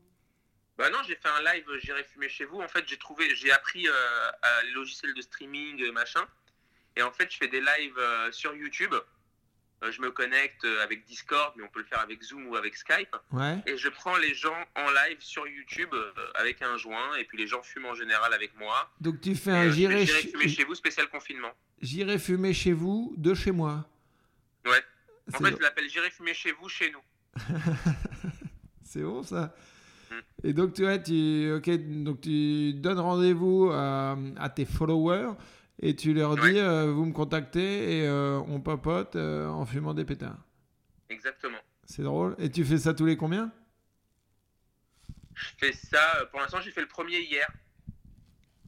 Bah 0.78 0.90
non, 0.90 0.98
j'ai 1.06 1.14
fait 1.14 1.28
un 1.28 1.52
live, 1.52 1.64
j'irai 1.80 2.02
fumer 2.02 2.28
chez 2.28 2.44
vous. 2.46 2.60
En 2.60 2.66
fait, 2.66 2.82
j'ai 2.88 2.96
trouvé, 2.96 3.32
j'ai 3.36 3.52
appris 3.52 3.86
à 3.86 4.62
les 4.64 4.72
logiciels 4.72 5.14
de 5.14 5.22
streaming, 5.22 5.92
machin. 5.92 6.24
Et 6.96 7.02
en 7.02 7.10
fait, 7.12 7.30
je 7.30 7.36
fais 7.38 7.48
des 7.48 7.60
lives 7.60 7.98
euh, 7.98 8.30
sur 8.32 8.54
YouTube. 8.54 8.94
Euh, 9.82 9.90
je 9.90 10.00
me 10.00 10.10
connecte 10.12 10.64
euh, 10.64 10.82
avec 10.84 11.04
Discord, 11.06 11.52
mais 11.56 11.64
on 11.64 11.68
peut 11.68 11.80
le 11.80 11.86
faire 11.86 12.00
avec 12.00 12.22
Zoom 12.22 12.46
ou 12.46 12.54
avec 12.56 12.76
Skype. 12.76 13.16
Ouais. 13.32 13.58
Et 13.66 13.76
je 13.76 13.88
prends 13.88 14.16
les 14.16 14.34
gens 14.34 14.54
en 14.76 14.88
live 14.90 15.16
sur 15.20 15.46
YouTube 15.48 15.92
avec 16.34 16.62
un 16.62 16.76
joint. 16.76 17.16
Et 17.16 17.24
puis 17.24 17.36
les 17.38 17.46
gens 17.46 17.62
fument 17.62 17.86
en 17.86 17.94
général 17.94 18.32
avec 18.32 18.56
moi. 18.58 18.90
Donc 19.00 19.20
tu 19.20 19.34
fais 19.34 19.50
un 19.50 19.70
j'irai 19.70 20.06
ch- 20.06 20.28
fumer 20.30 20.48
chez 20.48 20.64
vous 20.64 20.74
spécial 20.76 21.08
confinement. 21.08 21.50
j'irai 21.80 22.18
fumer 22.18 22.52
chez 22.54 22.72
vous 22.72 23.14
de 23.16 23.34
chez 23.34 23.50
moi. 23.50 23.84
Ouais. 24.66 24.82
En 25.34 25.38
fait, 25.38 25.56
je 25.56 25.62
l'appelle 25.62 25.88
J'irai 25.88 26.10
fumer 26.10 26.34
chez 26.34 26.52
vous, 26.52 26.68
chez 26.68 26.90
nous. 26.92 27.02
C'est 28.84 29.02
bon 29.02 29.22
ça. 29.22 29.54
Mm. 30.10 30.14
Et 30.48 30.52
donc 30.52 30.74
tu, 30.74 30.84
ouais, 30.84 31.02
tu, 31.02 31.52
ok, 31.56 31.70
donc 32.02 32.20
tu 32.20 32.74
donnes 32.74 32.98
rendez-vous 33.00 33.70
à, 33.72 34.16
à 34.36 34.48
tes 34.50 34.64
followers 34.66 35.32
et 35.80 35.96
tu 35.96 36.12
leur 36.14 36.36
dis 36.36 36.42
Ouais. 36.42 36.60
euh, 36.60 36.92
vous 36.92 37.04
me 37.04 37.12
contactez 37.12 37.98
et 37.98 38.06
euh, 38.06 38.38
on 38.48 38.60
papote 38.60 39.16
euh, 39.16 39.46
en 39.48 39.64
fumant 39.66 39.94
des 39.94 40.04
pétards. 40.04 40.38
Exactement. 41.08 41.58
C'est 41.84 42.02
drôle. 42.02 42.34
Et 42.38 42.50
tu 42.50 42.64
fais 42.64 42.78
ça 42.78 42.94
tous 42.94 43.06
les 43.06 43.16
combien? 43.16 43.52
Je 45.34 45.48
fais 45.58 45.72
ça. 45.72 46.26
Pour 46.30 46.40
l'instant, 46.40 46.60
j'ai 46.60 46.70
fait 46.70 46.80
le 46.80 46.88
premier 46.88 47.18
hier. 47.20 47.48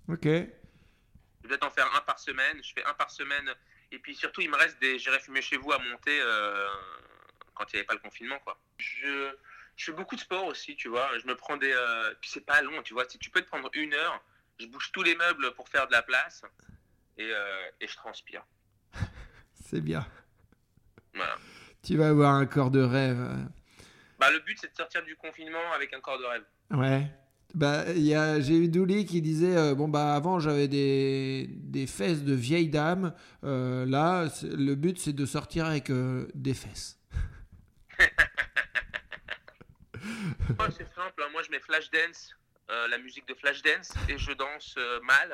Ok. 0.09 0.25
Je 0.25 0.29
vais 0.31 0.49
peut-être 1.43 1.67
en 1.67 1.71
faire 1.71 1.89
un 1.97 2.01
par 2.01 2.19
semaine. 2.19 2.59
Je 2.63 2.73
fais 2.73 2.85
un 2.85 2.95
par 2.95 3.11
semaine. 3.11 3.49
Et 3.93 3.99
puis 3.99 4.15
surtout, 4.15 4.41
il 4.41 4.51
me 4.51 4.57
reste 4.57 4.81
des 4.81 4.99
J'irai 4.99 5.21
fumer 5.21 5.43
chez 5.43 5.57
vous 5.57 5.73
à 5.73 5.79
monter 5.79 6.19
quand 7.55 7.65
il 7.73 7.77
n'y 7.77 7.79
avait 7.81 7.87
pas 7.87 7.95
le 7.95 8.01
confinement. 8.01 8.39
quoi. 8.41 8.59
Je, 8.79 9.31
je 9.77 9.85
fais 9.85 9.93
beaucoup 9.93 10.17
de 10.17 10.21
sport 10.21 10.47
aussi, 10.47 10.75
tu 10.75 10.89
vois. 10.89 11.09
Je 11.19 11.27
me 11.27 11.37
prends 11.37 11.57
des. 11.57 11.73
Puis 12.21 12.31
c'est 12.31 12.45
pas 12.45 12.61
long, 12.63 12.83
tu 12.83 12.95
vois. 12.95 13.05
Si 13.09 13.19
tu 13.19 13.31
peux 13.31 13.41
te 13.43 13.47
prendre 13.47 13.71
une 13.75 13.95
heure, 13.95 14.23
je 14.59 14.67
bouge 14.67 14.91
tous 14.93 15.03
les 15.03 15.15
meubles 15.15 15.55
pour 15.55 15.69
faire 15.69 15.87
de 15.87 15.93
la 15.93 16.03
place. 16.03 16.43
Et, 17.19 17.31
euh, 17.31 17.71
et 17.81 17.87
je 17.89 17.95
transpire. 17.97 18.45
C'est 19.55 19.81
bien. 19.81 20.07
Voilà. 21.15 21.37
Tu 21.83 21.97
vas 21.97 22.09
avoir 22.09 22.35
un 22.35 22.47
corps 22.47 22.71
de 22.71 22.81
rêve. 22.83 23.21
euh. 23.21 23.45
Bah, 24.19 24.31
le 24.31 24.39
but, 24.41 24.59
c'est 24.61 24.71
de 24.71 24.77
sortir 24.77 25.03
du 25.05 25.17
confinement 25.17 25.73
avec 25.75 25.93
un 25.93 26.01
corps 26.01 26.19
de 26.19 26.25
rêve. 26.25 26.45
Ouais. 26.71 27.07
Bah, 27.55 27.85
il 27.95 28.03
y 28.03 28.15
a, 28.15 28.41
j'ai 28.41 28.57
eu 28.57 28.69
Douli 28.69 29.07
qui 29.07 29.23
disait 29.23 29.57
euh, 29.57 29.75
bon 29.77 29.87
bah 29.87 30.15
avant 30.17 30.41
j'avais 30.41 30.67
des, 30.67 31.47
des 31.53 31.87
fesses 31.87 32.25
de 32.25 32.35
vieille 32.35 32.69
dame. 32.69 33.15
Euh, 33.45 33.87
là, 33.87 34.27
le 34.43 34.75
but 34.75 34.99
c'est 34.99 35.13
de 35.13 35.25
sortir 35.25 35.67
avec 35.67 35.89
euh, 35.91 36.27
des 36.35 36.55
fesses. 36.55 36.99
Oh, 40.59 40.65
c'est 40.71 40.87
simple, 40.95 41.23
hein. 41.23 41.29
moi 41.33 41.43
je 41.43 41.51
mets 41.51 41.61
Flashdance, 41.61 42.35
la 42.69 42.99
musique 42.99 43.27
de 43.27 43.35
Flashdance, 43.35 43.93
et 44.09 44.19
je 44.19 44.33
danse 44.33 44.77
mal 45.03 45.33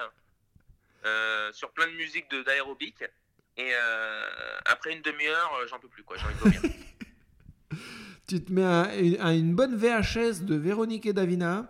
sur 1.53 1.71
plein 1.73 1.87
de 1.87 1.93
musiques 1.93 2.31
de- 2.31 2.43
d'aérobic. 2.43 3.03
Et 3.57 3.71
euh, 3.75 4.59
après 4.65 4.93
une 4.93 5.03
demi-heure, 5.03 5.55
euh, 5.61 5.67
j'en 5.67 5.79
peux 5.79 5.89
plus, 5.89 6.03
quoi. 6.05 6.17
J'ai 6.17 6.25
envie 6.25 6.35
de 6.35 6.41
vomir. 6.41 6.61
Tu 8.27 8.43
te 8.45 8.53
mets 8.53 8.63
un- 8.65 8.97
une, 8.97 9.21
un- 9.21 9.33
une 9.35 9.55
bonne 9.57 9.77
VHS 9.77 10.43
de 10.43 10.55
Véronique 10.55 11.05
et 11.07 11.13
Davina. 11.13 11.67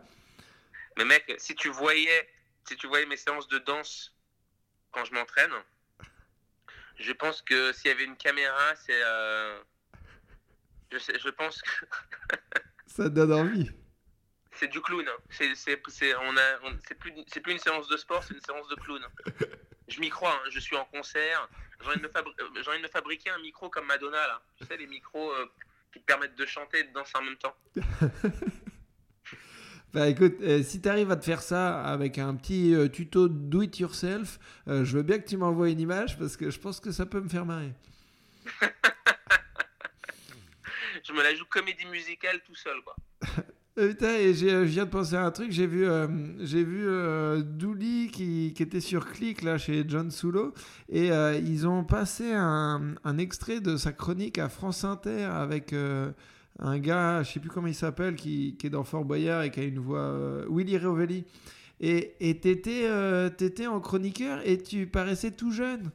Mais 0.98 1.06
mec, 1.06 1.34
si 1.38 1.54
tu 1.54 1.70
voyais, 1.70 2.28
si 2.68 2.76
tu 2.76 2.86
voyais 2.86 3.06
mes 3.06 3.16
séances 3.16 3.48
de 3.48 3.58
danse 3.60 4.14
quand 4.92 5.04
je 5.06 5.14
m'entraîne, 5.14 5.50
je 6.98 7.12
pense 7.12 7.40
que 7.40 7.72
s'il 7.72 7.88
y 7.88 7.94
avait 7.94 8.04
une 8.04 8.16
caméra, 8.16 8.76
c'est, 8.76 8.92
euh, 9.02 9.58
je, 10.92 10.98
je 10.98 11.28
pense 11.30 11.62
que 11.62 11.86
Ça 12.86 13.04
te 13.04 13.08
donne 13.08 13.32
envie. 13.32 13.70
C'est 14.60 14.68
du 14.68 14.80
clown. 14.80 15.04
hein. 15.08 15.16
C'est, 15.30 15.54
c'est, 15.56 15.82
c'est, 15.88 16.14
on 16.14 16.36
a, 16.36 16.58
on- 16.64 16.76
c'est 16.86 16.94
plus, 16.98 17.12
c'est 17.26 17.40
plus 17.40 17.52
une 17.52 17.58
séance 17.58 17.88
de 17.88 17.96
sport, 17.96 18.22
c'est 18.22 18.34
une 18.34 18.40
séance 18.42 18.68
de 18.68 18.74
clown. 18.76 19.02
Je 19.88 19.98
m'y 20.00 20.08
crois. 20.10 20.32
hein. 20.34 20.48
Je 20.50 20.60
suis 20.60 20.76
en 20.76 20.84
concert. 20.84 21.48
J'ai 21.82 21.88
envie, 21.88 21.96
de 21.98 22.02
me 22.02 22.08
fabri- 22.08 22.34
euh, 22.40 22.62
j'ai 22.62 22.68
envie 22.68 22.78
de 22.78 22.82
me 22.84 22.88
fabriquer 22.88 23.30
un 23.30 23.38
micro 23.40 23.68
comme 23.70 23.86
Madonna 23.86 24.18
là. 24.26 24.40
Tu 24.58 24.66
sais 24.66 24.76
les 24.76 24.86
micros 24.86 25.32
euh, 25.32 25.46
qui 25.92 25.98
te 26.00 26.04
permettent 26.04 26.36
de 26.36 26.46
chanter 26.46 26.80
et 26.80 26.84
de 26.84 26.92
danser 26.92 27.16
en 27.16 27.22
même 27.22 27.36
temps. 27.36 27.56
Bah 29.92 30.06
écoute, 30.06 30.34
euh, 30.42 30.62
si 30.62 30.80
tu 30.80 30.88
arrives 30.88 31.10
à 31.10 31.16
te 31.16 31.24
faire 31.24 31.42
ça 31.42 31.82
avec 31.82 32.16
un 32.18 32.36
petit 32.36 32.72
euh, 32.76 32.86
tuto 32.86 33.26
do 33.26 33.62
it 33.62 33.76
yourself, 33.80 34.38
euh, 34.68 34.84
je 34.84 34.96
veux 34.96 35.02
bien 35.02 35.18
que 35.18 35.26
tu 35.28 35.36
m'envoies 35.36 35.70
une 35.70 35.80
image 35.80 36.16
parce 36.16 36.36
que 36.36 36.48
je 36.48 36.60
pense 36.60 36.78
que 36.78 36.92
ça 36.92 37.06
peut 37.06 37.20
me 37.20 37.28
faire 37.28 37.44
marrer. 37.44 37.72
Je 41.02 41.12
me 41.12 41.22
la 41.22 41.34
joue 41.34 41.44
comédie 41.46 41.86
musicale 41.86 42.40
tout 42.46 42.54
seul 42.54 42.80
quoi. 42.82 42.94
Euh, 43.80 43.88
putain, 43.88 44.14
et 44.16 44.34
j'ai- 44.34 44.50
je 44.50 44.62
viens 44.64 44.84
de 44.84 44.90
penser 44.90 45.14
à 45.14 45.24
un 45.24 45.30
truc, 45.30 45.52
j'ai 45.52 45.66
vu, 45.66 45.88
euh, 45.88 46.06
j'ai 46.40 46.62
vu 46.62 46.86
euh, 46.86 47.42
qui, 48.12 48.52
qui 48.54 48.62
était 48.62 48.80
sur 48.80 49.10
Click 49.10 49.40
là 49.40 49.56
chez 49.56 49.84
John 49.88 50.10
Sulo 50.10 50.52
et 50.90 51.10
euh, 51.10 51.38
ils 51.38 51.66
ont 51.66 51.82
passé 51.84 52.30
un, 52.34 52.94
extrait 53.18 53.60
de 53.60 53.78
sa 53.78 53.92
chronique 53.92 54.36
à 54.38 54.50
France 54.50 54.84
Inter 54.84 55.24
avec 55.24 55.72
euh, 55.72 56.12
un 56.58 56.78
gars, 56.78 57.22
je 57.22 57.32
sais 57.32 57.40
plus 57.40 57.48
comment 57.48 57.68
il 57.68 57.74
s'appelle, 57.74 58.16
qui, 58.16 58.56
qui 58.58 58.66
est 58.66 58.70
dans 58.70 58.84
Fort 58.84 59.06
Boyard 59.06 59.44
et 59.44 59.50
qui 59.50 59.60
a 59.60 59.62
une 59.64 59.78
voix, 59.78 60.00
euh, 60.00 60.46
Willy 60.50 60.76
Rovelli. 60.76 61.24
Et 61.82 62.14
t'étais 62.42 62.84
euh, 62.84 63.30
t'étais 63.30 63.66
en 63.66 63.80
chroniqueur 63.80 64.46
et 64.46 64.62
tu 64.62 64.86
paraissais 64.86 65.30
tout 65.30 65.52
jeune. 65.52 65.90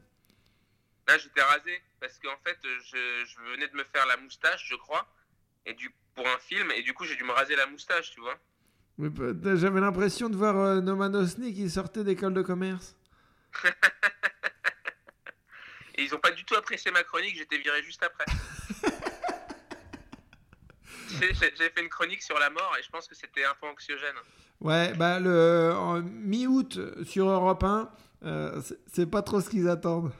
Là 1.07 1.19
j'étais 1.19 1.41
rasé 1.41 1.83
parce 1.99 2.17
qu'en 2.17 2.35
fait 2.43 2.57
je, 2.63 2.97
je 3.27 3.51
venais 3.51 3.67
de 3.67 3.75
me 3.75 3.83
faire 3.83 4.07
la 4.07 4.17
moustache 4.17 4.65
je 4.67 4.75
crois 4.75 5.05
et 5.67 5.75
du 5.75 5.91
pour 6.15 6.27
un 6.27 6.37
film 6.39 6.71
et 6.71 6.81
du 6.81 6.93
coup 6.93 7.03
j'ai 7.05 7.15
dû 7.15 7.23
me 7.23 7.31
raser 7.31 7.55
la 7.55 7.65
moustache 7.67 8.11
tu 8.11 8.21
vois. 8.21 8.35
J'avais 9.55 9.81
l'impression 9.81 10.29
de 10.29 10.35
voir 10.37 10.55
euh, 10.57 10.81
Noman 10.81 11.13
Osni 11.15 11.53
qui 11.53 11.69
sortait 11.69 12.03
d'école 12.03 12.33
de 12.33 12.41
commerce. 12.41 12.95
Et 15.97 16.03
ils 16.03 16.13
ont 16.13 16.19
pas 16.19 16.31
du 16.31 16.43
tout 16.43 16.55
apprécié 16.55 16.91
ma 16.91 17.03
chronique, 17.03 17.37
j'étais 17.37 17.57
viré 17.57 17.81
juste 17.83 18.03
après. 18.03 18.25
J'ai- 21.19 21.33
J'avais 21.33 21.69
fait 21.69 21.81
une 21.81 21.89
chronique 21.89 22.21
sur 22.21 22.37
la 22.37 22.49
mort 22.49 22.75
et 22.77 22.83
je 22.83 22.89
pense 22.89 23.07
que 23.07 23.15
c'était 23.15 23.45
un 23.45 23.53
peu 23.61 23.67
anxiogène. 23.67 24.15
Ouais, 24.59 24.93
bah 24.93 25.19
le 25.21 25.71
en 25.73 26.01
mi-août 26.01 26.77
sur 27.05 27.29
Europe 27.29 27.63
1, 27.63 27.89
euh, 28.23 28.61
c'est- 28.87 29.05
pas 29.09 29.21
trop 29.21 29.39
ce 29.39 29.49
qu'ils 29.49 29.69
attendent. 29.69 30.11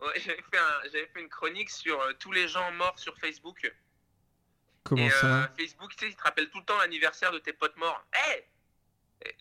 Ouais, 0.00 0.12
j'avais 0.20 0.42
fait, 0.52 0.58
un- 0.58 0.82
j'avais 0.84 1.06
fait 1.12 1.20
une 1.20 1.28
chronique 1.28 1.70
sur 1.70 2.00
euh, 2.00 2.12
tous 2.20 2.30
les 2.30 2.46
gens 2.46 2.70
morts 2.72 2.96
sur 2.98 3.16
Facebook. 3.18 3.72
Comment 4.88 5.06
et 5.06 5.10
ça 5.10 5.44
euh, 5.44 5.46
Facebook, 5.58 5.90
tu 5.96 6.04
sais, 6.06 6.10
il 6.10 6.16
te 6.16 6.22
rappelle 6.22 6.48
tout 6.50 6.58
le 6.58 6.64
temps 6.64 6.78
l'anniversaire 6.78 7.32
de 7.32 7.38
tes 7.38 7.52
potes 7.52 7.76
morts. 7.76 8.04
Hé 8.14 8.44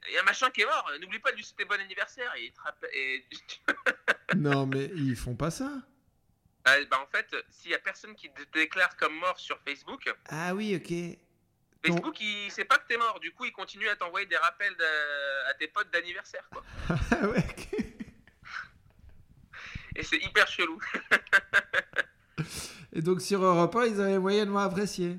Il 0.08 0.14
y 0.14 0.18
a 0.18 0.22
un 0.22 0.26
machin 0.26 0.50
qui 0.50 0.62
est 0.62 0.66
mort, 0.66 0.92
n'oublie 1.02 1.20
pas 1.20 1.32
de 1.32 1.38
lui 1.38 1.44
souhaiter 1.44 1.66
bon 1.66 1.80
anniversaire. 1.80 2.34
Et 2.38 2.46
il 2.46 2.52
te 2.52 2.62
rappelle. 2.62 2.90
et- 2.94 3.26
Non, 4.36 4.66
mais 4.66 4.86
ils 4.96 5.16
font 5.16 5.36
pas 5.36 5.52
ça. 5.52 5.72
Ah, 6.66 6.76
bah, 6.92 7.00
en 7.02 7.08
fait, 7.08 7.34
s'il 7.50 7.72
y 7.72 7.76
a 7.76 7.80
personne 7.80 8.14
qui 8.16 8.30
te 8.32 8.42
déclare 8.54 8.96
comme 8.98 9.16
mort 9.16 9.40
sur 9.40 9.58
Facebook, 9.66 10.14
Ah 10.30 10.54
oui, 10.54 10.76
ok. 10.76 11.18
Facebook, 11.86 12.20
il 12.20 12.52
sait 12.52 12.66
pas 12.66 12.78
que 12.78 12.88
t'es 12.88 12.98
mort. 12.98 13.20
Du 13.22 13.32
coup, 13.32 13.46
il 13.46 13.54
continue 13.54 13.88
à 13.88 13.96
t'envoyer 13.96 14.26
des 14.26 14.36
rappels 14.36 14.76
de- 14.76 15.50
à 15.50 15.54
tes 15.54 15.68
potes 15.70 15.90
d'anniversaire. 15.92 16.46
quoi. 16.52 16.64
Ah 17.12 17.28
ouais. 17.30 17.46
Et 19.96 20.04
c'est 20.04 20.18
hyper 20.18 20.48
chelou. 20.48 20.80
Et 22.94 23.02
donc 23.02 23.22
sur 23.22 23.44
Europe 23.44 23.76
1, 23.76 23.86
ils 23.86 24.02
avaient 24.02 24.20
moyennement 24.20 24.60
apprécié. 24.60 25.18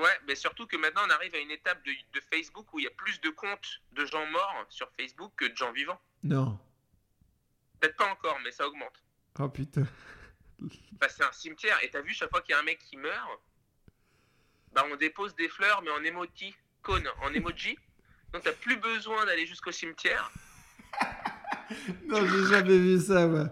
Ouais, 0.00 0.20
mais 0.26 0.34
surtout 0.34 0.66
que 0.66 0.76
maintenant, 0.76 1.02
on 1.06 1.10
arrive 1.10 1.34
à 1.34 1.38
une 1.38 1.50
étape 1.50 1.84
de, 1.84 1.90
de 1.90 2.20
Facebook 2.32 2.72
où 2.72 2.78
il 2.78 2.84
y 2.84 2.88
a 2.88 2.90
plus 2.90 3.20
de 3.20 3.28
comptes 3.30 3.82
de 3.92 4.06
gens 4.06 4.24
morts 4.26 4.66
sur 4.70 4.90
Facebook 4.98 5.32
que 5.36 5.44
de 5.44 5.56
gens 5.56 5.72
vivants. 5.72 6.00
Non. 6.22 6.58
Peut-être 7.78 7.96
pas 7.96 8.10
encore, 8.10 8.38
mais 8.42 8.50
ça 8.50 8.66
augmente. 8.66 9.02
Oh 9.38 9.48
putain. 9.48 9.86
Bah, 10.92 11.08
c'est 11.08 11.24
un 11.24 11.32
cimetière. 11.32 11.78
Et 11.82 11.90
t'as 11.90 12.00
vu, 12.00 12.12
chaque 12.12 12.30
fois 12.30 12.40
qu'il 12.40 12.52
y 12.52 12.56
a 12.56 12.60
un 12.60 12.62
mec 12.62 12.78
qui 12.78 12.96
meurt, 12.96 13.40
bah, 14.72 14.84
on 14.90 14.96
dépose 14.96 15.34
des 15.36 15.48
fleurs, 15.48 15.82
mais 15.82 15.90
en 15.90 16.02
emoji, 16.02 16.54
cône, 16.82 17.08
en 17.22 17.32
emoji. 17.32 17.76
Donc 18.32 18.42
t'as 18.42 18.52
plus 18.52 18.76
besoin 18.76 19.26
d'aller 19.26 19.46
jusqu'au 19.46 19.72
cimetière. 19.72 20.30
Non, 22.08 22.26
j'ai 22.26 22.46
jamais 22.46 22.78
vu 22.78 22.98
ça, 22.98 23.28
moi. 23.28 23.48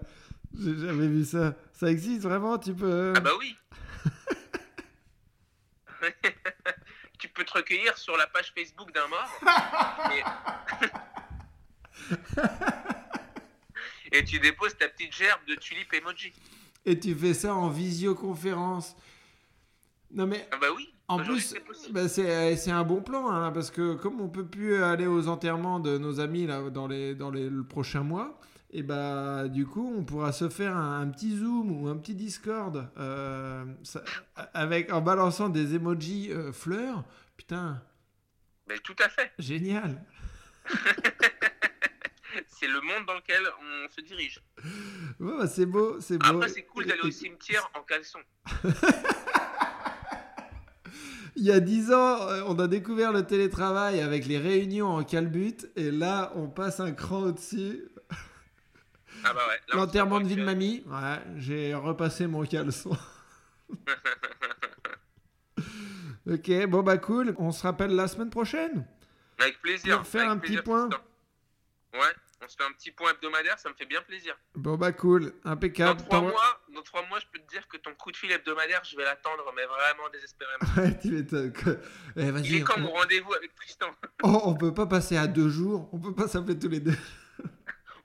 J'ai 0.59 0.77
jamais 0.77 1.07
vu 1.07 1.25
ça. 1.25 1.55
Ça 1.73 1.89
existe 1.89 2.23
vraiment 2.23 2.59
Tu 2.59 2.75
peux. 2.75 3.13
Ah 3.17 3.21
bah 3.21 3.31
oui. 3.39 3.57
tu 7.19 7.29
peux 7.29 7.45
te 7.45 7.53
recueillir 7.53 7.97
sur 7.97 8.17
la 8.17 8.27
page 8.27 8.53
Facebook 8.55 8.93
d'un 8.93 9.09
mort. 9.09 9.31
Et... 10.13 10.23
et 14.19 14.25
tu 14.25 14.39
déposes 14.39 14.77
ta 14.77 14.89
petite 14.89 15.15
gerbe 15.15 15.41
de 15.47 15.55
tulipe 15.55 15.93
emoji. 15.95 16.33
Et 16.85 16.99
tu 16.99 17.15
fais 17.15 17.35
ça 17.35 17.55
en 17.55 17.69
visioconférence. 17.69 18.97
Non 20.11 20.27
mais 20.27 20.49
Ah 20.53 20.57
bah 20.61 20.69
oui. 20.75 20.93
En 21.11 21.19
plus, 21.19 21.41
c'est 21.41 21.93
bah, 21.93 22.07
c'est 22.07 22.57
c'est 22.57 22.71
un 22.71 22.85
bon 22.85 23.01
plan, 23.01 23.31
hein, 23.31 23.51
parce 23.51 23.71
que 23.71 23.95
comme 23.95 24.21
on 24.21 24.29
peut 24.29 24.45
plus 24.45 24.83
aller 24.83 25.07
aux 25.07 25.29
enterrements 25.29 25.81
de 25.81 25.97
nos 25.97 26.21
amis 26.21 26.47
là, 26.47 26.69
dans, 26.69 26.87
les, 26.87 27.15
dans 27.15 27.31
les, 27.31 27.49
le 27.49 27.65
prochain 27.65 28.03
mois, 28.03 28.39
et 28.71 28.83
bah 28.83 29.49
du 29.49 29.67
coup, 29.67 29.95
on 29.97 30.05
pourra 30.05 30.33
se 30.33 30.49
faire 30.49 30.77
un, 30.77 31.01
un 31.01 31.09
petit 31.09 31.37
Zoom 31.37 31.71
ou 31.83 31.89
un 31.89 31.97
petit 31.97 32.15
Discord 32.15 32.89
euh, 32.99 33.65
ça- 33.83 34.05
avec, 34.55 34.93
en 34.93 35.01
balançant 35.01 35.49
des 35.49 35.75
emojis 35.75 36.31
euh, 36.33 36.53
fleurs. 36.53 37.05
Putain, 37.37 37.83
Mais 38.69 38.79
tout 38.79 38.97
à 39.03 39.09
fait. 39.09 39.33
génial. 39.39 40.03
C'est 42.47 42.67
le 42.69 42.81
monde 42.81 43.07
dans 43.07 43.15
lequel 43.15 43.41
on 43.61 43.89
se 43.91 44.01
dirige. 44.03 44.41
Ouais, 45.21 45.39
bah, 45.39 45.47
c'est 45.47 45.65
beau, 45.67 46.01
c'est 46.01 46.19
beau. 46.19 46.27
Après, 46.27 46.49
c'est 46.49 46.65
cool 46.65 46.87
d'aller 46.87 47.01
au 47.03 47.09
Et- 47.09 47.13
cimetière 47.13 47.69
en 47.75 47.83
caleçon. 47.83 48.19
Il 51.37 51.45
y 51.45 51.53
a 51.53 51.61
10 51.61 51.93
ans, 51.93 52.29
euh, 52.29 52.43
on 52.49 52.59
a 52.59 52.67
découvert 52.67 53.13
le 53.13 53.25
télétravail 53.25 54.01
avec 54.01 54.27
les 54.27 54.39
réunions 54.39 54.89
en 54.89 55.05
calbut, 55.05 55.55
et 55.77 55.91
là, 55.93 56.33
on 56.35 56.49
passe 56.49 56.81
un 56.81 56.91
cran 56.93 57.21
au-dessus. 57.23 57.85
Ah 59.25 59.33
bah 59.35 59.41
ouais. 59.49 59.61
L'enterrement 59.75 60.21
de 60.21 60.27
vie 60.29 60.37
de 60.37 60.45
mamie, 60.45 60.83
ouais, 60.87 61.19
j'ai 61.37 61.75
repassé 61.75 62.27
mon 62.27 62.45
caleçon. 62.45 62.97
ok, 66.31 66.67
bon 66.67 66.83
bah 66.83 66.99
cool, 66.99 67.35
on 67.39 67.51
se 67.53 67.63
rappelle 67.63 67.95
la 67.95 68.09
semaine 68.09 68.31
prochaine. 68.31 68.87
que- 69.37 69.43
Avec 69.45 69.61
plaisir. 69.61 69.99
Pour 69.99 70.07
faire 70.07 70.31
avec 70.31 70.33
un 70.33 70.39
petit 70.39 70.57
point. 70.63 70.89
Ouais, 71.95 72.01
on 72.45 72.49
se 72.49 72.57
fait 72.57 72.65
un 72.65 72.73
petit 72.73 72.91
point 72.91 73.11
hebdomadaire, 73.13 73.59
ça 73.59 73.69
me 73.71 73.75
fait 73.75 73.87
bien 73.87 74.03
plaisir. 74.03 74.37
Bon 74.55 74.77
bah 74.77 74.93
cool, 74.93 75.33
Dans 75.45 75.51
impeccable. 75.53 76.01
trois, 76.03 76.19
T'envoies- 76.19 76.31
mois, 76.33 76.61
dans 76.75 76.83
trois 76.83 77.07
mois, 77.09 77.19
je 77.19 77.27
peux 77.33 77.39
te 77.39 77.49
dire 77.51 77.67
que 77.67 77.77
ton 77.79 77.95
coup 77.95 78.13
de 78.13 78.17
fil 78.17 78.31
hebdomadaire, 78.31 78.83
je 78.85 78.97
vais 78.97 79.05
l'attendre, 79.05 79.43
mais 79.57 79.65
vraiment 79.67 80.09
désespérément. 80.13 80.59
Ouais, 80.77 80.99
tu 81.01 81.09
m'étonnes. 81.13 81.53
Eh, 82.17 82.29
Il 82.45 82.57
est 82.57 82.61
quand 82.63 82.79
mon 82.79 82.91
rendez-vous 82.93 83.33
avec 83.35 83.55
Tristan 83.55 83.87
Oh, 84.23 84.41
on 84.45 84.55
peut 84.55 84.75
pas 84.75 84.87
passer 84.87 85.17
à 85.17 85.27
deux 85.27 85.49
jours, 85.49 85.89
on 85.93 85.99
peut 85.99 86.15
pas 86.15 86.29
s'appeler 86.29 86.59
tous 86.59 86.69
les 86.69 86.81
deux. 86.81 86.97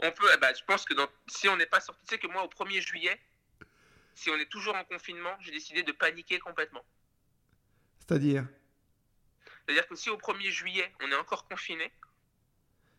On 0.03 0.11
peut, 0.11 0.27
eh 0.33 0.37
ben, 0.37 0.53
je 0.57 0.63
pense 0.65 0.83
que 0.83 0.93
dans- 0.93 1.07
si 1.27 1.47
on 1.47 1.55
n'est 1.55 1.65
pas 1.65 1.79
sorti, 1.79 2.01
tu 2.05 2.09
sais 2.15 2.19
que 2.19 2.27
moi, 2.27 2.43
au 2.43 2.49
1er 2.49 2.81
juillet, 2.81 3.17
si 4.13 4.29
on 4.29 4.35
est 4.35 4.49
toujours 4.49 4.75
en 4.75 4.83
confinement, 4.83 5.31
j'ai 5.39 5.51
décidé 5.51 5.81
de 5.83 5.93
paniquer 5.93 6.39
complètement. 6.39 6.83
C'est-à-dire? 7.99 8.45
C'est-à-dire 9.65 9.87
que 9.87 9.95
si 9.95 10.09
au 10.09 10.17
1er 10.17 10.51
juillet, 10.51 10.91
on 11.01 11.09
est 11.09 11.15
encore 11.15 11.47
confiné, 11.47 11.89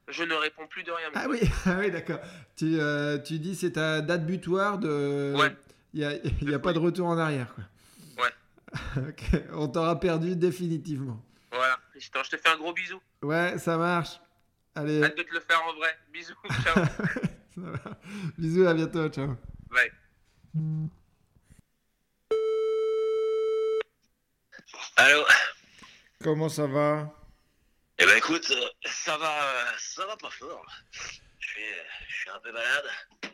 je 0.08 0.24
ne 0.24 0.34
réponds 0.34 0.66
plus 0.66 0.82
de 0.82 0.90
rien. 0.92 1.10
Ah 1.14 1.26
oui, 1.28 1.40
ah 1.66 1.76
oui 1.78 1.90
d'accord. 1.90 2.20
Tu, 2.56 2.80
euh, 2.80 3.18
tu 3.18 3.38
dis 3.38 3.54
c'est 3.54 3.72
ta 3.72 4.00
date 4.00 4.24
butoir 4.24 4.78
de... 4.78 5.34
Ouais. 5.36 5.54
Il 5.92 6.00
n'y 6.00 6.06
a, 6.06 6.14
y 6.40 6.54
a 6.54 6.58
pas 6.58 6.72
de 6.72 6.78
retour 6.78 7.06
en 7.06 7.18
arrière, 7.18 7.54
quoi. 7.54 7.64
Ouais. 8.24 8.32
ok, 9.08 9.42
on 9.52 9.68
t'aura 9.68 10.00
perdu 10.00 10.36
définitivement. 10.36 11.22
Voilà, 11.52 11.78
je 11.94 12.08
te 12.10 12.36
fais 12.38 12.48
un 12.48 12.56
gros 12.56 12.72
bisou. 12.72 13.00
Ouais, 13.22 13.58
ça 13.58 13.76
marche. 13.76 14.18
Allez, 14.76 15.02
Hâte 15.04 15.16
de 15.16 15.22
te 15.22 15.32
le 15.34 15.40
faire 15.40 15.62
en 15.66 15.74
vrai. 15.74 15.96
Bisous, 16.12 16.34
ciao. 16.64 16.74
ça 16.74 16.84
va. 17.56 17.78
bisous, 18.38 18.66
à 18.66 18.74
bientôt, 18.74 19.08
ciao. 19.08 19.36
Bye. 19.70 19.90
Allô? 24.96 25.24
Comment 26.22 26.48
ça 26.48 26.66
va? 26.66 27.12
Eh 27.98 28.06
ben 28.06 28.16
écoute, 28.16 28.50
euh, 28.50 28.68
ça 28.84 29.16
va, 29.18 29.44
euh, 29.44 29.64
ça 29.78 30.06
va 30.06 30.16
pas 30.16 30.30
fort. 30.30 30.64
Je 31.38 31.48
suis, 31.48 31.60
je 32.08 32.14
suis 32.14 32.30
un 32.30 32.38
peu 32.40 32.52
malade. 32.52 32.84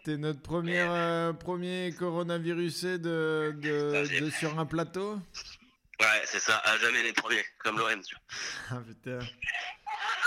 T'es 0.05 0.17
notre 0.17 0.43
premier, 0.43 0.81
euh, 0.81 1.33
premier 1.33 1.95
coronavirusé 1.99 2.99
de, 2.99 3.55
de, 3.57 4.31
sur 4.39 4.59
un 4.59 4.67
plateau? 4.67 5.15
Ouais, 6.01 6.23
c'est 6.25 6.41
ça, 6.41 6.59
à 6.59 6.77
jamais 6.79 7.03
les 7.03 7.13
premiers, 7.13 7.45
comme 7.59 7.79
l'OM, 7.79 8.03
tu 8.03 8.15
vois. 8.15 8.79
Ah 8.79 8.83
putain. 8.87 9.19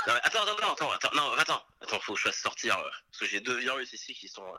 Non, 0.08 0.14
mais 0.14 0.20
attends, 0.24 0.44
attends, 0.44 0.74
attends, 0.74 0.92
attends, 0.92 1.16
non, 1.16 1.32
attends, 1.34 1.66
attends, 1.82 2.00
faut 2.02 2.14
que 2.14 2.20
je 2.20 2.28
fasse 2.28 2.40
sortir, 2.40 2.78
euh, 2.78 2.90
parce 3.12 3.20
que 3.20 3.26
j'ai 3.26 3.40
deux 3.40 3.58
virus 3.58 3.94
ici 3.94 4.14
qui 4.14 4.28
sont 4.28 4.46
euh, 4.46 4.58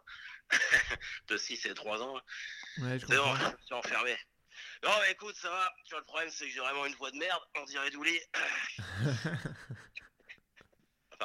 de 1.28 1.36
6 1.36 1.66
et 1.66 1.74
3 1.74 2.02
ans. 2.02 2.20
Ouais, 2.78 2.98
je 2.98 3.06
C'est 3.06 3.16
bon, 3.16 3.34
je 3.36 3.64
suis 3.64 3.74
enfermé. 3.74 4.16
Non, 4.82 4.90
mais 5.00 5.12
écoute, 5.12 5.36
ça 5.36 5.50
va. 5.50 5.72
Tu 5.84 5.90
vois, 5.90 6.00
le 6.00 6.04
problème, 6.04 6.30
c'est 6.30 6.46
que 6.46 6.52
j'ai 6.52 6.60
vraiment 6.60 6.86
une 6.86 6.94
voix 6.94 7.10
de 7.10 7.16
merde. 7.16 7.42
On 7.56 7.64
dirait 7.64 7.90
Douli. 7.90 8.18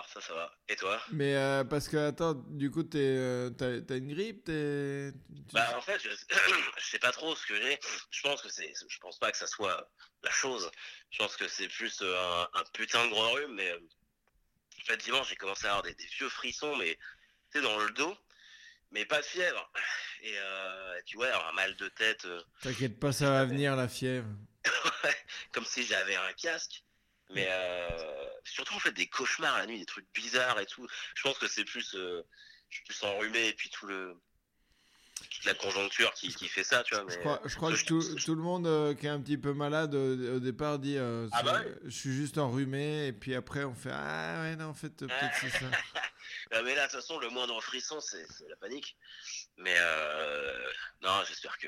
part 0.01 0.09
ça, 0.09 0.21
ça 0.21 0.33
va. 0.33 0.51
Et 0.67 0.75
toi? 0.75 1.01
Mais 1.11 1.35
euh, 1.35 1.63
parce 1.63 1.87
que, 1.87 1.97
attends, 1.97 2.33
du 2.33 2.71
coup, 2.71 2.83
t'es, 2.83 2.97
euh, 2.99 3.49
t'as, 3.49 3.97
une 3.97 4.13
grippe 4.13 4.45
t'es... 4.45 5.11
tu- 5.47 5.53
Bah, 5.53 5.77
en 5.77 5.81
fait, 5.81 5.99
je, 6.01 6.09
je 6.77 6.85
sais 6.85 6.99
pas 6.99 7.11
trop 7.11 7.35
ce 7.35 7.45
que 7.45 7.55
j'ai. 7.55 7.79
Je 8.11 8.21
pense 8.21 8.41
que 8.41 8.49
c'est. 8.49 8.71
Je 8.87 8.97
pense 8.99 9.17
pas 9.19 9.31
que 9.31 9.37
ça 9.37 9.47
soit 9.47 9.89
la 10.23 10.31
chose. 10.31 10.69
Je 11.11 11.17
pense 11.19 11.35
que 11.35 11.47
c'est 11.47 11.67
plus 11.67 11.99
euh, 12.01 12.17
un, 12.17 12.59
un 12.59 12.63
putain 12.73 13.05
de 13.05 13.11
gros 13.11 13.29
rhume. 13.31 13.53
Mais 13.55 13.73
en 13.73 14.85
fait, 14.85 14.97
dimanche, 14.97 15.29
j'ai 15.29 15.35
commencé 15.35 15.65
à 15.65 15.69
avoir 15.71 15.83
des, 15.83 15.93
des 15.95 16.05
vieux 16.17 16.29
frissons, 16.29 16.75
mais 16.77 16.95
tu 17.51 17.59
sais, 17.59 17.61
dans 17.61 17.77
le 17.77 17.89
dos. 17.91 18.15
Mais 18.91 19.05
pas 19.05 19.19
de 19.21 19.25
fièvre. 19.25 19.71
Et 20.21 20.33
euh, 20.37 20.99
tu 21.05 21.17
vois, 21.17 21.47
un 21.47 21.51
mal 21.53 21.75
de 21.75 21.87
tête. 21.89 22.27
T'inquiète 22.61 22.99
pas, 22.99 23.11
ça 23.11 23.29
va 23.29 23.45
venir, 23.45 23.75
la 23.75 23.87
fièvre. 23.87 24.27
comme 25.51 25.65
si 25.65 25.83
j'avais 25.83 26.15
un 26.15 26.33
casque. 26.33 26.83
Mais 27.31 27.47
euh, 27.49 27.89
surtout, 28.43 28.73
en 28.73 28.79
fait, 28.79 28.91
des 28.91 29.07
cauchemars 29.07 29.57
la 29.57 29.65
nuit, 29.65 29.79
des 29.79 29.85
trucs 29.85 30.07
bizarres 30.13 30.59
et 30.59 30.65
tout. 30.65 30.87
Je 31.15 31.21
pense 31.21 31.37
que 31.37 31.47
c'est 31.47 31.65
plus, 31.65 31.93
euh, 31.95 32.23
je 32.69 32.77
suis 32.77 32.85
plus 32.85 33.03
enrhumé 33.03 33.47
et 33.47 33.53
puis 33.53 33.69
tout 33.69 33.85
le, 33.85 34.15
toute 35.29 35.45
la 35.45 35.53
conjoncture 35.53 36.13
qui, 36.13 36.33
qui 36.33 36.47
fait 36.47 36.63
ça, 36.63 36.83
tu 36.83 36.95
vois. 36.95 37.03
Mais, 37.03 37.13
Je 37.13 37.19
crois, 37.19 37.41
je 37.45 37.55
crois 37.55 37.73
que 37.73 37.83
tout, 37.83 38.03
tout 38.15 38.35
le 38.35 38.41
monde 38.41 38.67
euh, 38.67 38.93
qui 38.93 39.05
est 39.05 39.09
un 39.09 39.21
petit 39.21 39.37
peu 39.37 39.53
malade 39.53 39.93
au, 39.95 40.35
au 40.35 40.39
départ 40.39 40.79
dit 40.79 40.97
euh, 40.97 41.27
Ah 41.31 41.43
bah 41.43 41.61
Je 41.85 41.89
suis 41.89 42.13
juste 42.13 42.37
enrhumé, 42.37 43.07
et 43.07 43.13
puis 43.13 43.35
après 43.35 43.63
on 43.63 43.75
fait 43.75 43.91
Ah 43.93 44.41
ouais, 44.41 44.55
non, 44.55 44.65
en 44.65 44.73
fait, 44.73 45.01
euh, 45.01 45.07
peut-être 45.07 45.35
c'est 45.39 45.49
ça. 45.49 45.65
Ah, 46.51 46.61
mais 46.63 46.75
là, 46.75 46.87
de 46.87 46.91
toute 46.91 47.01
façon, 47.01 47.19
le 47.19 47.29
moindre 47.29 47.59
frisson, 47.61 47.99
c'est 47.99 48.25
la 48.47 48.55
panique. 48.55 48.97
Mais 49.57 49.75
euh, 49.77 50.71
non, 51.01 51.23
j'espère 51.27 51.57
que. 51.57 51.67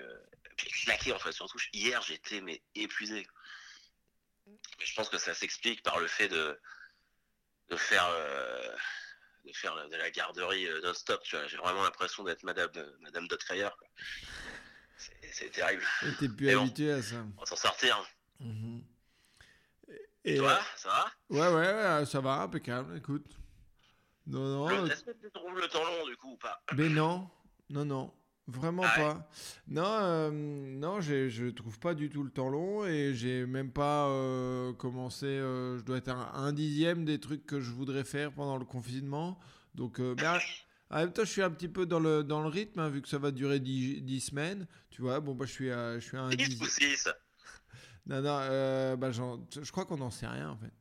Puis 0.57 0.69
claqué, 0.72 1.11
en 1.14 1.19
fait, 1.19 1.31
surtout. 1.31 1.59
Hier, 1.73 2.01
j'étais 2.01 2.41
mais 2.41 2.61
épuisé. 2.75 3.27
Mais 4.48 4.86
je 4.86 4.94
pense 4.95 5.10
que 5.10 5.18
ça 5.18 5.34
s'explique 5.34 5.84
par 5.84 6.00
le 6.00 6.08
fait 6.08 6.28
de, 6.28 6.60
de 7.70 7.76
faire. 7.76 8.08
euh, 8.08 8.76
de 9.44 9.52
faire 9.53 9.76
de 9.90 9.95
la 9.95 10.11
garderie 10.11 10.68
euh, 10.68 10.82
non-stop. 10.82 11.20
J'ai 11.24 11.58
vraiment 11.58 11.82
l'impression 11.84 12.24
d'être 12.24 12.44
Madame, 12.44 12.70
Madame 13.00 13.28
Dotfire. 13.28 13.76
quoi. 13.76 13.88
C'est 15.32 15.50
terrible. 15.50 15.84
T'es 16.20 16.30
plus 16.30 16.45
Mais 16.45 16.53
bon. 16.56 16.61
habitué 16.61 16.92
à 16.92 17.02
ça. 17.02 17.26
On 17.38 17.45
s'en 17.45 17.56
sortir. 17.56 18.08
Et 20.24 20.36
Et, 20.36 20.38
toi, 20.38 20.52
euh, 20.52 20.61
ça 20.76 20.90
va? 20.90 21.11
Ouais, 21.30 21.48
ouais, 21.56 21.74
ouais, 22.00 22.06
ça 22.06 22.22
va, 22.22 22.34
impeccable, 22.42 22.98
écoute. 22.98 23.26
Non, 24.28 24.68
non, 24.70 24.70
euh, 24.84 24.86
Est-ce 24.86 25.03
que 25.06 25.11
tu 25.11 25.32
trouves 25.32 25.60
le 25.60 25.68
temps 25.68 25.84
long, 25.84 26.06
du 26.06 26.16
coup, 26.18 26.34
ou 26.34 26.38
pas? 26.38 26.61
Mais 26.74 26.90
non, 26.90 27.28
non, 27.72 27.84
non, 27.84 28.14
vraiment 28.48 28.84
Ah 28.86 28.98
ouais 29.00 29.03
pas. 29.14 29.30
Non, 29.68 29.84
euh, 29.86 30.32
non, 30.32 31.02
je 31.02 31.50
trouve 31.50 31.80
pas 31.80 31.94
du 31.94 32.10
tout 32.10 32.24
le 32.24 32.32
temps 32.32 32.50
long 32.50 32.86
et 32.86 33.14
j'ai 33.14 33.45
même 33.45 33.72
pas 33.72 34.08
euh, 34.08 34.74
commencé. 34.74 35.26
euh, 35.26 35.78
je 35.78 35.84
dois 35.84 35.98
être 35.98 36.10
un, 36.10 36.32
un 36.34 36.52
dixième 36.53 37.06
des 37.06 37.20
trucs 37.20 37.45
que 37.45 37.60
je 37.61 37.72
voudrais 37.72 38.03
faire 38.03 38.32
pendant 38.34 38.58
le 38.58 38.66
confinement. 38.66 39.40
Donc, 39.76 40.00
euh, 40.00 40.16
ben, 40.16 40.38
en 40.90 40.98
même 40.98 41.14
temps, 41.14 41.24
je 41.24 41.30
suis 41.32 41.42
un 41.42 41.50
petit 41.52 41.70
peu 41.70 41.86
dans 41.86 42.00
le, 42.00 42.24
dans 42.24 42.42
le 42.42 42.48
rythme, 42.50 42.80
hein, 42.80 42.90
vu 42.90 43.02
que 43.02 43.08
ça 43.08 43.18
va 43.18 43.32
durer 43.32 43.60
dix, 43.61 44.02
dix 44.02 44.20
semaines. 44.22 44.68
Tu 44.90 45.02
vois, 45.02 45.20
bon, 45.22 45.34
bah, 45.36 45.45
je 45.45 45.52
suis 45.52 45.72
à, 45.72 45.98
je 46.00 46.06
suis 46.06 46.18
à 46.18 46.22
un 46.24 46.30
10 46.30 46.36
dixième. 46.38 46.61
ou 46.68 46.70
6 46.70 47.08
Non, 48.08 48.22
non, 48.22 48.38
euh, 48.42 48.95
bah, 48.98 49.11
je 49.11 49.72
crois 49.72 49.86
qu'on 49.86 49.98
n'en 49.98 50.11
sait 50.11 50.28
rien 50.28 50.50
en 50.50 50.58
fait. 50.58 50.74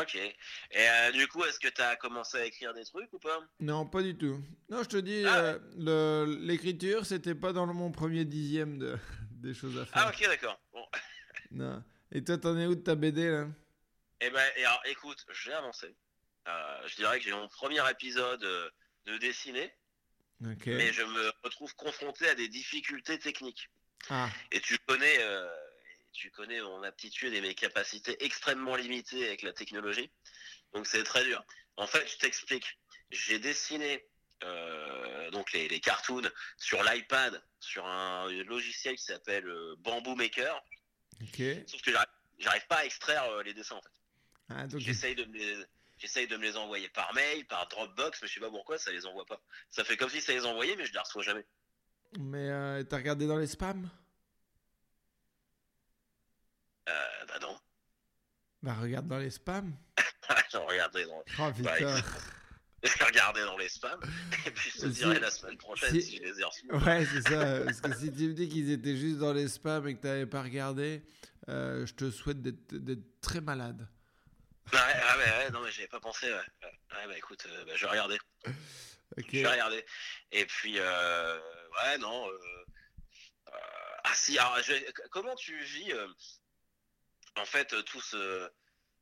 Ok. 0.00 0.14
Et 0.14 0.32
euh, 0.76 1.12
du 1.12 1.26
coup, 1.28 1.44
est-ce 1.44 1.58
que 1.58 1.68
tu 1.68 1.80
as 1.82 1.96
commencé 1.96 2.38
à 2.38 2.44
écrire 2.46 2.72
des 2.74 2.84
trucs 2.84 3.12
ou 3.12 3.18
pas? 3.18 3.38
Non, 3.60 3.86
pas 3.86 4.02
du 4.02 4.16
tout. 4.16 4.40
Non, 4.70 4.82
je 4.82 4.88
te 4.88 4.96
dis, 4.96 5.24
Ah 5.26 5.56
euh, 5.86 6.36
l'écriture, 6.40 7.04
c'était 7.04 7.34
pas 7.34 7.52
dans 7.52 7.66
mon 7.66 7.90
premier 7.92 8.24
dixième 8.24 8.78
de, 8.78 8.96
des 9.32 9.54
choses 9.54 9.78
à 9.78 9.84
faire. 9.86 10.06
Ah, 10.06 10.08
ok, 10.10 10.26
d'accord. 10.26 10.60
Bon. 10.72 10.84
Non. 11.50 11.84
Et 12.10 12.24
toi, 12.24 12.38
t'en 12.38 12.56
es 12.58 12.66
où 12.66 12.74
de 12.74 12.80
ta 12.80 12.94
BD 12.94 13.28
là? 13.30 13.46
Eh 14.22 14.30
ben, 14.30 14.50
et 14.56 14.64
alors, 14.64 14.80
écoute, 14.86 15.24
j'ai 15.44 15.52
avancé. 15.52 15.94
Euh, 16.48 16.80
je 16.86 16.96
dirais 16.96 17.18
que 17.18 17.24
j'ai 17.24 17.32
mon 17.32 17.48
premier 17.48 17.82
épisode 17.90 18.40
de 19.06 19.18
dessiné, 19.18 19.70
Ok. 20.44 20.66
mais 20.66 20.92
je 20.92 21.02
me 21.02 21.32
retrouve 21.44 21.74
confronté 21.74 22.28
à 22.28 22.34
des 22.34 22.48
difficultés 22.48 23.18
techniques. 23.18 23.68
Ah, 24.08 24.30
Et 24.50 24.60
tu 24.60 24.78
connais, 24.86 25.18
tu 26.12 26.30
connais 26.30 26.60
mon 26.60 26.82
aptitude 26.82 27.32
et 27.34 27.40
mes 27.40 27.54
capacités 27.54 28.22
extrêmement 28.24 28.76
limitées 28.76 29.26
avec 29.26 29.42
la 29.42 29.52
technologie. 29.52 30.10
Donc 30.72 30.86
c'est 30.86 31.02
très 31.04 31.24
dur. 31.24 31.44
En 31.76 31.86
fait, 31.86 32.06
je 32.10 32.16
t'explique. 32.18 32.78
J'ai 33.10 33.38
dessiné 33.38 34.06
euh, 34.44 35.30
donc 35.30 35.52
les, 35.52 35.68
les 35.68 35.80
cartoons 35.80 36.28
sur 36.56 36.82
l'iPad, 36.82 37.42
sur 37.60 37.86
un 37.86 38.28
logiciel 38.44 38.96
qui 38.96 39.04
s'appelle 39.04 39.46
euh, 39.48 39.74
Bamboo 39.78 40.14
Maker. 40.14 40.62
ok. 41.22 41.42
Sauf 41.66 41.80
que 41.82 41.92
j'arrive- 42.38 42.66
pas 42.68 42.76
à 42.78 42.84
extraire 42.84 43.24
euh, 43.30 43.42
les 43.42 43.54
dessins 43.54 43.76
en 43.76 43.82
fait. 43.82 43.88
Ah, 44.48 44.66
donc, 44.66 44.80
J'essaye 44.80 45.14
de 45.14 45.24
me 45.24 45.36
les 45.36 45.64
J'essaye 45.98 46.26
de 46.26 46.36
me 46.36 46.42
les 46.42 46.56
envoyer 46.56 46.88
par 46.88 47.14
mail, 47.14 47.46
par 47.46 47.68
Dropbox, 47.68 48.20
mais 48.22 48.26
je 48.28 48.34
sais 48.34 48.40
pas 48.40 48.50
pourquoi 48.50 48.76
ça 48.76 48.90
les 48.90 49.06
envoie 49.06 49.24
pas. 49.24 49.40
Ça 49.70 49.84
fait 49.84 49.96
comme 49.96 50.10
si 50.10 50.20
ça 50.20 50.32
les 50.32 50.44
envoyait, 50.44 50.74
mais 50.74 50.84
je 50.84 50.92
les 50.92 50.98
reçois 50.98 51.22
jamais. 51.22 51.46
mais 52.18 52.48
euh, 52.50 52.82
t'as 52.82 52.96
regardé 52.96 53.28
dans 53.28 53.38
les 53.38 53.46
spams? 53.46 53.88
Euh, 56.88 57.24
bah 57.28 57.38
non. 57.40 57.58
Bah, 58.62 58.74
regarde 58.80 59.06
dans 59.08 59.18
les 59.18 59.30
spams. 59.30 59.76
J'en 60.52 60.66
regardais 60.66 61.04
dans. 61.06 61.22
Oh 61.38 61.50
Bah, 61.62 61.76
je 62.84 62.98
vais 62.98 63.04
regarder 63.04 63.42
dans 63.42 63.56
les 63.58 63.68
spams. 63.68 64.00
Et 64.46 64.50
puis 64.50 64.70
je 64.74 64.80
te 64.82 64.86
dirai 64.86 65.20
la 65.20 65.30
semaine 65.30 65.56
prochaine 65.56 66.00
si- 66.00 66.16
je 66.16 66.22
les 66.22 66.40
ai 66.40 66.44
reçus. 66.44 66.72
Ouais, 66.72 67.04
c'est 67.06 67.22
ça. 67.22 67.60
Parce 67.64 67.80
que 67.80 67.94
si 67.94 68.12
tu 68.12 68.28
me 68.28 68.34
dis 68.34 68.48
qu'ils 68.48 68.70
étaient 68.72 68.96
juste 68.96 69.18
dans 69.18 69.32
les 69.32 69.48
spams 69.48 69.86
et 69.88 69.94
que 69.96 70.00
tu 70.00 70.06
n'avais 70.06 70.26
pas 70.26 70.42
regardé, 70.42 71.02
euh, 71.48 71.86
je 71.86 71.94
te 71.94 72.10
souhaite 72.10 72.40
d'être 72.42 73.20
très 73.20 73.40
malade. 73.40 73.86
Ouais, 74.72 74.78
ah 74.80 75.16
ouais, 75.18 75.24
ouais, 75.24 75.50
non, 75.50 75.60
mais 75.62 75.70
j'avais 75.70 75.88
pas 75.88 76.00
pensé, 76.00 76.32
ouais. 76.32 76.40
Bah 76.90 77.16
écoute, 77.18 77.44
euh, 77.46 77.64
bah, 77.64 77.72
je 77.74 77.84
vais 77.84 77.90
regarder. 77.90 78.18
Je 78.46 79.38
vais 79.42 79.48
regarder. 79.48 79.84
Et 80.30 80.46
puis, 80.46 80.74
euh, 80.78 81.38
ouais, 81.84 81.98
non. 81.98 82.28
euh, 82.28 82.64
ah 84.04 84.12
si, 84.14 84.38
alors, 84.38 84.58
je- 84.62 84.90
comment 85.10 85.34
tu 85.34 85.56
vis, 85.64 85.92
en 87.38 87.44
fait, 87.44 87.72
euh, 87.72 87.82
tout 87.82 88.00
ce, 88.00 88.50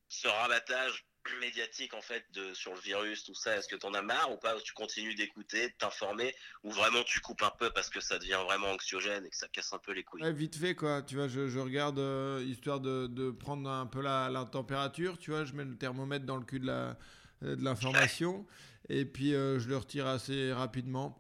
ce 0.08 0.28
rabattage 0.28 1.04
médiatique, 1.40 1.94
en 1.94 2.02
fait, 2.02 2.24
de, 2.32 2.54
sur 2.54 2.74
le 2.74 2.80
virus, 2.80 3.24
tout 3.24 3.34
ça 3.34 3.56
Est-ce 3.56 3.68
que 3.68 3.76
t'en 3.76 3.94
as 3.94 4.02
marre 4.02 4.32
ou 4.32 4.38
pas? 4.38 4.56
Ou 4.56 4.60
tu 4.60 4.72
continues 4.72 5.14
d'écouter, 5.14 5.68
de 5.68 5.74
t'informer? 5.78 6.34
Ou 6.64 6.70
vraiment 6.70 7.02
tu 7.04 7.20
coupes 7.20 7.42
un 7.42 7.52
peu 7.58 7.70
parce 7.70 7.90
que 7.90 8.00
ça 8.00 8.18
devient 8.18 8.40
vraiment 8.44 8.68
anxiogène 8.72 9.26
et 9.26 9.30
que 9.30 9.36
ça 9.36 9.48
casse 9.48 9.72
un 9.72 9.78
peu 9.78 9.92
les 9.92 10.04
couilles? 10.04 10.22
Ouais, 10.22 10.32
vite 10.32 10.56
fait, 10.56 10.74
quoi. 10.74 11.02
Tu 11.02 11.14
vois, 11.16 11.28
je, 11.28 11.48
je 11.48 11.58
regarde 11.58 11.98
euh, 11.98 12.42
histoire 12.46 12.80
de, 12.80 13.06
de 13.06 13.30
prendre 13.30 13.68
un 13.70 13.86
peu 13.86 14.00
la, 14.02 14.28
la 14.30 14.44
température. 14.44 15.18
Tu 15.18 15.30
vois, 15.30 15.44
je 15.44 15.52
mets 15.54 15.64
le 15.64 15.76
thermomètre 15.76 16.26
dans 16.26 16.36
le 16.36 16.44
cul 16.44 16.60
de 16.60 16.66
la 16.66 16.96
euh, 17.42 17.56
de 17.56 17.64
l'information 17.64 18.46
et 18.90 19.06
puis 19.06 19.34
euh, 19.34 19.58
je 19.58 19.68
le 19.68 19.76
retire 19.78 20.06
assez 20.06 20.52
rapidement. 20.52 21.16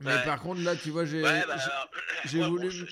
Mais 0.00 0.18
Ouais. 0.18 0.24
par 0.24 0.40
contre, 0.40 0.60
là, 0.60 0.76
tu 0.76 0.90
vois, 0.90 1.04
j'ai 1.04 1.22
Ouais, 1.22 1.46
bah, 1.46 1.56
voulu 2.32 2.48
bon, 2.50 2.70
je- 2.70 2.84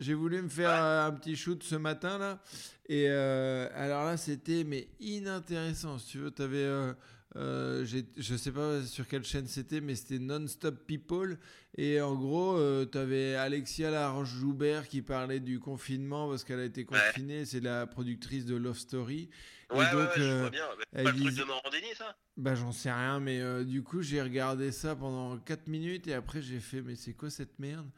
j'ai 0.00 0.14
voulu 0.14 0.42
me 0.42 0.48
faire 0.48 0.70
euh, 0.70 1.06
un 1.06 1.12
petit 1.12 1.36
shoot 1.36 1.62
ce 1.62 1.76
matin 1.76 2.18
là. 2.18 2.42
Et 2.88 3.06
euh, 3.08 3.68
alors 3.74 4.04
là 4.04 4.16
c'était 4.16 4.64
mais 4.64 4.88
inintéressant. 5.00 5.98
Si 5.98 6.08
tu 6.12 6.18
veux 6.18 6.30
t'avais 6.30 6.58
euh, 6.58 6.92
euh, 7.36 7.84
je 8.16 8.36
sais 8.36 8.52
pas 8.52 8.82
sur 8.82 9.06
quelle 9.08 9.24
chaîne 9.24 9.46
c'était 9.46 9.80
mais 9.80 9.94
c'était 9.94 10.18
Non-Stop 10.18 10.86
People. 10.86 11.38
Et 11.76 12.00
en 12.00 12.14
gros 12.14 12.56
euh, 12.56 12.84
t'avais 12.84 13.34
Alexia 13.34 13.90
Laroche-Joubert 13.90 14.88
qui 14.88 15.02
parlait 15.02 15.40
du 15.40 15.58
confinement 15.60 16.28
parce 16.28 16.44
qu'elle 16.44 16.60
a 16.60 16.64
été 16.64 16.84
confinée. 16.84 17.44
C'est 17.44 17.60
la 17.60 17.86
productrice 17.86 18.46
de 18.46 18.56
Love 18.56 18.78
Story. 18.78 19.28
Et 19.70 19.74
Ouais, 19.74 19.80
ouais, 19.80 19.92
donc 19.92 20.08
ouais, 20.16 20.22
je 20.22 20.38
vois 20.40 20.50
bien. 20.50 20.64
Elle 20.92 21.04
pas 21.06 21.10
le 21.12 21.18
truc 21.22 21.34
de 21.34 21.42
Morandini, 21.42 21.88
ça? 21.96 22.16
Bah 22.36 22.54
j'en 22.54 22.70
sais 22.70 22.92
rien, 22.92 23.18
mais 23.18 23.64
du 23.64 23.82
coup 23.82 24.00
j'ai 24.00 24.22
regardé 24.22 24.70
ça 24.70 24.94
pendant 24.94 25.36
4 25.38 25.66
minutes 25.66 26.06
et 26.06 26.14
après 26.14 26.40
j'ai 26.40 26.60
fait 26.60 26.82
mais 26.82 26.94
c'est 26.94 27.14
quoi 27.14 27.30
cette 27.30 27.58
merde? 27.58 27.88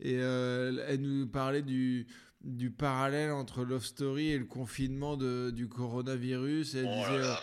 Et 0.00 0.16
euh, 0.18 0.84
elle 0.88 1.00
nous 1.00 1.26
parlait 1.26 1.62
du, 1.62 2.06
du 2.42 2.70
parallèle 2.70 3.30
entre 3.32 3.64
Love 3.64 3.84
Story 3.84 4.28
et 4.30 4.38
le 4.38 4.44
confinement 4.44 5.16
de, 5.16 5.50
du 5.50 5.68
coronavirus. 5.68 6.74
Et 6.74 6.78
elle 6.80 6.86
Oh 6.88 6.94
disait 6.96 7.26
euh, 7.26 7.34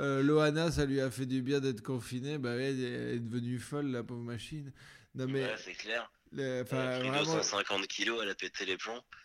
euh, 0.00 0.22
Loana 0.22 0.70
ça 0.72 0.84
lui 0.84 1.00
a 1.00 1.10
fait 1.10 1.26
du 1.26 1.42
bien 1.42 1.60
d'être 1.60 1.82
confinée, 1.82 2.38
bah 2.38 2.50
elle 2.54 2.80
est 2.82 3.18
devenue 3.20 3.58
folle 3.58 3.86
la 3.92 4.02
pauvre 4.02 4.22
machine. 4.22 4.72
Non 5.14 5.26
mais 5.28 5.44
Ouais, 5.44 5.54
c'est 5.58 5.74
clair. 5.74 6.10
le- 6.32 6.62
enfin, 6.62 6.76
Elle 6.82 6.88
a 6.88 6.98
pris 7.00 7.08
vraiment 7.10 7.24
250 7.34 7.86
kilos, 7.86 8.18
elle 8.22 8.30
a 8.30 8.34
pété 8.34 8.64
les 8.64 8.76
plombs. 8.76 9.02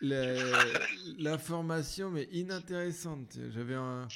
l'information 1.18 2.10
mais 2.10 2.24
inintéressante. 2.32 3.38
J'avais 3.50 3.74
un- 3.74 4.06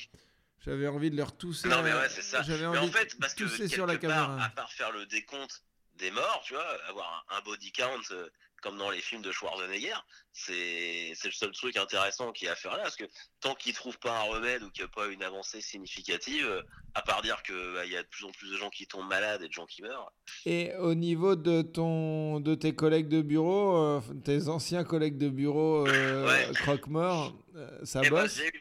j'avais 0.65 0.87
envie 0.87 1.11
de 1.11 1.17
leur 1.17 1.37
tousser. 1.37 1.69
Non, 1.69 1.83
mais 1.83 1.93
ouais, 1.93 2.09
c'est 2.09 2.23
ça. 2.23 2.43
J'avais 2.43 2.67
envie 2.67 2.79
en 2.79 2.87
fait, 2.89 3.17
parce 3.21 3.35
de 3.35 3.45
que 3.45 3.49
tousser 3.51 3.69
sur 3.69 3.87
la 3.87 3.95
part, 3.95 4.01
caméra. 4.01 4.45
à 4.45 4.49
part 4.51 4.71
faire 4.73 4.93
le 4.93 5.07
décompte 5.07 5.63
des 5.99 6.11
morts, 6.13 6.43
tu 6.47 6.55
vois, 6.55 6.65
avoir 6.89 7.27
un, 7.31 7.39
un 7.39 7.41
body 7.43 7.73
count 7.73 7.89
euh, 8.13 8.29
comme 8.63 8.79
dans 8.79 8.91
les 8.91 9.01
films 9.01 9.21
de 9.23 9.31
Schwarzenegger, 9.33 9.95
c'est 10.33 11.13
le 11.25 11.31
seul 11.33 11.53
truc 11.53 11.77
intéressant 11.77 12.33
qu'il 12.33 12.47
y 12.47 12.49
a 12.49 12.53
à 12.53 12.57
faire 12.57 12.77
là, 12.77 12.85
parce 12.85 12.97
que 12.97 13.05
tant 13.41 13.55
qu'ils 13.55 13.75
trouvent 13.75 13.99
pas 13.99 14.19
un 14.21 14.23
remède 14.23 14.63
ou 14.63 14.71
qu'il 14.71 14.85
n'y 14.85 14.91
a 14.91 14.95
pas 14.95 15.09
une 15.09 15.23
avancée 15.23 15.61
significative, 15.61 16.65
à 16.95 17.03
part 17.03 17.21
dire 17.23 17.43
que 17.43 17.75
bah, 17.75 17.85
il 17.85 17.93
y 17.93 17.97
a 17.97 18.03
de 18.03 18.09
plus 18.09 18.25
en 18.25 18.31
plus 18.31 18.51
de 18.51 18.57
gens 18.57 18.71
qui 18.71 18.87
tombent 18.87 19.09
malades 19.09 19.43
et 19.43 19.49
de 19.49 19.53
gens 19.53 19.67
qui 19.67 19.83
meurent. 19.83 20.11
Et 20.47 20.75
au 20.77 20.95
niveau 20.95 21.37
de 21.37 21.61
ton, 21.63 22.41
de 22.41 22.55
tes 22.55 22.75
collègues 22.75 23.09
de 23.09 23.21
bureau, 23.21 23.77
euh, 23.77 24.01
tes 24.25 24.49
anciens 24.49 24.85
collègues 24.85 25.19
de 25.19 25.29
bureau 25.29 25.87
euh, 25.87 26.27
Ouais. 26.49 26.55
croque-mort, 26.55 27.35
euh, 27.57 27.85
ça 27.85 28.01
Eh 28.05 28.11
ben, 28.11 28.23
bosse? 28.23 28.37
des- 28.37 28.53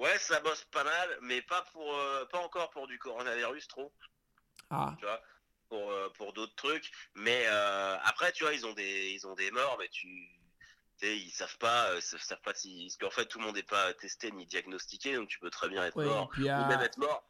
Ouais, 0.00 0.18
ça 0.18 0.40
bosse 0.40 0.64
pas 0.72 0.82
mal, 0.82 1.18
mais 1.22 1.40
pas 1.42 1.62
pour 1.72 1.94
euh, 1.96 2.24
pas 2.26 2.40
encore 2.40 2.68
pour 2.70 2.88
du 2.88 2.98
coronavirus 2.98 3.68
trop. 3.68 3.92
Ah. 4.70 4.96
tu 4.98 5.04
vois, 5.04 5.20
pour, 5.74 5.90
euh, 5.90 6.08
pour 6.16 6.32
d'autres 6.32 6.54
trucs. 6.54 6.90
Mais 7.14 7.44
euh, 7.46 7.96
après, 8.04 8.32
tu 8.32 8.44
vois, 8.44 8.52
ils 8.52 8.66
ont 8.66 8.72
des, 8.72 9.10
ils 9.12 9.26
ont 9.26 9.34
des 9.34 9.50
morts, 9.50 9.76
mais 9.78 9.88
tu, 9.88 10.08
ils 11.02 11.30
savent 11.30 11.58
pas, 11.58 11.90
euh, 11.90 12.00
ils 12.00 12.18
savent 12.18 12.40
pas 12.42 12.54
si, 12.54 12.84
parce 12.86 12.96
qu'en 12.96 13.10
fait, 13.10 13.26
tout 13.26 13.38
le 13.38 13.46
monde 13.46 13.56
n'est 13.56 13.62
pas 13.62 13.92
testé 13.94 14.30
ni 14.30 14.46
diagnostiqué, 14.46 15.16
donc 15.16 15.28
tu 15.28 15.38
peux 15.40 15.50
très 15.50 15.68
bien 15.68 15.84
être 15.84 16.00
mort, 16.00 16.28
puis, 16.30 16.48
ah. 16.48 16.62
ou 16.62 16.66
même 16.66 16.80
être 16.80 16.98
mort. 16.98 17.28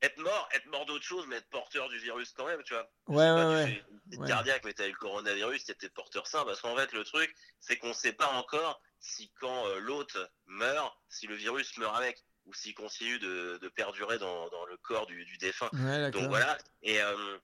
Être 0.00 0.18
mort, 0.18 0.48
être 0.52 0.66
mort 0.66 0.86
d'autre 0.86 1.04
chose, 1.04 1.26
mais 1.26 1.36
être 1.36 1.48
porteur 1.48 1.88
du 1.88 1.98
virus 1.98 2.32
quand 2.32 2.46
même, 2.46 2.62
tu 2.62 2.72
vois. 2.72 2.88
Ouais, 3.08 3.16
Je 3.16 3.20
sais 3.20 3.34
pas, 3.34 3.48
ouais, 3.48 3.64
tu 3.64 3.70
ouais. 3.70 3.84
fais 4.10 4.16
Ouais. 4.18 4.28
cardiaque, 4.28 4.64
mais 4.64 4.72
t'as 4.72 4.86
eu 4.86 4.92
le 4.92 4.96
coronavirus, 4.96 5.64
t'étais 5.64 5.88
porteur 5.88 6.26
sain, 6.26 6.44
parce 6.44 6.60
qu'en 6.60 6.76
fait, 6.76 6.92
le 6.92 7.04
truc, 7.04 7.34
c'est 7.60 7.76
qu'on 7.78 7.92
sait 7.92 8.12
pas 8.12 8.28
encore 8.28 8.80
si 9.00 9.30
quand 9.40 9.66
euh, 9.66 9.80
l'hôte 9.80 10.16
meurt, 10.46 10.96
si 11.08 11.26
le 11.26 11.34
virus 11.34 11.76
meurt 11.78 11.96
avec, 11.96 12.24
ou 12.48 12.54
s'il 12.54 12.74
continue 12.74 13.18
de, 13.20 13.58
de 13.62 13.68
perdurer 13.68 14.18
dans, 14.18 14.48
dans 14.48 14.64
le 14.66 14.76
corps 14.78 15.06
du, 15.06 15.24
du 15.24 15.36
défunt. 15.38 15.70
Ouais. 15.72 16.10
Donc 16.10 16.28
voilà, 16.28 16.58
et 16.82 17.00
euh, 17.00 17.38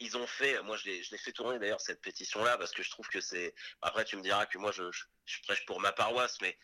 ils 0.00 0.16
ont 0.18 0.26
fait, 0.26 0.60
moi 0.62 0.76
je 0.76 0.84
l'ai 0.84 1.02
je 1.02 1.10
l'ai 1.12 1.18
fait 1.18 1.32
tourner 1.32 1.58
d'ailleurs 1.58 1.80
cette 1.80 2.02
pétition-là, 2.02 2.58
parce 2.58 2.72
que 2.72 2.82
je 2.82 2.90
trouve 2.90 3.08
que 3.08 3.20
c'est... 3.20 3.54
Après 3.80 4.04
tu 4.04 4.16
me 4.16 4.22
diras 4.22 4.44
que 4.44 4.58
moi 4.58 4.72
je, 4.72 4.90
je, 4.92 5.04
je 5.24 5.40
prêche 5.42 5.64
pour 5.64 5.80
ma 5.80 5.92
paroisse, 5.92 6.36
mais 6.42 6.58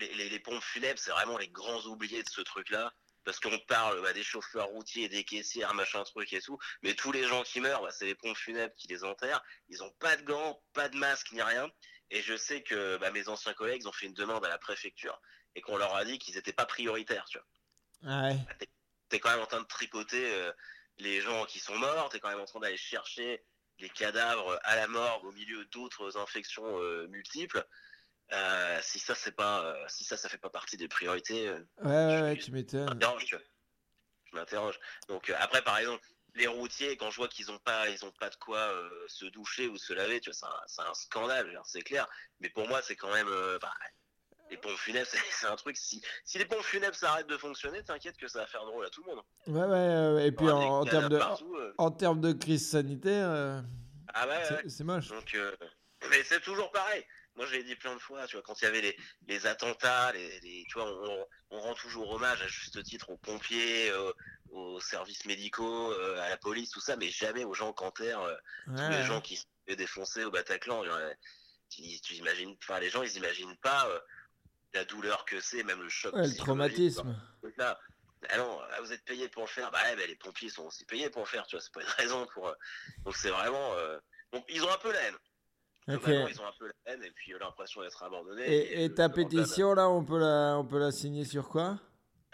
les, 0.00 0.14
les, 0.14 0.28
les 0.30 0.40
pompes 0.40 0.62
funèbres, 0.62 0.98
c'est 0.98 1.10
vraiment 1.10 1.36
les 1.36 1.48
grands 1.48 1.82
oubliés 1.84 2.22
de 2.22 2.30
ce 2.30 2.40
truc-là. 2.40 2.94
Parce 3.24 3.40
qu'on 3.40 3.58
parle 3.58 4.00
bah, 4.00 4.14
des 4.14 4.22
chauffeurs 4.22 4.68
routiers, 4.68 5.10
des 5.10 5.22
caissières, 5.22 5.74
machin 5.74 6.02
truc 6.04 6.32
et 6.32 6.40
tout, 6.40 6.58
mais 6.80 6.94
tous 6.94 7.12
les 7.12 7.24
gens 7.24 7.42
qui 7.42 7.60
meurent, 7.60 7.82
bah, 7.82 7.90
c'est 7.90 8.06
les 8.06 8.14
pompes 8.14 8.36
funèbres 8.38 8.74
qui 8.76 8.88
les 8.88 9.04
enterrent. 9.04 9.42
Ils 9.68 9.82
ont 9.82 9.90
pas 9.98 10.16
de 10.16 10.22
gants, 10.22 10.62
pas 10.72 10.88
de 10.88 10.96
masque 10.96 11.32
ni 11.32 11.42
rien. 11.42 11.70
Et 12.10 12.22
je 12.22 12.34
sais 12.38 12.62
que 12.62 12.96
bah, 12.96 13.10
mes 13.10 13.28
anciens 13.28 13.52
collègues 13.52 13.86
ont 13.86 13.92
fait 13.92 14.06
une 14.06 14.14
demande 14.14 14.46
à 14.46 14.48
la 14.48 14.56
préfecture 14.56 15.20
et 15.54 15.60
qu'on 15.60 15.76
leur 15.76 15.94
a 15.94 16.04
dit 16.04 16.18
qu'ils 16.18 16.36
n'étaient 16.36 16.52
pas 16.52 16.66
prioritaires, 16.66 17.26
tu 17.26 17.38
vois 17.38 17.46
Ah 18.04 18.28
ouais. 18.28 18.36
t'es- 18.58 18.68
t'es 19.08 19.20
quand 19.20 19.30
même 19.30 19.40
en 19.40 19.46
train 19.46 19.60
de 19.60 19.66
tripoter 19.66 20.32
euh, 20.34 20.52
les 20.98 21.20
gens 21.20 21.44
qui 21.46 21.58
sont 21.60 21.76
morts, 21.76 22.08
t'es 22.10 22.20
quand 22.20 22.28
même 22.30 22.40
en 22.40 22.44
train 22.46 22.60
d'aller 22.60 22.76
chercher 22.76 23.44
les 23.78 23.88
cadavres 23.90 24.58
à 24.64 24.76
la 24.76 24.88
morgue 24.88 25.24
au 25.24 25.32
milieu 25.32 25.64
d'autres 25.66 26.16
infections 26.16 26.80
euh, 26.82 27.06
multiples. 27.08 27.66
Euh, 28.32 28.78
si 28.82 28.98
ça 28.98 29.14
c'est 29.14 29.32
pas, 29.32 29.76
si 29.88 30.04
ça 30.04 30.16
ça 30.16 30.28
fait 30.28 30.38
pas 30.38 30.50
partie 30.50 30.76
des 30.76 30.88
priorités, 30.88 31.48
Ouais, 31.50 31.62
ouais, 31.84 32.22
ouais, 32.22 32.36
tu 32.36 32.46
je 32.46 32.52
m'étonnes. 32.52 32.86
m'interroge. 32.88 33.24
tu 33.26 33.36
vois. 33.36 33.44
Je 34.30 34.36
m'interroge. 34.36 34.78
Donc 35.08 35.30
après 35.30 35.62
par 35.62 35.78
exemple 35.78 36.06
les 36.34 36.46
routiers 36.46 36.96
quand 36.96 37.10
je 37.10 37.16
vois 37.16 37.28
qu'ils 37.28 37.50
ont 37.50 37.58
pas, 37.58 37.88
ils 37.88 38.04
ont 38.04 38.12
pas 38.12 38.30
de 38.30 38.36
quoi 38.36 38.58
euh, 38.58 39.04
se 39.08 39.24
doucher 39.26 39.66
ou 39.68 39.78
se 39.78 39.92
laver, 39.92 40.20
tu 40.20 40.30
vois, 40.30 40.34
c'est 40.34 40.46
un, 40.46 40.62
c'est 40.66 40.82
un 40.82 40.94
scandale, 40.94 41.50
je 41.52 41.58
c'est 41.64 41.82
clair. 41.82 42.06
Mais 42.40 42.50
pour 42.50 42.68
moi 42.68 42.82
c'est 42.82 42.96
quand 42.96 43.12
même, 43.12 43.28
euh, 43.28 43.58
bah, 43.60 43.72
les 44.50 44.56
pompes 44.56 44.76
funèbres 44.76 45.08
c'est 45.30 45.46
un 45.46 45.56
truc. 45.56 45.76
Si, 45.76 46.02
si 46.24 46.38
les 46.38 46.44
pompes 46.46 46.62
funèbres 46.62 46.94
s'arrêtent 46.96 47.26
de 47.28 47.36
fonctionner, 47.36 47.82
t'inquiète 47.82 48.16
que 48.16 48.28
ça 48.28 48.40
va 48.40 48.46
faire 48.46 48.64
drôle 48.64 48.84
à 48.86 48.90
tout 48.90 49.02
le 49.04 49.14
monde. 49.14 49.24
Ouais, 49.46 49.60
ouais, 49.62 49.76
euh, 49.76 50.24
et 50.26 50.32
puis 50.32 50.46
Ouais, 50.46 50.52
en, 50.52 50.84
termes 50.84 51.08
de, 51.08 51.18
partout, 51.18 51.54
euh. 51.56 51.74
en 51.78 51.90
termes 51.90 52.20
de 52.20 52.32
crise 52.32 52.68
sanitaire, 52.70 53.28
euh, 53.28 53.60
Ah 54.14 54.26
ouais, 54.26 54.44
c'est- 54.68 54.80
ouais. 54.80 54.84
moche. 54.84 55.08
Donc, 55.08 55.34
euh, 55.34 55.54
mais 56.10 56.22
c'est 56.24 56.40
toujours 56.40 56.70
pareil. 56.70 57.04
Moi, 57.36 57.46
je 57.46 57.52
l'ai 57.52 57.62
dit 57.62 57.76
plein 57.76 57.94
de 57.94 58.00
fois, 58.00 58.26
tu 58.26 58.34
vois, 58.34 58.42
quand 58.42 58.60
il 58.60 58.64
y 58.64 58.68
avait 58.68 58.80
les, 58.80 58.96
les 59.28 59.46
attentats, 59.46 60.10
les, 60.12 60.40
les- 60.40 60.64
tu 60.68 60.78
vois, 60.78 60.90
on, 60.90 61.26
on 61.50 61.60
rend 61.60 61.74
toujours 61.74 62.10
hommage 62.10 62.42
à 62.42 62.48
juste 62.48 62.82
titre 62.82 63.10
aux 63.10 63.16
pompiers, 63.16 63.90
euh, 63.90 64.12
aux 64.50 64.80
services 64.80 65.24
médicaux, 65.24 65.92
euh, 65.92 66.20
à 66.20 66.30
la 66.30 66.36
police, 66.36 66.70
tout 66.70 66.80
ça, 66.80 66.96
mais 66.96 67.10
jamais 67.10 67.44
aux 67.44 67.54
gens 67.54 67.72
cantaires, 67.72 68.20
euh, 68.22 68.34
tous 68.66 68.72
Ouais, 68.72 68.88
les 68.88 68.96
ouais. 68.96 69.02
gens 69.04 69.20
qui 69.20 69.36
se 69.36 69.74
défoncer 69.74 70.24
au 70.24 70.30
Bataclan. 70.32 70.84
euh, 70.84 71.12
tu, 71.70 71.82
tu 72.00 72.14
imagines, 72.14 72.56
enfin, 72.62 72.80
les 72.80 72.88
gens, 72.90 73.02
ils 73.02 73.16
imaginent 73.16 73.56
pas 73.58 73.86
euh, 73.88 74.00
la 74.74 74.84
douleur 74.84 75.24
que 75.24 75.40
c'est, 75.40 75.62
même 75.62 75.82
le 75.82 75.88
choc. 75.88 76.14
Ouais, 76.14 76.26
le 76.26 76.36
traumatisme. 76.36 77.16
Là, 77.56 77.78
ah 78.30 78.38
non, 78.38 78.60
ah, 78.72 78.80
vous 78.80 78.92
êtes 78.92 79.04
payé 79.04 79.28
pour 79.28 79.42
le 79.42 79.48
faire. 79.48 79.70
Bah 79.70 79.78
ouais, 79.84 79.96
bah, 79.96 80.06
les 80.06 80.16
pompiers 80.16 80.48
sont 80.50 80.64
aussi 80.66 80.84
payés 80.84 81.08
pour 81.08 81.22
le 81.22 81.28
faire, 81.28 81.46
tu 81.46 81.56
vois, 81.56 81.60
c'est 81.62 81.72
pas 81.72 81.82
une 81.82 81.86
raison 81.98 82.26
pour. 82.34 82.48
euh, 82.48 82.54
Donc 83.04 83.16
c'est 83.16 83.30
vraiment. 83.30 83.74
euh, 83.74 83.98
Donc 84.32 84.44
ils 84.48 84.62
ont 84.64 84.70
un 84.70 84.78
peu 84.78 84.92
la 84.92 85.00
haine. 85.02 85.14
Ok. 85.88 86.00
Globalement, 86.00 86.28
ils 86.28 86.40
ont 86.40 86.46
un 86.46 86.52
peu 86.58 86.66
la 86.66 86.92
haine 86.92 87.02
et 87.02 87.10
puis 87.12 87.32
euh, 87.32 87.38
l'impression 87.38 87.80
d'être 87.80 88.02
abandonnés. 88.02 88.82
Et, 88.84 88.92
ta 88.92 89.08
pétition, 89.08 89.72
là, 89.72 89.88
on 89.88 90.04
peut 90.04 90.18
la, 90.18 90.58
on 90.58 90.64
peut 90.66 90.78
la 90.78 90.90
signer 90.90 91.24
sur 91.24 91.48
quoi? 91.48 91.78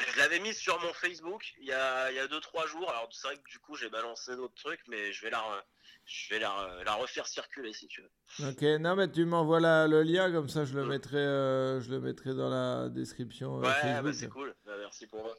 Je 0.00 0.18
l'avais 0.18 0.40
mise 0.40 0.58
sur 0.58 0.80
mon 0.80 0.92
Facebook 0.92 1.44
il 1.58 1.66
y 1.66 1.72
a 1.72 2.26
2-3 2.26 2.66
jours. 2.66 2.90
Alors 2.90 3.08
c'est 3.12 3.28
vrai 3.28 3.36
que 3.36 3.48
du 3.48 3.60
coup 3.60 3.76
j'ai 3.76 3.88
balancé 3.88 4.34
d'autres 4.34 4.54
trucs, 4.56 4.80
mais 4.88 5.12
je 5.12 5.22
vais 5.22 5.30
la, 5.30 5.38
re- 5.38 5.62
je 6.06 6.34
vais 6.34 6.40
la, 6.40 6.82
la 6.84 6.94
refaire 6.94 7.26
circuler 7.26 7.72
si 7.72 7.86
tu 7.88 8.02
veux. 8.02 8.48
Ok, 8.48 8.62
non, 8.80 8.96
mais 8.96 9.10
tu 9.10 9.24
m'envoies 9.24 9.60
le 9.86 10.02
lien, 10.02 10.30
comme 10.32 10.48
ça 10.48 10.64
je 10.64 10.74
le 10.74 10.86
mettrai, 10.86 11.16
euh, 11.18 11.80
je 11.80 11.90
le 11.90 12.00
mettrai 12.00 12.34
dans 12.34 12.48
la 12.48 12.88
description 12.88 13.58
euh, 13.58 13.62
Ouais, 13.62 14.02
bah, 14.02 14.12
c'est 14.12 14.28
cool. 14.28 14.54
Bah, 14.64 14.72
merci 14.78 15.06
pour 15.06 15.22
moi. 15.22 15.34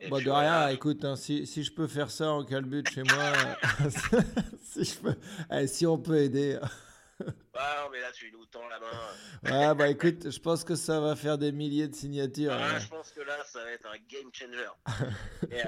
Et 0.00 0.08
Bah, 0.08 0.16
puis, 0.18 0.26
de 0.26 0.30
rien, 0.30 0.68
écoute, 0.68 1.04
hein, 1.04 1.16
si, 1.16 1.46
si 1.46 1.64
je 1.64 1.72
peux 1.72 1.86
faire 1.88 2.10
ça 2.10 2.30
en 2.30 2.44
calbut 2.44 2.84
chez 2.88 3.02
moi, 3.02 3.32
euh, 3.80 3.90
si, 4.62 4.84
je 4.84 4.98
peux, 4.98 5.14
eh, 5.52 5.66
si 5.66 5.86
on 5.86 5.98
peut 5.98 6.18
aider. 6.18 6.58
Ah 7.54 7.82
non, 7.82 7.90
mais 7.90 8.00
là, 8.00 8.12
tu 8.12 8.30
nous 8.30 8.46
tends 8.46 8.68
la 8.68 8.78
main. 8.78 8.86
Ouais, 9.70 9.74
bah 9.74 9.88
écoute, 9.88 10.30
je 10.30 10.38
pense 10.38 10.62
que 10.62 10.76
ça 10.76 11.00
va 11.00 11.16
faire 11.16 11.36
des 11.36 11.50
milliers 11.50 11.88
de 11.88 11.94
signatures. 11.96 12.52
Ah, 12.52 12.76
hein. 12.76 12.78
je 12.78 12.86
pense 12.86 13.10
que 13.10 13.20
là, 13.22 13.36
ça 13.44 13.64
va 13.64 13.72
être 13.72 13.86
un 13.86 13.98
game 14.08 14.30
changer. 14.32 14.68
euh, 15.52 15.64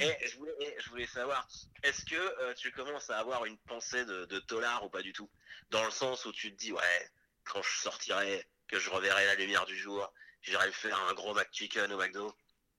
et 0.00 0.28
je, 0.28 0.36
voulais, 0.36 0.54
et 0.60 0.74
je 0.78 0.90
voulais 0.90 1.06
savoir, 1.06 1.46
est-ce 1.82 2.04
que 2.04 2.14
euh, 2.14 2.54
tu 2.54 2.70
commences 2.72 3.10
à 3.10 3.18
avoir 3.18 3.44
une 3.44 3.58
pensée 3.58 4.04
de, 4.04 4.24
de 4.26 4.38
tolard 4.40 4.84
ou 4.84 4.88
pas 4.88 5.02
du 5.02 5.12
tout? 5.12 5.30
Dans 5.70 5.84
le 5.84 5.90
sens 5.90 6.24
où 6.26 6.32
tu 6.32 6.52
te 6.52 6.58
dis, 6.58 6.72
ouais, 6.72 7.10
quand 7.44 7.62
je 7.62 7.80
sortirai, 7.80 8.46
que 8.68 8.78
je 8.78 8.90
reverrai 8.90 9.26
la 9.26 9.34
lumière 9.34 9.66
du 9.66 9.76
jour, 9.76 10.12
j'irai 10.42 10.70
faire 10.72 10.98
un 11.08 11.14
gros 11.14 11.34
McChicken 11.34 11.92
au 11.92 11.98
McDo? 11.98 12.32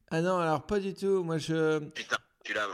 Ah 0.10 0.22
non, 0.22 0.38
alors 0.38 0.66
pas 0.66 0.80
du 0.80 0.94
tout. 0.94 1.24
Moi, 1.24 1.38
je. 1.38 1.80
Putain, 1.90 2.18
tu 2.44 2.54
l'as. 2.54 2.68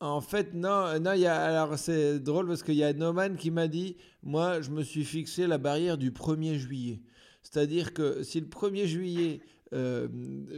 En 0.00 0.20
fait, 0.20 0.54
non, 0.54 0.86
euh, 0.86 0.98
non, 0.98 1.12
il 1.12 1.20
y 1.20 1.26
a, 1.26 1.62
alors 1.62 1.76
c'est 1.76 2.20
drôle 2.20 2.46
parce 2.46 2.62
qu'il 2.62 2.76
y 2.76 2.84
a 2.84 2.92
Noman 2.92 3.36
qui 3.36 3.50
m'a 3.50 3.66
dit, 3.66 3.96
moi, 4.22 4.60
je 4.60 4.70
me 4.70 4.82
suis 4.82 5.04
fixé 5.04 5.46
la 5.46 5.58
barrière 5.58 5.98
du 5.98 6.12
1er 6.12 6.54
juillet. 6.54 7.02
C'est-à-dire 7.42 7.92
que 7.94 8.22
si 8.22 8.40
le 8.40 8.46
1er 8.46 8.86
juillet, 8.86 9.40
euh, 9.72 10.08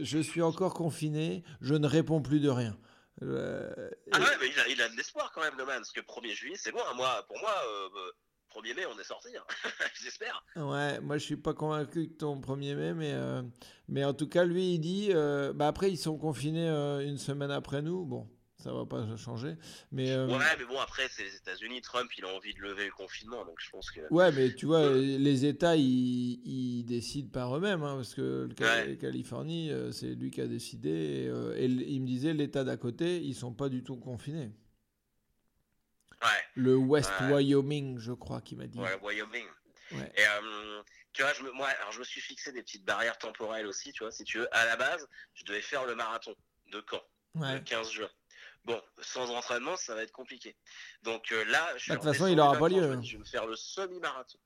je 0.01 0.19
suis 0.19 0.41
encore 0.41 0.73
confiné, 0.73 1.43
je 1.59 1.73
ne 1.73 1.87
réponds 1.87 2.21
plus 2.21 2.39
de 2.39 2.49
rien. 2.49 2.77
Euh, 3.23 3.89
Ah 4.11 4.19
ouais, 4.19 4.25
mais 4.39 4.47
il 4.49 4.59
a, 4.59 4.67
il 4.67 4.81
a 4.81 4.89
de 4.89 4.95
l'espoir 4.97 5.31
quand 5.33 5.41
même, 5.41 5.55
Noman, 5.57 5.77
parce 5.77 5.91
que 5.91 6.01
1er 6.01 6.33
juillet, 6.33 6.55
c'est 6.57 6.71
bon. 6.71 6.79
hein, 6.89 6.93
Moi, 6.95 7.23
pour 7.27 7.37
moi, 7.39 7.53
euh, 7.67 7.89
euh, 7.97 8.11
1er 8.61 8.73
mai, 8.75 8.85
on 8.87 8.99
est 8.99 9.03
sorti. 9.03 9.29
hein. 9.37 9.43
J'espère. 10.01 10.43
Ouais, 10.55 10.99
moi 10.99 11.17
je 11.17 11.23
suis 11.23 11.37
pas 11.37 11.53
convaincu 11.53 12.07
de 12.07 12.13
ton 12.13 12.39
1er 12.41 12.75
mai, 12.75 12.93
mais, 12.93 13.13
euh, 13.13 13.41
mais 13.87 14.03
en 14.03 14.13
tout 14.13 14.27
cas, 14.27 14.43
lui 14.43 14.73
il 14.73 14.79
dit, 14.79 15.09
euh, 15.11 15.53
bah 15.53 15.67
après 15.67 15.89
ils 15.91 15.97
sont 15.97 16.17
confinés 16.17 16.67
euh, 16.67 16.99
une 16.99 17.17
semaine 17.17 17.51
après 17.51 17.81
nous, 17.81 18.03
bon, 18.05 18.27
ça 18.61 18.71
va 18.73 18.85
pas 18.85 19.05
changer, 19.17 19.55
mais 19.91 20.11
euh, 20.11 20.27
Ouais, 20.27 20.43
mais 20.57 20.65
bon, 20.65 20.79
après, 20.79 21.07
c'est 21.09 21.23
les 21.23 21.35
États-Unis. 21.35 21.81
Trump, 21.81 22.09
il 22.17 22.25
a 22.25 22.27
envie 22.29 22.53
de 22.53 22.59
lever 22.61 22.85
le 22.85 22.91
confinement, 22.91 23.43
donc 23.45 23.59
je 23.59 23.69
pense 23.69 23.91
que. 23.91 24.01
ouais, 24.11 24.31
mais 24.31 24.53
tu 24.53 24.65
vois, 24.65 24.89
les 24.89 25.45
États 25.45 25.75
ils, 25.75 26.39
ils 26.45 26.83
décident 26.85 27.29
par 27.29 27.55
eux-mêmes, 27.57 27.83
hein, 27.83 27.95
parce 27.95 28.13
que 28.13 28.47
le 28.49 28.65
Ouais. 28.65 28.97
Californie, 28.97 29.71
euh, 29.71 29.91
c'est 29.91 30.13
lui 30.15 30.31
qui 30.31 30.41
a 30.41 30.47
décidé, 30.47 30.89
et, 30.89 31.27
euh, 31.27 31.55
et 31.57 31.65
il 31.65 32.01
me 32.01 32.07
disait 32.07 32.33
l'État 32.33 32.63
d'à 32.63 32.77
côté, 32.77 33.17
ils 33.21 33.35
sont 33.35 33.53
pas 33.53 33.69
du 33.69 33.83
tout 33.83 33.97
confinés. 33.97 34.51
Ouais. 36.21 36.27
Le 36.55 36.75
West 36.75 37.11
Ouais. 37.21 37.33
Wyoming, 37.33 37.97
je 37.97 38.11
crois 38.13 38.41
qu'il 38.41 38.57
m'a 38.57 38.67
dit. 38.67 38.77
Ouais, 38.79 38.99
Wyoming. 39.01 39.45
Ouais. 39.93 40.11
Et 40.15 40.21
euh, 40.21 40.81
tu 41.13 41.21
vois, 41.23 41.33
je 41.33 41.43
me, 41.43 41.51
moi, 41.51 41.67
alors 41.81 41.91
je 41.91 41.99
me 41.99 42.03
suis 42.03 42.21
fixé 42.21 42.51
des 42.51 42.61
petites 42.61 42.85
barrières 42.85 43.17
temporelles 43.17 43.65
aussi, 43.65 43.91
tu 43.91 44.03
vois, 44.03 44.11
si 44.11 44.23
tu 44.23 44.37
veux. 44.37 44.47
À 44.55 44.65
la 44.65 44.75
base, 44.75 45.07
je 45.33 45.43
devais 45.45 45.61
faire 45.61 45.85
le 45.85 45.95
marathon 45.95 46.33
de 46.71 46.81
Caen, 46.89 47.01
Ouais. 47.35 47.55
le 47.55 47.59
15 47.61 47.91
juin. 47.91 48.09
Bon, 48.65 48.79
sans 48.99 49.29
entraînement, 49.31 49.75
ça 49.75 49.95
va 49.95 50.03
être 50.03 50.11
compliqué. 50.11 50.55
Donc 51.01 51.31
euh, 51.31 51.43
là, 51.45 51.67
je 51.77 51.83
suis 51.83 51.89
Bah, 51.89 51.97
de 51.97 52.01
toute 52.01 52.11
façon, 52.11 52.27
il 52.27 52.39
aura 52.39 52.57
pas 52.57 52.69
lieu, 52.69 52.81
je 52.81 52.87
me 52.87 52.97
dis, 52.97 53.07
Je 53.07 53.13
vais 53.13 53.19
me 53.19 53.25
faire 53.25 53.47
le 53.47 53.55
semi-marathon. 53.55 54.37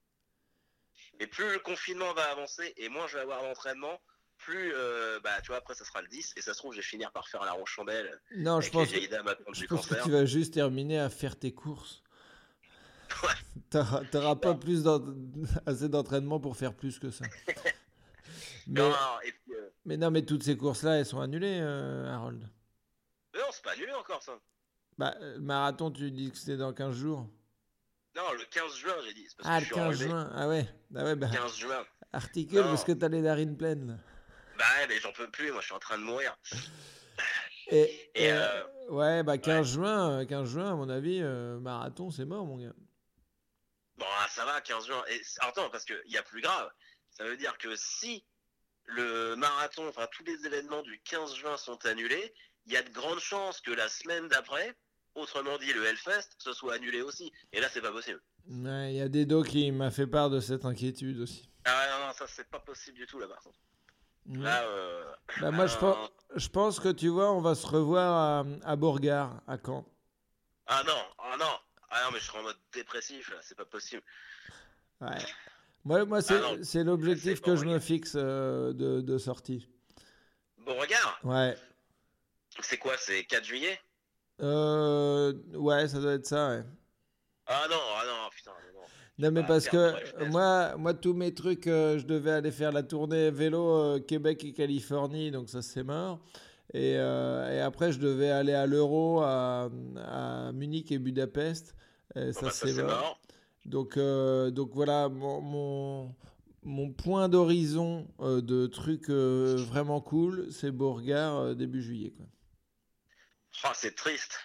Et 1.19 1.27
plus 1.27 1.51
le 1.51 1.59
confinement 1.59 2.13
va 2.13 2.23
avancer 2.31 2.73
et 2.77 2.89
moins 2.89 3.07
je 3.07 3.15
vais 3.15 3.21
avoir 3.21 3.41
d'entraînement, 3.41 3.99
plus, 4.37 4.73
euh, 4.75 5.19
bah, 5.23 5.41
tu 5.41 5.47
vois, 5.47 5.57
après, 5.57 5.75
ça 5.75 5.85
sera 5.85 6.01
le 6.01 6.07
10. 6.07 6.33
Et 6.35 6.41
ça 6.41 6.53
se 6.53 6.59
trouve, 6.59 6.73
je 6.73 6.77
vais 6.77 6.83
finir 6.83 7.11
par 7.11 7.27
faire 7.27 7.43
la 7.43 7.53
Rochambelle. 7.53 8.19
Non, 8.35 8.61
je 8.61 8.69
pense, 8.69 8.89
je 8.89 9.65
que 9.65 10.03
tu 10.03 10.11
vas 10.11 10.25
juste 10.25 10.53
terminer 10.53 10.99
à 10.99 11.09
faire 11.09 11.37
tes 11.37 11.53
courses. 11.53 12.03
T'auras 13.69 14.03
t'auras 14.11 14.35
pas 14.35 14.55
plus 14.55 14.83
assez 15.65 15.89
d'entraînement 15.89 16.39
pour 16.39 16.57
faire 16.57 16.73
plus 16.73 16.99
que 16.99 17.11
ça. 17.11 17.25
Mais, 18.67 18.81
Non, 18.81 18.89
non, 18.89 18.95
et 19.23 19.31
puis, 19.31 19.53
euh, 19.53 19.69
mais 19.85 19.95
non, 19.95 20.09
mais 20.09 20.25
toutes 20.25 20.41
ces 20.41 20.57
courses-là, 20.57 20.97
elles 20.97 21.05
sont 21.05 21.19
annulées, 21.19 21.59
euh, 21.61 22.11
Harold. 22.11 22.49
Pas 23.65 23.71
annulé 23.73 23.91
encore, 23.93 24.23
ça. 24.23 24.39
Bah, 24.97 25.13
le 25.19 25.39
marathon, 25.39 25.91
tu 25.91 26.09
dis 26.11 26.31
que 26.31 26.37
c'était 26.37 26.55
dans 26.57 26.71
15 26.73 26.95
jours. 26.95 27.27
Non, 28.15 28.31
le 28.31 28.45
15 28.45 28.75
juin, 28.77 28.95
j'ai 29.05 29.13
dit. 29.13 29.27
parce 29.37 29.49
Ah, 29.49 29.55
que 29.57 29.59
le 29.59 29.59
je 29.61 29.65
suis 29.65 29.75
15 29.75 29.85
enrhumé. 29.87 30.09
juin. 30.09 30.31
Ah 30.33 30.47
ouais, 30.47 30.65
ah 30.95 31.03
ouais 31.03 31.15
bah, 31.15 31.27
15 31.33 31.57
juin. 31.57 31.85
articule 32.13 32.59
Non. 32.61 32.67
parce 32.69 32.83
que 32.85 32.93
t'as 32.93 33.09
les 33.09 33.19
narines 33.21 33.57
pleines. 33.57 33.99
Bah 34.57 34.63
ouais, 34.79 34.87
mais 34.87 34.99
j'en 35.01 35.11
peux 35.11 35.29
plus, 35.29 35.51
moi 35.51 35.59
je 35.59 35.65
suis 35.65 35.75
en 35.75 35.79
train 35.79 35.97
de 35.97 36.03
mourir. 36.03 36.37
Et, 37.67 38.09
Et, 38.15 38.31
euh, 38.31 38.63
euh, 38.87 38.89
ouais, 38.91 39.23
bah 39.23 39.37
15 39.37 39.67
juin, 39.73 40.21
euh, 40.21 40.25
15 40.25 40.47
juin, 40.49 40.71
à 40.71 40.75
mon 40.75 40.87
avis, 40.87 41.19
euh, 41.21 41.59
marathon, 41.59 42.09
c'est 42.11 42.23
mort, 42.23 42.45
mon 42.45 42.57
gars. 42.57 42.73
Bon, 43.97 44.05
ah, 44.21 44.27
ça 44.29 44.45
va, 44.45 44.61
15 44.61 44.85
juin. 44.87 45.03
Et, 45.09 45.19
attends, 45.39 45.69
parce 45.69 45.83
qu'il 45.83 45.99
y 46.05 46.17
a 46.17 46.23
plus 46.23 46.41
grave. 46.41 46.69
Ça 47.11 47.23
veut 47.25 47.35
dire 47.37 47.57
que 47.57 47.75
si 47.75 48.23
le 48.85 49.35
marathon, 49.35 49.87
enfin 49.89 50.07
tous 50.11 50.23
les 50.23 50.45
événements 50.45 50.83
du 50.83 51.01
15 51.01 51.35
juin 51.35 51.57
sont 51.57 51.83
annulés, 51.85 52.33
il 52.65 52.73
y 52.73 52.77
a 52.77 52.83
de 52.83 52.89
grandes 52.89 53.19
chances 53.19 53.61
que 53.61 53.71
la 53.71 53.87
semaine 53.89 54.27
d'après, 54.27 54.75
autrement 55.15 55.57
dit 55.57 55.71
le 55.73 55.85
Hellfest, 55.85 56.29
ce 56.37 56.53
soit 56.53 56.73
annulé 56.75 57.01
aussi. 57.01 57.31
Et 57.53 57.59
là, 57.61 57.67
c'est 57.71 57.81
pas 57.81 57.91
possible. 57.91 58.21
Ouais, 58.47 58.93
Il 58.93 58.97
y 58.97 59.01
a 59.01 59.09
Dedo 59.09 59.43
qui 59.43 59.71
m'a 59.71 59.91
fait 59.91 60.07
part 60.07 60.29
de 60.29 60.39
cette 60.39 60.65
inquiétude 60.65 61.19
aussi. 61.19 61.49
Ah 61.65 61.87
non, 61.91 62.07
non, 62.07 62.13
ça 62.13 62.25
c'est 62.27 62.47
pas 62.49 62.59
possible 62.59 62.95
du 62.97 63.07
tout 63.07 63.19
là 63.19 63.27
par 63.27 63.39
contre. 63.41 63.57
Ouais. 64.27 64.39
Là, 64.43 64.63
euh, 64.65 65.03
Bah, 65.41 65.51
moi, 65.51 65.63
ah, 65.63 65.67
je 65.67 65.77
pense, 65.77 65.95
non. 65.97 66.09
je 66.35 66.47
pense 66.49 66.79
que 66.79 66.89
tu 66.89 67.07
vois, 67.07 67.31
on 67.31 67.41
va 67.41 67.55
se 67.55 67.65
revoir 67.65 68.13
à, 68.13 68.71
à 68.71 68.75
Bourgard, 68.75 69.41
à 69.47 69.57
Caen. 69.63 69.85
Ah 70.67 70.83
non, 70.85 70.97
ah 71.19 71.37
non, 71.39 71.45
ah 71.89 72.03
non, 72.05 72.11
mais 72.11 72.19
je 72.19 72.25
serai 72.25 72.39
en 72.39 72.43
mode 72.43 72.57
dépressif 72.73 73.29
là, 73.31 73.37
c'est 73.41 73.55
pas 73.57 73.65
possible. 73.65 74.01
Ouais. 75.01 75.17
Moi, 75.83 76.05
moi 76.05 76.21
c'est 76.21 76.35
Ah 76.79 76.83
l'objectif 76.83 77.41
que 77.41 77.55
je 77.55 77.65
me 77.65 77.79
fixe 77.79 78.13
euh, 78.15 78.73
de, 78.73 79.01
de 79.01 79.17
sortie. 79.17 79.67
Bon, 80.57 80.75
regarde, 80.79 81.13
Ouais. 81.23 81.55
C'est 82.61 82.77
quoi, 82.77 82.93
c'est 82.97 83.23
4 83.25 83.43
juillet? 83.43 83.79
Euh, 84.41 85.33
ouais, 85.53 85.87
ça 85.87 85.99
doit 85.99 86.13
être 86.13 86.25
ça, 86.25 86.49
ouais. 86.49 86.63
Ah 87.47 87.67
non, 87.69 87.75
ah 87.97 88.03
non, 88.05 88.29
putain, 88.35 88.51
non, 89.17 89.31
mais 89.31 89.43
parce 89.43 89.69
que 89.69 90.25
moi, 90.25 90.75
moi, 90.77 90.93
tous 90.93 91.13
mes 91.13 91.33
trucs, 91.33 91.67
euh, 91.67 91.97
je 91.97 92.05
devais 92.05 92.31
aller 92.31 92.51
faire 92.51 92.73
la 92.73 92.83
tournée 92.83 93.31
vélo 93.31 93.65
euh, 93.65 93.99
Québec 93.99 94.43
et 94.43 94.51
Californie, 94.51 95.31
donc 95.31 95.49
ça 95.49 95.61
c'est 95.61 95.83
mort. 95.83 96.19
Et, 96.73 96.95
euh, 96.97 97.55
et 97.55 97.61
après, 97.61 97.93
je 97.93 97.99
devais 97.99 98.29
aller 98.29 98.53
à 98.53 98.65
l'Euro 98.65 99.21
à, 99.21 99.69
à 100.03 100.51
Munich 100.51 100.91
et 100.91 100.97
Budapest. 100.97 101.75
Et 102.15 102.25
Bon, 102.25 102.33
ça 102.33 102.41
bah, 102.41 102.51
c'est 102.51 102.73
mort. 102.73 102.87
mort. 102.87 103.19
Donc, 103.65 103.97
donc 103.97 104.71
voilà, 104.73 105.07
mon, 105.07 105.39
mon, 105.41 106.15
mon 106.63 106.91
point 106.91 107.29
d'horizon 107.29 108.07
de 108.19 108.67
trucs 108.67 109.09
vraiment 109.09 110.01
cool, 110.01 110.47
c'est 110.51 110.71
euh, 110.73 111.53
début 111.53 111.81
juillet. 111.81 112.11
Quoi. 112.11 112.25
Oh, 113.63 113.69
c'est 113.73 113.95
triste. 113.95 114.39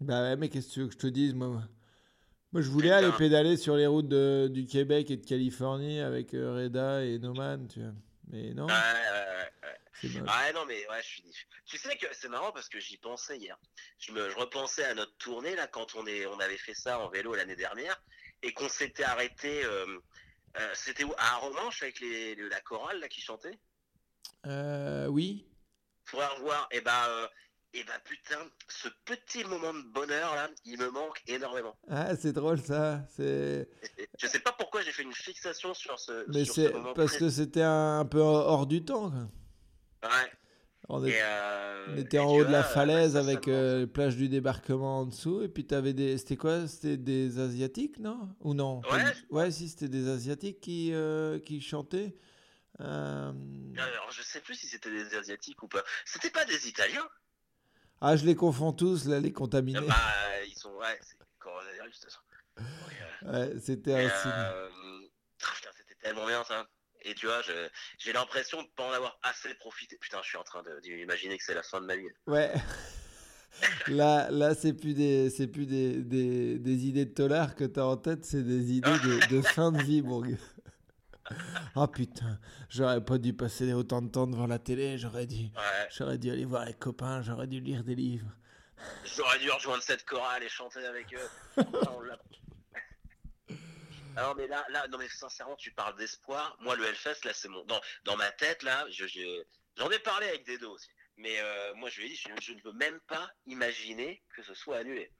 Bah 0.00 0.22
ouais, 0.22 0.36
mais 0.36 0.48
qu'est-ce 0.48 0.68
que 0.68 0.72
tu 0.74 0.80
veux 0.80 0.86
que 0.86 0.92
je 0.94 0.98
te 0.98 1.06
dise, 1.06 1.34
moi? 1.34 1.62
Moi, 2.52 2.62
je 2.62 2.68
voulais 2.68 2.88
Putain. 2.90 3.08
aller 3.08 3.16
pédaler 3.16 3.56
sur 3.56 3.76
les 3.76 3.86
routes 3.86 4.08
de- 4.08 4.48
du 4.52 4.66
Québec 4.66 5.10
et 5.10 5.16
de 5.16 5.26
Californie 5.26 6.00
avec 6.00 6.34
euh, 6.34 6.54
Reda 6.54 7.04
et 7.04 7.18
Noman, 7.18 7.68
tu 7.68 7.80
vois. 7.80 7.92
Mais 8.28 8.54
non, 8.54 8.66
Ouais, 8.66 8.72
ouais, 8.72 9.50
ouais. 9.62 10.20
Ah 10.26 10.52
non, 10.52 10.64
mais 10.66 10.88
ouais, 10.88 11.02
je 11.02 11.06
suis. 11.06 11.24
Tu 11.66 11.76
sais 11.78 11.96
que 11.96 12.06
c'est 12.12 12.28
marrant 12.28 12.52
parce 12.52 12.68
que 12.68 12.80
j'y 12.80 12.96
pensais 12.96 13.38
hier. 13.38 13.56
Je, 13.98 14.12
me, 14.12 14.30
je 14.30 14.36
repensais 14.36 14.84
à 14.84 14.94
notre 14.94 15.16
tournée 15.18 15.54
là 15.54 15.66
quand 15.66 15.94
on, 15.94 16.06
est, 16.06 16.26
on 16.26 16.38
avait 16.40 16.56
fait 16.56 16.74
ça 16.74 16.98
en 16.98 17.08
vélo 17.08 17.34
l'année 17.34 17.56
dernière 17.56 18.02
et 18.42 18.52
qu'on 18.52 18.68
s'était 18.68 19.04
arrêté. 19.04 19.64
euh, 19.64 19.98
euh, 20.58 20.70
C'était 20.74 21.04
où? 21.04 21.12
À 21.18 21.36
Romanche 21.36 21.82
avec 21.82 22.00
les, 22.00 22.34
la 22.34 22.60
chorale 22.60 22.98
là 23.00 23.08
qui 23.08 23.20
chantait? 23.20 23.58
Oui. 25.08 25.46
Faudrait 26.04 26.28
revoir. 26.28 26.66
Et 26.70 26.80
bah, 26.80 27.08
euh, 27.08 27.28
et 27.72 27.84
bah 27.84 27.98
putain, 28.04 28.38
ce 28.68 28.88
petit 29.04 29.44
moment 29.44 29.72
de 29.72 29.82
bonheur 29.92 30.34
là, 30.34 30.48
il 30.64 30.78
me 30.78 30.90
manque 30.90 31.22
énormément. 31.26 31.76
Ah, 31.88 32.16
c'est 32.16 32.32
drôle 32.32 32.60
ça. 32.60 33.02
C'est... 33.14 33.68
Je 34.18 34.26
sais 34.26 34.40
pas 34.40 34.52
pourquoi 34.52 34.82
j'ai 34.82 34.92
fait 34.92 35.02
une 35.02 35.12
fixation 35.12 35.72
sur 35.74 35.98
ce, 35.98 36.24
Mais 36.28 36.44
c'est 36.44 36.72
parce 36.94 37.16
que 37.16 37.30
c'était 37.30 37.62
un, 37.62 38.04
peu 38.04 38.18
hors 38.20 38.66
du 38.66 38.84
temps. 38.84 39.10
quoi. 39.10 40.10
Ouais. 40.10 40.32
On, 40.88 41.04
est- 41.04 41.22
euh, 41.22 41.86
on 41.90 41.96
était 41.98 42.16
et 42.16 42.20
en 42.20 42.26
haut 42.30 42.44
de 42.44 42.50
la 42.50 42.60
euh, 42.60 42.74
falaise 42.74 43.16
avec 43.16 43.46
euh, 43.46 43.86
plage 43.86 44.16
du 44.16 44.28
débarquement 44.28 45.00
en 45.00 45.06
dessous. 45.06 45.42
Et 45.42 45.48
puis 45.48 45.64
t'avais 45.64 45.92
des. 45.92 46.18
C'était 46.18 46.36
quoi? 46.36 46.66
C'était 46.66 46.96
des 46.96 47.38
Asiatiques, 47.38 48.00
non? 48.00 48.34
Ou 48.40 48.54
non 48.54 48.80
Ouais. 48.90 49.04
Ouais, 49.30 49.50
si, 49.52 49.68
c'était 49.68 49.88
des 49.88 50.08
Asiatiques 50.08 50.60
qui, 50.60 50.92
euh, 50.92 51.38
qui 51.38 51.60
chantaient. 51.60 52.16
Alors, 52.80 54.10
je 54.10 54.22
sais 54.22 54.40
plus 54.40 54.54
si 54.54 54.66
c'était 54.66 54.90
des 54.90 55.14
Asiatiques 55.14 55.62
ou 55.62 55.68
pas. 55.68 55.84
C'était 56.04 56.30
pas 56.30 56.44
des 56.46 56.66
Italiens? 56.66 57.06
Ah, 58.00 58.16
je 58.16 58.24
les 58.24 58.34
confonds 58.34 58.72
tous, 58.72 59.06
là, 59.06 59.20
les 59.20 59.32
contaminés. 59.32 59.80
Bah, 59.80 59.94
ils 60.46 60.54
sont. 60.58 60.70
Ouais, 60.72 60.98
c'est 61.02 61.16
coronavirus, 61.38 62.00
de 62.00 62.06
toute 62.06 62.12
façon. 62.12 62.20
Donc, 62.56 62.66
euh, 63.24 63.32
Ouais, 63.52 63.60
c'était 63.60 63.94
un 63.94 64.08
signe. 64.08 64.30
euh, 64.34 64.68
ah, 65.42 65.52
putain, 65.54 65.70
c'était 65.76 65.94
tellement 66.02 66.26
bien 66.26 66.42
ça. 66.44 66.66
Et 67.02 67.14
tu 67.14 67.26
vois, 67.26 67.40
j'ai 67.98 68.12
l'impression 68.12 68.62
de 68.62 68.68
pas 68.76 68.84
en 68.88 68.92
avoir 68.92 69.18
assez 69.22 69.54
profité. 69.54 69.96
Putain, 69.98 70.18
je 70.22 70.28
suis 70.28 70.36
en 70.38 70.42
train 70.44 70.62
d'imaginer 70.82 71.38
que 71.38 71.44
c'est 71.44 71.54
la 71.54 71.62
fin 71.62 71.80
de 71.80 71.86
ma 71.86 71.96
vie. 71.96 72.06
Ouais. 72.26 72.52
Là, 73.88 74.30
là 74.30 74.54
c'est 74.54 74.72
plus 74.72 74.94
des, 74.94 75.28
c'est 75.28 75.48
plus 75.48 75.66
des, 75.66 75.96
des, 76.02 76.58
des 76.60 76.86
idées 76.86 77.04
de 77.04 77.12
tolard 77.12 77.56
que 77.56 77.64
t'as 77.64 77.82
en 77.82 77.96
tête, 77.96 78.24
c'est 78.24 78.44
des 78.44 78.72
idées 78.72 78.88
de, 78.90 79.26
de 79.28 79.42
fin 79.42 79.72
de 79.72 79.82
vie, 79.82 80.02
mon 80.02 80.20
gars. 80.20 80.36
Ah 81.76 81.86
putain, 81.88 82.38
j'aurais 82.68 83.04
pas 83.04 83.18
dû 83.18 83.32
passer 83.32 83.72
autant 83.72 84.02
de 84.02 84.08
temps 84.10 84.26
devant 84.26 84.46
la 84.46 84.58
télé, 84.58 84.98
j'aurais 84.98 85.26
dû, 85.26 85.44
Ouais, 85.44 85.88
j'aurais 85.96 86.18
dû 86.18 86.30
aller 86.30 86.44
voir 86.44 86.64
les 86.64 86.74
copains, 86.74 87.22
j'aurais 87.22 87.46
dû 87.46 87.60
lire 87.60 87.84
des 87.84 87.94
livres. 87.94 88.30
j'aurais 89.16 89.38
dû 89.38 89.50
rejoindre 89.50 89.82
cette 89.82 90.04
chorale 90.04 90.42
et 90.42 90.48
chanter 90.48 90.84
avec 90.84 91.06
eux. 91.14 91.30
Alors, 94.16 94.34
mais 94.34 94.46
là, 94.48 94.64
là, 94.70 94.86
non, 94.88 94.98
mais 94.98 95.08
sincèrement, 95.08 95.56
tu 95.56 95.70
parles 95.70 95.96
d'espoir. 95.96 96.56
Moi, 96.60 96.76
le 96.76 96.84
Hellfest, 96.84 97.24
là, 97.24 97.32
c'est 97.32 97.48
mon. 97.48 97.64
Dans, 97.64 97.80
dans 98.04 98.16
ma 98.16 98.30
tête, 98.32 98.62
là, 98.62 98.84
je, 98.90 99.06
je- 99.06 99.44
j'en 99.76 99.90
ai 99.90 99.98
parlé 100.00 100.26
avec 100.28 100.46
Dedo 100.46 100.72
aussi. 100.72 100.88
Mais 101.16 101.40
euh, 101.40 101.74
moi, 101.74 101.88
je 101.90 102.00
lui 102.00 102.06
ai 102.06 102.10
dit, 102.10 102.16
je, 102.16 102.28
je 102.42 102.52
ne 102.52 102.60
veux 102.62 102.72
même 102.72 102.98
pas 103.06 103.30
imaginer 103.46 104.22
que 104.34 104.42
ce 104.42 104.52
soit 104.54 104.78
annulé. 104.78 105.12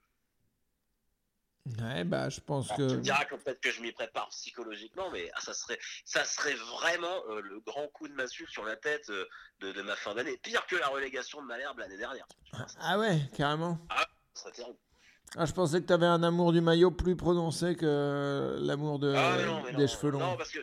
Ouais, 1.78 2.04
bah, 2.04 2.28
je 2.30 2.40
pense 2.40 2.70
Alors, 2.70 2.78
que. 2.78 2.88
Tu 2.90 2.96
me 2.96 3.02
diras 3.02 3.24
que 3.26 3.34
peut-être 3.36 3.60
que 3.60 3.70
je 3.70 3.80
m'y 3.82 3.92
prépare 3.92 4.28
psychologiquement, 4.30 5.10
mais 5.10 5.30
ah, 5.34 5.40
ça 5.40 5.52
serait, 5.52 5.78
ça 6.04 6.24
serait 6.24 6.54
vraiment 6.54 7.22
euh, 7.28 7.40
le 7.42 7.60
grand 7.60 7.86
coup 7.88 8.08
de 8.08 8.14
massue 8.14 8.46
sur 8.48 8.64
la 8.64 8.76
tête 8.76 9.08
euh, 9.10 9.26
de, 9.60 9.70
de 9.72 9.82
ma 9.82 9.94
fin 9.94 10.14
d'année. 10.14 10.36
Pire 10.38 10.66
que 10.66 10.76
la 10.76 10.88
relégation 10.88 11.40
de 11.42 11.46
Malherbe 11.46 11.78
l'année 11.78 11.98
dernière. 11.98 12.26
Vois, 12.54 12.66
ça 12.66 12.78
Ah 12.80 12.98
ouais, 12.98 13.20
carrément. 13.36 13.78
serait 14.34 14.52
terrible. 14.52 14.78
Ah, 15.36 15.44
je 15.44 15.52
pensais 15.52 15.80
que 15.80 15.86
tu 15.86 15.92
avais 15.92 16.06
un 16.06 16.22
amour 16.24 16.52
du 16.52 16.60
maillot 16.60 16.90
plus 16.90 17.14
prononcé 17.14 17.76
que 17.76 18.56
l'amour 18.60 18.98
de, 18.98 19.12
Ah, 19.14 19.36
non, 19.44 19.62
des 19.64 19.72
non, 19.72 19.86
cheveux 19.86 20.10
longs. 20.12 20.18
Non, 20.18 20.36
parce 20.36 20.50
que 20.50 20.58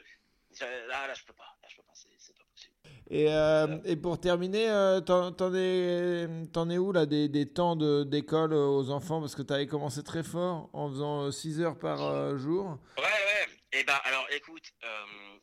là, 0.60 1.08
là, 1.08 1.14
je 1.14 1.24
peux 1.24 1.34
pas. 1.34 1.56
Là, 1.62 1.68
je 1.70 1.76
peux 1.78 1.84
pas. 1.84 1.94
C'est, 1.94 2.10
c'est 2.18 2.36
pas 2.36 2.44
possible. 2.52 2.74
Et, 3.10 3.28
euh, 3.30 3.78
et 3.86 3.96
pour 3.96 4.20
terminer, 4.20 4.70
euh, 4.70 5.00
t'en, 5.00 5.32
t'en 5.32 5.54
es, 5.54 6.28
t'en 6.52 6.70
es 6.70 6.78
où 6.78 6.92
là 6.92 7.06
des, 7.06 7.30
des 7.30 7.48
temps 7.48 7.78
de, 7.78 8.04
d'école 8.04 8.52
euh, 8.52 8.66
aux 8.66 8.90
enfants? 8.90 9.22
Parce 9.22 9.34
que 9.34 9.42
tu 9.42 9.54
avais 9.54 9.68
commencé 9.68 10.04
très 10.04 10.24
fort 10.24 10.70
en 10.74 10.90
faisant 10.90 11.32
6 11.32 11.62
heures 11.62 11.80
par 11.80 12.04
euh, 12.04 12.38
jour. 12.38 12.78
Ouais, 12.98 13.04
ouais. 13.04 13.80
Et 13.80 13.84
ben, 13.86 13.98
alors, 14.04 14.28
écoute, 14.32 14.74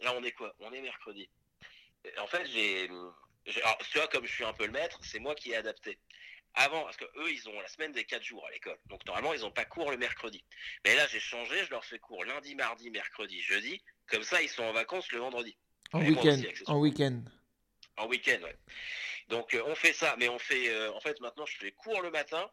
là, 0.02 0.12
on 0.14 0.22
est 0.22 0.32
quoi? 0.32 0.54
On 0.60 0.72
est 0.72 0.82
mercredi. 0.82 1.28
En 2.20 2.26
fait, 2.26 2.44
j'ai, 2.52 2.90
tu 3.46 3.98
vois, 3.98 4.08
comme 4.08 4.26
je 4.26 4.32
suis 4.32 4.44
un 4.44 4.52
peu 4.52 4.66
le 4.66 4.72
maître, 4.72 4.98
c'est 5.02 5.18
moi 5.18 5.34
qui 5.34 5.52
ai 5.52 5.56
adapté. 5.56 5.98
Avant, 6.56 6.82
parce 6.82 6.96
que 6.96 7.04
eux, 7.04 7.32
ils 7.32 7.48
ont 7.48 7.60
la 7.60 7.68
semaine 7.68 7.92
des 7.92 8.04
4 8.04 8.22
jours 8.22 8.44
à 8.46 8.50
l'école. 8.50 8.76
Donc, 8.86 9.04
normalement, 9.06 9.32
ils 9.32 9.40
n'ont 9.40 9.50
pas 9.50 9.64
cours 9.64 9.90
le 9.90 9.96
mercredi. 9.96 10.44
Mais 10.84 10.94
là, 10.94 11.06
j'ai 11.10 11.18
changé, 11.18 11.64
je 11.64 11.70
leur 11.70 11.84
fais 11.84 11.98
cours 11.98 12.24
lundi, 12.24 12.54
mardi, 12.54 12.90
mercredi, 12.90 13.40
jeudi. 13.40 13.82
Comme 14.06 14.22
ça, 14.22 14.42
ils 14.42 14.48
sont 14.48 14.62
en 14.62 14.72
vacances 14.72 15.10
le 15.12 15.18
vendredi. 15.18 15.56
En 15.92 16.00
week-end. 16.00 16.40
En 16.66 16.78
week-end. 16.78 17.22
En 17.96 18.08
week-end, 18.08 18.38
ouais. 18.42 18.56
Donc 19.28 19.54
euh, 19.54 19.62
on 19.66 19.74
fait 19.74 19.92
ça, 19.92 20.16
mais 20.18 20.28
on 20.28 20.38
fait, 20.38 20.68
euh, 20.68 20.92
en 20.92 21.00
fait 21.00 21.20
maintenant 21.20 21.46
je 21.46 21.56
fais 21.56 21.72
cours 21.72 22.02
le 22.02 22.10
matin 22.10 22.50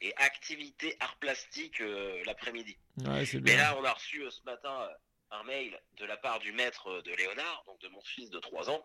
et 0.00 0.14
activité 0.16 0.96
art 1.00 1.16
plastique 1.16 1.80
euh, 1.80 2.22
l'après-midi. 2.26 2.76
Ouais, 2.98 3.24
bien. 3.40 3.56
là 3.56 3.76
on 3.78 3.84
a 3.84 3.92
reçu 3.92 4.22
ce 4.30 4.42
matin 4.44 4.88
un 5.30 5.42
mail 5.44 5.78
de 5.96 6.04
la 6.04 6.16
part 6.16 6.40
du 6.40 6.52
maître 6.52 7.02
de 7.02 7.10
Léonard, 7.12 7.64
donc 7.66 7.80
de 7.80 7.88
mon 7.88 8.02
fils 8.02 8.30
de 8.30 8.38
3 8.38 8.68
ans, 8.70 8.84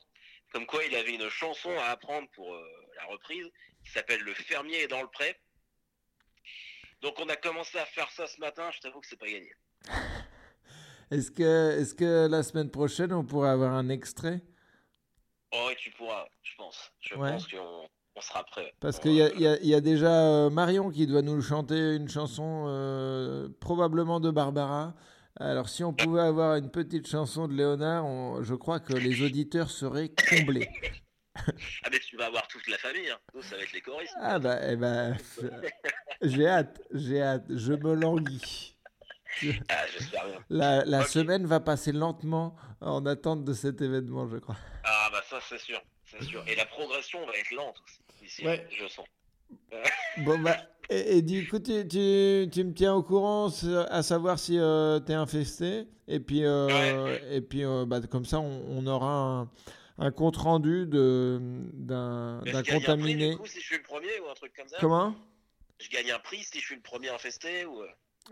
comme 0.53 0.65
quoi 0.65 0.83
il 0.85 0.95
avait 0.95 1.13
une 1.13 1.29
chanson 1.29 1.77
à 1.77 1.87
apprendre 1.87 2.29
pour 2.31 2.55
la 2.95 3.05
reprise 3.05 3.49
qui 3.83 3.91
s'appelle 3.91 4.21
Le 4.21 4.33
fermier 4.33 4.83
est 4.83 4.87
dans 4.87 5.01
le 5.01 5.09
pré. 5.09 5.37
Donc 7.01 7.19
on 7.19 7.27
a 7.27 7.35
commencé 7.35 7.77
à 7.77 7.85
faire 7.85 8.09
ça 8.11 8.27
ce 8.27 8.39
matin, 8.39 8.71
je 8.73 8.79
t'avoue 8.79 9.01
que 9.01 9.07
c'est 9.07 9.19
pas 9.19 9.27
gagné. 9.27 9.51
Est-ce 11.09 11.31
que, 11.31 11.79
est-ce 11.79 11.95
que 11.95 12.27
la 12.27 12.43
semaine 12.43 12.69
prochaine, 12.69 13.13
on 13.13 13.23
pourrait 13.23 13.51
avoir 13.51 13.71
un 13.71 13.87
extrait? 13.87 14.41
Oh 15.53 15.69
et 15.71 15.75
tu 15.75 15.91
pourras, 15.91 16.25
je 16.43 16.55
pense. 16.57 16.91
Je 17.01 17.15
Ouais. 17.15 17.31
pense 17.31 17.47
qu'on 17.47 17.87
on 18.15 18.21
sera 18.21 18.43
prêt. 18.45 18.73
Parce 18.79 18.99
qu'il 18.99 19.13
y 19.13 19.21
a, 19.21 19.29
y 19.35 19.67
y 19.75 19.81
déjà 19.81 20.23
euh, 20.25 20.49
Marion 20.49 20.89
qui 20.89 21.05
doit 21.07 21.21
nous 21.21 21.41
chanter 21.41 21.95
une 21.95 22.09
chanson 22.09 22.65
euh, 22.67 23.47
probablement 23.59 24.19
de 24.19 24.31
Barbara. 24.31 24.95
Alors 25.39 25.69
si 25.69 25.83
on 25.83 25.93
pouvait 25.93 26.21
avoir 26.21 26.55
une 26.55 26.71
petite 26.71 27.07
chanson 27.07 27.47
de 27.47 27.53
Léonard, 27.53 28.05
on- 28.05 28.41
je 28.43 28.55
crois 28.55 28.79
que 28.79 28.93
les 28.93 29.21
auditeurs 29.23 29.69
seraient 29.69 30.09
comblés. 30.29 30.67
Ah 31.83 31.89
mais 31.91 31.99
tu 31.99 32.17
vas 32.17 32.25
avoir 32.25 32.47
toute 32.47 32.67
la 32.67 32.79
famille, 32.79 33.11
hein. 33.11 33.17
Nous, 33.35 33.43
ça 33.43 33.55
va 33.57 33.61
être 33.61 33.71
les 33.71 33.81
choristes. 33.81 34.15
Ah 34.19 34.39
bah, 34.39 34.57
eh 34.67 34.75
ben, 34.75 35.15
j'ai 36.23 36.47
hâte, 36.47 36.81
j'ai 36.91 37.21
hâte, 37.21 37.45
je 37.49 37.73
me 37.73 37.93
languis. 37.93 38.75
Ah. 39.69 39.85
La, 40.85 41.05
semaine 41.05 41.45
va 41.45 41.59
passer 41.59 41.91
lentement 41.91 42.55
en 42.81 43.05
attente 43.05 43.43
de 43.43 43.53
cet 43.53 43.81
événement, 43.81 44.27
je 44.27 44.37
crois. 44.37 44.57
Ah 44.83 45.09
bah 45.11 45.21
ça 45.29 45.39
c'est 45.47 45.59
sûr, 45.59 45.81
c'est 46.05 46.23
sûr. 46.23 46.43
Et 46.47 46.55
la 46.55 46.65
progression 46.65 47.25
va 47.25 47.33
être 47.37 47.51
lente 47.51 47.75
aussi, 47.83 48.25
ici, 48.25 48.45
Ouais. 48.45 48.67
je 48.71 48.87
sens. 48.87 49.05
Bon 50.25 50.39
bah, 50.39 50.57
et, 50.89 51.17
et 51.17 51.21
du 51.21 51.47
coup, 51.47 51.59
tu, 51.59 51.87
tu, 51.87 52.47
tu 52.51 52.63
me 52.63 52.73
tiens 52.73 52.93
au 52.93 53.03
courant 53.03 53.49
à 53.89 54.01
savoir 54.03 54.39
si 54.39 54.57
euh, 54.57 54.99
t'es 54.99 55.13
infesté. 55.13 55.87
Et 56.07 56.19
puis, 56.19 56.43
euh, 56.45 57.17
et 57.29 57.41
puis 57.41 57.63
euh, 57.63 57.85
bah, 57.85 57.99
comme 58.09 58.25
ça, 58.25 58.39
on, 58.39 58.65
on 58.69 58.87
aura 58.87 59.11
un, 59.11 59.49
un 59.99 60.11
compte 60.11 60.37
rendu 60.37 60.85
de, 60.87 61.39
d'un, 61.73 62.41
Mais 62.45 62.51
d'un 62.53 62.63
je 62.63 62.63
gagne 62.63 62.75
un 62.75 62.79
prix 62.79 62.85
contaminé. 62.85 63.29
du 63.31 63.37
coup 63.37 63.45
si 63.45 63.59
je 63.59 63.65
suis 63.65 63.77
le 63.77 63.83
premier 63.83 64.19
ou 64.25 64.29
un 64.29 64.33
truc 64.33 64.53
comme 64.55 64.67
ça? 64.67 64.77
Comment? 64.79 65.15
Je 65.79 65.89
gagne 65.89 66.11
un 66.11 66.19
prix 66.19 66.43
si 66.43 66.59
je 66.59 66.65
suis 66.65 66.75
le 66.75 66.81
premier 66.81 67.09
infesté 67.09 67.65
ou... 67.65 67.83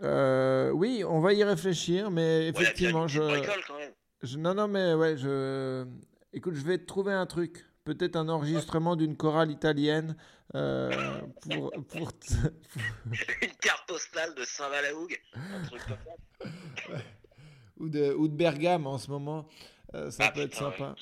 euh, 0.02 0.70
Oui, 0.70 1.02
on 1.06 1.20
va 1.20 1.32
y 1.32 1.42
réfléchir, 1.44 2.10
mais 2.10 2.48
effectivement, 2.48 3.06
je, 3.08 3.20
petite 3.20 3.38
bricole 3.44 3.64
quand 3.66 3.78
même. 3.78 3.92
je- 4.22 4.38
Non, 4.38 4.54
non, 4.54 4.68
mais 4.68 4.94
ouais, 4.94 5.16
je. 5.16 5.86
Écoute, 6.32 6.54
je 6.54 6.64
vais 6.64 6.78
te 6.78 6.84
trouver 6.86 7.12
un 7.12 7.26
truc. 7.26 7.64
Peut-être 7.84 8.16
un 8.16 8.28
enregistrement 8.28 8.96
d'une 8.96 9.16
chorale 9.16 9.50
italienne 9.52 10.16
euh, 10.56 10.90
pour, 11.42 11.70
pour, 11.88 12.10
Une 13.42 13.54
carte 13.60 13.86
postale 13.86 14.34
de 14.34 14.42
Saint-Valahougue, 14.44 15.16
un 15.34 15.62
truc 15.66 15.82
comme 15.86 15.96
ça. 16.40 16.48
ou, 17.78 17.88
de, 17.88 18.12
ou 18.14 18.26
de 18.28 18.34
Bergame 18.34 18.86
en 18.86 18.98
ce 18.98 19.08
moment. 19.10 19.46
Euh, 19.94 20.10
ça 20.10 20.24
Ah, 20.26 20.32
peut 20.32 20.40
être 20.40 20.54
sympa. 20.56 20.94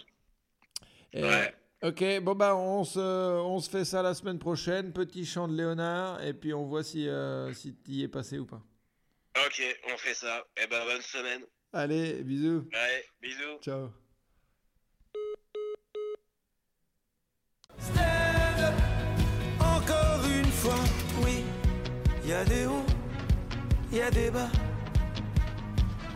Et, 1.13 1.23
Ouais. 1.23 1.55
Ok, 1.83 2.03
bon 2.23 2.35
bah 2.35 2.57
on 2.57 2.83
se, 2.83 2.99
on 2.99 3.59
se 3.61 3.69
fait 3.69 3.85
ça 3.85 4.01
la 4.03 4.15
semaine 4.15 4.39
prochaine. 4.39 4.93
Petit 4.93 5.25
chant 5.27 5.49
de 5.49 5.55
Léonard 5.55 6.23
et 6.23 6.33
puis 6.33 6.55
on 6.55 6.65
voit 6.65 6.83
si, 6.83 7.07
euh, 7.09 7.53
si 7.53 7.75
tu 7.75 7.91
y 7.93 8.03
es 8.03 8.09
passé 8.09 8.39
ou 8.39 8.47
pas. 8.47 8.63
Ok, 9.37 9.63
on 9.93 9.97
fait 9.97 10.15
ça. 10.15 10.45
Eh 10.57 10.67
ben 10.69 10.85
bonne 10.85 11.03
semaine. 11.03 11.43
Allez, 11.73 12.23
bisous. 12.23 12.69
Allez, 12.73 13.05
bisous. 13.21 13.59
Ciao. 13.63 13.91
Encore 19.61 20.25
une 20.27 20.53
fois, 20.53 20.79
oui, 21.25 21.43
il 22.23 22.31
y 22.31 22.33
a 22.33 22.45
des 22.45 22.67
hauts, 22.67 22.87
il 23.91 23.99
y 23.99 24.03
a 24.03 24.11
des 24.11 24.31
bas. 24.31 24.51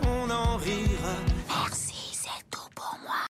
On 0.06 0.30
en 0.30 0.56
rira 0.56 1.16